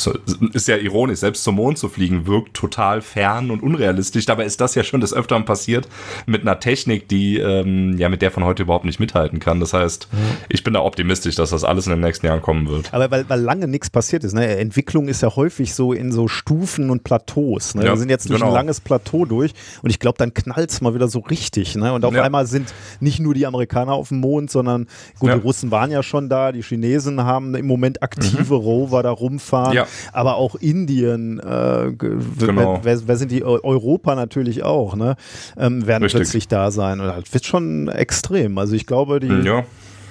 ist 0.54 0.68
ja 0.68 0.78
ironisch, 0.78 1.20
selbst 1.20 1.44
zum 1.44 1.56
Mond 1.56 1.78
zu 1.78 1.90
fliegen 1.90 2.28
wirkt 2.28 2.54
total 2.54 3.02
fern 3.02 3.52
und 3.52 3.64
unrealistisch. 3.64 4.26
Dabei 4.26 4.46
ist 4.46 4.62
das 4.62 4.76
ja 4.76 4.84
schon 4.84 5.02
des 5.02 5.14
Öfteren 5.14 5.46
passiert 5.46 5.88
mit 6.26 6.42
einer 6.42 6.60
Technik, 6.60 7.08
die 7.08 7.38
ähm, 7.38 7.98
ja 7.98 8.10
mit 8.10 8.22
der 8.22 8.32
von 8.32 8.44
heute 8.44 8.64
überhaupt 8.64 8.86
nicht 8.86 9.00
mithalten 9.00 9.40
kann. 9.40 9.60
Das 9.60 9.74
heißt, 9.74 10.08
mhm. 10.12 10.18
ich 10.50 10.64
bin 10.64 10.74
da 10.74 10.82
optimistisch, 10.82 11.36
dass 11.36 11.52
das 11.52 11.64
alles 11.64 11.86
in 11.88 11.92
den 11.92 12.02
nächsten 12.02 12.26
Jahren 12.26 12.42
kommen 12.42 12.68
wird. 12.68 12.94
Aber 12.94 13.10
weil, 13.12 13.30
weil 13.30 13.40
lange 13.40 13.68
nichts 13.68 13.90
passiert 13.90 14.24
ist. 14.24 14.34
Ne? 14.34 14.58
Entwicklung 14.58 15.08
ist 15.08 15.22
ja 15.22 15.36
häufig 15.36 15.74
so 15.74 15.94
in 15.94 16.12
so 16.12 16.28
Stufen 16.28 16.90
und 16.90 17.04
Plateaus. 17.04 17.76
Ne? 17.76 17.86
Ja, 17.86 17.92
Wir 17.92 17.98
sind 17.98 18.10
jetzt 18.10 18.30
durch 18.30 18.40
genau. 18.40 18.52
ein 18.52 18.56
langes 18.56 18.82
Plateau 18.82 19.26
durch 19.26 19.54
und 19.82 19.90
ich 19.90 20.00
glaube, 20.00 20.18
dann 20.18 20.34
knallt 20.34 20.72
es 20.72 20.82
mal 20.82 20.94
wieder 20.96 21.08
so 21.08 21.20
richtig. 21.20 21.76
Ne? 21.76 21.94
Und 21.94 22.06
auf 22.06 22.14
ja. 22.14 22.24
einmal 22.24 22.46
sind 22.48 22.74
nicht 23.00 23.20
nur 23.20 23.34
die 23.34 23.46
Amerikaner 23.46 23.94
auf 23.94 24.10
dem 24.10 24.20
Mond, 24.20 24.52
sondern 24.52 24.88
gut, 25.20 25.30
ja. 25.30 25.36
die 25.36 25.42
Russen 25.42 25.72
waren 25.72 25.92
ja 25.92 26.04
schon 26.04 26.30
da, 26.30 26.52
die 26.52 26.62
Chinesen 26.62 27.24
haben 27.24 27.56
im 27.56 27.68
Moment 27.68 27.93
aktive 28.02 28.56
mhm. 28.56 28.62
Rover 28.62 29.04
da 29.04 29.12
rumfahren, 29.12 29.74
ja. 29.74 29.88
aber 30.12 30.36
auch 30.36 30.56
Indien, 30.56 31.40
äh, 31.40 31.92
genau. 31.94 32.80
wer, 32.84 33.08
wer, 33.08 33.18
sind 33.18 33.32
die? 33.32 33.44
Europa 33.44 34.16
natürlich 34.16 34.64
auch, 34.64 34.96
ne? 34.96 35.16
Ähm, 35.58 35.86
werden 35.86 36.04
Richtig. 36.04 36.22
plötzlich 36.22 36.48
da 36.48 36.72
sein. 36.72 37.00
Und 37.00 37.08
das 37.08 37.34
wird 37.34 37.46
schon 37.46 37.88
extrem. 37.88 38.58
Also 38.58 38.76
ich 38.76 38.86
glaube, 38.86 39.20
die, 39.20 39.28
ja. 39.28 39.64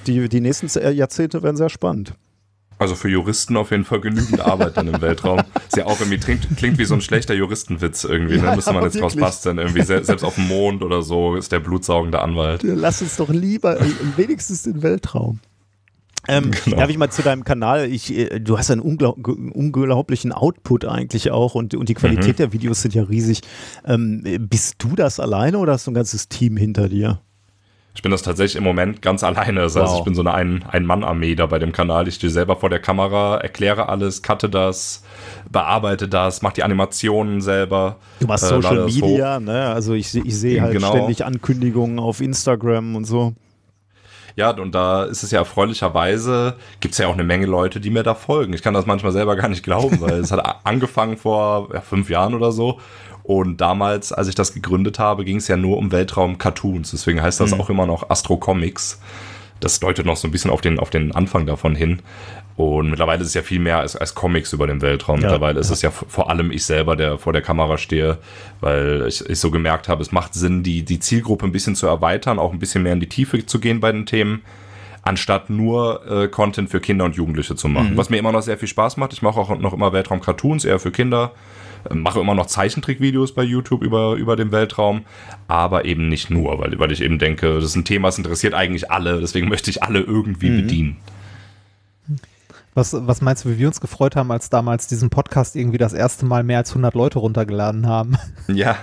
die, 0.06 0.28
die 0.28 0.40
nächsten 0.40 0.68
Jahrzehnte 0.94 1.42
werden 1.42 1.56
sehr 1.56 1.70
spannend. 1.70 2.14
Also 2.82 2.96
für 2.96 3.08
Juristen 3.08 3.56
auf 3.56 3.70
jeden 3.70 3.84
Fall 3.84 4.00
genügend 4.00 4.40
Arbeit 4.40 4.76
dann 4.76 4.88
im 4.88 5.00
Weltraum. 5.00 5.38
Ist 5.68 5.76
ja 5.76 5.86
auch 5.86 6.00
irgendwie, 6.00 6.18
klingt, 6.18 6.48
klingt 6.56 6.78
wie 6.78 6.84
so 6.84 6.94
ein 6.94 7.00
schlechter 7.00 7.32
Juristenwitz 7.32 8.02
irgendwie. 8.02 8.38
Ne? 8.38 8.44
Ja, 8.44 8.56
Müsste 8.56 8.72
man 8.72 8.82
jetzt 8.82 8.94
wirklich. 8.94 9.14
draus 9.14 9.20
basteln. 9.20 9.58
Irgendwie 9.58 9.82
se 9.82 10.02
selbst 10.02 10.24
auf 10.24 10.34
dem 10.34 10.48
Mond 10.48 10.82
oder 10.82 11.02
so 11.02 11.36
ist 11.36 11.52
der 11.52 11.60
blutsaugende 11.60 12.20
Anwalt. 12.20 12.64
Lass 12.64 13.00
uns 13.00 13.16
doch 13.16 13.28
lieber 13.28 13.80
äh, 13.80 13.84
wenigstens 14.16 14.64
den 14.64 14.82
Weltraum. 14.82 15.38
Ähm, 16.28 16.50
Genau. 16.64 16.76
Darf 16.76 16.88
ich 16.90 16.98
mal 16.98 17.10
zu 17.10 17.22
deinem 17.22 17.44
Kanal? 17.44 17.90
Ich, 17.90 18.16
äh, 18.16 18.38
du 18.38 18.56
hast 18.58 18.70
einen 18.70 18.80
unglaub 18.80 19.18
unglaublichen 19.26 20.32
Output 20.32 20.84
eigentlich 20.84 21.30
auch 21.30 21.54
und, 21.54 21.74
und 21.74 21.88
die 21.88 21.94
Qualität 21.94 22.38
der 22.38 22.52
Videos 22.52 22.82
sind 22.82 22.94
ja 22.94 23.02
riesig. 23.02 23.40
Ähm, 23.86 24.22
äh, 24.24 24.38
bist 24.38 24.76
du 24.78 24.94
das 24.94 25.18
alleine 25.20 25.58
oder 25.58 25.72
hast 25.72 25.86
du 25.86 25.90
ein 25.90 25.94
ganzes 25.94 26.28
Team 26.28 26.56
hinter 26.56 26.88
dir? 26.88 27.20
Ich 27.94 28.00
bin 28.00 28.10
das 28.10 28.22
tatsächlich 28.22 28.56
im 28.56 28.64
Moment 28.64 29.02
ganz 29.02 29.22
alleine. 29.22 29.60
Das 29.60 29.76
heißt, 29.76 29.92
Wow. 29.92 29.98
ich 29.98 30.04
bin 30.04 30.14
so 30.14 30.22
eine 30.22 30.32
Ein- 30.32 30.62
Ein-Mann-Armee 30.66 31.34
da 31.34 31.44
bei 31.44 31.58
dem 31.58 31.72
Kanal. 31.72 32.08
Ich 32.08 32.14
stehe 32.14 32.30
selber 32.30 32.56
vor 32.56 32.70
der 32.70 32.78
Kamera, 32.78 33.36
erkläre 33.38 33.90
alles, 33.90 34.22
cutte 34.22 34.48
das, 34.48 35.02
bearbeite 35.50 36.08
das, 36.08 36.40
mache 36.40 36.54
die 36.54 36.62
Animationen 36.62 37.42
selber. 37.42 37.96
Du 38.20 38.26
machst 38.26 38.44
äh, 38.44 38.48
Social. 38.48 38.86
Media, 38.86 39.40
ne? 39.40 39.66
Also 39.74 39.92
ich, 39.92 40.14
ich 40.14 40.34
sehe 40.38 40.62
halt 40.62 40.72
Genau. 40.72 40.90
ständig 40.92 41.24
Ankündigungen 41.26 41.98
auf 41.98 42.22
Instagram 42.22 42.96
und 42.96 43.04
so. 43.04 43.34
Ja, 44.36 44.50
und 44.50 44.74
da 44.74 45.04
ist 45.04 45.22
es 45.22 45.30
ja 45.30 45.40
erfreulicherweise, 45.40 46.56
gibt 46.80 46.92
es 46.92 46.98
ja 46.98 47.08
auch 47.08 47.14
eine 47.14 47.24
Menge 47.24 47.46
Leute, 47.46 47.80
die 47.80 47.90
mir 47.90 48.02
da 48.02 48.14
folgen. 48.14 48.52
Ich 48.52 48.62
kann 48.62 48.74
das 48.74 48.86
manchmal 48.86 49.12
selber 49.12 49.36
gar 49.36 49.48
nicht 49.48 49.62
glauben, 49.62 50.00
weil 50.00 50.20
es 50.20 50.32
hat 50.32 50.60
angefangen 50.64 51.16
vor 51.16 51.68
ja, 51.72 51.80
fünf 51.80 52.10
Jahren 52.10 52.34
oder 52.34 52.52
so. 52.52 52.80
Und 53.22 53.60
damals, 53.60 54.12
als 54.12 54.28
ich 54.28 54.34
das 54.34 54.52
gegründet 54.52 54.98
habe, 54.98 55.24
ging 55.24 55.36
es 55.36 55.48
ja 55.48 55.56
nur 55.56 55.78
um 55.78 55.92
Weltraum-Cartoons. 55.92 56.90
Deswegen 56.90 57.22
heißt 57.22 57.40
das 57.40 57.52
auch 57.52 57.70
immer 57.70 57.86
noch 57.86 58.10
Astro 58.10 58.36
Comics. 58.36 59.00
Das 59.60 59.78
deutet 59.78 60.06
noch 60.06 60.16
so 60.16 60.26
ein 60.26 60.32
bisschen 60.32 60.50
auf 60.50 60.60
den, 60.60 60.80
auf 60.80 60.90
den 60.90 61.14
Anfang 61.14 61.46
davon 61.46 61.76
hin. 61.76 62.02
Und 62.56 62.90
mittlerweile 62.90 63.22
ist 63.22 63.28
es 63.28 63.34
ja 63.34 63.42
viel 63.42 63.60
mehr 63.60 63.78
als, 63.78 63.96
als 63.96 64.14
Comics 64.14 64.52
über 64.52 64.66
den 64.66 64.82
Weltraum. 64.82 65.20
Ja, 65.20 65.28
mittlerweile 65.28 65.60
ist 65.60 65.70
es 65.70 65.82
ja 65.82 65.90
vor 65.90 66.28
allem 66.28 66.50
ich 66.50 66.64
selber, 66.64 66.96
der 66.96 67.18
vor 67.18 67.32
der 67.32 67.42
Kamera 67.42 67.78
stehe, 67.78 68.18
weil 68.60 69.06
ich, 69.08 69.28
ich 69.28 69.38
so 69.38 69.50
gemerkt 69.50 69.88
habe, 69.88 70.02
es 70.02 70.12
macht 70.12 70.34
Sinn, 70.34 70.62
die, 70.62 70.82
die 70.84 70.98
Zielgruppe 70.98 71.46
ein 71.46 71.52
bisschen 71.52 71.74
zu 71.74 71.86
erweitern, 71.86 72.38
auch 72.38 72.52
ein 72.52 72.58
bisschen 72.58 72.82
mehr 72.82 72.92
in 72.92 73.00
die 73.00 73.08
Tiefe 73.08 73.44
zu 73.46 73.58
gehen 73.58 73.80
bei 73.80 73.90
den 73.90 74.04
Themen, 74.04 74.42
anstatt 75.02 75.48
nur 75.48 76.02
äh, 76.06 76.28
Content 76.28 76.68
für 76.68 76.80
Kinder 76.80 77.06
und 77.06 77.16
Jugendliche 77.16 77.56
zu 77.56 77.68
machen. 77.68 77.96
Was 77.96 78.10
mir 78.10 78.18
immer 78.18 78.32
noch 78.32 78.42
sehr 78.42 78.58
viel 78.58 78.68
Spaß 78.68 78.98
macht. 78.98 79.12
Ich 79.12 79.22
mache 79.22 79.40
auch 79.40 79.58
noch 79.58 79.72
immer 79.72 79.92
Weltraum-Cartoons, 79.92 80.64
eher 80.64 80.78
für 80.78 80.92
Kinder. 80.92 81.32
Äh, 81.88 81.94
Mache 81.94 82.20
immer 82.20 82.34
noch 82.34 82.46
Zeichentrickvideos 82.46 83.32
bei 83.32 83.42
YouTube 83.42 83.82
über, 83.82 84.14
über 84.14 84.36
den 84.36 84.52
Weltraum, 84.52 85.04
aber 85.48 85.84
eben 85.86 86.08
nicht 86.08 86.30
nur, 86.30 86.58
weil, 86.58 86.78
weil 86.78 86.92
ich 86.92 87.02
eben 87.02 87.18
denke, 87.18 87.54
das 87.54 87.64
ist 87.64 87.76
ein 87.76 87.84
Thema, 87.84 88.08
das 88.08 88.18
interessiert 88.18 88.54
eigentlich 88.54 88.90
alle, 88.90 89.20
deswegen 89.20 89.48
möchte 89.48 89.70
ich 89.70 89.82
alle 89.82 90.00
irgendwie 90.00 90.50
bedienen. 90.50 90.98
Was, 92.74 92.96
was 93.06 93.20
meinst 93.20 93.44
du, 93.44 93.50
wie 93.50 93.58
wir 93.58 93.66
uns 93.66 93.80
gefreut 93.80 94.16
haben, 94.16 94.30
als 94.30 94.48
damals 94.48 94.86
diesen 94.86 95.10
Podcast 95.10 95.56
irgendwie 95.56 95.78
das 95.78 95.92
erste 95.92 96.24
Mal 96.24 96.42
mehr 96.42 96.58
als 96.58 96.70
100 96.70 96.94
Leute 96.94 97.18
runtergeladen 97.18 97.86
haben? 97.86 98.16
Ja. 98.48 98.76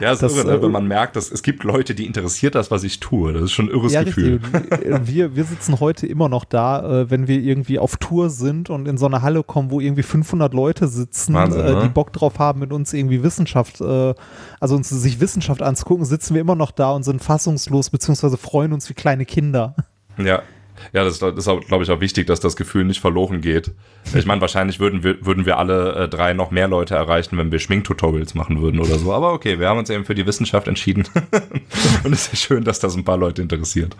Ja, 0.00 0.12
ist 0.12 0.22
Das, 0.22 0.36
irre, 0.36 0.46
ne? 0.48 0.52
äh, 0.54 0.62
wenn 0.62 0.72
man 0.72 0.88
merkt, 0.88 1.14
dass 1.14 1.30
es 1.30 1.42
gibt 1.42 1.62
Leute, 1.62 1.94
die 1.94 2.06
interessiert 2.06 2.56
das, 2.56 2.72
was 2.72 2.82
ich 2.82 2.98
tue. 2.98 3.32
Das 3.32 3.42
ist 3.44 3.52
schon 3.52 3.66
ein 3.66 3.70
irres 3.70 3.92
ja, 3.92 4.02
Gefühl. 4.02 4.40
richtig. 4.52 5.06
Wir, 5.06 5.36
wir 5.36 5.44
sitzen 5.44 5.78
heute 5.78 6.06
immer 6.08 6.28
noch 6.28 6.44
da, 6.44 7.02
äh, 7.02 7.10
wenn 7.10 7.28
wir 7.28 7.38
irgendwie 7.40 7.78
auf 7.78 7.96
Tour 7.96 8.30
sind 8.30 8.68
und 8.68 8.88
in 8.88 8.98
so 8.98 9.06
eine 9.06 9.22
Halle 9.22 9.44
kommen, 9.44 9.70
wo 9.70 9.80
irgendwie 9.80 10.02
500 10.02 10.52
Leute 10.52 10.88
sitzen, 10.88 11.34
Wahnsinn, 11.34 11.60
äh, 11.60 11.72
ne? 11.72 11.80
die 11.84 11.88
Bock 11.88 12.12
drauf 12.12 12.38
haben, 12.40 12.58
mit 12.60 12.72
uns 12.72 12.92
irgendwie 12.92 13.22
Wissenschaft, 13.22 13.80
äh, 13.80 14.14
also 14.58 14.74
uns 14.74 14.88
sich 14.88 15.20
Wissenschaft 15.20 15.62
anzugucken, 15.62 16.04
sitzen 16.04 16.34
wir 16.34 16.40
immer 16.40 16.56
noch 16.56 16.72
da 16.72 16.90
und 16.90 17.04
sind 17.04 17.22
fassungslos, 17.22 17.90
beziehungsweise 17.90 18.36
freuen 18.36 18.72
uns 18.72 18.88
wie 18.90 18.94
kleine 18.94 19.24
Kinder. 19.24 19.76
Ja. 20.18 20.42
Ja, 20.92 21.04
das, 21.04 21.20
ist, 21.20 21.66
glaube 21.66 21.84
ich, 21.84 21.90
auch 21.90 22.00
wichtig, 22.00 22.26
dass 22.26 22.40
das 22.40 22.56
Gefühl 22.56 22.84
nicht 22.84 23.00
verloren 23.00 23.40
geht. 23.40 23.72
Ich 24.14 24.26
meine, 24.26 24.40
wahrscheinlich 24.40 24.80
würden 24.80 25.02
wir, 25.02 25.24
würden 25.24 25.46
wir 25.46 25.58
alle 25.58 25.94
äh, 25.94 26.08
drei 26.08 26.34
noch 26.34 26.50
mehr 26.50 26.68
Leute 26.68 26.94
erreichen, 26.94 27.38
wenn 27.38 27.52
wir 27.52 27.58
Schminktutorials 27.58 28.34
machen 28.34 28.60
würden 28.60 28.80
oder 28.80 28.98
so. 28.98 29.12
Aber 29.12 29.32
okay, 29.32 29.58
wir 29.58 29.68
haben 29.68 29.78
uns 29.78 29.90
eben 29.90 30.04
für 30.04 30.14
die 30.14 30.26
Wissenschaft 30.26 30.68
entschieden. 30.68 31.04
Und 32.04 32.12
es 32.12 32.26
ist 32.26 32.32
ja 32.32 32.36
schön, 32.36 32.64
dass 32.64 32.80
das 32.80 32.96
ein 32.96 33.04
paar 33.04 33.16
Leute 33.16 33.42
interessiert. 33.42 33.96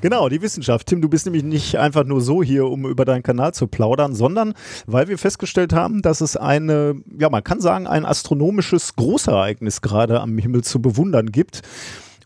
Genau, 0.00 0.28
die 0.28 0.42
Wissenschaft. 0.42 0.86
Tim, 0.86 1.00
du 1.00 1.08
bist 1.08 1.26
nämlich 1.26 1.42
nicht 1.42 1.76
einfach 1.78 2.04
nur 2.04 2.20
so 2.20 2.42
hier, 2.42 2.66
um 2.66 2.86
über 2.86 3.04
deinen 3.04 3.22
Kanal 3.22 3.54
zu 3.54 3.66
plaudern, 3.66 4.14
sondern 4.14 4.54
weil 4.86 5.08
wir 5.08 5.18
festgestellt 5.18 5.72
haben, 5.72 6.02
dass 6.02 6.20
es 6.20 6.36
eine, 6.36 6.96
ja, 7.18 7.30
man 7.30 7.42
kann 7.42 7.60
sagen, 7.60 7.86
ein 7.86 8.04
astronomisches 8.04 8.96
Großereignis 8.96 9.80
gerade 9.80 10.20
am 10.20 10.36
Himmel 10.38 10.62
zu 10.62 10.80
bewundern 10.82 11.32
gibt. 11.32 11.62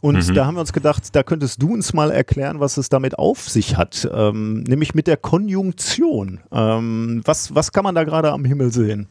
Und 0.01 0.35
da 0.35 0.47
haben 0.47 0.55
wir 0.55 0.61
uns 0.61 0.73
gedacht, 0.73 1.15
da 1.15 1.23
könntest 1.23 1.63
du 1.63 1.75
uns 1.75 1.93
mal 1.93 2.11
erklären, 2.11 2.59
was 2.59 2.77
es 2.79 2.89
damit 2.89 3.19
auf 3.19 3.49
sich 3.49 3.77
hat, 3.77 4.09
ähm, 4.13 4.63
nämlich 4.63 4.95
mit 4.95 5.07
der 5.07 5.19
Konjunktion. 5.19 6.41
Ähm, 6.51 7.21
was, 7.25 7.55
was 7.55 7.73
kann 7.73 7.85
man 7.85 7.95
da 7.95 8.05
gerade 8.05 8.33
am 8.33 8.45
Himmel 8.45 8.73
sehen? 8.73 9.09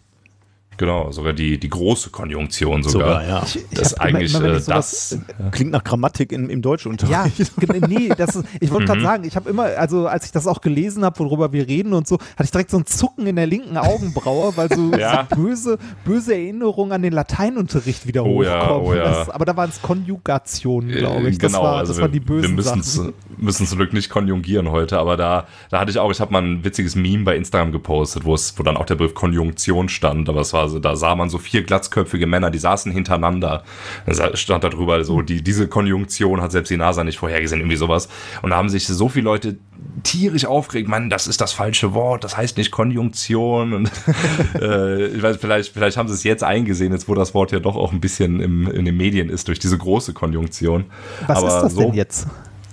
Genau, 0.80 1.11
sogar 1.11 1.33
die, 1.33 1.59
die 1.59 1.69
große 1.69 2.09
Konjunktion 2.09 2.83
sogar. 2.83 3.22
ja. 3.27 3.43
Ich 3.45 3.59
Das 3.74 3.91
ist 3.91 3.99
hab 3.99 4.08
immer- 4.08 4.17
eigentlich 4.19 4.33
immer, 4.33 4.45
äh, 4.45 4.58
ich 4.58 4.64
sowas- 4.64 5.17
das. 5.38 5.51
Klingt 5.51 5.72
nach 5.72 5.83
Grammatik 5.83 6.32
in, 6.32 6.45
im 6.49 6.59
Ja, 6.59 6.61
Deutschunterricht. 6.61 7.51
gen- 7.59 7.82
nee, 7.90 8.09
das 8.17 8.38
ist, 8.38 8.45
ich 8.61 8.72
wollte 8.72 8.85
gerade 8.88 9.01
sagen, 9.01 9.24
ich 9.25 9.35
habe 9.35 9.49
immer, 9.49 9.64
also 9.66 10.08
als 10.08 10.25
ich 10.25 10.32
das 10.32 10.48
auch 10.48 10.61
gelesen 10.61 11.03
habe, 11.03 11.19
worüber 11.19 11.51
wir 11.51 11.67
reden 11.67 11.91
und 11.91 12.08
so, 12.08 12.16
hatte 12.16 12.45
ich 12.45 12.51
direkt 12.51 12.72
so 12.72 12.77
ein 12.77 12.85
Zucken 12.85 13.27
in 13.27 13.35
der 13.35 13.45
linken 13.45 13.75
Augenbraue, 13.77 14.56
weil 14.56 14.69
so, 14.74 14.91
Ja. 14.98 15.27
so 15.30 15.35
böse, 15.35 15.77
böse 16.06 16.33
Erinnerungen 16.33 16.93
an 16.93 17.01
den 17.01 17.11
Lateinunterricht 17.11 18.08
wieder 18.08 18.24
Oh 18.25 18.41
ja, 18.41 18.61
hochkommen. 18.61 18.88
oh 18.88 18.93
ja. 18.93 19.03
Das, 19.03 19.30
aber 19.30 19.43
da 19.43 19.58
waren 19.58 19.69
es 19.69 19.82
Konjugationen, 19.82 20.91
glaube 20.91 21.30
ich. 21.30 21.35
Äh, 21.35 21.40
Das, 21.40 21.51
genau, 21.51 21.64
war, 21.64 21.75
also 21.80 21.91
das 21.91 22.01
waren 22.01 22.11
die 22.14 22.22
wir, 22.22 22.35
wir 22.35 22.41
bösen 22.41 22.56
müssen 22.56 22.82
Sachen. 22.83 23.14
müssen 23.38 23.67
zum 23.67 23.77
Glück 23.77 23.91
nicht 23.91 24.09
konjugieren 24.09 24.69
heute, 24.72 24.98
aber 24.98 25.17
da, 25.17 25.45
da 25.72 25.80
hatte 25.82 25.91
ich 25.91 25.99
auch, 25.99 26.11
ich 26.11 26.22
habe 26.22 26.32
mal 26.32 26.41
ein 26.41 26.64
witziges 26.64 26.95
Meme 26.95 27.24
bei 27.25 27.35
Instagram 27.35 27.74
gepostet, 27.74 28.24
wo 28.24 28.33
es, 28.33 28.58
wo 28.58 28.64
dann 28.64 28.77
auch 28.77 28.85
der 28.85 28.95
Begriff 28.95 29.14
Konjunktion 29.14 29.90
stand, 29.90 30.30
aber 30.30 30.41
es 30.41 30.53
war 30.53 30.68
so, 30.69 30.80
da 30.80 30.95
sah 30.95 31.15
man 31.15 31.30
so 31.30 31.38
vier 31.38 31.64
glatzköpfige 31.64 32.27
Männer, 32.27 32.51
die 32.51 32.59
saßen 32.59 32.91
hintereinander. 32.91 33.64
Da 34.06 34.35
stand 34.35 34.64
da 34.64 34.69
drüber 34.69 35.03
so, 35.03 35.22
die, 35.22 35.41
diese 35.41 35.67
Konjunktion 35.67 36.41
hat 36.41 36.51
selbst 36.51 36.69
die 36.69 36.77
NASA 36.77 37.03
nicht 37.03 37.17
vorhergesehen, 37.17 37.61
irgendwie 37.61 37.77
sowas. 37.77 38.09
Und 38.41 38.51
da 38.51 38.57
haben 38.57 38.69
sich 38.69 38.88
so 38.88 39.09
viele 39.09 39.25
Leute 39.25 39.57
tierisch 40.03 40.45
aufgeregt, 40.45 40.88
Mann, 40.88 41.09
das 41.09 41.27
ist 41.27 41.41
das 41.41 41.51
falsche 41.51 41.93
Wort, 41.93 42.23
das 42.23 42.38
heißt 42.38 42.57
nicht 42.57 42.72
Konjunktion 42.72 43.73
und 43.73 43.91
äh, 44.61 45.07
ich 45.07 45.22
weiß, 45.22 45.38
vielleicht, 45.38 45.73
vielleicht 45.73 45.98
haben 45.98 46.07
sie 46.07 46.14
es 46.14 46.23
jetzt 46.23 46.43
eingesehen, 46.43 46.93
jetzt 46.93 47.07
wo 47.07 47.15
das 47.15 47.33
Wort 47.33 47.51
ja 47.51 47.59
doch 47.59 47.75
auch 47.75 47.91
ein 47.91 47.99
bisschen 47.99 48.39
im, 48.39 48.69
in 48.69 48.85
den 48.85 48.98
Medien 48.98 49.30
ist, 49.30 49.48
durch 49.48 49.59
diese 49.59 49.77
große 49.77 50.14
Konjunktion. 50.14 50.85
Was 51.27 51.38
Aber 51.38 51.48
ist 51.48 51.61
das 51.61 51.73
so, 51.73 51.81
denn 51.81 51.93
jetzt? 51.93 52.27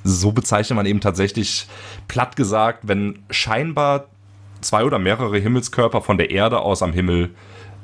so 0.05 0.33
bezeichnet 0.33 0.77
man 0.77 0.87
eben 0.87 1.01
tatsächlich 1.01 1.67
platt 2.09 2.37
gesagt, 2.37 2.81
wenn 2.85 3.21
scheinbar 3.31 4.07
zwei 4.61 4.85
oder 4.85 4.99
mehrere 4.99 5.39
Himmelskörper 5.39 6.01
von 6.01 6.19
der 6.19 6.31
Erde 6.31 6.61
aus 6.61 6.83
am 6.83 6.93
Himmel 6.93 7.31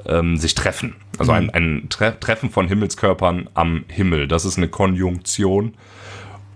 ähm, 0.06 0.36
sich 0.36 0.54
treffen. 0.54 0.94
Also 1.18 1.32
ein, 1.32 1.50
ein 1.50 1.86
Tre 1.88 2.18
Treffen 2.18 2.50
von 2.50 2.68
Himmelskörpern 2.68 3.48
am 3.54 3.84
Himmel. 3.88 4.28
Das 4.28 4.44
ist 4.44 4.58
eine 4.58 4.68
Konjunktion. 4.68 5.74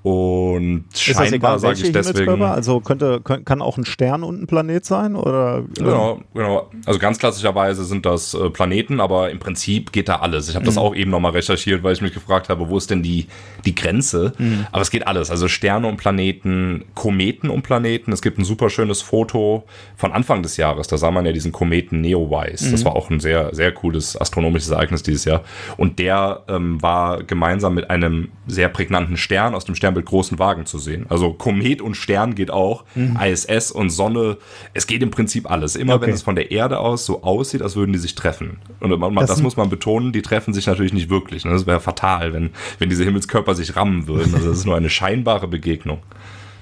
Und 0.07 0.85
Ist 0.93 1.03
scheinbar 1.03 1.59
sage 1.59 1.81
ich 1.83 1.91
deswegen. 1.91 2.41
Also 2.41 2.79
könnte, 2.79 3.21
kann, 3.23 3.61
auch 3.61 3.77
ein 3.77 3.85
Stern 3.85 4.23
und 4.23 4.41
ein 4.41 4.47
Planet 4.47 4.85
sein? 4.85 5.17
Oder, 5.17 5.65
Genau, 5.77 6.21
genau. 6.33 6.71
Also 6.85 7.01
ganz 7.01 7.19
klassischerweise 7.19 7.85
sind 7.85 8.07
das 8.07 8.33
äh, 8.33 8.51
Planeten, 8.51 9.01
aber 9.01 9.33
im 9.33 9.41
Prinzip 9.41 9.91
geht 9.91 10.09
da 10.09 10.21
alles. 10.21 10.49
Ich 10.49 10.55
habe 10.55 10.65
das 10.65 10.79
auch 10.79 10.95
eben 10.95 11.11
nochmal 11.11 11.33
recherchiert, 11.33 11.83
weil 11.83 11.93
ich 11.93 12.03
mich 12.03 12.15
gefragt 12.15 12.51
habe, 12.51 12.69
wo 12.69 12.77
ist 12.77 12.89
denn 12.89 13.03
die, 13.03 13.27
die 13.65 13.75
Grenze? 13.75 14.33
Aber 14.71 14.83
es 14.83 14.93
geht 14.93 15.09
alles. 15.09 15.33
Also 15.33 15.49
Sterne 15.49 15.89
und 15.89 15.97
Planeten, 15.97 16.85
Kometen 16.95 17.51
und 17.51 17.63
Planeten. 17.63 18.13
Es 18.13 18.23
gibt 18.23 18.39
ein 18.39 18.45
super 18.45 18.71
schönes 18.71 19.03
Foto 19.03 19.65
von 19.97 20.13
Anfang 20.13 20.45
des 20.45 20.57
Jahres. 20.57 20.87
Da 20.87 20.99
sah 20.99 21.11
man 21.11 21.27
ja 21.27 21.33
diesen 21.33 21.51
Kometen 21.51 22.01
Neowise. 22.01 22.71
Das 22.71 22.85
war 22.85 22.95
auch 22.95 23.11
ein 23.11 23.19
sehr, 23.19 23.53
sehr 23.57 23.73
cooles 23.73 24.17
astronomisches 24.17 24.71
Ereignis 24.71 25.03
dieses 25.03 25.25
Jahr. 25.25 25.43
Und 25.77 25.99
der 25.99 26.45
ähm, 26.47 26.81
war 26.81 27.25
gemeinsam 27.25 27.75
mit 27.75 27.91
einem 27.91 28.29
sehr 28.47 28.69
prägnanten 28.69 29.17
Stern 29.17 29.57
aus 29.57 29.65
dem 29.65 29.75
Sternbild 29.97 30.07
Großen 30.07 30.39
Wagen 30.39 30.67
zu 30.67 30.79
sehen. 30.79 31.07
Also 31.09 31.33
Komet 31.33 31.81
und 31.81 31.97
Stern 31.97 32.35
geht 32.35 32.51
auch. 32.51 32.85
ISS 32.95 33.71
und 33.73 33.91
Sonne. 33.91 34.37
Es 34.75 34.87
geht 34.87 35.03
im 35.03 35.11
Prinzip 35.11 35.51
alles. 35.51 35.77
Immer 35.77 35.95
Okay. 35.97 36.07
wenn 36.09 36.15
es 36.15 36.23
von 36.23 36.37
der 36.37 36.51
Erde 36.51 36.79
aus 36.79 37.07
so 37.07 37.23
aussieht, 37.23 37.63
als 37.63 37.77
würden 37.77 37.93
die 37.93 37.99
sich 37.99 38.15
treffen. 38.15 38.59
Und 38.81 38.99
man, 38.99 39.15
Das 39.15 39.31
das, 39.31 39.43
muss 39.43 39.57
man 39.57 39.71
betonen, 39.71 40.13
die 40.13 40.23
treffen 40.23 40.53
sich 40.53 40.67
natürlich 40.67 40.93
nicht 40.93 41.09
wirklich. 41.09 41.45
Ne? 41.45 41.53
Das 41.53 41.67
wäre 41.67 41.81
fatal, 41.81 42.33
wenn, 42.33 42.51
wenn 42.79 42.91
diese 42.91 43.05
Himmelskörper 43.05 43.55
sich 43.55 43.77
rammen 43.77 44.07
würden. 44.07 44.35
Also 44.35 44.49
das 44.49 44.59
ist 44.59 44.65
nur 44.67 44.77
eine 44.77 44.91
scheinbare 44.91 45.49
Begegnung. 45.49 45.99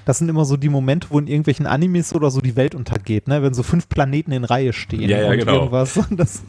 Das 0.05 0.19
sind 0.19 0.29
immer 0.29 0.45
so 0.45 0.55
die 0.57 0.69
Momente, 0.69 1.07
wo 1.09 1.19
in 1.19 1.27
irgendwelchen 1.27 1.65
Animes 1.65 2.13
oder 2.13 2.29
so 2.31 2.39
die 2.41 2.55
Welt 2.55 2.75
untergeht, 2.75 3.27
ne? 3.27 3.41
wenn 3.43 3.53
so 3.53 3.63
fünf 3.63 3.89
Planeten 3.89 4.31
in 4.31 4.43
Reihe 4.45 4.71
stehen. 4.73 5.09
Ja, 5.09 5.21
ja, 5.21 5.31
und 5.31 5.37
genau. 5.39 5.53
Irgendwas. 5.55 5.99
Das, 6.11 6.43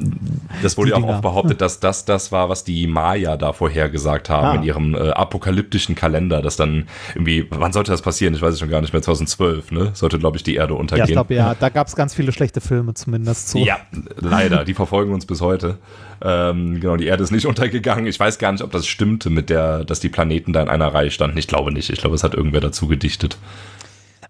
Das 0.62 0.76
wurde 0.76 0.91
ja 0.91 0.97
auch 0.97 1.01
Dinger. 1.01 1.12
oft 1.15 1.23
behauptet, 1.23 1.60
dass 1.60 1.81
das 1.81 2.05
das 2.05 2.31
war, 2.33 2.49
was 2.49 2.62
die 2.65 2.86
Maya 2.86 3.36
da 3.36 3.52
vorhergesagt 3.52 4.31
haben 4.31 4.47
Ah. 4.47 4.55
in 4.57 4.62
ihrem 4.62 4.94
äh, 4.94 5.09
apokalyptischen 5.10 5.94
Kalender, 5.94 6.43
dass 6.43 6.57
dann 6.57 6.86
irgendwie, 7.15 7.47
wann 7.51 7.73
sollte 7.73 7.91
das 7.91 8.02
passieren? 8.02 8.35
Ich 8.35 8.43
weiß 8.43 8.55
es 8.55 8.60
schon 8.60 8.68
gar 8.70 8.81
nicht 8.81 8.93
mehr, 8.93 9.02
2012, 9.02 9.73
ne? 9.73 9.91
Sollte, 9.94 10.18
glaube 10.18 10.36
ich, 10.36 10.43
die 10.43 10.55
Erde 10.55 10.75
ja, 10.75 10.78
untergehen. 10.81 11.07
ich 11.09 11.12
glaube, 11.12 11.35
ja, 11.35 11.55
da 11.59 11.68
gab 11.70 11.86
es 11.86 11.97
ganz 11.97 12.15
viele 12.15 12.33
schlechte 12.33 12.60
Filme 12.60 12.94
zumindest 12.94 13.49
zu. 13.49 13.59
Ja, 13.59 13.78
leider. 14.20 14.65
Die 14.65 14.75
verfolgen 14.75 15.12
uns 15.12 15.26
bis 15.26 15.41
heute. 15.41 15.78
Ähm, 16.22 16.80
genau, 16.80 16.96
die 16.96 17.06
Erde 17.06 17.22
ist 17.22 17.30
nicht 17.30 17.46
untergegangen. 17.46 18.06
Ich 18.06 18.18
weiß 18.18 18.38
gar 18.38 18.52
nicht, 18.52 18.62
ob 18.62 18.72
das 18.72 18.86
stimmte 18.86 19.30
mit 19.30 19.50
der, 19.50 19.84
dass 19.84 20.00
die 20.00 20.08
Planeten 20.08 20.52
da 20.52 20.62
in 20.62 20.68
einer 20.68 20.88
Reihe 20.92 21.10
standen. 21.10 21.38
Ich 21.38 21.48
glaube 21.48 21.72
nicht. 21.72 21.90
Ich 21.90 22.00
glaube, 22.00 22.14
es 22.14 22.24
hat 22.24 22.34
irgendwer 22.34 22.60
dazu 22.60 22.86
gedichtet. 22.86 23.38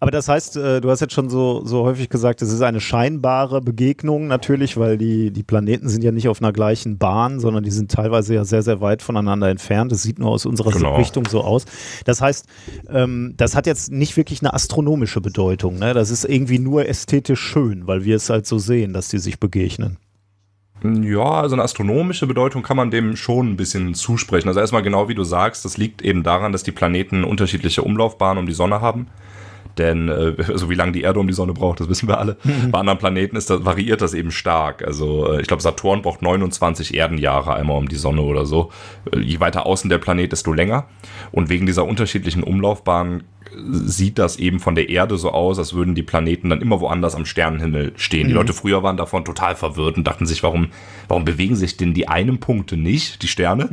Aber 0.00 0.10
das 0.10 0.28
heißt, 0.28 0.56
äh, 0.56 0.80
du 0.80 0.90
hast 0.90 1.00
jetzt 1.00 1.14
schon 1.14 1.30
so, 1.30 1.64
so 1.64 1.84
häufig 1.84 2.08
gesagt, 2.08 2.42
es 2.42 2.52
ist 2.52 2.60
eine 2.60 2.80
scheinbare 2.80 3.60
Begegnung 3.60 4.26
natürlich, 4.26 4.76
weil 4.76 4.98
die, 4.98 5.30
die 5.30 5.42
Planeten 5.42 5.88
sind 5.88 6.04
ja 6.04 6.12
nicht 6.12 6.28
auf 6.28 6.42
einer 6.42 6.52
gleichen 6.52 6.98
Bahn, 6.98 7.40
sondern 7.40 7.64
die 7.64 7.70
sind 7.70 7.90
teilweise 7.90 8.34
ja 8.34 8.44
sehr, 8.44 8.62
sehr 8.62 8.80
weit 8.80 9.00
voneinander 9.02 9.48
entfernt. 9.48 9.92
Das 9.92 10.02
sieht 10.02 10.18
nur 10.18 10.30
aus 10.30 10.44
unserer 10.44 10.72
Genau. 10.72 10.96
Richtung 10.96 11.26
so 11.26 11.42
aus. 11.42 11.64
Das 12.04 12.20
heißt, 12.20 12.46
ähm, 12.90 13.34
das 13.36 13.56
hat 13.56 13.66
jetzt 13.66 13.90
nicht 13.90 14.16
wirklich 14.16 14.42
eine 14.42 14.52
astronomische 14.52 15.20
Bedeutung. 15.20 15.78
Ne? 15.78 15.94
Das 15.94 16.10
ist 16.10 16.24
irgendwie 16.24 16.58
nur 16.58 16.86
ästhetisch 16.86 17.40
schön, 17.40 17.86
weil 17.86 18.04
wir 18.04 18.16
es 18.16 18.28
halt 18.28 18.46
so 18.46 18.58
sehen, 18.58 18.92
dass 18.92 19.08
die 19.08 19.18
sich 19.18 19.40
begegnen. 19.40 19.96
Ja, 21.02 21.40
also 21.40 21.54
eine 21.54 21.62
astronomische 21.62 22.26
Bedeutung 22.26 22.62
kann 22.62 22.76
man 22.76 22.90
dem 22.90 23.16
schon 23.16 23.50
ein 23.50 23.56
bisschen 23.56 23.94
zusprechen. 23.94 24.48
Also 24.48 24.60
erstmal 24.60 24.82
genau 24.82 25.08
wie 25.08 25.14
du 25.14 25.24
sagst, 25.24 25.64
das 25.64 25.76
liegt 25.76 26.02
eben 26.02 26.22
daran, 26.22 26.52
dass 26.52 26.62
die 26.62 26.72
Planeten 26.72 27.24
unterschiedliche 27.24 27.82
Umlaufbahnen 27.82 28.38
um 28.38 28.46
die 28.46 28.52
Sonne 28.52 28.80
haben. 28.80 29.06
Denn 29.78 30.08
äh, 30.08 30.34
also 30.48 30.70
wie 30.70 30.74
lange 30.74 30.92
die 30.92 31.02
Erde 31.02 31.20
um 31.20 31.26
die 31.26 31.34
Sonne 31.34 31.52
braucht, 31.52 31.80
das 31.80 31.88
wissen 31.88 32.08
wir 32.08 32.18
alle. 32.18 32.36
Bei 32.70 32.78
anderen 32.78 32.98
Planeten 32.98 33.36
ist 33.36 33.50
das, 33.50 33.64
variiert 33.64 34.00
das 34.02 34.14
eben 34.14 34.30
stark. 34.30 34.84
Also 34.86 35.32
äh, 35.32 35.40
ich 35.40 35.46
glaube, 35.46 35.62
Saturn 35.62 36.02
braucht 36.02 36.22
29 36.22 36.94
Erdenjahre 36.94 37.54
einmal 37.54 37.78
um 37.78 37.88
die 37.88 37.96
Sonne 37.96 38.22
oder 38.22 38.46
so. 38.46 38.70
Äh, 39.12 39.20
je 39.20 39.40
weiter 39.40 39.66
außen 39.66 39.90
der 39.90 39.98
Planet, 39.98 40.32
desto 40.32 40.52
länger. 40.52 40.86
Und 41.32 41.48
wegen 41.48 41.66
dieser 41.66 41.84
unterschiedlichen 41.84 42.42
Umlaufbahnen 42.42 43.24
sieht 43.54 44.18
das 44.18 44.36
eben 44.36 44.60
von 44.60 44.74
der 44.74 44.88
Erde 44.88 45.16
so 45.16 45.30
aus, 45.30 45.58
als 45.58 45.74
würden 45.74 45.94
die 45.94 46.02
Planeten 46.02 46.50
dann 46.50 46.60
immer 46.60 46.80
woanders 46.80 47.14
am 47.14 47.24
Sternenhimmel 47.24 47.92
stehen. 47.96 48.28
Die 48.28 48.34
Leute 48.34 48.52
früher 48.52 48.82
waren 48.82 48.96
davon 48.96 49.24
total 49.24 49.54
verwirrt 49.54 49.96
und 49.96 50.04
dachten 50.04 50.26
sich, 50.26 50.42
warum, 50.42 50.68
warum 51.08 51.24
bewegen 51.24 51.56
sich 51.56 51.76
denn 51.76 51.94
die 51.94 52.08
einen 52.08 52.38
Punkte 52.38 52.76
nicht, 52.76 53.22
die 53.22 53.28
Sterne, 53.28 53.68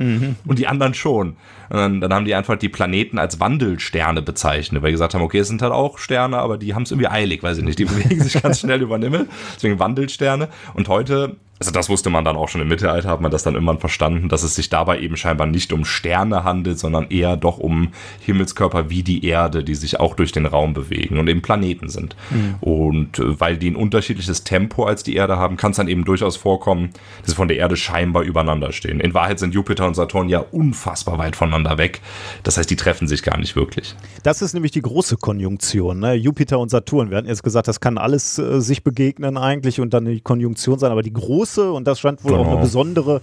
und 0.45 0.60
die 0.60 0.68
anderen 0.68 0.93
schon? 0.93 1.35
Und 1.69 1.77
dann, 1.77 2.02
dann 2.02 2.14
haben 2.14 2.26
die 2.26 2.35
einfach 2.35 2.58
die 2.58 2.69
Planeten 2.69 3.18
als 3.18 3.40
Wandelsterne 3.40 4.22
bezeichnet, 4.22 4.84
weil 4.84 4.90
die 4.90 4.93
gesagt 4.93 5.16
haben, 5.16 5.22
okay, 5.22 5.40
es 5.40 5.48
sind 5.48 5.61
halt 5.61 5.74
auch 5.74 5.98
Sterne, 5.98 6.38
aber 6.38 6.58
die 6.58 6.76
haben 6.76 6.84
es 6.84 6.92
irgendwie 6.92 7.08
eilig, 7.08 7.42
weiß 7.42 7.58
ich 7.58 7.64
nicht, 7.64 7.80
die 7.80 7.85
bewegen 7.85 8.22
sich 8.22 8.42
ganz 8.42 8.60
schnell 8.60 8.82
über 8.82 8.98
den 8.98 9.11
Himmel, 9.11 9.27
deswegen 9.56 9.80
Wandelsterne. 9.80 10.50
Und 10.74 10.88
heute 10.88 11.38
also 11.64 11.72
das 11.72 11.88
wusste 11.88 12.09
man 12.09 12.25
dann 12.25 12.35
auch 12.35 12.50
schon 12.50 12.59
im 12.59 12.67
Mittelalter, 12.67 13.09
hat 13.09 13.22
man 13.22 13.32
das 13.32 13.43
dann 13.43 13.53
irgendwann 13.53 13.80
verstanden, 13.80 14.27
dass 14.27 14.43
es 14.43 14.56
sich 14.56 14.69
dabei 14.69 15.00
eben 15.00 15.16
scheinbar 15.16 15.48
nicht 15.48 15.72
um 15.72 15.85
Sterne 15.85 16.43
handelt, 16.43 16.77
sondern 16.77 17.08
eher 17.09 17.38
doch 17.38 17.58
um 17.58 17.93
Himmelskörper 18.19 18.90
wie 18.90 19.01
die 19.01 19.25
Erde, 19.25 19.64
die 19.64 19.75
sich 19.75 20.00
auch 20.00 20.16
durch 20.16 20.33
den 20.33 20.45
Raum 20.45 20.74
bewegen 20.74 21.19
und 21.19 21.30
eben 21.30 21.42
Planeten 21.42 21.88
sind. 21.88 22.17
Und 22.59 23.19
äh, 23.19 23.40
weil 23.40 23.58
die 23.58 23.72
ein 23.72 23.77
unterschiedliches 23.77 24.43
Tempo 24.43 24.83
als 24.83 25.03
die 25.03 25.16
Erde 25.16 25.38
haben, 25.38 25.56
kann 25.56 25.72
es 25.72 25.77
dann 25.77 25.88
eben 25.88 26.03
durchaus 26.03 26.35
vorkommen, 26.35 26.90
dass 27.22 27.32
sie 27.32 27.35
von 27.35 27.48
der 27.48 27.58
Erde 27.58 27.77
scheinbar 27.77 28.24
übereinander 28.24 28.74
stehen. 28.74 29.00
In 29.00 29.14
Wahrheit 29.14 29.40
sind 29.40 29.53
Jupiter 29.53 29.88
und 29.88 29.95
Saturn 29.95 30.27
ja 30.27 30.40
unfassbar 30.40 31.17
weit 31.17 31.38
voneinander 31.38 31.77
weg. 31.77 32.01
Das 32.43 32.58
heißt, 32.58 32.69
die 32.69 32.75
treffen 32.75 33.08
sich 33.08 33.24
gar 33.24 33.38
nicht 33.38 33.56
wirklich. 33.56 33.95
Das 34.24 34.42
ist 34.42 34.53
nämlich 34.53 34.72
die 34.74 34.82
große 34.82 35.16
Konjunktion, 35.17 36.00
ne? 36.00 36.14
Jupiter 36.14 36.59
und 36.59 36.69
Saturn. 36.69 37.09
Wir 37.09 37.17
hatten 37.17 37.27
jetzt 37.27 37.43
gesagt, 37.43 37.69
das 37.69 37.80
kann 37.80 37.98
alles 37.98 38.38
äh, 38.38 38.59
sich 38.59 38.83
begegnen 38.83 39.38
eigentlich 39.38 39.80
und 39.80 39.93
dann 39.93 40.06
die 40.06 40.19
Konjunktion 40.19 40.80
sein, 40.80 40.92
aber 40.92 41.03
die 41.03 41.14
große, 41.14 41.53
und 41.58 41.86
das 41.88 42.00
scheint 42.00 42.24
wohl 42.24 42.34
auch 42.34 42.40
Genau. 42.40 42.52
eine 42.54 42.62
besondere 42.62 43.22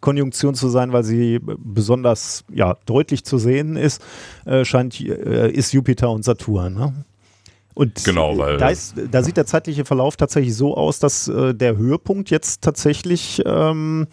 Konjunktion 0.00 0.54
zu 0.54 0.68
sein, 0.68 0.92
weil 0.92 1.04
sie 1.04 1.40
besonders 1.58 2.44
ja, 2.52 2.76
deutlich 2.86 3.24
zu 3.24 3.38
sehen 3.38 3.76
ist, 3.76 4.02
äh, 4.46 4.64
scheint, 4.64 5.00
äh, 5.00 5.50
ist 5.50 5.72
Jupiter 5.72 6.10
und 6.10 6.24
Saturn. 6.24 6.74
Ne? 6.74 6.92
Und 7.74 8.04
Genau, 8.04 8.36
weil- 8.36 8.58
da, 8.58 8.68
ist, 8.68 8.94
da 9.10 9.22
sieht 9.22 9.36
der 9.36 9.46
zeitliche 9.46 9.84
Verlauf 9.84 10.16
tatsächlich 10.16 10.54
so 10.54 10.76
aus, 10.76 10.98
dass 10.98 11.28
äh, 11.28 11.54
der 11.54 11.76
Höhepunkt 11.76 12.30
jetzt 12.30 12.62
tatsächlich 12.62 13.40
ähm, 13.46 14.06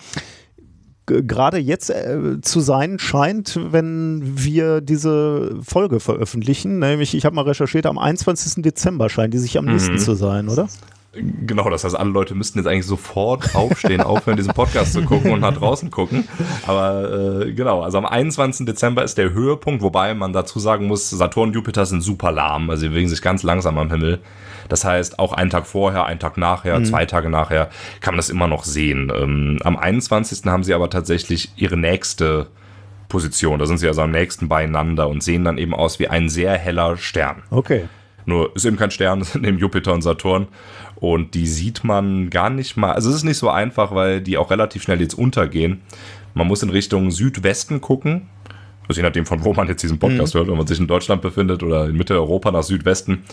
gerade 1.05 1.57
jetzt 1.57 1.89
äh, 1.89 2.39
zu 2.41 2.59
sein 2.59 2.99
scheint, 2.99 3.59
wenn 3.71 4.21
wir 4.23 4.79
diese 4.79 5.57
Folge 5.63 5.99
veröffentlichen. 5.99 6.77
Nämlich, 6.79 7.15
ich 7.15 7.25
habe 7.25 7.35
mal 7.35 7.41
recherchiert, 7.45 7.87
am 7.87 7.97
21. 7.97 8.61
Dezember 8.63 9.09
scheint 9.09 9.33
die 9.33 9.39
sich 9.39 9.57
am 9.57 9.65
nächsten 9.65 9.97
zu 9.97 10.13
sein, 10.13 10.49
oder? 10.49 10.67
Genau, 11.11 11.69
das 11.71 11.83
heißt, 11.83 11.97
alle 11.97 12.11
Leute 12.11 12.35
müssten 12.35 12.59
jetzt 12.59 12.67
eigentlich 12.67 12.85
sofort 12.85 13.55
aufstehen, 13.55 14.01
aufhören, 14.01 14.37
diesen 14.37 14.53
Podcast 14.53 14.93
zu 14.93 15.01
gucken 15.01 15.31
und 15.31 15.39
nach 15.39 15.55
draußen 15.55 15.89
gucken. 15.89 16.27
Aber 16.67 17.45
äh, 17.45 17.51
genau, 17.53 17.81
also 17.81 17.97
am 17.97 18.05
21. 18.05 18.67
Dezember 18.67 19.03
ist 19.03 19.17
der 19.17 19.31
Höhepunkt, 19.31 19.81
wobei 19.81 20.13
man 20.13 20.33
dazu 20.33 20.59
sagen 20.59 20.85
muss, 20.85 21.09
Saturn 21.09 21.49
und 21.49 21.55
Jupiter 21.55 21.87
sind 21.87 22.01
super 22.01 22.31
lahm, 22.31 22.69
also 22.69 22.81
sie 22.81 22.89
bewegen 22.89 23.09
sich 23.09 23.23
ganz 23.23 23.41
langsam 23.41 23.79
am 23.79 23.89
Himmel. 23.89 24.19
Das 24.67 24.85
heißt, 24.85 25.17
auch 25.17 25.33
einen 25.33 25.49
Tag 25.49 25.65
vorher, 25.65 26.05
einen 26.05 26.19
Tag 26.19 26.37
nachher, 26.37 26.83
zwei 26.83 27.05
Tage 27.05 27.31
nachher 27.31 27.69
kann 28.01 28.13
man 28.13 28.17
das 28.17 28.29
immer 28.29 28.47
noch 28.47 28.63
sehen. 28.63 29.11
Ähm, 29.13 29.57
am 29.63 29.77
21. 29.77 30.45
haben 30.45 30.63
sie 30.63 30.75
aber 30.75 30.91
tatsächlich 30.91 31.51
ihre 31.55 31.75
nächste 31.75 32.47
Position. 33.07 33.57
Da 33.57 33.65
sind 33.65 33.79
sie 33.79 33.87
also 33.87 34.03
am 34.03 34.11
nächsten 34.11 34.47
beieinander 34.47 35.09
und 35.09 35.23
sehen 35.23 35.43
dann 35.43 35.57
eben 35.57 35.73
aus 35.73 35.97
wie 35.97 36.07
ein 36.07 36.29
sehr 36.29 36.53
heller 36.53 36.97
Stern. 36.97 37.41
Okay. 37.49 37.85
Nur 38.25 38.55
ist 38.55 38.65
eben 38.65 38.77
kein 38.77 38.91
Stern, 38.91 39.19
das 39.19 39.33
sind 39.33 39.45
eben 39.45 39.57
Jupiter 39.57 39.93
und 39.93 40.03
Saturn. 40.03 40.47
Und 40.99 41.33
die 41.33 41.47
sieht 41.47 41.83
man 41.83 42.29
gar 42.29 42.49
nicht 42.49 42.75
mal. 42.75 42.91
Also 42.91 43.09
es 43.09 43.17
ist 43.17 43.23
nicht 43.23 43.37
so 43.37 43.49
einfach, 43.49 43.95
weil 43.95 44.21
die 44.21 44.37
auch 44.37 44.51
relativ 44.51 44.83
schnell 44.83 45.01
jetzt 45.01 45.13
untergehen. 45.13 45.81
Man 46.33 46.47
muss 46.47 46.61
in 46.61 46.69
Richtung 46.69 47.11
Südwesten 47.11 47.81
gucken. 47.81 48.27
Also 48.87 49.01
je 49.01 49.07
nachdem, 49.07 49.25
von 49.25 49.43
wo 49.43 49.53
man 49.53 49.67
jetzt 49.67 49.83
diesen 49.83 49.99
Podcast 49.99 50.33
hört, 50.33 50.47
wenn 50.47 50.57
man 50.57 50.65
sich 50.65 50.79
in 50.79 50.87
Deutschland 50.87 51.21
befindet 51.21 51.61
oder 51.61 51.85
in 51.85 51.95
Mitteleuropa 51.95 52.51
nach 52.51 52.63
Südwesten. 52.63 53.23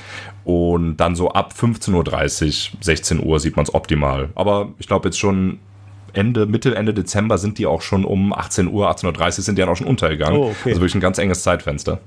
Und 0.45 0.99
dann 0.99 1.17
so 1.17 1.31
ab 1.31 1.55
15.30 1.59 2.75
Uhr, 2.75 2.79
16 2.83 3.25
Uhr 3.25 3.41
sieht 3.41 3.57
man 3.57 3.65
es 3.65 3.75
optimal. 3.75 4.29
Aber 4.35 4.75
ich 4.79 4.87
glaube 4.87 5.09
jetzt 5.09 5.19
schon 5.19 5.59
Ende, 6.13 6.47
Mitte, 6.47 6.75
Ende 6.75 6.95
Dezember 6.95 7.39
sind 7.39 7.59
die 7.59 7.67
auch 7.67 7.83
schon 7.83 8.05
um 8.05 8.33
18 8.33 8.69
Uhr, 8.69 8.91
18.30 8.91 9.25
Uhr 9.25 9.31
sind 9.31 9.57
die 9.57 9.63
dann 9.63 9.71
auch 9.71 9.77
schon 9.77 9.87
untergegangen. 9.87 10.39
Oh, 10.39 10.51
okay. 10.51 10.71
Also 10.71 10.81
wirklich 10.81 10.95
ein 10.95 11.01
ganz 11.01 11.19
enges 11.19 11.43
Zeitfenster. 11.43 12.01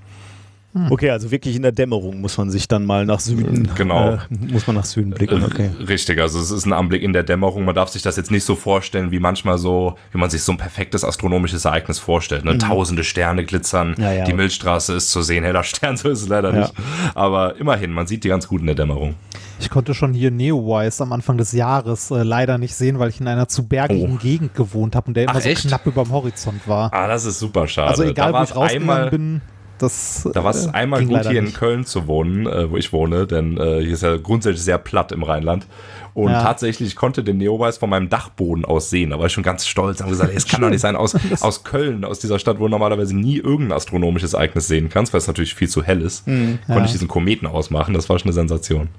Okay, 0.91 1.09
also 1.09 1.31
wirklich 1.31 1.55
in 1.55 1.63
der 1.63 1.71
Dämmerung 1.71 2.21
muss 2.21 2.37
man 2.37 2.51
sich 2.51 2.67
dann 2.67 2.85
mal 2.85 3.03
nach 3.03 3.19
Süden, 3.19 3.67
Genau. 3.75 4.11
äh, 4.13 4.17
muss 4.51 4.67
man 4.67 4.75
nach 4.75 4.85
Süden 4.85 5.09
blicken. 5.09 5.43
Okay. 5.43 5.71
Richtig, 5.87 6.21
also 6.21 6.39
es 6.39 6.51
ist 6.51 6.65
ein 6.67 6.73
Anblick 6.73 7.01
in 7.01 7.11
der 7.11 7.23
Dämmerung. 7.23 7.65
Man 7.65 7.73
darf 7.73 7.89
sich 7.89 8.03
das 8.03 8.17
jetzt 8.17 8.29
nicht 8.29 8.43
so 8.43 8.55
vorstellen, 8.55 9.09
wie 9.09 9.19
manchmal 9.19 9.57
so, 9.57 9.95
wie 10.11 10.19
man 10.19 10.29
sich 10.29 10.43
so 10.43 10.51
ein 10.51 10.59
perfektes 10.59 11.03
astronomisches 11.03 11.65
Ereignis 11.65 11.97
vorstellt. 11.97 12.45
Ne? 12.45 12.59
Tausende 12.59 13.03
Sterne 13.03 13.45
glitzern, 13.45 13.95
Mhm. 13.97 14.03
Ja, 14.03 14.11
ja. 14.13 14.23
die 14.25 14.33
Milchstraße 14.33 14.93
ist 14.93 15.09
zu 15.09 15.23
sehen, 15.23 15.43
heller 15.43 15.63
Stern, 15.63 15.97
so 15.97 16.07
ist 16.09 16.21
es 16.21 16.27
leider 16.27 16.53
Ja. 16.53 16.59
nicht. 16.61 16.73
Aber 17.15 17.55
immerhin, 17.57 17.91
man 17.91 18.05
sieht 18.05 18.23
die 18.23 18.29
ganz 18.29 18.47
gut 18.47 18.61
in 18.61 18.67
der 18.67 18.75
Dämmerung. 18.75 19.15
Ich 19.59 19.71
konnte 19.71 19.95
schon 19.95 20.13
hier 20.13 20.29
Neowise 20.29 21.01
am 21.01 21.11
Anfang 21.13 21.37
des 21.37 21.51
Jahres 21.51 22.11
äh, 22.11 22.21
leider 22.21 22.59
nicht 22.59 22.75
sehen, 22.75 22.99
weil 22.99 23.09
ich 23.09 23.19
in 23.19 23.27
einer 23.27 23.47
zu 23.47 23.67
bergigen 23.67 24.13
Oh. 24.15 24.21
Gegend 24.21 24.53
gewohnt 24.53 24.95
habe 24.95 25.07
und 25.07 25.15
der 25.17 25.23
immer 25.23 25.33
Ach, 25.35 25.41
so 25.41 25.49
echt? 25.49 25.67
knapp 25.67 25.85
über 25.87 26.03
dem 26.03 26.11
Horizont 26.11 26.67
war. 26.67 26.93
Ah, 26.93 27.07
das 27.07 27.25
ist 27.25 27.39
super 27.39 27.67
schade. 27.67 27.89
also 27.89 28.03
egal, 28.03 28.31
da 28.33 28.39
wo 28.39 28.43
ich 28.43 28.55
rausgegangen 28.55 29.09
bin, 29.09 29.41
das 29.79 30.27
Da 30.33 30.43
war 30.43 30.51
es 30.51 30.67
äh, 30.67 30.71
einmal 30.71 31.05
gut, 31.05 31.27
hier 31.27 31.39
in 31.39 31.45
nicht. 31.45 31.57
Köln 31.57 31.85
zu 31.85 32.07
wohnen, 32.07 32.45
äh, 32.45 32.69
wo 32.69 32.77
ich 32.77 32.93
wohne, 32.93 33.25
denn 33.27 33.57
äh, 33.57 33.81
hier 33.81 33.93
ist 33.93 34.03
ja 34.03 34.17
grundsätzlich 34.17 34.63
sehr 34.63 34.77
platt 34.77 35.11
im 35.11 35.23
Rheinland. 35.23 35.67
Und 36.13 36.31
Ja. 36.31 36.41
tatsächlich, 36.41 36.89
ich 36.89 36.95
konnte 36.95 37.23
den 37.23 37.37
Neowise 37.37 37.79
von 37.79 37.89
meinem 37.89 38.09
Dachboden 38.09 38.65
aus 38.65 38.89
sehen. 38.89 39.11
Da 39.11 39.19
war 39.19 39.27
ich 39.27 39.33
schon 39.33 39.43
ganz 39.43 39.65
stolz 39.67 40.01
und 40.01 40.09
gesagt, 40.09 40.31
ey, 40.31 40.37
es 40.37 40.47
kann 40.47 40.61
doch 40.61 40.69
nicht 40.69 40.81
sein, 40.81 40.95
aus, 40.95 41.15
aus 41.41 41.63
Köln, 41.63 42.03
aus 42.03 42.19
dieser 42.19 42.39
Stadt, 42.39 42.59
wo 42.59 42.63
du 42.65 42.69
normalerweise 42.69 43.15
nie 43.15 43.37
irgendein 43.37 43.77
astronomisches 43.77 44.33
Ereignis 44.33 44.67
sehen 44.67 44.89
kannst, 44.89 45.13
weil 45.13 45.19
es 45.19 45.27
natürlich 45.27 45.55
viel 45.55 45.69
zu 45.69 45.83
hell 45.83 46.01
ist, 46.01 46.25
konnte 46.25 46.59
ja. 46.67 46.83
ich 46.83 46.91
diesen 46.91 47.07
Kometen 47.07 47.47
ausmachen. 47.47 47.93
Das 47.93 48.09
war 48.09 48.19
schon 48.19 48.27
eine 48.27 48.33
Sensation. 48.33 48.89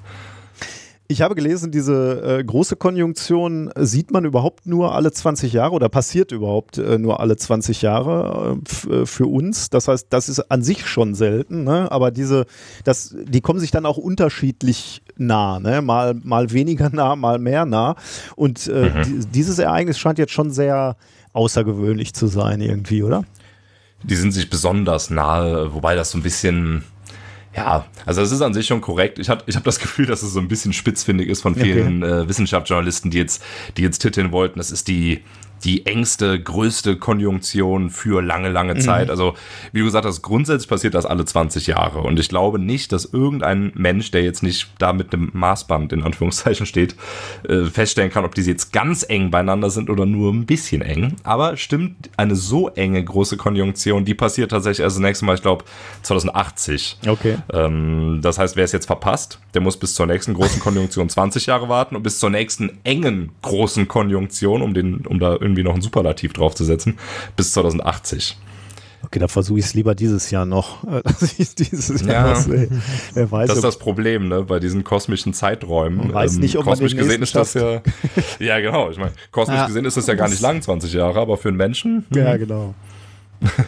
Ich 1.11 1.23
habe 1.23 1.35
gelesen, 1.35 1.73
diese 1.73 2.39
äh, 2.39 2.45
große 2.45 2.77
Konjunktion 2.77 3.69
sieht 3.77 4.13
man 4.13 4.25
überhaupt 4.25 4.67
nur 4.67 4.95
alle 4.95 5.11
20 5.11 5.53
Jahre 5.53 5.73
oder 5.73 5.89
passiert 5.89 6.31
überhaupt 6.31 6.79
äh, 6.79 6.99
nur 6.99 7.19
alle 7.19 7.37
20 7.37 7.83
Jahre 7.83 8.61
äh, 8.89 8.95
äh, 8.95 9.07
für 9.07 9.27
uns. 9.27 9.71
Das 9.71 9.89
heißt, 9.89 10.07
das 10.11 10.29
ist 10.29 10.39
an 10.53 10.63
sich 10.63 10.87
schon 10.87 11.17
selten, 11.17 11.65
ne? 11.65 11.91
aber 11.91 12.13
diese, 12.13 12.47
das, 12.85 13.13
die 13.25 13.41
kommen 13.41 13.59
sich 13.59 13.73
dann 13.73 13.87
auch 13.87 13.97
unterschiedlich 13.97 15.03
nah, 15.17 15.59
ne? 15.59 15.83
mal, 15.83 16.15
mal 16.15 16.53
weniger 16.53 16.91
nah, 16.93 17.17
mal 17.17 17.41
mehr 17.41 17.67
nah. 17.67 17.97
Und 18.37 18.69
äh, 18.69 19.03
di 19.03 19.27
dieses 19.35 19.59
Ereignis 19.59 19.99
scheint 19.99 20.21
jetzt 20.21 20.31
schon 20.33 20.53
sehr 20.53 20.95
außergewöhnlich 21.33 22.15
zu 22.15 22.29
sein 22.29 22.61
irgendwie, 22.61 23.03
oder? 23.03 23.25
Die 24.05 24.15
sind 24.15 24.31
sich 24.31 24.49
besonders 24.49 25.11
nahe, 25.11 25.75
wobei 25.75 25.97
das 25.97 26.13
so 26.13 26.19
ein 26.19 26.23
bisschen. 26.23 26.85
Ja, 27.55 27.85
also 28.07 28.23
es 28.23 28.31
ist 28.31 28.43
an 28.43 28.55
sich 28.55 28.67
schon 28.67 28.81
korrekt. 28.81 29.19
Ich 29.19 29.29
habe 29.29 29.43
ich 29.47 29.57
hab 29.57 29.65
das 29.65 29.81
Gefühl, 29.81 30.07
dass 30.07 30.23
es 30.23 30.33
so 30.33 30.41
ein 30.41 30.47
bisschen 30.47 30.73
spitzfindig 30.73 31.29
ist 31.29 31.43
von 31.43 31.57
vielen 31.57 32.03
äh, 32.03 32.29
Wissenschaftsjournalisten, 32.29 33.11
die 33.11 33.19
jetzt, 33.19 33.43
die 33.77 33.83
jetzt 33.83 33.99
titeln 33.99 34.31
wollten, 34.31 34.59
das 34.59 34.71
ist 34.71 34.87
die, 34.87 35.25
die 35.65 35.87
engste, 35.87 36.41
größte 36.41 36.97
Konjunktion 36.97 37.91
für 37.91 38.23
lange, 38.23 38.49
lange 38.49 38.77
Zeit. 38.79 39.11
Also, 39.11 39.35
wie 39.73 39.81
du 39.81 39.85
gesagt 39.85 40.07
hast, 40.07 40.23
grundsätzlich 40.23 40.69
passiert 40.69 40.95
das 40.95 41.07
alle 41.07 41.25
20 41.25 41.67
Jahre. 41.67 42.01
Und 42.01 42.19
ich 42.19 42.29
glaube 42.29 42.59
nicht, 42.59 42.93
dass 42.93 43.05
irgendein 43.05 43.73
Mensch, 43.75 44.11
der 44.11 44.23
jetzt 44.23 44.43
nicht 44.43 44.71
da 44.79 44.93
mit 44.93 45.13
einem 45.13 45.31
Maßband 45.33 45.93
in 45.93 46.03
Anführungszeichen 46.03 46.67
steht, 46.67 46.95
äh, 47.49 47.65
feststellen 47.65 48.11
kann, 48.11 48.25
ob 48.25 48.35
diese 48.35 48.51
jetzt 48.51 48.73
ganz 48.73 49.05
eng 49.09 49.31
beieinander 49.31 49.71
sind 49.71 49.91
oder 49.91 50.07
nur 50.07 50.33
ein 50.33 50.47
bisschen 50.47 50.83
eng. 50.83 51.17
Aber 51.25 51.57
stimmt, 51.57 52.11
eine 52.17 52.37
so 52.37 52.69
enge 52.71 53.03
große 53.05 53.37
Konjunktion, 53.37 54.05
die 54.05 54.15
passiert 54.15 54.51
tatsächlich 54.51 54.85
erst 54.85 54.97
das 54.97 55.03
nächste 55.03 55.25
Mal, 55.25 55.35
ich 55.35 55.43
glaube, 55.43 55.65
2080. 56.03 56.99
Okay. 57.07 57.37
Ähm, 57.53 58.21
das 58.23 58.39
heißt, 58.39 58.57
wer 58.57 58.65
es 58.65 58.73
jetzt 58.73 58.87
verpasst, 58.87 59.39
der 59.55 59.61
muss 59.61 59.77
bis 59.77 59.95
zur 59.95 60.07
nächsten 60.07 60.35
großen 60.35 60.61
Konjunktion 60.61 61.09
20 61.09 61.47
Jahre 61.47 61.69
warten 61.69 61.97
und 61.97 62.03
bis 62.03 62.19
zur 62.19 62.31
nächsten 62.31 62.79
engen 62.85 63.33
großen 63.43 63.89
Konjunktion, 63.89 64.63
um, 64.63 64.75
den, 64.75 65.07
um 65.07 65.19
da 65.19 65.33
irgendwie 65.33 65.50
noch 65.63 65.75
ein 65.75 65.83
Superlativ 65.83 66.33
draufzusetzen, 66.33 66.99
bis 67.37 67.53
2080. 67.53 68.37
Okay, 69.03 69.19
da 69.19 69.29
versuche 69.29 69.59
ich 69.59 69.65
es 69.65 69.73
lieber 69.75 69.95
dieses 69.95 70.31
Jahr 70.31 70.45
noch, 70.45 70.85
äh, 70.91 71.03
dass 71.03 71.39
ich 71.39 71.55
dieses 71.55 72.03
Jahr 72.03 72.27
Ja. 72.27 72.31
was. 72.33 72.49
Wer 73.15 73.31
weiß, 73.31 73.49
Das 73.49 73.57
ist 73.57 73.65
das 73.65 73.79
Problem, 73.79 74.29
ne, 74.29 74.43
bei 74.43 74.61
diesen 74.61 74.85
kosmischen 74.85 75.33
Zeiträumen. 75.33 75.97
Man 75.99 76.13
weiß 76.15 76.37
nicht, 76.37 76.57
ob 76.59 76.67
man 76.67 76.73
kosmisch 76.75 76.93
den 76.93 76.99
gesehen 77.01 77.23
ist 77.23 77.35
das 77.35 77.55
ja. 77.55 77.81
ja, 78.39 78.61
genau. 78.61 78.91
Ich 78.91 78.99
meine, 78.99 79.13
kosmisch 79.31 79.57
Ja. 79.57 79.67
gesehen 79.67 79.87
ist 79.87 79.97
das 79.97 80.07
ja 80.07 80.15
gar 80.15 80.29
nicht 80.29 80.43
lang, 80.43 80.61
20 80.61 80.93
Jahre, 80.93 81.19
aber 81.21 81.39
für 81.39 81.49
einen 81.49 81.57
Menschen. 81.57 82.05
Ja, 82.15 82.37
genau. 82.37 82.75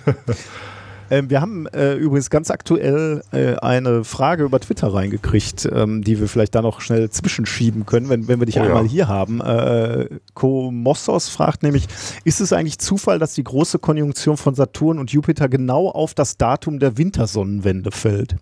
ähm, 1.13 1.29
wir 1.29 1.43
haben 1.43 1.67
äh, 1.67 1.93
übrigens 1.95 2.31
ganz 2.31 2.51
aktuell 2.51 3.23
äh, 3.33 3.57
eine 3.57 4.03
Frage 4.03 4.45
über 4.45 4.59
Twitter 4.59 4.95
reingekriegt, 4.95 5.69
ähm, 5.71 6.03
die 6.03 6.19
wir 6.19 6.27
vielleicht 6.27 6.55
da 6.55 6.63
noch 6.63 6.81
schnell 6.81 7.11
zwischenschieben 7.11 7.85
können, 7.85 8.09
wenn, 8.09 8.29
wenn 8.29 8.39
wir 8.41 8.47
dich 8.47 8.57
Oh 8.59 8.61
ja. 8.61 8.69
einmal 8.69 8.87
hier 8.89 9.09
haben. 9.09 9.43
Äh, 9.43 10.09
Komossos 10.33 11.29
fragt 11.29 11.63
nämlich, 11.63 11.87
ist 12.25 12.41
es 12.41 12.55
eigentlich 12.55 12.79
Zufall, 12.79 13.19
dass 13.19 13.35
die 13.35 13.45
große 13.45 13.79
Konjunktion 13.79 14.39
von 14.39 14.55
Saturn 14.55 14.99
und 14.99 15.13
Jupiter 15.13 15.51
genau 15.51 15.91
auf 15.91 16.15
das 16.15 16.39
Datum 16.39 16.79
der 16.79 16.97
Wintersonnenwende 16.97 17.91
fällt? 17.91 18.37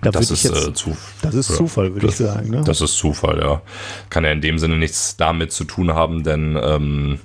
Da 0.00 0.10
das 0.12 0.30
ist 0.30 0.44
jetzt- 0.44 0.68
äh, 0.68 0.72
zu, 0.74 0.96
das 1.22 1.34
ist 1.34 1.50
ja, 1.50 1.56
Zufall, 1.56 1.92
würde 1.94 2.06
ich 2.06 2.16
sagen. 2.16 2.50
Ne? 2.50 2.62
Das 2.64 2.80
ist 2.80 2.96
Zufall, 2.96 3.40
ja. 3.40 3.62
Kann 4.10 4.24
ja 4.24 4.30
in 4.30 4.40
dem 4.40 4.58
Sinne 4.58 4.78
nichts 4.78 5.16
damit 5.16 5.50
zu 5.52 5.64
tun 5.64 5.92
haben, 5.92 6.22
denn 6.22 6.56
ähm, 6.60 7.18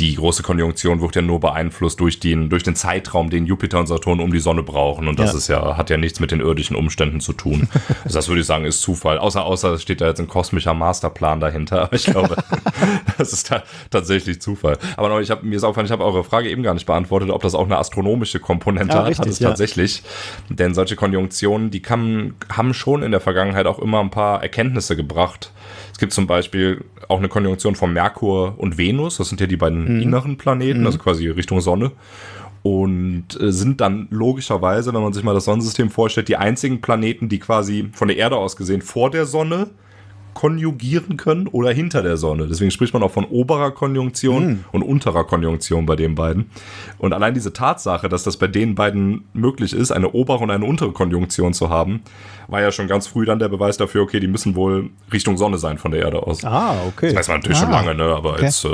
die 0.00 0.14
große 0.16 0.42
Konjunktion 0.42 1.00
wird 1.00 1.14
ja 1.16 1.22
nur 1.22 1.38
beeinflusst 1.38 2.00
durch 2.00 2.18
den, 2.18 2.48
durch 2.48 2.62
den 2.62 2.74
Zeitraum, 2.74 3.28
den 3.30 3.46
Jupiter 3.46 3.78
und 3.78 3.86
Saturn 3.86 4.20
um 4.20 4.32
die 4.32 4.40
Sonne 4.40 4.62
brauchen. 4.62 5.06
Und 5.06 5.18
das 5.18 5.32
Ja. 5.32 5.38
ist 5.38 5.48
ja, 5.48 5.76
hat 5.76 5.90
ja 5.90 5.96
nichts 5.96 6.18
mit 6.18 6.30
den 6.30 6.40
irdischen 6.40 6.76
Umständen 6.76 7.20
zu 7.20 7.32
tun. 7.32 7.68
Also 8.04 8.18
das 8.18 8.28
würde 8.28 8.40
ich 8.40 8.46
sagen, 8.46 8.64
ist 8.64 8.80
Zufall. 8.80 9.18
Außer, 9.18 9.44
außer 9.44 9.74
es 9.74 9.82
steht 9.82 10.00
da 10.00 10.08
jetzt 10.08 10.18
ein 10.18 10.26
kosmischer 10.28 10.74
Masterplan 10.74 11.40
dahinter. 11.40 11.82
Aber 11.82 11.92
ich 11.92 12.04
glaube, 12.06 12.36
das 13.18 13.32
ist 13.32 13.46
ta 13.48 13.62
tatsächlich 13.90 14.40
Zufall. 14.40 14.78
Aber 14.96 15.08
noch, 15.08 15.20
ich 15.20 15.30
habe 15.30 15.46
mir 15.46 15.56
ist 15.56 15.62
aufgefallen, 15.64 15.86
ich 15.86 15.92
habe 15.92 16.04
eure 16.04 16.24
Frage 16.24 16.48
eben 16.50 16.62
gar 16.62 16.74
nicht 16.74 16.86
beantwortet, 16.86 17.30
ob 17.30 17.42
das 17.42 17.54
auch 17.54 17.64
eine 17.66 17.78
astronomische 17.78 18.40
Komponente 18.40 18.94
hat. 18.96 19.06
richtig, 19.06 19.18
hat 19.20 19.26
es 19.28 19.38
ja. 19.38 19.48
tatsächlich. 19.50 20.02
Denn 20.48 20.74
solche 20.74 20.96
Konjunktionen, 20.96 21.70
die 21.70 21.80
kann, 21.82 22.34
haben 22.50 22.74
schon 22.74 23.02
in 23.02 23.10
der 23.12 23.20
Vergangenheit 23.20 23.66
auch 23.66 23.78
immer 23.78 24.00
ein 24.00 24.10
paar 24.10 24.42
Erkenntnisse 24.42 24.96
gebracht. 24.96 25.52
Es 26.02 26.04
gibt 26.04 26.14
zum 26.14 26.26
Beispiel 26.26 26.82
auch 27.06 27.18
eine 27.18 27.28
Konjunktion 27.28 27.76
von 27.76 27.92
Merkur 27.92 28.58
und 28.58 28.76
Venus. 28.76 29.18
Das 29.18 29.28
sind 29.28 29.40
ja 29.40 29.46
die 29.46 29.56
beiden 29.56 30.02
inneren 30.02 30.36
Planeten, 30.36 30.84
also 30.84 30.98
quasi 30.98 31.28
Richtung 31.28 31.60
Sonne. 31.60 31.92
Und 32.64 33.40
äh, 33.40 33.52
sind 33.52 33.80
dann 33.80 34.08
logischerweise, 34.10 34.92
wenn 34.92 35.00
man 35.00 35.12
sich 35.12 35.22
mal 35.22 35.32
das 35.32 35.44
Sonnensystem 35.44 35.90
vorstellt, 35.90 36.26
die 36.26 36.36
einzigen 36.36 36.80
Planeten, 36.80 37.28
die 37.28 37.38
quasi 37.38 37.88
von 37.92 38.08
der 38.08 38.16
Erde 38.16 38.36
aus 38.36 38.56
gesehen 38.56 38.82
vor 38.82 39.12
der 39.12 39.26
Sonne 39.26 39.70
konjugieren 40.34 41.16
können 41.16 41.46
oder 41.46 41.70
hinter 41.72 42.02
der 42.02 42.16
Sonne. 42.16 42.46
Deswegen 42.48 42.70
spricht 42.70 42.92
man 42.94 43.02
auch 43.02 43.10
von 43.10 43.24
oberer 43.26 43.70
Konjunktion 43.70 44.64
und 44.72 44.82
unterer 44.82 45.24
Konjunktion 45.24 45.86
bei 45.86 45.94
den 45.96 46.14
beiden. 46.14 46.50
Und 46.98 47.12
allein 47.12 47.34
diese 47.34 47.52
Tatsache, 47.52 48.08
dass 48.08 48.22
das 48.24 48.36
bei 48.36 48.46
den 48.48 48.74
beiden 48.74 49.24
möglich 49.34 49.72
ist, 49.72 49.92
eine 49.92 50.12
obere 50.12 50.38
und 50.38 50.50
eine 50.50 50.64
untere 50.64 50.92
Konjunktion 50.92 51.52
zu 51.52 51.68
haben, 51.70 52.00
war 52.48 52.60
ja 52.60 52.72
schon 52.72 52.88
ganz 52.88 53.06
früh 53.06 53.24
dann 53.24 53.38
der 53.38 53.48
Beweis 53.48 53.76
dafür, 53.76 54.02
okay, 54.02 54.20
die 54.20 54.26
müssen 54.26 54.54
wohl 54.56 54.90
Richtung 55.12 55.36
Sonne 55.36 55.58
sein 55.58 55.78
von 55.78 55.90
der 55.90 56.00
Erde 56.00 56.22
aus. 56.26 56.44
ah, 56.44 56.76
okay. 56.88 57.08
Das 57.08 57.16
weiß 57.16 57.28
man 57.28 57.36
natürlich 57.38 57.58
schon 57.58 57.68
Ah, 57.68 57.80
lange, 57.82 57.94
ne? 57.94 58.04
aber 58.04 58.32
okay. 58.34 58.44
jetzt, 58.44 58.64
äh, 58.64 58.68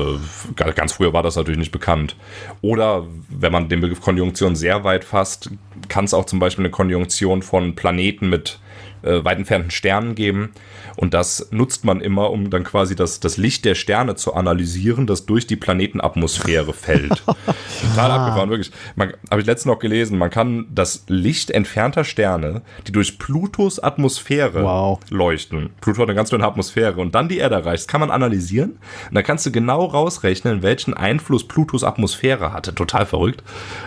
ga- 0.56 0.70
ganz 0.70 0.92
früher 0.92 1.12
war 1.12 1.22
das 1.22 1.36
natürlich 1.36 1.58
nicht 1.58 1.72
bekannt. 1.72 2.16
Oder 2.62 3.04
wenn 3.28 3.52
man 3.52 3.68
den 3.68 3.80
Begriff 3.80 4.00
Konjunktion 4.00 4.56
sehr 4.56 4.84
weit 4.84 5.04
fasst, 5.04 5.50
kann 5.88 6.04
es 6.04 6.14
auch 6.14 6.24
zum 6.24 6.38
Beispiel 6.38 6.64
eine 6.64 6.70
Konjunktion 6.70 7.42
von 7.42 7.74
Planeten 7.74 8.28
mit 8.30 8.58
äh, 9.02 9.24
weit 9.24 9.38
entfernten 9.38 9.70
Sternen 9.70 10.14
geben. 10.14 10.50
Und 10.96 11.14
das 11.14 11.48
nutzt 11.52 11.84
man 11.84 12.00
immer, 12.00 12.30
um 12.30 12.50
dann 12.50 12.64
quasi 12.64 12.96
das, 12.96 13.20
das 13.20 13.36
Licht 13.36 13.64
der 13.64 13.74
Sterne 13.74 14.16
zu 14.16 14.34
analysieren, 14.34 15.06
das 15.06 15.26
durch 15.26 15.46
die 15.46 15.56
Planetenatmosphäre 15.56 16.72
fällt. 16.72 17.22
Total 17.24 18.10
abgefahren, 18.10 18.50
wirklich. 18.50 18.72
Habe 18.98 19.40
ich 19.40 19.46
letztens 19.46 19.66
noch 19.72 19.78
gelesen, 19.78 20.18
man 20.18 20.30
kann 20.30 20.66
das 20.74 21.04
Licht 21.08 21.50
entfernter 21.50 22.04
Sterne, 22.04 22.62
die 22.86 22.92
durch 22.92 23.18
Plutos 23.18 23.78
Atmosphäre 23.82 24.62
Wow. 24.62 24.98
leuchten. 25.10 25.70
Pluto 25.80 26.02
hat 26.02 26.08
eine 26.08 26.16
ganz 26.16 26.30
dünne 26.30 26.44
Atmosphäre 26.44 27.00
und 27.00 27.14
dann 27.14 27.28
die 27.28 27.38
Erde 27.38 27.54
erreicht. 27.56 27.86
Kann 27.88 28.00
man 28.00 28.10
analysieren 28.10 28.72
und 29.08 29.14
dann 29.14 29.24
kannst 29.24 29.46
du 29.46 29.52
genau 29.52 29.84
rausrechnen, 29.84 30.62
welchen 30.62 30.94
Einfluss 30.94 31.46
Plutos 31.46 31.84
Atmosphäre 31.84 32.52
hatte. 32.52 32.74
Total 32.74 33.06
verrückt. 33.06 33.42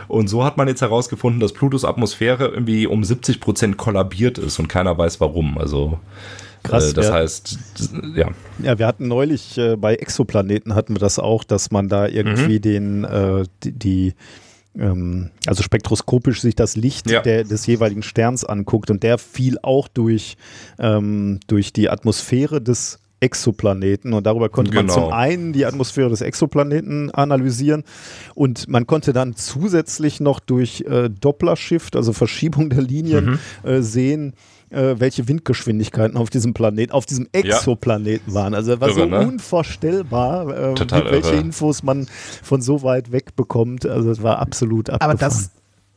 Und 0.08 0.28
so 0.30 0.44
hat 0.46 0.58
man 0.58 0.68
jetzt 0.68 0.82
herausgefunden, 0.82 1.40
dass 1.40 1.54
Plutos 1.54 1.84
Atmosphäre 1.86 2.48
irgendwie 2.48 2.88
um 2.88 3.04
70 3.04 3.40
Prozent 3.42 3.78
kollabiert 3.78 4.38
ist 4.38 4.60
und 4.60 4.68
keiner 4.68 4.98
weiß 4.98 5.11
warum. 5.20 5.58
Also 5.58 6.00
Krass, 6.64 6.92
äh, 6.92 6.94
das 6.94 7.08
ja. 7.08 7.14
heißt, 7.14 7.60
ja. 8.16 8.30
Ja, 8.64 8.78
wir 8.80 8.86
hatten 8.88 9.08
neulich 9.08 9.58
äh, 9.58 9.76
bei 9.76 9.96
Exoplaneten 9.96 10.76
hatten 10.76 10.94
wir 10.96 11.00
das 11.00 11.18
auch, 11.20 11.44
dass 11.44 11.72
man 11.72 11.90
da 11.90 12.08
irgendwie 12.08 12.58
Mhm. 12.58 12.62
den, 12.62 13.04
äh, 13.04 13.44
die, 13.64 13.72
die 13.72 14.14
ähm, 14.80 15.32
also 15.48 15.64
spektroskopisch 15.64 16.40
sich 16.42 16.56
das 16.56 16.76
Licht 16.78 17.10
Ja. 17.10 17.22
der, 17.22 17.44
des 17.44 17.66
jeweiligen 17.68 18.04
Sterns 18.04 18.46
anguckt 18.46 18.90
und 18.90 19.04
der 19.04 19.18
fiel 19.18 19.58
auch 19.62 19.88
durch, 19.90 20.38
ähm, 20.80 21.40
durch 21.48 21.74
die 21.74 21.90
Atmosphäre 21.90 22.62
des 22.62 23.00
Exoplaneten 23.20 24.14
und 24.14 24.26
darüber 24.26 24.50
konnte 24.50 24.74
man 24.74 24.88
Genau. 24.88 24.94
zum 24.96 25.14
einen 25.14 25.54
die 25.54 25.66
Atmosphäre 25.66 26.10
des 26.10 26.22
Exoplaneten 26.22 27.12
analysieren 27.12 27.84
und 28.34 28.68
man 28.68 28.88
konnte 28.88 29.14
dann 29.14 29.36
zusätzlich 29.36 30.20
noch 30.20 30.40
durch 30.40 30.82
äh, 30.88 31.10
Doppler-Shift, 31.10 31.96
also 31.96 32.14
Verschiebung 32.14 32.70
der 32.70 32.82
Linien, 32.82 33.40
Mhm. 33.64 33.70
äh, 33.70 33.82
sehen, 33.82 34.34
äh, 34.72 35.00
welche 35.00 35.28
Windgeschwindigkeiten 35.28 36.18
auf 36.18 36.30
diesem 36.30 36.54
Planet, 36.54 36.92
auf 36.92 37.06
diesem 37.06 37.28
Exoplaneten 37.32 38.34
waren. 38.34 38.54
Also 38.54 38.72
das 38.72 38.82
war 38.82 38.90
Irre, 38.90 39.00
so 39.00 39.06
ne? 39.06 39.28
unvorstellbar, 39.28 40.72
äh, 40.72 40.74
Total 40.74 41.04
mit 41.04 41.12
welche 41.12 41.34
irre. 41.34 41.42
Infos 41.42 41.84
man 41.84 42.08
von 42.42 42.62
so 42.62 42.84
weit 42.84 43.12
weg 43.12 43.36
bekommt. 43.36 43.86
Also 43.86 44.12
es 44.12 44.24
war 44.24 44.40
absolut 44.40 44.90
abgefahren. 44.90 45.12
Aber 45.12 45.20
das, 45.20 45.52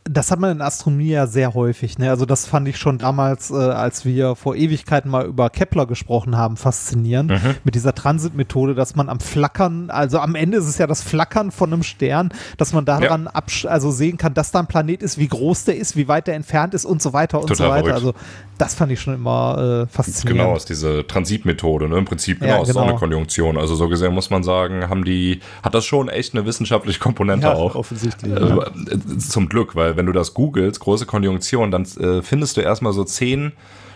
das 0.05 0.31
hat 0.31 0.39
man 0.39 0.50
in 0.50 0.60
Astronomie 0.60 1.08
ja 1.08 1.26
sehr 1.26 1.55
häufig. 1.55 1.99
Ne? 1.99 2.10
Also 2.10 2.26
das 2.26 2.47
fand 2.47 2.68
ich 2.68 2.76
schon 2.76 2.99
damals, 2.99 3.50
äh, 3.50 3.55
als 3.55 4.05
wir 4.05 4.36
vor 4.36 4.55
Ewigkeiten 4.55 5.10
mal 5.10 5.24
über 5.24 5.49
Kepler 5.49 5.86
gesprochen 5.86 6.36
haben, 6.36 6.58
faszinierend. 6.58 7.31
Mhm. 7.31 7.55
Mit 7.65 7.74
dieser 7.74 7.94
Transitmethode, 7.94 8.74
dass 8.74 8.97
man 8.97 9.08
am 9.08 9.18
Flackern, 9.18 9.89
also 9.89 10.18
am 10.18 10.34
Ende 10.34 10.58
ist 10.58 10.66
es 10.66 10.76
ja 10.76 10.86
das 10.86 11.02
Flackern 11.02 11.50
von 11.50 11.73
einem 11.73 11.83
Stern, 11.83 12.34
dass 12.58 12.74
man 12.74 12.84
daran 12.84 13.28
absch 13.28 13.65
also 13.65 13.91
sehen 13.91 14.18
kann, 14.18 14.34
dass 14.34 14.50
da 14.50 14.60
ein 14.60 14.66
Planet 14.66 15.02
ist, 15.02 15.16
wie 15.16 15.28
groß 15.28 15.65
der 15.65 15.76
ist, 15.78 15.97
wie 15.97 16.07
weit 16.07 16.26
der 16.26 16.34
entfernt 16.34 16.74
ist 16.74 16.84
und 16.84 17.00
so 17.00 17.15
weiter 17.15 17.41
und 17.41 17.47
Total 17.47 17.57
so 17.57 17.73
weiter. 17.73 17.84
verrückt. 17.84 17.94
Also 17.94 18.15
das 18.58 18.74
fand 18.74 18.92
ich 18.92 19.00
schon 19.00 19.15
immer 19.15 19.84
äh, 19.84 19.86
faszinierend. 19.86 20.41
Genau, 20.42 20.57
ist 20.57 20.68
diese 20.68 21.07
Transitmethode, 21.07 21.89
ne? 21.89 21.97
Im 21.97 22.05
Prinzip 22.05 22.41
genau, 22.41 22.52
Ja, 22.52 22.58
aus 22.58 22.68
genau. 22.68 22.81
Sonnekonjunktion. 22.81 23.57
Also 23.57 23.74
so 23.74 23.89
gesehen 23.89 24.12
muss 24.12 24.31
man 24.31 24.42
sagen, 24.42 24.89
haben 24.89 25.05
die, 25.05 25.41
hat 25.62 25.74
das 25.74 25.84
schon 25.86 26.08
echt 26.08 26.34
eine 26.34 26.44
wissenschaftliche 26.47 27.00
Komponente 27.00 27.47
ja, 27.47 27.55
auch. 27.55 27.74
offensichtlich. 27.74 28.31
ja. 28.31 28.58
Äh, 28.58 28.94
äh, 28.94 29.18
Zum 29.18 29.49
Glück, 29.49 29.74
weil 29.74 29.93
wenn 29.97 30.06
du 30.06 30.12
das 30.12 30.34
googelst, 30.34 30.81
große 30.81 31.06
Konjunktion, 31.06 31.70
dann 31.70 31.84
äh, 31.98 32.23
findest 32.23 32.56
du 32.56 32.60
erstmal 32.60 32.92
so 32.92 33.05
zehn 33.05 33.52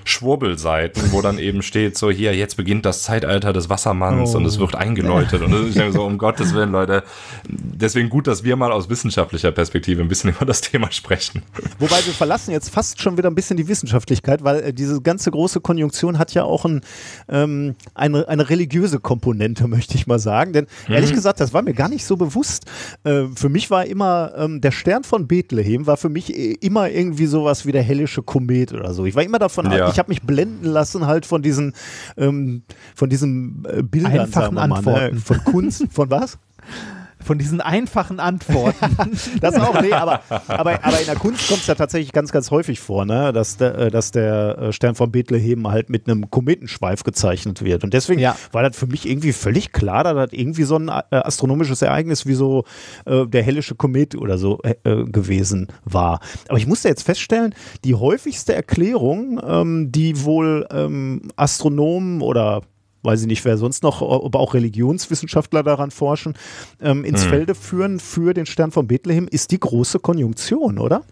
Schwurbelseiten, 0.09 1.13
wo 1.13 1.21
dann 1.23 1.39
eben 1.39 1.63
steht, 1.63 1.97
so 1.99 2.11
hier, 2.11 2.35
jetzt 2.35 2.57
beginnt 2.57 2.85
das 2.87 3.03
Zeitalter 3.03 3.53
des 3.53 3.69
Wassermanns 3.69 4.35
Oh. 4.35 4.39
und 4.39 4.45
es 4.47 4.59
wird 4.59 4.75
eingeläutet. 4.75 5.43
Und 5.43 5.69
ich 5.69 5.75
denke 5.75 5.93
so, 5.93 6.05
um 6.05 6.19
Gottes 6.19 6.55
Willen, 6.55 6.73
Leute, 6.73 7.03
deswegen 7.49 8.09
gut, 8.09 8.27
dass 8.27 8.45
wir 8.45 8.57
mal 8.57 8.73
aus 8.73 8.89
wissenschaftlicher 8.89 9.53
Perspektive 9.53 10.01
ein 10.03 10.09
bisschen 10.09 10.31
über 10.37 10.45
das 10.45 10.61
Thema 10.61 10.91
sprechen. 10.91 11.43
Wobei 11.79 11.97
wir 12.07 12.13
verlassen 12.13 12.53
jetzt 12.53 12.71
fast 12.71 13.01
schon 13.01 13.17
wieder 13.17 13.29
ein 13.31 13.35
bisschen 13.35 13.57
die 13.57 13.69
Wissenschaftlichkeit, 13.69 14.45
weil 14.45 14.61
äh, 14.61 14.73
diese 14.73 15.01
ganze 15.01 15.31
große 15.31 15.61
Konjunktion 15.61 16.19
hat 16.19 16.33
ja 16.35 16.45
auch 16.45 16.65
ein, 16.65 16.81
ähm, 17.29 17.75
eine, 17.95 18.29
eine 18.29 18.49
religiöse 18.51 19.01
Komponente, 19.01 19.69
möchte 19.69 19.95
ich 19.97 20.07
mal 20.07 20.19
sagen. 20.19 20.53
Denn 20.53 20.67
ehrlich 20.89 21.13
gesagt, 21.13 21.41
das 21.41 21.53
war 21.53 21.63
mir 21.63 21.75
gar 21.75 21.89
nicht 21.89 22.05
so 22.05 22.17
bewusst. 22.17 22.65
Äh, 23.05 23.25
für 23.35 23.49
mich 23.49 23.71
war 23.71 23.87
immer 23.87 24.33
ähm, 24.37 24.61
der 24.61 24.71
Stern 24.73 25.05
von 25.05 25.27
Bethlehem, 25.27 25.87
war 25.87 25.97
für 25.97 26.09
mich 26.09 26.35
äh, 26.37 26.53
immer 26.61 26.89
irgendwie 26.91 27.27
sowas 27.27 27.67
wie 27.67 27.73
der 27.73 27.83
hellische 27.83 28.23
Komet 28.23 28.73
oder 28.73 28.93
so. 28.95 29.05
Ich 29.07 29.15
war 29.15 29.23
immer 29.23 29.39
davon, 29.39 29.71
Ja. 29.71 29.89
ich 29.91 29.98
habe 29.99 30.11
mich 30.11 30.23
blenden 30.23 30.67
lassen 30.67 31.07
halt 31.07 31.27
von 31.27 31.43
diesen, 31.43 31.75
ähm, 32.17 32.63
von 32.95 33.09
diesen 33.09 33.65
äh, 33.69 33.83
Bildern, 33.83 34.21
Einfachen 34.21 34.55
ne? 34.55 34.63
Antworten. 34.63 35.19
von 35.19 35.45
Kunst, 35.45 35.87
von 35.91 36.11
was? 36.11 36.39
Von 37.29 37.37
diesen 37.37 37.61
einfachen 37.61 38.21
Antworten. 38.21 38.97
Das 39.43 39.55
auch, 39.57 39.83
nee, 39.83 39.93
aber, 39.93 40.23
aber, 40.49 40.83
aber 40.83 40.99
in 41.01 41.05
der 41.07 41.17
Kunst 41.17 41.47
kommt 41.47 41.61
es 41.61 41.67
ja 41.67 41.75
tatsächlich 41.75 42.13
ganz, 42.13 42.33
ganz 42.33 42.51
häufig 42.51 42.81
vor, 42.81 43.05
ne? 43.05 43.35
dass, 43.35 43.59
der, 43.59 43.77
äh, 43.77 43.91
dass 43.91 44.13
der 44.13 44.59
äh, 44.59 44.73
Stern 44.73 44.95
von 44.95 45.13
Bethlehem 45.13 45.69
halt 45.69 45.91
mit 45.91 46.09
einem 46.09 46.31
Kometenschweif 46.31 47.05
gezeichnet 47.05 47.63
wird. 47.63 47.85
Und 47.85 47.93
deswegen 47.93 48.19
Ja. 48.21 48.35
war 48.53 48.63
das 48.63 48.75
für 48.79 48.87
mich 48.87 49.07
irgendwie 49.07 49.35
völlig 49.35 49.73
klar, 49.73 50.05
dass 50.05 50.15
das 50.15 50.33
irgendwie 50.33 50.63
so 50.63 50.77
ein 50.77 50.89
äh, 50.89 51.03
astronomisches 51.11 51.83
Ereignis 51.83 52.25
wie 52.25 52.33
so 52.33 52.65
äh, 53.05 53.27
der 53.27 53.43
hellische 53.43 53.75
Komet 53.75 54.15
oder 54.15 54.39
so 54.39 54.61
äh, 54.63 54.75
äh, 54.85 55.05
gewesen 55.05 55.69
war. 55.85 56.21
Aber 56.49 56.57
ich 56.57 56.67
musste 56.67 56.89
jetzt 56.89 57.03
feststellen, 57.03 57.55
die 57.85 57.95
häufigste 57.95 58.55
Erklärung, 58.55 59.39
ähm, 59.47 59.93
die 59.93 60.25
wohl 60.25 60.67
ähm, 60.71 61.31
Astronomen 61.37 62.23
oder 62.23 62.63
weiß 63.09 63.23
ich 63.23 63.27
nicht, 63.27 63.45
wer 63.47 63.57
sonst 63.57 63.83
noch, 63.83 64.03
ob 64.03 64.37
auch 64.37 64.53
Religionswissenschaftler 64.53 65.63
daran 65.63 65.91
forschen, 65.91 66.35
ähm, 66.81 67.05
ins 67.05 67.25
Felde 67.25 67.55
führen 67.55 68.01
für 68.01 68.35
den 68.35 68.45
Stern 68.45 68.71
von 68.71 68.87
Bethlehem, 68.87 69.27
ist 69.29 69.51
die 69.51 69.59
große 69.59 69.99
Konjunktion, 69.99 70.79
oder? 70.79 71.03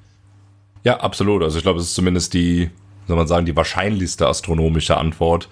Ja, 0.85 1.01
absolut. 1.01 1.43
Also 1.43 1.57
ich 1.57 1.63
glaube, 1.65 1.81
es 1.81 1.87
ist 1.87 1.95
zumindest 1.95 2.35
die, 2.35 2.71
soll 3.09 3.17
man 3.17 3.27
sagen, 3.27 3.47
die 3.47 3.57
wahrscheinlichste 3.57 4.27
astronomische 4.27 4.99
Antwort. 4.99 5.49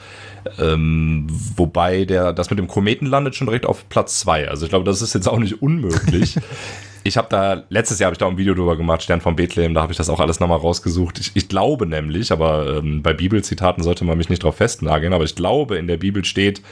Ähm, 0.59 1.27
wobei 1.57 2.05
der, 2.05 2.35
das 2.35 2.51
mit 2.51 2.59
dem 2.59 2.69
Kometen 2.69 3.07
landet 3.07 3.35
schon 3.35 3.47
direkt 3.47 3.65
auf 3.65 3.89
Platz 3.89 4.21
zwei. 4.21 4.47
Also 4.47 4.67
ich 4.67 4.71
glaube, 4.71 4.85
das 4.85 5.01
ist 5.01 5.15
jetzt 5.15 5.29
auch 5.29 5.39
nicht 5.39 5.63
unmöglich. 5.63 6.39
ich 7.05 7.19
habe 7.19 7.29
da, 7.31 7.65
letztes 7.69 7.99
Jahr 7.99 8.07
habe 8.07 8.15
ich 8.15 8.19
da 8.19 8.27
ein 8.27 8.39
Video 8.39 8.55
drüber 8.55 8.77
gemacht, 8.77 9.03
Stern 9.03 9.21
von 9.21 9.37
Bethlehem, 9.37 9.75
da 9.75 9.83
habe 9.83 9.93
ich 9.93 9.99
das 9.99 10.09
auch 10.09 10.21
alles 10.21 10.41
nochmal 10.41 10.59
rausgesucht. 10.59 11.21
Ich, 11.21 11.33
ich 11.35 11.49
glaube 11.49 11.87
nämlich, 11.87 12.33
aber 12.33 12.79
ähm, 12.79 13.03
bei 13.03 13.13
Bibelzitaten 13.13 13.85
sollte 13.85 14.05
man 14.07 14.17
mich 14.17 14.31
nicht 14.31 14.43
drauf 14.43 14.57
festnageln, 14.57 15.13
aber 15.13 15.25
ich 15.25 15.35
glaube, 15.35 15.77
in 15.77 15.87
der 15.87 15.99
Bibel 15.99 16.25
steht, 16.25 16.63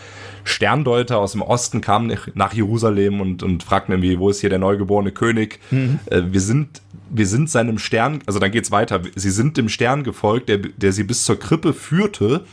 Sterndeuter 0.45 1.19
aus 1.19 1.33
dem 1.33 1.43
Osten 1.43 1.83
kamen 1.83 2.17
nach 2.35 2.55
Jerusalem 2.55 3.21
und, 3.21 3.43
und 3.43 3.63
fragten 3.63 3.93
irgendwie, 3.93 4.19
wo 4.19 4.31
ist 4.31 4.41
hier 4.41 4.51
der 4.51 4.59
neugeborene 4.59 5.13
König? 5.13 5.61
Mhm. 5.71 6.01
Äh, 6.07 6.23
wir 6.31 6.41
sind 6.41 6.81
wir 7.15 7.27
sind 7.27 7.51
seinem 7.51 7.79
Stern, 7.79 8.21
also 8.25 8.39
dann 8.39 8.51
geht's 8.51 8.71
weiter, 8.71 9.03
sie 9.15 9.31
sind 9.31 9.59
dem 9.59 9.69
Stern 9.69 10.03
gefolgt, 10.03 10.49
der, 10.49 10.59
der 10.59 10.93
sie 10.93 11.05
bis 11.05 11.27
zur 11.27 11.39
Krippe 11.39 11.75
führte 11.75 12.45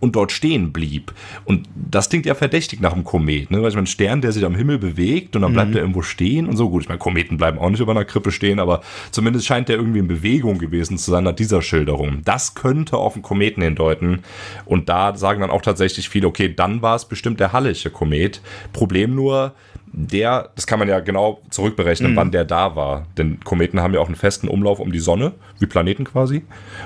und 0.00 0.16
dort 0.16 0.32
stehen 0.32 0.72
blieb. 0.72 1.12
Und 1.44 1.68
das 1.74 2.08
klingt 2.08 2.26
ja 2.26 2.34
verdächtig 2.34 2.80
nach 2.80 2.92
einem 2.92 3.04
Komet, 3.04 3.50
ne? 3.50 3.62
Weil 3.62 3.68
ich 3.68 3.74
meine, 3.74 3.84
ein 3.84 3.86
Stern, 3.86 4.20
der 4.20 4.32
sich 4.32 4.44
am 4.44 4.54
Himmel 4.54 4.78
bewegt 4.78 5.36
und 5.36 5.42
dann 5.42 5.52
bleibt 5.52 5.70
mhm. 5.70 5.76
er 5.76 5.82
irgendwo 5.82 6.02
stehen 6.02 6.46
und 6.46 6.56
so. 6.56 6.70
Gut, 6.70 6.82
ich 6.82 6.88
meine, 6.88 6.98
Kometen 6.98 7.36
bleiben 7.36 7.58
auch 7.58 7.70
nicht 7.70 7.80
über 7.80 7.92
einer 7.92 8.04
Krippe 8.04 8.30
stehen, 8.30 8.60
aber 8.60 8.82
zumindest 9.10 9.46
scheint 9.46 9.68
der 9.68 9.76
irgendwie 9.76 9.98
in 9.98 10.08
Bewegung 10.08 10.58
gewesen 10.58 10.98
zu 10.98 11.10
sein 11.10 11.24
nach 11.24 11.32
dieser 11.32 11.62
Schilderung. 11.62 12.22
Das 12.24 12.54
könnte 12.54 12.96
auf 12.96 13.14
einen 13.14 13.22
Kometen 13.22 13.62
hindeuten. 13.62 14.20
Und 14.64 14.88
da 14.88 15.16
sagen 15.16 15.40
dann 15.40 15.50
auch 15.50 15.62
tatsächlich 15.62 16.08
viele, 16.08 16.26
okay, 16.26 16.52
dann 16.54 16.82
war 16.82 16.96
es 16.96 17.04
bestimmt 17.04 17.40
der 17.40 17.52
Hallische 17.52 17.90
Komet. 17.90 18.40
Problem 18.72 19.14
nur, 19.14 19.54
der, 19.92 20.50
das 20.54 20.66
kann 20.66 20.78
man 20.78 20.88
ja 20.88 21.00
genau 21.00 21.40
zurückberechnen, 21.50 22.12
mhm. 22.12 22.16
wann 22.16 22.30
der 22.30 22.44
da 22.44 22.76
war. 22.76 23.06
Denn 23.16 23.40
Kometen 23.40 23.80
haben 23.80 23.94
ja 23.94 24.00
auch 24.00 24.06
einen 24.06 24.16
festen 24.16 24.48
Umlauf 24.48 24.80
um 24.80 24.92
die 24.92 24.98
Sonne, 24.98 25.32
wie 25.58 25.66
Planeten 25.66 26.04
quasi. 26.04 26.44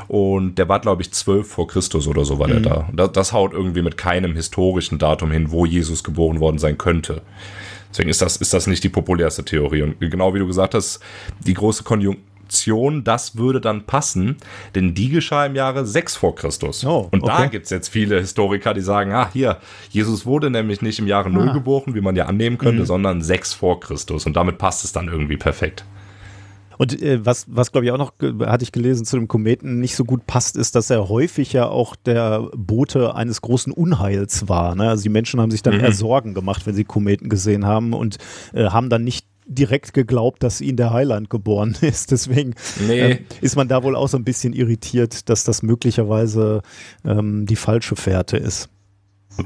Und 0.09 0.57
der 0.57 0.69
war, 0.69 0.81
glaube 0.81 1.03
ich, 1.03 1.13
12 1.13 1.49
vor 1.49 1.67
Christus 1.67 2.09
oder 2.09 2.25
so 2.25 2.39
war 2.39 2.49
mhm. 2.49 2.53
der 2.53 2.61
da. 2.61 2.89
Das, 2.93 3.13
das 3.13 3.33
haut 3.33 3.53
irgendwie 3.53 3.83
mit 3.83 3.97
keinem 3.97 4.35
historischen 4.35 4.99
Datum 4.99 5.31
hin, 5.31 5.51
wo 5.51 5.67
Jesus 5.67 6.05
geboren 6.05 6.41
worden 6.41 6.59
sein 6.59 6.79
könnte. 6.79 7.23
Deswegen 7.91 8.09
ist 8.09 8.23
das, 8.23 8.37
ist 8.37 8.55
das 8.55 8.67
nicht 8.67 8.83
die 8.85 8.89
populärste 8.89 9.45
Theorie. 9.45 9.83
Und 9.83 10.01
genau 10.01 10.33
wie 10.35 10.39
du 10.39 10.47
gesagt 10.47 10.75
hast, 10.75 11.01
die 11.41 11.55
große 11.55 11.83
Konjunktur 11.85 12.32
Konjunktion, 12.53 13.05
das 13.05 13.37
würde 13.37 13.61
dann 13.61 13.87
passen, 13.87 14.37
denn 14.75 14.95
die 14.95 15.09
geschah 15.09 15.47
im 15.47 15.55
Jahre 15.55 15.87
6 15.87 16.17
vor 16.17 16.35
Christus. 16.35 16.85
Oh, 16.85 17.09
und 17.11 17.27
da 17.27 17.47
gibt 17.47 17.65
es 17.65 17.71
jetzt 17.71 17.89
viele 17.89 18.21
Historiker, 18.21 18.75
die 18.75 18.83
sagen, 18.83 19.13
ah, 19.13 19.31
hier, 19.33 19.59
Jesus 19.91 20.27
wurde 20.27 20.51
nämlich 20.51 20.83
nicht 20.83 20.99
im 20.99 21.07
Jahre 21.07 21.31
0 21.31 21.49
ah. 21.49 21.53
geboren, 21.53 21.95
wie 21.95 22.01
man 22.01 22.15
ja 22.15 22.27
annehmen 22.27 22.59
könnte, 22.59 22.83
mhm. 22.83 22.87
sondern 22.87 23.23
6 23.23 23.55
vor 23.55 23.81
Christus. 23.81 24.27
Und 24.27 24.37
damit 24.37 24.59
passt 24.59 24.85
es 24.85 24.93
dann 24.93 25.09
irgendwie 25.09 25.37
perfekt. 25.37 25.85
Und 26.79 27.01
äh, 27.01 27.25
was, 27.25 27.47
was 27.49 27.71
glaube 27.71 27.87
ich 27.87 27.93
auch 27.93 27.99
noch, 27.99 28.13
hatte 28.41 28.65
ich 28.65 28.73
gelesen, 28.73 29.05
zu 29.05 29.17
dem 29.17 29.29
Kometen 29.29 29.79
nicht 29.79 29.95
so 29.95 30.05
gut 30.05 30.27
passt, 30.27 30.57
ist, 30.57 30.75
dass 30.75 30.91
er 30.91 31.09
häufig 31.09 31.53
ja 31.53 31.69
auch 31.69 31.97
der 31.97 32.49
Bote 32.57 33.15
eines 33.15 33.41
großen 33.41 33.73
Unheils 33.73 34.49
war. 34.49 34.75
Ne? 34.75 34.89
Also 34.89 35.05
die 35.05 35.09
Menschen 35.09 35.41
haben 35.41 35.51
sich 35.51 35.63
dann 35.63 35.75
mhm. 35.75 35.81
eher 35.81 35.93
Sorgen 35.93 36.35
gemacht, 36.35 36.67
wenn 36.67 36.75
sie 36.75 36.85
Kometen 36.85 37.29
gesehen 37.29 37.67
haben 37.67 37.93
und 37.93 38.17
äh, 38.53 38.65
haben 38.65 38.89
dann 38.89 39.05
nicht 39.05 39.27
direkt 39.47 39.95
geglaubt, 39.95 40.43
dass 40.43 40.61
ihnen 40.61 40.77
der 40.77 40.93
Heiland 40.93 41.31
geboren 41.31 41.77
ist. 41.81 42.11
Deswegen 42.11 42.55
nee. 42.87 43.01
ähm, 43.01 43.19
ist 43.41 43.57
man 43.57 43.69
da 43.69 43.83
wohl 43.83 43.97
auch 43.97 44.09
so 44.09 44.17
ein 44.17 44.25
bisschen 44.25 44.53
irritiert, 44.53 45.29
dass 45.29 45.45
das 45.45 45.63
möglicherweise 45.63 46.63
ähm, 47.05 47.47
die 47.47 47.57
falsche 47.57 47.97
Fährte 47.97 48.37
ist. 48.37 48.69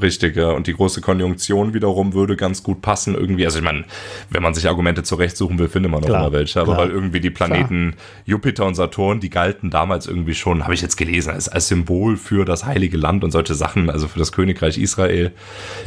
Richtig, 0.02 0.36
ja. 0.36 0.50
Und 0.50 0.66
die 0.66 0.74
große 0.74 1.00
Konjunktion 1.00 1.72
wiederum 1.72 2.12
würde 2.12 2.36
ganz 2.36 2.62
gut 2.62 2.82
passen 2.82 3.14
irgendwie. 3.14 3.44
Also 3.44 3.58
ich 3.58 3.64
meine, 3.64 3.84
wenn 4.30 4.42
man 4.42 4.52
sich 4.52 4.68
Argumente 4.68 5.04
zurechtsuchen 5.04 5.58
will, 5.58 5.68
findet 5.68 5.92
man 5.92 6.02
auch 6.02 6.08
immer 6.08 6.32
welche. 6.32 6.60
Aber 6.60 6.74
klar. 6.74 6.86
weil 6.86 6.90
irgendwie 6.90 7.20
die 7.20 7.30
Planeten 7.30 7.92
klar. 7.92 8.04
Jupiter 8.24 8.66
und 8.66 8.74
Saturn, 8.74 9.20
die 9.20 9.30
galten 9.30 9.70
damals 9.70 10.06
irgendwie 10.06 10.34
schon, 10.34 10.64
habe 10.64 10.74
ich 10.74 10.82
jetzt 10.82 10.96
gelesen, 10.96 11.30
als, 11.30 11.48
als 11.48 11.68
Symbol 11.68 12.16
für 12.16 12.44
das 12.44 12.64
Heilige 12.64 12.96
Land 12.96 13.22
und 13.22 13.30
solche 13.30 13.54
Sachen, 13.54 13.88
also 13.88 14.08
für 14.08 14.18
das 14.18 14.32
Königreich 14.32 14.76
Israel. 14.76 15.32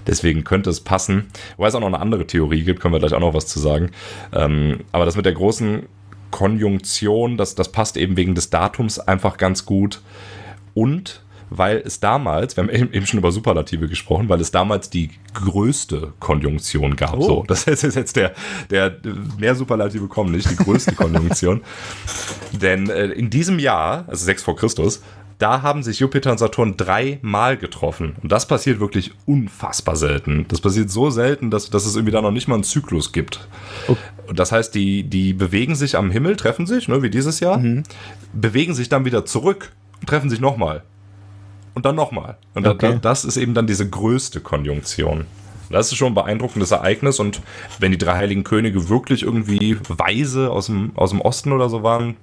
Deswegen 0.07 0.45
könnte 0.45 0.69
es 0.69 0.79
passen. 0.79 1.27
Wobei 1.57 1.67
es 1.67 1.75
auch 1.75 1.81
noch 1.81 1.87
eine 1.87 1.99
andere 1.99 2.25
Theorie 2.25 2.63
gibt, 2.63 2.79
können 2.79 2.93
wir 2.93 2.99
gleich 2.99 3.13
auch 3.13 3.19
noch 3.19 3.33
was 3.33 3.47
zu 3.47 3.59
sagen. 3.59 3.91
Ähm, 4.31 4.79
aber 4.93 5.05
das 5.05 5.17
mit 5.17 5.25
der 5.25 5.33
großen 5.33 5.83
Konjunktion, 6.31 7.37
das, 7.37 7.55
das 7.55 7.71
passt 7.71 7.97
eben 7.97 8.15
wegen 8.15 8.35
des 8.35 8.49
Datums 8.49 8.99
einfach 8.99 9.37
ganz 9.37 9.65
gut. 9.65 10.01
Und 10.73 11.21
weil 11.49 11.81
es 11.85 11.99
damals, 11.99 12.55
wir 12.55 12.63
haben 12.63 12.69
eben 12.69 13.05
schon 13.05 13.19
über 13.19 13.31
Superlative 13.31 13.87
gesprochen, 13.87 14.29
weil 14.29 14.41
es 14.41 14.51
damals 14.51 14.89
die 14.89 15.09
größte 15.33 16.13
Konjunktion 16.19 16.95
gab. 16.95 17.17
Oh. 17.17 17.21
So, 17.21 17.43
das 17.47 17.65
ist 17.67 17.95
jetzt 17.95 18.15
der, 18.15 18.33
der 18.69 18.97
mehr 19.37 19.55
Superlative 19.55 20.07
kommen 20.07 20.31
nicht, 20.31 20.49
die 20.49 20.55
größte 20.55 20.93
Konjunktion. 20.95 21.61
Denn 22.51 22.89
äh, 22.89 23.07
in 23.07 23.29
diesem 23.29 23.59
Jahr, 23.59 24.05
also 24.07 24.25
6 24.25 24.43
vor 24.43 24.55
Christus, 24.55 25.01
da 25.39 25.61
haben 25.61 25.83
sich 25.83 25.99
Jupiter 25.99 26.31
und 26.31 26.37
Saturn 26.37 26.75
dreimal 26.75 27.55
getroffen. 27.55 28.17
Und 28.21 28.29
das 28.29 28.45
passiert 28.45 28.81
wirklich 28.81 29.13
unfassbar 29.25 29.95
selten. 29.95 30.45
Das 30.49 30.59
passiert 30.59 30.91
so 30.91 31.09
selten, 31.09 31.49
dass, 31.49 31.69
dass 31.69 31.85
es 31.85 31.95
irgendwie 31.95 32.11
da 32.11 32.21
noch 32.21 32.31
nicht 32.31 32.49
mal 32.49 32.55
einen 32.55 32.65
Zyklus 32.65 33.13
gibt. 33.13 33.47
Okay. 33.87 33.99
Das 34.33 34.51
heißt, 34.51 34.75
die, 34.75 35.03
die 35.03 35.31
bewegen 35.33 35.75
sich 35.75 35.95
am 35.95 36.11
Himmel, 36.11 36.35
treffen 36.35 36.67
sich, 36.67 36.89
ne, 36.89 37.01
wie 37.01 37.09
dieses 37.09 37.39
Jahr, 37.39 37.57
mhm. 37.57 37.83
bewegen 38.33 38.73
sich 38.73 38.89
dann 38.89 39.05
wieder 39.05 39.25
zurück, 39.25 39.71
treffen 40.05 40.29
sich 40.29 40.41
nochmal 40.41 40.83
und 41.75 41.85
dann 41.85 41.95
nochmal. 41.95 42.38
Und 42.53 42.67
okay. 42.67 42.98
das 43.01 43.25
ist 43.25 43.38
eben 43.38 43.53
dann 43.53 43.67
diese 43.67 43.89
größte 43.89 44.41
Konjunktion. 44.41 45.25
Das 45.69 45.91
ist 45.91 45.98
schon 45.98 46.09
ein 46.09 46.15
beeindruckendes 46.15 46.72
Ereignis 46.72 47.19
und 47.19 47.41
wenn 47.80 47.91
die 47.91 47.98
drei 47.98 48.15
heiligen 48.15 48.43
Könige 48.43 48.89
wirklich 48.89 49.23
irgendwie 49.23 49.77
weise 49.88 50.49
aus 50.49 50.65
dem, 50.65 50.91
aus 50.95 51.11
dem 51.11 51.22
Osten 51.22 51.51
oder 51.51 51.69
so 51.69 51.83
waren, 51.83 52.17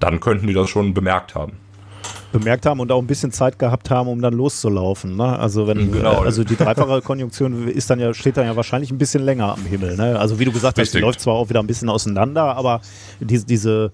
dann 0.00 0.20
könnten 0.20 0.46
die 0.46 0.54
das 0.54 0.68
schon 0.68 0.94
bemerkt 0.94 1.34
haben. 1.34 1.52
Bemerkt 2.32 2.66
haben 2.66 2.80
und 2.80 2.92
auch 2.92 3.00
ein 3.00 3.06
bisschen 3.06 3.32
Zeit 3.32 3.58
gehabt 3.58 3.88
haben, 3.88 4.08
um 4.08 4.20
dann 4.20 4.34
loszulaufen. 4.34 5.16
Ne? 5.16 5.38
Also 5.38 5.66
wenn 5.66 5.92
genau. 5.92 6.20
also 6.20 6.44
die 6.44 6.56
dreifache 6.56 7.00
Konjunktion 7.00 7.68
ist 7.68 7.88
dann 7.88 8.00
ja, 8.00 8.12
steht 8.12 8.36
dann 8.36 8.44
ja 8.44 8.54
wahrscheinlich 8.54 8.90
ein 8.90 8.98
bisschen 8.98 9.22
länger 9.22 9.54
am 9.54 9.64
Himmel. 9.64 9.96
Ne? 9.96 10.18
Also 10.18 10.38
wie 10.38 10.44
du 10.44 10.52
gesagt 10.52 10.78
hast, 10.78 10.92
die 10.92 10.98
läuft 10.98 11.20
zwar 11.20 11.34
auch 11.34 11.48
wieder 11.48 11.60
ein 11.60 11.66
bisschen 11.66 11.88
auseinander, 11.88 12.56
aber 12.56 12.82
diese, 13.20 13.46
diese 13.46 13.92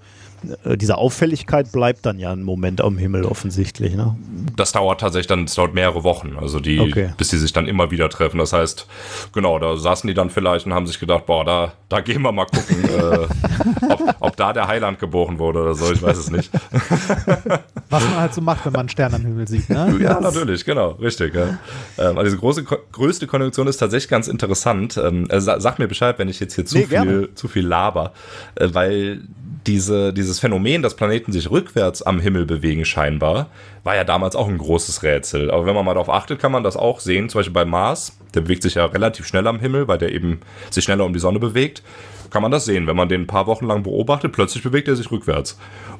diese 0.77 0.97
Auffälligkeit 0.99 1.73
bleibt 1.73 2.07
dann 2.07 2.19
ja 2.19 2.33
einen 2.33 2.43
Moment 2.43 2.81
am 2.81 2.99
Himmel 2.99 3.25
offensichtlich. 3.25 3.95
Ne? 3.95 4.17
Das 4.57 4.73
dauert 4.73 5.01
tatsächlich 5.01 5.27
dann, 5.27 5.45
es 5.45 5.55
dauert 5.55 5.75
mehrere 5.75 6.05
Wochen, 6.05 6.37
also 6.41 6.61
die, 6.61 6.81
okay. 6.81 7.11
bis 7.17 7.31
sie 7.31 7.39
sich 7.39 7.53
dann 7.53 7.67
immer 7.67 7.91
wieder 7.91 8.09
treffen. 8.09 8.39
Das 8.39 8.53
heißt, 8.53 8.87
genau, 9.33 9.59
da 9.59 9.77
saßen 9.77 10.07
die 10.09 10.15
dann 10.15 10.31
vielleicht 10.31 10.67
und 10.67 10.75
haben 10.75 10.87
sich 10.87 10.99
gedacht, 10.99 11.27
boah, 11.27 11.45
da, 11.45 11.73
da 11.89 12.01
gehen 12.01 12.23
wir 12.23 12.33
mal 12.33 12.47
gucken, 12.47 12.85
äh, 12.89 13.89
ob, 13.89 14.17
ob, 14.21 14.37
da 14.37 14.53
der 14.53 14.69
Heiland 14.69 14.99
geboren 14.99 15.39
wurde 15.39 15.63
oder 15.63 15.75
so, 15.75 15.93
ich 15.93 16.03
weiß 16.03 16.19
es 16.19 16.31
nicht. 16.31 16.51
Was 17.91 18.03
man 18.05 18.17
halt 18.17 18.35
so 18.35 18.41
macht, 18.41 18.65
wenn 18.67 18.73
man 18.73 18.81
einen 18.81 18.89
Stern 18.89 19.15
am 19.15 19.23
Himmel 19.23 19.47
sieht, 19.49 19.69
ne? 19.69 19.97
Ja, 20.01 20.21
natürlich, 20.21 20.65
genau, 20.65 20.91
richtig. 20.93 21.35
Ja. 21.35 21.59
Ähm, 21.99 22.19
also 22.19 22.25
diese 22.25 22.39
große, 22.39 22.65
größte 22.65 23.27
Konjunktion 23.27 23.67
ist 23.67 23.77
tatsächlich 23.79 24.11
ganz 24.11 24.29
interessant. 24.29 24.97
Ähm, 24.97 25.27
also 25.31 25.53
sag 25.59 25.79
mir 25.79 25.89
Bescheid, 25.89 26.19
wenn 26.19 26.29
ich 26.29 26.41
jetzt 26.41 26.55
hier 26.55 26.65
zu, 26.65 26.79
nee, 26.79 26.87
viel, 26.87 27.31
zu 27.35 27.49
viel 27.49 27.67
laber, 27.67 28.13
äh, 28.57 28.69
weil 28.73 29.23
diese, 29.67 30.13
dieses 30.35 30.41
Phänomen, 30.41 30.83
dass 30.83 30.97
Planeten 30.97 31.31
sich 31.31 31.49
rückwärts 31.49 32.03
am 32.03 32.19
Himmel 32.19 32.45
bewegen, 32.45 32.85
scheinbar, 32.85 33.51
war 33.85 33.95
ja 33.95 34.03
damals 34.03 34.35
auch 34.35 34.49
ein 34.49 34.59
großes 34.59 35.05
Rätsel. 35.05 35.49
Aber 35.49 35.65
wenn 35.65 35.77
man 35.77 35.85
mal 35.85 35.95
darauf 35.95 36.09
achtet, 36.09 36.41
kann 36.41 36.51
man 36.51 36.65
das 36.65 36.77
auch 36.77 36.99
sehen. 36.99 37.29
Zum 37.29 37.39
Beispiel 37.39 37.53
bei 37.53 37.65
Mars, 37.65 38.19
der 38.35 38.41
bewegt 38.41 38.65
sich 38.65 38.75
ja 38.75 38.85
relativ 38.87 39.27
schnell 39.27 39.47
am 39.47 39.61
Himmel, 39.61 39.87
weil 39.87 39.99
der 39.99 40.11
eben 40.11 40.41
sich 40.71 40.83
schneller 40.83 41.05
um 41.05 41.13
die 41.13 41.21
Sonne 41.21 41.39
bewegt. 41.39 41.85
Kann 42.31 42.43
man 42.43 42.51
das 42.51 42.65
sehen. 42.65 42.89
Wenn 42.89 42.97
man 42.97 43.09
den 43.09 43.23
ein 43.23 43.27
paar 43.29 43.47
Wochen 43.47 43.67
lang 43.67 43.85
beobachtet, 43.85 44.33
plötzlich 44.33 44.65
bewegt 44.65 44.89
er 44.89 44.97
sich 44.97 45.13
rückwärts. 45.13 45.57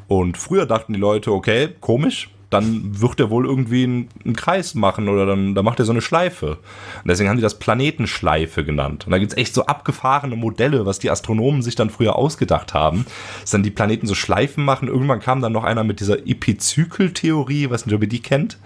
Und 0.09 0.37
früher 0.37 0.67
dachten 0.67 0.95
die 0.95 0.99
Leute, 0.99 1.31
okay, 1.31 1.69
komisch, 1.81 2.31
dann 2.51 3.01
wird 3.01 3.21
er 3.21 3.31
wohl 3.31 3.47
irgendwie 3.47 3.85
einen, 3.85 4.09
einen, 4.25 4.37
Kreis 4.37 4.75
machen 4.75 5.09
oder 5.09 5.27
dann, 5.27 5.55
dann 5.55 5.65
macht 5.65 5.79
er 5.79 5.85
so 5.85 5.93
eine 5.93 6.01
Schleife. 6.01 6.59
Und 7.03 7.09
deswegen 7.09 7.29
haben 7.29 7.37
die 7.37 7.43
das 7.43 7.59
Planetenschleife 7.59 8.65
genannt. 8.65 9.07
Und 9.07 9.13
da 9.13 9.19
gibt 9.19 9.33
es 9.33 9.39
echt 9.39 9.55
so 9.55 9.67
abgefahrene 9.67 10.37
Modelle, 10.37 10.87
was 10.87 10.99
die 10.99 11.11
Astronomen 11.11 11.63
sich 11.63 11.75
dann 11.75 11.91
früher 11.91 12.17
ausgedacht 12.17 12.75
haben, 12.75 13.07
dass 13.41 13.51
dann 13.51 13.63
die 13.63 13.71
Planeten 13.71 14.07
so 14.07 14.15
Schleifen 14.15 14.65
machen. 14.65 14.89
Irgendwann 14.89 15.21
kam 15.21 15.41
dann 15.41 15.53
noch 15.53 15.65
einer 15.65 15.85
mit 15.85 16.01
dieser 16.01 16.27
Epizykeltheorie, 16.27 17.71
weiß 17.71 17.87
nicht, 17.87 17.95
ob 17.95 18.03
ihr 18.03 18.09
die 18.09 18.23
kennt, 18.23 18.59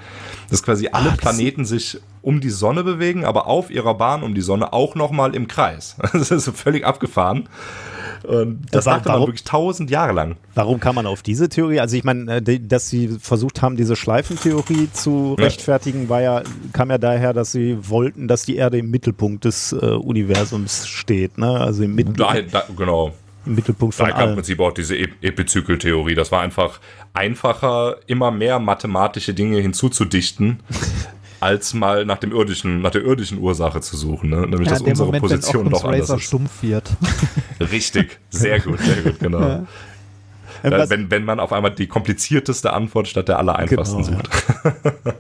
dass 0.51 0.63
quasi 0.63 0.89
alle 0.93 1.11
Ach, 1.13 1.17
Planeten 1.17 1.65
sich 1.65 1.99
um 2.29 2.43
die 2.43 2.51
Sonne 2.51 2.85
bewegen, 2.85 3.25
aber 3.25 3.47
auf 3.47 3.71
ihrer 3.71 3.95
Bahn 3.95 4.23
um 4.23 4.35
die 4.35 4.43
Sonne 4.43 4.75
auch 4.75 4.95
nochmal 4.95 5.35
im 5.35 5.49
Kreis. 5.49 5.97
Das 6.13 6.31
ist 6.31 6.45
so 6.45 6.53
völlig 6.53 6.85
abgefahren. 6.85 7.49
Und 8.23 8.67
das 8.71 8.85
war, 8.85 8.97
dachte 8.97 9.09
man 9.09 9.21
wirklich 9.21 9.45
tausend 9.45 9.89
Jahre 9.91 10.13
lang. 10.13 10.37
Warum 10.55 10.79
kam 10.79 10.97
man 10.97 11.07
auf 11.07 11.23
diese 11.23 11.49
Theorie? 11.49 11.81
Also 11.81 11.97
ich 11.97 12.05
meine, 12.05 12.37
äh, 12.37 12.61
dass 12.61 12.91
sie 12.91 13.17
versucht 13.19 13.63
haben, 13.63 13.77
diese 13.77 13.97
Schleifentheorie 13.97 14.91
zu 14.93 15.37
ja. 15.39 15.45
rechtfertigen, 15.45 16.11
war 16.11 16.21
ja, 16.21 16.43
kam 16.75 16.91
ja 16.91 16.99
daher, 16.99 17.33
dass 17.33 17.53
sie 17.53 17.79
wollten, 17.89 18.29
dass 18.29 18.45
die 18.45 18.57
Erde 18.57 18.77
im 18.77 18.91
Mittelpunkt 18.91 19.47
des 19.47 19.73
äh, 19.73 19.77
Universums 19.77 20.87
steht. 20.87 21.39
Ne? 21.39 21.49
Also 21.49 21.83
im 21.85 21.95
Mittelpunkt. 21.95 22.53
Da, 22.53 22.61
da, 22.61 22.65
genau. 22.77 23.15
Im 23.47 23.55
Mittelpunkt 23.55 23.95
von 23.95 24.07
Da 24.07 24.13
kam 24.13 24.31
im 24.31 24.35
Prinzip 24.35 24.61
auch 24.61 24.73
diese 24.73 24.99
Epizykeltheorie. 24.99 26.15
Das 26.15 26.31
war 26.31 26.43
einfach 26.43 26.81
einfacher, 27.15 27.97
immer 28.07 28.31
mehr 28.31 28.59
mathematische 28.59 29.33
Dinge 29.33 29.61
hinzuzudichten, 29.61 30.61
als 31.41 31.75
mal 31.75 32.05
nach 32.05 32.19
dem 32.19 32.33
irdischen, 32.33 32.81
nach 32.81 32.91
der 32.91 33.03
irdischen 33.03 33.39
Ursache 33.39 33.81
zu 33.81 33.97
suchen, 33.97 34.31
ne? 34.31 34.41
nämlich 34.41 34.67
ja, 34.67 34.75
dass 34.75 34.83
unsere 34.83 35.07
Moment, 35.07 35.23
Position 35.23 35.71
doch 35.71 35.85
anders 35.85 36.11
ist. 36.11 36.23
stumpf 36.23 36.63
wird. 36.63 36.91
Richtig, 37.61 38.19
sehr 38.31 38.61
gut, 38.61 38.81
sehr 38.81 39.03
gut, 39.03 39.19
genau. 39.21 39.41
Ja. 39.41 39.67
Wenn, 40.63 40.91
wenn, 40.91 41.11
wenn 41.11 41.25
man 41.25 41.41
auf 41.41 41.53
einmal 41.53 41.73
die 41.75 41.87
komplizierteste 41.87 42.73
Antwort 42.73 43.09
statt 43.09 43.29
der 43.29 43.39
aller 43.39 43.57
einfachsten 43.57 44.03
genau, 44.05 44.19
sucht. 44.19 44.29
Ja. 44.65 44.73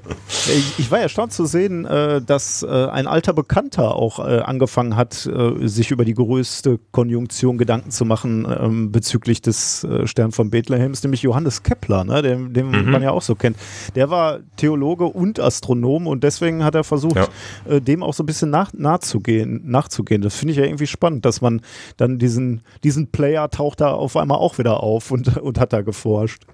Ich, 0.47 0.78
ich 0.78 0.91
war 0.91 0.99
erstaunt 1.00 1.33
zu 1.33 1.47
sehen, 1.47 1.84
äh, 1.86 2.20
dass 2.23 2.62
äh, 2.62 2.67
ein 2.68 3.07
alter 3.07 3.33
Bekannter 3.33 3.94
auch 3.94 4.18
äh, 4.18 4.41
angefangen 4.41 4.94
hat, 4.97 5.26
äh, 5.26 5.67
sich 5.67 5.91
über 5.91 6.05
die 6.05 6.15
größte 6.15 6.78
Konjunktion 6.91 7.57
Gedanken 7.58 7.91
zu 7.91 8.05
machen 8.05 8.47
ähm, 8.60 8.92
bezüglich 8.92 9.41
des 9.42 9.84
äh, 9.84 10.07
Stern 10.07 10.33
von 10.33 10.50
Bethlehems, 10.50 11.02
nämlich 11.02 11.23
Johannes 11.23 11.62
Kepler, 11.62 12.05
ne, 12.05 12.20
den, 12.23 12.52
den 12.52 12.68
Mhm. 12.70 12.91
man 12.91 13.02
ja 13.02 13.10
auch 13.10 13.23
so 13.23 13.34
kennt. 13.34 13.57
Der 13.94 14.10
war 14.10 14.41
Theologe 14.57 15.05
und 15.07 15.41
Astronom 15.41 16.07
und 16.07 16.25
deswegen 16.25 16.62
hat 16.65 16.75
er 16.75 16.84
versucht, 16.84 17.17
Ja. 17.17 17.28
äh, 17.67 17.81
dem 17.81 18.02
auch 18.02 18.12
so 18.15 18.23
ein 18.23 18.26
bisschen 18.26 18.50
nach, 18.50 18.73
nachzugehen, 18.75 19.62
nachzugehen. 19.65 20.20
Das 20.23 20.34
finde 20.34 20.52
ich 20.52 20.58
ja 20.58 20.65
irgendwie 20.65 20.86
spannend, 20.86 21.25
dass 21.25 21.41
man 21.41 21.62
dann 21.97 22.18
diesen, 22.18 22.60
diesen 22.84 23.10
Player 23.10 23.49
taucht 23.50 23.81
da 23.81 23.92
auf 23.92 24.17
einmal 24.17 24.39
auch 24.39 24.58
wieder 24.58 24.83
auf 24.83 25.10
und, 25.10 25.28
und 25.41 25.59
hat 25.59 25.73
da 25.73 25.83
geforscht. 25.83 26.45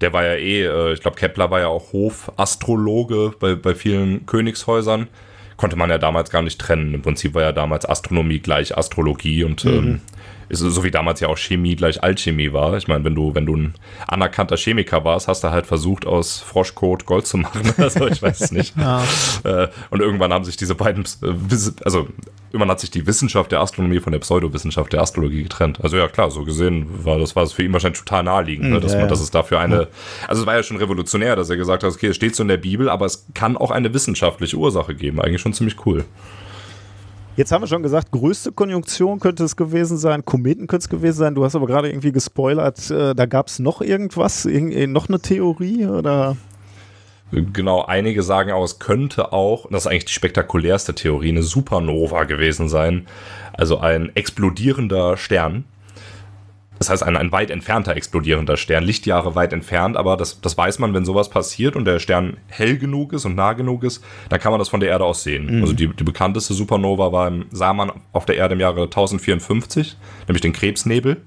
Der 0.00 0.12
war 0.12 0.24
ja 0.24 0.34
eh, 0.34 0.64
äh, 0.64 0.92
ich 0.92 1.00
glaube, 1.00 1.16
Kepler 1.16 1.50
war 1.50 1.60
ja 1.60 1.68
auch 1.68 1.92
Hofastrologe 1.92 3.32
bei, 3.38 3.54
bei 3.54 3.74
vielen 3.74 4.26
Königshäusern. 4.26 5.08
Konnte 5.56 5.76
man 5.76 5.88
ja 5.88 5.96
damals 5.96 6.30
gar 6.30 6.42
nicht 6.42 6.60
trennen. 6.60 6.92
Im 6.92 7.02
Prinzip 7.02 7.34
war 7.34 7.42
ja 7.42 7.52
damals 7.52 7.88
Astronomie 7.88 8.40
gleich 8.40 8.76
Astrologie 8.76 9.42
und 9.42 9.64
ähm, 9.64 10.02
ist 10.48 10.60
so 10.60 10.84
wie 10.84 10.90
damals 10.90 11.20
ja 11.20 11.28
auch 11.28 11.38
Chemie 11.38 11.76
gleich 11.76 12.02
Alchemie 12.02 12.52
war. 12.52 12.76
Ich 12.76 12.88
meine, 12.88 13.04
wenn 13.04 13.14
du, 13.14 13.34
wenn 13.34 13.46
du 13.46 13.56
ein 13.56 13.74
anerkannter 14.06 14.56
Chemiker 14.56 15.04
warst, 15.04 15.28
hast 15.28 15.44
du 15.44 15.50
halt 15.50 15.66
versucht, 15.66 16.06
aus 16.06 16.40
Froschkot 16.40 17.06
Gold 17.06 17.26
zu 17.26 17.38
machen. 17.38 17.62
Also 17.86 18.06
ich 18.08 18.22
weiß 18.22 18.40
es 18.40 18.52
nicht. 18.52 18.74
Äh, 19.44 19.68
und 19.90 20.00
irgendwann 20.00 20.32
haben 20.32 20.44
sich 20.44 20.56
diese 20.56 20.74
beiden, 20.74 21.04
äh, 21.22 21.32
also 21.84 22.08
irgendwann 22.50 22.70
hat 22.70 22.80
sich 22.80 22.90
die 22.90 23.06
Wissenschaft 23.06 23.52
der 23.52 23.60
Astronomie 23.60 24.00
von 24.00 24.12
der 24.12 24.18
Pseudowissenschaft 24.18 24.92
der 24.92 25.02
Astrologie 25.02 25.42
getrennt. 25.42 25.78
Also 25.82 25.96
ja 25.96 26.08
klar, 26.08 26.30
so 26.30 26.44
gesehen 26.44 26.86
war 27.04 27.18
das 27.18 27.36
war 27.36 27.42
es 27.42 27.52
für 27.52 27.62
ihn 27.62 27.72
wahrscheinlich 27.72 28.00
total 28.00 28.24
naheliegend, 28.24 28.70
ne, 28.70 28.80
dass 28.80 28.92
ja, 28.92 28.98
man, 28.98 29.06
ja. 29.06 29.10
dass 29.10 29.20
es 29.20 29.30
dafür 29.30 29.60
eine, 29.60 29.88
also 30.26 30.42
es 30.42 30.46
war 30.46 30.54
ja 30.54 30.62
schon 30.62 30.78
revolutionär, 30.78 31.36
dass 31.36 31.50
er 31.50 31.56
gesagt 31.56 31.84
hat, 31.84 31.92
okay, 31.92 32.08
es 32.08 32.16
steht 32.16 32.34
so 32.34 32.42
in 32.42 32.48
der 32.48 32.56
Bibel, 32.56 32.88
aber 32.88 33.06
es 33.06 33.26
kann 33.34 33.56
auch 33.56 33.70
eine 33.70 33.92
wissenschaftliche 33.92 34.56
Ursache 34.56 34.94
geben. 34.94 35.20
Eigentlich 35.20 35.40
schon 35.40 35.52
ziemlich 35.52 35.86
cool. 35.86 36.04
Jetzt 37.36 37.52
haben 37.52 37.62
wir 37.62 37.66
schon 37.66 37.82
gesagt, 37.82 38.12
größte 38.12 38.50
Konjunktion 38.50 39.20
könnte 39.20 39.44
es 39.44 39.56
gewesen 39.56 39.98
sein, 39.98 40.24
Kometen 40.24 40.66
könnte 40.66 40.84
es 40.84 40.88
gewesen 40.88 41.18
sein. 41.18 41.34
Du 41.34 41.44
hast 41.44 41.54
aber 41.54 41.66
gerade 41.66 41.90
irgendwie 41.90 42.10
gespoilert, 42.10 42.90
äh, 42.90 43.14
da 43.14 43.26
gab 43.26 43.48
es 43.48 43.58
noch 43.58 43.82
irgendwas, 43.82 44.46
irgend, 44.46 44.74
äh, 44.74 44.86
noch 44.86 45.10
eine 45.10 45.20
Theorie 45.20 45.86
oder? 45.86 46.38
Genau, 47.32 47.84
einige 47.84 48.22
sagen 48.22 48.52
auch, 48.52 48.64
es 48.64 48.78
könnte 48.78 49.34
auch, 49.34 49.68
das 49.70 49.82
ist 49.82 49.86
eigentlich 49.88 50.06
die 50.06 50.12
spektakulärste 50.12 50.94
Theorie, 50.94 51.28
eine 51.28 51.42
Supernova 51.42 52.24
gewesen 52.24 52.70
sein. 52.70 53.06
Also 53.52 53.80
ein 53.80 54.14
explodierender 54.14 55.18
Stern. 55.18 55.64
Das 56.78 56.90
heißt, 56.90 57.02
ein, 57.02 57.16
ein 57.16 57.32
weit 57.32 57.50
entfernter 57.50 57.96
explodierender 57.96 58.56
Stern, 58.56 58.84
Lichtjahre 58.84 59.34
weit 59.34 59.52
entfernt, 59.52 59.96
aber 59.96 60.16
das, 60.16 60.40
das 60.40 60.58
weiß 60.58 60.78
man, 60.78 60.94
wenn 60.94 61.04
sowas 61.04 61.30
passiert 61.30 61.76
und 61.76 61.84
der 61.84 61.98
Stern 61.98 62.36
hell 62.48 62.76
genug 62.76 63.12
ist 63.12 63.24
und 63.24 63.34
nah 63.34 63.54
genug 63.54 63.84
ist, 63.84 64.04
dann 64.28 64.40
kann 64.40 64.52
man 64.52 64.58
das 64.58 64.68
von 64.68 64.80
der 64.80 64.90
Erde 64.90 65.04
aus 65.04 65.22
sehen. 65.22 65.62
Also 65.62 65.72
die, 65.72 65.88
die 65.88 66.04
bekannteste 66.04 66.54
Supernova 66.54 67.12
war 67.12 67.28
im, 67.28 67.46
sah 67.50 67.72
man 67.72 67.92
auf 68.12 68.26
der 68.26 68.36
Erde 68.36 68.54
im 68.54 68.60
Jahre 68.60 68.82
1054, 68.84 69.96
nämlich 70.28 70.42
den 70.42 70.52
Krebsnebel. 70.52 71.22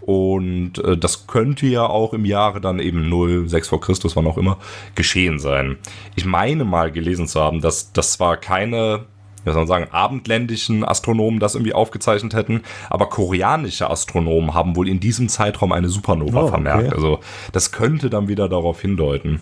Und 0.00 0.78
äh, 0.78 0.96
das 0.96 1.28
könnte 1.28 1.66
ja 1.66 1.86
auch 1.86 2.12
im 2.12 2.24
Jahre 2.24 2.60
dann 2.60 2.80
eben 2.80 3.08
0, 3.08 3.48
6 3.48 3.68
vor 3.68 3.80
Christus, 3.80 4.16
wann 4.16 4.26
auch 4.26 4.36
immer, 4.36 4.58
geschehen 4.96 5.38
sein. 5.38 5.76
Ich 6.16 6.24
meine 6.24 6.64
mal 6.64 6.90
gelesen 6.90 7.28
zu 7.28 7.40
haben, 7.40 7.60
dass 7.60 7.92
das 7.92 8.12
zwar 8.12 8.36
keine, 8.36 9.04
wie 9.44 9.50
soll 9.50 9.60
man 9.60 9.66
sagen, 9.66 9.86
abendländischen 9.90 10.84
Astronomen 10.84 11.40
das 11.40 11.54
irgendwie 11.54 11.74
aufgezeichnet 11.74 12.34
hätten, 12.34 12.62
aber 12.90 13.06
koreanische 13.08 13.90
Astronomen 13.90 14.54
haben 14.54 14.76
wohl 14.76 14.88
in 14.88 15.00
diesem 15.00 15.28
Zeitraum 15.28 15.72
eine 15.72 15.88
Supernova 15.88 16.40
Oh, 16.40 16.42
okay. 16.42 16.50
vermerkt. 16.50 16.92
Also 16.94 17.20
das 17.52 17.72
könnte 17.72 18.10
dann 18.10 18.28
wieder 18.28 18.48
darauf 18.48 18.80
hindeuten. 18.80 19.40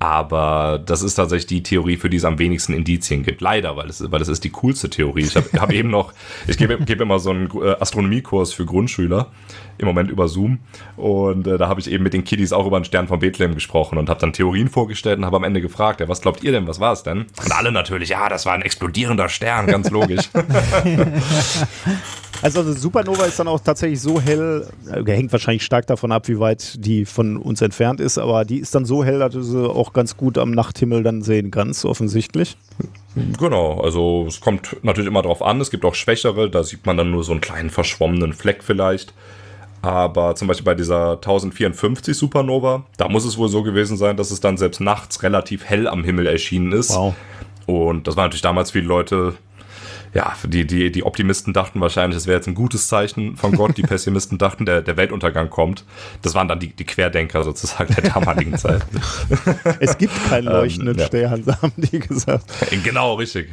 Aber 0.00 0.80
das 0.84 1.02
ist 1.02 1.16
tatsächlich 1.16 1.46
die 1.46 1.62
Theorie, 1.62 1.96
für 1.96 2.08
die 2.08 2.18
es 2.18 2.24
am 2.24 2.38
wenigsten 2.38 2.72
Indizien 2.72 3.24
gibt. 3.24 3.40
Leider, 3.40 3.76
weil 3.76 3.88
es, 3.88 4.10
weil 4.10 4.22
es 4.22 4.28
ist 4.28 4.44
die 4.44 4.50
coolste 4.50 4.88
Theorie. 4.88 5.22
Ich 5.22 5.34
habe 5.34 5.48
hab 5.58 5.72
eben 5.72 5.90
noch, 5.90 6.12
ich 6.46 6.56
gebe, 6.56 6.78
gebe 6.78 7.02
immer 7.02 7.18
so 7.18 7.30
einen 7.30 7.50
äh, 7.60 7.74
Astronomiekurs 7.80 8.52
für 8.52 8.64
Grundschüler, 8.64 9.26
im 9.78 9.86
Moment 9.86 10.10
über 10.10 10.28
Zoom. 10.28 10.60
Und 10.96 11.48
äh, 11.48 11.58
da 11.58 11.68
habe 11.68 11.80
ich 11.80 11.90
eben 11.90 12.04
mit 12.04 12.12
den 12.12 12.22
Kiddies 12.22 12.52
auch 12.52 12.66
über 12.66 12.78
den 12.78 12.84
Stern 12.84 13.08
von 13.08 13.18
Bethlehem 13.18 13.54
gesprochen 13.54 13.98
und 13.98 14.08
habe 14.08 14.20
dann 14.20 14.32
Theorien 14.32 14.68
vorgestellt 14.68 15.18
und 15.18 15.24
habe 15.24 15.36
am 15.36 15.44
Ende 15.44 15.60
gefragt, 15.60 16.00
ja, 16.00 16.08
was 16.08 16.20
glaubt 16.20 16.44
ihr 16.44 16.52
denn, 16.52 16.68
was 16.68 16.78
war 16.78 16.92
es 16.92 17.02
denn? 17.02 17.26
Und 17.42 17.52
alle 17.52 17.72
natürlich, 17.72 18.10
ja, 18.10 18.28
das 18.28 18.46
war 18.46 18.52
ein 18.52 18.62
explodierender 18.62 19.28
Stern, 19.28 19.66
ganz 19.66 19.90
logisch. 19.90 20.28
Also 22.40 22.60
eine 22.60 22.72
Supernova 22.72 23.24
ist 23.24 23.38
dann 23.38 23.48
auch 23.48 23.60
tatsächlich 23.60 24.00
so 24.00 24.20
hell, 24.20 24.66
äh, 24.90 25.10
hängt 25.10 25.32
wahrscheinlich 25.32 25.64
stark 25.64 25.86
davon 25.86 26.12
ab, 26.12 26.28
wie 26.28 26.38
weit 26.38 26.84
die 26.84 27.04
von 27.04 27.36
uns 27.36 27.60
entfernt 27.62 28.00
ist, 28.00 28.18
aber 28.18 28.44
die 28.44 28.58
ist 28.58 28.74
dann 28.74 28.84
so 28.84 29.04
hell, 29.04 29.18
dass 29.18 29.32
du 29.32 29.42
sie 29.42 29.68
auch 29.68 29.92
ganz 29.92 30.16
gut 30.16 30.38
am 30.38 30.52
Nachthimmel 30.52 31.02
dann 31.02 31.22
sehen 31.22 31.50
kannst, 31.50 31.84
offensichtlich. 31.84 32.56
Genau, 33.38 33.80
also 33.80 34.26
es 34.28 34.40
kommt 34.40 34.76
natürlich 34.82 35.08
immer 35.08 35.22
drauf 35.22 35.42
an. 35.42 35.60
Es 35.60 35.70
gibt 35.70 35.84
auch 35.84 35.94
schwächere, 35.94 36.48
da 36.48 36.62
sieht 36.62 36.86
man 36.86 36.96
dann 36.96 37.10
nur 37.10 37.24
so 37.24 37.32
einen 37.32 37.40
kleinen 37.40 37.70
verschwommenen 37.70 38.32
Fleck 38.32 38.62
vielleicht. 38.62 39.12
Aber 39.82 40.34
zum 40.34 40.48
Beispiel 40.48 40.64
bei 40.64 40.74
dieser 40.74 41.12
1054 41.12 42.16
Supernova, 42.16 42.84
da 42.96 43.08
muss 43.08 43.24
es 43.24 43.38
wohl 43.38 43.48
so 43.48 43.62
gewesen 43.62 43.96
sein, 43.96 44.16
dass 44.16 44.30
es 44.30 44.40
dann 44.40 44.56
selbst 44.56 44.80
nachts 44.80 45.22
relativ 45.22 45.64
hell 45.64 45.86
am 45.86 46.04
Himmel 46.04 46.26
erschienen 46.26 46.72
ist. 46.72 46.90
Wow. 46.90 47.14
Und 47.66 48.06
das 48.06 48.16
war 48.16 48.24
natürlich 48.24 48.42
damals 48.42 48.70
viele 48.72 48.86
Leute, 48.86 49.34
ja, 50.14 50.34
die, 50.44 50.66
die, 50.66 50.90
die 50.90 51.04
Optimisten 51.04 51.52
dachten 51.52 51.80
wahrscheinlich, 51.80 52.16
das 52.16 52.26
wäre 52.26 52.36
jetzt 52.36 52.46
ein 52.46 52.54
gutes 52.54 52.88
Zeichen 52.88 53.36
von 53.36 53.52
Gott. 53.52 53.76
Die 53.76 53.82
Pessimisten 53.88 54.38
dachten, 54.38 54.66
der, 54.66 54.82
der 54.82 54.96
Weltuntergang 54.96 55.50
kommt. 55.50 55.84
Das 56.22 56.34
waren 56.34 56.48
dann 56.48 56.60
die, 56.60 56.68
die 56.68 56.84
Querdenker 56.84 57.44
sozusagen 57.44 57.94
der 57.94 58.10
damaligen 58.12 58.56
Zeit. 58.58 58.82
Es 59.80 59.98
gibt 59.98 60.12
keinen 60.28 60.46
leuchtenden 60.46 60.94
Ähm, 60.94 61.00
ja. 61.00 61.06
Stern, 61.06 61.44
haben 61.62 61.72
die 61.76 61.98
gesagt. 61.98 62.44
genau, 62.84 63.14
richtig. 63.14 63.48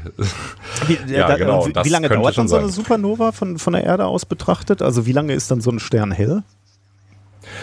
Wie, 0.87 0.97
Ja, 1.11 1.27
da, 1.27 1.37
genau, 1.37 1.67
Wie, 1.67 1.73
wie 1.83 1.89
lange 1.89 2.09
dauert 2.09 2.37
dann 2.37 2.47
so 2.47 2.55
eine 2.55 2.67
sein. 2.67 2.73
Supernova 2.73 3.31
von, 3.31 3.57
von 3.57 3.73
der 3.73 3.83
Erde 3.83 4.05
aus 4.05 4.25
betrachtet? 4.25 4.81
Also 4.81 5.05
wie 5.05 5.11
lange 5.11 5.33
ist 5.33 5.51
dann 5.51 5.61
so 5.61 5.71
ein 5.71 5.79
Stern 5.79 6.11
hell? 6.11 6.43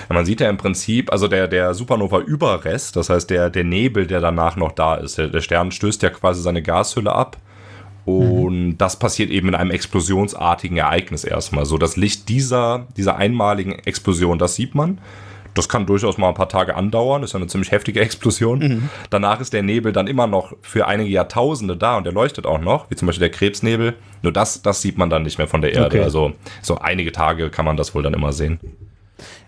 Ja, 0.08 0.14
man 0.14 0.24
sieht 0.24 0.40
ja 0.40 0.48
im 0.48 0.56
Prinzip, 0.56 1.10
also 1.12 1.28
der, 1.28 1.48
der 1.48 1.74
Supernova-Überrest, 1.74 2.96
das 2.96 3.10
heißt 3.10 3.30
der, 3.30 3.50
der 3.50 3.64
Nebel, 3.64 4.06
der 4.06 4.20
danach 4.20 4.56
noch 4.56 4.72
da 4.72 4.94
ist. 4.94 5.18
Der, 5.18 5.28
der 5.28 5.40
Stern 5.40 5.70
stößt 5.72 6.02
ja 6.02 6.10
quasi 6.10 6.42
seine 6.42 6.62
Gashülle 6.62 7.12
ab. 7.12 7.36
Und 8.04 8.78
das 8.78 8.98
passiert 8.98 9.30
eben 9.30 9.48
in 9.48 9.54
einem 9.54 9.70
explosionsartigen 9.70 10.76
Ereignis 10.76 11.24
erstmal. 11.24 11.66
So 11.66 11.78
das 11.78 11.96
Licht 11.96 12.28
dieser, 12.28 12.86
dieser 12.96 13.16
einmaligen 13.16 13.72
Explosion, 13.72 14.38
das 14.38 14.54
sieht 14.56 14.74
man. 14.74 14.98
Das 15.54 15.68
kann 15.68 15.84
durchaus 15.84 16.16
mal 16.16 16.28
ein 16.28 16.34
paar 16.34 16.48
Tage 16.48 16.74
andauern, 16.74 17.22
ist 17.22 17.34
ja 17.34 17.36
eine 17.36 17.46
ziemlich 17.46 17.72
heftige 17.72 18.00
Explosion. 18.00 18.88
Danach 19.10 19.38
ist 19.40 19.52
der 19.52 19.62
Nebel 19.62 19.92
dann 19.92 20.06
immer 20.06 20.26
noch 20.26 20.54
für 20.62 20.86
einige 20.86 21.10
Jahrtausende 21.10 21.76
da 21.76 21.98
und 21.98 22.04
der 22.04 22.12
leuchtet 22.12 22.46
auch 22.46 22.58
noch, 22.58 22.90
wie 22.90 22.96
zum 22.96 23.06
Beispiel 23.06 23.28
der 23.28 23.36
Krebsnebel. 23.36 23.94
Nur 24.22 24.32
das, 24.32 24.62
das 24.62 24.80
sieht 24.80 24.96
man 24.96 25.10
dann 25.10 25.24
nicht 25.24 25.38
mehr 25.38 25.48
von 25.48 25.60
der 25.60 25.74
Erde. 25.74 25.98
Okay. 25.98 26.02
Also 26.02 26.32
so 26.62 26.78
einige 26.78 27.12
Tage 27.12 27.50
kann 27.50 27.66
man 27.66 27.76
das 27.76 27.94
wohl 27.94 28.02
dann 28.02 28.14
immer 28.14 28.32
sehen. 28.32 28.60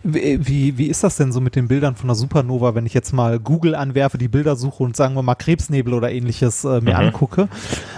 Wie, 0.03 0.47
wie, 0.47 0.79
wie 0.79 0.87
ist 0.87 1.03
das 1.03 1.17
denn 1.17 1.33
so 1.33 1.41
mit 1.41 1.57
den 1.57 1.69
Bildern 1.69 1.97
von 1.97 2.09
der 2.09 2.15
Supernova, 2.15 2.75
wenn 2.75 2.87
ich 2.87 2.95
jetzt 2.95 3.13
mal 3.13 3.39
Google 3.41 3.75
anwerfe, 3.75 4.19
die 4.19 4.29
Bilder 4.29 4.57
suche 4.57 4.83
und 4.83 4.97
sagen 4.97 5.15
wir 5.15 5.23
mal 5.23 5.35
Krebsnebel 5.35 5.95
oder 5.95 6.11
ähnliches 6.13 6.65
äh, 6.65 6.81
mir 6.81 6.95
Mhm. 6.95 7.07
angucke? 7.07 7.49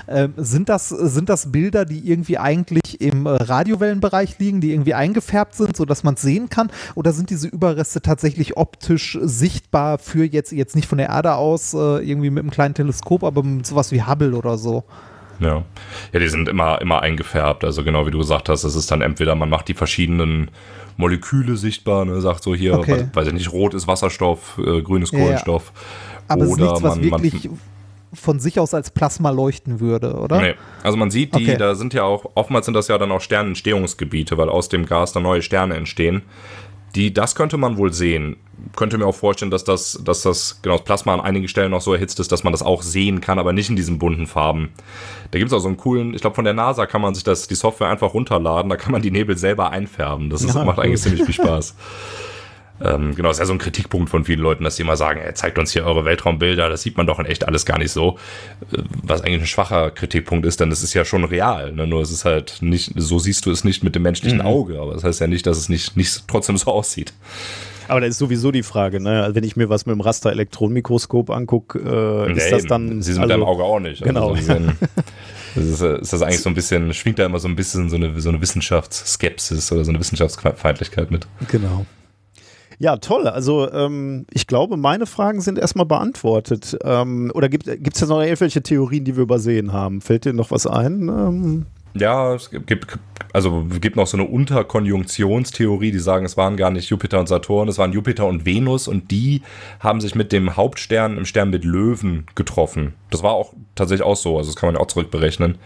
Ähm, 0.09 0.35
sind, 0.37 0.69
das, 0.69 0.89
sind 0.89 1.29
das 1.29 1.51
Bilder, 1.53 1.85
die 1.85 2.09
irgendwie 2.09 2.39
eigentlich 2.39 3.01
im 3.01 3.27
äh, 3.27 3.31
Radiowellenbereich 3.31 4.39
liegen, 4.39 4.61
die 4.61 4.73
irgendwie 4.73 4.95
eingefärbt 4.95 5.55
sind, 5.55 5.77
sodass 5.77 6.05
man 6.05 6.15
es 6.15 6.23
sehen 6.23 6.49
kann? 6.49 6.71
Oder 6.95 7.13
sind 7.13 7.31
diese 7.31 7.49
Überreste 7.49 8.01
tatsächlich 8.01 8.57
optisch 8.57 9.19
sichtbar 9.23 9.99
für 9.99 10.25
jetzt, 10.25 10.53
jetzt 10.53 10.77
nicht 10.77 10.87
von 10.89 10.99
der 10.99 11.09
Erde 11.09 11.35
aus, 11.35 11.75
äh, 11.75 11.99
irgendwie 12.09 12.31
mit 12.31 12.43
einem 12.43 12.51
kleinen 12.51 12.75
Teleskop, 12.75 13.25
aber 13.25 13.43
mit 13.43 13.67
sowas 13.67 13.91
wie 13.93 14.03
Hubble 14.03 14.35
oder 14.35 14.59
so? 14.59 14.85
Ja. 15.41 15.65
Ja, 16.13 16.21
die 16.21 16.29
sind 16.29 16.49
immer, 16.49 16.81
immer 16.81 17.03
eingefärbt. 17.03 17.65
Also 17.65 17.85
genau 17.85 18.07
wie 18.07 18.11
du 18.11 18.19
gesagt 18.19 18.49
hast, 18.49 18.65
es 18.65 18.75
ist 18.75 18.91
dann 18.91 19.03
entweder 19.03 19.35
man 19.35 19.49
macht 19.49 19.69
die 19.69 19.75
verschiedenen 19.75 20.51
Moleküle 20.97 21.57
sichtbar, 21.57 22.05
ne, 22.05 22.21
sagt 22.21 22.43
so 22.43 22.55
hier, 22.55 22.79
Okay. 22.79 23.09
weiß 23.13 23.29
ich 23.29 23.35
nicht, 23.35 23.53
rot 23.53 23.75
ist 23.75 23.87
Wasserstoff, 23.87 24.59
äh, 24.59 24.81
grün 24.83 25.03
ist 25.03 25.13
Ja, 25.13 25.19
ja. 25.19 25.25
Kohlenstoff. 25.25 25.73
Aber 26.29 26.45
es 26.45 26.51
ist 26.51 26.59
nichts, 26.59 26.83
was 26.83 26.97
man, 26.97 27.09
man, 27.09 27.23
wirklich 27.23 27.51
von 28.15 28.41
sich 28.41 28.59
aus 28.59 28.73
als 28.73 28.91
Plasma 28.91 29.31
leuchten 29.31 29.81
würde, 29.81 30.15
oder? 30.15 30.41
Nee. 30.41 30.55
Also 30.83 30.97
man 30.97 31.11
sieht 31.11 31.35
die, 31.35 31.43
Okay. 31.43 31.57
da 31.59 31.75
sind 31.75 31.93
ja 31.93 32.05
auch, 32.05 32.31
oftmals 32.35 32.65
sind 32.65 32.75
das 32.75 32.89
ja 32.89 32.97
dann 32.99 33.13
auch 33.13 33.21
Sternentstehungsgebiete, 33.21 34.39
weil 34.39 34.49
aus 34.49 34.69
dem 34.69 34.87
Gas 34.87 35.13
dann 35.13 35.23
neue 35.25 35.43
Sterne 35.43 35.75
entstehen. 35.75 36.23
Die, 36.97 37.13
das 37.13 37.35
könnte 37.35 37.59
man 37.59 37.77
wohl 37.77 37.93
sehen. 37.93 38.37
Könnte 38.75 38.97
mir 38.97 39.05
auch 39.07 39.15
vorstellen, 39.15 39.51
dass 39.51 39.65
das, 39.65 40.01
dass 40.03 40.23
das, 40.23 40.61
genau, 40.63 40.77
das 40.77 40.85
Plasma 40.85 41.13
an 41.13 41.21
einigen 41.21 41.47
Stellen 41.47 41.71
noch 41.71 41.83
so 41.83 41.93
erhitzt 41.93 42.19
ist, 42.21 42.33
dass 42.33 42.43
man 42.43 42.55
das 42.55 42.63
auch 42.63 42.81
sehen 42.81 43.21
kann, 43.21 43.39
aber 43.39 43.53
nicht 43.53 43.69
in 43.69 43.77
diesen 43.77 43.99
bunten 43.99 44.27
Farben. 44.27 44.71
Da 45.31 45.39
gibt 45.39 45.51
es 45.51 45.57
auch 45.57 45.61
so 45.61 45.69
einen 45.69 45.77
coolen, 45.77 46.15
ich 46.15 46.23
glaube 46.23 46.35
von 46.35 46.45
der 46.45 46.55
NASA 46.55 46.87
kann 46.87 47.03
man 47.03 47.15
sich 47.15 47.23
das, 47.23 47.49
die 47.49 47.55
Software 47.55 47.89
einfach 47.89 48.15
runterladen, 48.15 48.71
da 48.71 48.77
kann 48.77 48.93
man 48.93 49.03
die 49.03 49.11
Nebel 49.11 49.37
selber 49.37 49.71
einfärben. 49.71 50.31
Das 50.31 50.43
ist, 50.43 50.55
Ja, 50.55 50.65
macht 50.65 50.79
eigentlich 50.79 51.03
ziemlich 51.03 51.25
viel 51.25 51.35
Spaß. 51.35 51.75
Ähm, 52.81 53.15
genau, 53.15 53.31
ist 53.31 53.39
ja 53.39 53.47
so 53.47 53.53
ein 53.53 53.59
Kritikpunkt 53.59 54.11
von 54.11 54.25
vielen 54.25 54.41
Leuten, 54.41 54.65
dass 54.65 54.77
sie 54.77 54.83
immer 54.83 54.97
sagen, 54.97 55.21
ey, 55.21 55.33
zeigt 55.35 55.59
uns 55.59 55.73
hier 55.73 55.85
eure 55.85 56.05
Weltraumbilder, 56.05 56.69
das 56.69 56.83
sieht 56.83 56.97
man 56.97 57.07
doch 57.07 57.19
in 57.19 57.27
echt 57.27 57.47
alles 57.47 57.65
gar 57.65 57.79
nicht 57.79 57.91
so. 57.91 58.19
Äh, 58.73 58.83
Was 59.03 59.23
eigentlich 59.23 59.43
ein 59.43 59.47
schwacher 59.47 59.91
Kritikpunkt 59.91 60.45
ist, 60.47 60.61
denn 60.61 60.71
es 60.71 60.83
ist 60.83 60.95
ja 60.95 61.05
schon 61.05 61.25
real. 61.25 61.73
Ne? 61.73 61.87
Nur 61.87 62.03
es 62.03 62.11
ist 62.11 62.25
halt 62.25 62.59
nicht, 62.61 62.93
so 62.97 63.19
siehst 63.19 63.47
du 63.47 63.51
es 63.51 63.65
nicht 63.65 63.83
mit 63.83 63.95
dem 63.95 64.03
menschlichen 64.03 64.41
Auge, 64.41 64.81
aber 64.81 64.95
das 64.95 65.05
heißt 65.05 65.21
ja 65.21 65.27
nicht, 65.27 65.47
dass 65.47 65.57
es 65.57 65.69
nicht, 65.69 65.97
nicht 65.97 66.29
trotzdem 66.29 66.57
so 66.57 66.71
aussieht. 66.73 67.13
Aber 67.89 68.01
da 68.01 68.07
ist 68.07 68.19
sowieso 68.19 68.51
die 68.51 68.63
Frage, 68.63 69.01
ne? 69.01 69.23
Also 69.23 69.37
wenn 69.37 69.45
ich 69.45 69.57
mir 69.57 69.69
was 69.69 69.87
mit 69.87 69.95
dem 69.95 70.01
Raster-Elektronenmikroskop 70.01 71.31
angucke, 71.31 71.79
äh, 71.79 72.33
ist 72.37 72.51
das 72.51 72.65
dann. 72.65 73.01
Sie 73.03 73.13
sind 73.13 73.23
mit 73.23 73.31
also, 73.31 73.41
deinem 73.41 73.49
Auge 73.49 73.63
auch 73.63 73.79
nicht. 73.79 74.03
Genau. 74.03 74.33
Also, 74.33 74.55
das 75.55 75.65
ist, 75.65 75.83
ist 75.83 76.13
das 76.13 76.23
eigentlich 76.23 76.41
so 76.41 76.49
ein 76.49 76.55
bisschen, 76.55 76.93
schwingt 76.95 77.19
da 77.19 77.27
immer 77.27 77.39
so 77.39 77.49
ein 77.49 77.57
bisschen 77.57 77.89
so 77.89 77.97
eine, 77.97 78.21
so 78.21 78.29
eine 78.29 78.41
Wissenschaftsskepsis 78.41 79.71
oder 79.71 79.85
so 79.85 79.91
eine 79.91 80.01
Wissenschaftsfeindlichkeit 80.01 81.11
mit. 81.11 81.29
Genau. 81.49 81.87
Ja, 82.79 82.97
toll. 82.97 83.27
Also 83.27 83.71
ähm, 83.73 84.27
ich 84.33 84.47
glaube, 84.47 84.77
meine 84.77 85.07
Fragen 85.07 85.41
sind 85.41 85.59
erstmal 85.59 85.87
beantwortet. 85.87 86.77
Ähm, 86.85 87.33
oder 87.35 87.49
gibt 87.49 87.67
es 87.67 88.01
ja 88.01 88.07
noch 88.07 88.21
irgendwelche 88.21 88.63
Theorien, 88.63 89.05
die 89.05 89.17
wir 89.17 89.23
übersehen 89.23 89.73
haben? 89.73 90.01
Fällt 90.01 90.25
dir 90.25 90.33
noch 90.33 90.51
was 90.51 90.67
ein? 90.67 91.09
Ähm, 91.09 91.67
Ja, 91.99 92.35
es 92.35 92.51
gibt, 92.51 92.99
also 93.33 93.65
gibt 93.81 93.97
noch 93.97 94.07
so 94.07 94.19
eine 94.19 94.27
Unterkonjunktionstheorie, 94.27 95.93
die 95.93 95.99
sagen, 95.99 96.27
es 96.27 96.37
waren 96.37 96.59
gar 96.59 96.71
nicht 96.71 96.91
Jupiter 96.91 97.19
und 97.21 97.27
Saturn, 97.29 97.69
es 97.69 97.79
waren 97.79 97.93
Jupiter 97.93 98.27
und 98.27 98.45
Venus 98.45 98.87
und 98.87 99.11
die 99.11 99.41
haben 99.81 100.03
sich 100.03 100.15
mit 100.15 100.31
dem 100.33 100.57
Hauptstern 100.57 101.17
im 101.17 101.25
Sternbild 101.25 101.65
Löwen 101.65 102.27
getroffen. 102.35 102.93
Das 103.11 103.23
war 103.23 103.33
auch 103.33 103.55
tatsächlich 103.75 104.07
auch 104.07 104.17
so, 104.17 104.37
also 104.37 104.51
das 104.51 104.57
kann 104.57 104.69
man 104.69 104.75
ja 104.75 104.81
auch 104.83 104.89
zurückberechnen. 104.89 105.57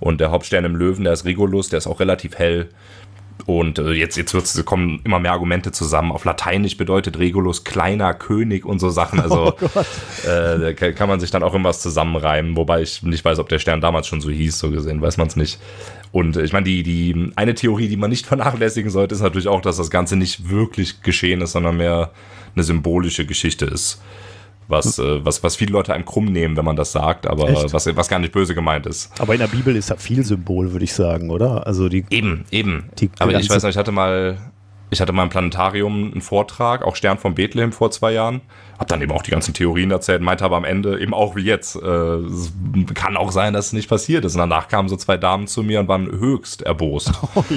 Und 0.00 0.20
der 0.20 0.30
Hauptstern 0.30 0.64
im 0.64 0.74
Löwen, 0.74 1.04
der 1.04 1.12
ist 1.12 1.24
Regulus, 1.24 1.68
der 1.68 1.78
ist 1.78 1.86
auch 1.86 2.00
relativ 2.00 2.36
hell. 2.36 2.68
Und 3.46 3.78
äh, 3.78 3.92
jetzt, 3.92 4.16
jetzt 4.16 4.34
wird's, 4.34 4.62
kommen 4.64 5.00
immer 5.04 5.20
mehr 5.20 5.32
Argumente 5.32 5.70
zusammen. 5.70 6.10
Auf 6.10 6.24
Lateinisch 6.24 6.76
bedeutet 6.76 7.18
Regulus 7.18 7.62
kleiner 7.62 8.12
König 8.12 8.64
und 8.66 8.80
so 8.80 8.90
Sachen. 8.90 9.20
Also 9.20 9.54
äh, 10.24 10.58
da 10.58 10.72
kann 10.72 11.06
kann 11.06 11.08
man 11.08 11.20
sich 11.20 11.30
dann 11.30 11.44
auch 11.44 11.54
immer 11.54 11.68
was 11.68 11.80
zusammenreimen, 11.80 12.56
wobei 12.56 12.82
ich 12.82 13.04
nicht 13.04 13.24
weiß, 13.24 13.38
ob 13.38 13.48
der 13.48 13.60
Stern 13.60 13.80
damals 13.80 14.08
schon 14.08 14.20
so 14.20 14.28
hieß, 14.28 14.58
so 14.58 14.72
gesehen, 14.72 15.00
weiß 15.00 15.18
man 15.18 15.28
es 15.28 15.36
nicht. 15.36 15.60
Und 16.10 16.36
äh, 16.36 16.42
ich 16.42 16.52
meine, 16.52 16.64
die, 16.64 16.82
die 16.82 17.30
eine 17.36 17.54
Theorie, 17.54 17.86
die 17.86 17.96
man 17.96 18.10
nicht 18.10 18.26
vernachlässigen 18.26 18.90
sollte, 18.90 19.14
ist 19.14 19.20
natürlich 19.20 19.46
auch, 19.46 19.60
dass 19.60 19.76
das 19.76 19.90
Ganze 19.90 20.16
nicht 20.16 20.50
wirklich 20.50 21.02
geschehen 21.02 21.40
ist, 21.40 21.52
sondern 21.52 21.76
mehr 21.76 22.10
eine 22.56 22.64
symbolische 22.64 23.24
Geschichte 23.24 23.66
ist. 23.66 24.02
Was, 24.68 24.98
äh, 24.98 25.24
was, 25.24 25.42
was 25.42 25.56
viele 25.56 25.72
Leute 25.72 25.94
einem 25.94 26.04
krumm 26.04 26.26
nehmen, 26.26 26.56
wenn 26.56 26.64
man 26.64 26.76
das 26.76 26.92
sagt, 26.92 27.26
aber 27.26 27.48
Echt? 27.48 27.72
was, 27.72 27.96
was 27.96 28.08
gar 28.08 28.18
nicht 28.18 28.32
böse 28.32 28.54
gemeint 28.54 28.86
ist. 28.86 29.12
aber 29.20 29.34
in 29.34 29.40
der 29.40 29.46
Bibel 29.46 29.76
ist 29.76 29.90
da 29.90 29.96
viel 29.96 30.24
Symbol, 30.24 30.72
würde 30.72 30.84
ich 30.84 30.92
sagen, 30.92 31.30
oder? 31.30 31.66
Also 31.66 31.88
die. 31.88 32.04
Eben, 32.10 32.44
eben. 32.50 32.90
Die 32.98 33.10
Aber 33.18 33.38
ich 33.38 33.48
weiß 33.48 33.62
noch, 33.62 33.70
ich 33.70 33.76
hatte 33.76 33.92
mal, 33.92 34.38
ich 34.90 35.00
hatte 35.00 35.12
mal 35.12 35.22
im 35.22 35.28
Planetarium 35.28 36.12
einen 36.12 36.20
Vortrag, 36.20 36.82
auch 36.82 36.96
Stern 36.96 37.18
von 37.18 37.34
Bethlehem 37.34 37.72
vor 37.72 37.90
zwei 37.90 38.12
Jahren. 38.12 38.40
Hab 38.78 38.88
dann 38.88 39.00
eben 39.00 39.12
auch 39.12 39.22
die 39.22 39.30
ganzen 39.30 39.54
Theorien 39.54 39.90
erzählt, 39.90 40.20
meinte 40.20 40.44
aber 40.44 40.56
am 40.56 40.64
Ende 40.64 41.00
eben 41.00 41.14
auch 41.14 41.34
wie 41.34 41.42
jetzt, 41.42 41.76
äh, 41.76 41.78
es 41.88 42.52
kann 42.94 43.16
auch 43.16 43.32
sein, 43.32 43.54
dass 43.54 43.66
es 43.68 43.72
nicht 43.72 43.88
passiert 43.88 44.24
ist. 44.24 44.34
Und 44.34 44.40
danach 44.40 44.68
kamen 44.68 44.88
so 44.88 44.96
zwei 44.96 45.16
Damen 45.16 45.46
zu 45.46 45.62
mir 45.62 45.80
und 45.80 45.88
waren 45.88 46.06
höchst 46.10 46.62
erbost. 46.62 47.10
Oh 47.34 47.44
je. 47.48 47.56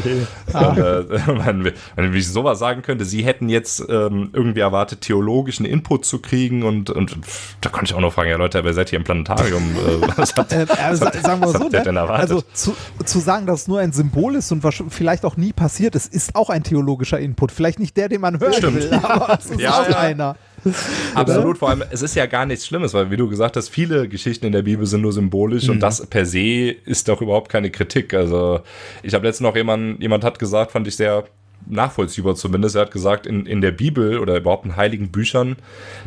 Und, 0.54 0.78
äh, 0.78 1.10
wenn, 1.46 1.72
wenn 1.96 2.14
ich 2.14 2.28
sowas 2.32 2.60
sagen 2.60 2.82
könnte, 2.82 3.06
sie 3.06 3.24
hätten 3.26 3.50
jetzt 3.50 3.82
ähm, 3.90 4.30
irgendwie 4.34 4.60
erwartet, 4.62 5.02
theologischen 5.02 5.66
Input 5.66 6.06
zu 6.06 6.20
kriegen 6.20 6.64
und, 6.64 6.90
und 6.90 7.18
da 7.62 7.70
konnte 7.70 7.92
ich 7.92 7.94
auch 7.96 8.02
noch 8.02 8.14
fragen, 8.14 8.30
ja 8.30 8.38
Leute, 8.38 8.64
wer 8.64 8.74
seid 8.74 8.92
ihr 8.92 8.98
im 8.98 9.04
Planetarium? 9.04 9.64
Äh, 9.80 10.08
was 10.18 10.34
habt, 10.36 10.52
Äh, 10.54 10.68
was 10.70 11.02
habt- 11.02 11.22
sagen 11.22 11.42
wir 11.42 11.48
was 11.48 11.54
so, 11.54 11.60
habt 11.62 11.74
ihr 11.74 11.80
ne? 11.80 11.86
denn 11.86 11.96
erwartet? 11.98 12.30
also 12.32 12.44
zu, 12.54 12.76
zu 13.06 13.20
sagen, 13.20 13.46
dass 13.46 13.62
es 13.62 13.68
nur 13.68 13.80
ein 13.80 13.92
Symbol 13.92 14.36
ist 14.36 14.52
und 14.52 14.64
was 14.64 14.82
vielleicht 14.90 15.26
auch 15.26 15.38
nie 15.38 15.54
passiert 15.54 15.96
ist, 15.96 16.14
ist 16.14 16.36
auch 16.36 16.50
ein 16.50 16.64
theologischer 16.64 17.20
Input. 17.20 17.52
Vielleicht 17.52 17.80
nicht 17.80 17.96
der, 17.98 18.10
den 18.10 18.22
man 18.22 18.40
hören 18.40 18.54
Stimmt. 18.54 18.76
will, 18.76 18.94
aber 19.04 19.38
es 19.40 19.46
ist 19.50 19.60
Ja, 19.60 19.82
auch 19.82 19.90
ja. 19.90 20.00
einer. 20.00 20.36
Absolut, 21.16 21.58
vor 21.58 21.70
allem, 21.70 21.84
es 21.92 22.02
ist 22.02 22.16
ja 22.16 22.26
gar 22.26 22.46
nichts 22.46 22.66
Schlimmes, 22.68 22.94
weil 22.94 23.12
wie 23.12 23.18
du 23.18 23.28
gesagt 23.30 23.56
hast, 23.58 23.70
viele 23.70 24.08
Geschichten 24.08 24.46
in 24.46 24.52
der 24.52 24.62
Bibel 24.64 24.86
sind 24.86 25.02
nur 25.02 25.14
symbolisch 25.14 25.66
Mhm. 25.66 25.72
und 25.72 25.80
das 25.82 26.06
per 26.08 26.26
se 26.26 26.72
ist 26.86 27.08
doch 27.08 27.22
überhaupt 27.22 27.50
keine 27.50 27.70
Kritik. 27.72 28.14
Also 28.14 28.62
ich 29.04 29.14
habe 29.14 29.26
letztens 29.28 29.48
noch 29.48 29.56
jemand, 29.56 30.02
jemand 30.02 30.24
hat 30.24 30.40
gesagt, 30.40 30.72
fand 30.72 30.88
ich 30.88 30.96
sehr 30.96 31.24
nachvollziehbar 31.68 32.36
zumindest, 32.36 32.76
er 32.78 32.84
hat 32.84 32.92
gesagt, 32.92 33.28
in, 33.28 33.46
in 33.46 33.60
der 33.60 33.72
Bibel 33.72 34.18
oder 34.20 34.38
überhaupt 34.38 34.66
in 34.66 34.78
heiligen 34.78 35.10
Büchern, 35.10 35.58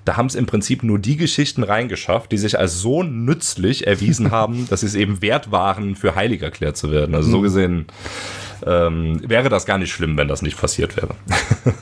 da 0.06 0.16
haben 0.16 0.26
es 0.26 0.34
im 0.34 0.46
Prinzip 0.46 0.82
nur 0.82 0.98
die 0.98 1.16
Geschichten 1.18 1.62
reingeschafft, 1.62 2.32
die 2.32 2.38
sich 2.38 2.58
als 2.58 2.80
so 2.80 3.02
nützlich 3.02 3.86
erwiesen 3.86 4.30
haben, 4.32 4.66
dass 4.70 4.80
sie 4.80 4.86
es 4.86 4.94
eben 4.94 5.20
wert 5.20 5.52
waren, 5.52 5.94
für 5.94 6.14
heilig 6.14 6.40
erklärt 6.42 6.76
zu 6.78 6.90
werden. 6.90 7.14
Also 7.14 7.30
so 7.30 7.38
Mhm. 7.38 7.42
gesehen 7.42 7.86
ähm, 8.66 9.20
wäre 9.28 9.50
das 9.50 9.66
gar 9.66 9.76
nicht 9.76 9.92
schlimm, 9.92 10.16
wenn 10.16 10.26
das 10.28 10.40
nicht 10.40 10.56
passiert 10.58 10.96
wäre. 10.96 11.14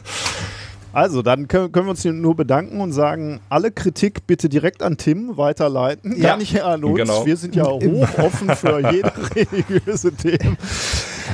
Also, 0.93 1.23
dann 1.23 1.49
können, 1.49 1.71
können 1.73 1.87
wir 1.87 1.91
uns 1.91 2.03
hier 2.03 2.13
nur 2.13 2.35
bedanken 2.37 2.81
und 2.81 2.93
sagen, 2.93 3.41
alle 3.49 3.71
Kritik 3.71 4.27
bitte 4.27 4.49
direkt 4.49 4.83
an 4.83 4.97
Tim 4.97 5.37
weiterleiten, 5.37 6.17
Ja. 6.17 6.31
gar 6.31 6.37
nicht 6.37 6.63
an 6.63 6.83
uns. 6.85 6.97
Genau. 6.97 7.27
Wir 7.27 7.37
sind 7.37 7.55
ja 7.55 7.65
hoch 7.65 8.09
offen 8.19 8.51
für 8.57 8.81
jede 8.93 9.13
religiöse 9.35 10.13
Themen. 10.13 10.57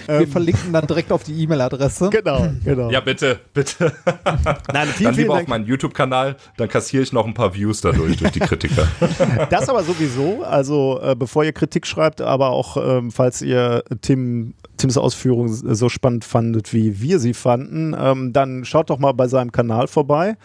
Wir 0.07 0.28
verlinken 0.28 0.73
dann 0.73 0.86
direkt 0.86 1.10
auf 1.10 1.23
die 1.25 1.43
E-Mail-Adresse. 1.43 2.10
Genau, 2.10 2.49
genau. 2.65 2.91
Ja, 2.91 3.01
bitte, 3.01 3.41
bitte. 3.55 3.93
Nein, 4.73 4.89
vielen, 4.89 5.05
Dann 5.10 5.15
lieber 5.15 5.33
auf 5.33 5.39
Dank. 5.39 5.49
meinen 5.49 5.65
YouTube-Kanal, 5.67 6.36
dann 6.59 6.68
kassiere 6.68 7.02
ich 7.02 7.12
noch 7.15 7.26
ein 7.26 7.33
paar 7.35 7.55
Views 7.55 7.81
dadurch, 7.81 8.17
durch 8.18 8.33
die 8.33 8.41
Kritiker. 8.41 8.86
Das 9.51 9.68
aber 9.68 9.83
sowieso. 9.83 10.43
Also, 10.44 11.01
äh, 11.02 11.15
bevor 11.17 11.44
ihr 11.44 11.52
Kritik 11.52 11.86
schreibt, 11.86 12.20
aber 12.20 12.51
auch, 12.51 12.76
ähm, 12.76 13.10
falls 13.10 13.41
ihr 13.43 13.83
Tim, 14.02 14.55
Tims 14.76 14.96
Ausführungen 14.96 15.48
so 15.48 15.88
spannend 15.88 16.24
fandet, 16.24 16.72
wie 16.72 17.00
wir 17.00 17.18
sie 17.18 17.34
fanden, 17.34 17.94
ähm, 17.98 18.32
dann 18.32 18.64
schaut 18.64 18.90
doch 18.90 18.98
mal 18.98 19.12
bei 19.12 19.28
seinem 19.28 19.52
Kanal 19.52 19.86
vorbei. 19.86 20.36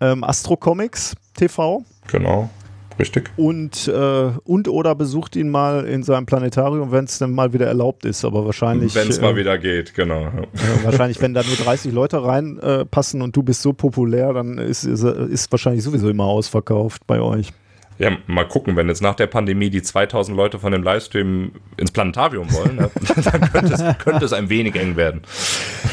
Ähm, 0.00 0.24
Astro 0.24 0.56
Comics 0.56 1.14
TV. 1.34 1.84
Genau, 2.10 2.50
richtig. 2.98 3.30
Und, 3.36 3.88
äh, 3.88 4.30
und 4.44 4.68
oder 4.68 4.94
besucht 4.94 5.36
ihn 5.36 5.50
mal 5.50 5.84
in 5.86 6.02
seinem 6.02 6.26
Planetarium, 6.26 6.92
wenn 6.92 7.04
es 7.04 7.18
dann 7.18 7.32
mal 7.32 7.52
wieder 7.52 7.66
erlaubt 7.66 8.04
ist. 8.04 8.24
Aber 8.24 8.44
wahrscheinlich. 8.44 8.94
Wenn 8.94 9.08
es 9.08 9.18
äh, 9.18 9.22
mal 9.22 9.36
wieder 9.36 9.56
geht, 9.58 9.94
genau. 9.94 10.20
ja. 10.22 10.30
äh, 10.30 10.84
wahrscheinlich, 10.84 11.20
wenn 11.20 11.34
da 11.34 11.42
nur 11.42 11.56
30 11.56 11.92
Leute 11.92 12.24
reinpassen 12.24 12.80
äh, 12.80 12.84
passen 12.84 13.22
und 13.22 13.34
du 13.36 13.42
bist 13.42 13.62
so 13.62 13.72
populär, 13.72 14.32
dann 14.32 14.58
ist, 14.58 14.84
ist, 14.84 15.02
ist 15.02 15.50
wahrscheinlich 15.52 15.82
sowieso 15.84 16.08
immer 16.08 16.24
ausverkauft 16.24 17.06
bei 17.06 17.20
euch. 17.20 17.52
Ja, 17.98 18.10
mal 18.26 18.46
gucken, 18.46 18.74
wenn 18.74 18.88
jetzt 18.88 19.02
nach 19.02 19.14
der 19.14 19.28
Pandemie 19.28 19.70
die 19.70 19.82
2000 19.82 20.36
Leute 20.36 20.58
von 20.58 20.72
dem 20.72 20.82
Livestream 20.82 21.52
ins 21.76 21.92
Planetarium 21.92 22.52
wollen, 22.52 22.76
ne, 22.76 22.90
dann 23.24 23.52
könnte 23.52 23.74
es, 23.74 23.98
könnte 23.98 24.24
es 24.24 24.32
ein 24.32 24.48
wenig 24.48 24.74
eng 24.74 24.96
werden. 24.96 25.22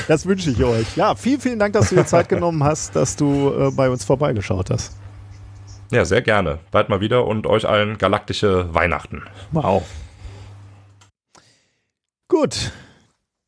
Das 0.08 0.26
wünsche 0.26 0.50
ich 0.50 0.64
euch. 0.64 0.98
Ja, 0.98 1.14
vielen, 1.16 1.40
vielen 1.40 1.60
Dank, 1.60 1.74
dass 1.74 1.90
du 1.90 1.96
dir 1.96 2.06
Zeit 2.06 2.28
genommen 2.28 2.64
hast, 2.64 2.96
dass 2.96 3.16
du 3.16 3.54
äh, 3.54 3.72
bei 3.72 3.90
uns 3.90 4.04
vorbeigeschaut 4.04 4.72
hast. 4.72 4.98
Ja, 5.92 6.06
sehr 6.06 6.22
gerne. 6.22 6.60
Bald 6.72 6.90
mal 6.90 7.02
wieder 7.02 7.28
und 7.28 7.46
euch 7.46 7.68
allen 7.68 7.98
galaktische 7.98 8.74
Weihnachten. 8.74 9.24
Wow. 9.52 9.84
Gut. 12.28 12.72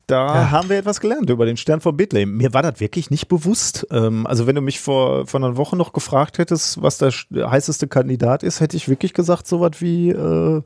Da 0.06 0.34
Ja. 0.34 0.50
haben 0.50 0.68
wir 0.68 0.76
etwas 0.78 1.00
gelernt 1.00 1.30
über 1.30 1.46
den 1.46 1.56
Stern 1.56 1.80
von 1.80 1.96
Bethlehem. 1.96 2.36
Mir 2.36 2.52
war 2.52 2.62
das 2.62 2.78
wirklich 2.80 3.10
nicht 3.10 3.28
bewusst. 3.28 3.86
Ähm, 3.90 4.26
also 4.26 4.46
wenn 4.46 4.54
du 4.54 4.60
mich 4.60 4.80
vor, 4.80 5.26
vor 5.26 5.40
einer 5.40 5.56
Woche 5.56 5.76
noch 5.76 5.92
gefragt 5.92 6.38
hättest, 6.38 6.82
was 6.82 6.98
der 6.98 7.10
heißeste 7.32 7.88
Kandidat 7.88 8.42
ist, 8.42 8.60
hätte 8.60 8.76
ich 8.76 8.88
wirklich 8.88 9.14
gesagt, 9.14 9.46
sowas 9.46 9.72
wie 9.80 10.10
äh, 10.10 10.56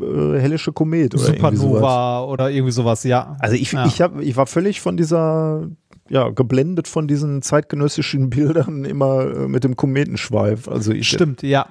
äh, 0.00 0.38
hellische 0.40 0.72
Komet 0.72 1.14
oder 1.14 1.24
irgendwie 1.24 1.56
sowas. 1.56 1.60
Supernova 1.60 2.24
oder 2.24 2.50
irgendwie 2.50 2.72
sowas, 2.72 3.04
ja. 3.04 3.36
Also 3.38 3.54
ich, 3.56 3.72
Ja. 3.72 3.86
ich, 3.86 4.00
hab, 4.00 4.18
ich 4.20 4.36
war 4.36 4.46
völlig 4.46 4.80
von 4.80 4.96
dieser, 4.96 5.68
ja, 6.08 6.30
geblendet 6.30 6.88
von 6.88 7.06
diesen 7.06 7.42
zeitgenössischen 7.42 8.30
Bildern 8.30 8.84
immer 8.86 9.22
äh, 9.26 9.48
mit 9.48 9.62
dem 9.64 9.76
Kometenschweif. 9.76 10.68
Also 10.68 10.92
ich, 10.92 11.08
Stimmt, 11.08 11.42
ja. 11.42 11.66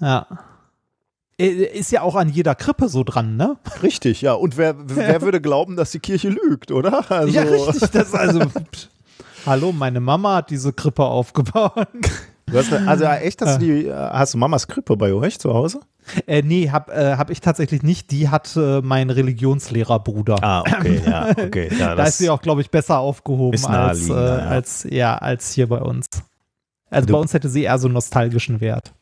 Ja. 0.00 0.26
Äh, 1.40 1.46
Ist 1.78 1.92
ja 1.92 2.02
auch 2.02 2.16
an 2.16 2.28
jeder 2.28 2.54
Krippe 2.54 2.88
so 2.88 3.04
dran, 3.04 3.36
ne? 3.36 3.56
Richtig, 3.82 4.22
ja. 4.22 4.32
Und 4.34 4.56
wer, 4.56 4.74
wer 4.78 5.20
würde 5.22 5.40
glauben, 5.40 5.76
dass 5.76 5.90
die 5.92 6.00
Kirche 6.00 6.28
lügt, 6.30 6.70
oder? 6.72 7.10
Also, 7.10 7.32
Ja, 7.32 7.42
richtig. 7.42 7.90
Das 7.90 8.14
also. 8.14 8.40
Hallo, 9.46 9.72
meine 9.72 10.00
Mama 10.00 10.36
hat 10.36 10.50
diese 10.50 10.72
Krippe 10.72 11.04
aufgebaut. 11.04 11.72
Eine, 12.50 12.88
also 12.88 13.04
echt, 13.22 13.40
hast 13.42 13.60
du 13.60 13.64
die, 13.64 13.86
äh, 13.86 13.94
hast 13.94 14.34
du 14.34 14.38
Mamas 14.38 14.66
Krippe 14.68 14.96
bei 14.96 15.12
euch 15.12 15.38
zu 15.38 15.54
Hause? 15.54 15.80
Äh, 16.26 16.42
nee, 16.42 16.70
hab, 16.70 16.88
äh, 16.90 17.16
hab 17.16 17.30
ich 17.30 17.40
tatsächlich 17.40 17.82
nicht. 17.82 18.10
Die 18.10 18.28
hat 18.30 18.56
äh, 18.56 18.80
mein 18.80 19.10
Religionslehrerbruder. 19.10 20.42
Ah, 20.42 20.60
okay, 20.62 21.02
ja, 21.06 21.28
okay. 21.30 21.68
Ja, 21.78 21.94
da 21.94 22.04
ist 22.04 22.18
sie 22.18 22.30
auch, 22.30 22.40
glaube 22.42 22.62
ich, 22.62 22.70
besser 22.70 22.98
aufgehoben 22.98 23.62
als, 23.66 24.08
äh, 24.08 24.12
ja. 24.12 24.18
als, 24.38 24.86
ja, 24.90 25.16
als 25.18 25.52
hier 25.52 25.68
bei 25.68 25.80
uns. 25.80 26.06
Also 26.90 27.06
Du- 27.06 27.12
bei 27.12 27.18
uns 27.20 27.34
hätte 27.34 27.48
sie 27.50 27.64
eher 27.64 27.78
so 27.78 27.86
einen 27.86 27.94
nostalgischen 27.94 28.60
Wert. 28.62 28.92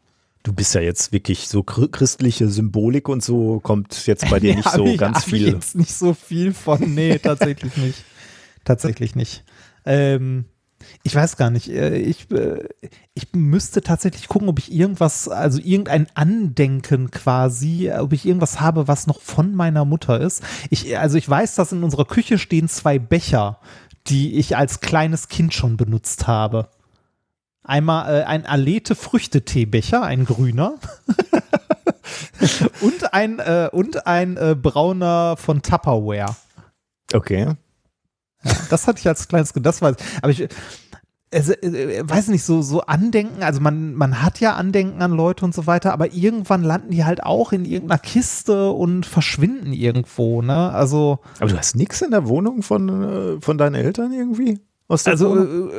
Du 0.46 0.52
bist 0.52 0.76
ja 0.76 0.80
jetzt 0.80 1.10
wirklich 1.12 1.48
so 1.48 1.62
chr- 1.62 1.90
christliche 1.90 2.48
Symbolik 2.48 3.08
und 3.08 3.20
so 3.24 3.58
kommt 3.58 4.06
jetzt 4.06 4.30
bei 4.30 4.38
dir 4.38 4.54
nicht 4.56 4.64
Hab 4.66 4.76
so 4.76 4.86
ich, 4.86 4.96
ganz 4.96 5.16
hab 5.18 5.26
Ich 5.26 5.32
viel. 5.34 5.48
jetzt 5.52 5.74
nicht 5.74 5.92
so 5.92 6.14
viel 6.14 6.54
von. 6.54 6.94
Nee, 6.94 7.18
tatsächlich 7.22 7.76
nicht. 7.76 8.04
Tatsächlich 8.64 9.16
nicht. 9.16 9.42
Ähm, 9.84 10.44
ich 11.02 11.16
weiß 11.16 11.36
gar 11.36 11.50
nicht. 11.50 11.68
äh, 11.68 11.96
Ich, 11.96 12.30
äh, 12.30 12.62
ich 13.14 13.26
müsste 13.32 13.80
tatsächlich 13.82 14.28
gucken, 14.28 14.48
ob 14.48 14.60
ich 14.60 14.70
irgendwas, 14.72 15.28
also 15.28 15.58
irgendein 15.58 16.06
Andenken 16.14 17.10
quasi, 17.10 17.90
ob 17.90 18.12
ich 18.12 18.24
irgendwas 18.24 18.60
habe, 18.60 18.86
was 18.86 19.08
noch 19.08 19.20
von 19.20 19.52
meiner 19.52 19.84
Mutter 19.84 20.20
ist. 20.20 20.44
Ich, 20.70 20.96
also 20.96 21.18
ich 21.18 21.28
weiß, 21.28 21.56
dass 21.56 21.72
in 21.72 21.82
unserer 21.82 22.04
Küche 22.04 22.38
stehen 22.38 22.68
zwei 22.68 23.00
Becher, 23.00 23.58
die 24.06 24.34
ich 24.36 24.56
als 24.56 24.78
kleines 24.78 25.26
Kind 25.26 25.54
schon 25.54 25.76
benutzt 25.76 26.28
habe. 26.28 26.68
Einmal 27.66 28.20
äh, 28.20 28.24
ein 28.24 28.46
Alete 28.46 28.94
Früchteteebecher, 28.94 30.02
ein 30.02 30.24
grüner. 30.24 30.74
und 32.80 33.12
ein, 33.12 33.40
äh, 33.40 33.68
und 33.72 34.06
ein 34.06 34.36
äh, 34.36 34.54
brauner 34.54 35.36
von 35.36 35.62
Tupperware. 35.62 36.36
Okay. 37.12 37.54
Das 38.70 38.86
hatte 38.86 39.00
ich 39.00 39.08
als 39.08 39.26
kleines 39.26 39.52
das 39.52 39.82
ich. 39.82 39.96
Aber 40.22 40.30
ich, 40.30 40.48
also, 41.34 41.52
weiß 41.54 42.28
nicht, 42.28 42.44
so, 42.44 42.62
so 42.62 42.82
Andenken, 42.82 43.42
also 43.42 43.60
man, 43.60 43.94
man 43.94 44.22
hat 44.22 44.38
ja 44.38 44.54
Andenken 44.54 45.02
an 45.02 45.10
Leute 45.10 45.44
und 45.44 45.52
so 45.52 45.66
weiter, 45.66 45.92
aber 45.92 46.12
irgendwann 46.12 46.62
landen 46.62 46.92
die 46.92 47.04
halt 47.04 47.24
auch 47.24 47.52
in 47.52 47.64
irgendeiner 47.64 47.98
Kiste 47.98 48.70
und 48.70 49.06
verschwinden 49.06 49.72
irgendwo, 49.72 50.40
ne? 50.40 50.70
Also. 50.70 51.18
Aber 51.40 51.50
du 51.50 51.58
hast 51.58 51.74
nichts 51.74 52.00
in 52.00 52.12
der 52.12 52.28
Wohnung 52.28 52.62
von, 52.62 53.02
äh, 53.02 53.40
von 53.40 53.58
deinen 53.58 53.74
Eltern 53.74 54.12
irgendwie? 54.12 54.60
Aus 54.86 55.02
der 55.02 55.14
also, 55.14 55.30
Wohnung? 55.30 55.70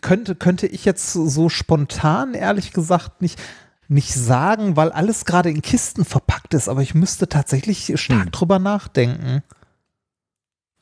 Könnte, 0.00 0.34
könnte 0.34 0.66
ich 0.66 0.84
jetzt 0.84 1.12
so 1.12 1.48
spontan, 1.48 2.34
ehrlich 2.34 2.72
gesagt, 2.72 3.22
nicht, 3.22 3.40
nicht 3.88 4.12
sagen, 4.14 4.76
weil 4.76 4.92
alles 4.92 5.24
gerade 5.24 5.50
in 5.50 5.62
Kisten 5.62 6.04
verpackt 6.04 6.54
ist, 6.54 6.68
aber 6.68 6.82
ich 6.82 6.94
müsste 6.94 7.28
tatsächlich 7.28 7.92
stark 8.00 8.26
hm. 8.26 8.30
drüber 8.30 8.58
nachdenken. 8.58 9.42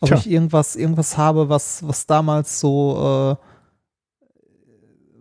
Ob 0.01 0.09
Tja. 0.09 0.19
ich 0.19 0.31
irgendwas, 0.31 0.77
irgendwas 0.77 1.17
habe, 1.17 1.49
was, 1.49 1.87
was 1.87 2.07
damals 2.07 2.61
so, 2.61 3.39
äh, 3.41 3.48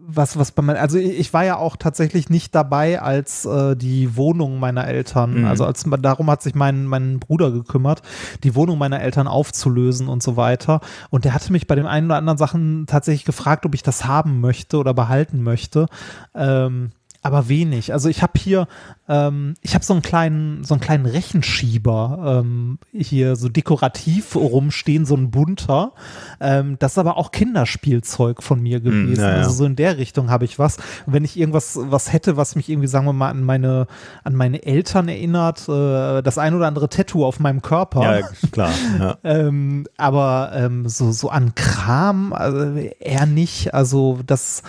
was, 0.09 0.39
was 0.39 0.53
bei 0.53 0.61
meinen, 0.61 0.77
also 0.77 0.97
ich 0.97 1.33
war 1.33 1.43
ja 1.43 1.57
auch 1.57 1.75
tatsächlich 1.75 2.29
nicht 2.29 2.55
dabei, 2.55 3.01
als 3.01 3.45
äh, 3.45 3.75
die 3.75 4.15
Wohnung 4.15 4.57
meiner 4.59 4.87
Eltern, 4.87 5.41
mhm. 5.41 5.45
also 5.45 5.65
als 5.65 5.83
darum 6.01 6.31
hat 6.31 6.41
sich 6.41 6.55
mein, 6.55 6.85
mein 6.85 7.19
Bruder 7.19 7.51
gekümmert, 7.51 8.01
die 8.43 8.55
Wohnung 8.55 8.77
meiner 8.77 9.01
Eltern 9.01 9.27
aufzulösen 9.27 10.07
und 10.07 10.23
so 10.23 10.37
weiter. 10.37 10.79
Und 11.09 11.25
der 11.25 11.33
hatte 11.33 11.51
mich 11.51 11.67
bei 11.67 11.75
den 11.75 11.85
einen 11.85 12.07
oder 12.07 12.15
anderen 12.15 12.37
Sachen 12.37 12.85
tatsächlich 12.87 13.25
gefragt, 13.25 13.65
ob 13.65 13.75
ich 13.75 13.83
das 13.83 14.05
haben 14.05 14.39
möchte 14.39 14.77
oder 14.77 14.93
behalten 14.93 15.43
möchte. 15.43 15.87
Ähm, 16.33 16.91
aber 17.27 17.49
wenig. 17.49 17.93
Also 17.93 18.09
ich 18.09 18.21
habe 18.21 18.33
hier, 18.37 18.67
ähm, 19.07 19.55
ich 19.61 19.75
habe 19.75 19.85
so 19.85 19.93
einen 19.93 20.01
kleinen, 20.01 20.63
so 20.63 20.73
einen 20.73 20.81
kleinen 20.81 21.05
Rechenschieber 21.05 22.41
ähm, 22.43 22.79
hier 22.93 23.35
so 23.35 23.49
dekorativ 23.49 24.35
rumstehen, 24.35 25.05
so 25.05 25.15
ein 25.15 25.29
bunter. 25.29 25.91
Ähm, 26.39 26.77
das 26.79 26.93
ist 26.93 26.97
aber 26.97 27.17
auch 27.17 27.31
Kinderspielzeug 27.31 28.41
von 28.41 28.61
mir 28.61 28.77
hm, 28.77 28.83
gewesen. 28.83 29.21
Ja, 29.21 29.29
ja. 29.29 29.37
Also 29.37 29.51
so 29.51 29.65
in 29.65 29.75
der 29.75 29.97
Richtung 29.97 30.29
habe 30.29 30.45
ich 30.45 30.57
was. 30.57 30.77
Und 31.05 31.13
wenn 31.13 31.23
ich 31.23 31.37
irgendwas 31.37 31.77
was 31.79 32.11
hätte, 32.11 32.37
was 32.37 32.55
mich 32.55 32.69
irgendwie, 32.69 32.87
sagen 32.87 33.05
wir 33.05 33.13
mal, 33.13 33.29
an 33.29 33.43
meine, 33.43 33.87
an 34.23 34.35
meine 34.35 34.63
Eltern 34.63 35.09
erinnert, 35.09 35.67
äh, 35.69 36.21
das 36.21 36.37
ein 36.37 36.55
oder 36.55 36.67
andere 36.67 36.89
Tattoo 36.89 37.25
auf 37.25 37.39
meinem 37.39 37.61
Körper. 37.61 38.01
Ja, 38.01 38.27
klar. 38.51 38.71
Ja. 38.99 39.17
ähm, 39.23 39.85
aber 39.97 40.51
ähm, 40.53 40.87
so, 40.87 41.11
so 41.11 41.29
an 41.29 41.53
Kram 41.55 42.33
also 42.33 42.77
eher 42.99 43.25
nicht. 43.25 43.73
Also 43.73 44.19
das 44.25 44.63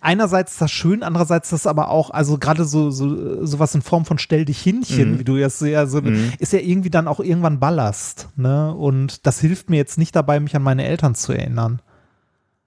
einerseits 0.00 0.58
das 0.58 0.70
schön, 0.70 1.02
andererseits 1.02 1.50
das 1.50 1.66
aber 1.66 1.90
auch, 1.90 2.10
also 2.10 2.38
gerade 2.38 2.64
so, 2.64 2.90
so 2.90 3.44
sowas 3.44 3.74
in 3.74 3.82
Form 3.82 4.04
von 4.04 4.18
Stell 4.18 4.44
dich 4.44 4.60
Hinchen, 4.60 5.12
mhm. 5.12 5.18
wie 5.18 5.24
du 5.24 5.36
jetzt 5.36 5.58
sehr 5.58 5.86
so, 5.86 6.00
mhm. 6.00 6.32
ist 6.38 6.52
ja 6.52 6.60
irgendwie 6.60 6.90
dann 6.90 7.08
auch 7.08 7.20
irgendwann 7.20 7.60
Ballast, 7.60 8.28
ne? 8.36 8.74
Und 8.74 9.26
das 9.26 9.40
hilft 9.40 9.70
mir 9.70 9.76
jetzt 9.76 9.98
nicht 9.98 10.16
dabei, 10.16 10.40
mich 10.40 10.56
an 10.56 10.62
meine 10.62 10.84
Eltern 10.84 11.14
zu 11.14 11.32
erinnern. 11.32 11.80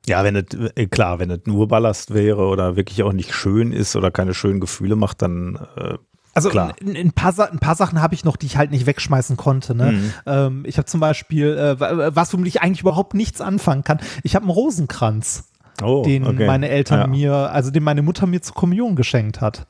Ja, 0.06 0.24
wenn 0.24 0.36
es, 0.36 0.46
äh, 0.76 0.88
klar, 0.88 1.20
wenn 1.20 1.32
es 1.32 1.42
nur 1.46 1.68
Ballast 1.68 2.14
wäre 2.14 2.48
oder 2.48 2.76
wirklich 2.76 3.04
auch 3.04 3.14
nicht 3.14 3.34
schön 3.34 3.72
ist 3.72 3.96
oder 3.96 4.12
keine 4.12 4.34
schönen 4.34 4.60
Gefühle 4.60 4.96
macht, 4.96 5.22
dann 5.22 5.60
äh, 5.78 5.98
also 6.36 6.50
ein, 6.50 6.74
ein, 6.98 7.12
paar, 7.12 7.34
ein 7.52 7.60
paar 7.60 7.76
Sachen 7.76 8.02
habe 8.02 8.16
ich 8.16 8.26
noch, 8.26 8.38
die 8.38 8.48
ich 8.48 8.58
halt 8.58 8.72
nicht 8.72 8.88
wegschmeißen 8.88 9.38
konnte. 9.38 9.76
Ne? 9.76 9.92
Mhm. 9.92 10.14
Ähm, 10.26 10.64
ich 10.66 10.78
habe 10.78 10.86
zum 10.86 11.00
Beispiel, 11.00 11.56
äh, 11.56 12.16
was 12.16 12.34
womit 12.34 12.48
ich 12.48 12.62
eigentlich 12.62 12.82
überhaupt 12.82 13.14
nichts 13.14 13.40
anfangen 13.40 13.84
kann, 13.84 14.00
ich 14.24 14.36
habe 14.36 14.44
einen 14.44 14.52
Rosenkranz 14.52 15.50
oh, 15.82 16.04
den 16.04 16.26
okay. 16.26 16.46
meine 16.46 16.70
Eltern 16.70 17.00
ja. 17.00 17.08
mir, 17.08 17.34
also 17.34 17.72
den 17.72 17.84
meine 17.84 18.02
Mutter 18.02 18.28
mir 18.28 18.42
zur 18.42 18.56
Kommunion 18.56 18.96
geschenkt 18.96 19.42
hat. 19.42 19.66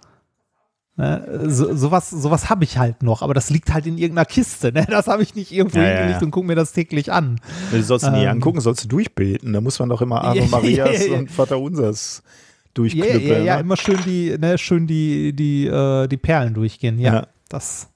Ne? 0.95 1.47
So, 1.47 1.75
sowas 1.75 2.11
sowas 2.11 2.49
habe 2.49 2.63
ich 2.63 2.77
halt 2.77 3.01
noch, 3.01 3.23
aber 3.23 3.33
das 3.33 3.49
liegt 3.49 3.73
halt 3.73 3.87
in 3.87 3.97
irgendeiner 3.97 4.25
Kiste. 4.25 4.71
Ne? 4.71 4.85
Das 4.87 5.07
habe 5.07 5.23
ich 5.23 5.33
nicht 5.33 5.51
irgendwo 5.51 5.79
ja, 5.79 5.85
hingelegt 5.85 6.21
ja. 6.21 6.25
und 6.25 6.31
gucke 6.31 6.45
mir 6.45 6.55
das 6.55 6.71
täglich 6.71 7.11
an. 7.11 7.39
Du 7.71 7.81
sollst 7.81 8.05
ähm, 8.05 8.13
nie 8.13 8.27
angucken, 8.27 8.61
sollst 8.61 8.83
du 8.83 8.87
durchbeten. 8.87 9.53
Da 9.53 9.61
muss 9.61 9.79
man 9.79 9.89
doch 9.89 10.01
immer 10.01 10.23
Ave 10.23 10.45
Marias 10.51 11.07
und 11.07 11.31
Vater 11.31 11.59
Unsers 11.59 12.21
durchknüppeln. 12.75 13.21
Ja, 13.21 13.37
ja, 13.37 13.43
ja, 13.43 13.55
ne? 13.55 13.61
immer 13.61 13.77
schön 13.77 13.99
die, 14.05 14.37
ne, 14.37 14.57
schön 14.57 14.85
die, 14.85 15.33
die, 15.33 15.65
äh, 15.65 16.07
die 16.07 16.17
Perlen 16.17 16.53
durchgehen. 16.53 16.99
Ja, 16.99 17.27
das. 17.49 17.89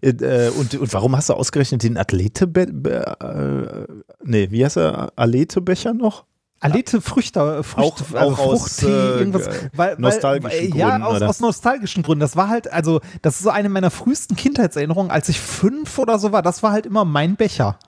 Äh, 0.00 0.10
äh, 0.10 0.50
und, 0.50 0.74
und 0.74 0.92
warum 0.92 1.16
hast 1.16 1.30
du 1.30 1.34
ausgerechnet 1.34 1.82
den 1.82 1.96
Athlete, 1.96 2.44
äh, 2.54 3.86
nee, 4.22 4.50
wie 4.50 4.64
heißt 4.64 4.76
er, 4.76 5.12
Aletebecher 5.16 5.92
noch? 5.92 6.24
Alete 6.60 7.00
Früchte, 7.00 7.62
Früchte 7.62 8.04
auch, 8.14 8.14
also 8.14 8.32
auch 8.32 8.36
Fruchttee, 8.36 8.86
aus, 8.86 8.90
äh, 8.90 9.18
irgendwas. 9.18 9.48
Weil, 9.74 9.96
nostalgischen 9.98 10.58
weil, 10.58 10.78
ja, 10.78 10.90
Gründen. 10.90 11.02
Ja, 11.02 11.06
aus, 11.06 11.22
aus, 11.22 11.40
nostalgischen 11.40 12.02
Gründen. 12.02 12.20
Das 12.20 12.36
war 12.36 12.48
halt, 12.48 12.72
also, 12.72 13.00
das 13.20 13.36
ist 13.36 13.42
so 13.42 13.50
eine 13.50 13.68
meiner 13.68 13.90
frühesten 13.90 14.34
Kindheitserinnerungen, 14.34 15.10
als 15.10 15.28
ich 15.28 15.40
fünf 15.40 15.98
oder 15.98 16.18
so 16.18 16.32
war. 16.32 16.40
Das 16.40 16.62
war 16.62 16.72
halt 16.72 16.86
immer 16.86 17.04
mein 17.04 17.36
Becher. 17.36 17.78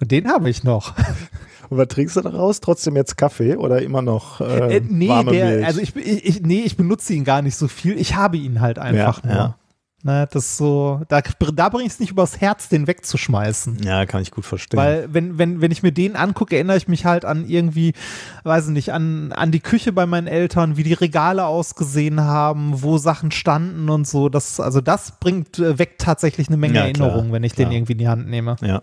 Und 0.00 0.10
den 0.10 0.28
habe 0.28 0.50
ich 0.50 0.64
noch. 0.64 0.94
Und 1.70 1.78
was 1.78 1.88
trinkst 1.88 2.16
du 2.16 2.20
daraus? 2.20 2.60
Trotzdem 2.60 2.96
jetzt 2.96 3.16
Kaffee 3.16 3.56
oder 3.56 3.82
immer 3.82 4.02
noch 4.02 4.40
äh, 4.40 4.76
äh, 4.76 4.82
nee, 4.86 5.08
warme 5.08 5.32
der, 5.32 5.46
Milch? 5.46 5.66
Also 5.66 5.80
ich, 5.80 5.96
ich, 5.96 6.42
nee, 6.42 6.62
ich 6.62 6.76
benutze 6.76 7.14
ihn 7.14 7.24
gar 7.24 7.42
nicht 7.42 7.56
so 7.56 7.68
viel. 7.68 7.98
Ich 7.98 8.16
habe 8.16 8.36
ihn 8.36 8.60
halt 8.60 8.78
einfach 8.78 9.22
ja, 9.24 9.28
nur. 9.28 9.36
Ja. 9.36 9.58
Ne, 10.06 10.28
das 10.30 10.58
so, 10.58 11.00
da, 11.08 11.22
da 11.22 11.70
bringe 11.70 11.86
ich 11.86 11.94
es 11.94 11.98
nicht 11.98 12.10
übers 12.10 12.38
Herz, 12.38 12.68
den 12.68 12.86
wegzuschmeißen. 12.86 13.84
Ja, 13.84 14.04
kann 14.04 14.20
ich 14.20 14.32
gut 14.32 14.44
verstehen. 14.44 14.76
Weil, 14.76 15.08
wenn, 15.10 15.38
wenn, 15.38 15.62
wenn 15.62 15.70
ich 15.70 15.82
mir 15.82 15.92
den 15.92 16.14
angucke, 16.14 16.56
erinnere 16.56 16.76
ich 16.76 16.88
mich 16.88 17.06
halt 17.06 17.24
an 17.24 17.48
irgendwie, 17.48 17.94
weiß 18.42 18.66
ich 18.66 18.72
nicht, 18.72 18.92
an, 18.92 19.32
an 19.32 19.50
die 19.50 19.60
Küche 19.60 19.94
bei 19.94 20.04
meinen 20.04 20.26
Eltern, 20.26 20.76
wie 20.76 20.82
die 20.82 20.92
Regale 20.92 21.46
ausgesehen 21.46 22.20
haben, 22.20 22.82
wo 22.82 22.98
Sachen 22.98 23.30
standen 23.30 23.88
und 23.88 24.06
so. 24.06 24.28
Das, 24.28 24.60
also 24.60 24.82
das 24.82 25.20
bringt, 25.20 25.58
äh, 25.58 25.78
weg 25.78 25.94
tatsächlich 25.96 26.48
eine 26.48 26.58
Menge 26.58 26.74
ja, 26.74 26.82
Erinnerungen, 26.82 27.32
wenn 27.32 27.42
ich 27.42 27.54
klar. 27.54 27.70
den 27.70 27.74
irgendwie 27.74 27.92
in 27.92 27.98
die 27.98 28.08
Hand 28.08 28.28
nehme. 28.28 28.56
Ja. 28.60 28.82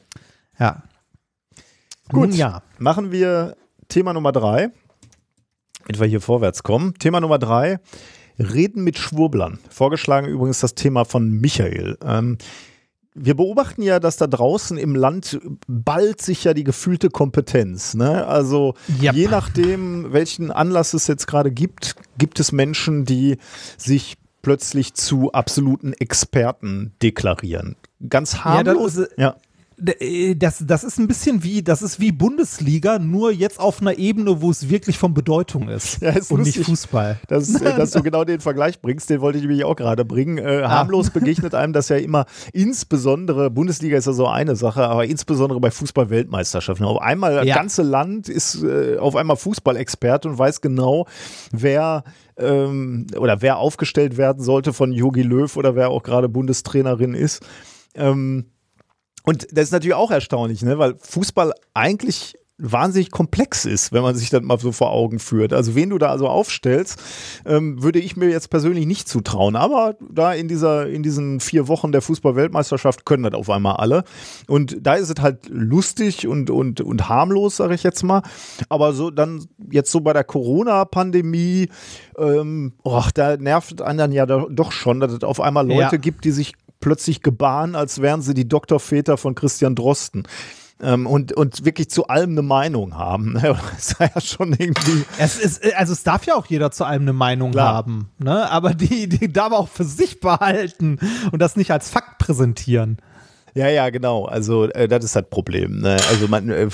Ja. 0.57 0.81
Gut, 2.09 2.29
Nun, 2.29 2.33
ja. 2.33 2.63
Machen 2.79 3.11
wir 3.11 3.57
Thema 3.89 4.13
Nummer 4.13 4.31
drei, 4.31 4.71
damit 5.83 5.99
wir 5.99 6.07
hier 6.07 6.19
vorwärts 6.19 6.63
kommen. 6.63 6.95
Thema 6.95 7.19
Nummer 7.21 7.37
drei 7.37 7.79
Reden 8.39 8.83
mit 8.83 8.97
Schwurblern. 8.97 9.59
Vorgeschlagen 9.69 10.27
übrigens 10.27 10.59
das 10.59 10.75
Thema 10.75 11.05
von 11.05 11.29
Michael. 11.29 11.97
Ähm, 12.03 12.37
wir 13.13 13.35
beobachten 13.35 13.81
ja, 13.81 13.99
dass 13.99 14.17
da 14.17 14.27
draußen 14.27 14.77
im 14.77 14.95
Land 14.95 15.39
bald 15.67 16.21
sich 16.21 16.45
ja 16.45 16.53
die 16.53 16.63
gefühlte 16.63 17.09
Kompetenz. 17.09 17.93
Ne? 17.93 18.25
Also 18.25 18.75
yep. 19.01 19.13
je 19.13 19.27
nachdem, 19.27 20.13
welchen 20.13 20.49
Anlass 20.49 20.93
es 20.93 21.07
jetzt 21.07 21.27
gerade 21.27 21.51
gibt, 21.51 21.95
gibt 22.17 22.39
es 22.39 22.51
Menschen, 22.51 23.03
die 23.03 23.37
sich 23.77 24.15
plötzlich 24.41 24.93
zu 24.93 25.31
absoluten 25.33 25.93
Experten 25.93 26.93
deklarieren. 27.01 27.75
Ganz 28.09 28.43
harmlos. 28.43 28.99
Ja, 29.17 29.35
das, 30.35 30.63
das 30.65 30.83
ist 30.83 30.99
ein 30.99 31.07
bisschen 31.07 31.43
wie, 31.43 31.63
das 31.63 31.81
ist 31.81 31.99
wie 31.99 32.11
Bundesliga, 32.11 32.99
nur 32.99 33.31
jetzt 33.31 33.59
auf 33.59 33.81
einer 33.81 33.97
Ebene, 33.97 34.41
wo 34.41 34.51
es 34.51 34.69
wirklich 34.69 34.99
von 34.99 35.15
Bedeutung 35.15 35.69
ist. 35.69 36.01
Ja, 36.01 36.11
ist 36.11 36.31
und 36.31 36.39
lustig, 36.39 36.57
nicht 36.57 36.65
Fußball. 36.67 37.19
Dass, 37.27 37.49
äh, 37.61 37.75
dass 37.75 37.91
du 37.91 38.03
genau 38.03 38.23
den 38.23 38.41
Vergleich 38.41 38.79
bringst, 38.79 39.09
den 39.09 39.21
wollte 39.21 39.39
ich 39.39 39.43
nämlich 39.43 39.63
auch 39.63 39.75
gerade 39.75 40.05
bringen. 40.05 40.37
Äh, 40.37 40.63
harmlos 40.63 41.07
ah. 41.07 41.11
begegnet 41.13 41.55
einem 41.55 41.73
das 41.73 41.89
ja 41.89 41.97
immer, 41.97 42.25
insbesondere, 42.53 43.49
Bundesliga 43.49 43.97
ist 43.97 44.05
ja 44.05 44.13
so 44.13 44.27
eine 44.27 44.55
Sache, 44.55 44.83
aber 44.87 45.05
insbesondere 45.05 45.59
bei 45.59 45.71
Fußball-Weltmeisterschaften. 45.71 46.85
Auf 46.85 47.01
einmal, 47.01 47.35
das 47.35 47.45
ja. 47.45 47.55
ganze 47.55 47.81
Land 47.81 48.29
ist 48.29 48.63
äh, 48.63 48.97
auf 48.97 49.15
einmal 49.15 49.37
Fußballexperte 49.37 50.29
und 50.29 50.37
weiß 50.37 50.61
genau, 50.61 51.07
wer 51.51 52.03
ähm, 52.37 53.07
oder 53.17 53.41
wer 53.41 53.57
aufgestellt 53.57 54.17
werden 54.17 54.43
sollte 54.43 54.73
von 54.73 54.91
Jogi 54.91 55.23
Löw 55.23 55.55
oder 55.57 55.75
wer 55.75 55.89
auch 55.89 56.03
gerade 56.03 56.29
Bundestrainerin 56.29 57.15
ist. 57.15 57.43
Ähm, 57.95 58.45
und 59.23 59.47
das 59.51 59.65
ist 59.65 59.71
natürlich 59.71 59.95
auch 59.95 60.11
erstaunlich, 60.11 60.61
ne? 60.61 60.77
weil 60.77 60.95
Fußball 60.99 61.53
eigentlich 61.73 62.35
wahnsinnig 62.61 63.11
komplex 63.11 63.65
ist, 63.65 63.91
wenn 63.91 64.03
man 64.03 64.15
sich 64.15 64.29
das 64.29 64.41
mal 64.41 64.59
so 64.59 64.71
vor 64.71 64.91
Augen 64.91 65.19
führt. 65.19 65.53
Also 65.53 65.75
wen 65.75 65.89
du 65.89 65.97
da 65.97 66.09
also 66.09 66.27
aufstellst, 66.27 67.01
ähm, 67.45 67.81
würde 67.81 67.99
ich 67.99 68.15
mir 68.15 68.29
jetzt 68.29 68.49
persönlich 68.49 68.85
nicht 68.85 69.09
zutrauen. 69.09 69.55
Aber 69.55 69.95
da 69.99 70.33
in 70.33 70.47
dieser, 70.47 70.87
in 70.87 71.03
diesen 71.03 71.39
vier 71.39 71.67
Wochen 71.67 71.91
der 71.91 72.01
Fußball-Weltmeisterschaft 72.01 73.05
können 73.05 73.23
das 73.23 73.33
auf 73.33 73.49
einmal 73.49 73.77
alle. 73.77 74.03
Und 74.47 74.77
da 74.79 74.93
ist 74.93 75.09
es 75.09 75.21
halt 75.21 75.49
lustig 75.49 76.27
und, 76.27 76.49
und, 76.49 76.81
und 76.81 77.09
harmlos, 77.09 77.57
sage 77.57 77.73
ich 77.73 77.83
jetzt 77.83 78.03
mal. 78.03 78.21
Aber 78.69 78.93
so 78.93 79.09
dann 79.09 79.45
jetzt 79.71 79.91
so 79.91 80.01
bei 80.01 80.13
der 80.13 80.23
Corona-Pandemie, 80.23 81.69
ähm, 82.17 82.73
da 83.15 83.37
nervt 83.37 83.81
einen 83.81 83.97
dann 83.97 84.11
ja 84.11 84.25
doch 84.25 84.71
schon, 84.71 84.99
dass 84.99 85.11
es 85.11 85.23
auf 85.23 85.41
einmal 85.41 85.67
Leute 85.67 85.95
ja. 85.95 85.97
gibt, 85.97 86.25
die 86.25 86.31
sich 86.31 86.53
plötzlich 86.81 87.21
gebahnen, 87.21 87.75
als 87.75 88.01
wären 88.01 88.21
sie 88.21 88.33
die 88.33 88.47
Doktorväter 88.47 89.17
von 89.17 89.35
Christian 89.35 89.75
Drosten. 89.75 90.27
Ähm, 90.81 91.05
und, 91.05 91.33
und 91.33 91.63
wirklich 91.63 91.89
zu 91.89 92.07
allem 92.07 92.31
eine 92.31 92.41
Meinung 92.41 92.97
haben. 92.97 93.39
Das 93.41 93.77
ist 93.77 93.99
ja 93.99 94.21
schon 94.21 94.53
irgendwie. 94.53 95.05
Es 95.17 95.37
ist, 95.37 95.63
also 95.75 95.93
es 95.93 96.03
darf 96.03 96.25
ja 96.25 96.35
auch 96.35 96.47
jeder 96.47 96.71
zu 96.71 96.85
allem 96.85 97.03
eine 97.03 97.13
Meinung 97.13 97.51
Klar. 97.51 97.73
haben, 97.73 98.09
ne? 98.17 98.49
Aber 98.51 98.73
die, 98.73 99.07
die 99.07 99.31
darf 99.31 99.53
auch 99.53 99.69
für 99.69 99.83
sich 99.83 100.19
behalten 100.19 100.99
und 101.31 101.39
das 101.39 101.55
nicht 101.55 101.71
als 101.71 101.89
Fakt 101.89 102.17
präsentieren. 102.17 102.97
Ja, 103.53 103.67
ja, 103.67 103.89
genau. 103.89 104.25
Also 104.25 104.69
äh, 104.69 104.87
das 104.87 105.03
ist 105.03 105.15
das 105.15 105.29
Problem. 105.29 105.81
Ne? 105.81 105.97
Also 106.09 106.27
man, 106.27 106.49
äh, 106.49 106.67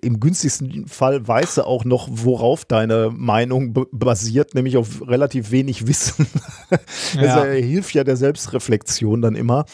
im 0.00 0.20
günstigsten 0.20 0.86
Fall 0.86 1.26
weißt 1.26 1.58
du 1.58 1.62
auch 1.62 1.84
noch, 1.84 2.08
worauf 2.10 2.64
deine 2.64 3.10
Meinung 3.12 3.74
basiert, 3.90 4.54
nämlich 4.54 4.76
auf 4.76 5.06
relativ 5.08 5.50
wenig 5.50 5.86
Wissen. 5.86 6.26
das 6.70 6.80
ja. 7.14 7.44
äh, 7.44 7.62
hilft 7.62 7.94
ja 7.94 8.04
der 8.04 8.16
Selbstreflexion 8.16 9.22
dann 9.22 9.34
immer. 9.34 9.64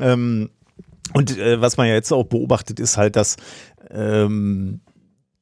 Ähm, 0.00 0.50
und 1.14 1.38
äh, 1.38 1.60
was 1.60 1.76
man 1.76 1.88
ja 1.88 1.94
jetzt 1.94 2.12
auch 2.12 2.24
beobachtet, 2.24 2.80
ist 2.80 2.96
halt, 2.96 3.16
dass 3.16 3.36
ähm, 3.90 4.80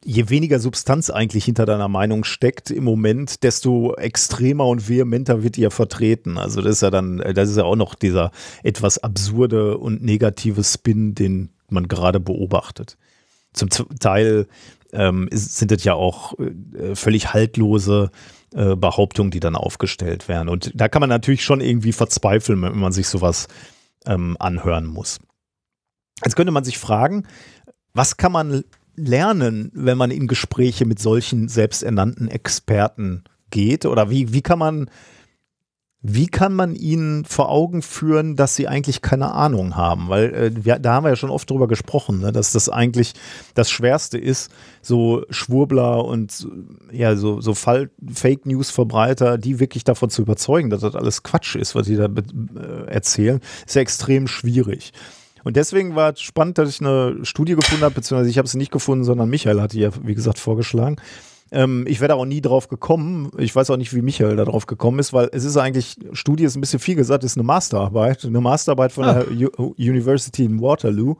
je 0.06 0.28
weniger 0.30 0.60
Substanz 0.60 1.10
eigentlich 1.10 1.44
hinter 1.44 1.66
deiner 1.66 1.88
Meinung 1.88 2.22
steckt 2.22 2.70
im 2.70 2.84
Moment, 2.84 3.42
desto 3.42 3.94
extremer 3.96 4.66
und 4.66 4.88
vehementer 4.88 5.42
wird 5.42 5.56
ja 5.56 5.70
vertreten. 5.70 6.38
Also 6.38 6.62
das 6.62 6.76
ist 6.76 6.82
ja 6.82 6.90
dann, 6.90 7.18
das 7.18 7.50
ist 7.50 7.56
ja 7.56 7.64
auch 7.64 7.74
noch 7.74 7.96
dieser 7.96 8.30
etwas 8.62 8.98
absurde 8.98 9.78
und 9.78 10.04
negative 10.04 10.62
Spin, 10.62 11.16
den 11.16 11.50
man 11.68 11.88
gerade 11.88 12.20
beobachtet. 12.20 12.96
Zum 13.52 13.68
Teil 13.68 14.46
ähm, 14.92 15.28
sind 15.32 15.72
das 15.72 15.82
ja 15.82 15.94
auch 15.94 16.38
äh, 16.38 16.94
völlig 16.94 17.32
haltlose 17.32 18.12
äh, 18.54 18.76
Behauptungen, 18.76 19.32
die 19.32 19.40
dann 19.40 19.56
aufgestellt 19.56 20.28
werden. 20.28 20.48
Und 20.48 20.70
da 20.74 20.88
kann 20.88 21.00
man 21.00 21.08
natürlich 21.08 21.42
schon 21.42 21.60
irgendwie 21.60 21.92
verzweifeln, 21.92 22.62
wenn 22.62 22.78
man 22.78 22.92
sich 22.92 23.08
sowas 23.08 23.48
ähm, 24.04 24.36
anhören 24.38 24.86
muss. 24.86 25.18
Jetzt 26.24 26.36
könnte 26.36 26.52
man 26.52 26.64
sich 26.64 26.78
fragen, 26.78 27.26
was 27.92 28.16
kann 28.16 28.30
man 28.30 28.62
lernen, 28.96 29.70
wenn 29.74 29.98
man 29.98 30.10
in 30.10 30.26
Gespräche 30.26 30.86
mit 30.86 30.98
solchen 30.98 31.48
selbsternannten 31.48 32.28
Experten 32.28 33.24
geht? 33.50 33.86
Oder 33.86 34.10
wie, 34.10 34.32
wie 34.32 34.42
kann 34.42 34.58
man 34.58 34.90
wie 36.08 36.28
kann 36.28 36.54
man 36.54 36.76
ihnen 36.76 37.24
vor 37.24 37.48
Augen 37.48 37.82
führen, 37.82 38.36
dass 38.36 38.54
sie 38.54 38.68
eigentlich 38.68 39.02
keine 39.02 39.32
Ahnung 39.32 39.76
haben? 39.76 40.08
Weil 40.08 40.34
äh, 40.34 40.64
wir, 40.64 40.78
da 40.78 40.94
haben 40.94 41.04
wir 41.04 41.10
ja 41.10 41.16
schon 41.16 41.30
oft 41.30 41.50
drüber 41.50 41.66
gesprochen, 41.66 42.20
ne, 42.20 42.32
dass 42.32 42.52
das 42.52 42.68
eigentlich 42.68 43.14
das 43.54 43.70
Schwerste 43.70 44.18
ist, 44.18 44.50
so 44.82 45.24
Schwurbler 45.30 46.04
und 46.04 46.46
ja, 46.92 47.16
so, 47.16 47.40
so 47.40 47.54
Fake 47.54 48.46
News-Verbreiter, 48.46 49.38
die 49.38 49.58
wirklich 49.58 49.84
davon 49.84 50.10
zu 50.10 50.22
überzeugen, 50.22 50.70
dass 50.70 50.82
das 50.82 50.94
alles 50.94 51.22
Quatsch 51.22 51.56
ist, 51.56 51.74
was 51.74 51.86
sie 51.86 51.96
da 51.96 52.04
äh, 52.06 52.86
erzählen, 52.86 53.40
ist 53.66 53.74
ja 53.74 53.82
extrem 53.82 54.28
schwierig. 54.28 54.92
Und 55.46 55.54
deswegen 55.54 55.94
war 55.94 56.12
es 56.12 56.20
spannend, 56.22 56.58
dass 56.58 56.68
ich 56.68 56.80
eine 56.80 57.24
Studie 57.24 57.54
gefunden 57.54 57.84
habe, 57.84 57.94
beziehungsweise 57.94 58.28
ich 58.28 58.36
habe 58.36 58.48
sie 58.48 58.58
nicht 58.58 58.72
gefunden, 58.72 59.04
sondern 59.04 59.30
Michael 59.30 59.60
hat 59.60 59.74
die 59.74 59.78
ja, 59.78 59.90
wie 60.02 60.16
gesagt, 60.16 60.40
vorgeschlagen 60.40 60.96
ähm, 61.52 61.84
ich 61.86 62.00
wäre 62.00 62.08
da 62.08 62.14
auch 62.16 62.24
nie 62.24 62.40
drauf 62.40 62.66
gekommen. 62.66 63.30
Ich 63.38 63.54
weiß 63.54 63.70
auch 63.70 63.76
nicht, 63.76 63.94
wie 63.94 64.02
Michael 64.02 64.34
da 64.34 64.44
drauf 64.44 64.66
gekommen 64.66 64.98
ist, 64.98 65.12
weil 65.12 65.28
es 65.30 65.44
ist 65.44 65.56
eigentlich, 65.56 65.94
Studie 66.10 66.42
ist 66.42 66.56
ein 66.56 66.60
bisschen 66.60 66.80
viel 66.80 66.96
gesagt, 66.96 67.22
ist 67.22 67.36
eine 67.36 67.44
Masterarbeit. 67.44 68.24
Eine 68.24 68.40
Masterarbeit 68.40 68.90
von 68.90 69.04
ah. 69.04 69.22
der 69.22 69.30
U 69.60 69.72
University 69.78 70.44
in 70.44 70.60
Waterloo 70.60 71.14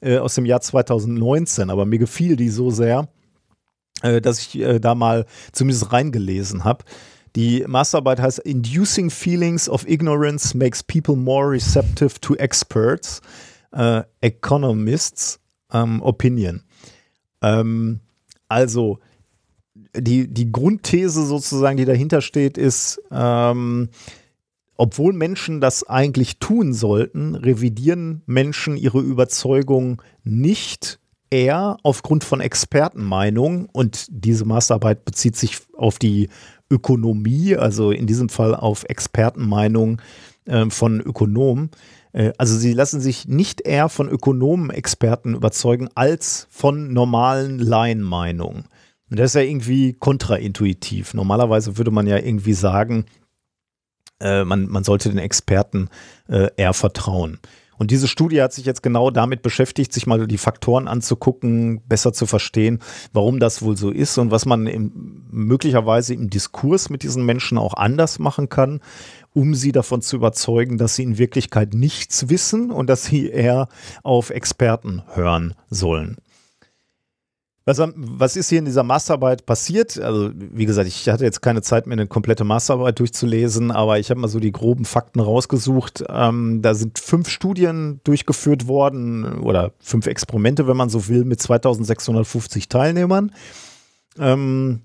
äh, 0.00 0.16
aus 0.16 0.34
dem 0.34 0.46
Jahr 0.46 0.62
2019. 0.62 1.68
Aber 1.68 1.84
mir 1.84 1.98
gefiel 1.98 2.36
die 2.36 2.48
so 2.48 2.70
sehr, 2.70 3.08
äh, 4.00 4.22
dass 4.22 4.38
ich 4.40 4.58
äh, 4.58 4.80
da 4.80 4.94
mal 4.94 5.26
zumindest 5.52 5.92
reingelesen 5.92 6.64
habe. 6.64 6.82
Die 7.36 7.62
Masterarbeit 7.66 8.18
heißt 8.18 8.38
Inducing 8.38 9.10
Feelings 9.10 9.68
of 9.68 9.86
Ignorance 9.86 10.56
Makes 10.56 10.82
People 10.82 11.16
More 11.16 11.50
Receptive 11.50 12.18
to 12.22 12.34
Experts, 12.36 13.20
äh, 13.72 14.02
Economists 14.20 15.40
ähm, 15.72 16.02
Opinion. 16.02 16.62
Ähm, 17.42 18.00
also 18.48 18.98
die, 19.94 20.28
die 20.28 20.52
Grundthese 20.52 21.24
sozusagen, 21.24 21.76
die 21.76 21.84
dahinter 21.84 22.20
steht, 22.20 22.58
ist, 22.58 23.00
ähm, 23.10 23.88
obwohl 24.76 25.12
Menschen 25.12 25.60
das 25.60 25.84
eigentlich 25.84 26.38
tun 26.38 26.72
sollten, 26.74 27.34
revidieren 27.34 28.22
Menschen 28.26 28.76
ihre 28.76 29.00
Überzeugung 29.00 30.02
nicht 30.22 30.98
eher 31.30 31.78
aufgrund 31.82 32.24
von 32.24 32.40
Expertenmeinungen 32.40 33.68
und 33.72 34.06
diese 34.10 34.44
Masterarbeit 34.44 35.04
bezieht 35.04 35.36
sich 35.36 35.58
auf 35.76 35.98
die 35.98 36.28
Ökonomie, 36.70 37.56
also 37.56 37.90
in 37.90 38.06
diesem 38.06 38.28
Fall 38.28 38.54
auf 38.54 38.84
Expertenmeinungen 38.84 40.00
äh, 40.44 40.68
von 40.70 41.00
Ökonomen. 41.00 41.70
Äh, 42.16 42.32
also 42.38 42.56
sie 42.56 42.72
lassen 42.72 43.00
sich 43.00 43.28
nicht 43.28 43.60
eher 43.60 43.88
von 43.88 44.08
Ökonomen, 44.08 44.70
Experten 44.70 45.34
überzeugen 45.34 45.88
als 45.94 46.48
von 46.50 46.92
normalen 46.92 47.58
Laienmeinungen. 47.58 48.64
Und 49.08 49.20
das 49.20 49.30
ist 49.30 49.34
ja 49.34 49.42
irgendwie 49.42 49.92
kontraintuitiv. 49.92 51.14
Normalerweise 51.14 51.78
würde 51.78 51.92
man 51.92 52.08
ja 52.08 52.16
irgendwie 52.16 52.54
sagen, 52.54 53.04
äh, 54.18 54.44
man, 54.44 54.66
man 54.66 54.82
sollte 54.82 55.10
den 55.10 55.18
Experten 55.18 55.88
äh, 56.28 56.48
eher 56.56 56.72
vertrauen. 56.72 57.38
Und 57.78 57.90
diese 57.90 58.08
Studie 58.08 58.40
hat 58.40 58.54
sich 58.54 58.64
jetzt 58.64 58.82
genau 58.82 59.10
damit 59.10 59.42
beschäftigt, 59.42 59.92
sich 59.92 60.06
mal 60.06 60.26
die 60.26 60.38
Faktoren 60.38 60.88
anzugucken, 60.88 61.82
besser 61.86 62.14
zu 62.14 62.24
verstehen, 62.24 62.80
warum 63.12 63.38
das 63.38 63.60
wohl 63.60 63.76
so 63.76 63.90
ist 63.90 64.16
und 64.16 64.30
was 64.30 64.46
man 64.46 64.66
im, 64.66 65.26
möglicherweise 65.30 66.14
im 66.14 66.30
Diskurs 66.30 66.88
mit 66.88 67.02
diesen 67.02 67.26
Menschen 67.26 67.58
auch 67.58 67.74
anders 67.74 68.18
machen 68.18 68.48
kann, 68.48 68.80
um 69.36 69.54
sie 69.54 69.70
davon 69.70 70.00
zu 70.00 70.16
überzeugen, 70.16 70.78
dass 70.78 70.96
sie 70.96 71.02
in 71.02 71.18
Wirklichkeit 71.18 71.74
nichts 71.74 72.30
wissen 72.30 72.70
und 72.70 72.88
dass 72.88 73.04
sie 73.04 73.28
eher 73.28 73.68
auf 74.02 74.30
Experten 74.30 75.02
hören 75.12 75.52
sollen. 75.68 76.16
Was, 77.66 77.78
was 77.96 78.36
ist 78.36 78.48
hier 78.48 78.60
in 78.60 78.64
dieser 78.64 78.82
Masterarbeit 78.82 79.44
passiert? 79.44 79.98
Also, 79.98 80.30
wie 80.34 80.64
gesagt, 80.64 80.88
ich 80.88 81.06
hatte 81.08 81.24
jetzt 81.24 81.42
keine 81.42 81.60
Zeit 81.60 81.86
mehr, 81.86 81.98
eine 81.98 82.06
komplette 82.06 82.44
Masterarbeit 82.44 82.98
durchzulesen, 82.98 83.72
aber 83.72 83.98
ich 83.98 84.08
habe 84.08 84.20
mal 84.20 84.28
so 84.28 84.40
die 84.40 84.52
groben 84.52 84.86
Fakten 84.86 85.20
rausgesucht. 85.20 86.04
Ähm, 86.08 86.62
da 86.62 86.74
sind 86.74 86.98
fünf 86.98 87.28
Studien 87.28 88.00
durchgeführt 88.04 88.68
worden 88.68 89.40
oder 89.40 89.72
fünf 89.80 90.06
Experimente, 90.06 90.66
wenn 90.66 90.76
man 90.78 90.88
so 90.88 91.08
will, 91.08 91.24
mit 91.24 91.42
2650 91.42 92.70
Teilnehmern. 92.70 93.32
Ähm, 94.18 94.82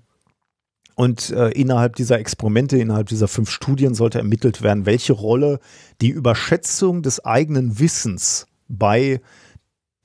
und 0.94 1.30
äh, 1.30 1.50
innerhalb 1.50 1.96
dieser 1.96 2.18
Experimente, 2.18 2.78
innerhalb 2.78 3.08
dieser 3.08 3.28
fünf 3.28 3.50
Studien 3.50 3.94
sollte 3.94 4.18
ermittelt 4.18 4.62
werden, 4.62 4.86
welche 4.86 5.12
Rolle 5.12 5.60
die 6.00 6.10
Überschätzung 6.10 7.02
des 7.02 7.24
eigenen 7.24 7.78
Wissens 7.78 8.46
bei 8.68 9.20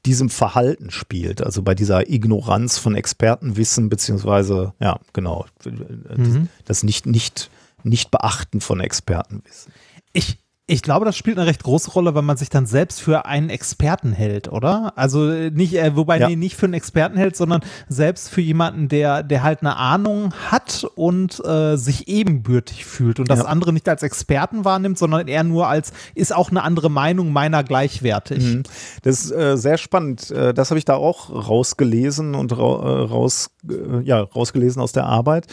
diesem 0.05 0.29
Verhalten 0.29 0.89
spielt, 0.89 1.41
also 1.41 1.61
bei 1.61 1.75
dieser 1.75 2.09
Ignoranz 2.09 2.77
von 2.77 2.95
Expertenwissen, 2.95 3.89
beziehungsweise, 3.89 4.73
ja, 4.79 4.99
genau, 5.11 5.45
mhm. 5.65 6.47
das 6.63 6.83
nicht, 6.83 7.05
nicht, 7.05 7.49
nicht 7.83 8.09
Beachten 8.09 8.61
von 8.61 8.79
Expertenwissen. 8.79 9.73
Ich, 10.13 10.37
ich 10.69 10.81
glaube, 10.81 11.05
das 11.05 11.15
spielt 11.15 11.37
eine 11.37 11.47
recht 11.47 11.63
große 11.63 11.91
Rolle, 11.91 12.13
wenn 12.13 12.25
man 12.25 12.35
sich 12.35 12.49
dann 12.49 12.65
selbst 12.65 13.01
für 13.01 13.25
einen 13.25 13.49
Experten 13.49 14.11
hält, 14.11 14.51
oder? 14.51 14.91
Also 14.97 15.29
äh, 15.31 15.49
nicht, 15.49 15.75
äh, 15.75 15.95
wobei 15.95 16.19
ja. 16.19 16.27
nee, 16.27 16.35
nicht 16.35 16.57
für 16.57 16.65
einen 16.65 16.73
Experten 16.73 17.15
hält, 17.15 17.37
sondern 17.37 17.61
selbst 17.87 18.29
für 18.29 18.41
jemanden, 18.41 18.89
der, 18.89 19.23
der 19.23 19.43
halt 19.43 19.61
eine 19.61 19.77
Ahnung 19.77 20.33
hat 20.51 20.85
und 20.95 21.41
äh, 21.45 21.77
sich 21.77 22.09
ebenbürtig 22.09 22.85
fühlt 22.85 23.21
und 23.21 23.29
das 23.29 23.39
ja. 23.39 23.45
andere 23.45 23.71
nicht 23.71 23.87
als 23.87 24.03
Experten 24.03 24.65
wahrnimmt, 24.65 24.97
sondern 24.97 25.29
eher 25.29 25.45
nur 25.45 25.67
als 25.69 25.93
ist 26.15 26.35
auch 26.35 26.51
eine 26.51 26.63
andere 26.63 26.91
Meinung 26.91 27.31
meiner 27.31 27.63
gleichwertig. 27.63 28.43
Mhm. 28.43 28.63
Das 29.03 29.23
ist 29.23 29.31
äh, 29.31 29.55
sehr 29.55 29.77
spannend. 29.77 30.31
Äh, 30.31 30.53
das 30.53 30.69
habe 30.69 30.79
ich 30.79 30.85
da 30.85 30.95
auch 30.95 31.29
rausgelesen 31.29 32.35
und 32.35 32.51
ra 32.51 32.57
äh, 32.57 33.03
raus, 33.05 33.51
ja, 34.03 34.19
rausgelesen 34.19 34.81
aus 34.81 34.91
der 34.91 35.05
Arbeit. 35.05 35.47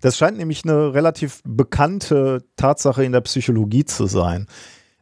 Das 0.00 0.16
scheint 0.16 0.38
nämlich 0.38 0.64
eine 0.64 0.94
relativ 0.94 1.42
bekannte 1.44 2.44
Tatsache 2.56 3.04
in 3.04 3.12
der 3.12 3.20
Psychologie 3.20 3.84
zu 3.84 4.06
sein. 4.06 4.46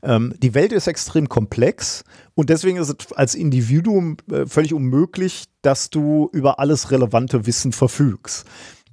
Ähm, 0.02 0.34
die 0.42 0.55
Welt 0.55 0.72
ist 0.72 0.86
extrem 0.86 1.28
komplex 1.28 2.05
und 2.34 2.50
deswegen 2.50 2.78
ist 2.78 2.89
es 2.89 3.12
als 3.12 3.34
Individuum 3.34 4.16
äh, 4.31 4.47
völlig 4.47 4.74
unmöglich, 4.74 5.44
dass 5.62 5.90
du 5.90 6.28
über 6.32 6.58
alles 6.58 6.90
relevante 6.90 7.47
Wissen 7.47 7.72
verfügst. 7.72 8.44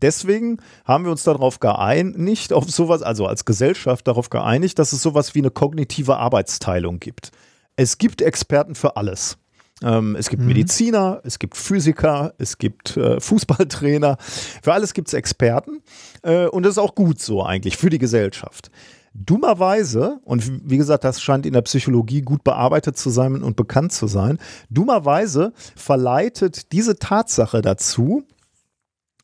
Deswegen 0.01 0.57
haben 0.85 1.03
wir 1.03 1.11
uns 1.11 1.23
darauf 1.23 1.59
geeinigt, 1.59 2.53
auf 2.53 2.69
sowas, 2.69 3.01
also 3.01 3.25
als 3.25 3.43
Gesellschaft 3.43 4.07
darauf 4.07 4.29
geeinigt, 4.29 4.79
dass 4.79 4.93
es 4.93 5.01
sowas 5.01 5.35
wie 5.35 5.39
eine 5.39 5.51
kognitive 5.51 6.17
Arbeitsteilung 6.17 6.99
gibt. 6.99 7.31
Es 7.75 7.97
gibt 7.97 8.21
Experten 8.21 8.75
für 8.75 8.95
alles. 8.95 9.37
Ähm, 9.81 10.15
es 10.17 10.29
gibt 10.29 10.41
mhm. 10.41 10.49
Mediziner, 10.49 11.21
es 11.23 11.39
gibt 11.39 11.57
Physiker, 11.57 12.33
es 12.37 12.57
gibt 12.57 12.97
äh, 12.97 13.19
Fußballtrainer. 13.19 14.17
Für 14.19 14.73
alles 14.73 14.93
gibt 14.93 15.09
es 15.09 15.13
Experten. 15.13 15.81
Äh, 16.21 16.47
und 16.47 16.63
das 16.63 16.73
ist 16.73 16.77
auch 16.77 16.95
gut 16.95 17.19
so 17.19 17.43
eigentlich 17.43 17.77
für 17.77 17.89
die 17.89 17.99
Gesellschaft. 17.99 18.71
Dummerweise, 19.13 20.19
und 20.23 20.69
wie 20.69 20.77
gesagt, 20.77 21.03
das 21.03 21.21
scheint 21.21 21.45
in 21.45 21.53
der 21.53 21.61
Psychologie 21.61 22.21
gut 22.21 22.43
bearbeitet 22.43 22.97
zu 22.97 23.09
sein 23.09 23.41
und 23.43 23.55
bekannt 23.55 23.91
zu 23.91 24.07
sein, 24.07 24.37
dummerweise 24.69 25.53
verleitet 25.75 26.71
diese 26.71 26.97
Tatsache 26.97 27.61
dazu, 27.61 28.23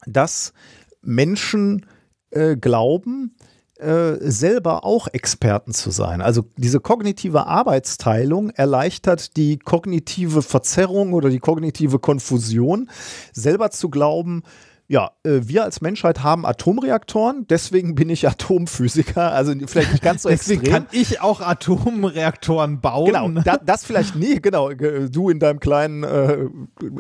dass 0.06 0.54
Menschen 1.02 1.86
äh, 2.32 2.56
glauben, 2.56 3.36
äh, 3.78 4.16
selber 4.22 4.86
auch 4.86 5.08
Experten 5.12 5.74
zu 5.74 5.92
sein. 5.92 6.22
Also 6.22 6.46
diese 6.58 6.80
kognitive 6.80 7.46
Arbeitsteilung 7.46 8.50
erleichtert 8.52 9.36
die 9.38 9.58
kognitive 9.58 10.42
Verzerrung 10.42 11.14
oder 11.14 11.30
die 11.30 11.40
kognitive 11.40 12.00
Konfusion, 12.00 12.90
selber 13.34 13.72
zu 13.72 13.90
glauben, 13.90 14.44
ja, 14.88 15.12
äh, 15.24 15.42
wir 15.44 15.64
als 15.64 15.82
Menschheit 15.82 16.22
haben 16.22 16.46
Atomreaktoren, 16.46 17.48
deswegen 17.50 17.96
bin 17.96 18.10
ich 18.10 18.28
Atomphysiker, 18.28 19.32
also 19.32 19.54
vielleicht 19.66 19.92
nicht 19.92 20.04
ganz 20.04 20.24
so 20.24 20.30
deswegen 20.30 20.62
extrem. 20.62 20.86
kann 20.86 20.88
ich 20.92 21.22
auch 21.22 21.42
Atomreaktoren 21.42 22.82
bauen. 22.82 23.06
Genau, 23.06 23.30
da, 23.42 23.58
das 23.58 23.84
vielleicht 23.84 24.16
nie, 24.16 24.40
genau, 24.42 24.72
du 24.72 25.30
in 25.30 25.40
deinem 25.40 25.60
kleinen, 25.60 26.04
äh, 26.04 26.46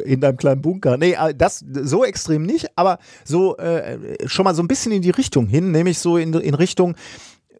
in 0.03 0.19
deinem 0.19 0.38
kleinen 0.38 0.61
Bunker. 0.61 0.97
Nee, 0.97 1.14
äh, 1.14 1.35
das 1.35 1.59
so 1.59 2.03
extrem 2.03 2.43
nicht, 2.43 2.69
aber 2.75 2.97
so 3.23 3.57
äh, 3.57 4.17
schon 4.27 4.45
mal 4.45 4.55
so 4.55 4.64
ein 4.64 4.67
bisschen 4.67 4.91
in 4.91 5.03
die 5.03 5.11
Richtung 5.11 5.47
hin, 5.47 5.72
nämlich 5.72 5.99
so 5.99 6.17
in, 6.17 6.33
in 6.33 6.55
Richtung, 6.55 6.95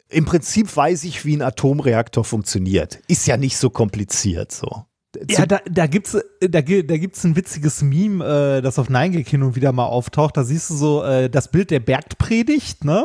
im 0.08 0.24
Prinzip 0.24 0.76
weiß 0.76 1.04
ich, 1.04 1.24
wie 1.24 1.36
ein 1.36 1.42
Atomreaktor 1.42 2.24
funktioniert. 2.24 3.00
Ist 3.08 3.26
ja 3.26 3.36
nicht 3.36 3.56
so 3.56 3.70
kompliziert 3.70 4.52
so. 4.52 4.86
Ja, 5.28 5.46
da, 5.46 5.60
da 5.70 5.86
gibt's 5.86 6.16
da, 6.40 6.60
gi- 6.60 6.86
da 6.86 6.96
gibt's 6.96 7.24
ein 7.24 7.36
witziges 7.36 7.82
Meme, 7.82 8.24
äh, 8.58 8.62
das 8.62 8.78
auf 8.78 8.88
9gag 8.88 9.28
hin 9.28 9.42
und 9.42 9.56
wieder 9.56 9.72
mal 9.72 9.86
auftaucht. 9.86 10.36
Da 10.36 10.44
siehst 10.44 10.70
du 10.70 10.74
so 10.74 11.02
äh, 11.04 11.28
das 11.30 11.50
Bild 11.50 11.70
der 11.70 11.80
Bergpredigt, 11.80 12.84
ne? 12.84 13.04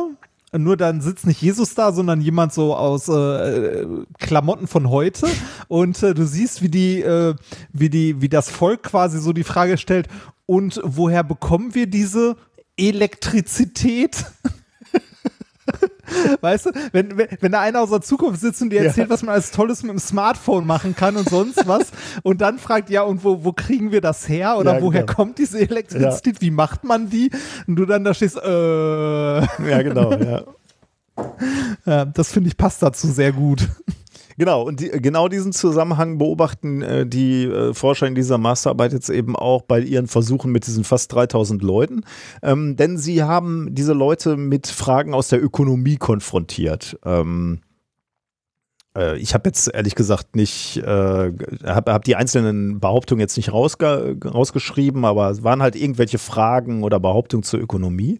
Nur 0.54 0.76
dann 0.76 1.00
sitzt 1.00 1.26
nicht 1.26 1.40
Jesus 1.40 1.74
da, 1.74 1.92
sondern 1.92 2.20
jemand 2.20 2.52
so 2.52 2.76
aus 2.76 3.08
äh, 3.08 3.86
Klamotten 4.18 4.66
von 4.66 4.90
heute. 4.90 5.26
Und 5.68 6.02
äh, 6.02 6.12
du 6.12 6.26
siehst, 6.26 6.60
wie 6.60 6.68
die, 6.68 7.00
äh, 7.00 7.34
wie 7.72 7.88
die, 7.88 8.20
wie 8.20 8.28
das 8.28 8.50
Volk 8.50 8.82
quasi 8.82 9.18
so 9.18 9.32
die 9.32 9.44
Frage 9.44 9.78
stellt: 9.78 10.08
Und 10.44 10.78
woher 10.84 11.24
bekommen 11.24 11.74
wir 11.74 11.86
diese 11.86 12.36
Elektrizität? 12.76 14.24
Weißt 16.40 16.66
du, 16.66 16.70
wenn, 16.92 17.16
wenn, 17.16 17.28
wenn 17.40 17.52
da 17.52 17.60
einer 17.60 17.80
aus 17.80 17.90
der 17.90 18.00
Zukunft 18.00 18.40
sitzt 18.40 18.60
und 18.62 18.70
dir 18.70 18.84
erzählt, 18.84 19.08
was 19.08 19.22
man 19.22 19.34
alles 19.34 19.50
Tolles 19.50 19.82
mit 19.82 19.92
dem 19.92 19.98
Smartphone 19.98 20.66
machen 20.66 20.94
kann 20.96 21.16
und 21.16 21.28
sonst 21.28 21.66
was 21.66 21.92
und 22.22 22.40
dann 22.40 22.58
fragt, 22.58 22.90
ja, 22.90 23.02
und 23.02 23.24
wo, 23.24 23.44
wo 23.44 23.52
kriegen 23.52 23.92
wir 23.92 24.00
das 24.00 24.28
her 24.28 24.56
oder 24.58 24.76
Ja, 24.76 24.82
woher 24.82 25.02
genau. 25.02 25.14
kommt 25.14 25.38
diese 25.38 25.60
Elektrizität, 25.60 26.40
wie 26.40 26.50
macht 26.50 26.84
man 26.84 27.08
die? 27.08 27.30
Und 27.66 27.76
du 27.76 27.86
dann 27.86 28.04
da 28.04 28.14
stehst, 28.14 28.36
äh, 28.36 29.40
Ja, 29.40 29.82
genau, 29.82 30.12
ja. 30.12 30.42
ja, 31.86 32.04
das 32.06 32.32
finde 32.32 32.48
ich 32.48 32.56
passt 32.56 32.82
dazu 32.82 33.06
sehr 33.08 33.32
gut. 33.32 33.68
Genau, 34.38 34.62
und 34.62 34.80
die, 34.80 34.88
genau 34.88 35.28
diesen 35.28 35.52
Zusammenhang 35.52 36.18
beobachten 36.18 36.82
äh, 36.82 37.06
die 37.06 37.44
äh, 37.44 37.74
Forscher 37.74 38.06
in 38.06 38.14
dieser 38.14 38.38
Masterarbeit 38.38 38.92
jetzt 38.92 39.10
eben 39.10 39.36
auch 39.36 39.62
bei 39.62 39.80
ihren 39.80 40.06
Versuchen 40.06 40.52
mit 40.52 40.66
diesen 40.66 40.84
fast 40.84 41.12
3000 41.12 41.62
Leuten. 41.62 42.04
Ähm, 42.42 42.76
denn 42.76 42.98
sie 42.98 43.22
haben 43.22 43.74
diese 43.74 43.92
Leute 43.92 44.36
mit 44.36 44.66
Fragen 44.66 45.14
aus 45.14 45.28
der 45.28 45.42
Ökonomie 45.42 45.96
konfrontiert. 45.96 46.98
Ähm, 47.04 47.60
äh, 48.96 49.18
ich 49.18 49.34
habe 49.34 49.48
jetzt 49.48 49.68
ehrlich 49.72 49.94
gesagt 49.94 50.36
nicht, 50.36 50.78
äh, 50.78 51.32
habe 51.64 51.92
hab 51.92 52.04
die 52.04 52.16
einzelnen 52.16 52.80
Behauptungen 52.80 53.20
jetzt 53.20 53.36
nicht 53.36 53.52
rausge 53.52 54.16
rausgeschrieben, 54.24 55.04
aber 55.04 55.30
es 55.30 55.42
waren 55.44 55.62
halt 55.62 55.76
irgendwelche 55.76 56.18
Fragen 56.18 56.82
oder 56.82 57.00
Behauptungen 57.00 57.42
zur 57.42 57.60
Ökonomie. 57.60 58.18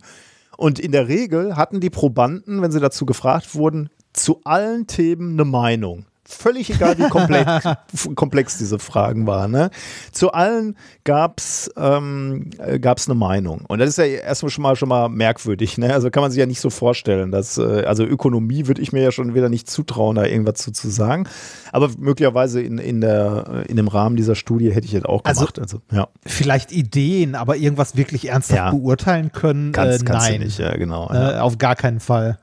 Und 0.56 0.78
in 0.78 0.92
der 0.92 1.08
Regel 1.08 1.56
hatten 1.56 1.80
die 1.80 1.90
Probanden, 1.90 2.62
wenn 2.62 2.72
sie 2.72 2.80
dazu 2.80 3.06
gefragt 3.06 3.54
wurden, 3.54 3.88
zu 4.12 4.40
allen 4.44 4.86
Themen 4.86 5.32
eine 5.32 5.44
Meinung. 5.44 6.04
Völlig 6.24 6.70
egal, 6.70 6.96
wie 6.98 7.08
komplex, 7.10 7.62
komplex 8.14 8.56
diese 8.56 8.78
Fragen 8.78 9.26
waren. 9.26 9.50
Ne? 9.50 9.70
Zu 10.12 10.32
allen 10.32 10.76
gab 11.04 11.38
es 11.40 11.70
ähm, 11.76 12.48
äh, 12.58 12.78
gab's 12.78 13.06
eine 13.06 13.16
Meinung. 13.16 13.66
Und 13.68 13.80
das 13.80 13.90
ist 13.90 13.98
ja 13.98 14.04
erstmal 14.04 14.48
schon 14.48 14.62
mal, 14.62 14.74
schon 14.76 14.88
mal 14.88 15.10
merkwürdig. 15.10 15.76
Ne? 15.76 15.92
Also 15.92 16.10
kann 16.10 16.22
man 16.22 16.30
sich 16.30 16.38
ja 16.38 16.46
nicht 16.46 16.60
so 16.60 16.70
vorstellen. 16.70 17.32
Dass, 17.32 17.58
äh, 17.58 17.84
also 17.86 18.04
Ökonomie 18.04 18.66
würde 18.66 18.80
ich 18.80 18.92
mir 18.92 19.02
ja 19.02 19.12
schon 19.12 19.34
wieder 19.34 19.50
nicht 19.50 19.68
zutrauen, 19.68 20.16
da 20.16 20.24
irgendwas 20.24 20.54
zu, 20.54 20.72
zu 20.72 20.88
sagen. 20.88 21.28
Aber 21.70 21.90
möglicherweise 21.98 22.62
in, 22.62 22.78
in, 22.78 23.02
der, 23.02 23.64
in 23.68 23.76
dem 23.76 23.88
Rahmen 23.88 24.16
dieser 24.16 24.34
Studie 24.34 24.72
hätte 24.72 24.86
ich 24.86 24.92
jetzt 24.92 25.06
auch 25.06 25.24
Also- 25.24 25.40
gemacht. 25.40 25.58
Also, 25.58 25.82
ja, 25.92 26.08
Vielleicht 26.24 26.72
Ideen, 26.72 27.34
aber 27.34 27.56
irgendwas 27.56 27.94
wirklich 27.96 28.28
ernsthaft 28.28 28.56
Ja. 28.56 28.70
beurteilen 28.70 29.32
können, 29.32 29.72
kannst, 29.72 30.02
äh, 30.02 30.04
kannst 30.06 30.28
nein. 30.30 30.40
du 30.40 30.46
nicht. 30.46 30.58
Ja, 30.58 30.74
genau. 30.76 31.10
ja. 31.12 31.36
Äh, 31.36 31.40
auf 31.40 31.58
gar 31.58 31.76
keinen 31.76 32.00
Fall. 32.00 32.38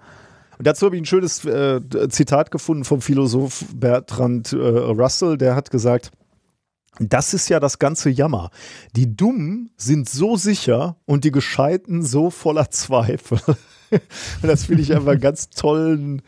Und 0.60 0.68
dazu 0.68 0.86
habe 0.86 0.98
ich 0.98 1.02
ein 1.02 1.06
schönes 1.06 1.46
äh, 1.46 1.80
Zitat 2.10 2.52
gefunden 2.52 2.84
vom 2.84 3.00
Philosoph 3.02 3.64
Bertrand 3.74 4.52
äh, 4.52 4.58
Russell, 4.58 5.38
der 5.38 5.56
hat 5.56 5.72
gesagt, 5.72 6.12
das 7.00 7.34
ist 7.34 7.48
ja 7.48 7.62
das 7.62 7.80
ganze 7.80 8.10
Jammer. 8.10 8.52
Die 8.94 9.16
Dummen 9.16 9.72
sind 9.78 10.10
so 10.10 10.36
sicher 10.36 10.98
und 11.06 11.24
die 11.24 11.32
Gescheiten 11.32 12.04
so 12.04 12.30
voller 12.30 12.70
Zweifel. 12.72 13.40
das 14.42 14.66
finde 14.66 14.82
ich 14.82 14.94
einfach 14.94 15.14
einen 15.14 15.22
ganz 15.22 15.50
tollen, 15.50 16.22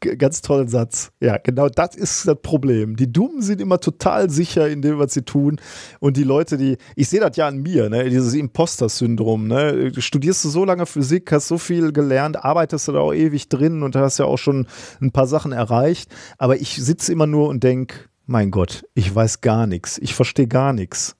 ganz 0.00 0.42
tollen 0.42 0.68
Satz. 0.68 1.10
Ja, 1.20 1.36
genau 1.38 1.68
das 1.68 1.94
ist 1.94 2.26
das 2.26 2.36
Problem. 2.42 2.96
Die 2.96 3.12
Dummen 3.12 3.42
sind 3.42 3.60
immer 3.60 3.78
total 3.80 4.30
sicher 4.30 4.68
in 4.68 4.82
dem, 4.82 4.98
was 4.98 5.14
sie 5.14 5.22
tun. 5.22 5.60
Und 6.00 6.16
die 6.16 6.24
Leute, 6.24 6.56
die, 6.56 6.76
ich 6.96 7.08
sehe 7.08 7.20
das 7.20 7.36
ja 7.36 7.46
an 7.46 7.58
mir, 7.58 7.88
ne, 7.90 8.08
dieses 8.08 8.34
Imposter-Syndrom, 8.34 9.46
ne. 9.46 9.92
Studierst 9.96 10.44
du 10.44 10.48
so 10.48 10.64
lange 10.64 10.86
Physik, 10.86 11.30
hast 11.32 11.48
so 11.48 11.58
viel 11.58 11.92
gelernt, 11.92 12.44
arbeitest 12.44 12.88
du 12.88 12.92
da 12.92 13.00
auch 13.00 13.12
ewig 13.12 13.48
drin 13.48 13.82
und 13.82 13.94
hast 13.96 14.18
ja 14.18 14.24
auch 14.24 14.38
schon 14.38 14.66
ein 15.00 15.12
paar 15.12 15.26
Sachen 15.26 15.52
erreicht. 15.52 16.10
Aber 16.38 16.56
ich 16.56 16.76
sitze 16.82 17.12
immer 17.12 17.26
nur 17.26 17.48
und 17.48 17.62
denke, 17.62 17.96
mein 18.26 18.50
Gott, 18.50 18.84
ich 18.94 19.12
weiß 19.14 19.40
gar 19.40 19.66
nichts, 19.66 19.98
ich 19.98 20.14
verstehe 20.14 20.46
gar 20.46 20.72
nichts. 20.72 21.16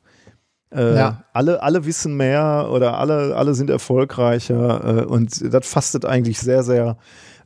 Äh, 0.72 0.94
Ja. 0.96 1.24
alle, 1.32 1.62
alle 1.62 1.84
wissen 1.84 2.16
mehr 2.16 2.68
oder 2.70 2.98
alle, 2.98 3.34
alle 3.34 3.54
sind 3.54 3.68
erfolgreicher 3.70 5.00
äh, 5.00 5.04
und 5.04 5.52
das 5.52 5.66
fastet 5.66 6.04
eigentlich 6.04 6.38
sehr, 6.38 6.62
sehr 6.62 6.96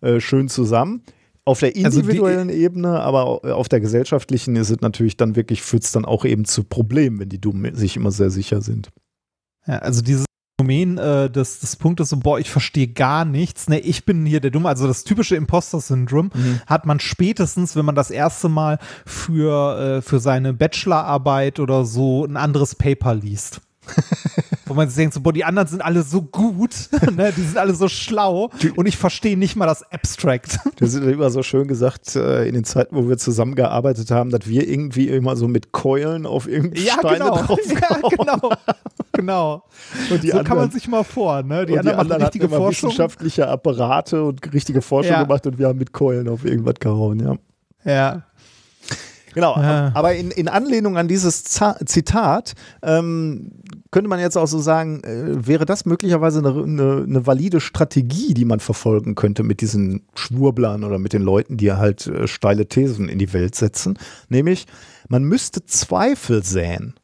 äh, 0.03 0.21
schön 0.21 0.49
zusammen. 0.49 1.03
Auf 1.47 1.61
der 1.61 1.69
Also 1.85 2.01
die- 2.01 2.07
individuellen 2.07 2.49
Ebene, 2.49 3.01
aber 3.01 3.27
au- 3.27 3.41
auf 3.53 3.69
der 3.69 3.81
gesellschaftlichen 3.81 4.57
ist 4.57 4.71
es 4.71 4.81
natürlich 4.81 5.17
dann 5.17 5.37
wirklich, 5.37 5.61
führt 5.63 5.85
es 5.85 5.93
dann 5.93 6.05
auch 6.07 6.25
eben 6.25 6.45
zu 6.47 6.65
Problemen, 6.65 7.19
wenn 7.21 7.29
die 7.29 7.41
Dummen 7.41 7.75
sich 7.75 7.97
immer 7.97 8.11
sehr 8.11 8.31
sicher 8.31 8.63
sind. 8.63 8.89
Ja, 9.67 9.79
also 9.79 10.01
dieses 10.03 10.25
Phänomen 10.59 10.97
äh, 10.99 11.29
des, 11.29 11.61
des 11.61 11.77
Punktes 11.77 12.11
so, 12.11 12.17
boah, 12.17 12.39
ich 12.39 12.49
verstehe 12.49 12.87
gar 12.89 13.25
nichts, 13.25 13.69
ne, 13.69 13.81
ich 13.81 14.07
bin 14.07 14.25
hier 14.25 14.41
der 14.41 14.53
Dumme, 14.53 14.69
also 14.69 14.87
das 14.87 15.05
typische 15.05 15.37
Imposter-Syndrom 15.37 16.31
hat 16.67 16.87
man 16.87 17.01
spätestens, 17.01 17.75
wenn 17.77 17.85
man 17.85 17.95
das 17.97 18.11
erste 18.11 18.49
Mal 18.49 18.79
für, 19.05 19.79
äh, 19.99 20.03
für 20.03 20.21
seine 20.21 20.55
Bachelorarbeit 20.55 21.61
oder 21.61 21.85
so 21.85 22.25
ein 22.25 22.37
anderes 22.37 22.75
Paper 22.77 23.15
liest. 23.17 23.61
Wo 24.67 24.73
man 24.73 24.89
sich 24.89 24.97
denkt, 24.97 25.13
so, 25.15 25.21
boah, 25.21 25.33
die 25.33 25.45
anderen 25.45 25.69
sind 25.69 25.83
alle 25.83 26.03
so 26.03 26.23
gut, 26.23 26.71
ne, 27.17 27.33
die 27.37 27.43
sind 27.43 27.59
alle 27.59 27.75
so 27.75 27.87
schlau 27.89 28.51
und 28.77 28.87
ich 28.87 28.97
verstehe 28.97 29.37
nicht 29.37 29.57
mal 29.57 29.67
das 29.67 29.83
Abstract. 29.93 30.59
Das 30.77 30.95
ist 30.95 31.03
immer 31.05 31.31
so 31.31 31.43
schön 31.43 31.69
gesagt, 31.69 32.17
äh, 32.17 32.47
in 32.49 32.55
den 32.55 32.65
Zeiten, 32.65 32.97
wo 32.97 33.09
wir 33.09 33.17
zusammengearbeitet 33.19 34.11
haben, 34.11 34.31
dass 34.31 34.47
wir 34.49 34.67
irgendwie 34.69 35.09
immer 35.09 35.37
so 35.37 35.49
mit 35.49 35.73
Keulen 35.73 36.25
auf 36.27 36.49
irgendeine 36.49 36.85
Ja, 36.85 36.95
Steine 36.99 37.19
genau. 37.19 37.37
Ja, 37.37 37.43
draufgehauen 37.43 38.03
genau. 38.19 38.51
Genau. 39.13 39.63
Und 40.11 40.23
die 40.23 40.29
so 40.31 40.37
kann 40.39 40.45
man 40.45 40.53
anderen- 40.53 40.71
sich 40.73 40.89
mal 40.89 41.05
vor, 41.05 41.43
ne? 41.43 41.67
Die 41.67 41.73
und 41.73 41.75
die 41.75 41.79
anderen 41.79 41.99
anderen 42.01 42.23
hatten 42.23 42.33
richtige 42.33 42.47
immer 42.47 42.57
Forschung. 42.57 42.89
wissenschaftliche 42.91 43.49
Apparate 43.49 44.25
und 44.25 44.53
richtige 44.53 44.83
Forschung 44.83 45.13
Ja. 45.13 45.23
gemacht 45.23 45.47
und 45.47 45.59
wir 45.59 45.69
haben 45.69 45.79
mit 45.79 45.93
Keulen 45.93 46.29
auf 46.29 46.45
irgendwas 46.45 46.75
gehauen, 46.81 47.21
ja. 47.21 47.37
Ja. 47.85 48.23
Genau, 49.35 49.57
Ja. 49.61 49.91
aber 49.95 50.15
in, 50.15 50.31
in 50.31 50.49
Anlehnung 50.49 50.97
an 50.97 51.09
dieses 51.09 51.45
Zitat 51.45 52.55
ähm, 52.83 53.51
könnte 53.91 54.09
man 54.09 54.21
jetzt 54.21 54.37
auch 54.39 54.47
so 54.47 54.59
sagen, 54.61 55.03
äh, 55.05 55.47
wäre 55.47 55.67
das 55.67 55.85
möglicherweise 55.85 56.39
eine, 56.39 56.51
eine, 56.63 57.05
eine 57.07 57.27
valide 57.27 57.61
Strategie, 57.61 58.33
die 58.35 58.45
man 58.45 58.61
verfolgen 58.61 59.15
könnte 59.15 59.43
mit 59.43 59.61
diesen 59.61 60.07
Schwurblern 60.15 60.85
oder 60.85 60.99
mit 60.99 61.13
den 61.13 61.23
Leuten, 61.23 61.57
die 61.57 61.73
halt 61.73 62.07
äh, 62.07 62.27
steile 62.27 62.67
Thesen 62.69 63.09
in 63.09 63.19
die 63.19 63.33
Welt 63.33 63.55
setzen. 63.55 63.99
Nämlich, 64.29 64.67
man 65.09 65.25
müsste 65.25 65.65
Zweifel 65.67 66.43
säen. 66.45 66.95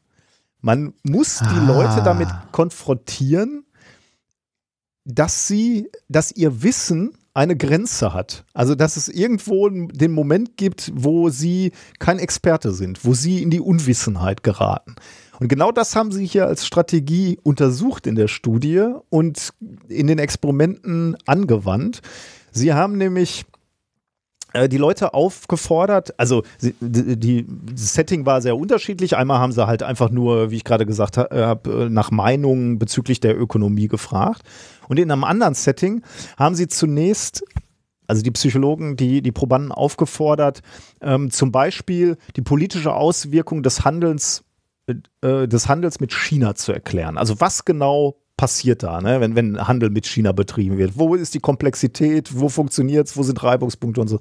Man 0.61 0.93
muss 1.03 1.39
die 1.39 1.45
Ah. 1.45 1.65
Leute 1.67 2.01
damit 2.03 2.27
konfrontieren, 2.51 3.65
dass 5.05 5.47
sie, 5.47 5.89
dass 6.07 6.31
ihr 6.31 6.63
Wissen 6.63 7.13
eine 7.33 7.55
Grenze 7.55 8.13
hat. 8.13 8.43
Also, 8.53 8.75
dass 8.75 8.97
es 8.97 9.07
irgendwo 9.07 9.69
den 9.69 10.11
Moment 10.11 10.57
gibt, 10.57 10.91
wo 10.95 11.29
sie 11.29 11.71
kein 11.99 12.19
Experte 12.19 12.71
sind, 12.71 13.05
wo 13.05 13.13
sie 13.13 13.41
in 13.41 13.49
die 13.49 13.61
Unwissenheit 13.61 14.43
geraten. 14.43 14.95
Und 15.39 15.47
genau 15.47 15.71
das 15.71 15.95
haben 15.95 16.11
sie 16.11 16.25
hier 16.25 16.45
als 16.45 16.67
Strategie 16.67 17.39
untersucht 17.41 18.05
in 18.05 18.15
der 18.15 18.27
Studie 18.27 18.87
und 19.09 19.53
in 19.87 20.07
den 20.07 20.19
Experimenten 20.19 21.17
angewandt. 21.25 22.01
Sie 22.51 22.73
haben 22.73 22.97
nämlich 22.97 23.45
die 24.69 24.77
Leute 24.77 25.13
aufgefordert, 25.13 26.19
also 26.19 26.43
die, 26.61 26.75
die 26.81 27.45
Setting 27.75 28.25
war 28.25 28.41
sehr 28.41 28.57
unterschiedlich. 28.57 29.15
Einmal 29.15 29.39
haben 29.39 29.51
sie 29.51 29.65
halt 29.65 29.83
einfach 29.83 30.09
nur, 30.09 30.51
wie 30.51 30.57
ich 30.57 30.63
gerade 30.63 30.85
gesagt 30.85 31.17
habe, 31.17 31.89
nach 31.89 32.11
Meinungen 32.11 32.77
bezüglich 32.77 33.19
der 33.19 33.39
Ökonomie 33.39 33.87
gefragt. 33.87 34.43
Und 34.89 34.99
in 34.99 35.09
einem 35.09 35.23
anderen 35.23 35.53
Setting 35.53 36.03
haben 36.37 36.55
sie 36.55 36.67
zunächst, 36.67 37.43
also 38.07 38.21
die 38.21 38.31
Psychologen, 38.31 38.97
die, 38.97 39.21
die 39.21 39.31
Probanden 39.31 39.71
aufgefordert, 39.71 40.61
ähm, 40.99 41.31
zum 41.31 41.53
Beispiel 41.53 42.17
die 42.35 42.41
politische 42.41 42.93
Auswirkung 42.93 43.63
des 43.63 43.85
Handelns, 43.85 44.43
äh, 44.87 45.47
des 45.47 45.69
Handels 45.69 46.01
mit 46.01 46.13
China 46.13 46.55
zu 46.55 46.73
erklären. 46.73 47.17
Also 47.17 47.39
was 47.39 47.63
genau 47.63 48.20
passiert 48.41 48.81
da, 48.81 49.01
ne? 49.01 49.21
wenn, 49.21 49.35
wenn 49.35 49.67
Handel 49.67 49.91
mit 49.91 50.07
China 50.07 50.31
betrieben 50.31 50.79
wird? 50.79 50.93
Wo 50.95 51.13
ist 51.13 51.35
die 51.35 51.39
Komplexität? 51.39 52.39
Wo 52.39 52.49
funktioniert 52.49 53.05
es? 53.05 53.15
Wo 53.15 53.21
sind 53.21 53.43
Reibungspunkte 53.43 54.01
und 54.01 54.07
so? 54.07 54.19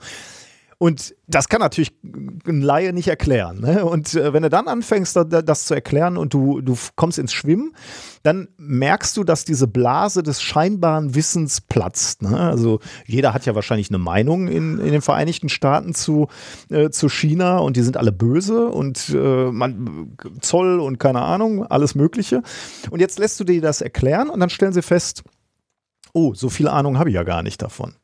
Und 0.83 1.15
das 1.27 1.51
kann 1.51 1.61
natürlich 1.61 1.93
ein 2.03 2.63
Laie 2.63 2.95
nicht 2.95 3.07
erklären. 3.07 3.61
Ne? 3.61 3.85
Und 3.85 4.15
äh, 4.15 4.33
wenn 4.33 4.45
du 4.45 4.49
dann 4.49 4.67
anfängst, 4.67 5.15
da, 5.15 5.25
da, 5.25 5.43
das 5.43 5.67
zu 5.67 5.75
erklären 5.75 6.17
und 6.17 6.33
du, 6.33 6.63
du 6.63 6.75
kommst 6.97 7.19
ins 7.19 7.35
Schwimmen, 7.35 7.77
dann 8.23 8.49
merkst 8.57 9.15
du, 9.19 9.23
dass 9.23 9.45
diese 9.45 9.69
Blase 9.69 10.23
des 10.23 10.41
scheinbaren 10.41 11.15
Wissens 11.15 11.61
platzt. 11.61 12.23
Ne? 12.23 12.35
Also 12.35 12.81
jeder 13.05 13.35
hat 13.35 13.45
ja 13.45 13.55
wahrscheinlich 13.55 13.91
eine 13.91 13.99
Meinung 13.99 14.49
in, 14.49 14.79
in 14.79 14.93
den 14.93 15.03
Vereinigten 15.03 15.51
Staaten 15.51 15.95
zu, 15.95 16.29
äh, 16.71 16.89
zu 16.89 17.11
China 17.11 17.59
und 17.59 17.77
die 17.77 17.83
sind 17.83 17.99
alle 17.99 18.11
böse 18.11 18.69
und 18.69 19.11
äh, 19.11 19.53
man, 19.53 20.17
Zoll 20.41 20.81
und 20.81 20.97
keine 20.97 21.21
Ahnung, 21.21 21.67
alles 21.67 21.95
Mögliche. 21.95 22.43
Und 22.89 23.01
jetzt 23.01 23.19
lässt 23.19 23.39
du 23.39 23.45
dir 23.45 23.61
das 23.61 23.83
erklären 23.83 24.31
und 24.31 24.41
dann 24.41 24.49
stellen 24.49 24.73
sie 24.73 24.81
fest, 24.81 25.25
oh, 26.15 26.33
so 26.33 26.49
viel 26.49 26.69
Ahnung 26.69 26.99
habe 26.99 27.11
ich 27.11 27.17
ja 27.17 27.23
gar 27.23 27.43
nicht 27.43 27.61
davon. 27.61 27.97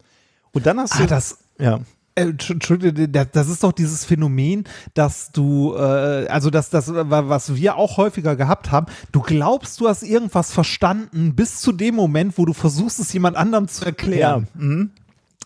Und 0.53 0.67
dann 0.67 0.79
hast 0.79 0.99
du. 0.99 1.05
Ah, 1.05 1.07
das, 1.07 1.39
ja. 1.59 1.81
Äh, 2.17 2.33
Entschuldigung, 2.49 3.13
das 3.13 3.49
ist 3.49 3.63
doch 3.63 3.73
dieses 3.73 4.07
Phänomen, 4.07 4.65
dass 4.95 5.31
du, 5.33 5.75
äh, 5.75 6.27
also 6.29 6.49
das, 6.49 6.71
das, 6.71 6.91
was 6.93 7.55
wir 7.55 7.77
auch 7.77 7.99
häufiger 7.99 8.37
gehabt 8.37 8.73
haben, 8.73 8.87
du 9.13 9.21
glaubst, 9.21 9.81
du 9.81 9.89
hast 9.89 10.03
irgendwas 10.03 10.51
verstanden 10.51 11.35
bis 11.35 11.61
zu 11.61 11.73
dem 11.73 11.95
Moment, 11.95 12.39
wo 12.39 12.47
du 12.47 12.55
versuchst, 12.55 13.01
es 13.01 13.13
jemand 13.13 13.37
anderem 13.37 13.69
zu 13.69 13.85
erklären. 13.85 14.49
Ja. 14.55 14.61
Mhm. 14.61 14.91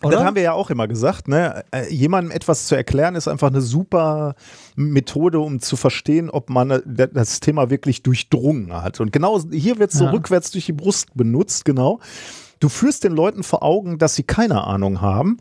Oder? 0.03 0.17
Das 0.17 0.25
haben 0.25 0.37
wir 0.37 0.43
ja 0.43 0.53
auch 0.53 0.71
immer 0.71 0.89
gesagt, 0.89 1.29
ne? 1.29 1.65
Äh, 1.73 1.93
jemandem 1.93 2.31
etwas 2.31 2.69
zu 2.69 2.75
erklären 2.75 3.17
ist 3.17 3.29
einfach 3.29 3.49
eine 3.49 3.61
super 3.61 4.35
Methode, 4.75 5.41
um 5.41 5.61
zu 5.61 5.77
verstehen, 5.77 6.31
ob 6.31 6.51
man 6.51 6.71
äh, 6.71 7.09
das 7.13 7.41
Thema 7.41 7.69
wirklich 7.69 8.03
durchdrungen 8.03 8.73
hat. 8.73 9.01
Und 9.01 9.13
genau 9.13 9.41
hier 9.51 9.79
wird 9.81 9.93
es 9.93 9.99
so 9.99 10.05
ja. 10.05 10.11
rückwärts 10.11 10.53
durch 10.53 10.67
die 10.67 10.73
Brust 10.73 11.09
benutzt, 11.15 11.65
genau. 11.65 11.99
Du 12.61 12.69
führst 12.69 13.03
den 13.05 13.13
Leuten 13.13 13.43
vor 13.43 13.63
Augen, 13.63 13.99
dass 13.99 14.15
sie 14.15 14.23
keine 14.23 14.65
Ahnung 14.65 15.01
haben 15.01 15.39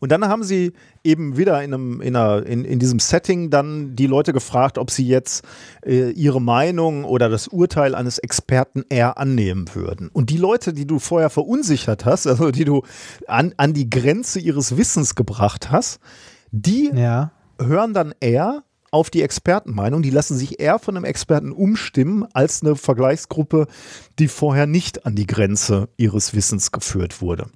und 0.00 0.12
dann 0.12 0.26
haben 0.26 0.44
sie 0.44 0.72
eben 1.04 1.36
wieder 1.36 1.62
in, 1.62 1.74
einem, 1.74 2.00
in, 2.00 2.16
einer, 2.16 2.46
in, 2.46 2.64
in 2.64 2.78
diesem 2.78 2.98
Setting 2.98 3.50
dann 3.50 3.96
die 3.96 4.06
Leute 4.06 4.32
gefragt, 4.32 4.78
ob 4.78 4.90
sie 4.90 5.06
jetzt 5.06 5.44
äh, 5.84 6.10
ihre 6.10 6.40
Meinung 6.40 7.04
oder 7.04 7.28
das 7.28 7.48
Urteil 7.48 7.94
eines 7.94 8.18
Experten 8.18 8.84
eher 8.88 9.18
annehmen 9.18 9.66
würden. 9.74 10.08
Und 10.12 10.30
die 10.30 10.36
Leute, 10.36 10.72
die 10.72 10.86
du 10.86 10.98
vorher 10.98 11.30
verunsichert 11.30 12.04
hast, 12.04 12.26
also 12.26 12.50
die 12.50 12.64
du 12.64 12.82
an, 13.26 13.54
an 13.56 13.74
die 13.74 13.90
Grenze 13.90 14.38
ihres 14.38 14.76
Wissens 14.76 15.14
gebracht 15.14 15.70
hast, 15.70 15.98
die 16.50 16.90
ja. 16.94 17.32
hören 17.60 17.94
dann 17.94 18.14
eher 18.20 18.62
auf 18.90 19.10
die 19.10 19.22
Expertenmeinung. 19.22 20.02
Die 20.02 20.10
lassen 20.10 20.36
sich 20.36 20.60
eher 20.60 20.78
von 20.78 20.96
einem 20.96 21.04
Experten 21.04 21.52
umstimmen 21.52 22.26
als 22.32 22.62
eine 22.62 22.76
Vergleichsgruppe, 22.76 23.66
die 24.18 24.28
vorher 24.28 24.66
nicht 24.66 25.06
an 25.06 25.14
die 25.14 25.26
Grenze 25.26 25.88
ihres 25.96 26.34
Wissens 26.34 26.72
geführt 26.72 27.20
wurde. 27.20 27.48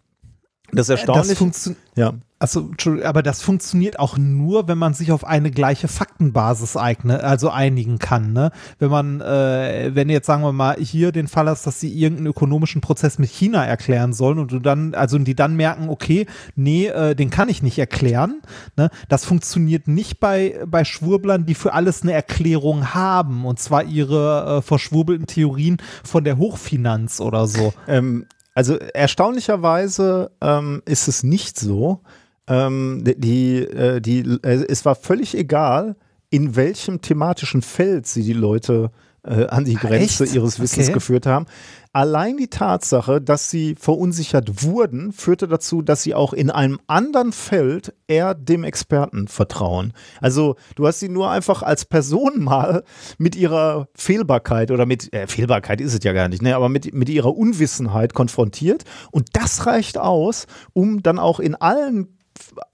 Das 0.72 0.88
äh, 0.88 0.92
erstaunlich. 0.92 1.38
Das 1.38 1.70
ja. 1.94 2.14
Also, 2.38 2.70
aber 3.04 3.22
das 3.22 3.40
funktioniert 3.40 4.00
auch 4.00 4.18
nur, 4.18 4.66
wenn 4.66 4.76
man 4.76 4.94
sich 4.94 5.12
auf 5.12 5.24
eine 5.24 5.52
gleiche 5.52 5.86
Faktenbasis 5.86 6.76
eigne, 6.76 7.22
also 7.22 7.50
einigen 7.50 8.00
kann. 8.00 8.32
Ne? 8.32 8.50
Wenn 8.80 8.90
man, 8.90 9.20
äh, 9.20 9.92
wenn 9.94 10.10
jetzt 10.10 10.26
sagen 10.26 10.42
wir 10.42 10.50
mal 10.50 10.76
hier 10.76 11.12
den 11.12 11.28
Fall 11.28 11.48
hast, 11.48 11.68
dass 11.68 11.78
sie 11.78 11.96
irgendeinen 11.96 12.26
ökonomischen 12.26 12.80
Prozess 12.80 13.20
mit 13.20 13.30
China 13.30 13.64
erklären 13.64 14.12
sollen 14.12 14.40
und 14.40 14.50
du 14.50 14.58
dann, 14.58 14.94
also 14.96 15.18
die 15.18 15.36
dann 15.36 15.54
merken, 15.54 15.88
okay, 15.88 16.26
nee, 16.56 16.86
äh, 16.88 17.14
den 17.14 17.30
kann 17.30 17.48
ich 17.48 17.62
nicht 17.62 17.78
erklären. 17.78 18.42
Ne? 18.76 18.90
Das 19.08 19.24
funktioniert 19.24 19.86
nicht 19.86 20.18
bei 20.18 20.58
bei 20.66 20.84
Schwurblern, 20.84 21.46
die 21.46 21.54
für 21.54 21.74
alles 21.74 22.02
eine 22.02 22.12
Erklärung 22.12 22.92
haben 22.92 23.44
und 23.44 23.60
zwar 23.60 23.84
ihre 23.84 24.58
äh, 24.58 24.62
verschwurbelten 24.62 25.28
Theorien 25.28 25.76
von 26.02 26.24
der 26.24 26.38
Hochfinanz 26.38 27.20
oder 27.20 27.46
so. 27.46 27.72
Ähm, 27.86 28.26
also 28.54 28.76
erstaunlicherweise 28.76 30.30
ähm, 30.40 30.82
ist 30.84 31.08
es 31.08 31.22
nicht 31.22 31.58
so. 31.58 32.00
Ähm, 32.46 33.02
die, 33.04 33.58
äh, 33.58 34.00
die, 34.00 34.20
äh, 34.42 34.64
es 34.68 34.84
war 34.84 34.94
völlig 34.94 35.36
egal, 35.36 35.96
in 36.30 36.56
welchem 36.56 37.00
thematischen 37.00 37.62
Feld 37.62 38.06
sie 38.06 38.22
die 38.22 38.32
Leute 38.32 38.90
äh, 38.90 39.11
an 39.24 39.64
die 39.64 39.74
Grenze 39.74 40.24
Echt? 40.24 40.34
ihres 40.34 40.58
Wissens 40.58 40.86
okay. 40.86 40.94
geführt 40.94 41.26
haben. 41.26 41.46
Allein 41.92 42.38
die 42.38 42.48
Tatsache, 42.48 43.20
dass 43.20 43.50
sie 43.50 43.74
verunsichert 43.74 44.64
wurden, 44.64 45.12
führte 45.12 45.46
dazu, 45.46 45.82
dass 45.82 46.02
sie 46.02 46.14
auch 46.14 46.32
in 46.32 46.50
einem 46.50 46.80
anderen 46.86 47.32
Feld 47.32 47.94
eher 48.08 48.34
dem 48.34 48.64
Experten 48.64 49.28
vertrauen. 49.28 49.92
Also 50.20 50.56
du 50.74 50.86
hast 50.86 51.00
sie 51.00 51.08
nur 51.08 51.30
einfach 51.30 51.62
als 51.62 51.84
Person 51.84 52.42
mal 52.42 52.82
mit 53.18 53.36
ihrer 53.36 53.88
Fehlbarkeit 53.94 54.70
oder 54.70 54.86
mit, 54.86 55.12
äh, 55.12 55.26
Fehlbarkeit 55.26 55.80
ist 55.80 55.92
es 55.94 56.02
ja 56.02 56.12
gar 56.12 56.28
nicht, 56.28 56.42
ne, 56.42 56.56
aber 56.56 56.68
mit, 56.68 56.94
mit 56.94 57.08
ihrer 57.08 57.36
Unwissenheit 57.36 58.14
konfrontiert. 58.14 58.84
Und 59.10 59.28
das 59.34 59.66
reicht 59.66 59.98
aus, 59.98 60.46
um 60.72 61.02
dann 61.02 61.18
auch 61.18 61.40
in 61.40 61.54
allen 61.54 62.08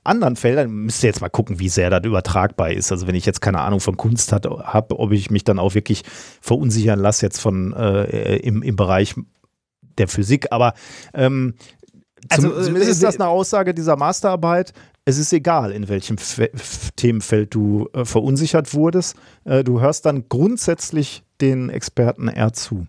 anderen 0.04 0.36
Feldern, 0.36 0.70
müsst 0.70 1.02
ihr 1.02 1.08
jetzt 1.08 1.20
mal 1.20 1.28
gucken, 1.28 1.58
wie 1.58 1.68
sehr 1.68 1.90
das 1.90 2.04
übertragbar 2.04 2.72
ist. 2.72 2.92
Also 2.92 3.06
wenn 3.06 3.14
ich 3.14 3.26
jetzt 3.26 3.40
keine 3.40 3.60
Ahnung 3.60 3.80
von 3.80 3.96
Kunst 3.96 4.32
habe, 4.32 4.98
ob 4.98 5.12
ich 5.12 5.30
mich 5.30 5.44
dann 5.44 5.58
auch 5.58 5.74
wirklich 5.74 6.02
verunsichern 6.40 6.98
lasse 6.98 7.26
jetzt 7.26 7.40
von 7.40 7.72
äh, 7.72 8.36
im, 8.36 8.62
im 8.62 8.76
Bereich 8.76 9.14
der 9.98 10.08
Physik. 10.08 10.52
Aber 10.52 10.74
ähm, 11.14 11.54
also, 12.28 12.50
zum, 12.50 12.64
zumindest 12.64 12.90
ist 12.92 13.02
das 13.02 13.16
eine 13.16 13.28
Aussage 13.28 13.74
dieser 13.74 13.96
Masterarbeit. 13.96 14.72
Es 15.04 15.18
ist 15.18 15.32
egal, 15.32 15.72
in 15.72 15.88
welchem 15.88 16.18
Fe 16.18 16.50
Themenfeld 16.96 17.54
du 17.54 17.88
äh, 17.92 18.04
verunsichert 18.04 18.74
wurdest. 18.74 19.16
Äh, 19.44 19.64
du 19.64 19.80
hörst 19.80 20.04
dann 20.06 20.28
grundsätzlich 20.28 21.22
den 21.40 21.70
Experten 21.70 22.28
eher 22.28 22.52
zu. 22.52 22.86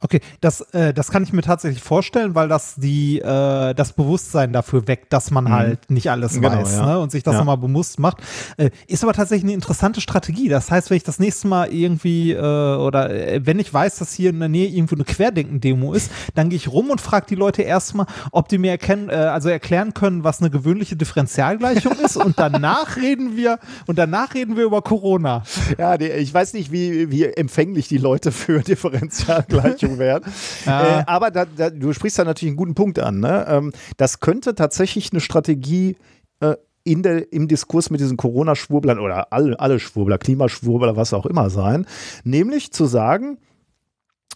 Okay, 0.00 0.20
das, 0.42 0.60
äh, 0.72 0.92
das 0.92 1.10
kann 1.10 1.22
ich 1.22 1.32
mir 1.32 1.40
tatsächlich 1.40 1.82
vorstellen, 1.82 2.34
weil 2.34 2.48
das 2.48 2.74
die, 2.76 3.18
äh, 3.18 3.74
das 3.74 3.94
Bewusstsein 3.94 4.52
dafür 4.52 4.86
weckt, 4.86 5.10
dass 5.12 5.30
man 5.30 5.44
mhm. 5.44 5.52
halt 5.52 5.90
nicht 5.90 6.10
alles 6.10 6.34
genau, 6.34 6.50
weiß 6.50 6.76
ja. 6.76 6.86
ne? 6.86 6.98
und 6.98 7.10
sich 7.10 7.22
das 7.22 7.32
ja. 7.34 7.38
nochmal 7.38 7.56
bewusst 7.56 7.98
macht. 7.98 8.18
Äh, 8.58 8.70
ist 8.86 9.02
aber 9.02 9.14
tatsächlich 9.14 9.44
eine 9.44 9.54
interessante 9.54 10.02
Strategie. 10.02 10.48
Das 10.48 10.70
heißt, 10.70 10.90
wenn 10.90 10.98
ich 10.98 11.02
das 11.02 11.18
nächste 11.18 11.48
Mal 11.48 11.72
irgendwie 11.72 12.32
äh, 12.32 12.38
oder 12.38 13.10
äh, 13.10 13.40
wenn 13.46 13.58
ich 13.58 13.72
weiß, 13.72 13.96
dass 13.96 14.12
hier 14.12 14.30
in 14.30 14.38
der 14.38 14.50
Nähe 14.50 14.68
irgendwo 14.68 14.96
eine 14.96 15.04
Querdenken-Demo 15.04 15.94
ist, 15.94 16.10
dann 16.34 16.50
gehe 16.50 16.58
ich 16.58 16.68
rum 16.68 16.90
und 16.90 17.00
frage 17.00 17.26
die 17.30 17.34
Leute 17.34 17.62
erstmal, 17.62 18.06
ob 18.32 18.48
die 18.48 18.58
mir 18.58 18.72
erkennen, 18.72 19.08
äh, 19.08 19.14
also 19.14 19.48
erklären 19.48 19.94
können, 19.94 20.24
was 20.24 20.40
eine 20.40 20.50
gewöhnliche 20.50 20.96
Differentialgleichung 20.96 21.92
ist 22.04 22.18
und 22.18 22.38
danach 22.38 22.96
reden 23.00 23.36
wir 23.36 23.58
und 23.86 23.98
danach 23.98 24.34
reden 24.34 24.56
wir 24.58 24.64
über 24.64 24.82
Corona. 24.82 25.42
Ja, 25.78 25.96
die, 25.96 26.06
ich 26.06 26.32
weiß 26.32 26.52
nicht, 26.52 26.70
wie, 26.70 27.10
wie 27.10 27.24
empfänglich 27.24 27.88
die 27.88 27.98
Leute 27.98 28.30
für 28.30 28.60
Differentialgleichung 28.60 29.95
Werden. 29.98 30.32
Ja. 30.64 31.00
Äh, 31.00 31.04
aber 31.06 31.30
da, 31.30 31.44
da, 31.44 31.70
du 31.70 31.92
sprichst 31.92 32.18
da 32.18 32.24
natürlich 32.24 32.50
einen 32.50 32.56
guten 32.56 32.74
Punkt 32.74 32.98
an. 32.98 33.20
Ne? 33.20 33.46
Ähm, 33.48 33.72
das 33.96 34.20
könnte 34.20 34.54
tatsächlich 34.54 35.12
eine 35.12 35.20
Strategie 35.20 35.96
äh, 36.40 36.56
in 36.84 37.02
der, 37.02 37.32
im 37.32 37.48
Diskurs 37.48 37.90
mit 37.90 38.00
diesen 38.00 38.16
Corona-Schwurblern 38.16 38.98
oder 38.98 39.32
alle, 39.32 39.58
alle 39.58 39.80
Schwurbler, 39.80 40.18
Klimaschwurbler, 40.18 40.96
was 40.96 41.12
auch 41.12 41.26
immer 41.26 41.50
sein, 41.50 41.86
nämlich 42.24 42.72
zu 42.72 42.86
sagen, 42.86 43.38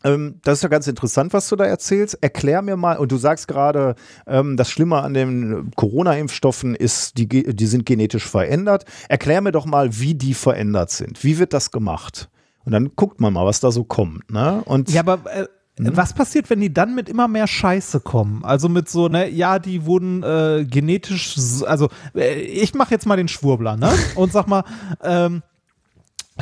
ähm, 0.02 0.40
das 0.42 0.58
ist 0.58 0.62
ja 0.62 0.68
ganz 0.68 0.86
interessant, 0.86 1.32
was 1.32 1.48
du 1.48 1.56
da 1.56 1.64
erzählst. 1.64 2.18
Erklär 2.22 2.62
mir 2.62 2.76
mal, 2.76 2.96
und 2.96 3.12
du 3.12 3.18
sagst 3.18 3.48
gerade, 3.48 3.94
ähm, 4.26 4.56
das 4.56 4.70
Schlimme 4.70 5.02
an 5.02 5.14
den 5.14 5.70
Corona-Impfstoffen 5.76 6.74
ist, 6.74 7.18
die, 7.18 7.28
die 7.28 7.66
sind 7.66 7.86
genetisch 7.86 8.26
verändert. 8.26 8.84
Erklär 9.08 9.40
mir 9.40 9.52
doch 9.52 9.66
mal, 9.66 9.98
wie 9.98 10.14
die 10.14 10.34
verändert 10.34 10.90
sind. 10.90 11.22
Wie 11.22 11.38
wird 11.38 11.52
das 11.52 11.70
gemacht? 11.70 12.30
Und 12.64 12.72
dann 12.72 12.90
guckt 12.94 13.20
man 13.20 13.32
mal, 13.32 13.46
was 13.46 13.60
da 13.60 13.70
so 13.70 13.84
kommt. 13.84 14.30
Ne? 14.30 14.62
Und 14.64 14.90
ja, 14.90 15.00
aber 15.00 15.20
äh, 15.32 15.46
hm? 15.78 15.96
was 15.96 16.12
passiert, 16.12 16.50
wenn 16.50 16.60
die 16.60 16.72
dann 16.72 16.94
mit 16.94 17.08
immer 17.08 17.28
mehr 17.28 17.46
Scheiße 17.46 18.00
kommen? 18.00 18.44
Also 18.44 18.68
mit 18.68 18.88
so, 18.88 19.08
ne, 19.08 19.30
ja, 19.30 19.58
die 19.58 19.86
wurden 19.86 20.22
äh, 20.22 20.66
genetisch, 20.68 21.36
also 21.66 21.88
äh, 22.14 22.40
ich 22.40 22.74
mache 22.74 22.92
jetzt 22.92 23.06
mal 23.06 23.16
den 23.16 23.28
Schwurbler, 23.28 23.76
ne? 23.76 23.90
Und 24.14 24.32
sag 24.32 24.46
mal, 24.46 24.64
ähm, 25.02 25.42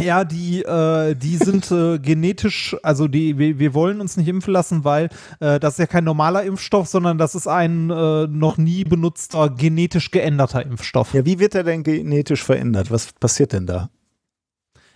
ja, 0.00 0.24
die, 0.24 0.62
äh, 0.62 1.14
die 1.14 1.36
sind 1.36 1.70
äh, 1.72 1.98
genetisch, 1.98 2.76
also 2.82 3.08
die, 3.08 3.38
wir, 3.38 3.58
wir 3.58 3.74
wollen 3.74 4.00
uns 4.00 4.16
nicht 4.16 4.28
impfen 4.28 4.52
lassen, 4.52 4.84
weil 4.84 5.08
äh, 5.40 5.58
das 5.58 5.74
ist 5.74 5.78
ja 5.78 5.86
kein 5.86 6.04
normaler 6.04 6.44
Impfstoff, 6.44 6.86
sondern 6.88 7.18
das 7.18 7.34
ist 7.34 7.48
ein 7.48 7.90
äh, 7.90 8.26
noch 8.26 8.58
nie 8.58 8.84
benutzter 8.84 9.50
genetisch 9.50 10.10
geänderter 10.10 10.64
Impfstoff. 10.64 11.14
Ja, 11.14 11.24
wie 11.24 11.38
wird 11.38 11.54
er 11.54 11.64
denn 11.64 11.82
genetisch 11.82 12.44
verändert? 12.44 12.90
Was 12.90 13.12
passiert 13.12 13.52
denn 13.52 13.66
da? 13.66 13.90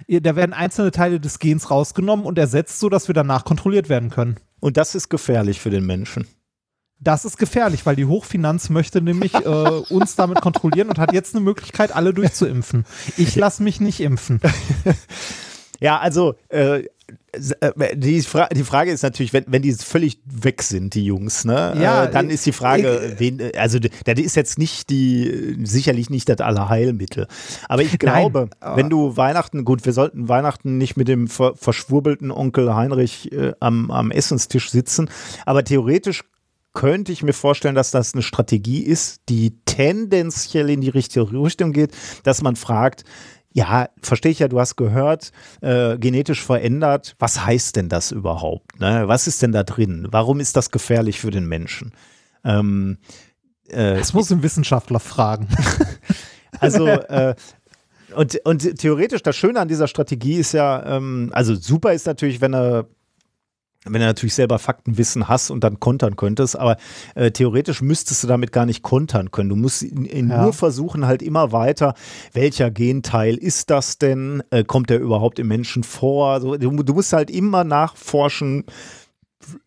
Da 0.08 0.36
werden 0.36 0.52
einzelne 0.52 0.90
Teile 0.90 1.20
des 1.20 1.38
Gens 1.38 1.70
rausgenommen 1.70 2.24
und 2.26 2.38
ersetzt, 2.38 2.78
sodass 2.80 3.08
wir 3.08 3.14
danach 3.14 3.44
kontrolliert 3.44 3.88
werden 3.88 4.10
können. 4.10 4.36
Und 4.60 4.76
das 4.76 4.94
ist 4.94 5.08
gefährlich 5.08 5.60
für 5.60 5.70
den 5.70 5.84
Menschen. 5.86 6.26
Das 7.00 7.24
ist 7.24 7.36
gefährlich, 7.36 7.84
weil 7.84 7.96
die 7.96 8.04
Hochfinanz 8.04 8.70
möchte 8.70 9.02
nämlich 9.02 9.34
äh, 9.34 9.38
uns 9.88 10.14
damit 10.14 10.40
kontrollieren 10.40 10.88
und 10.88 10.98
hat 10.98 11.12
jetzt 11.12 11.34
eine 11.34 11.44
Möglichkeit, 11.44 11.94
alle 11.94 12.14
durchzuimpfen. 12.14 12.84
Ich 13.16 13.34
lasse 13.34 13.62
mich 13.62 13.80
nicht 13.80 13.98
impfen. 13.98 14.40
Ja, 15.82 15.98
also 15.98 16.36
äh, 16.48 16.84
die, 17.94 18.20
Fra 18.22 18.48
die 18.48 18.64
Frage 18.64 18.90
ist 18.90 19.02
natürlich, 19.02 19.32
wenn, 19.32 19.44
wenn 19.46 19.62
die 19.62 19.72
völlig 19.72 20.20
weg 20.26 20.62
sind, 20.62 20.94
die 20.94 21.04
Jungs, 21.04 21.44
ne? 21.44 21.74
Ja, 21.80 22.04
äh, 22.04 22.10
dann 22.10 22.28
ist 22.28 22.44
die 22.44 22.52
Frage, 22.52 23.14
ich, 23.14 23.20
wen, 23.20 23.40
also 23.56 23.78
das 23.78 24.18
ist 24.18 24.36
jetzt 24.36 24.58
nicht 24.58 24.90
die, 24.90 25.56
sicherlich 25.62 26.10
nicht 26.10 26.28
das 26.28 26.40
Allerheilmittel. 26.40 27.26
Aber 27.68 27.82
ich 27.82 27.98
glaube, 27.98 28.50
Nein, 28.60 28.76
wenn 28.76 28.90
du 28.90 29.16
Weihnachten, 29.16 29.64
gut, 29.64 29.86
wir 29.86 29.94
sollten 29.94 30.28
Weihnachten 30.28 30.76
nicht 30.76 30.96
mit 30.96 31.08
dem 31.08 31.26
ver 31.26 31.54
verschwurbelten 31.56 32.30
Onkel 32.30 32.74
Heinrich 32.74 33.32
äh, 33.32 33.52
am, 33.60 33.90
am 33.90 34.10
Essenstisch 34.10 34.70
sitzen, 34.70 35.08
aber 35.46 35.64
theoretisch 35.64 36.24
könnte 36.74 37.12
ich 37.12 37.22
mir 37.22 37.32
vorstellen, 37.32 37.74
dass 37.74 37.90
das 37.90 38.14
eine 38.14 38.22
Strategie 38.22 38.82
ist, 38.82 39.22
die 39.28 39.58
tendenziell 39.64 40.70
in 40.70 40.80
die 40.80 40.88
richtige 40.88 41.30
Richtung 41.32 41.72
geht, 41.72 41.92
dass 42.24 42.42
man 42.42 42.56
fragt, 42.56 43.04
ja, 43.52 43.88
verstehe 44.00 44.32
ich 44.32 44.38
ja, 44.38 44.48
du 44.48 44.58
hast 44.58 44.76
gehört, 44.76 45.32
äh, 45.60 45.98
genetisch 45.98 46.42
verändert. 46.42 47.16
Was 47.18 47.44
heißt 47.44 47.76
denn 47.76 47.88
das 47.88 48.10
überhaupt? 48.10 48.80
Ne? 48.80 49.04
Was 49.06 49.26
ist 49.26 49.42
denn 49.42 49.52
da 49.52 49.62
drin? 49.62 50.08
Warum 50.10 50.40
ist 50.40 50.56
das 50.56 50.70
gefährlich 50.70 51.20
für 51.20 51.30
den 51.30 51.46
Menschen? 51.46 51.92
Ähm, 52.44 52.98
äh, 53.68 53.96
das 53.96 54.14
muss 54.14 54.30
ein 54.32 54.42
Wissenschaftler 54.42 55.00
fragen. 55.00 55.48
also, 56.60 56.86
äh, 56.86 57.34
und, 58.14 58.38
und 58.44 58.78
theoretisch, 58.78 59.22
das 59.22 59.36
Schöne 59.36 59.60
an 59.60 59.68
dieser 59.68 59.88
Strategie 59.88 60.36
ist 60.36 60.52
ja, 60.52 60.96
ähm, 60.96 61.30
also 61.32 61.54
super 61.54 61.92
ist 61.92 62.06
natürlich, 62.06 62.40
wenn 62.40 62.54
er 62.54 62.86
wenn 63.84 64.00
du 64.00 64.06
natürlich 64.06 64.34
selber 64.34 64.58
Faktenwissen 64.58 65.28
hast 65.28 65.50
und 65.50 65.64
dann 65.64 65.80
kontern 65.80 66.16
könntest, 66.16 66.56
aber 66.56 66.76
äh, 67.14 67.30
theoretisch 67.32 67.82
müsstest 67.82 68.22
du 68.22 68.28
damit 68.28 68.52
gar 68.52 68.64
nicht 68.66 68.82
kontern 68.82 69.30
können. 69.30 69.48
Du 69.48 69.56
musst 69.56 69.82
in, 69.82 70.04
in 70.04 70.30
Ja. 70.30 70.42
nur 70.42 70.52
versuchen 70.52 71.06
halt 71.06 71.20
immer 71.22 71.50
weiter, 71.52 71.94
welcher 72.32 72.70
Genteil 72.70 73.34
ist 73.36 73.70
das 73.70 73.98
denn? 73.98 74.42
Äh, 74.50 74.64
kommt 74.64 74.90
der 74.90 75.00
überhaupt 75.00 75.38
im 75.38 75.48
Menschen 75.48 75.82
vor? 75.82 76.40
So, 76.40 76.56
du, 76.56 76.82
du 76.82 76.94
musst 76.94 77.12
halt 77.12 77.30
immer 77.30 77.64
nachforschen, 77.64 78.64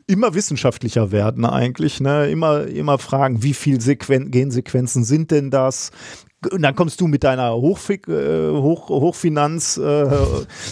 immer 0.07 0.33
wissenschaftlicher 0.33 1.11
werden 1.11 1.45
eigentlich, 1.45 1.99
ne? 1.99 2.29
Immer, 2.29 2.67
immer 2.67 2.97
fragen, 2.97 3.43
wie 3.43 3.53
viel 3.53 3.81
Sequen 3.81 4.31
Gensequenzen 4.31 5.03
sind 5.03 5.31
denn 5.31 5.51
das? 5.51 5.91
Und 6.51 6.61
dann 6.61 6.75
kommst 6.75 7.01
du 7.01 7.07
mit 7.07 7.24
deiner 7.24 7.53
Hochfi 7.56 7.95
äh, 8.07 8.51
Hoch 8.51 8.90
Hochfinanz 8.90 9.77
äh, 9.77 9.82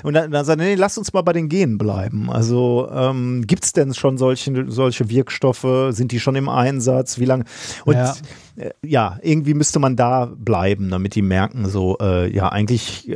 und 0.04 0.14
dann, 0.14 0.32
dann 0.32 0.46
sagst 0.46 0.60
du, 0.60 0.64
nee, 0.66 0.76
lass 0.76 0.98
uns 0.98 1.14
mal 1.14 1.22
bei 1.22 1.34
den 1.34 1.50
Genen 1.50 1.78
bleiben. 1.78 2.30
Also 2.30 2.90
ähm, 2.92 3.46
gibt 3.48 3.66
es 3.66 3.74
denn 3.74 3.94
schon 3.94 4.18
solche, 4.18 4.66
solche 4.68 5.10
Wirkstoffe? 5.10 5.66
Sind 5.90 6.12
die 6.12 6.20
schon 6.20 6.36
im 6.36 6.50
Einsatz? 6.50 7.20
Wie 7.20 7.26
lange? 7.26 7.46
Und 7.86 7.96
Ja. 7.96 8.16
äh, 8.58 8.72
ja, 8.84 9.18
irgendwie 9.22 9.54
müsste 9.54 9.80
man 9.80 9.96
da 9.96 10.32
bleiben, 10.36 10.90
damit 10.90 11.16
die 11.16 11.22
merken, 11.22 11.68
so, 11.68 11.98
äh, 12.02 12.34
ja, 12.34 12.50
eigentlich 12.50 13.16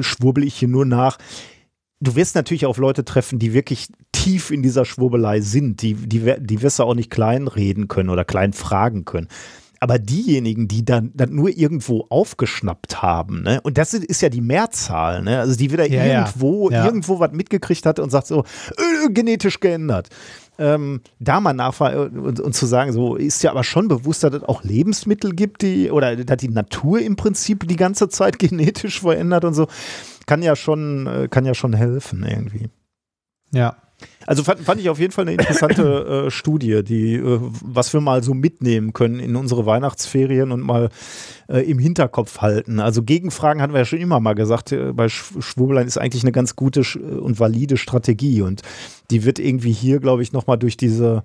schwurbel 0.00 0.44
ich 0.44 0.54
hier 0.54 0.68
nur 0.68 0.84
nach. 0.86 1.18
Du 2.00 2.14
wirst 2.14 2.36
natürlich 2.36 2.64
auf 2.64 2.76
Leute 2.78 3.04
treffen, 3.04 3.40
die 3.40 3.52
wirklich 3.52 3.88
tief 4.12 4.50
in 4.50 4.62
dieser 4.62 4.84
Schwurbelei 4.84 5.40
sind. 5.40 5.82
Die, 5.82 5.94
die, 5.94 6.34
die 6.38 6.62
wirst 6.62 6.78
du 6.78 6.84
auch 6.84 6.94
nicht 6.94 7.10
klein 7.10 7.48
reden 7.48 7.88
können 7.88 8.08
oder 8.08 8.24
klein 8.24 8.52
fragen 8.52 9.04
können. 9.04 9.26
Aber 9.80 9.98
diejenigen, 9.98 10.66
die 10.66 10.84
dann, 10.84 11.12
dann 11.14 11.34
nur 11.34 11.50
irgendwo 11.50 12.06
aufgeschnappt 12.08 13.00
haben, 13.02 13.42
ne? 13.42 13.60
und 13.62 13.78
das 13.78 13.94
ist, 13.94 14.20
ja 14.22 14.28
die 14.28 14.40
Mehrzahl, 14.40 15.22
ne? 15.22 15.38
also 15.40 15.56
die 15.56 15.70
wieder 15.70 15.88
Ja, 15.88 16.04
ja. 16.04 16.20
irgendwo, 16.20 16.70
Ja. 16.70 16.84
irgendwo 16.84 17.20
was 17.20 17.32
mitgekriegt 17.32 17.86
hat 17.86 17.98
und 18.00 18.10
sagt 18.10 18.26
so, 18.26 18.42
äh, 18.76 19.10
genetisch 19.10 19.60
geändert. 19.60 20.08
Ähm, 20.60 21.02
da 21.20 21.40
mal 21.40 21.52
nachfragen 21.52 22.18
und, 22.18 22.40
und 22.40 22.52
zu 22.52 22.66
sagen, 22.66 22.92
so 22.92 23.14
ist 23.14 23.44
ja 23.44 23.52
aber 23.52 23.62
schon 23.62 23.86
bewusst, 23.86 24.24
dass 24.24 24.34
es 24.34 24.42
auch 24.42 24.64
Lebensmittel 24.64 25.32
gibt, 25.32 25.62
die 25.62 25.92
oder 25.92 26.16
dass 26.16 26.38
die 26.38 26.48
Natur 26.48 27.00
im 27.00 27.14
Prinzip 27.14 27.68
die 27.68 27.76
ganze 27.76 28.08
Zeit 28.08 28.38
genetisch 28.40 29.00
verändert 29.00 29.44
und 29.44 29.54
so, 29.54 29.68
kann 30.26 30.42
ja 30.42 30.56
schon, 30.56 31.06
äh, 31.06 31.28
kann 31.30 31.44
ja 31.46 31.54
schon 31.54 31.74
helfen 31.74 32.24
irgendwie. 32.28 32.68
Ja. 33.52 33.76
Also 34.26 34.44
fand, 34.44 34.60
fand 34.60 34.80
ich 34.80 34.90
auf 34.90 35.00
jeden 35.00 35.12
Fall 35.12 35.22
eine 35.22 35.32
interessante 35.32 36.26
äh, 36.26 36.30
Studie, 36.30 36.82
die, 36.84 37.14
äh, 37.14 37.40
was 37.62 37.92
wir 37.92 38.00
mal 38.00 38.22
so 38.22 38.34
mitnehmen 38.34 38.92
können 38.92 39.20
in 39.20 39.34
unsere 39.36 39.66
Weihnachtsferien 39.66 40.52
und 40.52 40.60
mal 40.60 40.90
äh, 41.48 41.60
im 41.60 41.78
Hinterkopf 41.78 42.38
halten. 42.38 42.78
Also 42.78 43.02
Gegenfragen 43.02 43.62
hatten 43.62 43.72
wir 43.72 43.80
ja 43.80 43.84
schon 43.84 43.98
immer 43.98 44.20
mal 44.20 44.34
gesagt, 44.34 44.72
äh, 44.72 44.92
bei 44.92 45.08
Sch 45.08 45.32
Schwurbelein 45.40 45.86
ist 45.86 45.98
eigentlich 45.98 46.22
eine 46.22 46.32
ganz 46.32 46.56
gute 46.56 46.82
sch- 46.82 47.00
und 47.00 47.40
valide 47.40 47.76
Strategie 47.76 48.42
und 48.42 48.62
die 49.10 49.24
wird 49.24 49.38
irgendwie 49.38 49.72
hier, 49.72 49.98
glaube 49.98 50.22
ich, 50.22 50.32
nochmal 50.32 50.58
durch 50.58 50.76
diese, 50.76 51.24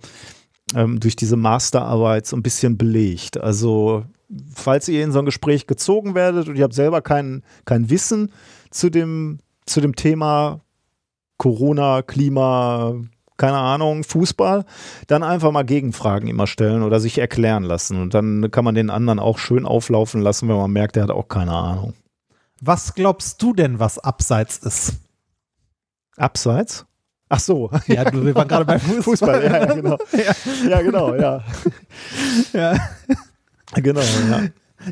ähm, 0.73 0.99
durch 0.99 1.15
diese 1.15 1.35
Masterarbeit 1.35 2.25
so 2.25 2.37
ein 2.37 2.43
bisschen 2.43 2.77
belegt. 2.77 3.37
Also 3.37 4.05
falls 4.53 4.87
ihr 4.87 5.03
in 5.03 5.11
so 5.11 5.19
ein 5.19 5.25
Gespräch 5.25 5.67
gezogen 5.67 6.15
werdet 6.15 6.47
und 6.47 6.55
ihr 6.55 6.63
habt 6.63 6.73
selber 6.73 7.01
kein, 7.01 7.43
kein 7.65 7.89
Wissen 7.89 8.31
zu 8.71 8.89
dem, 8.89 9.39
zu 9.65 9.81
dem 9.81 9.95
Thema 9.95 10.61
Corona, 11.43 12.03
Klima, 12.03 12.93
keine 13.35 13.57
Ahnung, 13.57 14.05
Fußball, 14.05 14.63
dann 15.07 15.23
einfach 15.23 15.51
mal 15.51 15.63
Gegenfragen 15.65 16.29
immer 16.29 16.47
stellen 16.47 16.83
oder 16.83 17.01
sich 17.01 17.17
erklären 17.17 17.63
lassen. 17.63 18.01
Und 18.01 18.13
dann 18.13 18.49
kann 18.49 18.63
man 18.63 18.75
den 18.75 18.89
anderen 18.89 19.19
auch 19.19 19.37
schön 19.37 19.65
auflaufen 19.65 20.21
lassen, 20.21 20.47
wenn 20.47 20.55
man 20.55 20.71
merkt, 20.71 20.95
der 20.95 21.03
hat 21.03 21.11
auch 21.11 21.27
keine 21.27 21.51
Ahnung. 21.51 21.95
Was 22.61 22.95
glaubst 22.95 23.41
du 23.41 23.53
denn, 23.53 23.77
was 23.77 23.99
abseits 23.99 24.55
ist? 24.59 24.93
Abseits? 26.15 26.85
Ach 27.27 27.41
so. 27.41 27.69
Ja, 27.87 28.09
du, 28.09 28.25
wir 28.25 28.33
waren 28.35 28.47
gerade 28.47 28.63
beim 28.63 28.79
Fußball. 29.01 29.03
Fußball, 29.03 29.43
ja, 29.43 29.65
ja, 29.65 29.73
genau. 29.73 29.97
Ja, 30.69 30.81
genau, 30.81 31.15
ja. 31.15 31.43
Ja. 32.53 32.89
Genau, 33.75 33.99
ja. 33.99 34.43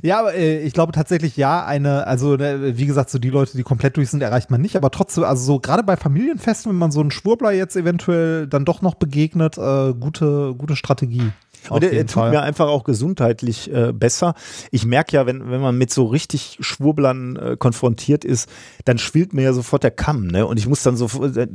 Ja, 0.01 0.29
äh, 0.29 0.59
ich 0.59 0.73
glaube 0.73 0.91
tatsächlich 0.91 1.37
ja, 1.37 1.65
eine, 1.65 2.07
also 2.07 2.35
ne, 2.35 2.77
wie 2.77 2.85
gesagt, 2.85 3.09
so 3.09 3.19
die 3.19 3.29
Leute, 3.29 3.57
die 3.57 3.63
komplett 3.63 3.97
durch 3.97 4.09
sind, 4.09 4.21
erreicht 4.21 4.51
man 4.51 4.61
nicht, 4.61 4.75
aber 4.75 4.91
trotzdem, 4.91 5.23
also 5.23 5.43
so 5.43 5.59
gerade 5.59 5.83
bei 5.83 5.97
Familienfesten, 5.97 6.71
wenn 6.71 6.79
man 6.79 6.91
so 6.91 7.01
einen 7.01 7.11
Schwurbler 7.11 7.51
jetzt 7.51 7.75
eventuell 7.75 8.47
dann 8.47 8.65
doch 8.65 8.81
noch 8.81 8.95
begegnet, 8.95 9.57
äh, 9.57 9.93
gute, 9.93 10.53
gute 10.57 10.75
Strategie. 10.75 11.31
Und 11.69 11.83
er, 11.83 11.91
tut 12.01 12.11
Fall. 12.11 12.31
mir 12.31 12.41
einfach 12.41 12.67
auch 12.67 12.83
gesundheitlich 12.83 13.71
äh, 13.71 13.93
besser. 13.93 14.33
Ich 14.71 14.85
merke 14.85 15.15
ja, 15.15 15.25
wenn, 15.25 15.49
wenn 15.51 15.61
man 15.61 15.77
mit 15.77 15.91
so 15.91 16.05
richtig 16.05 16.57
Schwurblern 16.59 17.35
äh, 17.35 17.57
konfrontiert 17.57 18.25
ist, 18.25 18.49
dann 18.85 18.97
schwillt 18.97 19.33
mir 19.33 19.43
ja 19.43 19.53
sofort 19.53 19.83
der 19.83 19.91
Kamm, 19.91 20.27
ne? 20.27 20.45
Und 20.45 20.57
ich 20.57 20.67
muss 20.67 20.83
dann 20.83 20.97
so, 20.97 21.07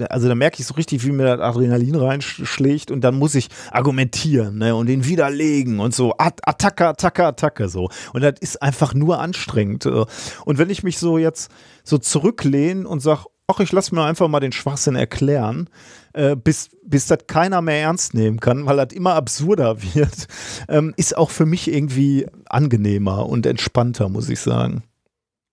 also 0.09 0.29
da 0.29 0.35
merke 0.35 0.61
ich 0.61 0.67
so 0.67 0.75
richtig, 0.75 1.05
wie 1.05 1.13
mir 1.13 1.37
das 1.37 1.41
Adrenalin 1.41 1.97
reinschlägt 1.97 2.91
und 2.91 3.03
dann 3.03 3.17
muss 3.17 3.35
ich 3.35 3.49
argumentieren, 3.73 4.59
ne? 4.59 4.75
Und 4.75 4.89
ihn 4.89 5.05
widerlegen 5.05 5.81
und 5.81 5.95
so, 5.95 6.15
At 6.19 6.41
Attacke, 6.47 6.89
Attacke, 6.89 7.27
Attacke, 7.27 7.69
so. 7.69 7.89
Und 8.13 8.23
das 8.23 8.35
ist 8.41 8.63
einfach 8.63 8.95
nur 8.95 9.21
anstrengend. 9.21 9.87
äh. 9.87 10.05
Und 10.45 10.59
wenn 10.59 10.71
ich 10.71 10.83
mich 10.83 10.99
so 10.99 11.19
jetzt 11.19 11.51
so 11.85 11.99
zurücklehne 11.99 12.87
und 12.87 13.01
sage, 13.01 13.25
ach, 13.49 13.61
ich 13.61 13.73
lasse 13.73 13.95
mir 13.95 14.05
einfach 14.05 14.29
mal 14.29 14.41
den 14.41 14.53
Schwachsinn 14.53 14.97
erklären, 14.97 15.69
äh, 16.17 16.35
bis, 16.37 16.71
bis 16.85 17.07
das 17.07 17.19
keiner 17.27 17.63
mehr 17.63 17.81
ernst 17.83 18.15
nehmen 18.15 18.41
kann, 18.41 18.67
weil 18.67 18.77
das 18.79 18.93
immer 18.93 19.15
absurder 19.15 19.83
wird, 19.95 20.27
ähm, 20.69 20.95
ist 20.97 21.17
auch 21.17 21.31
für 21.31 21.47
mich 21.47 21.71
irgendwie 21.73 22.27
angenehmer 22.47 23.27
und 23.27 23.47
entspannter, 23.47 24.09
muss 24.09 24.29
ich 24.29 24.41
sagen. 24.41 24.83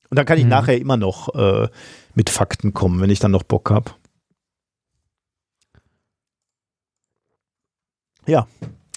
Und 0.10 0.18
dann 0.18 0.26
kann 0.26 0.38
ich 0.38 0.44
Mhm. 0.46 0.50
nachher 0.52 0.78
immer 0.78 0.98
noch 0.98 1.34
äh, 1.36 1.68
mit 2.16 2.30
Fakten 2.30 2.74
kommen, 2.74 3.02
wenn 3.02 3.10
ich 3.10 3.20
dann 3.20 3.32
noch 3.32 3.44
Bock 3.44 3.70
habe. 3.72 3.92
Ja, 8.26 8.48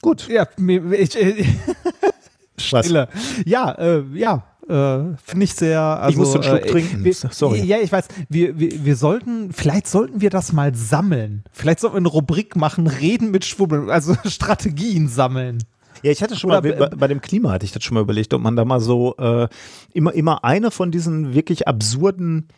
gut. 0.02 0.28
Ja, 0.28 0.46
ich, 0.92 1.16
Was? 2.70 2.86
Stille. 2.86 3.08
Ja, 3.44 3.72
äh, 3.72 4.02
ja, 4.14 4.44
äh, 4.68 5.16
finde 5.22 5.44
ich 5.44 5.54
sehr. 5.54 5.80
Also, 5.80 6.10
Ich 6.10 6.16
muss 6.16 6.34
einen 6.34 6.42
Schluck 6.42 6.64
äh, 6.66 6.70
trinken. 6.70 7.04
Wir, 7.04 7.14
Sorry. 7.14 7.62
Ja, 7.64 7.78
ich 7.78 7.92
weiß. 7.92 8.08
Wir, 8.28 8.58
wir, 8.58 8.84
wir 8.84 8.96
sollten, 8.96 9.52
vielleicht 9.52 9.86
sollten 9.88 10.20
wir 10.20 10.30
das 10.30 10.52
mal 10.52 10.74
sammeln. 10.74 11.44
Vielleicht 11.52 11.80
sollten 11.80 11.94
wir 11.96 12.00
eine 12.00 12.08
Rubrik 12.08 12.56
machen, 12.56 12.86
reden 12.86 13.30
mit 13.30 13.44
Schwubbeln, 13.44 13.90
also 13.90 14.14
Strategien 14.26 15.08
sammeln. 15.08 15.58
Ja, 16.02 16.10
ich 16.10 16.22
hatte 16.22 16.36
schon 16.36 16.50
Oder 16.50 16.60
mal, 16.62 16.72
be- 16.72 16.76
bei, 16.90 16.96
bei 16.96 17.08
dem 17.08 17.20
Klima 17.20 17.50
hatte 17.52 17.64
ich 17.64 17.72
das 17.72 17.82
schon 17.82 17.94
mal 17.94 18.02
überlegt, 18.02 18.34
ob 18.34 18.42
man 18.42 18.54
da 18.56 18.64
mal 18.64 18.80
so 18.80 19.16
äh, 19.16 19.48
immer, 19.94 20.12
immer 20.12 20.44
eine 20.44 20.70
von 20.70 20.90
diesen 20.90 21.32
wirklich 21.34 21.66
absurden 21.68 22.48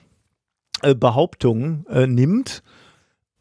äh, 0.83 0.95
Behauptungen 0.95 1.87
äh, 1.89 2.07
nimmt 2.07 2.63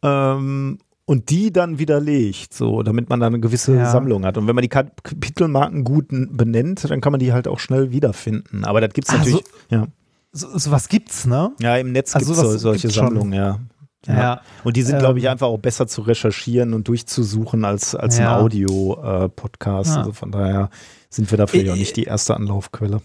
ähm, 0.03 0.77
und 1.07 1.29
die 1.29 1.51
dann 1.53 1.79
widerlegt, 1.79 2.53
so, 2.53 2.83
damit 2.83 3.09
man 3.09 3.19
da 3.21 3.27
eine 3.27 3.39
gewisse 3.39 3.75
Ja. 3.75 3.89
Sammlung 3.89 4.25
hat. 4.25 4.37
Und 4.37 4.45
wenn 4.47 4.53
man 4.55 4.61
die 4.61 4.67
Kap- 4.67 5.03
Kapitelmarken 5.03 5.83
gut 5.85 6.07
benennt, 6.09 6.87
dann 6.89 6.99
kann 7.01 7.11
man 7.13 7.19
die 7.19 7.31
halt 7.33 7.47
auch 7.47 7.59
schnell 7.59 7.91
wiederfinden. 7.91 8.65
Aber 8.65 8.81
das 8.81 8.93
gibt 8.93 9.07
es 9.07 9.13
Ah, 9.15 9.17
natürlich, 9.19 9.43
ja. 9.69 9.87
So, 10.33 10.69
was 10.69 10.89
gibt's, 10.89 11.25
ne? 11.25 11.51
ja, 11.59 11.77
im 11.77 11.93
Netz 11.93 12.13
Also 12.13 12.33
gibt 12.33 12.45
es 12.45 12.51
so, 12.51 12.57
solche 12.59 12.81
gibt's. 12.89 12.95
Sammlungen, 12.97 13.33
ja. 13.33 13.59
Ja. 14.05 14.41
Und 14.63 14.77
die 14.77 14.83
sind, 14.83 14.99
glaube 14.99 15.19
ich, 15.19 15.25
Ähm, 15.25 15.31
einfach 15.31 15.47
auch 15.47 15.57
besser 15.57 15.87
zu 15.87 16.01
recherchieren 16.01 16.73
und 16.73 16.87
durchzusuchen 16.87 17.65
als, 17.65 17.95
als 17.95 18.17
Ja. 18.17 18.35
ein 18.37 18.43
Audio-Podcast. 18.43 19.91
Ja. 19.91 19.97
Also 19.99 20.11
von 20.13 20.31
daher 20.31 20.69
sind 21.09 21.29
wir 21.31 21.37
dafür 21.37 21.63
ja 21.63 21.71
auch 21.71 21.75
Äh, 21.75 21.79
nicht 21.79 21.95
die 21.97 22.03
erste 22.03 22.35
Anlaufquelle. 22.35 23.01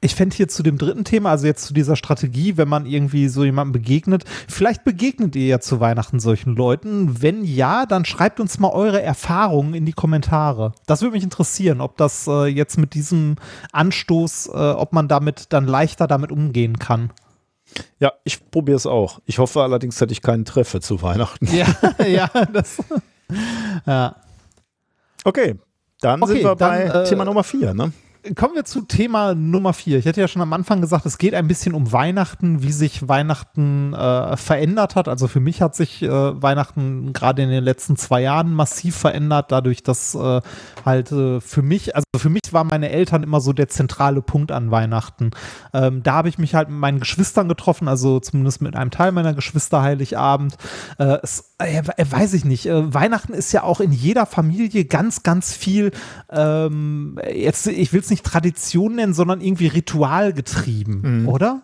Ich 0.00 0.14
fände 0.14 0.36
hier 0.36 0.46
zu 0.46 0.62
dem 0.62 0.78
dritten 0.78 1.02
Thema, 1.04 1.30
also 1.30 1.46
jetzt 1.46 1.64
zu 1.64 1.74
dieser 1.74 1.96
Strategie, 1.96 2.56
wenn 2.56 2.68
man 2.68 2.86
irgendwie 2.86 3.26
so 3.26 3.42
jemandem 3.42 3.72
begegnet, 3.72 4.24
vielleicht 4.46 4.84
begegnet 4.84 5.34
ihr 5.34 5.46
ja 5.46 5.58
zu 5.58 5.80
Weihnachten 5.80 6.20
solchen 6.20 6.54
Leuten. 6.54 7.20
Wenn 7.20 7.42
ja, 7.42 7.84
dann 7.84 8.04
schreibt 8.04 8.38
uns 8.38 8.60
mal 8.60 8.70
eure 8.70 9.02
Erfahrungen 9.02 9.74
in 9.74 9.86
die 9.86 9.92
Kommentare. 9.92 10.72
Das 10.86 11.02
würde 11.02 11.14
mich 11.14 11.24
interessieren, 11.24 11.80
ob 11.80 11.96
das 11.96 12.28
äh, 12.28 12.46
jetzt 12.46 12.78
mit 12.78 12.94
diesem 12.94 13.36
Anstoß, 13.72 14.50
äh, 14.54 14.70
ob 14.70 14.92
man 14.92 15.08
damit 15.08 15.52
dann 15.52 15.66
leichter 15.66 16.06
damit 16.06 16.30
umgehen 16.30 16.78
kann. 16.78 17.10
Ja, 17.98 18.12
ich 18.22 18.50
probiere 18.52 18.76
es 18.76 18.86
auch. 18.86 19.18
Ich 19.26 19.38
hoffe 19.40 19.62
allerdings, 19.62 19.98
dass 19.98 20.10
ich 20.12 20.22
keinen 20.22 20.44
treffe 20.44 20.80
zu 20.80 21.02
Weihnachten. 21.02 21.48
Ja, 21.52 21.66
ja, 22.06 22.28
das. 22.52 22.78
Ja. 23.84 24.14
Okay, 25.24 25.56
dann 26.00 26.22
Okay, 26.22 26.34
sind 26.34 26.42
wir 26.44 26.54
dann, 26.54 26.70
bei 26.70 26.84
äh, 26.84 27.04
Thema 27.04 27.24
Nummer 27.24 27.42
vier, 27.42 27.74
ne? 27.74 27.92
Kommen 28.34 28.54
wir 28.54 28.64
zu 28.64 28.82
Thema 28.82 29.34
Nummer 29.34 29.72
vier. 29.72 29.98
Ich 29.98 30.06
hatte 30.06 30.20
ja 30.20 30.28
schon 30.28 30.42
am 30.42 30.52
Anfang 30.52 30.80
gesagt, 30.80 31.06
es 31.06 31.18
geht 31.18 31.34
ein 31.34 31.48
bisschen 31.48 31.74
um 31.74 31.92
Weihnachten, 31.92 32.62
wie 32.62 32.72
sich 32.72 33.08
Weihnachten 33.08 33.94
äh, 33.94 34.36
verändert 34.36 34.96
hat. 34.96 35.08
Also 35.08 35.28
für 35.28 35.40
mich 35.40 35.62
hat 35.62 35.76
sich 35.76 36.02
äh, 36.02 36.08
Weihnachten 36.10 37.12
gerade 37.12 37.42
in 37.42 37.48
den 37.48 37.62
letzten 37.64 37.96
zwei 37.96 38.20
Jahren 38.22 38.52
massiv 38.52 38.96
verändert, 38.96 39.52
dadurch, 39.52 39.82
dass 39.82 40.14
äh, 40.14 40.40
halt 40.84 41.12
äh, 41.12 41.40
für 41.40 41.62
mich, 41.62 41.94
also 41.94 42.04
für 42.16 42.28
mich 42.28 42.52
waren 42.52 42.66
meine 42.66 42.90
Eltern 42.90 43.22
immer 43.22 43.40
so 43.40 43.52
der 43.52 43.68
zentrale 43.68 44.20
Punkt 44.20 44.52
an 44.52 44.70
Weihnachten. 44.70 45.30
Ähm, 45.72 46.02
da 46.02 46.14
habe 46.14 46.28
ich 46.28 46.38
mich 46.38 46.54
halt 46.54 46.68
mit 46.68 46.78
meinen 46.78 47.00
Geschwistern 47.00 47.48
getroffen, 47.48 47.88
also 47.88 48.20
zumindest 48.20 48.60
mit 48.60 48.74
einem 48.74 48.90
Teil 48.90 49.12
meiner 49.12 49.34
Geschwister 49.34 49.82
Heiligabend. 49.82 50.56
Äh, 50.98 51.18
es, 51.22 51.54
äh, 51.58 51.82
weiß 52.10 52.34
ich 52.34 52.44
nicht. 52.44 52.66
Weihnachten 52.66 53.32
ist 53.32 53.52
ja 53.52 53.62
auch 53.62 53.80
in 53.80 53.92
jeder 53.92 54.26
Familie 54.26 54.84
ganz, 54.84 55.22
ganz 55.22 55.54
viel, 55.54 55.92
ähm, 56.30 57.18
jetzt, 57.32 57.66
ich 57.66 57.92
will 57.92 58.00
es 58.00 58.10
nicht 58.10 58.17
Tradition 58.22 58.96
nennen, 58.96 59.14
sondern 59.14 59.40
irgendwie 59.40 59.68
ritualgetrieben, 59.68 61.26
oder? 61.26 61.62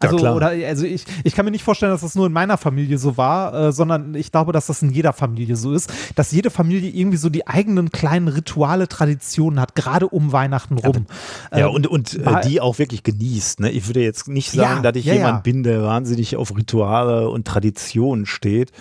Also, 0.00 0.16
klar. 0.16 0.36
oder, 0.36 0.48
also 0.48 0.84
ich, 0.84 1.04
ich 1.22 1.34
kann 1.34 1.44
mir 1.44 1.50
nicht 1.50 1.64
vorstellen, 1.64 1.92
dass 1.92 2.02
das 2.02 2.14
nur 2.14 2.26
in 2.26 2.32
meiner 2.32 2.58
Familie 2.58 2.98
so 2.98 3.16
war, 3.16 3.54
äh, 3.54 3.72
sondern 3.72 4.14
ich 4.14 4.32
glaube, 4.32 4.52
dass 4.52 4.66
das 4.66 4.82
in 4.82 4.90
jeder 4.90 5.12
Familie 5.12 5.56
so 5.56 5.72
ist, 5.72 5.92
dass 6.14 6.32
jede 6.32 6.50
Familie 6.50 6.90
irgendwie 6.90 7.16
so 7.16 7.30
die 7.30 7.46
eigenen 7.46 7.90
kleinen 7.90 8.28
Rituale, 8.28 8.88
Traditionen 8.88 9.60
hat, 9.60 9.74
gerade 9.74 10.08
um 10.08 10.32
Weihnachten 10.32 10.78
rum. 10.78 11.06
Ja, 11.52 11.68
Ähm, 11.68 11.74
und, 11.74 11.86
und 11.86 12.14
äh, 12.14 12.40
die 12.46 12.60
auch 12.60 12.78
wirklich 12.78 13.02
genießt. 13.02 13.60
Ne? 13.60 13.70
Ich 13.70 13.86
würde 13.86 14.02
jetzt 14.02 14.28
nicht 14.28 14.50
sagen, 14.50 14.82
Ja, 14.84 14.90
dass 14.90 14.96
ich 14.96 15.06
ja, 15.06 15.14
jemand 15.14 15.36
ja. 15.36 15.40
bin, 15.40 15.62
der 15.62 15.82
wahnsinnig 15.82 16.36
auf 16.36 16.54
Rituale 16.56 17.28
und 17.28 17.46
Traditionen 17.46 18.26
steht. 18.26 18.72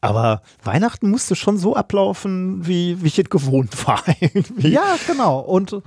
Aber 0.00 0.42
Weihnachten 0.64 1.10
musste 1.10 1.36
schon 1.36 1.58
so 1.58 1.76
ablaufen, 1.76 2.66
wie, 2.66 3.00
wie 3.02 3.06
ich 3.06 3.18
es 3.18 3.30
gewohnt 3.30 3.86
war. 3.86 4.02
irgendwie. 4.20 4.68
Ja, 4.68 4.96
genau. 5.06 5.38
Und 5.38 5.80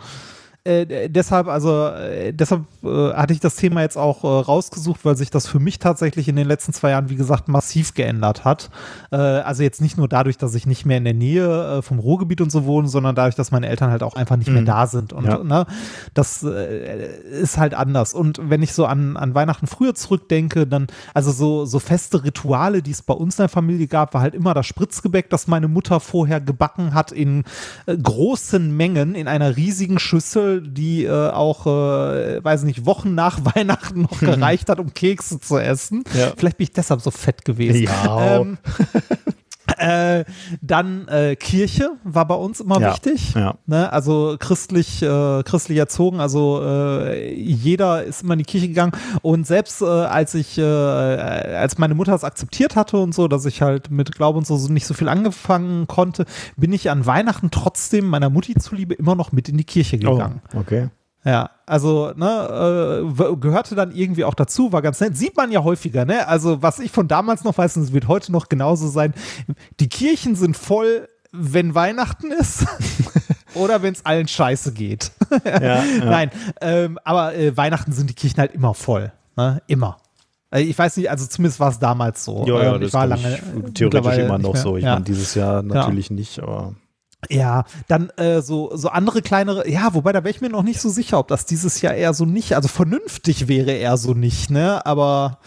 äh, 0.65 1.09
deshalb, 1.09 1.47
also 1.47 1.87
äh, 1.87 2.33
deshalb 2.33 2.63
äh, 2.83 3.13
hatte 3.13 3.33
ich 3.33 3.39
das 3.39 3.55
Thema 3.55 3.81
jetzt 3.81 3.97
auch 3.97 4.23
äh, 4.23 4.27
rausgesucht, 4.27 5.05
weil 5.05 5.15
sich 5.15 5.29
das 5.29 5.47
für 5.47 5.59
mich 5.59 5.79
tatsächlich 5.79 6.27
in 6.27 6.35
den 6.35 6.47
letzten 6.47 6.73
zwei 6.73 6.89
Jahren, 6.89 7.09
wie 7.09 7.15
gesagt, 7.15 7.47
massiv 7.47 7.93
geändert 7.93 8.43
hat. 8.45 8.69
Also 9.11 9.63
jetzt 9.63 9.79
nicht 9.81 9.97
nur 9.97 10.07
dadurch, 10.09 10.37
dass 10.37 10.55
ich 10.55 10.65
nicht 10.65 10.85
mehr 10.85 10.97
in 10.97 11.03
der 11.05 11.13
Nähe 11.13 11.77
äh, 11.77 11.81
vom 11.81 11.99
Ruhrgebiet 11.99 12.41
und 12.41 12.51
so 12.51 12.65
wohne, 12.65 12.87
sondern 12.87 13.15
dadurch, 13.15 13.35
dass 13.35 13.51
meine 13.51 13.67
Eltern 13.67 13.91
halt 13.91 14.03
auch 14.03 14.15
einfach 14.15 14.35
nicht 14.35 14.49
mehr 14.49 14.61
Mhm. 14.61 14.65
da 14.65 14.87
sind. 14.87 15.13
Und 15.13 15.25
Ja. 15.25 15.43
ne, 15.43 15.65
das 16.13 16.43
ist 16.43 17.57
halt 17.57 17.73
anders. 17.75 18.13
Und 18.13 18.39
wenn 18.49 18.61
ich 18.63 18.73
so 18.73 18.85
an, 18.85 19.15
an 19.17 19.35
Weihnachten 19.35 19.67
früher 19.67 19.93
zurückdenke, 19.95 20.65
dann, 20.67 20.87
also 21.13 21.31
so, 21.31 21.65
so 21.65 21.79
feste 21.79 22.23
Rituale, 22.23 22.81
die 22.81 22.91
es 22.91 23.01
bei 23.03 23.13
uns 23.13 23.37
in 23.37 23.43
der 23.43 23.49
Familie 23.49 23.87
gab, 23.87 24.13
war 24.13 24.21
halt 24.21 24.33
immer 24.35 24.53
das 24.53 24.65
Spritzgebäck, 24.65 25.29
das 25.29 25.47
meine 25.47 25.67
Mutter 25.67 25.99
vorher 25.99 26.41
gebacken 26.41 26.93
hat 26.93 27.11
in 27.11 27.43
großen 27.87 28.75
Mengen 28.75 29.15
in 29.15 29.27
einer 29.27 29.55
riesigen 29.55 29.99
Schüssel, 29.99 30.54
die 30.61 31.05
äh, 31.05 31.29
auch, 31.29 31.65
äh, 31.65 32.43
weiß 32.43 32.63
nicht, 32.63 32.85
Wochen 32.85 33.15
nach 33.15 33.39
Weihnachten 33.55 34.03
noch 34.03 34.19
gereicht 34.19 34.69
hat, 34.69 34.79
um 34.79 34.93
Kekse 34.93 35.39
zu 35.39 35.57
essen. 35.57 36.03
Ja. 36.13 36.33
Vielleicht 36.37 36.57
bin 36.57 36.65
ich 36.65 36.73
deshalb 36.73 37.01
so 37.01 37.11
fett 37.11 37.45
gewesen. 37.45 37.83
Ja. 37.83 38.41
Ähm, 38.41 38.57
äh, 39.77 40.25
dann 40.61 41.07
äh, 41.07 41.35
Kirche 41.35 41.91
war 42.03 42.27
bei 42.27 42.35
uns 42.35 42.59
immer 42.59 42.79
Ja, 42.79 42.91
wichtig. 42.91 43.33
ja. 43.33 43.55
Ne? 43.65 43.91
Also 43.91 44.35
christlich, 44.39 45.01
äh, 45.01 45.43
christlich 45.43 45.77
erzogen. 45.77 46.19
Also 46.19 46.61
äh, 46.63 47.33
jeder 47.33 48.03
ist 48.03 48.23
immer 48.23 48.33
in 48.33 48.39
die 48.39 48.45
Kirche 48.45 48.67
gegangen. 48.67 48.93
Und 49.21 49.47
selbst 49.47 49.81
äh, 49.81 49.85
als 49.85 50.33
ich, 50.35 50.57
äh, 50.57 50.61
als 50.63 51.77
meine 51.77 51.95
Mutter 51.95 52.13
es 52.13 52.23
akzeptiert 52.23 52.75
hatte 52.75 52.97
und 52.97 53.13
so, 53.13 53.27
dass 53.27 53.45
ich 53.45 53.61
halt 53.61 53.91
mit 53.91 54.11
Glaube 54.13 54.37
und 54.37 54.47
so, 54.47 54.57
so 54.57 54.71
nicht 54.71 54.85
so 54.85 54.93
viel 54.93 55.09
angefangen 55.09 55.87
konnte, 55.87 56.25
bin 56.57 56.73
ich 56.73 56.89
an 56.89 57.05
Weihnachten 57.05 57.51
trotzdem 57.51 58.05
meiner 58.07 58.29
Mutti 58.29 58.55
zuliebe 58.55 58.93
immer 58.93 59.15
noch 59.15 59.31
mit 59.31 59.49
in 59.49 59.57
die 59.57 59.63
Kirche 59.63 59.97
gegangen. 59.97 60.41
Oh, 60.53 60.59
okay. 60.59 60.89
Ja, 61.25 61.49
also 61.65 62.11
ne, 62.15 63.01
äh, 63.03 63.35
gehörte 63.37 63.73
dann 63.73 63.91
irgendwie 63.91 64.23
auch 64.23 64.35
dazu, 64.35 64.71
war 64.71 64.83
ganz 64.83 64.99
nett. 64.99 65.17
Sieht 65.17 65.35
man 65.35 65.51
ja 65.51 65.63
häufiger, 65.63 66.05
ne? 66.05 66.27
Also 66.27 66.61
was 66.61 66.77
ich 66.79 66.91
von 66.91 67.07
damals 67.07 67.43
noch 67.43 67.57
weiß, 67.57 67.77
und 67.77 67.83
es 67.83 67.93
wird 67.93 68.07
heute 68.07 68.31
noch 68.31 68.47
genauso 68.47 68.87
sein, 68.87 69.13
die 69.79 69.89
Kirchen 69.89 70.35
sind 70.35 70.55
voll, 70.55 71.09
wenn 71.31 71.73
Weihnachten 71.73 72.31
ist 72.31 72.65
oder 73.55 73.81
wenn 73.81 73.93
es 73.93 74.05
allen 74.05 74.27
scheiße 74.27 74.71
geht. 74.73 75.11
Ja, 75.43 75.61
ja. 75.61 76.05
Nein, 76.05 76.29
ähm, 76.61 76.99
aber 77.03 77.33
äh, 77.35 77.57
Weihnachten 77.57 77.91
sind 77.91 78.09
die 78.09 78.13
Kirchen 78.13 78.37
halt 78.39 78.53
immer 78.53 78.75
voll, 78.75 79.11
ne? 79.35 79.63
Immer. 79.65 79.97
Äh, 80.51 80.61
Ich 80.61 80.77
weiß 80.77 80.95
nicht, 80.97 81.09
also 81.09 81.25
zumindest 81.25 81.59
war 81.59 81.69
es 81.69 81.79
damals 81.79 82.23
so. 82.23 82.45
Ja, 82.45 82.61
ja, 82.63 82.75
Ähm, 82.75 82.81
das 82.81 82.89
ich 82.89 82.93
war 82.93 83.07
glaub 83.07 83.23
lange 83.23 83.39
ich, 83.65 83.73
theoretisch 83.73 84.17
immer 84.19 84.37
noch 84.37 84.55
so. 84.55 84.77
Ich 84.77 84.83
ja. 84.83 84.93
meine, 84.93 85.05
dieses 85.05 85.33
Jahr 85.33 85.63
natürlich 85.63 86.11
nicht, 86.11 86.39
aber 86.39 86.75
Ja, 87.29 87.65
dann 87.87 88.09
äh, 88.11 88.41
so, 88.41 88.75
so 88.75 88.89
andere 88.89 89.21
kleinere, 89.21 89.69
ja, 89.69 89.93
wobei 89.93 90.11
da 90.11 90.23
wäre 90.23 90.33
ich 90.33 90.41
mir 90.41 90.49
noch 90.49 90.63
nicht 90.63 90.81
so 90.81 90.89
sicher, 90.89 91.19
ob 91.19 91.27
das 91.27 91.45
dieses 91.45 91.81
Jahr 91.81 91.93
eher 91.93 92.13
so 92.13 92.25
nicht, 92.25 92.55
also 92.55 92.67
vernünftig 92.67 93.47
wäre 93.47 93.71
eher 93.71 93.97
so 93.97 94.13
nicht, 94.13 94.49
ne? 94.49 94.85
Aber 94.85 95.39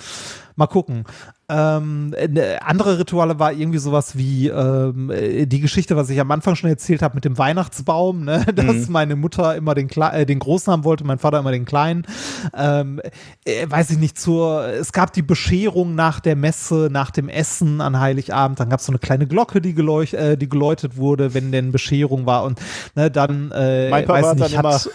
mal 0.57 0.67
gucken. 0.67 1.05
Ähm, 1.51 2.15
äh, 2.15 2.57
andere 2.61 2.99
Rituale 2.99 3.39
war 3.39 3.53
irgendwie 3.55 3.79
sowas 3.79 4.19
wie 4.19 4.49
ähm, 4.49 5.11
äh, 5.11 5.47
die 5.47 5.61
Geschichte, 5.61 5.97
was 5.97 6.11
ich 6.11 6.21
am 6.21 6.31
Anfang 6.31 6.57
schon 6.57 6.69
erzählt 6.69 7.01
habe 7.01 7.15
mit 7.15 7.25
dem 7.25 7.39
Weihnachtsbaum, 7.39 8.25
ne? 8.25 8.45
dass 8.55 8.89
meine 8.89 9.17
Mutter 9.17 9.57
immer 9.57 9.75
den, 9.75 9.89
Kle 9.89 10.13
äh, 10.13 10.27
den 10.27 10.41
Großen 10.41 10.71
haben 10.71 10.85
wollte, 10.85 11.05
mein 11.05 11.19
Vater 11.19 11.39
immer 11.39 11.51
den 11.51 11.65
Kleinen. 11.65 12.07
Ähm, 12.55 13.01
äh, 13.47 13.67
weiß 13.67 13.89
ich 13.91 13.99
nicht, 13.99 14.19
zur, 14.19 14.67
es 14.67 14.93
gab 14.93 15.15
die 15.15 15.23
Bescherung 15.23 15.95
nach 15.95 16.21
der 16.21 16.37
Messe, 16.37 16.91
nach 16.93 17.11
dem 17.11 17.31
Essen 17.31 17.81
an 17.81 17.99
Heiligabend, 17.99 18.61
dann 18.61 18.69
gab 18.69 18.81
es 18.81 18.87
so 18.87 18.93
eine 18.93 18.99
kleine 18.99 19.27
Glocke, 19.27 19.63
die, 19.63 19.73
geleuch 19.73 20.13
äh, 20.13 20.37
die 20.37 20.51
geläutet 20.51 20.99
wurde, 20.99 21.33
wenn 21.33 21.51
denn 21.51 21.73
Bescherung 21.73 22.27
war 22.27 22.45
und 22.45 22.61
ne, 22.95 23.11
dann 23.11 23.53
äh, 23.53 23.89
mein 23.89 24.05
Papa 24.05 24.21
weiß 24.21 24.27
hat 24.27 24.39
nicht, 24.39 24.53
dann 24.53 24.61
immer 24.61 24.75
hat, 24.75 24.91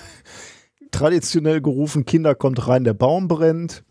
traditionell 0.92 1.62
gerufen, 1.62 2.06
Kinder 2.06 2.36
kommt 2.36 2.68
rein, 2.68 2.84
der 2.84 2.94
Baum 2.94 3.28
brennt. 3.28 3.84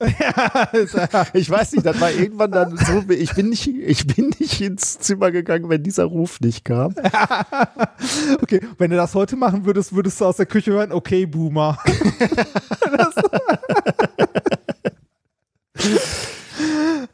ich 1.32 1.50
weiß 1.50 1.72
nicht, 1.72 1.84
das 1.84 2.00
war 2.00 2.12
irgendwann 2.12 2.52
dann 2.52 2.76
so, 2.76 3.02
ich 3.12 3.34
bin 3.34 3.48
nicht, 3.48 3.66
ich 3.66 4.06
bin 4.06 4.32
nicht 4.38 4.60
ins 4.60 4.98
Zimmer 5.00 5.32
gegangen, 5.32 5.68
wenn 5.68 5.82
dieser 5.82 6.04
Ruf 6.04 6.40
nicht 6.40 6.64
kam. 6.64 6.94
Okay, 8.40 8.60
wenn 8.78 8.90
du 8.90 8.96
das 8.96 9.14
heute 9.16 9.34
machen 9.36 9.64
würdest, 9.66 9.92
würdest 9.94 10.20
du 10.20 10.26
aus 10.26 10.36
der 10.36 10.46
Küche 10.46 10.70
hören, 10.72 10.92
okay, 10.92 11.26
Boomer. 11.26 11.78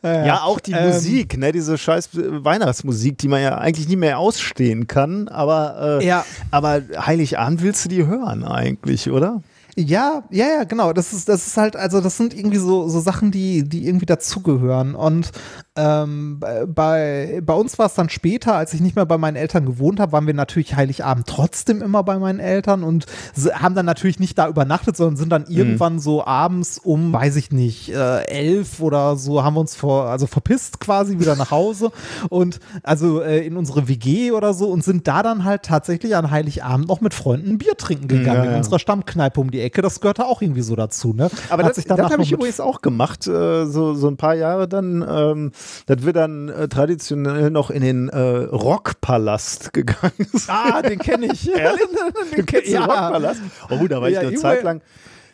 Ja, 0.02 0.42
auch 0.42 0.60
die 0.60 0.72
Ähm, 0.72 0.88
Musik, 0.88 1.38
ne, 1.38 1.50
diese 1.52 1.78
scheiß 1.78 2.10
Weihnachtsmusik, 2.12 3.16
die 3.18 3.28
man 3.28 3.40
ja 3.42 3.56
eigentlich 3.58 3.88
nie 3.88 3.96
mehr 3.96 4.18
ausstehen 4.18 4.86
kann, 4.86 5.28
aber, 5.28 6.00
äh, 6.00 6.06
Ja. 6.06 6.24
aber 6.50 6.82
Heiligabend 6.98 7.62
willst 7.62 7.84
du 7.86 7.88
die 7.88 8.06
hören 8.06 8.44
eigentlich, 8.44 9.10
oder? 9.10 9.42
Ja, 9.76 10.22
ja, 10.30 10.46
ja, 10.58 10.64
genau. 10.64 10.92
Das 10.92 11.12
ist, 11.12 11.28
das 11.28 11.46
ist 11.46 11.56
halt, 11.56 11.76
also 11.76 12.00
das 12.00 12.16
sind 12.16 12.34
irgendwie 12.34 12.58
so, 12.58 12.88
so 12.88 13.00
Sachen, 13.00 13.30
die, 13.30 13.68
die 13.68 13.86
irgendwie 13.86 14.06
dazugehören. 14.06 14.94
Und 14.94 15.32
ähm, 15.76 16.40
bei, 16.40 17.40
bei 17.44 17.54
uns 17.54 17.78
war 17.78 17.86
es 17.86 17.94
dann 17.94 18.08
später, 18.08 18.54
als 18.54 18.72
ich 18.74 18.80
nicht 18.80 18.94
mehr 18.94 19.06
bei 19.06 19.18
meinen 19.18 19.34
Eltern 19.36 19.66
gewohnt 19.66 19.98
habe, 19.98 20.12
waren 20.12 20.26
wir 20.26 20.34
natürlich 20.34 20.76
Heiligabend 20.76 21.26
trotzdem 21.26 21.82
immer 21.82 22.04
bei 22.04 22.18
meinen 22.18 22.38
Eltern 22.38 22.84
und 22.84 23.06
haben 23.54 23.74
dann 23.74 23.86
natürlich 23.86 24.20
nicht 24.20 24.38
da 24.38 24.48
übernachtet, 24.48 24.96
sondern 24.96 25.16
sind 25.16 25.30
dann 25.30 25.46
irgendwann 25.48 25.98
so 25.98 26.24
abends 26.24 26.78
um, 26.78 27.12
weiß 27.12 27.34
ich 27.36 27.50
nicht, 27.50 27.88
äh, 27.90 28.24
elf 28.26 28.80
oder 28.80 29.16
so, 29.16 29.42
haben 29.42 29.54
wir 29.54 29.60
uns 29.60 29.74
vor, 29.74 30.06
also 30.06 30.28
verpisst 30.28 30.78
quasi 30.78 31.18
wieder 31.18 31.34
nach 31.34 31.50
Hause 31.50 31.90
und 32.28 32.60
also 32.84 33.20
äh, 33.20 33.44
in 33.44 33.56
unsere 33.56 33.88
WG 33.88 34.30
oder 34.30 34.54
so 34.54 34.68
und 34.68 34.84
sind 34.84 35.08
da 35.08 35.24
dann 35.24 35.44
halt 35.44 35.64
tatsächlich 35.64 36.14
an 36.14 36.30
Heiligabend 36.30 36.86
noch 36.86 37.00
mit 37.00 37.14
Freunden 37.14 37.50
ein 37.50 37.58
Bier 37.58 37.76
trinken 37.76 38.06
gegangen 38.06 38.36
Ja, 38.36 38.44
in 38.44 38.50
ja. 38.52 38.56
unserer 38.58 38.78
Stammkneipe 38.78 39.40
um 39.40 39.50
die 39.50 39.63
Ecke. 39.64 39.82
Das 39.82 40.00
gehörte 40.00 40.26
auch 40.26 40.40
irgendwie 40.42 40.62
so 40.62 40.76
dazu, 40.76 41.12
ne? 41.14 41.30
Aber 41.50 41.64
Hat 41.64 41.76
das, 41.76 41.84
das 41.84 41.98
habe 41.98 42.22
ich 42.22 42.32
übrigens 42.32 42.60
auch 42.60 42.80
gemacht, 42.80 43.26
äh, 43.26 43.66
so, 43.66 43.94
so 43.94 44.08
ein 44.08 44.16
paar 44.16 44.34
Jahre 44.34 44.68
dann. 44.68 45.04
Ähm, 45.08 45.52
das 45.86 46.02
wird 46.02 46.16
dann 46.16 46.48
äh, 46.48 46.68
traditionell 46.68 47.50
noch 47.50 47.70
in 47.70 47.82
den 47.82 48.08
äh, 48.08 48.18
Rockpalast 48.18 49.72
gegangen. 49.72 50.12
Ah, 50.48 50.82
den 50.82 50.98
kenne 50.98 51.26
ich. 51.32 51.48
Ehrlich? 51.52 51.80
Du 52.36 52.42
kennst 52.44 52.66
den 52.68 52.74
ja. 52.74 52.84
Rockpalast? 52.84 53.40
Oh, 53.70 53.86
da 53.86 54.00
war 54.00 54.08
ich 54.08 54.14
Ja, 54.14 54.20
eine 54.20 54.28
irgendwo- 54.30 54.42
Zeit 54.42 54.62
lang. 54.62 54.80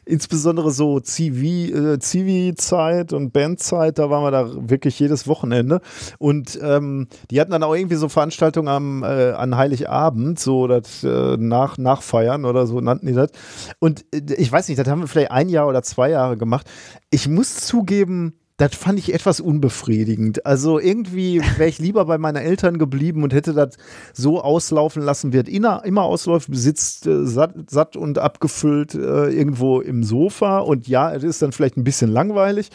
Insbesondere 0.04 0.70
so 0.70 1.00
Zivi, 1.00 1.70
äh, 1.70 1.98
Zivi-Zeit 1.98 3.12
und 3.12 3.32
Bandzeit, 3.32 3.98
da 3.98 4.10
waren 4.10 4.24
wir 4.24 4.30
da 4.30 4.68
wirklich 4.68 4.98
jedes 4.98 5.28
Wochenende. 5.28 5.80
Und 6.18 6.58
ähm, 6.62 7.08
die 7.30 7.40
hatten 7.40 7.50
dann 7.50 7.62
auch 7.62 7.74
irgendwie 7.74 7.96
so 7.96 8.08
Veranstaltungen 8.08 8.68
am, 8.68 9.02
äh, 9.02 9.32
an 9.32 9.56
Heiligabend, 9.56 10.38
so 10.38 10.66
das 10.66 11.04
äh, 11.04 11.36
nach, 11.36 11.78
Nachfeiern 11.78 12.44
oder 12.44 12.66
so 12.66 12.80
nannten 12.80 13.06
die 13.06 13.12
das. 13.12 13.30
Und 13.78 14.04
äh, 14.14 14.22
ich 14.36 14.50
weiß 14.50 14.68
nicht, 14.68 14.78
das 14.78 14.88
haben 14.88 15.00
wir 15.00 15.08
vielleicht 15.08 15.30
ein 15.30 15.48
Jahr 15.48 15.68
oder 15.68 15.82
zwei 15.82 16.10
Jahre 16.10 16.36
gemacht. 16.36 16.66
Ich 17.10 17.28
muss 17.28 17.56
zugeben, 17.56 18.39
das 18.60 18.74
fand 18.74 18.98
ich 18.98 19.14
etwas 19.14 19.40
unbefriedigend. 19.40 20.44
Also 20.44 20.78
irgendwie 20.78 21.40
wäre 21.56 21.68
ich 21.68 21.78
lieber 21.78 22.04
bei 22.04 22.18
meinen 22.18 22.36
Eltern 22.36 22.76
geblieben 22.76 23.22
und 23.22 23.32
hätte 23.32 23.54
das 23.54 23.76
so 24.12 24.42
auslaufen 24.42 25.02
lassen, 25.02 25.32
es 25.32 25.48
immer, 25.48 25.82
immer 25.86 26.02
ausläuft, 26.02 26.48
sitzt 26.52 27.06
äh, 27.06 27.24
satt, 27.24 27.54
satt 27.70 27.96
und 27.96 28.18
abgefüllt 28.18 28.94
äh, 28.94 29.30
irgendwo 29.30 29.80
im 29.80 30.04
Sofa. 30.04 30.58
Und 30.58 30.88
ja, 30.88 31.12
es 31.14 31.22
ist 31.22 31.40
dann 31.40 31.52
vielleicht 31.52 31.78
ein 31.78 31.84
bisschen 31.84 32.10
langweilig, 32.10 32.68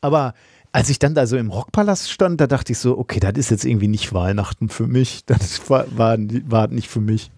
aber 0.00 0.32
als 0.72 0.88
ich 0.88 0.98
dann 0.98 1.14
da 1.14 1.26
so 1.26 1.36
im 1.36 1.50
Rockpalast 1.50 2.10
stand, 2.10 2.40
da 2.40 2.46
dachte 2.46 2.72
ich 2.72 2.78
so, 2.78 2.96
okay, 2.96 3.20
das 3.20 3.32
ist 3.36 3.50
jetzt 3.50 3.64
irgendwie 3.64 3.88
nicht 3.88 4.14
Weihnachten 4.14 4.68
für 4.70 4.86
mich. 4.86 5.24
Das 5.26 5.68
war, 5.68 5.86
war, 5.96 6.16
war 6.18 6.68
nicht 6.68 6.88
für 6.88 7.00
mich. 7.00 7.30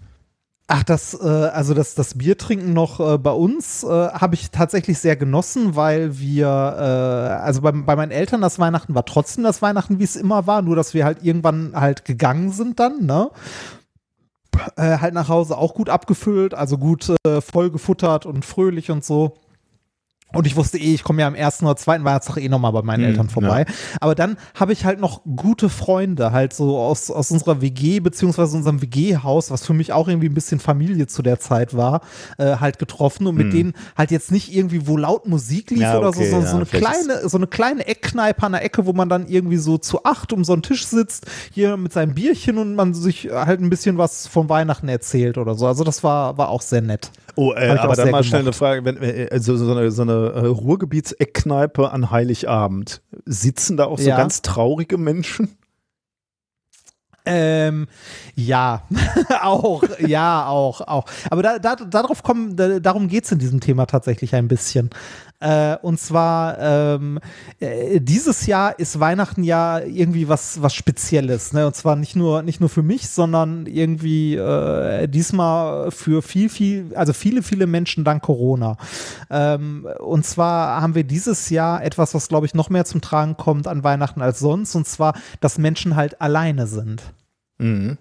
Ach, 0.71 0.83
das, 0.83 1.15
äh, 1.15 1.27
also 1.27 1.73
das, 1.73 1.95
das 1.95 2.19
Biertrinken 2.19 2.75
noch 2.75 3.01
äh, 3.01 3.17
bei 3.17 3.31
uns 3.31 3.85
äh, 3.85 3.87
habe 3.89 4.35
ich 4.35 4.51
tatsächlich 4.51 4.99
sehr 4.99 5.17
genossen, 5.17 5.77
weil 5.77 6.19
wir, 6.19 6.47
äh, 6.47 7.43
also 7.43 7.63
bei, 7.63 7.73
bei 7.73 7.97
meinen 7.97 8.11
Eltern 8.11 8.43
das 8.43 8.59
Weihnachten 8.59 8.95
war 8.95 9.07
trotzdem 9.07 9.45
das 9.45 9.63
Weihnachten, 9.63 9.99
wie 9.99 10.05
es 10.05 10.15
immer 10.15 10.47
war, 10.47 10.61
nur 10.61 10.77
dass 10.77 10.93
wir 10.93 11.07
halt 11.07 11.25
irgendwann 11.25 11.73
halt 11.75 12.05
gegangen 12.05 12.53
sind 12.53 12.79
dann, 12.81 13.07
ne? 13.07 13.31
Äh, 14.77 14.99
halt 14.99 15.15
nach 15.15 15.31
Hause 15.31 15.57
auch 15.57 15.73
gut 15.73 15.89
abgefüllt, 15.89 16.53
also 16.53 16.77
gut 16.77 17.15
äh, 17.27 17.41
voll 17.41 17.71
gefuttert 17.71 18.27
und 18.27 18.45
fröhlich 18.45 18.91
und 18.91 19.03
so. 19.05 19.37
Und 20.35 20.47
ich 20.47 20.57
wusste 20.57 20.77
eh, 20.77 20.93
ich 20.93 21.05
komme 21.05 21.23
ja 21.23 21.27
am 21.27 21.35
ersten 21.35 21.65
oder 21.65 21.77
zweiten 21.77 22.05
Weihnachtstag 22.05 22.37
eh 22.37 22.49
nochmal 22.51 22.73
bei 22.73 22.83
meinen 22.83 23.01
Mhm, 23.01 23.07
Eltern 23.07 23.29
vorbei. 23.31 23.65
Aber 23.99 24.15
dann 24.15 24.37
habe 24.55 24.75
ich 24.75 24.85
halt 24.85 25.01
noch 25.01 25.23
gute 25.25 25.71
Freunde, 25.71 26.33
halt 26.33 26.53
so 26.53 26.79
aus, 26.79 27.11
aus 27.11 27.31
unserer 27.31 27.63
WG, 27.63 28.01
beziehungsweise 28.01 28.57
unserem 28.57 28.83
WG-Haus, 28.83 29.51
was 29.51 29.65
für 29.65 29.73
mich 29.73 29.93
auch 29.95 30.07
irgendwie 30.07 30.29
ein 30.29 30.35
bisschen 30.35 30.61
Familie 30.61 31.07
zu 31.07 31.23
der 31.23 31.41
Zeit 31.41 31.75
war, 31.75 32.03
äh, 32.37 32.57
halt 32.57 32.79
getroffen 32.79 33.27
und 33.27 33.37
mit 33.37 33.55
denen 33.55 33.73
halt 33.97 34.11
jetzt 34.11 34.31
nicht 34.31 34.55
irgendwie, 34.55 34.87
wo 34.87 34.99
laut 34.99 35.27
Musik 35.27 35.71
lief. 35.71 35.81
Ja, 35.81 35.99
oder 35.99 36.09
okay, 36.09 36.25
so, 36.31 36.41
sondern 36.43 36.45
ja, 36.45 36.51
so 36.51 36.57
eine 36.57 36.67
kleine, 36.67 37.29
so 37.29 37.37
eine 37.39 37.47
kleine 37.47 37.87
Eckkneipe 37.87 38.43
an 38.43 38.53
der 38.53 38.65
Ecke, 38.65 38.85
wo 38.85 38.93
man 38.93 39.09
dann 39.09 39.29
irgendwie 39.29 39.57
so 39.57 39.79
zu 39.79 40.05
acht 40.05 40.35
um 40.35 40.45
so 40.45 40.53
einen 40.53 40.63
Tisch 40.63 40.87
sitzt, 40.87 41.27
hier 41.53 41.79
mit 41.79 41.95
seinem 41.95 42.15
Bierchen 42.15 42.59
und 42.59 42.75
man 42.75 42.93
sich 42.93 43.31
halt 43.33 43.61
ein 43.61 43.71
bisschen 43.71 43.97
was 43.97 44.27
von 44.27 44.51
Weihnachten 44.51 44.89
erzählt 44.89 45.39
oder 45.39 45.55
so. 45.55 45.67
Also 45.67 45.85
das 45.85 46.05
war, 46.05 46.37
war 46.37 46.51
auch 46.51 46.61
sehr 46.61 46.83
nett. 46.83 47.11
Oh, 47.41 47.53
äh, 47.53 47.69
aber 47.69 47.95
dann 47.95 48.11
mal 48.11 48.25
schnell 48.25 48.41
eine. 48.41 48.53
Frage, 48.53 48.85
wenn, 48.85 48.97
äh, 48.97 49.29
also 49.31 49.57
so 49.57 49.71
eine, 49.71 49.93
so 49.93 50.03
eine 50.03 50.33
äh, 50.35 50.47
Ruhrgebietseckneipe 50.47 51.93
an 51.93 52.11
Heiligabend, 52.11 53.01
sitzen 53.27 53.77
da 53.77 53.85
auch 53.85 53.99
so 53.99 54.09
Ja. 54.09 54.17
ganz 54.17 54.43
traurige 54.43 54.99
Menschen? 54.99 55.57
Ähm, 57.31 57.89
ja, 58.37 58.85
auch, 59.43 59.83
ja, 59.99 60.47
auch, 60.47 60.81
auch. 60.81 61.05
Aber 61.29 61.43
da, 61.43 61.59
da, 61.59 61.77
darauf 61.77 62.23
kommen, 62.23 62.57
da, 62.57 62.81
darum 62.81 63.09
geht's 63.09 63.31
in 63.31 63.39
diesem 63.39 63.61
Thema 63.61 63.85
tatsächlich 63.85 64.35
ein 64.35 64.49
bisschen. 64.49 64.89
Äh, 65.41 65.77
und 65.83 66.01
zwar, 66.01 66.59
ähm, 66.59 67.21
äh, 67.61 68.01
dieses 68.01 68.47
Jahr 68.47 68.79
ist 68.79 68.99
Weihnachten 68.99 69.45
ja 69.45 69.79
irgendwie 69.79 70.29
was, 70.29 70.63
was 70.63 70.75
Spezielles, 70.75 71.53
ne? 71.53 71.67
Und 71.67 71.77
zwar 71.77 71.97
nicht 71.97 72.17
nur, 72.17 72.43
nicht 72.43 72.61
nur 72.61 72.71
für 72.71 72.83
mich, 72.83 73.09
sondern 73.11 73.67
irgendwie 73.67 74.35
äh, 74.35 75.07
diesmal 75.07 75.91
für 75.91 76.23
viel, 76.23 76.49
viel, 76.49 76.93
also 76.95 77.13
viele, 77.13 77.43
viele 77.43 77.67
Menschen 77.67 78.05
dank 78.05 78.23
Corona. 78.23 78.79
Ähm, 79.31 79.87
und 80.01 80.25
zwar 80.25 80.81
haben 80.81 80.95
wir 80.95 81.05
dieses 81.05 81.51
Jahr 81.51 81.85
etwas, 81.85 82.15
was 82.15 82.29
glaube 82.29 82.47
ich 82.47 82.55
noch 82.55 82.71
mehr 82.71 82.87
zum 82.87 83.01
Tragen 83.01 83.37
kommt 83.37 83.69
an 83.69 83.85
Weihnachten 83.85 84.23
als 84.23 84.41
sonst, 84.41 84.75
und 84.75 84.89
zwar, 84.89 85.13
dass 85.41 85.59
Menschen 85.59 85.95
halt 85.95 86.21
alleine 86.21 86.67
sind. 86.67 87.03
Mhm. 87.61 87.99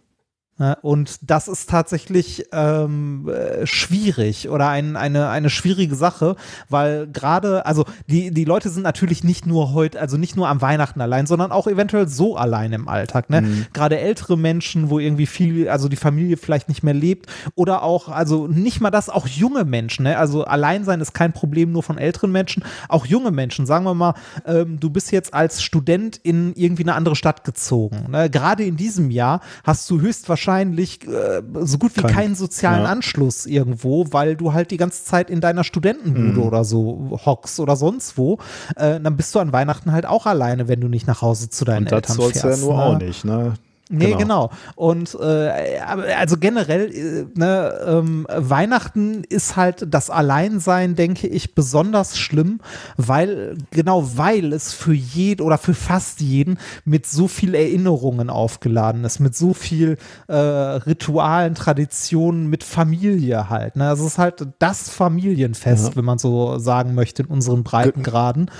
Ne? 0.59 0.77
Und 0.81 1.29
das 1.29 1.47
ist 1.47 1.69
tatsächlich 1.69 2.47
ähm, 2.51 3.29
äh, 3.29 3.67
schwierig 3.67 4.49
oder 4.49 4.69
ein, 4.69 4.95
eine, 4.95 5.29
eine 5.29 5.51
schwierige 5.51 5.95
Sache, 5.95 6.35
weil 6.67 7.07
gerade, 7.07 7.65
also 7.65 7.85
die, 8.07 8.31
die 8.31 8.45
Leute 8.45 8.69
sind 8.69 8.81
natürlich 8.81 9.23
nicht 9.23 9.45
nur 9.45 9.73
heute, 9.73 9.99
also 9.99 10.17
nicht 10.17 10.35
nur 10.35 10.49
am 10.49 10.61
Weihnachten 10.61 10.99
allein, 10.99 11.27
sondern 11.27 11.51
auch 11.51 11.67
eventuell 11.67 12.07
so 12.07 12.35
allein 12.37 12.73
im 12.73 12.87
Alltag. 12.87 13.29
Ne? 13.29 13.67
Gerade 13.73 13.99
ältere 13.99 14.35
Menschen, 14.35 14.89
wo 14.89 14.97
irgendwie 14.97 15.27
viel, 15.27 15.69
also 15.69 15.89
die 15.89 15.95
Familie 15.95 16.37
vielleicht 16.37 16.69
nicht 16.69 16.81
mehr 16.81 16.95
lebt 16.95 17.27
oder 17.53 17.83
auch, 17.83 18.09
also 18.09 18.47
nicht 18.47 18.81
mal 18.81 18.89
das, 18.89 19.09
auch 19.09 19.27
junge 19.27 19.63
Menschen. 19.63 20.03
Ne? 20.03 20.17
Also 20.17 20.43
allein 20.45 20.85
sein 20.85 21.01
ist 21.01 21.13
kein 21.13 21.33
Problem 21.33 21.71
nur 21.71 21.83
von 21.83 21.99
älteren 21.99 22.31
Menschen, 22.31 22.63
auch 22.89 23.05
junge 23.05 23.29
Menschen. 23.29 23.67
Sagen 23.67 23.85
wir 23.85 23.93
mal, 23.93 24.15
ähm, 24.45 24.79
du 24.79 24.89
bist 24.89 25.11
jetzt 25.11 25.35
als 25.35 25.61
Student 25.61 26.17
in 26.23 26.53
irgendwie 26.55 26.83
eine 26.83 26.95
andere 26.95 27.15
Stadt 27.15 27.43
gezogen. 27.43 28.07
Ne? 28.09 28.27
Gerade 28.31 28.63
in 28.63 28.75
diesem 28.75 29.11
Jahr 29.11 29.41
hast 29.63 29.87
du 29.91 30.01
höchstwahrscheinlich 30.01 30.46
äh, 30.47 31.41
so 31.61 31.77
gut 31.77 31.95
wie 31.97 32.01
Kein- 32.01 32.13
keinen 32.13 32.35
sozialen 32.35 32.83
ja. 32.83 32.89
Anschluss 32.89 33.45
irgendwo, 33.45 34.05
weil 34.11 34.35
du 34.35 34.53
halt 34.53 34.71
die 34.71 34.77
ganze 34.77 35.03
Zeit 35.03 35.29
in 35.29 35.41
deiner 35.41 35.63
Studentenbude 35.63 36.41
oder 36.41 36.63
so 36.63 37.19
hockst 37.25 37.59
oder 37.59 37.75
sonst 37.75 38.17
wo. 38.17 38.37
Äh, 38.75 38.99
dann 38.99 39.17
bist 39.17 39.33
du 39.35 39.39
an 39.39 39.51
Weihnachten 39.51 39.91
halt 39.91 40.05
auch 40.05 40.25
alleine, 40.25 40.67
wenn 40.67 40.81
du 40.81 40.87
nicht 40.87 41.07
nach 41.07 41.21
Hause 41.21 41.49
zu 41.49 41.65
deinen 41.65 41.83
Und 41.83 41.91
das 41.91 42.17
Eltern 42.17 42.31
fährst. 42.31 42.61
ja 42.61 42.65
nur 42.65 42.75
ne? 42.77 42.83
auch 42.83 42.97
nicht, 42.99 43.25
ne? 43.25 43.53
Nee, 43.89 44.07
Genau. 44.17 44.17
genau. 44.17 44.49
Und 44.75 45.17
äh, 45.19 45.79
also 46.17 46.37
generell, 46.37 46.91
äh, 46.93 47.25
ne, 47.39 47.73
ähm, 47.87 48.27
Weihnachten 48.29 49.23
ist 49.29 49.55
halt 49.55 49.85
das 49.89 50.09
Alleinsein, 50.09 50.95
denke 50.95 51.27
ich, 51.27 51.55
besonders 51.55 52.17
schlimm, 52.17 52.59
weil, 52.97 53.57
genau 53.71 54.17
weil 54.17 54.51
es 54.51 54.73
für 54.73 54.93
jeden 54.93 55.41
oder 55.41 55.57
für 55.57 55.73
fast 55.73 56.19
jeden 56.21 56.57
mit 56.83 57.05
so 57.05 57.27
viel 57.29 57.55
Erinnerungen 57.55 58.29
aufgeladen 58.29 59.05
ist, 59.05 59.19
mit 59.19 59.35
so 59.35 59.53
viel 59.53 59.97
äh, 60.27 60.35
Ritualen, 60.35 61.55
Traditionen, 61.55 62.47
mit 62.47 62.63
Familie 62.65 63.49
halt. 63.49 63.75
Ne? 63.77 63.89
Es 63.91 63.99
ist 64.01 64.17
halt 64.17 64.47
das 64.59 64.89
Familienfest, 64.89 65.89
Ja. 65.89 65.95
wenn 65.95 66.05
man 66.05 66.17
so 66.17 66.57
sagen 66.59 66.93
möchte, 66.93 67.23
in 67.23 67.29
unseren 67.29 67.63
Breitengraden. 67.63 68.51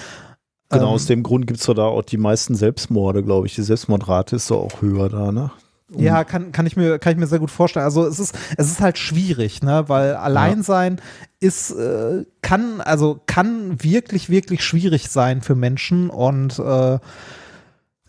Genau, 0.69 0.87
Ähm, 0.87 0.89
aus 0.89 1.05
dem 1.05 1.23
Grund 1.23 1.47
gibt 1.47 1.59
es 1.59 1.65
da 1.65 1.83
auch 1.83 2.01
die 2.03 2.17
meisten 2.17 2.55
Selbstmorde, 2.55 3.23
glaube 3.23 3.47
ich. 3.47 3.55
Die 3.55 3.63
Selbstmordrate 3.63 4.35
ist 4.35 4.47
so 4.47 4.57
auch 4.57 4.81
höher 4.81 5.09
da, 5.09 5.31
ne? 5.31 5.51
Ja, 5.95 6.25
kann, 6.25 6.51
kann, 6.51 6.65
ich 6.65 6.75
mir, 6.75 6.99
kann 6.99 7.13
ich 7.13 7.17
mir 7.17 7.27
sehr 7.27 7.39
gut 7.39 7.49
vorstellen. 7.49 7.85
Also 7.85 8.05
es 8.05 8.19
ist, 8.19 8.37
es 8.57 8.69
ist 8.69 8.81
halt 8.81 8.97
schwierig, 8.97 9.63
ne? 9.63 9.85
Weil 9.87 10.15
Alleinsein 10.15 10.99
ist, 11.39 11.71
äh, 11.71 12.25
kann, 12.41 12.81
also 12.81 13.21
kann 13.25 13.81
wirklich, 13.81 14.29
wirklich 14.29 14.65
schwierig 14.65 15.07
sein 15.09 15.41
für 15.41 15.55
Menschen 15.55 16.09
und 16.09 16.59
äh, 16.59 16.99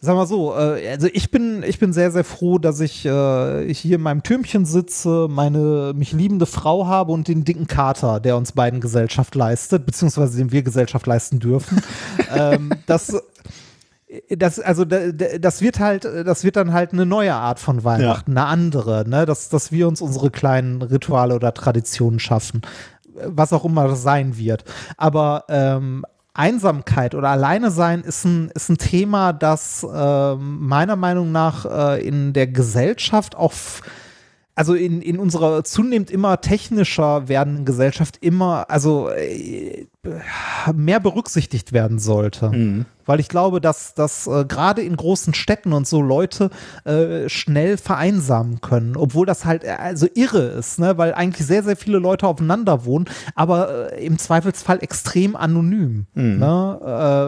Sag 0.01 0.15
mal 0.15 0.27
so, 0.27 0.55
äh, 0.57 0.89
also 0.91 1.09
ich 1.13 1.31
bin, 1.31 1.63
ich 1.67 1.79
bin 1.81 1.93
sehr, 1.93 2.13
sehr 2.13 2.23
froh, 2.25 2.59
dass 2.59 2.79
ich 2.81 3.05
äh, 3.05 3.73
hier 3.75 3.97
in 3.97 4.03
meinem 4.03 4.23
Türmchen 4.23 4.65
sitze, 4.65 5.27
meine 5.29 5.93
mich 5.95 6.13
liebende 6.13 6.47
Frau 6.47 6.87
habe 6.87 7.11
und 7.13 7.27
den 7.27 7.45
dicken 7.45 7.67
Kater, 7.67 8.21
der 8.21 8.37
uns 8.37 8.53
beiden 8.53 8.81
Gesellschaft 8.81 9.35
leistet, 9.35 9.87
beziehungsweise 9.87 10.37
dem 10.39 10.53
wir 10.53 10.63
Gesellschaft 10.63 11.07
leisten 11.07 11.41
dürfen. 11.41 11.83
ähm, 12.37 12.71
das, 12.87 13.13
das, 14.31 14.61
also 14.61 14.85
da- 14.85 15.11
da- 15.11 15.39
das 15.39 15.61
wird 15.63 15.81
halt, 15.81 16.05
das 16.05 16.45
wird 16.45 16.55
dann 16.57 16.73
halt 16.73 16.93
eine 16.93 17.05
neue 17.05 17.35
Art 17.35 17.59
von 17.59 17.83
Weihnachten, 17.83 18.31
eine 18.39 18.47
andere, 18.47 19.05
ne? 19.09 19.27
Dass, 19.27 19.49
dass 19.49 19.73
wir 19.73 19.89
uns 19.89 20.01
unsere 20.01 20.31
kleinen 20.31 20.81
Rituale 20.81 21.35
oder 21.35 21.53
Traditionen 21.53 22.21
schaffen, 22.21 22.63
was 23.27 23.53
auch 23.53 23.65
immer 23.65 23.89
das 23.89 24.03
sein 24.05 24.37
wird. 24.39 24.65
Aber 24.97 25.45
ähm, 25.49 26.05
Einsamkeit 26.35 27.15
oder 27.15 27.29
Alleine 27.29 27.71
sein 27.71 28.03
ist 28.03 28.25
ein, 28.25 28.51
ist 28.55 28.69
ein 28.69 28.79
Thema, 28.79 29.33
das 29.33 29.87
ähm, 29.93 30.67
meiner 30.67 30.97
Meinung 30.97 31.33
nach 31.33 31.65
äh, 31.65 32.07
in 32.07 32.33
der 32.33 32.47
Gesellschaft 32.47 33.35
auch 33.37 33.53
also 34.59 34.75
in, 34.75 35.03
in 35.03 35.21
unserer 35.21 35.63
zunehmend 35.63 36.11
immer 36.11 36.41
technischer 36.41 37.29
werdenden 37.29 37.65
Gesellschaft 37.65 38.19
immer, 38.21 38.69
also 38.69 39.09
äh, 39.09 39.87
mehr 40.75 41.01
berücksichtigt 41.01 41.73
werden 41.73 41.99
sollte. 41.99 42.51
Weil 43.09 43.21
ich 43.21 43.31
glaube, 43.31 43.63
dass, 43.63 43.95
dass 43.95 44.27
äh, 44.27 44.45
gerade 44.45 44.83
in 44.83 44.95
großen 44.95 45.33
Städten 45.33 45.73
und 45.73 45.89
so 45.89 46.03
Leute 46.03 46.51
äh, 46.85 47.27
schnell 47.31 47.79
vereinsamen 47.79 48.61
können, 48.61 48.99
obwohl 48.99 49.25
das 49.25 49.47
halt 49.47 49.67
also 49.67 50.07
irre 50.15 50.43
ist, 50.43 50.79
ne? 50.79 50.99
weil 50.99 51.15
eigentlich 51.15 51.47
sehr, 51.47 51.63
sehr 51.63 51.77
viele 51.77 51.99
Leute 51.99 52.27
aufeinander 52.27 52.85
wohnen, 52.85 53.07
aber 53.35 53.93
äh, 53.95 54.05
im 54.05 54.19
Zweifelsfall 54.19 54.83
extrem 54.83 55.37
anonym. 55.37 56.07
Ne? 56.15 56.81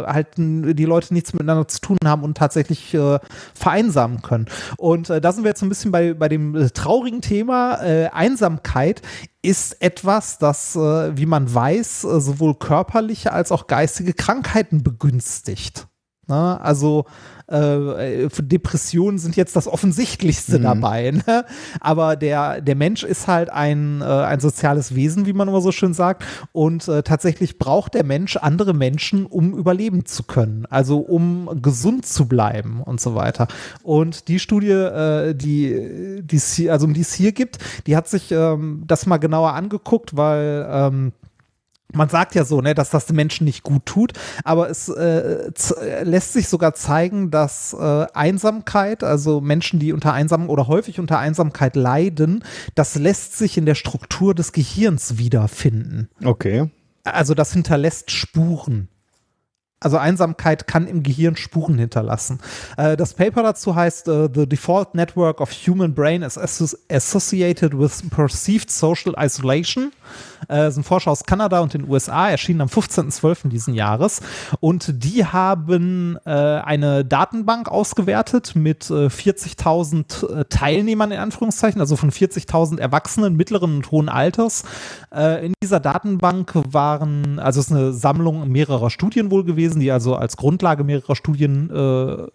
Äh, 0.07 0.13
halt 0.13 0.27
die 0.37 0.85
Leute 0.85 1.15
nichts 1.15 1.33
miteinander 1.33 1.67
zu 1.67 1.81
tun 1.81 1.97
haben 2.05 2.25
und 2.25 2.37
tatsächlich 2.37 2.93
äh, 2.93 3.19
vereinsamen 3.55 4.21
können. 4.21 4.47
Und 4.77 5.09
da 5.09 5.33
sind 5.33 5.45
wir 5.45 5.49
jetzt 5.49 5.63
ein 5.63 5.71
bisschen 5.71 5.93
bei, 5.93 6.13
bei 6.13 6.29
dem 6.29 6.69
traurigen 6.75 7.23
Thema 7.23 7.79
Einsamkeit 8.13 9.03
ist 9.43 9.81
etwas, 9.83 10.39
das, 10.39 10.77
äh, 10.77 11.17
wie 11.17 11.27
man 11.27 11.53
weiß, 11.53 12.05
äh, 12.05 12.21
sowohl 12.21 12.55
körperliche 12.55 13.33
als 13.33 13.53
auch 13.53 13.67
geistige 13.67 14.13
Krankheiten 14.13 14.83
begünstigt. 14.83 15.90
Ne? 16.31 16.61
Also 16.61 17.05
äh, 17.51 18.25
äh, 18.25 18.29
Depressionen 18.41 19.19
sind 19.19 19.35
jetzt 19.37 19.57
das 19.57 19.67
Offensichtlichste 19.67 20.61
dabei. 20.61 21.11
Ne? 21.11 21.45
Aber 21.81 22.17
der, 22.17 22.61
der 22.61 22.77
Mensch 22.77 23.03
ist 23.03 23.27
halt 23.27 23.51
ein, 23.51 24.01
äh, 24.01 24.05
ein 24.05 24.41
soziales 24.41 24.95
Wesen, 24.95 25.27
wie 25.27 25.33
man 25.33 25.49
immer 25.49 25.61
so 25.61 25.73
schön 25.73 25.93
sagt. 25.93 26.25
Und 26.53 26.87
äh, 26.87 27.03
tatsächlich 27.03 27.59
braucht 27.59 27.95
der 27.95 28.05
Mensch 28.05 28.37
andere 28.37 28.73
Menschen, 28.73 29.27
um 29.27 29.53
überleben 29.53 30.07
zu 30.07 30.23
können. 30.23 30.67
Also 30.71 30.99
um 30.99 31.61
gesund 31.61 32.07
zu 32.07 32.29
bleiben 32.29 32.83
und 32.83 33.01
so 33.01 33.17
weiter. 33.17 33.49
Und 33.83 34.29
die 34.29 34.39
Studie, 34.39 34.71
äh, 34.71 35.35
die, 35.35 36.23
die 36.23 36.37
es 36.37 36.55
hier, 36.55 36.73
also 36.73 36.87
um 36.87 36.95
die 36.95 37.01
es 37.01 37.13
hier 37.13 37.33
gibt, 37.33 37.59
die 37.89 37.97
hat 37.97 38.09
sich 38.09 38.31
ähm, 38.31 38.85
das 38.87 39.07
mal 39.07 39.19
genauer 39.19 39.55
angeguckt, 39.55 40.17
weil 40.17 40.67
ähm, 40.71 41.13
man 41.93 42.09
sagt 42.09 42.35
ja 42.35 42.45
so, 42.45 42.61
ne, 42.61 42.75
dass 42.75 42.91
das 42.91 43.07
den 43.07 43.17
Menschen 43.17 43.45
nicht 43.45 43.63
gut 43.63 43.87
tut, 43.87 44.13
aber 44.45 44.71
es 44.71 44.89
äh, 44.89 45.51
lässt 46.03 46.33
sich 46.33 46.49
sogar 46.49 46.75
zeigen, 46.75 47.31
dass 47.31 47.73
äh, 47.73 48.07
Einsamkeit, 48.15 49.05
also 49.05 49.41
Menschen, 49.41 49.79
die 49.81 49.93
unter 49.93 50.13
Einsamkeit 50.13 50.51
oder 50.51 50.69
häufig 50.69 51.01
unter 51.01 51.19
Einsamkeit 51.19 51.77
leiden, 51.77 52.45
das 52.75 52.97
lässt 52.97 53.37
sich 53.37 53.59
in 53.59 53.67
der 53.67 53.75
Struktur 53.75 54.35
des 54.35 54.53
Gehirns 54.53 55.19
wiederfinden. 55.19 56.09
Okay. 56.25 56.71
Also 57.05 57.35
das 57.35 57.53
hinterlässt 57.53 58.11
Spuren. 58.11 58.89
Also 59.81 59.97
Einsamkeit 59.97 60.67
kann 60.67 60.87
im 60.87 61.03
Gehirn 61.03 61.37
Spuren 61.37 61.79
hinterlassen. 61.79 62.39
Äh, 62.77 62.97
das 62.97 63.15
Paper 63.15 63.43
dazu 63.43 63.75
heißt 63.75 64.09
uh, 64.09 64.29
The 64.33 64.47
Default 64.47 64.95
Network 64.95 65.41
of 65.41 65.51
Human 65.53 65.95
Brain 65.95 66.23
is 66.23 66.39
Associated 66.91 67.79
with 67.79 68.03
Perceived 68.11 68.71
Social 68.71 69.15
Isolation. 69.19 69.93
Äh, 70.49 70.71
sind 70.71 70.85
Forscher 70.85 71.11
aus 71.11 71.25
Kanada 71.25 71.61
und 71.61 71.75
den 71.75 71.89
USA, 71.89 72.31
erschienen 72.31 72.63
am 72.63 72.69
15.12. 72.69 73.49
diesen 73.49 73.75
Jahres. 73.75 74.21
Und 74.61 75.05
die 75.05 75.25
haben 75.25 76.19
äh, 76.25 76.31
eine 76.31 77.05
Datenbank 77.05 77.69
ausgewertet 77.69 78.57
mit 78.57 78.91
äh, 78.91 79.07
40.000 79.07 80.41
äh, 80.41 80.45
Teilnehmern 80.47 81.13
in 81.13 81.19
Anführungszeichen, 81.19 81.81
also 81.81 81.97
von 81.97 82.11
40.000 82.11 82.81
Erwachsenen 82.81 83.37
mittleren 83.37 83.77
und 83.77 83.91
hohen 83.91 84.09
Alters. 84.09 84.65
Äh, 85.15 85.47
in 85.47 85.55
dieser 85.63 85.81
Datenbank 85.81 86.53
waren, 86.55 87.39
also 87.39 87.61
es 87.61 87.67
ist 87.67 87.73
eine 87.73 87.93
Sammlung 87.93 88.49
mehrerer 88.49 88.91
Studien 88.91 89.31
wohl 89.31 89.45
gewesen, 89.45 89.70
die 89.79 89.93
also 89.93 90.17
als 90.17 90.37
Grundlage 90.37 90.83
mehrerer 90.83 91.15
Studien 91.15 91.71
äh, 91.71 92.27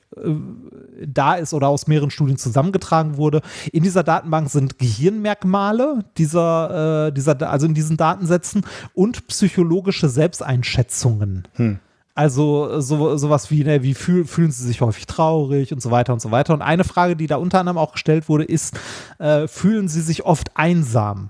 da 1.05 1.33
ist 1.33 1.53
oder 1.53 1.67
aus 1.67 1.88
mehreren 1.88 2.11
Studien 2.11 2.38
zusammengetragen 2.38 3.17
wurde. 3.17 3.41
In 3.73 3.83
dieser 3.83 4.03
Datenbank 4.03 4.49
sind 4.49 4.80
Gehirnmerkmale 4.80 6.05
dieser, 6.17 7.11
dieser, 7.11 7.49
also 7.49 7.65
in 7.65 7.73
diesen 7.73 7.97
Datensätzen 7.97 8.65
und 8.93 9.27
psychologische 9.27 10.07
Selbsteinschätzungen. 10.07 11.47
Hm. 11.55 11.80
Also 12.17 12.80
so, 12.80 13.17
sowas 13.17 13.51
wie, 13.51 13.65
ne, 13.65 13.83
wie 13.83 13.93
fühl, 13.93 14.23
fühlen 14.23 14.49
sie 14.49 14.65
sich 14.65 14.80
häufig 14.80 15.05
traurig 15.05 15.73
und 15.73 15.81
so 15.81 15.91
weiter 15.91 16.14
und 16.14 16.22
so 16.22 16.31
weiter. 16.31 16.53
Und 16.53 16.61
eine 16.61 16.85
Frage, 16.85 17.17
die 17.17 17.27
da 17.27 17.35
unter 17.35 17.59
anderem 17.59 17.77
auch 17.77 17.91
gestellt 17.91 18.30
wurde, 18.30 18.45
ist, 18.45 18.80
äh, 19.19 19.49
fühlen 19.49 19.89
sie 19.89 19.99
sich 19.99 20.23
oft 20.25 20.55
einsam? 20.55 21.30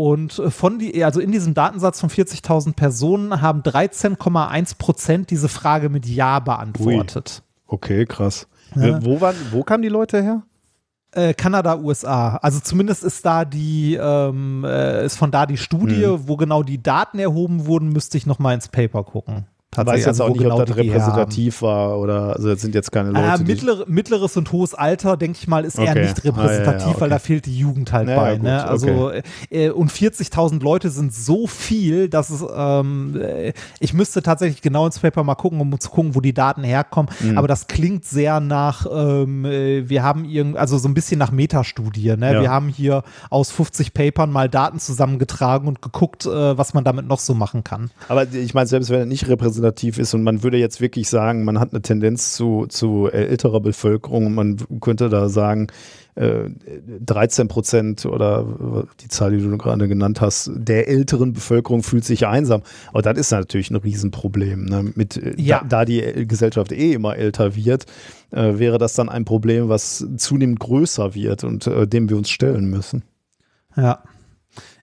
Und 0.00 0.32
von 0.48 0.78
die, 0.78 1.04
also 1.04 1.20
in 1.20 1.30
diesem 1.30 1.52
Datensatz 1.52 2.00
von 2.00 2.08
40.000 2.08 2.72
Personen 2.72 3.42
haben 3.42 3.60
13,1 3.60 4.78
Prozent 4.78 5.30
diese 5.30 5.50
Frage 5.50 5.90
mit 5.90 6.06
Ja 6.06 6.40
beantwortet. 6.40 7.42
Ui. 7.42 7.74
Okay, 7.74 8.06
krass. 8.06 8.48
Ja. 8.74 9.04
Wo, 9.04 9.20
waren, 9.20 9.36
wo 9.50 9.62
kamen 9.62 9.82
die 9.82 9.90
Leute 9.90 10.22
her? 10.22 10.42
Äh, 11.12 11.34
Kanada, 11.34 11.76
USA. 11.76 12.36
Also 12.36 12.60
zumindest 12.60 13.04
ist 13.04 13.26
da 13.26 13.44
die, 13.44 13.98
ähm, 14.00 14.64
äh, 14.64 15.04
ist 15.04 15.18
von 15.18 15.30
da 15.30 15.44
die 15.44 15.58
Studie, 15.58 16.06
hm. 16.06 16.28
wo 16.28 16.38
genau 16.38 16.62
die 16.62 16.82
Daten 16.82 17.18
erhoben 17.18 17.66
wurden, 17.66 17.90
müsste 17.90 18.16
ich 18.16 18.24
noch 18.24 18.38
mal 18.38 18.54
ins 18.54 18.68
Paper 18.68 19.04
gucken. 19.04 19.48
Weiß 19.76 19.98
jetzt 19.98 20.08
also, 20.08 20.24
auch 20.24 20.28
nicht, 20.30 20.42
genau 20.42 20.58
ob 20.58 20.66
das 20.66 20.76
repräsentativ 20.76 21.62
war 21.62 21.96
oder 22.00 22.34
also 22.34 22.48
das 22.48 22.60
sind 22.60 22.74
jetzt 22.74 22.90
keine 22.90 23.10
Leute. 23.10 23.24
Ah, 23.24 23.38
mittlere, 23.38 23.84
mittleres 23.86 24.36
und 24.36 24.50
hohes 24.50 24.74
Alter, 24.74 25.16
denke 25.16 25.38
ich 25.40 25.46
mal, 25.46 25.64
ist 25.64 25.78
okay. 25.78 25.86
eher 25.86 25.94
nicht 25.94 26.24
repräsentativ, 26.24 26.66
ah, 26.66 26.72
ja, 26.72 26.78
ja, 26.80 26.88
okay. 26.88 27.00
weil 27.00 27.10
da 27.10 27.18
fehlt 27.20 27.46
die 27.46 27.56
Jugend 27.56 27.92
halt 27.92 28.08
ja, 28.08 28.16
bei. 28.16 28.34
Gut, 28.34 28.42
ne? 28.42 28.66
Also 28.66 29.06
okay. 29.06 29.22
äh, 29.50 29.70
und 29.70 29.92
40.000 29.92 30.60
Leute 30.60 30.90
sind 30.90 31.14
so 31.14 31.46
viel, 31.46 32.08
dass 32.08 32.30
es 32.30 32.44
ähm, 32.52 33.16
äh, 33.22 33.52
ich 33.78 33.94
müsste 33.94 34.24
tatsächlich 34.24 34.60
genau 34.60 34.86
ins 34.86 34.98
Paper 34.98 35.22
mal 35.22 35.36
gucken, 35.36 35.60
um 35.60 35.78
zu 35.78 35.88
gucken, 35.88 36.16
wo 36.16 36.20
die 36.20 36.34
Daten 36.34 36.64
herkommen. 36.64 37.08
Mhm. 37.20 37.38
Aber 37.38 37.46
das 37.46 37.68
klingt 37.68 38.04
sehr 38.04 38.40
nach, 38.40 38.86
ähm, 38.92 39.44
äh, 39.44 39.88
wir 39.88 40.02
haben 40.02 40.24
irgend, 40.24 40.56
also 40.56 40.78
so 40.78 40.88
ein 40.88 40.94
bisschen 40.94 41.20
nach 41.20 41.30
Metastudie. 41.30 42.16
Ne? 42.16 42.40
Wir 42.40 42.50
haben 42.50 42.68
hier 42.68 43.04
aus 43.30 43.52
50 43.52 43.94
Papern 43.94 44.32
mal 44.32 44.48
Daten 44.48 44.80
zusammengetragen 44.80 45.68
und 45.68 45.80
geguckt, 45.80 46.26
äh, 46.26 46.58
was 46.58 46.74
man 46.74 46.82
damit 46.82 47.06
noch 47.06 47.20
so 47.20 47.34
machen 47.34 47.62
kann. 47.62 47.92
Aber 48.08 48.26
ich 48.32 48.52
meine, 48.52 48.66
selbst 48.66 48.90
wenn 48.90 48.98
er 48.98 49.06
nicht 49.06 49.28
repräsentativ 49.28 49.59
repräsentativ 49.60 49.98
ist 49.98 50.14
und 50.14 50.22
man 50.22 50.42
würde 50.42 50.58
jetzt 50.58 50.80
wirklich 50.80 51.08
sagen, 51.08 51.44
man 51.44 51.58
hat 51.58 51.72
eine 51.72 51.82
Tendenz 51.82 52.34
zu, 52.34 52.66
zu 52.68 53.08
älterer 53.10 53.60
Bevölkerung 53.60 54.26
und 54.26 54.34
man 54.34 54.56
könnte 54.80 55.08
da 55.08 55.28
sagen, 55.28 55.68
13 56.16 57.46
äh, 57.46 57.48
Prozent 57.48 58.04
oder 58.04 58.86
die 59.00 59.08
Zahl, 59.08 59.30
die 59.30 59.42
du 59.42 59.56
gerade 59.56 59.88
genannt 59.88 60.20
hast, 60.20 60.50
der 60.54 60.88
älteren 60.88 61.32
Bevölkerung 61.32 61.82
fühlt 61.82 62.04
sich 62.04 62.26
einsam. 62.26 62.62
Aber 62.88 63.00
das 63.00 63.16
ist 63.16 63.30
natürlich 63.30 63.70
ein 63.70 63.76
Riesenproblem. 63.76 64.64
Ne? 64.64 64.92
Mit, 64.96 65.16
äh, 65.16 65.34
ja. 65.40 65.60
da, 65.60 65.84
da, 65.84 65.84
die 65.84 66.26
Gesellschaft 66.26 66.72
eh 66.72 66.92
immer 66.92 67.16
älter 67.16 67.54
wird, 67.54 67.86
äh, 68.32 68.58
wäre 68.58 68.78
das 68.78 68.94
dann 68.94 69.08
ein 69.08 69.24
Problem, 69.24 69.68
was 69.68 70.04
zunehmend 70.16 70.58
größer 70.58 71.14
wird 71.14 71.44
und 71.44 71.66
äh, 71.68 71.86
dem 71.86 72.10
wir 72.10 72.16
uns 72.16 72.28
stellen 72.28 72.68
müssen. 72.68 73.04
Ja. 73.76 74.02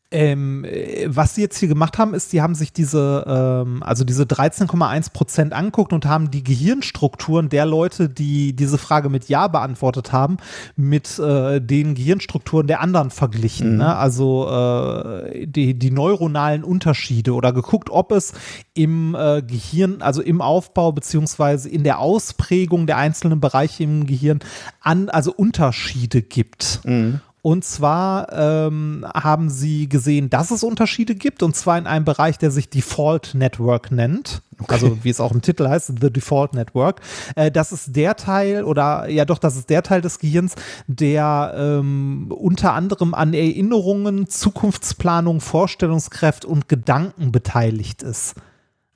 Ähm, 0.10 0.66
was 1.06 1.36
sie 1.36 1.42
jetzt 1.42 1.58
hier 1.58 1.68
gemacht 1.68 1.98
haben, 1.98 2.14
ist, 2.14 2.32
sie 2.32 2.42
haben 2.42 2.56
sich 2.56 2.72
diese, 2.72 3.26
ähm, 3.28 3.84
also 3.84 4.06
diese 4.06 4.24
13,1 4.24 5.12
Prozent 5.12 5.52
angeguckt 5.52 5.92
und 5.92 6.06
haben 6.06 6.32
die 6.32 6.46
Gehirnstrukturen 6.46 7.50
der 7.50 7.66
Leute, 7.66 8.08
die 8.08 8.56
diese 8.56 8.78
Frage 8.78 9.10
mit 9.10 9.28
Ja 9.28 9.50
beantwortet 9.50 10.14
haben, 10.14 10.38
mit 10.78 11.20
äh, 11.20 11.60
den 11.60 11.94
Gehirnstrukturen 11.94 12.68
der 12.68 12.80
anderen 12.80 13.10
verglichen. 13.10 13.74
Mhm. 13.74 13.78
Ne? 13.80 13.96
Also 13.98 14.48
äh, 14.50 15.46
die, 15.46 15.78
die 15.78 15.92
neuronalen 15.92 16.64
Unterschiede 16.64 17.34
oder 17.34 17.52
geguckt, 17.52 17.90
ob 17.90 18.14
es 18.14 18.32
im 18.76 19.14
äh, 19.14 19.42
Gehirn, 19.42 20.02
also 20.02 20.22
im 20.22 20.40
Aufbau 20.40 20.94
beziehungsweise 20.94 21.68
in 21.68 21.84
der 21.84 22.00
Ausprägung 22.00 22.88
der 22.88 22.96
einzelnen 22.96 23.42
Bereiche 23.42 23.84
im 23.84 24.06
Gehirn 24.06 24.40
an, 24.80 25.10
also 25.10 25.34
Unterschiede 25.34 26.22
gibt. 26.22 26.80
Mhm. 26.86 27.20
Und 27.42 27.64
zwar 27.64 28.34
ähm, 28.34 29.06
haben 29.14 29.50
sie 29.50 29.88
gesehen, 29.88 30.30
dass 30.30 30.52
es 30.52 30.64
Unterschiede 30.64 31.16
gibt, 31.16 31.44
und 31.44 31.56
zwar 31.56 31.78
in 31.78 31.88
einem 31.88 32.04
Bereich, 32.04 32.38
der 32.38 32.52
sich 32.52 32.70
Default 32.70 33.36
Network 33.36 33.92
nennt. 33.92 34.42
Okay. 34.60 34.74
Also 34.74 35.04
wie 35.04 35.10
es 35.10 35.20
auch 35.20 35.32
im 35.32 35.42
Titel 35.42 35.68
heißt, 35.68 35.94
The 36.02 36.12
Default 36.12 36.54
Network. 36.54 37.00
Äh, 37.36 37.52
das 37.52 37.72
ist 37.72 37.96
der 37.96 38.16
Teil, 38.16 38.64
oder 38.64 39.08
ja 39.08 39.24
doch, 39.24 39.38
das 39.38 39.56
ist 39.56 39.70
der 39.70 39.84
Teil 39.84 40.02
des 40.02 40.20
Gehirns, 40.20 40.56
der 40.88 41.54
ähm, 41.56 42.32
unter 42.36 42.74
anderem 42.74 43.14
an 43.14 43.34
Erinnerungen, 43.34 44.28
Zukunftsplanung, 44.28 45.40
Vorstellungskräfte 45.40 46.48
und 46.48 46.68
Gedanken 46.68 47.32
beteiligt 47.32 48.02
ist. 48.02 48.36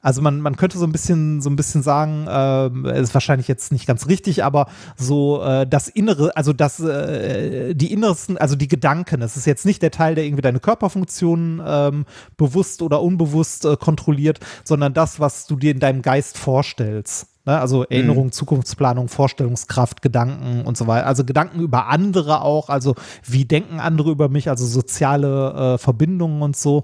Also 0.01 0.21
man, 0.21 0.41
man 0.41 0.55
könnte 0.55 0.77
so 0.77 0.85
ein 0.85 0.91
bisschen 0.91 1.41
so 1.41 1.49
ein 1.49 1.55
bisschen 1.55 1.83
sagen, 1.83 2.27
äh, 2.27 2.99
ist 2.99 3.13
wahrscheinlich 3.13 3.47
jetzt 3.47 3.71
nicht 3.71 3.85
ganz 3.85 4.07
richtig, 4.07 4.43
aber 4.43 4.67
so 4.97 5.43
äh, 5.43 5.67
das 5.67 5.88
Innere, 5.88 6.35
also 6.35 6.53
das 6.53 6.80
äh, 6.80 7.75
die 7.75 7.93
innersten, 7.93 8.38
also 8.38 8.55
die 8.55 8.67
Gedanken. 8.67 9.21
Es 9.21 9.38
ist 9.38 9.45
jetzt 9.45 9.65
nicht 9.65 9.81
der 9.81 9.91
Teil, 9.91 10.15
der 10.15 10.25
irgendwie 10.25 10.41
deine 10.41 10.59
Körperfunktionen 10.59 11.61
ähm, 11.65 12.05
bewusst 12.35 12.81
oder 12.81 13.01
unbewusst 13.01 13.65
äh, 13.65 13.77
kontrolliert, 13.77 14.39
sondern 14.63 14.93
das, 14.93 15.19
was 15.19 15.45
du 15.45 15.55
dir 15.55 15.71
in 15.71 15.80
deinem 15.80 16.01
Geist 16.01 16.38
vorstellst. 16.38 17.27
Ne? 17.45 17.59
Also 17.59 17.83
Erinnerung, 17.83 18.27
mhm. 18.27 18.31
Zukunftsplanung, 18.31 19.07
Vorstellungskraft, 19.07 20.01
Gedanken 20.01 20.65
und 20.65 20.77
so 20.77 20.88
weiter. 20.88 21.07
Also 21.07 21.25
Gedanken 21.25 21.59
über 21.59 21.88
andere 21.88 22.41
auch. 22.41 22.69
Also 22.69 22.95
wie 23.23 23.45
denken 23.45 23.80
andere 23.80 24.11
über 24.11 24.30
mich? 24.30 24.49
Also 24.49 24.65
soziale 24.65 25.75
äh, 25.75 25.77
Verbindungen 25.77 26.41
und 26.41 26.55
so. 26.55 26.83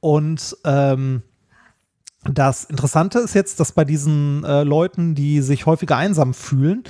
Und 0.00 0.56
ähm, 0.64 1.22
das 2.24 2.64
Interessante 2.64 3.20
ist 3.20 3.34
jetzt, 3.34 3.60
dass 3.60 3.72
bei 3.72 3.84
diesen 3.84 4.42
äh, 4.44 4.64
Leuten, 4.64 5.14
die 5.14 5.40
sich 5.40 5.66
häufiger 5.66 5.96
einsam 5.96 6.34
fühlen, 6.34 6.82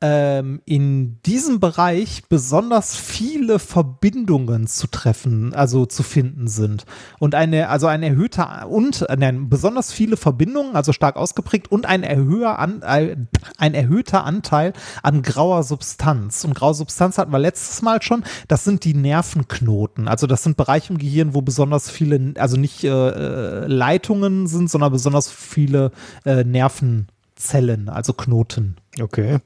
ähm, 0.00 0.62
in 0.64 1.20
diesem 1.22 1.58
Bereich 1.58 2.22
besonders 2.28 2.94
viele 2.94 3.58
Verbindungen 3.58 4.68
zu 4.68 4.86
treffen, 4.86 5.54
also 5.54 5.86
zu 5.86 6.04
finden 6.04 6.46
sind. 6.46 6.84
Und 7.18 7.34
eine, 7.34 7.68
also 7.68 7.88
ein 7.88 8.04
erhöhter 8.04 8.68
und 8.68 9.04
nein, 9.16 9.48
besonders 9.48 9.92
viele 9.92 10.16
Verbindungen, 10.16 10.76
also 10.76 10.92
stark 10.92 11.16
ausgeprägt 11.16 11.70
und 11.70 11.84
ein, 11.84 12.04
erhöher 12.04 12.60
an, 12.60 12.82
äh, 12.82 13.16
ein 13.58 13.74
erhöhter 13.74 14.24
Anteil 14.24 14.72
an 15.02 15.22
grauer 15.22 15.64
Substanz. 15.64 16.44
Und 16.44 16.54
graue 16.54 16.74
Substanz 16.74 17.18
hatten 17.18 17.32
wir 17.32 17.40
letztes 17.40 17.82
Mal 17.82 18.02
schon. 18.02 18.22
Das 18.46 18.62
sind 18.62 18.84
die 18.84 18.94
Nervenknoten. 18.94 20.06
Also 20.06 20.28
das 20.28 20.44
sind 20.44 20.56
Bereiche 20.56 20.92
im 20.92 20.98
Gehirn, 20.98 21.34
wo 21.34 21.42
besonders 21.42 21.90
viele, 21.90 22.34
also 22.38 22.56
nicht 22.56 22.84
äh, 22.84 22.88
äh 22.88 23.66
Leitungen 23.66 24.46
sind, 24.46 24.70
sondern 24.76 24.92
besonders 24.92 25.30
viele 25.30 25.90
äh, 26.26 26.44
Nervenzellen, 26.44 27.88
also 27.88 28.12
Knoten. 28.12 28.76
Okay. 29.00 29.38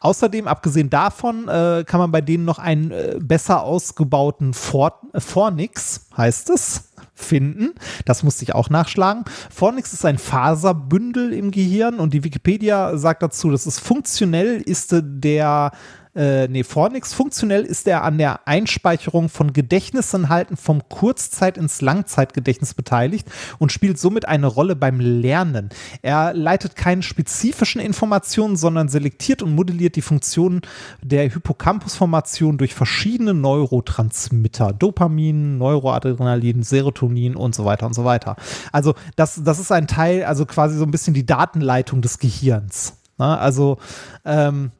Außerdem, 0.00 0.46
abgesehen 0.46 0.90
davon, 0.90 1.48
äh, 1.48 1.82
kann 1.84 1.98
man 1.98 2.12
bei 2.12 2.20
denen 2.20 2.44
noch 2.44 2.58
einen 2.58 2.90
äh, 2.90 3.18
besser 3.20 3.62
ausgebauten 3.62 4.52
For 4.52 5.00
Fornix, 5.16 6.08
heißt 6.16 6.50
es, 6.50 6.90
finden. 7.14 7.72
Das 8.04 8.22
musste 8.22 8.44
ich 8.44 8.54
auch 8.54 8.68
nachschlagen. 8.68 9.24
Fornix 9.50 9.94
ist 9.94 10.04
ein 10.04 10.18
Faserbündel 10.18 11.32
im 11.32 11.50
Gehirn 11.50 11.98
und 11.98 12.12
die 12.12 12.22
Wikipedia 12.22 12.98
sagt 12.98 13.22
dazu, 13.22 13.50
das 13.50 13.66
ist 13.66 13.80
funktionell, 13.80 14.60
ist 14.60 14.94
der 14.94 15.72
äh, 16.18 16.48
nee, 16.48 16.64
nichts. 16.92 17.14
Funktionell 17.14 17.62
ist 17.62 17.86
er 17.86 18.02
an 18.02 18.18
der 18.18 18.48
Einspeicherung 18.48 19.28
von 19.28 19.52
Gedächtnisinhalten 19.52 20.56
vom 20.56 20.82
Kurzzeit- 20.88 21.56
ins 21.56 21.80
Langzeitgedächtnis 21.80 22.74
beteiligt 22.74 23.28
und 23.58 23.70
spielt 23.70 24.00
somit 24.00 24.26
eine 24.26 24.48
Rolle 24.48 24.74
beim 24.74 24.98
Lernen. 24.98 25.68
Er 26.02 26.34
leitet 26.34 26.74
keine 26.74 27.04
spezifischen 27.04 27.80
Informationen, 27.80 28.56
sondern 28.56 28.88
selektiert 28.88 29.42
und 29.42 29.54
modelliert 29.54 29.94
die 29.94 30.02
Funktionen 30.02 30.62
der 31.02 31.30
Hippocampusformation 31.30 32.58
durch 32.58 32.74
verschiedene 32.74 33.32
Neurotransmitter. 33.32 34.72
Dopamin, 34.72 35.56
Neuroadrenalin, 35.58 36.64
Serotonin 36.64 37.36
und 37.36 37.54
so 37.54 37.64
weiter 37.64 37.86
und 37.86 37.94
so 37.94 38.04
weiter. 38.04 38.34
Also 38.72 38.94
das, 39.14 39.40
das 39.44 39.60
ist 39.60 39.70
ein 39.70 39.86
Teil, 39.86 40.24
also 40.24 40.46
quasi 40.46 40.76
so 40.76 40.84
ein 40.84 40.90
bisschen 40.90 41.14
die 41.14 41.26
Datenleitung 41.26 42.02
des 42.02 42.18
Gehirns. 42.18 42.94
Also 43.18 43.78
ähm, 44.24 44.72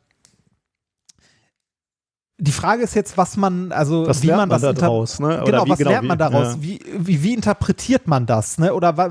die 2.41 2.53
Frage 2.53 2.85
ist 2.85 2.95
jetzt, 2.95 3.19
was 3.19 3.37
man, 3.37 3.73
also 3.73 4.07
Was 4.07 4.23
wie 4.23 4.29
lernt 4.29 4.43
man 4.43 4.49
man 4.51 4.61
das 4.63 4.75
da 4.77 4.87
draus, 4.87 5.19
ne? 5.19 5.43
Genau, 5.45 5.67
wie- 5.67 5.71
was 5.71 5.79
genau, 5.79 5.91
lernt 5.91 6.07
man 6.07 6.19
daraus? 6.19 6.55
ja. 6.55 6.63
Wie, 6.63 6.81
wie, 6.97 7.23
wie 7.25 7.35
interpretiert 7.35 8.07
man 8.07 8.27
das? 8.27 8.59
Ne? 8.59 8.73
Oder 8.73 8.97
wa, 8.97 9.11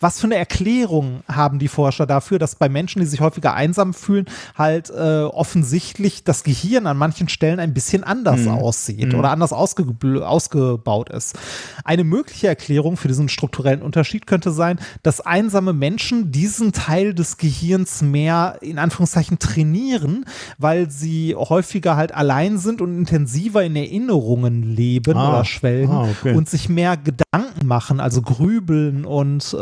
was 0.00 0.20
für 0.20 0.26
eine 0.26 0.36
Erklärung 0.36 1.20
haben 1.30 1.58
die 1.58 1.68
Forscher 1.68 2.06
dafür, 2.06 2.38
dass 2.38 2.54
bei 2.54 2.70
Menschen, 2.70 3.00
die 3.00 3.06
sich 3.06 3.20
häufiger 3.20 3.52
einsam 3.52 3.92
fühlen, 3.92 4.24
halt 4.56 4.88
äh, 4.88 5.24
offensichtlich 5.24 6.24
das 6.24 6.44
Gehirn 6.44 6.86
an 6.86 6.96
manchen 6.96 7.28
Stellen 7.28 7.60
ein 7.60 7.74
bisschen 7.74 8.04
anders 8.04 8.40
Mhm. 8.40 8.48
aussieht 8.48 9.12
oder 9.14 9.30
anders 9.32 9.52
ausge 9.52 9.84
ausgebaut 10.24 11.10
ist? 11.10 11.36
Eine 11.84 12.04
mögliche 12.04 12.48
Erklärung 12.48 12.96
für 12.96 13.08
diesen 13.08 13.28
strukturellen 13.28 13.82
Unterschied 13.82 14.26
könnte 14.26 14.50
sein, 14.50 14.78
dass 15.02 15.20
einsame 15.20 15.74
Menschen 15.74 16.32
diesen 16.32 16.72
Teil 16.72 17.12
des 17.12 17.36
Gehirns 17.36 18.00
mehr 18.00 18.56
in 18.62 18.78
Anführungszeichen 18.78 19.38
trainieren, 19.38 20.24
weil 20.56 20.90
sie 20.90 21.34
häufiger 21.34 21.96
halt 21.96 22.12
allein 22.14 22.45
sind 22.58 22.80
und 22.80 22.96
intensiver 22.96 23.62
in 23.64 23.76
Erinnerungen 23.76 24.62
leben 24.62 25.16
Ah, 25.16 25.28
oder 25.30 25.44
schwelgen 25.44 25.92
ah, 25.92 26.08
okay. 26.10 26.34
und 26.34 26.48
sich 26.48 26.68
mehr 26.68 26.96
Gedanken 26.96 27.66
machen, 27.66 28.00
also 28.00 28.22
grübeln 28.22 29.04
und 29.04 29.52
äh, 29.52 29.58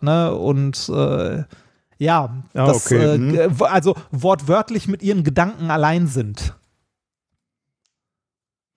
ne 0.00 0.34
und 0.34 0.88
äh, 0.88 1.44
ja, 1.98 2.42
Ah, 2.54 2.66
das, 2.66 2.86
okay, 2.86 3.14
äh, 3.14 3.18
mhm. 3.18 3.62
also 3.62 3.94
wortwörtlich 4.10 4.88
mit 4.88 5.02
ihren 5.02 5.22
Gedanken 5.22 5.70
allein 5.70 6.06
sind. 6.06 6.54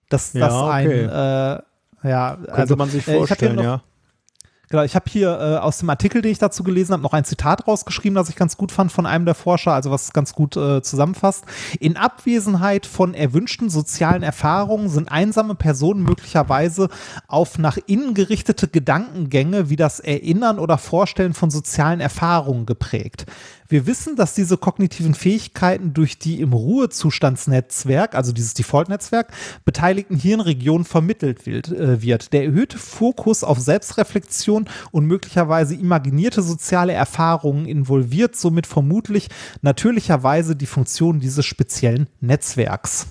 Dass 0.08 0.32
Ja, 0.32 0.46
das 0.46 0.54
okay. 0.54 1.08
ein 1.08 1.08
äh, 2.04 2.08
ja, 2.08 2.36
Könnte 2.36 2.52
also 2.54 2.76
man 2.76 2.88
sich 2.90 3.06
äh, 3.08 3.16
vorstellen, 3.16 3.56
noch, 3.56 3.62
ja. 3.62 3.82
Genau, 4.70 4.82
ich 4.82 4.94
habe 4.94 5.06
hier 5.08 5.30
äh, 5.30 5.56
aus 5.56 5.78
dem 5.78 5.88
Artikel, 5.88 6.20
den 6.20 6.30
ich 6.30 6.38
dazu 6.38 6.62
gelesen 6.62 6.92
habe, 6.92 7.02
noch 7.02 7.14
ein 7.14 7.24
Zitat 7.24 7.66
rausgeschrieben, 7.66 8.14
das 8.14 8.28
ich 8.28 8.36
ganz 8.36 8.58
gut 8.58 8.70
fand 8.70 8.92
von 8.92 9.06
einem 9.06 9.24
der 9.24 9.34
Forscher, 9.34 9.72
also 9.72 9.90
was 9.90 10.12
ganz 10.12 10.34
gut 10.34 10.58
äh, 10.58 10.82
zusammenfasst. 10.82 11.44
In 11.80 11.96
Abwesenheit 11.96 12.84
von 12.84 13.14
erwünschten 13.14 13.70
sozialen 13.70 14.22
Erfahrungen 14.22 14.90
sind 14.90 15.10
einsame 15.10 15.54
Personen 15.54 16.02
möglicherweise 16.02 16.90
auf 17.28 17.56
nach 17.56 17.78
innen 17.86 18.12
gerichtete 18.12 18.68
Gedankengänge 18.68 19.70
wie 19.70 19.76
das 19.76 20.00
Erinnern 20.00 20.58
oder 20.58 20.76
Vorstellen 20.76 21.32
von 21.32 21.50
sozialen 21.50 22.00
Erfahrungen 22.00 22.66
geprägt. 22.66 23.24
Wir 23.70 23.86
wissen, 23.86 24.16
dass 24.16 24.34
diese 24.34 24.56
kognitiven 24.56 25.14
Fähigkeiten 25.14 25.92
durch 25.92 26.18
die 26.18 26.40
im 26.40 26.54
Ruhezustandsnetzwerk, 26.54 28.14
also 28.14 28.32
dieses 28.32 28.54
Default-Netzwerk, 28.54 29.30
beteiligten 29.66 30.16
Hirnregionen 30.16 30.86
vermittelt 30.86 31.44
wird, 31.44 31.68
äh, 31.68 32.00
wird. 32.00 32.32
Der 32.32 32.44
erhöhte 32.44 32.78
Fokus 32.78 33.44
auf 33.44 33.58
Selbstreflexion 33.58 34.68
und 34.90 35.04
möglicherweise 35.04 35.74
imaginierte 35.74 36.42
soziale 36.42 36.94
Erfahrungen 36.94 37.66
involviert 37.66 38.36
somit 38.36 38.66
vermutlich 38.66 39.28
natürlicherweise 39.60 40.56
die 40.56 40.66
Funktion 40.66 41.20
dieses 41.20 41.44
speziellen 41.44 42.08
Netzwerks. 42.20 43.08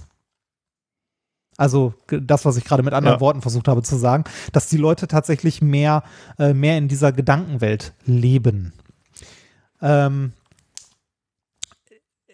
Also 1.55 1.93
das, 2.07 2.45
was 2.45 2.57
ich 2.57 2.65
gerade 2.65 2.83
mit 2.83 2.93
anderen 2.93 3.17
Ja. 3.17 3.21
Worten 3.21 3.41
versucht 3.41 3.67
habe 3.67 3.83
zu 3.83 3.95
sagen, 3.95 4.23
dass 4.53 4.69
die 4.69 4.77
Leute 4.77 5.07
tatsächlich 5.07 5.61
mehr, 5.61 6.03
äh, 6.39 6.53
mehr 6.53 6.77
in 6.77 6.87
dieser 6.87 7.11
Gedankenwelt 7.11 7.93
leben. 8.05 8.73
Ähm, 9.81 10.33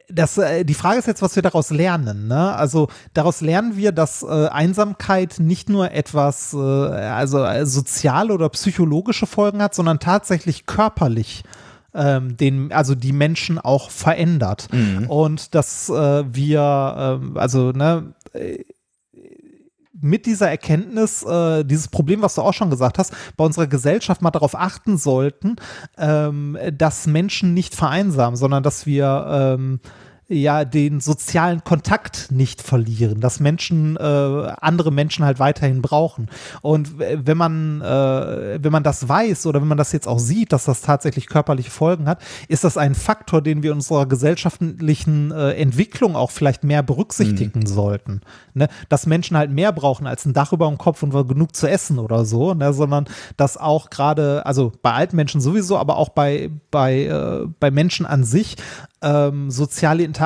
das, 0.09 0.37
äh, 0.37 0.63
die 0.63 0.73
Frage 0.73 0.99
ist 0.99 1.07
jetzt, 1.07 1.21
was 1.21 1.35
wir 1.35 1.43
daraus 1.43 1.69
lernen. 1.69 2.27
Ne? 2.27 2.53
Also 2.55 2.89
daraus 3.13 3.41
lernen 3.41 3.77
wir, 3.77 3.91
dass 3.91 4.23
äh, 4.23 4.47
Einsamkeit 4.47 5.39
nicht 5.39 5.69
nur 5.69 5.91
etwas, 5.91 6.53
äh, 6.53 6.57
also 6.57 7.43
äh, 7.43 7.65
soziale 7.65 8.33
oder 8.33 8.49
psychologische 8.49 9.25
Folgen 9.25 9.61
hat, 9.61 9.75
sondern 9.75 9.99
tatsächlich 9.99 10.65
körperlich 10.65 11.43
ähm, 11.93 12.37
den, 12.37 12.71
also 12.71 12.95
die 12.95 13.13
Menschen 13.13 13.59
auch 13.59 13.89
verändert. 13.89 14.67
Und 15.07 15.55
dass 15.55 15.89
äh, 15.89 16.23
wir, 16.33 17.19
ähm, 17.21 17.37
also 17.37 17.71
ne, 17.71 18.13
äh, 18.33 18.63
mit 20.01 20.25
dieser 20.25 20.49
Erkenntnis, 20.49 21.23
äh, 21.23 21.63
dieses 21.63 21.87
Problem, 21.87 22.21
was 22.21 22.35
du 22.35 22.41
auch 22.41 22.53
schon 22.53 22.69
gesagt 22.69 22.97
hast, 22.97 23.13
bei 23.37 23.45
unserer 23.45 23.67
Gesellschaft 23.67 24.21
mal 24.21 24.31
darauf 24.31 24.55
achten 24.55 24.97
sollten, 24.97 25.55
ähm, 25.97 26.57
dass 26.71 27.05
Menschen 27.05 27.53
nicht 27.53 27.75
vereinsamen, 27.75 28.35
sondern 28.35 28.63
dass 28.63 28.85
wir 28.85 29.25
ähm, 29.29 29.79
ja 30.33 30.65
den 30.65 30.99
sozialen 30.99 31.63
Kontakt 31.63 32.31
nicht 32.31 32.61
verlieren, 32.61 33.19
dass 33.19 33.39
Menschen 33.39 33.97
äh, 33.97 33.99
andere 33.99 34.91
Menschen 34.91 35.25
halt 35.25 35.39
weiterhin 35.39 35.81
brauchen. 35.81 36.29
Und 36.61 36.97
wenn 36.97 37.37
man 37.37 37.81
äh, 37.81 38.63
wenn 38.63 38.71
man 38.71 38.83
das 38.83 39.07
weiß 39.07 39.45
oder 39.45 39.61
wenn 39.61 39.67
man 39.67 39.77
das 39.77 39.91
jetzt 39.91 40.07
auch 40.07 40.19
sieht, 40.19 40.51
dass 40.53 40.65
das 40.65 40.81
tatsächlich 40.81 41.27
körperliche 41.27 41.71
Folgen 41.71 42.07
hat, 42.07 42.21
ist 42.47 42.63
das 42.63 42.77
ein 42.77 42.95
Faktor, 42.95 43.41
den 43.41 43.63
wir 43.63 43.71
in 43.71 43.77
unserer 43.77 44.05
gesellschaftlichen 44.05 45.31
äh, 45.31 45.51
Entwicklung 45.51 46.15
auch 46.15 46.31
vielleicht 46.31 46.63
mehr 46.63 46.83
berücksichtigen 46.83 47.65
sollten. 47.65 48.21
Ne? 48.53 48.67
Dass 48.89 49.05
Menschen 49.05 49.37
halt 49.37 49.51
mehr 49.51 49.71
brauchen 49.71 50.07
als 50.07 50.25
ein 50.25 50.33
Dach 50.33 50.53
über 50.53 50.67
dem 50.67 50.77
Kopf 50.77 51.03
und 51.03 51.11
genug 51.27 51.55
zu 51.55 51.67
essen 51.67 51.99
oder 51.99 52.25
so, 52.25 52.53
ne? 52.53 52.73
sondern 52.73 53.05
dass 53.37 53.57
auch 53.57 53.89
gerade, 53.89 54.45
also 54.45 54.71
bei 54.81 54.93
alten 54.93 55.15
Menschen 55.15 55.41
sowieso, 55.41 55.77
aber 55.77 55.97
auch 55.97 56.09
bei, 56.09 56.49
bei, 56.71 57.03
äh, 57.05 57.47
bei 57.59 57.71
Menschen 57.71 58.05
an 58.05 58.23
sich 58.23 58.55
ähm, 59.01 59.51
soziale 59.51 60.03
Interaktion 60.03 60.22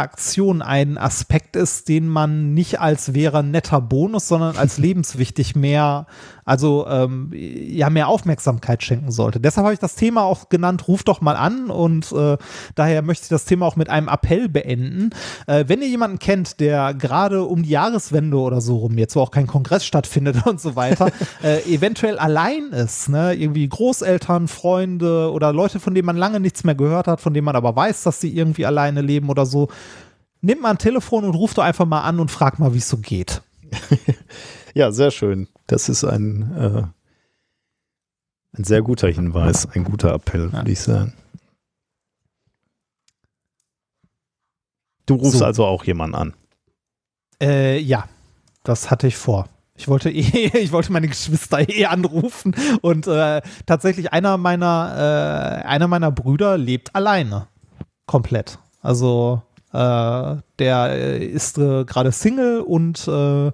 ein 0.61 0.97
Aspekt 0.97 1.55
ist, 1.55 1.89
den 1.89 2.07
man 2.07 2.53
nicht 2.53 2.79
als 2.79 3.13
wäre 3.13 3.43
netter 3.43 3.81
Bonus, 3.81 4.27
sondern 4.27 4.57
als 4.57 4.77
lebenswichtig 4.77 5.55
mehr, 5.55 6.07
also 6.45 6.87
ähm, 6.87 7.31
ja, 7.33 7.89
mehr 7.89 8.07
Aufmerksamkeit 8.07 8.83
schenken 8.83 9.11
sollte. 9.11 9.39
Deshalb 9.39 9.65
habe 9.65 9.73
ich 9.73 9.79
das 9.79 9.95
Thema 9.95 10.23
auch 10.23 10.49
genannt, 10.49 10.87
ruf 10.87 11.03
doch 11.03 11.21
mal 11.21 11.35
an 11.35 11.69
und 11.69 12.11
äh, 12.11 12.37
daher 12.75 13.01
möchte 13.01 13.23
ich 13.23 13.29
das 13.29 13.45
Thema 13.45 13.65
auch 13.65 13.75
mit 13.75 13.89
einem 13.89 14.07
Appell 14.07 14.49
beenden. 14.49 15.09
Äh, 15.47 15.65
wenn 15.67 15.81
ihr 15.81 15.89
jemanden 15.89 16.19
kennt, 16.19 16.59
der 16.59 16.93
gerade 16.93 17.43
um 17.43 17.63
die 17.63 17.69
Jahreswende 17.69 18.37
oder 18.37 18.61
so 18.61 18.77
rum, 18.77 18.97
jetzt 18.97 19.15
wo 19.15 19.21
auch 19.21 19.31
kein 19.31 19.47
Kongress 19.47 19.85
stattfindet 19.85 20.37
und 20.45 20.61
so 20.61 20.75
weiter, 20.75 21.11
äh, 21.43 21.61
eventuell 21.73 22.19
allein 22.19 22.71
ist, 22.71 23.09
ne, 23.09 23.33
irgendwie 23.33 23.67
Großeltern, 23.67 24.47
Freunde 24.47 25.31
oder 25.31 25.53
Leute, 25.53 25.79
von 25.79 25.93
denen 25.93 26.05
man 26.05 26.17
lange 26.17 26.39
nichts 26.39 26.63
mehr 26.63 26.75
gehört 26.75 27.07
hat, 27.07 27.21
von 27.21 27.33
denen 27.33 27.45
man 27.45 27.55
aber 27.55 27.75
weiß, 27.75 28.03
dass 28.03 28.21
sie 28.21 28.35
irgendwie 28.35 28.65
alleine 28.65 29.01
leben 29.01 29.29
oder 29.29 29.45
so, 29.45 29.67
nimmt 30.41 30.61
mal 30.61 30.71
ein 30.71 30.77
Telefon 30.77 31.23
und 31.25 31.35
ruft 31.35 31.57
doch 31.57 31.63
einfach 31.63 31.85
mal 31.85 32.01
an 32.01 32.19
und 32.19 32.31
fragt 32.31 32.59
mal, 32.59 32.73
wie 32.73 32.79
es 32.79 32.89
so 32.89 32.97
geht. 32.97 33.41
Ja, 34.73 34.91
sehr 34.91 35.09
schön. 35.09 35.47
Das 35.65 35.89
ist 35.89 36.03
ein, 36.03 36.55
äh, 36.55 36.83
ein 38.59 38.63
sehr 38.63 38.83
guter 38.83 39.07
Hinweis, 39.07 39.67
ein 39.73 39.83
guter 39.83 40.13
Appell, 40.13 40.53
würde 40.53 40.69
ich 40.71 40.79
sagen. 40.79 41.13
Du 45.07 45.15
rufst 45.15 45.39
So. 45.39 45.45
also 45.45 45.65
auch 45.65 45.83
jemanden 45.85 46.15
an. 46.15 46.33
Äh, 47.41 47.79
ja, 47.79 48.07
das 48.63 48.91
hatte 48.91 49.07
ich 49.07 49.17
vor. 49.17 49.49
Ich 49.75 49.87
wollte 49.87 50.09
eh, 50.11 50.55
ich 50.59 50.71
wollte 50.71 50.91
meine 50.91 51.07
Geschwister 51.07 51.67
eh 51.67 51.85
anrufen 51.85 52.55
und 52.81 53.07
äh, 53.07 53.41
tatsächlich 53.65 54.13
einer 54.13 54.37
meiner, 54.37 55.61
äh, 55.63 55.65
einer 55.65 55.87
meiner 55.87 56.11
Brüder 56.11 56.57
lebt 56.59 56.95
alleine. 56.95 57.47
Komplett. 58.05 58.59
Also 58.81 59.41
der 59.73 60.89
äh, 60.91 61.25
ist 61.25 61.57
äh, 61.57 61.83
gerade 61.85 62.11
Single 62.11 62.61
und 62.61 63.07
äh, 63.07 63.51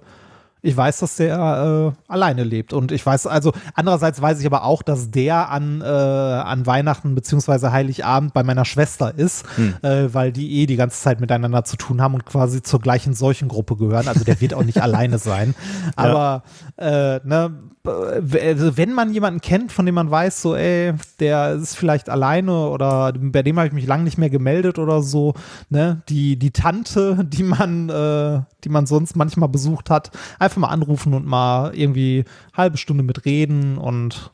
ich 0.64 0.74
weiß, 0.74 1.00
dass 1.00 1.16
der 1.16 1.92
äh, 1.94 2.10
alleine 2.10 2.42
lebt. 2.42 2.72
Und 2.72 2.90
ich 2.90 3.04
weiß, 3.04 3.26
also 3.26 3.52
andererseits 3.74 4.22
weiß 4.22 4.40
ich 4.40 4.46
aber 4.46 4.64
auch, 4.64 4.82
dass 4.82 5.10
der 5.10 5.50
an, 5.50 5.82
äh, 5.82 5.84
an 5.84 6.64
Weihnachten 6.64 7.14
beziehungsweise 7.14 7.70
Heiligabend 7.70 8.32
bei 8.32 8.42
meiner 8.42 8.64
Schwester 8.64 9.12
ist, 9.14 9.44
äh, 9.82 10.08
weil 10.12 10.32
die 10.32 10.62
eh 10.62 10.66
die 10.66 10.76
ganze 10.76 10.98
Zeit 11.02 11.20
miteinander 11.20 11.64
zu 11.64 11.76
tun 11.76 12.00
haben 12.00 12.14
und 12.14 12.24
quasi 12.24 12.62
zur 12.62 12.80
gleichen 12.80 13.12
Seuchengruppe 13.12 13.76
gehören. 13.76 14.08
Also 14.08 14.24
der 14.24 14.40
wird 14.40 14.54
auch 14.54 14.64
nicht 14.64 14.80
alleine 14.82 15.18
sein. 15.18 15.54
Aber 15.96 16.44
äh, 16.78 17.20
ne, 17.24 17.52
also 17.86 18.78
wenn 18.78 18.94
man 18.94 19.12
jemanden 19.12 19.42
kennt, 19.42 19.70
von 19.70 19.84
dem 19.84 19.94
man 19.94 20.10
weiß, 20.10 20.40
so, 20.40 20.56
ey, 20.56 20.94
der 21.20 21.52
ist 21.52 21.76
vielleicht 21.76 22.08
alleine 22.08 22.68
oder 22.68 23.12
bei 23.14 23.42
dem 23.42 23.58
habe 23.58 23.68
ich 23.68 23.74
mich 23.74 23.86
lange 23.86 24.04
nicht 24.04 24.16
mehr 24.16 24.30
gemeldet 24.30 24.78
oder 24.78 25.02
so, 25.02 25.34
ne, 25.68 26.02
die, 26.08 26.38
die 26.38 26.50
Tante, 26.50 27.22
die 27.28 27.42
man, 27.42 27.90
äh, 27.90 28.40
die 28.64 28.70
man 28.70 28.86
sonst 28.86 29.16
manchmal 29.16 29.50
besucht 29.50 29.90
hat, 29.90 30.10
einfach 30.38 30.53
mal 30.60 30.68
anrufen 30.68 31.14
und 31.14 31.26
mal 31.26 31.74
irgendwie 31.74 32.24
halbe 32.52 32.76
Stunde 32.78 33.02
mit 33.02 33.24
reden 33.24 33.78
und 33.78 34.30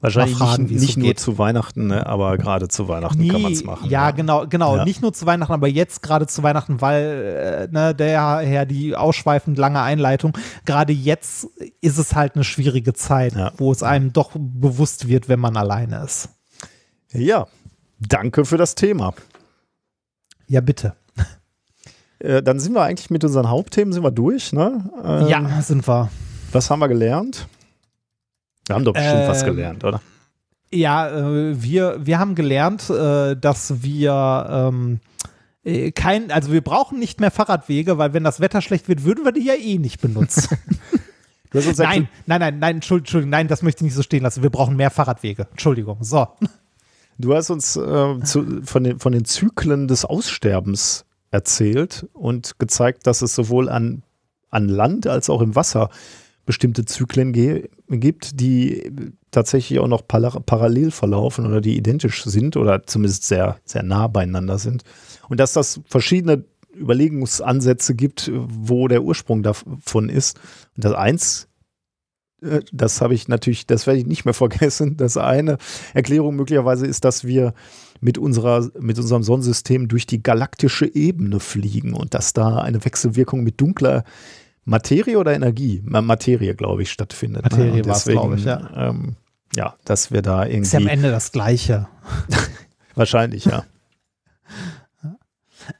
Wahrscheinlich 0.00 0.36
fragen, 0.36 0.64
nicht, 0.64 0.80
nicht 0.80 0.94
so 0.94 1.00
nur 1.00 1.08
geht. 1.08 1.18
zu 1.18 1.38
Weihnachten, 1.38 1.86
ne? 1.86 2.04
aber 2.06 2.36
gerade 2.36 2.68
zu 2.68 2.88
Weihnachten 2.88 3.26
kann 3.26 3.40
man 3.40 3.52
es 3.52 3.64
machen. 3.64 3.88
Ja, 3.88 4.10
genau, 4.10 4.46
genau. 4.46 4.76
Ja. 4.76 4.84
Nicht 4.84 5.00
nur 5.00 5.14
zu 5.14 5.24
Weihnachten, 5.24 5.54
aber 5.54 5.66
jetzt 5.66 6.02
gerade 6.02 6.26
zu 6.26 6.42
Weihnachten, 6.42 6.82
weil 6.82 7.68
äh, 7.70 7.72
ne, 7.72 7.94
der 7.94 8.40
Herr 8.40 8.66
die 8.66 8.94
ausschweifend 8.94 9.56
lange 9.56 9.80
Einleitung. 9.80 10.36
Gerade 10.66 10.92
jetzt 10.92 11.44
ist 11.80 11.96
es 11.96 12.14
halt 12.14 12.34
eine 12.34 12.44
schwierige 12.44 12.92
Zeit, 12.92 13.32
Ja. 13.34 13.52
wo 13.56 13.72
es 13.72 13.82
einem 13.82 14.12
doch 14.12 14.32
bewusst 14.34 15.08
wird, 15.08 15.30
wenn 15.30 15.40
man 15.40 15.56
alleine 15.56 16.04
ist. 16.04 16.28
Ja, 17.10 17.46
danke 17.98 18.44
für 18.44 18.58
das 18.58 18.74
Thema. 18.74 19.14
Ja, 20.48 20.60
bitte. 20.60 20.96
Äh, 22.24 22.42
dann 22.42 22.58
sind 22.58 22.72
wir 22.72 22.82
eigentlich 22.82 23.10
mit 23.10 23.22
unseren 23.24 23.48
Hauptthemen 23.50 23.92
sind 23.92 24.02
wir 24.02 24.10
durch. 24.10 24.52
Ne? 24.52 24.84
Ähm, 25.04 25.28
ja, 25.28 25.62
sind 25.62 25.86
wir. 25.86 26.10
Was 26.52 26.70
haben 26.70 26.78
wir 26.80 26.88
gelernt? 26.88 27.46
Wir 28.66 28.74
haben 28.76 28.84
doch 28.84 28.94
bestimmt 28.94 29.28
was 29.28 29.42
Ähm, 29.42 29.48
gelernt, 29.48 29.84
oder? 29.84 30.00
Ja, 30.72 31.08
äh, 31.08 31.62
wir, 31.62 31.98
wir 32.04 32.18
haben 32.18 32.34
gelernt, 32.34 32.88
äh, 32.90 33.36
dass 33.36 33.82
wir 33.82 34.46
ähm, 34.50 35.00
Äh, 35.64 35.92
kein, 35.92 36.30
also 36.30 36.52
wir 36.52 36.60
brauchen 36.60 36.98
nicht 36.98 37.20
mehr 37.20 37.30
Fahrradwege, 37.30 37.96
weil 37.96 38.12
wenn 38.12 38.22
das 38.22 38.38
Wetter 38.40 38.60
schlecht 38.60 38.86
wird, 38.88 39.04
würden 39.04 39.24
wir 39.24 39.32
die 39.32 39.44
ja 39.44 39.54
eh 39.54 39.78
nicht 39.78 40.00
benutzen. 40.00 40.58
nein, 41.52 42.08
nein, 42.26 42.40
nein, 42.40 42.58
nein, 42.58 42.76
Entschuldigung, 42.76 43.30
nein, 43.30 43.48
das 43.48 43.62
möchte 43.62 43.78
ich 43.78 43.84
nicht 43.84 43.94
so 43.94 44.02
stehen 44.02 44.22
lassen. 44.22 44.42
Wir 44.42 44.50
brauchen 44.50 44.76
mehr 44.76 44.90
Fahrradwege. 44.90 45.46
Entschuldigung. 45.50 45.98
So. 46.02 46.28
Du 47.18 47.34
hast 47.34 47.48
uns 47.48 47.76
äh, 47.76 48.20
zu, 48.24 48.62
von, 48.64 48.84
den, 48.84 48.98
von 48.98 49.12
den 49.12 49.24
Zyklen 49.24 49.88
des 49.88 50.04
Aussterbens 50.04 51.06
erzählt 51.34 52.06
und 52.12 52.60
gezeigt, 52.60 53.08
dass 53.08 53.20
es 53.20 53.34
sowohl 53.34 53.68
an, 53.68 54.04
an 54.50 54.68
Land 54.68 55.08
als 55.08 55.28
auch 55.28 55.42
im 55.42 55.56
Wasser 55.56 55.90
bestimmte 56.46 56.84
Zyklen 56.84 57.32
gibt, 57.88 58.38
die 58.40 58.92
tatsächlich 59.32 59.80
auch 59.80 59.88
noch 59.88 60.06
parallel 60.06 60.92
verlaufen 60.92 61.44
oder 61.44 61.60
die 61.60 61.76
identisch 61.76 62.22
sind 62.22 62.56
oder 62.56 62.86
zumindest 62.86 63.24
sehr, 63.24 63.56
sehr 63.64 63.82
nah 63.82 64.06
beieinander 64.06 64.58
sind. 64.58 64.84
Und 65.28 65.40
dass 65.40 65.52
das 65.54 65.80
verschiedene 65.86 66.44
Überlegungsansätze 66.72 67.96
gibt, 67.96 68.30
wo 68.32 68.86
der 68.86 69.02
Ursprung 69.02 69.42
davon 69.42 70.08
ist. 70.08 70.38
Und 70.76 70.84
das 70.84 70.92
eins, 70.92 71.48
äh, 72.42 72.60
das 72.72 73.00
habe 73.00 73.14
ich 73.14 73.26
natürlich, 73.26 73.66
das 73.66 73.88
werde 73.88 73.98
ich 73.98 74.06
nicht 74.06 74.24
mehr 74.24 74.34
vergessen. 74.44 74.96
Das 74.96 75.16
eine 75.16 75.58
Erklärung 75.94 76.36
möglicherweise 76.36 76.86
ist, 76.86 77.04
dass 77.04 77.24
wir 77.24 77.54
mit, 78.04 78.18
unserer, 78.18 78.68
mit 78.78 78.98
unserem 78.98 79.22
Sonnensystem 79.22 79.88
durch 79.88 80.06
die 80.06 80.22
galaktische 80.22 80.94
Ebene 80.94 81.40
fliegen 81.40 81.94
und 81.94 82.12
dass 82.12 82.34
da 82.34 82.58
eine 82.58 82.84
Wechselwirkung 82.84 83.42
mit 83.42 83.62
dunkler 83.62 84.04
Materie 84.66 85.18
oder 85.18 85.32
Energie? 85.32 85.82
Materie, 85.84 86.54
glaube 86.54 86.82
ich, 86.82 86.90
stattfindet. 86.90 87.44
Ne? 87.44 87.48
Materie 87.50 87.80
ne? 87.80 87.86
war 87.86 87.96
es, 87.96 88.04
glaube 88.04 88.36
ich, 88.36 88.44
ja. 88.44 88.90
Ähm, 88.90 89.16
ja, 89.56 89.76
dass 89.86 90.10
wir 90.10 90.20
da 90.20 90.44
irgendwie. 90.44 90.62
Ist 90.62 90.72
ja 90.74 90.80
am 90.80 90.86
Ende 90.86 91.10
das 91.10 91.32
Gleiche. 91.32 91.88
Wahrscheinlich, 92.94 93.46
ja. 93.46 93.64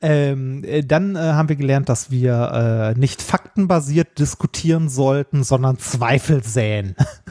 Ähm, 0.01 0.65
äh, 0.65 0.83
dann 0.83 1.15
äh, 1.15 1.19
haben 1.19 1.51
wir 1.51 1.57
gelernt, 1.57 1.91
dass 1.91 2.11
wir 2.11 2.95
äh, 2.95 2.99
nicht 2.99 3.21
faktenbasiert 3.21 4.19
diskutieren 4.19 4.89
sollten, 4.89 5.45
sondern 5.45 5.79
Zweifel 5.79 6.43
säen. 6.43 6.97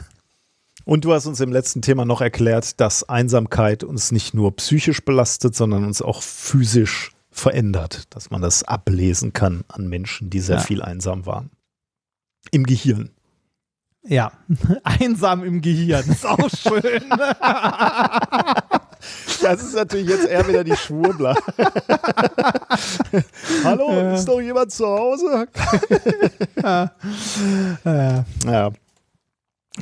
Und 0.84 1.04
du 1.04 1.12
hast 1.12 1.26
uns 1.26 1.40
im 1.40 1.52
letzten 1.52 1.82
Thema 1.82 2.04
noch 2.04 2.20
erklärt, 2.20 2.80
dass 2.80 3.08
Einsamkeit 3.08 3.84
uns 3.84 4.12
nicht 4.12 4.34
nur 4.34 4.54
psychisch 4.56 5.04
belastet, 5.04 5.54
sondern 5.54 5.84
uns 5.84 6.02
auch 6.02 6.22
physisch 6.22 7.12
verändert, 7.30 8.04
dass 8.10 8.30
man 8.30 8.42
das 8.42 8.62
ablesen 8.62 9.32
kann 9.32 9.64
an 9.68 9.88
Menschen, 9.88 10.30
die 10.30 10.40
sehr 10.40 10.56
ja. 10.56 10.62
viel 10.62 10.82
einsam 10.82 11.26
waren. 11.26 11.50
Im 12.50 12.64
Gehirn. 12.64 13.10
Ja, 14.06 14.32
einsam 14.84 15.42
im 15.42 15.62
Gehirn, 15.62 16.08
ist 16.08 16.26
auch 16.26 16.50
schön. 16.50 16.82
Das 19.42 19.62
ist 19.62 19.74
natürlich 19.74 20.08
jetzt 20.08 20.26
eher 20.26 20.48
wieder 20.48 20.64
die 20.64 20.76
Schwurbler. 20.76 21.36
Hallo, 23.64 24.14
ist 24.14 24.26
noch 24.26 24.40
jemand 24.40 24.72
zu 24.72 24.86
Hause? 24.86 25.46
ja. 26.62 26.90
ja. 28.46 28.72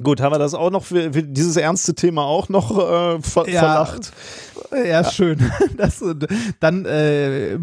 Gut, 0.00 0.22
haben 0.22 0.32
wir 0.32 0.38
das 0.38 0.54
auch 0.54 0.70
noch 0.70 0.84
für, 0.84 1.12
für 1.12 1.22
dieses 1.22 1.56
ernste 1.56 1.94
Thema 1.94 2.24
auch 2.24 2.48
noch 2.48 2.78
äh, 2.78 3.20
ver 3.20 3.46
ja, 3.46 3.60
verlacht? 3.60 4.12
Ja, 4.70 4.84
ja, 4.84 5.04
schön. 5.04 5.38
Das, 5.76 6.02
dann, 6.60 6.86
äh, 6.86 7.56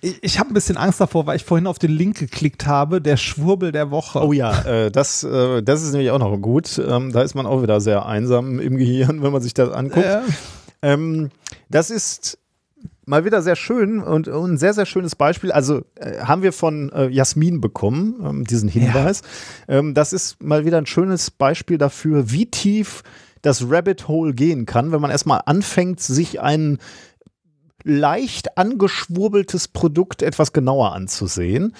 ich 0.00 0.38
habe 0.38 0.50
ein 0.50 0.54
bisschen 0.54 0.76
Angst 0.76 1.00
davor, 1.00 1.26
weil 1.26 1.36
ich 1.36 1.44
vorhin 1.44 1.66
auf 1.66 1.78
den 1.78 1.92
Link 1.92 2.18
geklickt 2.18 2.66
habe, 2.66 3.00
der 3.00 3.16
Schwurbel 3.16 3.70
der 3.70 3.90
Woche. 3.90 4.26
Oh 4.26 4.32
ja, 4.32 4.62
äh, 4.62 4.90
das, 4.90 5.22
äh, 5.22 5.62
das 5.62 5.82
ist 5.82 5.92
nämlich 5.92 6.10
auch 6.10 6.18
noch 6.18 6.36
gut. 6.38 6.78
Ähm, 6.78 7.12
da 7.12 7.22
ist 7.22 7.34
man 7.34 7.46
auch 7.46 7.62
wieder 7.62 7.80
sehr 7.80 8.06
einsam 8.06 8.58
im 8.58 8.76
Gehirn, 8.76 9.22
wenn 9.22 9.32
man 9.32 9.42
sich 9.42 9.54
das 9.54 9.70
anguckt. 9.70 10.06
Ähm, 10.82 11.30
das 11.68 11.90
ist 11.90 12.38
mal 13.06 13.24
wieder 13.24 13.42
sehr 13.42 13.56
schön 13.56 14.00
und, 14.00 14.28
und, 14.28 14.52
ein 14.52 14.58
sehr, 14.58 14.74
sehr 14.74 14.86
schönes 14.86 15.16
Beispiel. 15.16 15.52
Also 15.52 15.82
äh, 15.96 16.20
haben 16.20 16.42
wir 16.42 16.52
von 16.52 16.90
äh, 16.92 17.08
Jasmin 17.08 17.60
bekommen, 17.60 18.16
ähm, 18.24 18.44
diesen 18.44 18.68
Hinweis. 18.68 19.22
Ja. 19.68 19.78
Ähm, 19.78 19.94
das 19.94 20.12
ist 20.12 20.42
mal 20.42 20.64
wieder 20.64 20.78
ein 20.78 20.86
schönes 20.86 21.30
Beispiel 21.30 21.78
dafür, 21.78 22.30
wie 22.30 22.46
tief 22.46 23.02
das 23.42 23.70
Rabbit 23.70 24.08
Hole 24.08 24.34
gehen 24.34 24.66
kann, 24.66 24.92
wenn 24.92 25.00
man 25.00 25.10
erstmal 25.10 25.42
anfängt, 25.44 26.00
sich 26.00 26.40
ein 26.40 26.78
leicht 27.82 28.56
angeschwurbeltes 28.56 29.68
Produkt 29.68 30.22
etwas 30.22 30.52
genauer 30.52 30.92
anzusehen. 30.92 31.74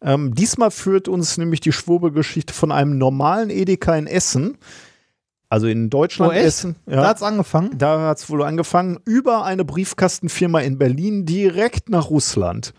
Ähm, 0.00 0.34
diesmal 0.34 0.70
führt 0.70 1.08
uns 1.08 1.36
nämlich 1.36 1.60
die 1.60 1.72
Schwurbelgeschichte 1.72 2.54
von 2.54 2.72
einem 2.72 2.98
normalen 2.98 3.50
Edeka 3.50 3.94
in 3.96 4.06
Essen 4.06 4.56
also 5.52 5.66
in 5.66 5.90
Deutschland 5.90 6.32
oh, 6.32 6.34
Essen. 6.34 6.76
Ja, 6.86 7.02
da 7.02 7.08
hat 7.08 7.18
es 7.18 7.22
angefangen. 7.22 7.76
Da 7.76 8.08
hat 8.08 8.16
es 8.16 8.30
wohl 8.30 8.42
angefangen. 8.42 8.98
Über 9.04 9.44
eine 9.44 9.66
Briefkastenfirma 9.66 10.60
in 10.60 10.78
Berlin 10.78 11.26
direkt 11.26 11.90
nach 11.90 12.08
Russland. 12.08 12.72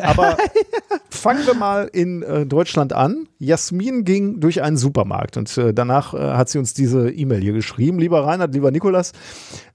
Aber 0.00 0.38
fangen 1.10 1.46
wir 1.46 1.52
mal 1.52 1.90
in 1.92 2.22
äh, 2.22 2.46
Deutschland 2.46 2.94
an. 2.94 3.28
Jasmin 3.38 4.04
ging 4.04 4.40
durch 4.40 4.62
einen 4.62 4.78
Supermarkt 4.78 5.36
und 5.36 5.58
äh, 5.58 5.74
danach 5.74 6.14
äh, 6.14 6.18
hat 6.18 6.48
sie 6.48 6.58
uns 6.58 6.72
diese 6.72 7.10
E-Mail 7.10 7.42
hier 7.42 7.52
geschrieben. 7.52 7.98
Lieber 7.98 8.24
Reinhard, 8.24 8.54
lieber 8.54 8.70
Nikolas, 8.70 9.12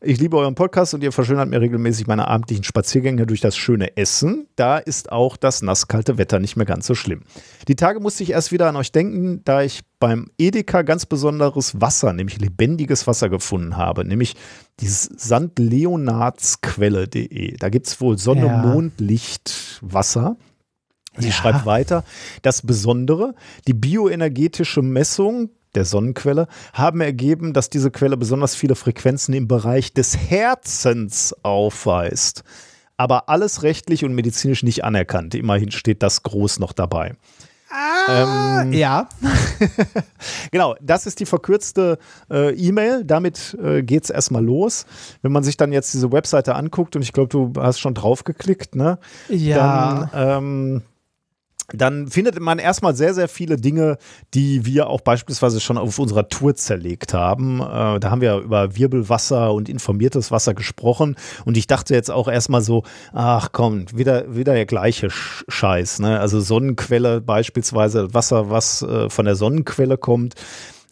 ich 0.02 0.20
liebe 0.20 0.36
euren 0.38 0.56
Podcast 0.56 0.96
und 0.96 1.04
ihr 1.04 1.12
verschönert 1.12 1.48
mir 1.48 1.62
regelmäßig 1.62 2.08
meine 2.08 2.28
abendlichen 2.28 2.64
Spaziergänge 2.64 3.28
durch 3.28 3.42
das 3.42 3.56
schöne 3.56 3.98
Essen. 3.98 4.48
Da 4.56 4.80
ist 4.80 5.12
auch 5.12 5.38
das 5.38 5.62
nasskalte 5.62 6.18
Wetter 6.18 6.40
nicht 6.40 6.56
mehr 6.56 6.66
ganz 6.66 6.88
so 6.88 6.96
schlimm. 6.96 7.22
Die 7.68 7.76
Tage 7.76 8.00
musste 8.00 8.24
ich 8.24 8.32
erst 8.32 8.52
wieder 8.52 8.68
an 8.68 8.76
euch 8.76 8.92
denken, 8.92 9.42
da 9.46 9.62
ich 9.62 9.82
beim 10.02 10.30
Edeka 10.38 10.82
ganz 10.82 11.06
besonderes 11.06 11.80
Wasser, 11.80 12.12
nämlich 12.12 12.42
lebendiges 12.42 13.08
Wasser 13.08 13.30
gefunden 13.30 13.78
habe, 13.78 14.04
nämlich 14.04 14.36
dieses 14.82 15.04
Sandleonarsquelle.de. 15.04 17.56
Da 17.58 17.70
gibt 17.70 17.88
es 17.88 18.02
wohl 18.02 18.18
Sonne, 18.18 18.48
ja. 18.48 18.58
Mond, 18.58 19.00
Licht, 19.00 19.80
Wasser. 19.82 20.36
Sie 21.18 21.28
ja. 21.28 21.34
schreibt 21.34 21.66
weiter, 21.66 22.04
das 22.42 22.64
Besondere, 22.64 23.36
die 23.68 23.74
bioenergetische 23.74 24.82
Messung 24.82 25.52
der 25.76 25.86
Sonnenquelle 25.86 26.50
haben 26.74 27.00
ergeben, 27.00 27.54
dass 27.54 27.70
diese 27.70 27.92
Quelle 27.92 28.18
besonders 28.18 28.56
viele 28.56 28.76
Frequenzen 28.76 29.34
im 29.34 29.48
Bereich 29.48 29.94
des 29.94 30.18
Herzens 30.18 31.34
aufweist. 31.44 32.44
Aber 32.98 33.30
alles 33.30 33.64
rechtlich 33.64 34.04
und 34.04 34.14
medizinisch 34.14 34.64
nicht 34.64 34.84
anerkannt. 34.84 35.34
Immerhin 35.36 35.72
steht 35.72 36.04
das 36.04 36.24
groß 36.24 36.60
noch 36.60 36.74
dabei. 36.74 37.14
Ah, 37.72 38.64
ähm, 38.64 38.74
ja. 38.74 39.08
genau, 40.52 40.76
das 40.82 41.06
ist 41.06 41.20
die 41.20 41.26
verkürzte 41.26 41.98
äh, 42.30 42.54
E-Mail. 42.54 43.06
Damit 43.06 43.58
äh, 43.64 43.82
geht 43.82 44.04
es 44.04 44.10
erstmal 44.10 44.44
los. 44.44 44.86
Wenn 45.22 45.32
man 45.32 45.44
sich 45.44 45.58
dann 45.58 45.72
jetzt 45.72 45.94
diese 45.94 46.12
Webseite 46.12 46.56
anguckt, 46.56 46.96
und 46.96 47.02
ich 47.02 47.14
glaube, 47.14 47.30
du 47.30 47.54
hast 47.62 47.80
schon 47.80 47.94
drauf 47.94 48.24
geklickt, 48.24 48.76
ne? 48.76 49.00
Ja. 49.30 50.10
Dann 50.12 50.44
ähm, 50.44 50.82
dann 51.74 52.08
findet 52.08 52.40
man 52.40 52.60
erstmal 52.60 52.96
sehr, 52.96 53.14
sehr 53.14 53.28
viele 53.28 53.58
Dinge, 53.58 53.98
die 54.34 54.66
wir 54.66 54.88
auch 54.88 55.02
beispielsweise 55.02 55.60
schon 55.60 55.78
auf 55.78 56.00
unserer 56.00 56.28
Tour 56.28 56.56
zerlegt 56.56 57.14
haben. 57.14 57.62
Äh, 57.62 58.00
da 58.00 58.12
haben 58.12 58.22
wir 58.22 58.38
über 58.38 58.76
Wirbelwasser 58.76 59.54
und 59.54 59.70
informiertes 59.70 60.32
Wasser 60.32 60.54
gesprochen 60.54 61.16
und 61.46 61.58
ich 61.58 61.68
dachte 61.68 61.94
jetzt 61.94 62.12
auch 62.12 62.28
erstmal 62.28 62.62
so, 62.62 62.84
ach 63.14 63.50
komm, 63.52 63.86
wieder, 63.94 64.36
wieder 64.36 64.54
der 64.54 64.66
gleiche 64.66 65.10
Scheiß. 65.10 66.00
Ne? 66.00 66.20
Also 66.20 66.40
Sonnenquelle 66.40 67.22
beispielsweise, 67.22 68.14
Wasser, 68.14 68.50
was 68.50 68.82
äh, 68.82 69.10
von 69.10 69.26
der 69.26 69.36
Sonnenquelle 69.36 69.98
kommt. 69.98 70.36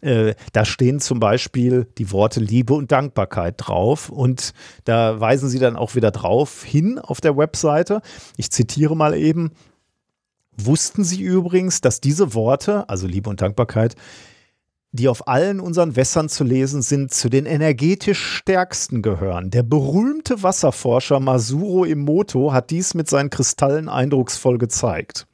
Äh, 0.00 0.34
da 0.52 0.64
stehen 0.64 1.00
zum 1.00 1.20
Beispiel 1.20 1.86
die 1.98 2.10
Worte 2.10 2.40
Liebe 2.40 2.72
und 2.72 2.90
Dankbarkeit 2.90 3.56
drauf 3.58 4.08
und 4.08 4.52
da 4.84 5.20
weisen 5.20 5.48
sie 5.50 5.58
dann 5.58 5.76
auch 5.76 5.94
wieder 5.94 6.10
drauf 6.10 6.64
hin 6.64 6.98
auf 6.98 7.20
der 7.20 7.36
Webseite. 7.36 8.00
Ich 8.36 8.50
zitiere 8.50 8.96
mal 8.96 9.14
eben, 9.14 9.52
Wussten 10.56 11.04
Sie 11.04 11.22
übrigens, 11.22 11.80
dass 11.80 12.00
diese 12.00 12.34
Worte, 12.34 12.88
also 12.88 13.06
Liebe 13.06 13.30
und 13.30 13.40
Dankbarkeit, 13.40 13.96
die 14.92 15.08
auf 15.08 15.28
allen 15.28 15.60
unseren 15.60 15.94
Wässern 15.94 16.28
zu 16.28 16.42
lesen 16.42 16.82
sind, 16.82 17.14
zu 17.14 17.28
den 17.28 17.46
energetisch 17.46 18.20
stärksten 18.20 19.02
gehören. 19.02 19.50
Der 19.50 19.62
berühmte 19.62 20.42
Wasserforscher 20.42 21.20
Masuro 21.20 21.84
Emoto 21.84 22.52
hat 22.52 22.70
dies 22.70 22.94
mit 22.94 23.08
seinen 23.08 23.30
Kristallen 23.30 23.88
eindrucksvoll 23.88 24.58
gezeigt. 24.58 25.26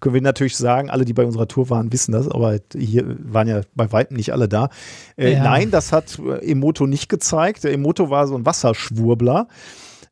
können 0.00 0.14
wir 0.14 0.22
natürlich 0.22 0.56
sagen, 0.56 0.90
alle, 0.90 1.04
die 1.04 1.12
bei 1.12 1.24
unserer 1.24 1.48
Tour 1.48 1.68
waren, 1.70 1.92
wissen 1.92 2.12
das, 2.12 2.28
aber 2.28 2.58
hier 2.74 3.16
waren 3.20 3.48
ja 3.48 3.60
bei 3.74 3.92
weitem 3.92 4.16
nicht 4.16 4.32
alle 4.32 4.48
da. 4.48 4.70
Äh, 5.16 5.34
ja. 5.34 5.44
Nein, 5.44 5.70
das 5.70 5.92
hat 5.92 6.18
Emoto 6.40 6.86
nicht 6.86 7.08
gezeigt. 7.08 7.64
Der 7.64 7.72
Emoto 7.72 8.08
war 8.08 8.26
so 8.26 8.34
ein 8.34 8.46
Wasserschwurbler. 8.46 9.48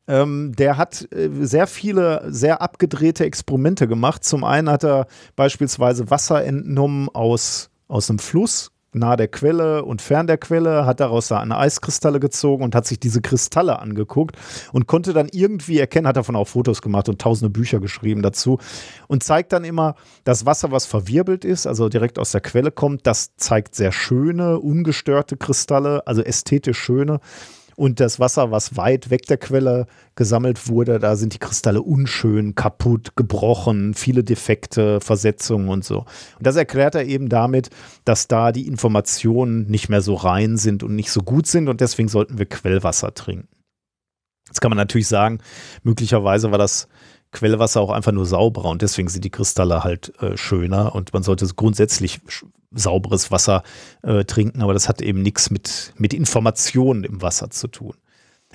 Ähm, 0.07 0.53
der 0.57 0.77
hat 0.77 1.07
äh, 1.13 1.29
sehr 1.41 1.67
viele, 1.67 2.25
sehr 2.27 2.61
abgedrehte 2.61 3.25
Experimente 3.25 3.87
gemacht. 3.87 4.23
Zum 4.23 4.43
einen 4.43 4.69
hat 4.69 4.83
er 4.83 5.07
beispielsweise 5.35 6.09
Wasser 6.09 6.43
entnommen 6.43 7.09
aus, 7.09 7.69
aus 7.87 8.09
einem 8.09 8.19
Fluss 8.19 8.73
nahe 8.95 9.17
der 9.17 9.27
Quelle 9.27 9.83
und 9.83 10.01
fern 10.01 10.27
der 10.27 10.37
Quelle, 10.37 10.85
hat 10.85 10.99
daraus 10.99 11.31
eine 11.31 11.57
Eiskristalle 11.57 12.19
gezogen 12.19 12.63
und 12.63 12.75
hat 12.75 12.85
sich 12.85 12.99
diese 12.99 13.21
Kristalle 13.21 13.79
angeguckt 13.79 14.37
und 14.71 14.87
konnte 14.87 15.13
dann 15.13 15.29
irgendwie 15.31 15.79
erkennen, 15.79 16.07
hat 16.07 16.17
davon 16.17 16.35
auch 16.35 16.47
Fotos 16.47 16.81
gemacht 16.81 17.09
und 17.09 17.19
tausende 17.19 17.49
Bücher 17.49 17.79
geschrieben 17.79 18.21
dazu 18.21 18.59
und 19.07 19.23
zeigt 19.23 19.53
dann 19.53 19.63
immer, 19.63 19.95
das 20.23 20.45
Wasser, 20.45 20.71
was 20.71 20.85
verwirbelt 20.85 21.45
ist, 21.45 21.67
also 21.67 21.89
direkt 21.89 22.19
aus 22.19 22.31
der 22.31 22.41
Quelle 22.41 22.71
kommt, 22.71 23.07
das 23.07 23.35
zeigt 23.35 23.75
sehr 23.75 23.91
schöne, 23.91 24.59
ungestörte 24.59 25.37
Kristalle, 25.37 26.05
also 26.05 26.21
ästhetisch 26.21 26.79
schöne 26.79 27.19
Und 27.75 27.99
das 27.99 28.19
Wasser, 28.19 28.51
was 28.51 28.77
weit 28.77 29.09
weg 29.09 29.25
der 29.27 29.37
Quelle 29.37 29.87
gesammelt 30.15 30.67
wurde, 30.67 30.99
da 30.99 31.15
sind 31.15 31.33
die 31.33 31.39
Kristalle 31.39 31.81
unschön, 31.81 32.55
kaputt, 32.55 33.15
gebrochen, 33.15 33.93
viele 33.93 34.23
Defekte, 34.23 35.01
Versetzungen 35.01 35.69
und 35.69 35.83
so. 35.83 35.99
Und 36.37 36.47
das 36.47 36.55
erklärt 36.55 36.95
er 36.95 37.05
eben 37.05 37.29
damit, 37.29 37.69
dass 38.05 38.27
da 38.27 38.51
die 38.51 38.67
Informationen 38.67 39.67
nicht 39.69 39.89
mehr 39.89 40.01
so 40.01 40.15
rein 40.15 40.57
sind 40.57 40.83
und 40.83 40.95
nicht 40.95 41.11
so 41.11 41.21
gut 41.21 41.47
sind 41.47 41.67
und 41.69 41.81
deswegen 41.81 42.09
sollten 42.09 42.37
wir 42.37 42.45
Quellwasser 42.45 43.13
trinken. 43.13 43.47
Jetzt 44.47 44.59
kann 44.59 44.69
man 44.69 44.77
natürlich 44.77 45.07
sagen, 45.07 45.39
möglicherweise 45.83 46.51
war 46.51 46.59
das 46.59 46.87
Quellwasser 47.33 47.81
auch 47.81 47.91
einfach 47.91 48.11
nur 48.11 48.25
sauberer 48.25 48.69
und 48.69 48.81
deswegen 48.81 49.09
sind 49.09 49.25
die 49.25 49.29
Kristalle 49.29 49.83
halt 49.83 50.13
äh, 50.21 50.37
schöner 50.37 50.95
und 50.95 51.13
man 51.13 51.23
sollte 51.23 51.45
grundsätzlich 51.55 52.21
sauberes 52.71 53.31
Wasser 53.31 53.63
äh, 54.01 54.23
trinken, 54.23 54.61
aber 54.61 54.73
das 54.73 54.87
hat 54.87 55.01
eben 55.01 55.21
nichts 55.21 55.49
mit, 55.49 55.93
mit 55.97 56.13
Informationen 56.13 57.03
im 57.03 57.21
Wasser 57.21 57.49
zu 57.49 57.67
tun. 57.67 57.93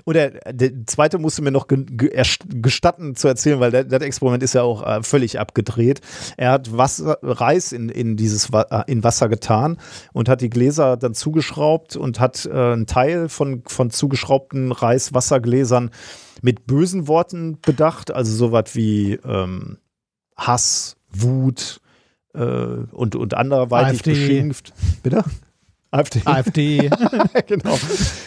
Und 0.04 0.14
der, 0.14 0.86
zweite 0.86 1.18
musste 1.18 1.42
mir 1.42 1.50
noch 1.50 1.66
gestatten 1.68 3.16
zu 3.16 3.28
erzählen, 3.28 3.60
weil 3.60 3.72
das 3.72 4.02
Experiment 4.02 4.42
ist 4.42 4.54
ja 4.54 4.62
auch 4.62 4.86
äh, 4.86 5.02
völlig 5.02 5.38
abgedreht. 5.40 6.00
Er 6.36 6.52
hat 6.52 6.76
Wasser, 6.76 7.18
Reis 7.22 7.72
in, 7.72 7.88
in 7.88 8.16
dieses 8.16 8.50
äh, 8.52 8.82
in 8.86 9.02
Wasser 9.04 9.28
getan 9.28 9.78
und 10.12 10.28
hat 10.28 10.40
die 10.40 10.50
Gläser 10.50 10.96
dann 10.96 11.14
zugeschraubt 11.14 11.96
und 11.96 12.20
hat 12.20 12.46
äh, 12.46 12.52
einen 12.52 12.86
Teil 12.86 13.28
von, 13.28 13.62
von 13.66 13.90
zugeschraubten 13.90 14.72
Reis-Wassergläsern 14.72 15.90
mit 16.42 16.66
bösen 16.66 17.08
Worten 17.08 17.58
bedacht, 17.60 18.12
also 18.12 18.34
sowas 18.34 18.74
wie 18.74 19.14
ähm, 19.24 19.78
Hass, 20.36 20.96
Wut 21.10 21.80
äh, 22.34 22.40
und, 22.40 23.16
und 23.16 23.34
anderweitig 23.34 24.00
AfD. 24.00 24.10
beschimpft. 24.10 24.72
Bitte? 25.02 25.24
AfD. 25.90 26.20
AfD. 26.24 26.90
genau, 27.46 27.78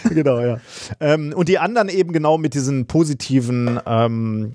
genau, 0.10 0.40
ja. 0.40 0.60
Ähm, 1.00 1.34
und 1.36 1.48
die 1.48 1.60
anderen 1.60 1.90
eben 1.90 2.12
genau 2.12 2.38
mit 2.38 2.54
diesen 2.56 2.88
positiven 2.88 3.80
ähm, 3.86 4.54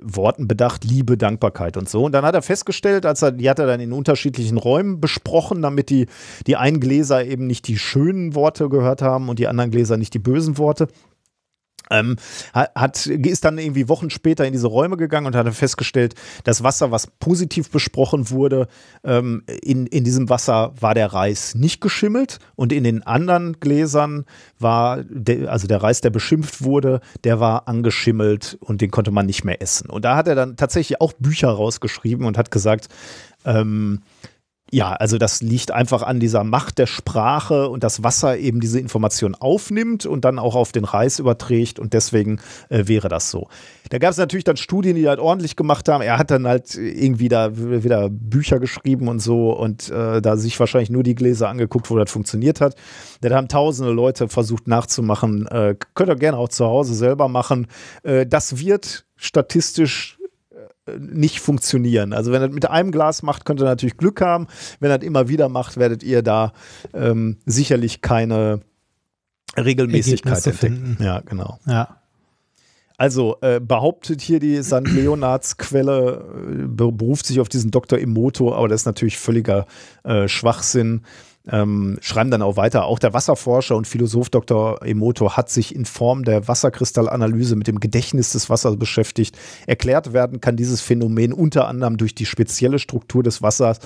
Worten 0.00 0.48
bedacht, 0.48 0.84
Liebe, 0.84 1.16
Dankbarkeit 1.16 1.76
und 1.76 1.88
so. 1.88 2.04
Und 2.04 2.12
dann 2.12 2.24
hat 2.24 2.34
er 2.34 2.42
festgestellt, 2.42 3.06
als 3.06 3.22
er, 3.22 3.32
die 3.32 3.50
hat 3.50 3.58
er 3.58 3.66
dann 3.66 3.80
in 3.80 3.92
unterschiedlichen 3.92 4.56
Räumen 4.56 5.00
besprochen, 5.00 5.62
damit 5.62 5.90
die, 5.90 6.06
die 6.46 6.56
einen 6.56 6.80
Gläser 6.80 7.24
eben 7.24 7.46
nicht 7.46 7.66
die 7.66 7.78
schönen 7.78 8.34
Worte 8.34 8.68
gehört 8.68 9.02
haben 9.02 9.28
und 9.28 9.38
die 9.38 9.48
anderen 9.48 9.70
Gläser 9.70 9.96
nicht 9.96 10.14
die 10.14 10.18
bösen 10.18 10.56
Worte. 10.58 10.88
Ähm, 11.90 12.16
hat, 12.52 13.06
ist 13.06 13.44
dann 13.44 13.58
irgendwie 13.58 13.88
Wochen 13.88 14.10
später 14.10 14.46
in 14.46 14.52
diese 14.52 14.66
Räume 14.66 14.96
gegangen 14.96 15.26
und 15.26 15.36
hat 15.36 15.52
festgestellt, 15.54 16.14
das 16.44 16.62
Wasser, 16.62 16.90
was 16.90 17.06
positiv 17.06 17.70
besprochen 17.70 18.30
wurde, 18.30 18.68
ähm, 19.04 19.42
in, 19.62 19.86
in 19.86 20.04
diesem 20.04 20.28
Wasser 20.30 20.72
war 20.80 20.94
der 20.94 21.12
Reis 21.12 21.54
nicht 21.54 21.80
geschimmelt 21.80 22.38
und 22.56 22.72
in 22.72 22.84
den 22.84 23.02
anderen 23.02 23.60
Gläsern 23.60 24.24
war, 24.58 25.04
der, 25.04 25.52
also 25.52 25.66
der 25.66 25.82
Reis, 25.82 26.00
der 26.00 26.10
beschimpft 26.10 26.64
wurde, 26.64 27.00
der 27.24 27.40
war 27.40 27.68
angeschimmelt 27.68 28.56
und 28.60 28.80
den 28.80 28.90
konnte 28.90 29.10
man 29.10 29.26
nicht 29.26 29.44
mehr 29.44 29.60
essen. 29.60 29.90
Und 29.90 30.04
da 30.04 30.16
hat 30.16 30.28
er 30.28 30.34
dann 30.34 30.56
tatsächlich 30.56 31.00
auch 31.00 31.12
Bücher 31.12 31.50
rausgeschrieben 31.50 32.26
und 32.26 32.38
hat 32.38 32.50
gesagt, 32.50 32.88
ähm, 33.44 34.00
ja, 34.70 34.92
also 34.92 35.18
das 35.18 35.40
liegt 35.42 35.70
einfach 35.70 36.02
an 36.02 36.20
dieser 36.20 36.42
Macht 36.42 36.78
der 36.78 36.86
Sprache 36.86 37.68
und 37.68 37.84
das 37.84 38.02
Wasser 38.02 38.38
eben 38.38 38.60
diese 38.60 38.80
Information 38.80 39.34
aufnimmt 39.34 40.06
und 40.06 40.24
dann 40.24 40.38
auch 40.38 40.56
auf 40.56 40.72
den 40.72 40.84
Reis 40.84 41.18
überträgt 41.18 41.78
und 41.78 41.92
deswegen 41.92 42.40
äh, 42.70 42.88
wäre 42.88 43.08
das 43.08 43.30
so. 43.30 43.48
Da 43.90 43.98
gab 43.98 44.10
es 44.10 44.16
natürlich 44.16 44.44
dann 44.44 44.56
Studien, 44.56 44.96
die 44.96 45.06
halt 45.06 45.20
ordentlich 45.20 45.54
gemacht 45.54 45.88
haben. 45.88 46.02
Er 46.02 46.18
hat 46.18 46.30
dann 46.30 46.48
halt 46.48 46.74
irgendwie 46.74 47.28
da 47.28 47.56
wieder 47.56 48.08
Bücher 48.10 48.58
geschrieben 48.58 49.08
und 49.08 49.20
so 49.20 49.52
und 49.52 49.90
äh, 49.90 50.22
da 50.22 50.36
sich 50.36 50.58
wahrscheinlich 50.58 50.90
nur 50.90 51.02
die 51.02 51.14
Gläser 51.14 51.48
angeguckt, 51.48 51.90
wo 51.90 51.98
das 51.98 52.10
funktioniert 52.10 52.60
hat. 52.60 52.74
Da 53.20 53.34
haben 53.34 53.48
tausende 53.48 53.92
Leute 53.92 54.28
versucht 54.28 54.66
nachzumachen. 54.66 55.46
Äh, 55.46 55.76
könnt 55.94 56.08
ihr 56.08 56.16
gerne 56.16 56.38
auch 56.38 56.48
zu 56.48 56.64
Hause 56.64 56.94
selber 56.94 57.28
machen. 57.28 57.66
Äh, 58.02 58.26
das 58.26 58.58
wird 58.58 59.04
statistisch 59.16 60.13
nicht 60.98 61.40
funktionieren. 61.40 62.12
Also 62.12 62.32
wenn 62.32 62.42
er 62.42 62.48
mit 62.48 62.68
einem 62.70 62.90
Glas 62.90 63.22
macht, 63.22 63.44
könnt 63.44 63.60
ihr 63.60 63.64
natürlich 63.64 63.96
Glück 63.96 64.20
haben. 64.20 64.46
Wenn 64.80 64.90
er 64.90 65.02
immer 65.02 65.28
wieder 65.28 65.48
macht, 65.48 65.76
werdet 65.76 66.02
ihr 66.02 66.22
da 66.22 66.52
ähm, 66.92 67.38
sicherlich 67.46 68.02
keine 68.02 68.60
Regelmäßigkeit 69.56 70.46
entdecken. 70.46 70.96
Ja, 71.00 71.20
genau. 71.20 71.58
Ja. 71.66 72.00
Also 72.96 73.36
äh, 73.40 73.60
behauptet 73.60 74.20
hier 74.20 74.38
die 74.38 74.62
St. 74.62 74.86
Leonards 74.86 75.56
Quelle, 75.56 76.24
äh, 76.48 76.66
beruft 76.66 77.26
sich 77.26 77.40
auf 77.40 77.48
diesen 77.48 77.70
Dr. 77.70 77.98
Emoto, 77.98 78.54
aber 78.54 78.68
das 78.68 78.82
ist 78.82 78.86
natürlich 78.86 79.18
völliger 79.18 79.66
äh, 80.04 80.28
Schwachsinn 80.28 81.02
ähm, 81.50 81.98
schreiben 82.00 82.30
dann 82.30 82.42
auch 82.42 82.56
weiter, 82.56 82.84
auch 82.84 82.98
der 82.98 83.12
Wasserforscher 83.12 83.76
und 83.76 83.86
Philosoph 83.86 84.30
Dr. 84.30 84.82
Emoto 84.82 85.32
hat 85.32 85.50
sich 85.50 85.74
in 85.74 85.84
Form 85.84 86.24
der 86.24 86.48
Wasserkristallanalyse 86.48 87.54
mit 87.56 87.66
dem 87.66 87.80
Gedächtnis 87.80 88.32
des 88.32 88.48
Wassers 88.48 88.78
beschäftigt. 88.78 89.36
Erklärt 89.66 90.12
werden 90.12 90.40
kann 90.40 90.56
dieses 90.56 90.80
Phänomen 90.80 91.32
unter 91.32 91.68
anderem 91.68 91.98
durch 91.98 92.14
die 92.14 92.26
spezielle 92.26 92.78
Struktur 92.78 93.22
des 93.22 93.42
Wassers 93.42 93.80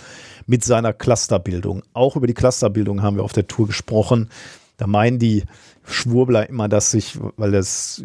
mit 0.46 0.64
seiner 0.64 0.92
Clusterbildung. 0.92 1.82
Auch 1.94 2.16
über 2.16 2.26
die 2.26 2.34
Clusterbildung 2.34 3.02
haben 3.02 3.16
wir 3.16 3.24
auf 3.24 3.32
der 3.32 3.48
Tour 3.48 3.66
gesprochen. 3.66 4.28
Da 4.76 4.86
meinen 4.86 5.18
die 5.18 5.42
Schwurbler 5.84 6.48
immer, 6.48 6.68
dass 6.68 6.92
sich, 6.92 7.18
weil 7.36 7.50
das 7.50 8.04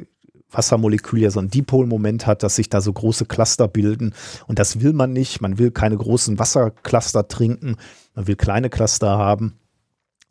Wassermolekül 0.54 1.22
ja 1.22 1.32
so 1.32 1.40
ein 1.40 1.50
Dipolmoment 1.50 2.28
hat, 2.28 2.44
dass 2.44 2.56
sich 2.56 2.70
da 2.70 2.82
so 2.82 2.94
große 2.94 3.26
Cluster 3.26 3.68
bilden. 3.68 4.14
Und 4.48 4.60
das 4.60 4.82
will 4.82 4.94
man 4.94 5.12
nicht. 5.14 5.42
Man 5.42 5.58
will 5.58 5.72
keine 5.72 5.98
großen 5.98 6.40
Wassercluster 6.40 7.28
trinken. 7.28 7.78
Man 8.16 8.28
will 8.28 8.36
kleine 8.36 8.70
Cluster 8.70 9.18
haben, 9.18 9.60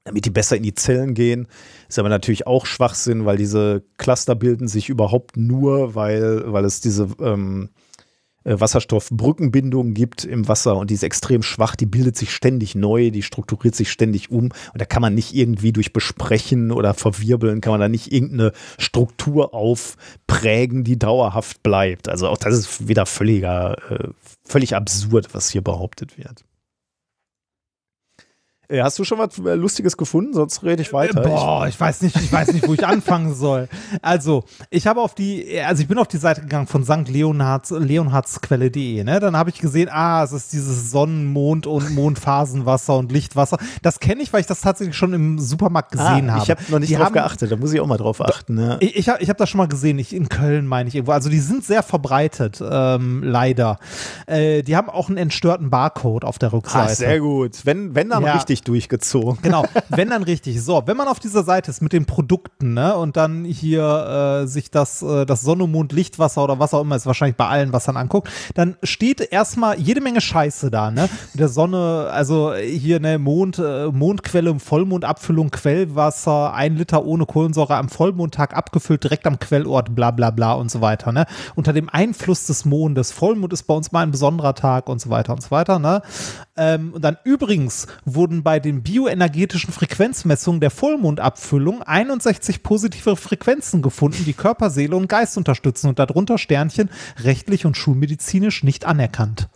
damit 0.04 0.24
die 0.24 0.30
besser 0.30 0.56
in 0.56 0.62
die 0.62 0.74
Zellen 0.74 1.14
gehen. 1.14 1.48
Ist 1.88 1.98
aber 1.98 2.08
natürlich 2.08 2.46
auch 2.46 2.66
Schwachsinn, 2.66 3.24
weil 3.24 3.36
diese 3.36 3.82
Cluster 3.98 4.34
bilden 4.34 4.68
sich 4.68 4.88
überhaupt 4.88 5.36
nur, 5.36 5.94
weil, 5.94 6.52
weil 6.52 6.64
es 6.64 6.80
diese 6.80 7.08
ähm, 7.20 7.68
äh, 7.68 7.81
Wasserstoffbrückenbindung 8.44 9.94
gibt 9.94 10.24
im 10.24 10.48
Wasser 10.48 10.76
und 10.76 10.90
die 10.90 10.94
ist 10.94 11.02
extrem 11.02 11.42
schwach, 11.42 11.76
die 11.76 11.86
bildet 11.86 12.16
sich 12.16 12.32
ständig 12.32 12.74
neu, 12.74 13.10
die 13.10 13.22
strukturiert 13.22 13.74
sich 13.74 13.90
ständig 13.90 14.30
um 14.30 14.44
und 14.44 14.80
da 14.80 14.84
kann 14.84 15.02
man 15.02 15.14
nicht 15.14 15.34
irgendwie 15.34 15.72
durch 15.72 15.92
Besprechen 15.92 16.72
oder 16.72 16.94
Verwirbeln, 16.94 17.60
kann 17.60 17.72
man 17.72 17.80
da 17.80 17.88
nicht 17.88 18.12
irgendeine 18.12 18.52
Struktur 18.78 19.54
aufprägen, 19.54 20.84
die 20.84 20.98
dauerhaft 20.98 21.62
bleibt. 21.62 22.08
Also 22.08 22.28
auch 22.28 22.38
das 22.38 22.58
ist 22.58 22.88
wieder 22.88 23.06
völliger, 23.06 23.76
äh, 23.90 24.08
völlig 24.44 24.74
absurd, 24.74 25.34
was 25.34 25.50
hier 25.50 25.62
behauptet 25.62 26.18
wird. 26.18 26.44
Äh, 28.68 28.80
hast 28.80 28.98
du 28.98 29.04
schon 29.04 29.18
was 29.18 29.38
äh, 29.38 29.54
Lustiges 29.54 29.96
gefunden? 29.96 30.32
Sonst 30.34 30.62
rede 30.62 30.82
ich 30.82 30.92
weiter. 30.92 31.20
Boah, 31.20 31.66
ich 31.66 31.78
weiß 31.78 32.02
nicht, 32.02 32.16
ich 32.16 32.32
weiß 32.32 32.52
nicht, 32.52 32.66
wo 32.66 32.74
ich 32.74 32.86
anfangen 32.86 33.34
soll. 33.34 33.68
Also, 34.00 34.44
ich 34.70 34.86
habe 34.86 35.00
auf 35.00 35.14
die, 35.14 35.60
also 35.60 35.82
ich 35.82 35.88
bin 35.88 35.98
auf 35.98 36.08
die 36.08 36.16
Seite 36.16 36.40
gegangen 36.42 36.66
von 36.66 36.84
St. 36.84 37.08
Leonhards, 37.08 37.70
leonhardsquelle.de, 37.70 39.04
ne? 39.04 39.20
Dann 39.20 39.36
habe 39.36 39.50
ich 39.50 39.58
gesehen, 39.58 39.88
ah, 39.90 40.22
es 40.22 40.32
ist 40.32 40.52
dieses 40.52 40.90
Sonnen-, 40.90 41.26
Mond- 41.26 41.66
und 41.66 41.94
Mondphasenwasser 41.94 42.96
und 42.96 43.12
Lichtwasser. 43.12 43.58
Das 43.82 44.00
kenne 44.00 44.22
ich, 44.22 44.32
weil 44.32 44.40
ich 44.40 44.46
das 44.46 44.60
tatsächlich 44.60 44.96
schon 44.96 45.12
im 45.12 45.38
Supermarkt 45.38 45.94
ah, 45.98 46.14
gesehen 46.14 46.30
ah, 46.30 46.34
habe. 46.34 46.44
Ich 46.44 46.50
habe 46.50 46.62
noch 46.68 46.78
nicht 46.78 46.90
die 46.90 46.94
drauf 46.94 47.06
haben, 47.06 47.14
geachtet, 47.14 47.52
da 47.52 47.56
muss 47.56 47.72
ich 47.72 47.80
auch 47.80 47.86
mal 47.86 47.98
drauf 47.98 48.22
achten. 48.22 48.58
Ja. 48.58 48.76
Ich, 48.80 48.96
ich 48.96 49.08
habe 49.08 49.22
ich 49.22 49.28
hab 49.28 49.36
das 49.36 49.50
schon 49.50 49.58
mal 49.58 49.68
gesehen, 49.68 49.98
ich, 49.98 50.14
in 50.14 50.28
Köln 50.28 50.66
meine 50.66 50.88
ich 50.88 50.94
irgendwo. 50.94 51.12
Also, 51.12 51.28
die 51.28 51.40
sind 51.40 51.64
sehr 51.64 51.82
verbreitet, 51.82 52.62
ähm, 52.66 53.22
leider. 53.22 53.78
Äh, 54.26 54.62
die 54.62 54.76
haben 54.76 54.88
auch 54.88 55.08
einen 55.08 55.18
entstörten 55.18 55.68
Barcode 55.68 56.24
auf 56.24 56.38
der 56.38 56.52
Rückseite. 56.52 56.92
Ah, 56.92 56.94
sehr 56.94 57.20
gut. 57.20 57.66
Wenn, 57.66 57.94
wenn 57.94 58.08
dann 58.08 58.22
ja. 58.22 58.32
richtig 58.32 58.61
durchgezogen. 58.64 59.38
Genau, 59.42 59.64
wenn 59.88 60.10
dann 60.10 60.22
richtig. 60.22 60.62
So, 60.62 60.82
wenn 60.86 60.96
man 60.96 61.08
auf 61.08 61.20
dieser 61.20 61.42
Seite 61.42 61.70
ist 61.70 61.82
mit 61.82 61.92
den 61.92 62.06
Produkten, 62.06 62.74
ne, 62.74 62.96
und 62.96 63.16
dann 63.16 63.44
hier 63.44 64.42
äh, 64.42 64.46
sich 64.46 64.70
das, 64.70 65.02
äh, 65.02 65.26
das 65.26 65.42
Sonne, 65.42 65.66
Mond, 65.66 65.92
Lichtwasser 65.92 66.44
oder 66.44 66.58
was 66.58 66.74
auch 66.74 66.82
immer 66.82 66.96
ist, 66.96 67.06
wahrscheinlich 67.06 67.36
bei 67.36 67.46
allen 67.46 67.72
Wassern 67.72 67.96
anguckt, 67.96 68.28
dann 68.54 68.76
steht 68.82 69.20
erstmal 69.20 69.78
jede 69.78 70.00
Menge 70.00 70.20
Scheiße 70.20 70.70
da, 70.70 70.90
ne? 70.90 71.08
Der 71.34 71.48
Sonne, 71.48 72.08
also 72.12 72.54
hier, 72.54 73.00
ne, 73.00 73.18
Mond, 73.18 73.58
äh, 73.58 73.86
Mondquelle, 73.86 74.58
Vollmondabfüllung, 74.58 75.50
Quellwasser, 75.50 76.52
ein 76.54 76.76
Liter 76.76 77.04
ohne 77.04 77.26
Kohlensäure 77.26 77.76
am 77.76 77.88
Vollmondtag 77.88 78.56
abgefüllt, 78.56 79.04
direkt 79.04 79.26
am 79.26 79.38
Quellort, 79.38 79.94
bla 79.94 80.10
bla 80.10 80.30
bla 80.30 80.52
und 80.54 80.70
so 80.70 80.80
weiter, 80.80 81.12
ne? 81.12 81.26
Unter 81.54 81.72
dem 81.72 81.88
Einfluss 81.88 82.46
des 82.46 82.64
Mondes. 82.64 83.12
Vollmond 83.12 83.52
ist 83.52 83.64
bei 83.64 83.74
uns 83.74 83.92
mal 83.92 84.00
ein 84.00 84.10
besonderer 84.10 84.54
Tag 84.54 84.88
und 84.88 85.00
so 85.00 85.10
weiter 85.10 85.32
und 85.32 85.42
so 85.42 85.50
weiter, 85.50 85.78
ne? 85.78 86.02
Ähm, 86.56 86.92
und 86.92 87.02
dann 87.02 87.16
übrigens 87.24 87.86
wurden 88.04 88.42
bei 88.42 88.60
den 88.60 88.82
bioenergetischen 88.82 89.72
Frequenzmessungen 89.72 90.60
der 90.60 90.70
Vollmondabfüllung 90.70 91.82
61 91.82 92.62
positive 92.62 93.16
Frequenzen 93.16 93.80
gefunden, 93.80 94.24
die 94.26 94.34
Körper, 94.34 94.68
Seele 94.68 94.96
und 94.96 95.08
Geist 95.08 95.38
unterstützen 95.38 95.88
und 95.88 95.98
darunter 95.98 96.36
Sternchen 96.36 96.90
rechtlich 97.20 97.64
und 97.64 97.76
schulmedizinisch 97.76 98.64
nicht 98.64 98.84
anerkannt. 98.84 99.48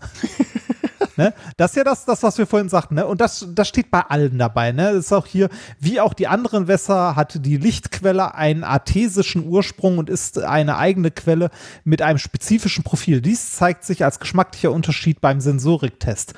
ne? 1.17 1.35
Das 1.59 1.73
ist 1.73 1.77
ja 1.77 1.85
das, 1.85 2.07
das, 2.07 2.23
was 2.23 2.39
wir 2.39 2.47
vorhin 2.47 2.71
sagten. 2.71 2.95
Ne? 2.95 3.07
Und 3.07 3.21
das, 3.21 3.47
das 3.55 3.69
steht 3.69 3.91
bei 3.91 4.01
allen 4.01 4.39
dabei. 4.39 4.73
Ne? 4.73 4.95
Das 4.95 5.07
ist 5.07 5.13
auch 5.13 5.27
hier, 5.27 5.51
wie 5.79 6.01
auch 6.01 6.15
die 6.15 6.29
anderen 6.29 6.67
Wässer, 6.67 7.15
hat 7.15 7.45
die 7.45 7.59
Lichtquelle 7.59 8.35
einen 8.35 8.65
artesischen 8.65 9.47
Ursprung 9.47 9.99
und 9.99 10.09
ist 10.09 10.39
eine 10.39 10.79
eigene 10.79 11.11
Quelle 11.11 11.51
mit 11.85 12.01
einem 12.01 12.19
spezifischen 12.19 12.85
Profil. 12.85 13.21
Dies 13.21 13.53
zeigt 13.53 13.85
sich 13.85 14.05
als 14.05 14.19
geschmacklicher 14.19 14.73
Unterschied 14.73 15.21
beim 15.21 15.41
Sensoriktest. 15.41 16.35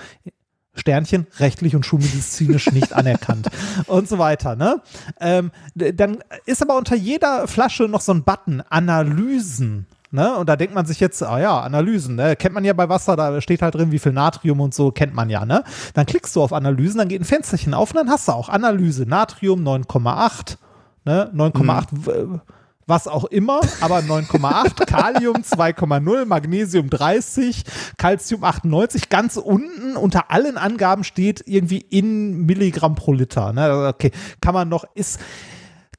Sternchen, 0.78 1.26
rechtlich 1.38 1.76
und 1.76 1.84
schulmedizinisch 1.84 2.72
nicht 2.72 2.92
anerkannt 2.92 3.48
und 3.86 4.08
so 4.08 4.18
weiter. 4.18 4.56
Ne? 4.56 4.80
Ähm, 5.20 5.50
dann 5.74 6.18
ist 6.46 6.62
aber 6.62 6.76
unter 6.76 6.96
jeder 6.96 7.48
Flasche 7.48 7.84
noch 7.84 8.00
so 8.00 8.12
ein 8.12 8.24
Button, 8.24 8.62
Analysen. 8.68 9.86
Ne? 10.10 10.36
Und 10.36 10.48
da 10.48 10.56
denkt 10.56 10.74
man 10.74 10.86
sich 10.86 11.00
jetzt, 11.00 11.22
ah 11.22 11.38
ja, 11.38 11.60
Analysen, 11.60 12.16
ne? 12.16 12.34
kennt 12.34 12.54
man 12.54 12.64
ja 12.64 12.72
bei 12.72 12.88
Wasser, 12.88 13.14
da 13.14 13.40
steht 13.42 13.60
halt 13.60 13.74
drin, 13.74 13.92
wie 13.92 13.98
viel 13.98 14.12
Natrium 14.12 14.60
und 14.60 14.72
so, 14.72 14.90
kennt 14.90 15.14
man 15.14 15.28
ja. 15.28 15.44
Ne? 15.44 15.64
Dann 15.92 16.06
klickst 16.06 16.34
du 16.34 16.42
auf 16.42 16.52
Analysen, 16.52 16.98
dann 16.98 17.08
geht 17.08 17.20
ein 17.20 17.26
Fensterchen 17.26 17.74
auf 17.74 17.90
und 17.90 17.96
dann 17.96 18.10
hast 18.10 18.28
du 18.28 18.32
auch 18.32 18.48
Analyse, 18.48 19.04
Natrium 19.04 19.62
9,8, 19.62 20.56
ne? 21.04 21.30
9,8, 21.34 21.86
mhm. 21.92 22.40
Was 22.88 23.06
auch 23.06 23.26
immer, 23.26 23.60
aber 23.80 23.98
9,8, 23.98 24.84
Kalium 24.86 25.36
2,0, 25.36 26.24
Magnesium 26.24 26.90
30, 26.90 27.64
Calcium 27.98 28.44
98, 28.44 29.08
ganz 29.10 29.36
unten 29.36 29.96
unter 29.96 30.30
allen 30.30 30.56
Angaben 30.56 31.04
steht 31.04 31.44
irgendwie 31.46 31.78
in 31.78 32.46
Milligramm 32.46 32.94
pro 32.94 33.12
Liter. 33.12 33.52
Ne? 33.52 33.88
Okay, 33.94 34.10
kann 34.40 34.54
man 34.54 34.68
noch, 34.68 34.84
ist 34.94 35.20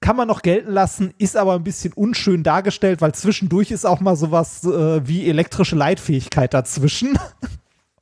kann 0.01 0.16
man 0.16 0.30
noch 0.30 0.42
gelten 0.42 0.72
lassen, 0.72 1.14
ist 1.18 1.35
aber 1.35 1.56
ein 1.56 1.64
bisschen 1.64 1.92
unschön 1.92 2.42
dargestellt, 2.42 3.01
weil 3.01 3.14
zwischendurch 3.14 3.69
ist 3.69 3.85
auch 3.85 4.00
mal 4.00 4.16
sowas 4.16 4.64
äh, 4.64 5.06
wie 5.06 5.27
elektrische 5.27 5.76
Leitfähigkeit 5.76 6.53
dazwischen. 6.53 7.19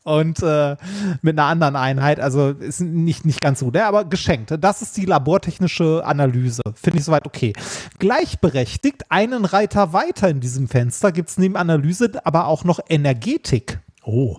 Und 0.07 0.41
äh, 0.41 0.77
mit 1.21 1.37
einer 1.37 1.49
anderen 1.49 1.75
Einheit, 1.75 2.21
also 2.21 2.51
ist 2.51 2.79
nicht, 2.79 3.25
nicht 3.25 3.41
ganz 3.41 3.59
so, 3.59 3.71
der, 3.71 3.87
aber 3.87 4.05
geschenkt. 4.05 4.53
Das 4.57 4.81
ist 4.81 4.95
die 4.95 5.03
labortechnische 5.03 6.01
Analyse. 6.05 6.61
Finde 6.75 6.99
ich 6.99 7.03
soweit 7.03 7.25
okay. 7.25 7.51
Gleichberechtigt, 7.99 9.03
einen 9.11 9.43
Reiter 9.43 9.91
weiter 9.91 10.29
in 10.29 10.39
diesem 10.39 10.69
Fenster 10.69 11.11
gibt 11.11 11.27
es 11.27 11.37
neben 11.37 11.57
Analyse 11.57 12.09
aber 12.23 12.47
auch 12.47 12.63
noch 12.63 12.79
Energetik. 12.87 13.79
Oh 14.01 14.37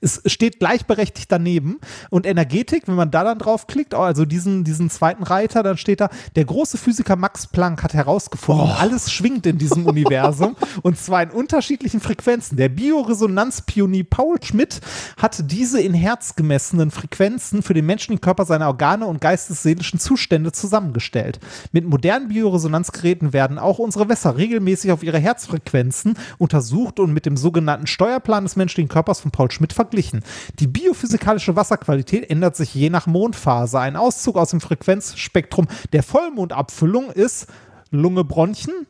es 0.00 0.22
steht 0.26 0.60
gleichberechtigt 0.60 1.30
daneben 1.30 1.80
und 2.10 2.26
Energetik, 2.26 2.86
wenn 2.86 2.94
man 2.94 3.10
da 3.10 3.24
dann 3.24 3.38
draufklickt, 3.38 3.94
also 3.94 4.24
diesen, 4.24 4.62
diesen 4.64 4.90
zweiten 4.90 5.24
Reiter, 5.24 5.62
dann 5.62 5.76
steht 5.76 6.00
da, 6.00 6.08
der 6.36 6.44
große 6.44 6.78
Physiker 6.78 7.16
Max 7.16 7.48
Planck 7.48 7.82
hat 7.82 7.94
herausgefunden, 7.94 8.66
oh. 8.70 8.74
alles 8.78 9.10
schwingt 9.10 9.46
in 9.46 9.58
diesem 9.58 9.86
Universum 9.86 10.56
und 10.82 10.98
zwar 10.98 11.22
in 11.22 11.30
unterschiedlichen 11.30 12.00
Frequenzen. 12.00 12.56
Der 12.56 12.68
Bioresonanzpionier 12.68 14.04
Paul 14.04 14.38
Schmidt 14.42 14.80
hat 15.16 15.50
diese 15.50 15.80
in 15.80 15.94
Herz 15.94 16.36
gemessenen 16.36 16.90
Frequenzen 16.90 17.62
für 17.62 17.74
den 17.74 17.86
menschlichen 17.86 18.20
Körper 18.20 18.44
seine 18.44 18.66
Organe 18.66 19.06
und 19.06 19.20
geistesseelischen 19.20 19.98
Zustände 19.98 20.52
zusammengestellt. 20.52 21.40
Mit 21.72 21.86
modernen 21.86 22.28
Bioresonanzgeräten 22.28 23.32
werden 23.32 23.58
auch 23.58 23.78
unsere 23.78 24.08
Wässer 24.08 24.36
regelmäßig 24.36 24.92
auf 24.92 25.02
ihre 25.02 25.18
Herzfrequenzen 25.18 26.14
untersucht 26.38 27.00
und 27.00 27.12
mit 27.12 27.26
dem 27.26 27.36
sogenannten 27.36 27.86
Steuerplan 27.86 28.44
des 28.44 28.54
menschlichen 28.54 28.88
Körpers 28.88 29.20
von 29.20 29.32
Paul 29.32 29.50
Schmidt 29.50 29.72
verglichen 29.72 29.87
verglichen. 29.88 30.22
Die 30.58 30.66
biophysikalische 30.66 31.56
Wasserqualität 31.56 32.30
ändert 32.30 32.56
sich 32.56 32.74
je 32.74 32.90
nach 32.90 33.06
Mondphase. 33.06 33.80
Ein 33.80 33.96
Auszug 33.96 34.36
aus 34.36 34.50
dem 34.50 34.60
Frequenzspektrum 34.60 35.66
der 35.92 36.02
Vollmondabfüllung 36.02 37.10
ist 37.10 37.46
Lunge 37.90 38.24
Bronchien, 38.24 38.86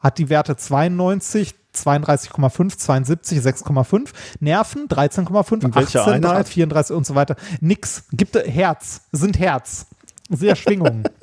hat 0.00 0.18
die 0.18 0.28
Werte 0.28 0.56
92, 0.56 1.54
32,5, 1.74 2.76
72, 2.76 3.38
6,5, 3.38 4.08
Nerven 4.40 4.88
13,5, 4.88 5.74
18, 5.74 6.22
3, 6.22 6.44
34 6.44 6.96
und 6.96 7.06
so 7.06 7.14
weiter. 7.14 7.36
Nix. 7.60 8.04
Gibt 8.12 8.34
Herz, 8.34 9.02
sind 9.12 9.38
Herz. 9.38 9.86
Sehr 10.28 10.56
Schwingungen. 10.56 11.04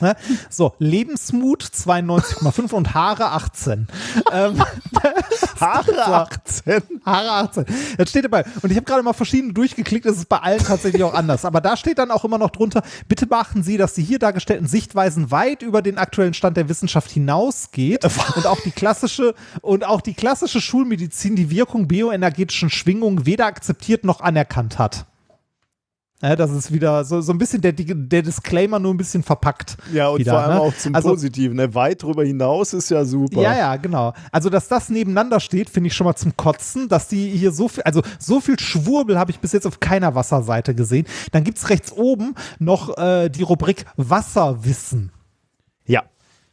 Ne? 0.00 0.16
So, 0.50 0.74
Lebensmut 0.78 1.62
92,5 1.64 2.72
und 2.72 2.94
Haare 2.94 3.26
18. 3.32 3.88
ähm, 4.32 4.62
Haare 5.60 6.28
18? 6.44 6.82
Haare 7.04 7.30
18. 7.48 7.64
Das 7.98 8.10
steht 8.10 8.24
dabei. 8.24 8.44
Und 8.62 8.70
ich 8.70 8.76
habe 8.76 8.84
gerade 8.84 9.02
mal 9.02 9.12
verschiedene 9.12 9.52
durchgeklickt, 9.52 10.06
das 10.06 10.16
ist 10.16 10.28
bei 10.28 10.38
allen 10.38 10.62
tatsächlich 10.62 11.02
auch 11.02 11.14
anders. 11.14 11.44
Aber 11.44 11.60
da 11.60 11.76
steht 11.76 11.98
dann 11.98 12.10
auch 12.10 12.24
immer 12.24 12.38
noch 12.38 12.50
drunter, 12.50 12.82
bitte 13.08 13.26
beachten 13.26 13.62
Sie, 13.62 13.76
dass 13.76 13.94
die 13.94 14.02
hier 14.02 14.18
dargestellten 14.18 14.66
Sichtweisen 14.66 15.30
weit 15.30 15.62
über 15.62 15.82
den 15.82 15.98
aktuellen 15.98 16.34
Stand 16.34 16.56
der 16.56 16.68
Wissenschaft 16.68 17.10
hinausgeht 17.10 18.04
und 18.36 18.46
auch 18.46 18.60
die 18.60 18.70
klassische 18.70 19.34
und 19.60 19.84
auch 19.84 20.00
die 20.00 20.14
klassische 20.14 20.60
Schulmedizin 20.60 21.36
die 21.36 21.50
Wirkung 21.50 21.88
bioenergetischen 21.88 22.70
Schwingungen 22.70 23.26
weder 23.26 23.46
akzeptiert 23.46 24.04
noch 24.04 24.20
anerkannt 24.20 24.78
hat. 24.78 25.06
Ja, 26.24 26.36
das 26.36 26.52
ist 26.52 26.72
wieder 26.72 27.04
so, 27.04 27.20
so 27.20 27.32
ein 27.32 27.38
bisschen 27.38 27.60
der, 27.60 27.72
der 27.72 28.22
Disclaimer 28.22 28.78
nur 28.78 28.94
ein 28.94 28.96
bisschen 28.96 29.22
verpackt. 29.22 29.76
Ja, 29.92 30.08
und 30.08 30.20
wieder, 30.20 30.32
vor 30.32 30.40
allem 30.40 30.54
ne? 30.54 30.60
auch 30.62 30.74
zum 30.74 30.94
also, 30.94 31.10
Positiven. 31.10 31.56
Ne? 31.56 31.74
Weit 31.74 32.02
drüber 32.02 32.24
hinaus 32.24 32.72
ist 32.72 32.88
ja 32.88 33.04
super. 33.04 33.42
Ja, 33.42 33.54
ja, 33.54 33.76
genau. 33.76 34.14
Also, 34.32 34.48
dass 34.48 34.68
das 34.68 34.88
nebeneinander 34.88 35.38
steht, 35.38 35.68
finde 35.68 35.88
ich 35.88 35.94
schon 35.94 36.06
mal 36.06 36.16
zum 36.16 36.34
Kotzen, 36.34 36.88
dass 36.88 37.08
die 37.08 37.28
hier 37.28 37.52
so 37.52 37.68
viel, 37.68 37.82
also 37.82 38.00
so 38.18 38.40
viel 38.40 38.58
Schwurbel 38.58 39.18
habe 39.18 39.32
ich 39.32 39.38
bis 39.38 39.52
jetzt 39.52 39.66
auf 39.66 39.80
keiner 39.80 40.14
Wasserseite 40.14 40.74
gesehen. 40.74 41.06
Dann 41.32 41.44
gibt 41.44 41.58
es 41.58 41.68
rechts 41.68 41.92
oben 41.92 42.34
noch 42.58 42.96
äh, 42.96 43.28
die 43.28 43.42
Rubrik 43.42 43.84
Wasserwissen. 43.98 45.12
Ja. 45.84 46.04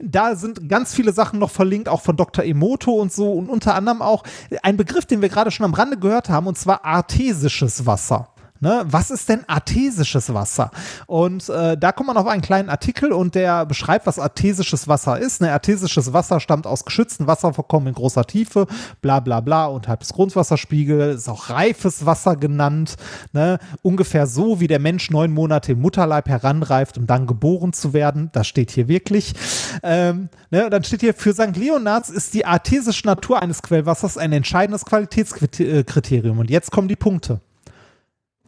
Da 0.03 0.35
sind 0.35 0.67
ganz 0.67 0.93
viele 0.93 1.13
Sachen 1.13 1.39
noch 1.39 1.51
verlinkt, 1.51 1.87
auch 1.87 2.01
von 2.01 2.17
Dr. 2.17 2.43
Emoto 2.43 2.91
und 2.91 3.13
so 3.13 3.31
und 3.31 3.49
unter 3.49 3.75
anderem 3.75 4.01
auch 4.01 4.23
ein 4.63 4.75
Begriff, 4.75 5.05
den 5.05 5.21
wir 5.21 5.29
gerade 5.29 5.51
schon 5.51 5.63
am 5.63 5.75
Rande 5.75 5.97
gehört 5.97 6.27
haben, 6.27 6.47
und 6.47 6.57
zwar 6.57 6.83
artesisches 6.83 7.85
Wasser. 7.85 8.30
Ne? 8.61 8.83
Was 8.85 9.09
ist 9.09 9.27
denn 9.27 9.43
artesisches 9.47 10.31
Wasser? 10.35 10.69
Und 11.07 11.49
äh, 11.49 11.75
da 11.75 11.91
kommt 11.91 12.07
man 12.07 12.17
auf 12.17 12.27
einen 12.27 12.43
kleinen 12.43 12.69
Artikel 12.69 13.11
und 13.11 13.33
der 13.33 13.65
beschreibt, 13.65 14.05
was 14.05 14.19
artesisches 14.19 14.87
Wasser 14.87 15.17
ist. 15.17 15.41
Ne, 15.41 15.51
artesisches 15.51 16.13
Wasser 16.13 16.39
stammt 16.39 16.67
aus 16.67 16.85
geschützten 16.85 17.25
Wasservorkommen 17.25 17.87
in 17.87 17.95
großer 17.95 18.25
Tiefe, 18.25 18.67
bla 19.01 19.19
bla 19.19 19.41
bla, 19.41 19.65
unterhalb 19.65 20.01
des 20.01 20.13
Grundwasserspiegels, 20.13 21.21
ist 21.21 21.27
auch 21.27 21.49
reifes 21.49 22.05
Wasser 22.05 22.35
genannt. 22.35 22.97
Ne? 23.33 23.57
Ungefähr 23.81 24.27
so, 24.27 24.59
wie 24.59 24.67
der 24.67 24.79
Mensch 24.79 25.09
neun 25.09 25.31
Monate 25.31 25.71
im 25.71 25.81
Mutterleib 25.81 26.29
heranreift, 26.29 26.99
um 26.99 27.07
dann 27.07 27.25
geboren 27.25 27.73
zu 27.73 27.93
werden. 27.93 28.29
Das 28.31 28.47
steht 28.47 28.69
hier 28.69 28.87
wirklich. 28.87 29.33
Ähm, 29.81 30.29
ne? 30.51 30.69
Dann 30.69 30.83
steht 30.83 31.01
hier, 31.01 31.15
für 31.15 31.33
St. 31.33 31.57
Leonards 31.57 32.11
ist 32.11 32.35
die 32.35 32.45
artesische 32.45 33.07
Natur 33.07 33.41
eines 33.41 33.63
Quellwassers 33.63 34.19
ein 34.19 34.31
entscheidendes 34.31 34.85
Qualitätskriterium. 34.85 36.37
Und 36.37 36.51
jetzt 36.51 36.71
kommen 36.71 36.87
die 36.87 36.95
Punkte. 36.95 37.41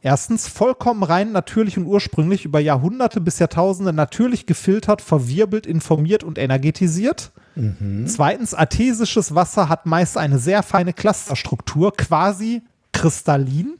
Erstens, 0.06 0.49
vollkommen 0.49 1.01
rein, 1.01 1.32
natürlich 1.32 1.77
und 1.77 1.85
ursprünglich 1.85 2.43
über 2.43 2.59
Jahrhunderte 2.59 3.22
bis 3.22 3.40
Jahrtausende 3.40 3.93
natürlich 3.93 4.45
gefiltert, 4.45 5.01
verwirbelt, 5.01 5.65
informiert 5.65 6.25
und 6.25 6.38
energetisiert. 6.38 7.32
Mhm. 7.56 8.06
Zweitens, 8.06 8.53
artesisches 8.53 9.33
Wasser 9.33 9.69
hat 9.69 9.85
meist 9.85 10.17
eine 10.17 10.40
sehr 10.40 10.61
feine 10.61 10.91
Clusterstruktur, 10.91 11.93
quasi 11.93 12.64
kristallin. 12.91 13.75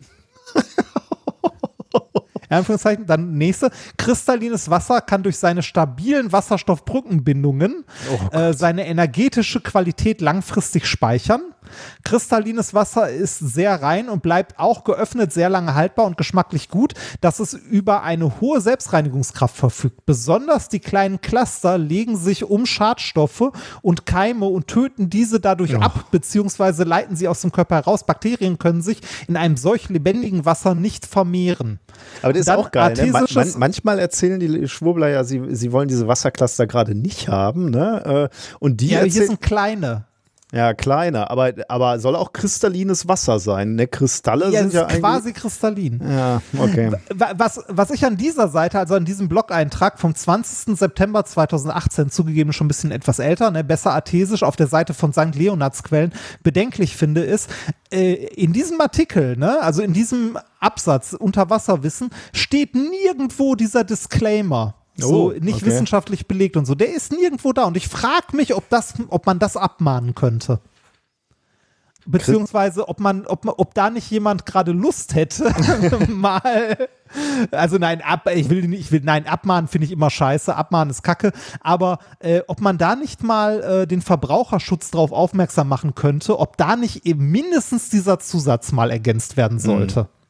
Anführungszeichen. 2.54 3.06
Dann 3.06 3.34
nächste. 3.34 3.72
Kristallines 3.98 4.70
Wasser 4.70 5.02
kann 5.02 5.24
durch 5.24 5.38
seine 5.38 5.64
stabilen 5.64 6.32
Wasserstoffbrückenbindungen 6.32 7.84
oh 8.12 8.36
äh, 8.36 8.54
seine 8.54 8.88
energetische 8.88 9.60
Qualität 9.60 10.22
langfristig 10.22 10.86
speichern. 10.86 11.42
Kristallines 12.04 12.74
Wasser 12.74 13.10
ist 13.10 13.40
sehr 13.40 13.82
rein 13.82 14.10
und 14.10 14.22
bleibt 14.22 14.60
auch 14.60 14.84
geöffnet 14.84 15.34
sehr 15.34 15.50
lange 15.50 15.76
haltbar 15.76 16.06
und 16.06 16.18
geschmacklich 16.18 16.70
gut, 16.70 16.94
dass 17.22 17.40
es 17.40 17.54
über 17.54 18.04
eine 18.04 18.42
hohe 18.42 18.62
Selbstreinigungskraft 18.62 19.56
verfügt. 19.56 20.06
Besonders 20.06 20.70
die 20.70 20.80
kleinen 20.80 21.22
Cluster 21.22 21.78
legen 21.78 22.18
sich 22.18 22.44
um 22.44 22.66
Schadstoffe 22.66 23.52
und 23.82 24.06
Keime 24.06 24.46
und 24.46 24.68
töten 24.68 25.10
diese 25.10 25.40
dadurch 25.40 25.72
ja. 25.72 25.80
ab, 25.80 26.06
beziehungsweise 26.12 26.84
leiten 26.84 27.16
sie 27.16 27.28
aus 27.28 27.42
dem 27.42 27.52
Körper 27.52 27.76
heraus. 27.76 28.06
Bakterien 28.06 28.58
können 28.58 28.82
sich 28.82 29.02
in 29.28 29.38
einem 29.38 29.58
solch 29.58 29.90
lebendigen 29.90 30.46
Wasser 30.46 30.76
nicht 30.76 31.06
vermehren. 31.06 31.80
Aber 32.22 32.34
das 32.34 32.42
ist 32.42 32.50
auch 32.50 32.72
geil. 32.72 32.94
Ne? 32.96 33.12
Man, 33.12 33.26
man, 33.34 33.54
manchmal 33.58 34.00
erzählen 34.00 34.40
die 34.40 34.68
Schwurbler 34.68 35.10
ja, 35.10 35.24
sie, 35.24 35.42
sie 35.50 35.72
wollen 35.72 35.88
diese 35.88 36.08
Wassercluster 36.08 36.68
gerade 36.68 36.96
nicht 36.96 37.28
haben. 37.28 37.70
Ne? 37.70 38.30
Äh, 38.32 38.56
und 38.60 38.82
die 38.82 38.90
ja, 38.90 39.04
hier 39.04 39.28
sind 39.28 39.42
kleine. 39.42 40.06
Ja, 40.54 40.76
kleiner, 40.76 41.32
aber, 41.32 41.52
aber 41.68 42.00
soll 42.00 42.16
auch 42.16 42.32
kristallines 42.32 43.08
Wasser 43.08 43.40
sein. 43.40 43.74
Ne? 43.74 43.88
Kristalle 43.88 44.52
ja, 44.52 44.62
sind 44.62 44.74
ja 44.74 44.86
quasi 44.86 45.34
kristallin. 45.34 46.00
Ja, 46.08 46.44
okay. 46.60 46.92
Was, 47.10 47.62
was 47.68 47.90
ich 47.90 48.06
an 48.06 48.18
dieser 48.18 48.50
Seite, 48.50 48.78
also 48.78 48.94
an 48.94 49.04
diesem 49.04 49.30
Blog-Eintrag 49.30 50.00
vom 50.00 50.14
20. 50.14 50.78
September 50.78 51.26
2018, 51.26 52.12
zugegeben 52.12 52.54
schon 52.54 52.66
ein 52.66 52.68
bisschen 52.68 52.92
etwas 52.92 53.18
älter, 53.18 53.50
ne, 53.50 53.64
besser 53.64 53.94
artesisch 53.94 54.44
auf 54.44 54.56
der 54.56 54.68
Seite 54.68 54.94
von 54.94 55.12
St. 55.12 55.34
Leonards 55.34 55.82
Quellen, 55.82 56.14
bedenklich 56.44 56.96
finde, 56.96 57.24
ist, 57.24 57.50
äh, 57.92 58.14
in 58.14 58.54
diesem 58.54 58.80
Artikel, 58.80 59.36
ne, 59.36 59.60
also 59.60 59.82
in 59.82 59.94
diesem 59.94 60.38
Absatz 60.60 61.14
Unterwasserwissen, 61.14 62.12
steht 62.32 62.76
nirgendwo 62.76 63.56
dieser 63.56 63.84
Disclaimer. 63.84 64.76
So 64.96 65.32
oh, 65.32 65.40
nicht 65.40 65.58
okay. 65.58 65.66
wissenschaftlich 65.66 66.28
belegt 66.28 66.56
und 66.56 66.66
so. 66.66 66.76
Der 66.76 66.94
ist 66.94 67.12
nirgendwo 67.12 67.52
da. 67.52 67.66
Und 67.66 67.78
ich 67.78 67.88
frage 67.88 68.36
mich, 68.36 68.54
ob, 68.54 68.70
das, 68.70 68.94
ob 69.10 69.26
man 69.26 69.40
das 69.40 69.58
abmahnen 69.58 70.14
könnte. 70.14 70.60
Beziehungsweise, 72.06 72.90
ob 72.90 73.00
man, 73.00 73.26
ob, 73.26 73.46
ob 73.46 73.74
da 73.74 73.90
nicht 73.90 74.10
jemand 74.12 74.46
gerade 74.46 74.72
Lust 74.72 75.16
hätte, 75.16 75.54
mal. 76.10 76.90
Also 77.52 77.78
nein, 77.78 78.02
ab, 78.02 78.30
ich 78.34 78.50
will 78.50 78.68
nicht, 78.68 78.82
ich 78.82 78.92
will, 78.92 79.02
nein, 79.04 79.28
abmahnen 79.28 79.68
finde 79.68 79.86
ich 79.86 79.92
immer 79.92 80.10
scheiße, 80.10 80.56
abmahnen 80.56 80.90
ist 80.90 81.04
kacke, 81.04 81.32
aber 81.62 82.00
äh, 82.20 82.42
ob 82.48 82.60
man 82.60 82.78
da 82.78 82.96
nicht 82.96 83.24
mal 83.24 83.62
äh, 83.62 83.88
den 83.88 84.02
Verbraucherschutz 84.02 84.92
darauf 84.92 85.12
aufmerksam 85.12 85.70
machen 85.70 85.96
könnte, 85.96 86.40
ob 86.40 86.58
da 86.58 86.76
nicht 86.76 87.06
eben 87.06 87.30
mindestens 87.32 87.90
dieser 87.90 88.20
Zusatz 88.20 88.72
mal 88.72 88.90
ergänzt 88.90 89.38
werden 89.38 89.60
sollte. 89.60 90.02
Mhm. 90.02 90.23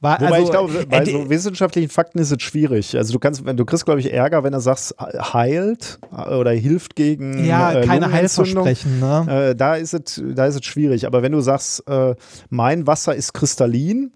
War, 0.00 0.20
Wobei 0.20 0.30
also, 0.30 0.44
ich 0.44 0.50
glaube, 0.50 0.86
bei 0.88 0.98
äh, 0.98 1.10
so 1.10 1.28
wissenschaftlichen 1.28 1.88
Fakten 1.88 2.20
ist 2.20 2.30
es 2.30 2.40
schwierig. 2.40 2.96
Also 2.96 3.12
du 3.12 3.18
kannst, 3.18 3.44
wenn 3.44 3.56
du 3.56 3.64
kriegst, 3.64 3.84
glaube 3.84 3.98
ich, 3.98 4.12
Ärger, 4.12 4.44
wenn 4.44 4.52
er 4.52 4.60
sagst, 4.60 4.94
heilt 5.00 5.98
oder 6.12 6.52
hilft 6.52 6.94
gegen 6.94 7.44
ja, 7.44 7.72
äh, 7.72 7.84
keine. 7.84 8.12
Heilversprechen, 8.12 9.00
ne? 9.00 9.50
Äh, 9.50 9.56
da 9.56 9.74
ist 9.74 9.94
es, 9.94 10.22
da 10.34 10.46
ist 10.46 10.54
es 10.54 10.64
schwierig. 10.64 11.06
Aber 11.06 11.22
wenn 11.22 11.32
du 11.32 11.40
sagst, 11.40 11.82
äh, 11.88 12.14
mein 12.48 12.86
Wasser 12.86 13.16
ist 13.16 13.34
kristallin, 13.34 14.12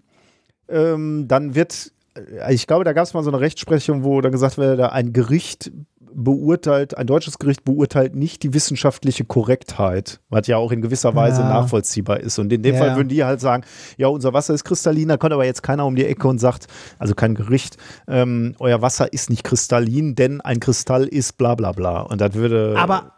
ähm, 0.69 1.25
dann 1.27 1.53
wird, 1.53 1.91
äh, 2.15 2.53
ich 2.53 2.65
glaube, 2.65 2.85
da 2.85 2.93
gab 2.93 3.03
es 3.03 3.13
mal 3.13 3.23
so 3.23 3.29
eine 3.29 3.41
Rechtsprechung, 3.41 4.05
wo 4.05 4.21
dann 4.21 4.31
gesagt 4.31 4.57
wurde, 4.57 4.93
ein 4.93 5.11
Gericht 5.11 5.69
beurteilt, 6.15 6.97
ein 6.97 7.07
deutsches 7.07 7.39
Gericht 7.39 7.63
beurteilt 7.63 8.15
nicht 8.15 8.43
die 8.43 8.53
wissenschaftliche 8.53 9.25
Korrektheit, 9.25 10.19
was 10.29 10.47
ja 10.47 10.57
auch 10.57 10.71
in 10.71 10.81
gewisser 10.81 11.15
Weise 11.15 11.41
Ja. 11.41 11.49
nachvollziehbar 11.49 12.19
ist. 12.19 12.39
Und 12.39 12.51
in 12.53 12.63
dem 12.63 12.75
Ja, 12.75 12.81
Fall 12.81 12.95
würden 12.95 13.09
die 13.09 13.23
halt 13.23 13.39
sagen, 13.41 13.63
ja, 13.97 14.07
unser 14.07 14.33
Wasser 14.33 14.53
ist 14.53 14.63
kristallin, 14.63 15.07
da 15.09 15.17
kommt 15.17 15.33
aber 15.33 15.45
jetzt 15.45 15.63
keiner 15.63 15.85
um 15.85 15.95
die 15.95 16.05
Ecke 16.05 16.27
und 16.27 16.39
sagt, 16.39 16.67
also 16.99 17.15
kein 17.15 17.35
Gericht, 17.35 17.77
ähm, 18.07 18.55
euer 18.59 18.81
Wasser 18.81 19.11
ist 19.13 19.29
nicht 19.29 19.43
kristallin, 19.43 20.15
denn 20.15 20.41
ein 20.41 20.59
Kristall 20.59 21.05
ist 21.05 21.37
bla 21.37 21.55
bla 21.55 21.71
bla. 21.71 22.01
Und 22.01 22.21
das 22.21 22.33
würde. 22.33 22.75
Aber, 22.77 23.11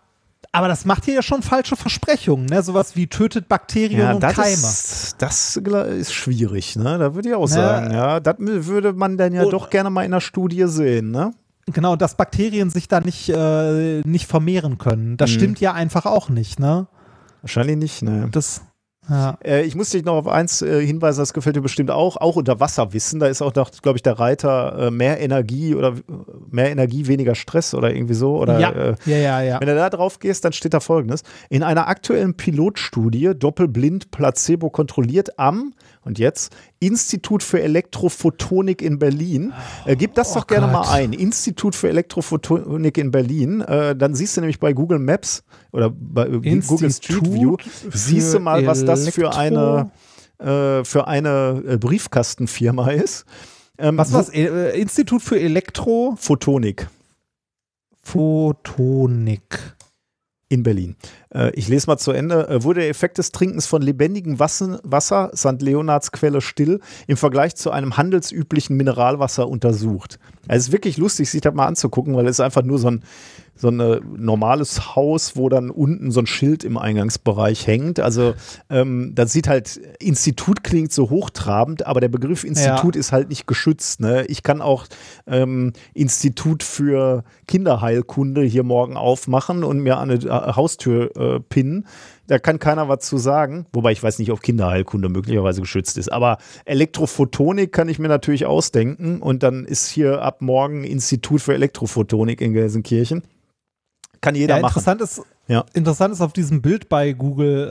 aber 0.52 0.68
das 0.68 0.86
macht 0.86 1.06
hier 1.06 1.16
ja 1.16 1.22
schon 1.22 1.42
falsche 1.42 1.76
Versprechungen, 1.76 2.46
ne? 2.46 2.64
Sowas 2.64 2.96
wie 2.96 3.08
tötet 3.08 3.48
Bakterien 3.50 4.00
ja, 4.00 4.14
und 4.14 4.24
das 4.24 4.36
Keime. 4.36 4.52
ist, 4.54 5.16
das 5.20 5.58
ist 5.58 6.14
schwierig, 6.14 6.76
ne? 6.76 6.98
Da 6.98 7.14
würde 7.16 7.30
ich 7.30 7.36
auch 7.36 7.42
Ne? 7.42 7.48
sagen, 7.48 7.92
ja. 7.92 8.20
Das 8.20 8.36
würde 8.40 8.94
man 8.94 9.18
dann 9.18 9.34
ja 9.34 9.44
Und- 9.44 9.52
doch 9.54 9.70
gerne 9.70 9.90
mal 9.90 10.04
in 10.06 10.12
der 10.12 10.22
Studie 10.22 10.64
sehen, 10.68 11.12
ne? 11.12 11.32
Genau, 11.72 11.96
dass 11.96 12.16
Bakterien 12.16 12.70
sich 12.70 12.88
da 12.88 13.00
nicht, 13.00 13.30
äh, 13.30 14.02
nicht 14.02 14.28
vermehren 14.28 14.78
können. 14.78 15.18
Das 15.18 15.32
Mhm. 15.32 15.34
stimmt 15.36 15.60
ja 15.60 15.74
einfach 15.74 16.06
auch 16.06 16.30
nicht, 16.30 16.60
ne? 16.60 16.88
Wahrscheinlich 17.42 17.78
nicht, 17.78 18.02
ne? 18.04 18.28
Das, 18.32 18.62
ja. 19.10 19.38
Äh, 19.44 19.64
ich 19.64 19.76
muss 19.76 19.90
dich 19.90 20.04
noch 20.06 20.14
auf 20.14 20.28
eins 20.28 20.62
äh, 20.62 20.84
hinweisen, 20.86 21.20
das 21.22 21.34
gefällt 21.34 21.56
dir 21.56 21.62
bestimmt 21.62 21.90
auch, 21.92 22.18
auch 22.18 22.36
unter 22.36 22.60
Wasserwissen. 22.60 23.20
Da 23.20 23.28
ist 23.28 23.42
auch, 23.42 23.54
glaube 23.54 23.98
ich, 23.98 24.04
der 24.04 24.20
Reiter 24.20 24.88
äh, 24.88 24.92
mehr 24.92 25.20
Energie 25.20 25.74
oder 25.76 25.94
mehr 26.50 26.70
Energie, 26.72 27.08
weniger 27.08 27.34
Stress 27.36 27.74
oder 27.74 27.94
irgendwie 27.94 28.14
so. 28.16 28.38
Oder, 28.38 28.60
ja, 28.60 28.96
ja, 29.06 29.18
ja, 29.18 29.42
ja. 29.42 29.60
Wenn 29.60 29.68
du 29.68 29.76
da 29.76 29.90
drauf 29.90 30.20
gehst, 30.20 30.46
dann 30.46 30.54
steht 30.54 30.74
da 30.76 30.80
folgendes. 30.80 31.22
In 31.50 31.62
einer 31.64 31.88
aktuellen 31.88 32.36
Pilotstudie, 32.36 33.34
doppelblind, 33.36 34.12
placebo 34.12 34.70
kontrolliert 34.70 35.38
am, 35.40 35.74
und 36.06 36.18
jetzt, 36.20 36.56
Institut 36.80 37.44
für 37.44 37.62
Elektrophotonik 37.62 38.82
in 38.82 38.98
Berlin. 39.00 39.52
Äh, 39.86 39.96
gib 39.98 40.14
das 40.14 40.32
Oh 40.32 40.36
doch 40.40 40.48
gerne 40.48 40.68
Gott. 40.68 40.86
mal 40.86 40.92
ein. 40.94 41.12
Institut 41.14 41.76
für 41.76 41.90
Elektrophotonik 41.90 42.98
in 42.98 43.12
Berlin. 43.12 43.62
Äh, 43.62 43.96
dann 43.96 44.16
siehst 44.16 44.38
du 44.38 44.42
nämlich 44.42 44.60
bei 44.60 44.72
Google 44.74 45.00
Maps 45.00 45.44
oder 45.74 45.90
bei 45.90 46.28
äh, 46.28 46.60
Google 46.62 46.92
Street 46.92 47.26
View, 47.34 47.58
siehst 47.92 48.34
du 48.34 48.40
mal, 48.40 48.66
was 48.66 48.86
das 48.86 49.10
für 49.10 49.36
eine, 49.36 49.92
äh, 50.40 50.84
für 50.86 51.08
eine 51.08 51.64
äh, 51.68 51.78
Briefkastenfirma 51.78 52.92
ist. 52.92 53.26
Ähm, 53.78 53.98
Was 53.98 54.12
wo- 54.14 54.18
war's? 54.18 54.30
Äh, 54.30 54.80
Institut 54.80 55.22
für 55.22 55.38
Elektrophotonik 55.40 56.88
Photonik. 58.04 59.75
In 60.50 60.64
Berlin. 60.64 60.96
Äh, 61.34 61.52
ich 61.56 61.68
lese 61.68 61.88
mal 61.88 61.98
zu 61.98 62.12
Ende. 62.12 62.48
Äh, 62.48 62.64
wurde 62.64 62.82
der 62.82 62.90
Effekt 62.90 63.18
des 63.18 63.32
Trinkens 63.32 63.66
von 63.66 63.82
lebendigem 63.82 64.40
Wasser, 64.40 64.80
Wasser 64.84 65.32
St. 65.36 65.62
Leonards 65.62 66.12
Quelle 66.12 66.42
still 66.42 66.80
im 67.08 67.18
Vergleich 67.18 67.56
zu 67.56 67.72
einem 67.72 67.98
handelsüblichen 67.98 68.78
Mineralwasser 68.78 69.48
untersucht. 69.48 70.20
Es 70.48 70.68
ist 70.68 70.72
wirklich 70.72 70.98
lustig, 70.98 71.30
sich 71.30 71.42
das 71.42 71.54
mal 71.54 71.66
anzugucken, 71.66 72.16
weil 72.16 72.26
es 72.28 72.38
ist 72.38 72.42
einfach 72.42 72.64
nur 72.64 72.78
so 72.78 72.88
ein, 72.88 73.04
so 73.56 73.70
ein 73.70 74.02
normales 74.18 74.96
Haus, 74.96 75.36
wo 75.36 75.48
dann 75.50 75.70
unten 75.70 76.12
so 76.12 76.20
ein 76.20 76.28
Schild 76.28 76.64
im 76.64 76.78
Eingangsbereich 76.78 77.68
hängt. 77.68 78.00
Also 78.00 78.34
ähm, 78.70 79.14
das 79.16 79.32
sieht 79.32 79.48
halt, 79.48 79.78
Institut 80.00 80.64
klingt 80.64 80.92
so 80.92 81.10
hochtrabend, 81.10 81.86
aber 81.86 82.02
der 82.02 82.10
Begriff 82.10 82.44
Institut 82.44 82.96
ist 82.96 83.12
halt 83.12 83.30
nicht 83.30 83.48
geschützt. 83.48 84.02
Ne? 84.02 84.26
Ich 84.26 84.44
kann 84.44 84.62
auch 84.62 84.86
ähm, 85.26 85.72
Institut 85.94 86.64
für 86.64 87.24
Kinderheilkunde 87.48 88.42
hier 88.42 88.64
morgen 88.64 88.98
aufmachen 88.98 89.64
und 89.64 89.80
mir 89.80 89.98
an 89.98 90.12
eine 90.12 90.24
äh, 90.24 90.54
Haustür 90.54 91.16
äh, 91.16 91.40
pinnen. 91.40 91.88
Da 92.28 92.40
kann 92.40 92.58
keiner 92.58 92.90
was 92.90 93.02
zu 93.02 93.18
sagen, 93.18 93.68
wobei 93.72 93.92
ich 93.92 94.02
weiß 94.02 94.18
nicht, 94.20 94.32
ob 94.32 94.42
Kinderheilkunde 94.42 95.10
möglicherweise 95.10 95.62
geschützt 95.62 95.98
ist. 95.98 96.12
Aber 96.12 96.40
Elektrophotonik 96.66 97.72
kann 97.72 97.88
ich 97.88 98.00
mir 98.00 98.08
natürlich 98.08 98.48
ausdenken 98.48 99.22
und 99.22 99.44
dann 99.44 99.64
ist 99.64 99.88
hier 99.88 100.24
ab 100.24 100.42
morgen 100.42 100.84
Institut 100.84 101.42
für 101.42 101.54
Elektrophotonik 101.54 102.42
in 102.42 102.54
Gelsenkirchen. 102.54 103.22
Kann 104.22 104.36
jeder 104.36 104.56
Ja, 104.56 104.62
machen. 104.62 104.72
interessant 104.72 105.02
ist, 105.02 105.22
Ja. 105.48 105.64
interessant 105.74 106.14
ist 106.14 106.22
auf 106.22 106.34
diesem 106.34 106.62
Bild 106.62 106.90
bei 106.90 107.14
Google, 107.14 107.68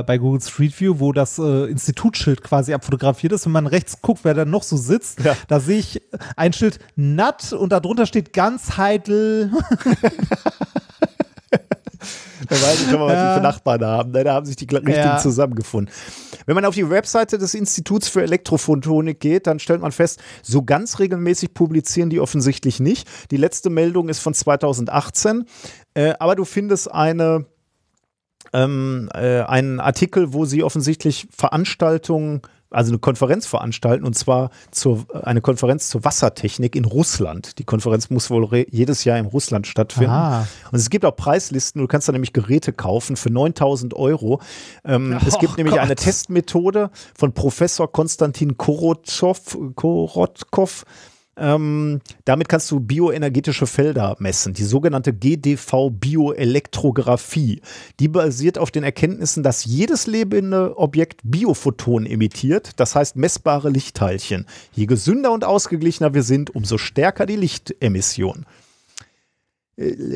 äh, 0.00 0.02
bei 0.04 0.18
Google 0.18 0.40
Street 0.40 0.78
View, 0.80 0.94
wo 0.98 1.12
das 1.12 1.38
äh, 1.38 1.64
Institutsschild 1.70 2.42
quasi 2.42 2.72
abfotografiert 2.72 3.32
ist. 3.32 3.44
Wenn 3.44 3.52
man 3.52 3.66
rechts 3.66 4.00
guckt, 4.00 4.20
wer 4.24 4.34
da 4.34 4.44
noch 4.44 4.62
so 4.62 4.76
sitzt, 4.76 5.20
Ja. 5.22 5.36
da 5.48 5.60
sehe 5.60 5.78
ich 5.78 6.02
ein 6.36 6.52
Schild 6.52 6.78
Nat 6.96 7.52
und 7.52 7.70
darunter 7.72 8.06
steht 8.06 8.32
Ganzheitl. 8.32 9.50
Da 12.48 12.54
weiß 12.54 12.82
ich 12.82 12.90
schon 12.90 13.00
mal, 13.00 13.06
was 13.06 13.14
Ja. 13.14 13.28
die 13.34 13.38
für 13.38 13.42
Nachbarn 13.42 13.84
haben. 13.84 14.12
Da 14.12 14.32
haben 14.32 14.46
sich 14.46 14.56
die 14.56 14.64
richtigen 14.66 14.90
Ja. 14.96 15.18
zusammengefunden. 15.18 15.92
Wenn 16.46 16.54
man 16.54 16.64
auf 16.64 16.74
die 16.74 16.88
Webseite 16.88 17.36
des 17.38 17.54
Instituts 17.54 18.08
für 18.08 18.22
Elektrophotonik 18.22 19.20
geht, 19.20 19.46
dann 19.46 19.58
stellt 19.58 19.80
man 19.80 19.92
fest, 19.92 20.20
so 20.42 20.62
ganz 20.62 20.98
regelmäßig 21.00 21.52
publizieren 21.54 22.10
die 22.10 22.20
offensichtlich 22.20 22.80
nicht. 22.80 23.08
Die 23.30 23.36
letzte 23.36 23.70
Meldung 23.70 24.08
ist 24.08 24.20
von 24.20 24.34
2018. 24.34 25.44
Äh, 25.94 26.14
aber 26.20 26.36
du 26.36 26.44
findest 26.44 26.90
eine, 26.92 27.46
ähm, 28.52 29.08
äh, 29.14 29.40
einen 29.42 29.80
Artikel, 29.80 30.32
wo 30.32 30.44
sie 30.44 30.62
offensichtlich 30.62 31.28
Veranstaltungen, 31.36 32.42
also 32.70 32.90
eine 32.90 32.98
Konferenz 32.98 33.46
veranstalten, 33.46 34.04
und 34.04 34.14
zwar 34.14 34.50
zur, 34.70 35.06
eine 35.22 35.40
Konferenz 35.40 35.88
zur 35.88 36.04
Wassertechnik 36.04 36.76
in 36.76 36.84
Russland. 36.84 37.58
Die 37.58 37.64
Konferenz 37.64 38.10
muss 38.10 38.30
wohl 38.30 38.66
jedes 38.70 39.04
Jahr 39.04 39.18
in 39.18 39.26
Russland 39.26 39.66
stattfinden. 39.66 40.10
Ah. 40.10 40.46
Und 40.70 40.78
es 40.78 40.90
gibt 40.90 41.04
auch 41.04 41.16
Preislisten, 41.16 41.80
du 41.80 41.88
kannst 41.88 42.08
da 42.08 42.12
nämlich 42.12 42.32
Geräte 42.32 42.72
kaufen 42.72 43.16
für 43.16 43.30
9000 43.30 43.94
Euro. 43.94 44.40
Ähm, 44.84 45.18
es 45.26 45.38
gibt 45.38 45.54
Oh 45.54 45.56
nämlich 45.56 45.80
eine 45.80 45.94
Gott. 45.94 46.04
Testmethode 46.04 46.90
von 47.16 47.32
Professor 47.32 47.90
Konstantin 47.90 48.56
Korotzow, 48.56 49.56
Korotkov. 49.74 50.84
Ähm, 51.38 52.00
damit 52.24 52.48
kannst 52.48 52.70
du 52.70 52.80
bioenergetische 52.80 53.66
Felder 53.66 54.16
messen, 54.18 54.54
die 54.54 54.64
sogenannte 54.64 55.12
GDV-Bioelektrographie. 55.12 57.60
Die 58.00 58.08
basiert 58.08 58.56
auf 58.58 58.70
den 58.70 58.84
Erkenntnissen, 58.84 59.42
dass 59.42 59.64
jedes 59.64 60.06
lebende 60.06 60.78
Objekt 60.78 61.20
Biophotonen 61.24 62.10
emittiert, 62.10 62.80
das 62.80 62.94
heißt 62.94 63.16
messbare 63.16 63.68
Lichtteilchen. 63.70 64.46
Je 64.72 64.86
gesünder 64.86 65.32
und 65.32 65.44
ausgeglichener 65.44 66.14
wir 66.14 66.22
sind, 66.22 66.54
umso 66.54 66.78
stärker 66.78 67.26
die 67.26 67.36
Lichtemission 67.36 68.46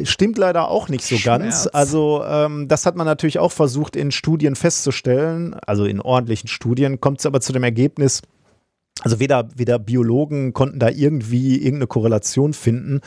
stimmt 0.05 0.39
leider 0.39 0.69
auch 0.69 0.89
nicht 0.89 1.05
so 1.05 1.17
ganz. 1.23 1.63
Schmerz. 1.63 1.67
Also 1.69 2.25
ähm, 2.27 2.69
das 2.69 2.85
hat 2.85 2.97
man 2.97 3.07
natürlich 3.07 3.39
auch 3.39 3.53
versucht 3.53 3.97
in 3.97 4.11
Studien 4.11 4.57
festzustellen, 4.57 5.55
also 5.55 5.85
in 5.85 6.01
ordentlichen 6.01 6.49
Studien, 6.49 7.01
kommt 7.01 7.21
es 7.21 7.27
aber 7.27 7.41
zu 7.41 7.53
dem 7.53 7.63
Ergebnis, 7.63 8.23
also 9.01 9.19
weder, 9.19 9.49
weder 9.57 9.79
Biologen 9.79 10.53
konnten 10.53 10.79
da 10.79 10.89
irgendwie 10.89 11.57
irgendeine 11.57 11.87
Korrelation 11.87 12.53
finden. 12.53 13.01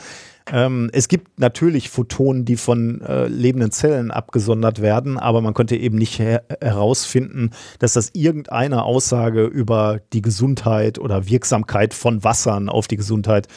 Ähm, 0.50 0.90
es 0.92 1.08
gibt 1.08 1.40
natürlich 1.40 1.88
Photonen, 1.90 2.44
die 2.44 2.56
von 2.56 3.00
äh, 3.00 3.26
lebenden 3.26 3.70
Zellen 3.70 4.10
abgesondert 4.10 4.82
werden, 4.82 5.18
aber 5.18 5.40
man 5.40 5.54
konnte 5.54 5.76
eben 5.76 5.96
nicht 5.96 6.18
her 6.18 6.44
herausfinden, 6.60 7.50
dass 7.78 7.94
das 7.94 8.10
irgendeine 8.12 8.84
Aussage 8.84 9.44
über 9.44 10.00
die 10.12 10.22
Gesundheit 10.22 10.98
oder 10.98 11.28
Wirksamkeit 11.28 11.94
von 11.94 12.22
Wassern 12.22 12.68
auf 12.68 12.88
die 12.88 12.96
Gesundheit 12.96 13.48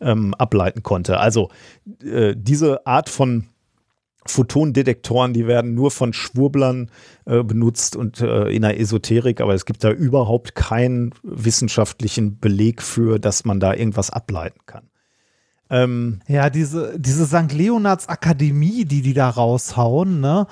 ähm, 0.00 0.34
ableiten 0.34 0.82
konnte. 0.82 1.18
Also 1.18 1.50
äh, 2.02 2.34
diese 2.36 2.86
Art 2.86 3.08
von 3.08 3.46
Photondetektoren, 4.26 5.32
die 5.32 5.46
werden 5.46 5.74
nur 5.74 5.90
von 5.90 6.12
Schwurblern 6.12 6.90
äh, 7.26 7.42
benutzt 7.42 7.96
und 7.96 8.20
äh, 8.20 8.48
in 8.48 8.62
der 8.62 8.80
Esoterik, 8.80 9.40
aber 9.40 9.54
es 9.54 9.66
gibt 9.66 9.84
da 9.84 9.90
überhaupt 9.90 10.54
keinen 10.54 11.12
wissenschaftlichen 11.22 12.38
Beleg 12.38 12.82
für, 12.82 13.18
dass 13.18 13.44
man 13.44 13.60
da 13.60 13.74
irgendwas 13.74 14.10
ableiten 14.10 14.60
kann. 14.66 14.88
Ähm, 15.70 16.20
Ja, 16.28 16.50
diese, 16.50 16.98
diese 16.98 17.26
St. 17.26 17.52
Leonards 17.52 18.08
Akademie, 18.08 18.84
die 18.84 19.02
die 19.02 19.14
da 19.14 19.28
raushauen, 19.30 20.20
ne? 20.20 20.46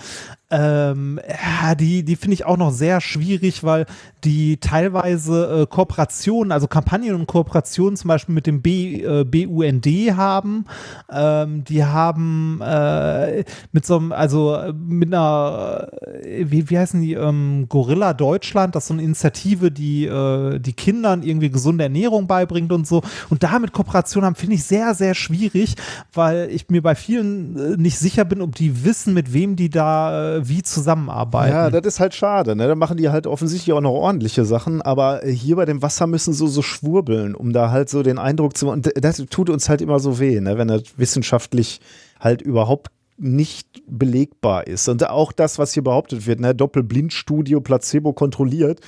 Ähm, 0.55 1.19
ja, 1.27 1.75
die, 1.75 2.05
die 2.05 2.15
finde 2.15 2.35
ich 2.35 2.45
auch 2.45 2.59
noch 2.59 2.73
sehr 2.73 3.01
schwierig, 3.01 3.65
weil 3.65 3.87
die 4.23 4.59
teilweise 4.59 5.63
äh, 5.63 5.67
Kooperationen, 5.67 6.53
also 6.53 6.69
Kampagnen 6.69 7.15
und 7.15 7.27
Kooperationen 7.27 7.97
zum 7.97 8.09
Beispiel 8.09 8.35
mit 8.35 8.47
dem 8.47 8.61
B, 8.61 9.03
äh, 9.03 9.25
BUND 9.25 9.87
haben. 10.15 10.67
Ähm, 11.11 11.65
die 11.65 11.83
haben 11.83 12.61
äh, 12.63 13.45
mit 13.73 13.87
so 13.87 13.97
einem, 13.97 14.13
also 14.13 14.55
äh, 14.55 14.75
mit 14.75 15.13
einer, 15.13 15.89
äh, 16.23 16.45
wie, 16.47 16.69
wie 16.69 16.79
heißen 16.79 17.01
die, 17.01 17.15
ähm, 17.15 17.65
Gorilla 17.71 18.13
Deutschland, 18.13 18.75
das 18.75 18.85
ist 18.85 18.89
so 18.89 18.95
eine 18.95 19.03
Initiative, 19.05 19.71
die 19.71 20.05
äh, 20.05 20.59
die 20.59 20.75
Kindern 20.75 21.23
irgendwie 21.23 21.51
gesunde 21.51 21.85
Ernährung 21.85 22.27
beibringt 22.27 22.73
und 22.73 22.87
so. 22.87 23.01
Und 23.31 23.43
damit 23.43 23.73
Kooperation 23.73 24.23
haben, 24.25 24.35
finde 24.35 24.57
ich 24.57 24.65
sehr, 24.65 24.95
sehr 24.95 25.15
schwierig, 25.15 25.77
weil 26.13 26.51
ich 26.51 26.69
mir 26.69 26.83
bei 26.83 26.95
vielen 26.95 27.81
nicht 27.81 27.99
sicher 27.99 28.27
bin, 28.27 28.43
ob 28.43 28.55
die 28.55 28.85
wissen, 28.85 29.15
mit 29.15 29.33
wem 29.33 29.57
die 29.57 29.71
da, 29.71 30.42
wie 30.49 30.63
zusammenarbeiten. 30.63 31.53
Ja, 31.53 31.71
das 31.71 31.95
ist 31.95 32.01
halt 32.01 32.15
schade. 32.15 32.57
Ne? 32.57 32.69
Da 32.69 32.75
machen 32.75 32.97
die 32.97 33.09
halt 33.09 33.27
offensichtlich 33.27 33.73
auch 33.73 33.81
noch 33.81 33.93
ordentliche 33.93 34.45
Sachen, 34.45 34.83
aber 34.83 35.23
hier 35.25 35.57
bei 35.57 35.65
dem 35.65 35.83
Wasser 35.83 36.07
müssen 36.07 36.33
so 36.33 36.47
so 36.47 36.63
schwurbeln, 36.63 37.35
um 37.35 37.53
da 37.53 37.71
halt 37.71 37.89
so 37.89 38.03
den 38.03 38.19
Eindruck 38.19 38.57
zu 38.57 38.67
machen. 38.67 38.83
Und 38.85 39.05
das 39.05 39.17
tut 39.31 39.51
uns 39.51 39.69
halt 39.69 39.81
immer 39.81 39.99
so 40.01 40.19
weh, 40.19 40.41
ne? 40.41 40.59
wenn 40.59 40.69
das 40.69 40.83
wissenschaftlich 40.97 41.81
halt 42.21 42.43
überhaupt 42.43 42.89
nicht 43.19 43.83
belegbar 43.87 44.67
ist. 44.67 44.89
Und 44.89 45.09
auch 45.09 45.33
das, 45.33 45.59
was 45.59 45.73
hier 45.73 45.85
behauptet 45.85 46.27
wird, 46.27 46.41
ne? 46.41 46.55
Doppelblindstudio, 46.55 47.61
Placebo 47.61 48.13
kontrolliert 48.13 48.81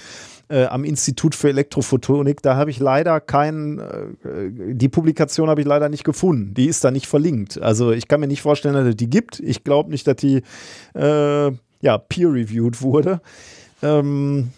äh, 0.48 0.66
am 0.66 0.84
Institut 0.84 1.34
für 1.34 1.48
Elektrophotonik, 1.48 2.42
da 2.42 2.56
habe 2.56 2.70
ich 2.70 2.78
leider 2.78 3.20
keinen, 3.20 3.78
äh, 3.78 4.74
die 4.74 4.88
Publikation 4.88 5.48
habe 5.48 5.60
ich 5.60 5.66
leider 5.66 5.88
nicht 5.88 6.04
gefunden. 6.04 6.54
Die 6.54 6.66
ist 6.66 6.84
da 6.84 6.90
nicht 6.90 7.06
verlinkt. 7.06 7.60
Also 7.60 7.92
ich 7.92 8.08
kann 8.08 8.20
mir 8.20 8.26
nicht 8.26 8.42
vorstellen, 8.42 8.74
dass 8.74 8.86
es 8.86 8.96
die 8.96 9.10
gibt. 9.10 9.40
Ich 9.40 9.64
glaube 9.64 9.90
nicht, 9.90 10.06
dass 10.06 10.16
die 10.16 10.42
äh, 10.94 11.50
ja, 11.80 11.98
peer-reviewed 11.98 12.82
wurde. 12.82 13.20
Ähm, 13.82 14.50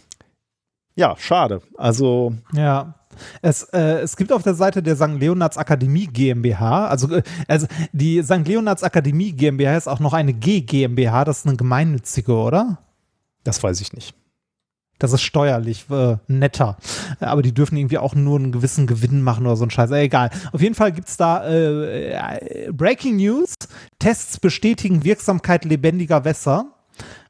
ja, 0.94 1.14
schade. 1.18 1.60
Also. 1.76 2.32
Ja. 2.52 2.94
Es, 3.40 3.62
äh, 3.72 4.00
es 4.00 4.16
gibt 4.16 4.30
auf 4.30 4.42
der 4.42 4.54
Seite 4.54 4.82
der 4.82 4.94
St. 4.94 5.18
Leonards 5.18 5.56
Akademie 5.56 6.06
GmbH, 6.06 6.86
also, 6.86 7.10
äh, 7.14 7.22
also 7.48 7.66
die 7.92 8.22
St. 8.22 8.46
Leonards 8.46 8.82
Akademie 8.82 9.32
GmbH 9.32 9.76
ist 9.76 9.88
auch 9.88 10.00
noch 10.00 10.12
eine 10.12 10.34
G 10.34 10.60
GmbH, 10.60 11.24
das 11.24 11.38
ist 11.38 11.46
eine 11.46 11.56
gemeinnützige, 11.56 12.34
oder? 12.34 12.78
Das 13.42 13.62
weiß 13.62 13.80
ich 13.80 13.94
nicht. 13.94 14.14
Das 14.98 15.12
ist 15.12 15.22
steuerlich 15.22 15.86
äh, 15.90 16.16
netter. 16.26 16.76
Aber 17.20 17.42
die 17.42 17.52
dürfen 17.52 17.76
irgendwie 17.76 17.98
auch 17.98 18.14
nur 18.14 18.38
einen 18.38 18.52
gewissen 18.52 18.86
Gewinn 18.86 19.22
machen 19.22 19.46
oder 19.46 19.56
so 19.56 19.64
ein 19.64 19.70
Scheiß. 19.70 19.90
Äh, 19.90 20.02
egal. 20.02 20.30
Auf 20.52 20.62
jeden 20.62 20.74
Fall 20.74 20.92
gibt 20.92 21.08
es 21.08 21.16
da 21.16 21.44
äh, 21.46 22.12
äh, 22.12 22.72
Breaking 22.72 23.16
News. 23.16 23.54
Tests 23.98 24.40
bestätigen 24.40 25.04
Wirksamkeit 25.04 25.64
lebendiger 25.64 26.24
Wässer. 26.24 26.72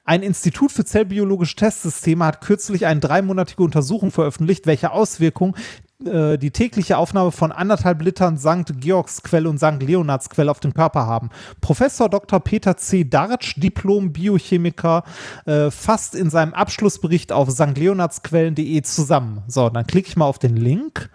Ein 0.05 0.23
Institut 0.23 0.70
für 0.70 0.85
zellbiologische 0.85 1.57
Testsysteme 1.57 2.25
hat 2.25 2.41
kürzlich 2.41 2.86
eine 2.86 3.01
dreimonatige 3.01 3.65
Untersuchung 3.65 4.12
veröffentlicht, 4.12 4.67
welche 4.67 4.93
Auswirkungen 4.93 5.57
äh, 6.05 6.36
die 6.36 6.50
tägliche 6.50 6.99
Aufnahme 6.99 7.33
von 7.33 7.52
anderthalb 7.52 8.02
Litern 8.02 8.36
St. 8.36 8.81
Georgsquell 8.81 9.47
und 9.47 9.58
St. 9.58 9.83
Leonardsquell 9.83 10.49
auf 10.49 10.60
den 10.60 10.75
Körper 10.75 11.07
haben. 11.07 11.31
Professor 11.60 12.08
Dr. 12.08 12.41
Peter 12.41 12.76
C. 12.76 13.05
Dartsch, 13.05 13.55
Diplom-Biochemiker, 13.57 15.05
äh, 15.47 15.70
fasst 15.70 16.15
in 16.15 16.28
seinem 16.28 16.52
Abschlussbericht 16.52 17.33
auf 17.33 17.50
stleonardsquellen.de 17.50 18.83
zusammen. 18.83 19.42
So, 19.47 19.70
dann 19.70 19.86
klicke 19.86 20.08
ich 20.08 20.16
mal 20.16 20.26
auf 20.26 20.39
den 20.39 20.57
Link 20.57 21.08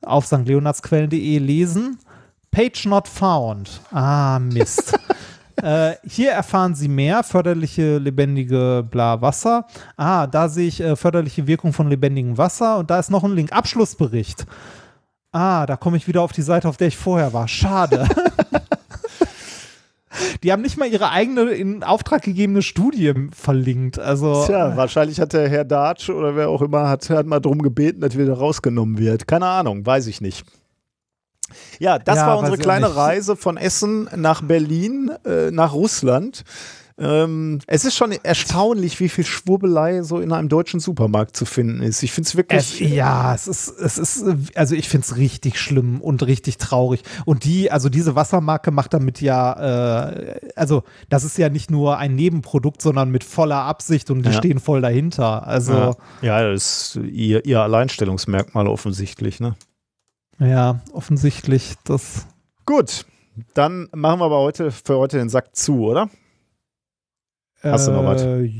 auf 0.00 0.26
stleonardsquellen.de 0.26 1.38
lesen. 1.38 1.98
Page 2.50 2.86
not 2.86 3.08
found. 3.08 3.80
Ah, 3.90 4.38
Mist. 4.38 4.98
Äh, 5.62 5.94
hier 6.04 6.32
erfahren 6.32 6.74
Sie 6.74 6.88
mehr, 6.88 7.22
förderliche 7.22 7.98
lebendige 7.98 8.84
bla 8.90 9.22
Wasser. 9.22 9.66
Ah, 9.96 10.26
da 10.26 10.48
sehe 10.48 10.66
ich 10.66 10.80
äh, 10.80 10.96
förderliche 10.96 11.46
Wirkung 11.46 11.72
von 11.72 11.88
lebendigem 11.88 12.36
Wasser 12.36 12.78
und 12.78 12.90
da 12.90 12.98
ist 12.98 13.10
noch 13.10 13.22
ein 13.22 13.32
Link. 13.32 13.52
Abschlussbericht. 13.52 14.44
Ah, 15.30 15.64
da 15.66 15.76
komme 15.76 15.96
ich 15.96 16.08
wieder 16.08 16.22
auf 16.22 16.32
die 16.32 16.42
Seite, 16.42 16.68
auf 16.68 16.76
der 16.76 16.88
ich 16.88 16.96
vorher 16.96 17.32
war. 17.32 17.46
Schade. 17.46 18.08
Die 20.42 20.52
haben 20.52 20.62
nicht 20.62 20.76
mal 20.76 20.88
ihre 20.88 21.10
eigene 21.10 21.42
in 21.52 21.84
Auftrag 21.84 22.22
gegebene 22.22 22.62
Studie 22.62 23.14
verlinkt. 23.30 23.98
Also, 23.98 24.44
Tja, 24.44 24.76
wahrscheinlich 24.76 25.20
hat 25.20 25.32
der 25.32 25.48
Herr 25.48 25.64
Dartsch 25.64 26.10
oder 26.10 26.34
wer 26.36 26.48
auch 26.48 26.60
immer 26.60 26.88
hat, 26.88 27.08
hat 27.10 27.26
mal 27.26 27.40
darum 27.40 27.62
gebeten, 27.62 28.00
dass 28.00 28.18
wieder 28.18 28.34
rausgenommen 28.34 28.98
wird. 28.98 29.28
Keine 29.28 29.46
Ahnung, 29.46 29.86
weiß 29.86 30.08
ich 30.08 30.20
nicht. 30.20 30.44
Ja, 31.78 31.98
das 31.98 32.16
Ja, 32.16 32.26
war 32.28 32.38
unsere 32.38 32.58
kleine. 32.58 32.94
Reise 32.94 33.36
von 33.36 33.56
Essen 33.56 34.08
nach 34.16 34.42
Berlin, 34.42 35.10
äh, 35.24 35.50
nach 35.50 35.72
Russland. 35.72 36.44
Ähm, 36.98 37.58
es 37.66 37.86
ist 37.86 37.96
schon 37.96 38.12
erstaunlich, 38.12 39.00
wie 39.00 39.08
viel 39.08 39.24
Schwurbelei 39.24 40.02
so 40.02 40.20
in 40.20 40.30
einem 40.30 40.50
deutschen 40.50 40.78
Supermarkt 40.78 41.34
zu 41.36 41.46
finden 41.46 41.82
ist. 41.82 42.02
Ich 42.02 42.12
finde 42.12 42.26
es 42.26 42.32
Es, 42.32 42.36
wirklich. 42.36 42.80
ja, 42.80 43.34
es 43.34 43.48
ist, 43.48 43.68
es 43.80 43.96
ist, 43.96 44.24
also 44.54 44.74
ich 44.74 44.90
finde 44.90 45.06
es 45.06 45.16
richtig 45.16 45.58
schlimm 45.58 46.02
und 46.02 46.24
richtig 46.24 46.58
traurig. 46.58 47.02
Und 47.24 47.44
die, 47.44 47.72
also 47.72 47.88
diese 47.88 48.14
Wassermarke 48.14 48.70
macht 48.70 48.92
damit 48.92 49.22
ja, 49.22 50.10
äh, 50.10 50.38
also 50.54 50.84
das 51.08 51.24
ist 51.24 51.38
ja 51.38 51.48
nicht 51.48 51.70
nur 51.70 51.96
ein 51.96 52.14
Nebenprodukt, 52.14 52.82
sondern 52.82 53.10
mit 53.10 53.24
voller 53.24 53.62
Absicht 53.64 54.10
und 54.10 54.22
die 54.24 54.30
Ja. 54.30 54.36
stehen 54.36 54.60
voll 54.60 54.82
dahinter. 54.82 55.46
Also 55.46 55.96
ja, 56.20 56.40
ja, 56.40 56.52
das 56.52 56.94
ist 56.94 57.00
ihr, 57.10 57.44
ihr 57.46 57.62
Alleinstellungsmerkmal 57.62 58.68
offensichtlich. 58.68 59.40
Ne? 59.40 59.54
Ja, 60.44 60.80
offensichtlich, 60.92 61.74
das. 61.84 62.26
Gut, 62.66 63.06
dann 63.54 63.88
machen 63.94 64.20
wir 64.20 64.26
aber 64.26 64.38
heute 64.38 64.70
für 64.70 64.96
heute 64.98 65.18
den 65.18 65.28
Sack 65.28 65.54
zu, 65.56 65.84
oder? 65.86 66.08
Hast 67.62 67.86
du 67.86 67.92
noch 67.92 68.04
was? 68.04 68.22
Äh, 68.22 68.50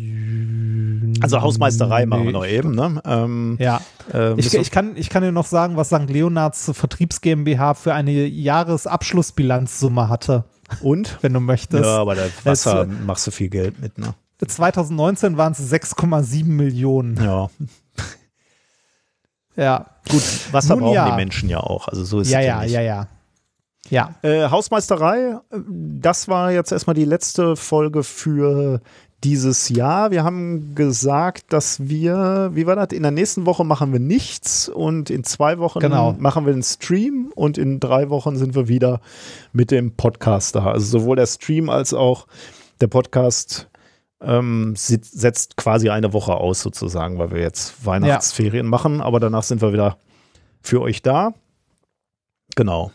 Also 1.20 1.41
Hausmeisterei 1.43 2.07
machen 2.07 2.20
wir 2.23 2.27
nee. 2.27 2.33
noch 2.33 2.47
eben. 2.47 2.75
Ne? 2.75 3.01
Ähm, 3.05 3.57
Ja, 3.61 3.81
äh, 4.15 4.39
ich, 4.39 4.55
ich, 4.55 4.70
kann, 4.70 4.97
ich 4.97 5.09
kann 5.11 5.23
dir 5.25 5.33
noch 5.33 5.47
sagen, 5.47 5.77
was 5.77 5.89
St. 5.89 6.09
Leonards 6.09 6.70
Vertriebs 6.73 7.20
GmbH 7.20 7.75
für 7.75 7.94
eine 7.94 8.12
Jahresabschlussbilanzsumme 8.12 10.09
hatte, 10.09 10.44
und? 10.83 11.19
wenn 11.23 11.33
du 11.33 11.41
möchtest. 11.41 11.85
Ja, 11.85 11.99
aber 11.99 12.15
da 12.15 12.23
Wasser 12.44 12.83
Es- 12.83 12.89
machst 13.05 13.27
du 13.27 13.31
viel 13.33 13.49
Geld 13.49 13.81
mit, 13.81 13.99
ne? 13.99 14.15
2019 14.44 15.36
waren 15.36 15.52
es 15.52 15.73
6,7 15.73 16.44
Millionen. 16.47 17.17
Ja. 17.23 17.49
Ja, 19.56 19.86
Gut, 20.10 20.22
Wasser 20.52 20.74
Nun 20.74 20.84
brauchen 20.84 20.94
ja. 20.94 21.10
die 21.10 21.16
Menschen 21.16 21.48
ja 21.48 21.58
auch. 21.60 21.89
Also 21.89 22.05
so 22.05 22.20
ist 22.20 22.31
ja, 22.31 22.40
es 22.40 22.47
ja, 22.47 22.62
nicht. 22.62 22.72
ja, 22.72 22.81
ja. 22.81 23.06
Ja, 23.90 24.14
Äh, 24.22 24.48
Hausmeisterei, 24.48 25.39
das 25.68 26.28
war 26.28 26.52
jetzt 26.52 26.72
erstmal 26.72 26.94
die 26.94 27.05
letzte 27.05 27.56
Folge 27.56 28.02
für 28.05 28.81
dieses 29.24 29.68
Jahr. 29.68 30.10
Wir 30.10 30.24
haben 30.24 30.74
gesagt, 30.74 31.52
dass 31.52 31.89
wir, 31.89 32.50
wie 32.55 32.66
war 32.66 32.74
das? 32.76 32.89
In 32.92 33.02
der 33.02 33.12
nächsten 33.12 33.44
Woche 33.47 33.64
machen 33.64 33.92
wir 33.92 34.00
nichts 34.00 34.68
und 34.68 35.10
in 35.10 35.24
zwei 35.24 35.58
Wochen 35.58 35.81
Genau. 35.81 36.14
machen 36.18 36.47
wir 36.47 36.52
einen 36.52 36.62
Stream 36.62 37.32
und 37.34 37.58
in 37.58 37.78
drei 37.81 38.08
Wochen 38.08 38.36
sind 38.36 38.55
wir 38.55 38.66
wieder 38.68 39.00
mit 39.52 39.70
dem 39.70 39.92
Podcast 39.92 40.55
da. 40.56 40.66
Also 40.72 40.98
sowohl 41.00 41.16
der 41.16 41.26
Stream 41.26 41.68
als 41.68 41.92
auch 41.94 42.26
der 42.81 42.86
Podcast 42.89 43.68
ähm, 44.25 44.75
setzt 44.76 45.57
quasi 45.57 45.91
eine 45.91 46.12
Woche 46.12 46.34
aus 46.34 46.60
sozusagen, 46.60 47.18
weil 47.18 47.31
wir 47.31 47.41
jetzt 47.41 47.84
Weihnachtsferien 47.84 48.67
machen, 48.67 49.01
aber 49.01 49.20
danach 49.20 49.42
sind 49.42 49.60
wir 49.62 49.73
wieder 49.73 49.99
für 50.62 50.81
euch 50.81 51.02
da. 51.02 51.34
Genau. 52.55 52.92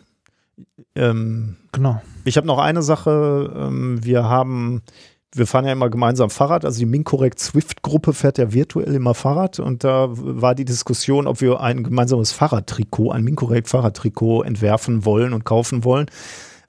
Ähm, 0.95 1.57
genau. 1.71 2.01
ich 2.25 2.37
habe 2.37 2.47
noch 2.47 2.59
eine 2.59 2.81
Sache. 2.81 3.53
Ähm, 3.55 4.03
wir 4.03 4.23
haben, 4.23 4.81
wir 5.33 5.47
fahren 5.47 5.65
ja 5.65 5.71
immer 5.71 5.89
gemeinsam 5.89 6.29
Fahrrad. 6.29 6.65
Also 6.65 6.79
die 6.79 6.85
Mincorrect 6.85 7.39
Swift-Gruppe 7.39 8.13
fährt 8.13 8.37
ja 8.37 8.53
virtuell 8.53 8.93
immer 8.95 9.13
Fahrrad. 9.13 9.59
Und 9.59 9.83
da 9.83 10.07
war 10.09 10.55
die 10.55 10.65
Diskussion, 10.65 11.27
ob 11.27 11.41
wir 11.41 11.59
ein 11.61 11.83
gemeinsames 11.83 12.31
Fahrradtrikot, 12.31 13.11
ein 13.11 13.23
Mincorrect 13.23 13.67
Fahrradtrikot 13.67 14.43
entwerfen 14.43 15.05
wollen 15.05 15.33
und 15.33 15.43
kaufen 15.43 15.83
wollen. 15.83 16.07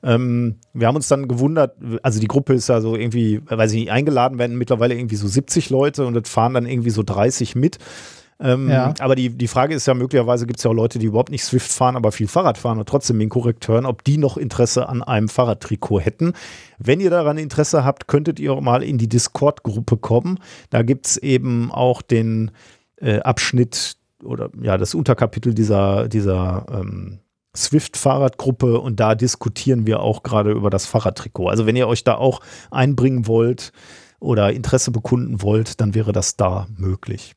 Ähm, 0.02 0.56
wir 0.72 0.86
haben 0.86 0.96
uns 0.96 1.08
dann 1.08 1.26
gewundert, 1.26 1.76
also 2.02 2.20
die 2.20 2.28
Gruppe 2.28 2.54
ist 2.54 2.68
ja 2.68 2.80
so 2.80 2.94
irgendwie, 2.94 3.40
weiß 3.44 3.72
ich 3.72 3.80
nicht, 3.80 3.90
eingeladen 3.90 4.38
werden 4.38 4.56
mittlerweile 4.56 4.94
irgendwie 4.94 5.16
so 5.16 5.26
70 5.26 5.70
Leute 5.70 6.06
und 6.06 6.14
das 6.14 6.28
fahren 6.28 6.54
dann 6.54 6.66
irgendwie 6.66 6.90
so 6.90 7.02
30 7.02 7.56
mit. 7.56 7.78
Ähm, 8.40 8.70
Ja. 8.70 8.94
Aber 9.00 9.16
die, 9.16 9.30
die 9.30 9.48
Frage 9.48 9.74
ist 9.74 9.86
ja, 9.86 9.94
möglicherweise 9.94 10.46
gibt 10.46 10.60
es 10.60 10.64
ja 10.64 10.70
auch 10.70 10.74
Leute, 10.74 10.98
die 10.98 11.06
überhaupt 11.06 11.30
nicht 11.30 11.44
Swift 11.44 11.70
fahren, 11.72 11.96
aber 11.96 12.12
viel 12.12 12.28
Fahrrad 12.28 12.58
fahren 12.58 12.78
und 12.78 12.88
trotzdem 12.88 13.20
inkorrekt 13.20 13.66
hören, 13.66 13.86
ob 13.86 14.04
die 14.04 14.18
noch 14.18 14.36
Interesse 14.36 14.88
an 14.88 15.02
einem 15.02 15.28
Fahrradtrikot 15.28 16.00
hätten. 16.00 16.32
Wenn 16.78 17.00
ihr 17.00 17.10
daran 17.10 17.38
Interesse 17.38 17.84
habt, 17.84 18.06
könntet 18.06 18.38
ihr 18.38 18.52
auch 18.52 18.60
mal 18.60 18.82
in 18.84 18.98
die 18.98 19.08
Discord-Gruppe 19.08 19.96
kommen. 19.96 20.38
Da 20.70 20.82
gibt 20.82 21.06
es 21.06 21.16
eben 21.16 21.72
auch 21.72 22.02
den 22.02 22.52
äh, 22.96 23.18
Abschnitt 23.20 23.96
oder 24.22 24.50
ja, 24.60 24.76
das 24.78 24.94
Unterkapitel 24.94 25.54
dieser, 25.54 26.08
dieser 26.08 26.66
ähm, 26.70 27.20
Swift-Fahrradgruppe 27.56 28.80
und 28.80 29.00
da 29.00 29.14
diskutieren 29.14 29.86
wir 29.86 30.00
auch 30.00 30.22
gerade 30.22 30.52
über 30.52 30.70
das 30.70 30.86
Fahrradtrikot. 30.86 31.48
Also 31.48 31.66
wenn 31.66 31.76
ihr 31.76 31.88
euch 31.88 32.04
da 32.04 32.14
auch 32.14 32.40
einbringen 32.70 33.26
wollt 33.26 33.72
oder 34.20 34.52
Interesse 34.52 34.90
bekunden 34.90 35.42
wollt, 35.42 35.80
dann 35.80 35.94
wäre 35.94 36.12
das 36.12 36.36
da 36.36 36.66
möglich. 36.76 37.34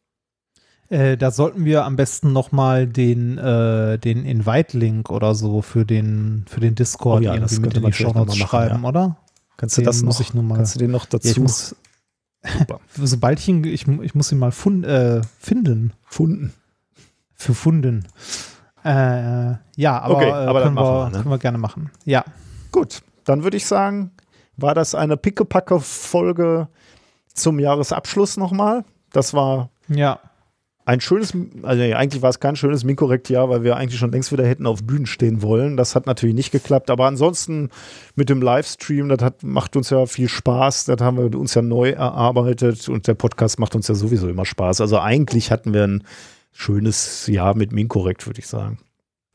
Äh, 0.90 1.15
da 1.15 1.31
sollten 1.31 1.64
wir 1.64 1.85
am 1.85 1.95
besten 1.95 2.33
nochmal 2.33 2.85
den, 2.85 3.38
äh, 3.38 3.98
den 3.98 4.25
Invite-Link 4.25 5.09
oder 5.09 5.35
so 5.35 5.61
für 5.61 5.85
den, 5.85 6.43
für 6.49 6.59
den 6.59 6.75
Discord 6.75 7.22
Oh 7.22 7.23
ja, 7.23 7.38
das 7.38 7.53
irgendwie 7.53 7.67
mit 7.67 7.77
in 7.77 7.91
die 7.91 8.03
mal 8.03 8.25
machen, 8.25 8.35
schreiben, 8.35 8.83
oder? 8.83 9.17
Kannst 9.56 9.77
du 9.77 9.81
Den 9.81 9.85
das 9.85 10.01
muss 10.03 10.19
noch, 10.19 10.25
ich 10.27 10.33
mal- 10.33 10.56
kannst 10.57 10.75
du 10.75 10.80
den 10.80 10.91
noch 10.91 11.06
dazu 11.06 11.27
Ja, 11.27 11.31
ich 11.31 11.40
muss-. 11.40 11.75
Sobald 12.95 13.40
ich 13.40 13.48
ihn, 13.48 13.64
ich, 13.64 13.88
ich 13.88 14.15
muss 14.15 14.31
ihn 14.31 14.40
mal 14.40 14.51
fun, 14.51 14.83
äh, 14.83 15.22
finden. 15.40 15.93
funden? 16.06 16.51
Für 17.35 17.53
Funden. 17.53 18.07
Äh, 18.84 19.56
ja, 19.76 20.00
aber, 20.01 20.16
Okay, 20.16 20.30
äh, 20.30 20.32
aber 20.32 20.60
das 20.60 20.64
können, 20.68 20.76
wir, 20.76 20.84
wir, 20.84 21.06
ne? 21.10 21.18
können 21.18 21.30
wir 21.30 21.38
gerne 21.38 21.58
machen. 21.58 21.92
Ja. 22.06 22.24
Gut, 22.72 23.01
dann 23.26 23.43
würde 23.43 23.58
ich 23.58 23.66
sagen, 23.66 24.11
war 24.58 24.74
das 24.74 24.95
eine 24.95 25.18
pickepacke 25.18 25.80
Folge 25.80 26.68
zum 27.34 27.60
Jahresabschluss 27.60 28.38
nochmal. 28.38 28.84
Das 29.14 29.34
war 29.34 29.69
Ja. 29.88 30.19
ein 30.85 31.00
schönes, 31.00 31.34
also 31.64 31.82
eigentlich 31.84 32.22
war 32.22 32.30
es 32.30 32.40
kein 32.40 32.56
schönes 32.56 32.84
Minkorrekt-Jahr, 32.84 33.50
weil 33.50 33.64
wir 33.64 33.76
eigentlich 33.77 34.00
schon 34.00 34.11
längst 34.11 34.32
wieder 34.32 34.45
hätten 34.48 34.66
auf 34.66 34.84
Bühnen 34.84 35.06
stehen 35.06 35.42
wollen. 35.42 35.77
Das 35.77 35.95
hat 35.95 36.06
natürlich 36.08 36.35
nicht 36.35 36.51
geklappt. 36.51 36.90
Aber 36.90 37.06
ansonsten 37.06 37.69
mit 38.16 38.30
dem 38.30 38.42
Livestream, 38.42 39.10
das 39.10 39.22
hat, 39.22 39.43
macht 39.43 39.76
uns 39.76 39.90
ja 39.90 40.06
viel 40.06 40.27
Spaß. 40.30 40.85
Das 40.85 41.00
haben 41.01 41.18
wir 41.18 41.40
uns 41.40 41.53
ja 41.53 41.61
neu 41.61 41.92
erarbeitet 41.92 42.90
und 42.90 43.08
der 43.08 43.14
Podcast 43.14 43.60
macht 43.60 43.76
uns 43.76 43.88
ja 43.88 43.95
sowieso 43.95 44.27
immer 44.27 44.45
Spaß. 44.45 44.82
Also 44.82 45.00
eigentlich 45.00 45.51
hatten 45.51 45.74
wir 45.74 45.84
ein 45.84 46.03
schönes 46.51 47.27
Jahr 47.27 47.55
mit 47.55 47.71
Minkorrekt, 47.71 48.27
würde 48.27 48.39
ich 48.39 48.47
sagen. 48.47 48.80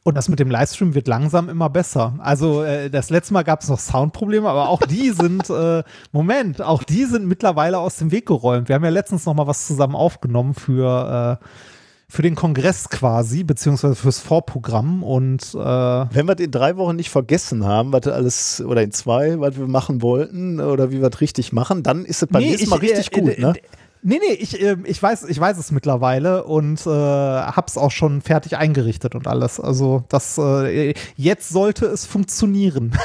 Und 0.07 0.17
das 0.17 0.29
mit 0.29 0.39
dem 0.39 0.53
Livestream 0.53 0.95
wird 0.95 1.09
langsam 1.09 1.49
immer 1.49 1.69
besser. 1.69 2.15
Also 2.21 2.63
äh, 2.63 2.91
das 2.91 3.11
letzte 3.11 3.33
Mal 3.33 3.43
gab 3.43 3.63
es 3.63 3.69
noch 3.69 3.81
Soundprobleme, 3.81 4.49
aber 4.49 4.69
auch 4.69 4.79
die 4.83 5.11
sind, 5.11 5.51
äh, 5.51 5.83
Moment, 6.13 6.63
auch 6.63 6.85
die 6.85 7.07
sind 7.07 7.27
mittlerweile 7.27 7.79
aus 7.79 7.97
dem 7.97 8.13
Weg 8.13 8.27
geräumt. 8.27 8.69
Wir 8.69 8.77
haben 8.77 8.85
ja 8.85 8.91
letztens 8.91 9.27
noch 9.27 9.35
mal 9.35 9.49
was 9.49 9.67
zusammen 9.67 9.97
aufgenommen 9.97 10.55
für, 10.55 11.41
äh, 11.43 11.47
für 12.09 12.23
den 12.23 12.37
Kongress 12.37 12.89
quasi, 12.89 13.43
beziehungsweise 13.43 13.97
fürs 13.97 14.21
Vorprogramm. 14.21 15.03
Und 15.03 15.43
äh, 15.55 15.59
wenn 15.59 16.29
wir 16.29 16.39
in 16.39 16.53
drei 16.53 16.77
Wochen 16.77 16.95
nicht 16.95 17.11
vergessen 17.11 17.65
haben, 17.65 17.93
was 17.93 18.07
alles, 18.07 18.61
oder 18.65 18.85
in 18.85 18.93
zwei, 18.93 19.41
was 19.41 19.59
wir 19.59 19.67
machen 19.67 20.03
wollten, 20.03 20.61
oder 20.61 20.93
wie 20.93 21.01
wir 21.01 21.09
es 21.13 21.21
richtig 21.21 21.53
machen, 21.53 21.83
dann 21.83 22.05
ist 22.05 22.23
es 22.23 22.29
beim 22.29 22.45
nee, 22.45 22.51
nächsten 22.51 22.71
Mal 22.71 22.79
richtig 22.79 23.13
äh, 23.13 23.21
gut, 23.21 23.39
ne? 23.41 23.55
Nee, 24.03 24.21
nee, 24.21 24.35
ich, 24.35 24.61
äh, 24.61 24.77
ich, 24.85 25.03
weiß, 25.03 25.25
ich 25.25 25.41
weiß 25.41 25.59
es 25.59 25.73
mittlerweile 25.73 26.45
und 26.45 26.87
äh, 26.87 26.91
hab's 26.91 27.77
auch 27.77 27.91
schon 27.91 28.21
fertig 28.21 28.57
eingerichtet 28.57 29.15
und 29.15 29.27
alles. 29.27 29.59
Also 29.59 30.05
das 30.09 30.39
äh, 30.39 30.95
jetzt 31.17 31.49
sollte 31.49 31.87
es 31.87 32.07
funktionieren. 32.07 32.97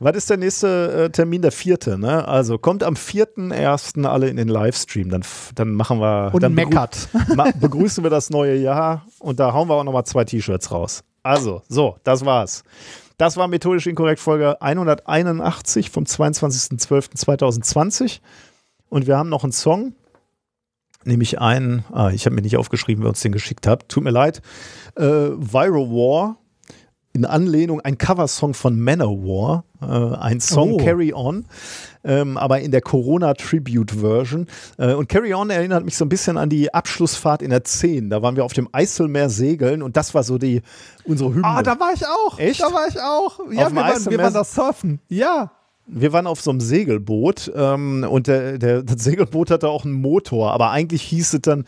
Was 0.00 0.16
ist 0.16 0.28
der 0.28 0.36
nächste 0.36 1.04
äh, 1.04 1.10
Termin? 1.10 1.40
Der 1.40 1.52
vierte, 1.52 1.96
ne? 1.96 2.28
Also 2.28 2.58
kommt 2.58 2.82
am 2.82 2.92
4.1. 2.94 4.04
alle 4.04 4.28
in 4.28 4.36
den 4.36 4.48
Livestream. 4.48 5.08
Dann, 5.08 5.24
dann 5.54 5.72
machen 5.72 5.98
wir. 5.98 6.30
Und 6.34 6.42
dann 6.42 6.52
meckert. 6.52 7.08
Begrü 7.28 7.52
begrüßen 7.58 8.04
wir 8.04 8.10
das 8.10 8.28
neue 8.28 8.56
Jahr 8.56 9.06
und 9.18 9.40
da 9.40 9.54
hauen 9.54 9.68
wir 9.68 9.76
auch 9.76 9.84
nochmal 9.84 10.04
zwei 10.04 10.24
T-Shirts 10.24 10.70
raus. 10.72 11.04
Also, 11.22 11.62
so, 11.68 11.96
das 12.04 12.26
war's. 12.26 12.64
Das 13.16 13.36
war 13.36 13.46
methodisch 13.48 13.86
inkorrekt 13.86 14.20
Folge 14.20 14.60
181 14.60 15.90
vom 15.90 16.04
22.12.2020. 16.04 18.20
Und 18.94 19.08
wir 19.08 19.16
haben 19.16 19.28
noch 19.28 19.42
einen 19.42 19.50
Song, 19.50 19.92
nämlich 21.02 21.40
einen, 21.40 21.84
ah, 21.90 22.10
ich 22.10 22.26
habe 22.26 22.36
mir 22.36 22.42
nicht 22.42 22.56
aufgeschrieben, 22.56 23.02
wer 23.02 23.08
uns 23.08 23.22
den 23.22 23.32
geschickt 23.32 23.66
hat. 23.66 23.88
Tut 23.88 24.04
mir 24.04 24.12
leid. 24.12 24.40
Äh, 24.94 25.02
Viral 25.02 25.90
War 25.90 26.36
in 27.12 27.24
Anlehnung 27.24 27.80
ein 27.80 27.98
Coversong 27.98 28.54
von 28.54 28.78
Manowar, 28.78 29.64
äh, 29.82 29.84
ein 29.84 30.38
Song 30.38 30.74
oh. 30.74 30.76
Carry 30.76 31.12
On, 31.12 31.44
ähm, 32.04 32.36
aber 32.36 32.60
in 32.60 32.70
der 32.70 32.82
Corona 32.82 33.34
Tribute 33.34 33.90
Version. 33.90 34.46
Äh, 34.78 34.94
und 34.94 35.08
Carry 35.08 35.34
On 35.34 35.50
erinnert 35.50 35.84
mich 35.84 35.96
so 35.96 36.04
ein 36.04 36.08
bisschen 36.08 36.38
an 36.38 36.48
die 36.48 36.72
Abschlussfahrt 36.72 37.42
in 37.42 37.50
der 37.50 37.64
10. 37.64 38.10
Da 38.10 38.22
waren 38.22 38.36
wir 38.36 38.44
auf 38.44 38.52
dem 38.52 38.68
Eiselmeer 38.70 39.28
segeln 39.28 39.82
und 39.82 39.96
das 39.96 40.14
war 40.14 40.22
so 40.22 40.38
die 40.38 40.62
unsere 41.04 41.30
Hymne. 41.30 41.44
Ah, 41.44 41.64
da 41.64 41.80
war 41.80 41.92
ich 41.92 42.06
auch. 42.06 42.38
Echt? 42.38 42.62
Da 42.62 42.72
war 42.72 42.86
ich 42.86 43.00
auch. 43.00 43.40
Ja, 43.50 43.72
wir 43.72 43.74
waren, 43.74 44.06
wir 44.06 44.18
waren 44.18 44.34
das 44.34 44.54
Surfen. 44.54 45.00
Ja 45.08 45.50
wir 45.86 46.12
waren 46.12 46.26
auf 46.26 46.40
so 46.40 46.50
einem 46.50 46.60
Segelboot 46.60 47.52
ähm, 47.54 48.06
und 48.08 48.26
der, 48.26 48.58
der, 48.58 48.82
das 48.82 49.04
Segelboot 49.04 49.50
hatte 49.50 49.68
auch 49.68 49.84
einen 49.84 49.94
Motor, 49.94 50.52
aber 50.52 50.70
eigentlich 50.70 51.02
hieß 51.02 51.34
es 51.34 51.40
dann, 51.42 51.64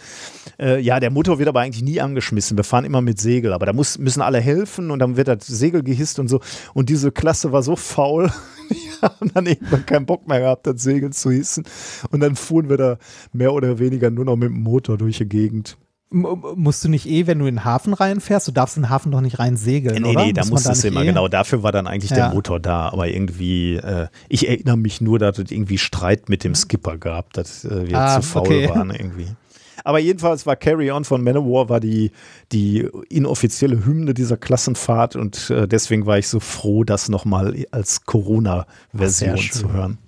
äh, 0.58 0.80
ja, 0.80 1.00
der 1.00 1.10
Motor 1.10 1.38
wird 1.38 1.48
aber 1.48 1.60
eigentlich 1.60 1.84
nie 1.84 2.00
angeschmissen. 2.00 2.56
Wir 2.56 2.64
fahren 2.64 2.84
immer 2.84 3.02
mit 3.02 3.20
Segel, 3.20 3.52
aber 3.52 3.66
da 3.66 3.72
muss, 3.72 3.98
müssen 3.98 4.22
alle 4.22 4.40
helfen 4.40 4.90
und 4.90 5.00
dann 5.00 5.16
wird 5.16 5.28
das 5.28 5.46
Segel 5.46 5.82
gehisst 5.82 6.18
und 6.18 6.28
so. 6.28 6.40
Und 6.72 6.88
diese 6.88 7.12
Klasse 7.12 7.52
war 7.52 7.62
so 7.62 7.76
faul, 7.76 8.30
die 8.70 9.02
haben 9.02 9.30
dann 9.34 9.46
irgendwann 9.46 9.84
keinen 9.84 10.06
Bock 10.06 10.26
mehr 10.26 10.40
gehabt, 10.40 10.66
das 10.66 10.82
Segel 10.82 11.12
zu 11.12 11.30
hissen. 11.30 11.64
Und 12.10 12.20
dann 12.20 12.36
fuhren 12.36 12.70
wir 12.70 12.78
da 12.78 12.98
mehr 13.32 13.52
oder 13.52 13.78
weniger 13.78 14.10
nur 14.10 14.24
noch 14.24 14.36
mit 14.36 14.48
dem 14.48 14.62
Motor 14.62 14.96
durch 14.96 15.18
die 15.18 15.28
Gegend 15.28 15.76
musst 16.10 16.84
du 16.84 16.88
nicht 16.88 17.06
eh, 17.06 17.26
wenn 17.26 17.38
du 17.38 17.46
in 17.46 17.56
den 17.56 17.64
Hafen 17.64 17.92
reinfährst, 17.92 18.46
du 18.46 18.52
darfst 18.52 18.76
in 18.76 18.84
den 18.84 18.90
Hafen 18.90 19.10
doch 19.10 19.20
nicht 19.20 19.38
rein 19.38 19.56
segeln, 19.56 20.02
nee, 20.02 20.10
oder? 20.10 20.24
Nee, 20.24 20.32
da 20.32 20.44
musstest 20.44 20.84
du 20.84 20.88
immer, 20.88 21.02
eh? 21.02 21.06
genau, 21.06 21.26
dafür 21.26 21.62
war 21.62 21.72
dann 21.72 21.86
eigentlich 21.86 22.10
ja. 22.10 22.16
der 22.16 22.28
Motor 22.30 22.60
da, 22.60 22.90
aber 22.90 23.08
irgendwie, 23.08 23.74
äh, 23.74 24.06
ich 24.28 24.48
erinnere 24.48 24.76
mich 24.76 25.00
nur, 25.00 25.18
dass 25.18 25.38
es 25.38 25.50
irgendwie 25.50 25.78
Streit 25.78 26.28
mit 26.28 26.44
dem 26.44 26.54
Skipper 26.54 26.96
gab, 26.96 27.32
dass 27.32 27.64
äh, 27.64 27.88
wir 27.88 27.98
ah, 27.98 28.20
zu 28.20 28.22
faul 28.22 28.42
okay. 28.42 28.68
waren 28.68 28.90
irgendwie. 28.90 29.26
Aber 29.84 29.98
jedenfalls 29.98 30.46
war 30.46 30.56
Carry 30.56 30.90
On 30.90 31.04
von 31.04 31.22
Manowar 31.22 31.68
war 31.68 31.80
die, 31.80 32.10
die 32.50 32.88
inoffizielle 33.08 33.84
Hymne 33.84 34.14
dieser 34.14 34.36
Klassenfahrt 34.36 35.16
und 35.16 35.50
äh, 35.50 35.68
deswegen 35.68 36.06
war 36.06 36.18
ich 36.18 36.28
so 36.28 36.40
froh, 36.40 36.84
das 36.84 37.08
nochmal 37.08 37.66
als 37.72 38.04
Corona-Version 38.04 39.38
zu 39.38 39.72
hören. 39.72 39.98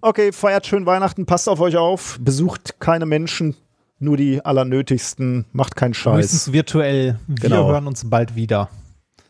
Okay, 0.00 0.32
feiert 0.32 0.66
schön 0.66 0.86
Weihnachten, 0.86 1.26
passt 1.26 1.48
auf 1.48 1.60
euch 1.60 1.76
auf, 1.76 2.18
besucht 2.20 2.78
keine 2.78 3.04
Menschen, 3.04 3.56
nur 3.98 4.16
die 4.16 4.44
allernötigsten, 4.44 5.46
macht 5.52 5.76
keinen 5.76 5.94
Scheiß. 5.94 6.24
Höchstens 6.24 6.52
virtuell. 6.52 7.18
Wir 7.26 7.36
genau. 7.36 7.68
hören 7.68 7.86
uns 7.86 8.08
bald 8.08 8.34
wieder. 8.34 8.68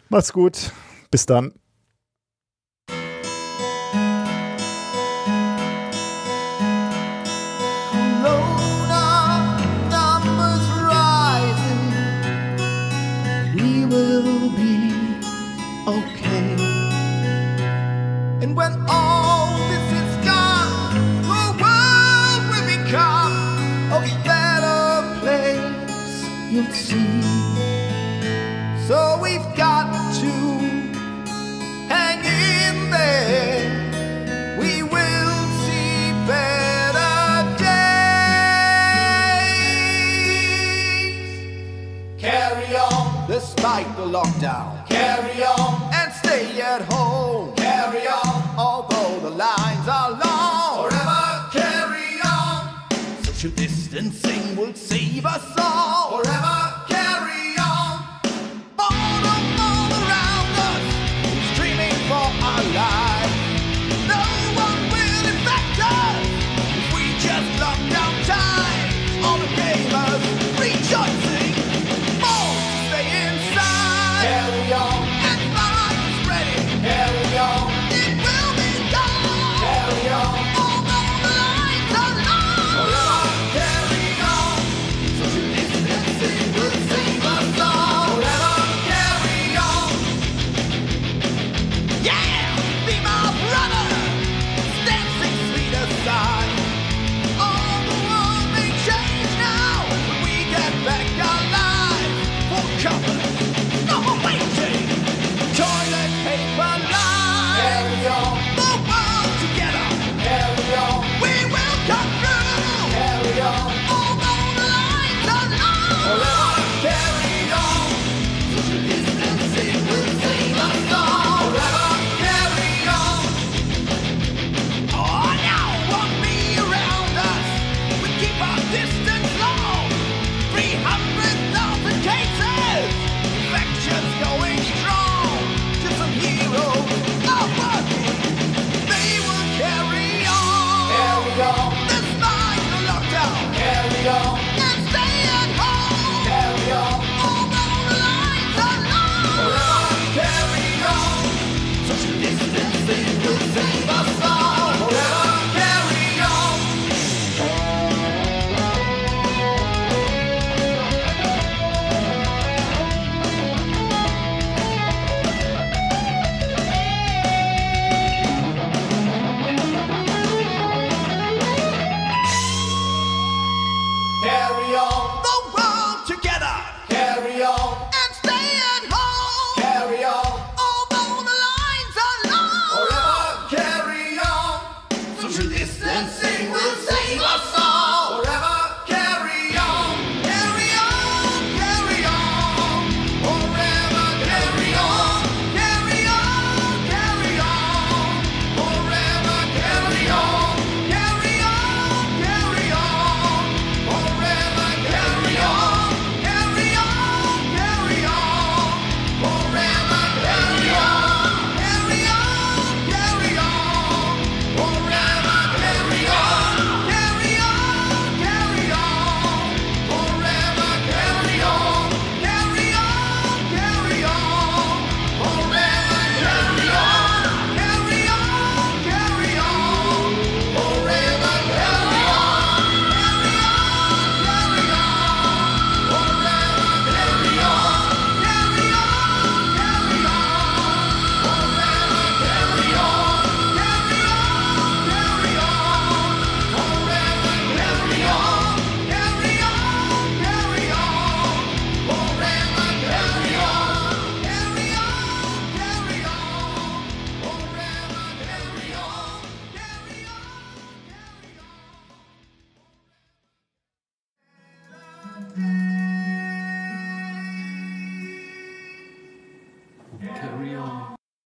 Macht's 0.09 0.33
gut. 0.33 0.73
Bis 1.11 1.27
dann. 1.27 1.53
Despite 43.29 43.87
the 43.97 44.03
lockdown. 44.03 44.87
Carry 44.89 45.45
on 45.45 45.91
and 45.93 46.13
stay 46.13 46.61
at 46.61 46.83
home. 46.93 47.55
Carry 47.55 48.07
on, 48.09 48.59
although 48.59 49.21
the 49.21 49.31
lines 49.31 49.87
are 49.89 50.11
long. 50.11 50.89
Forever 50.89 51.49
carry 51.53 52.21
on. 52.25 53.23
Social 53.23 53.51
distancing 53.51 54.57
will 54.57 54.75
save 54.75 55.25
us 55.25 55.45
all. 55.59 55.98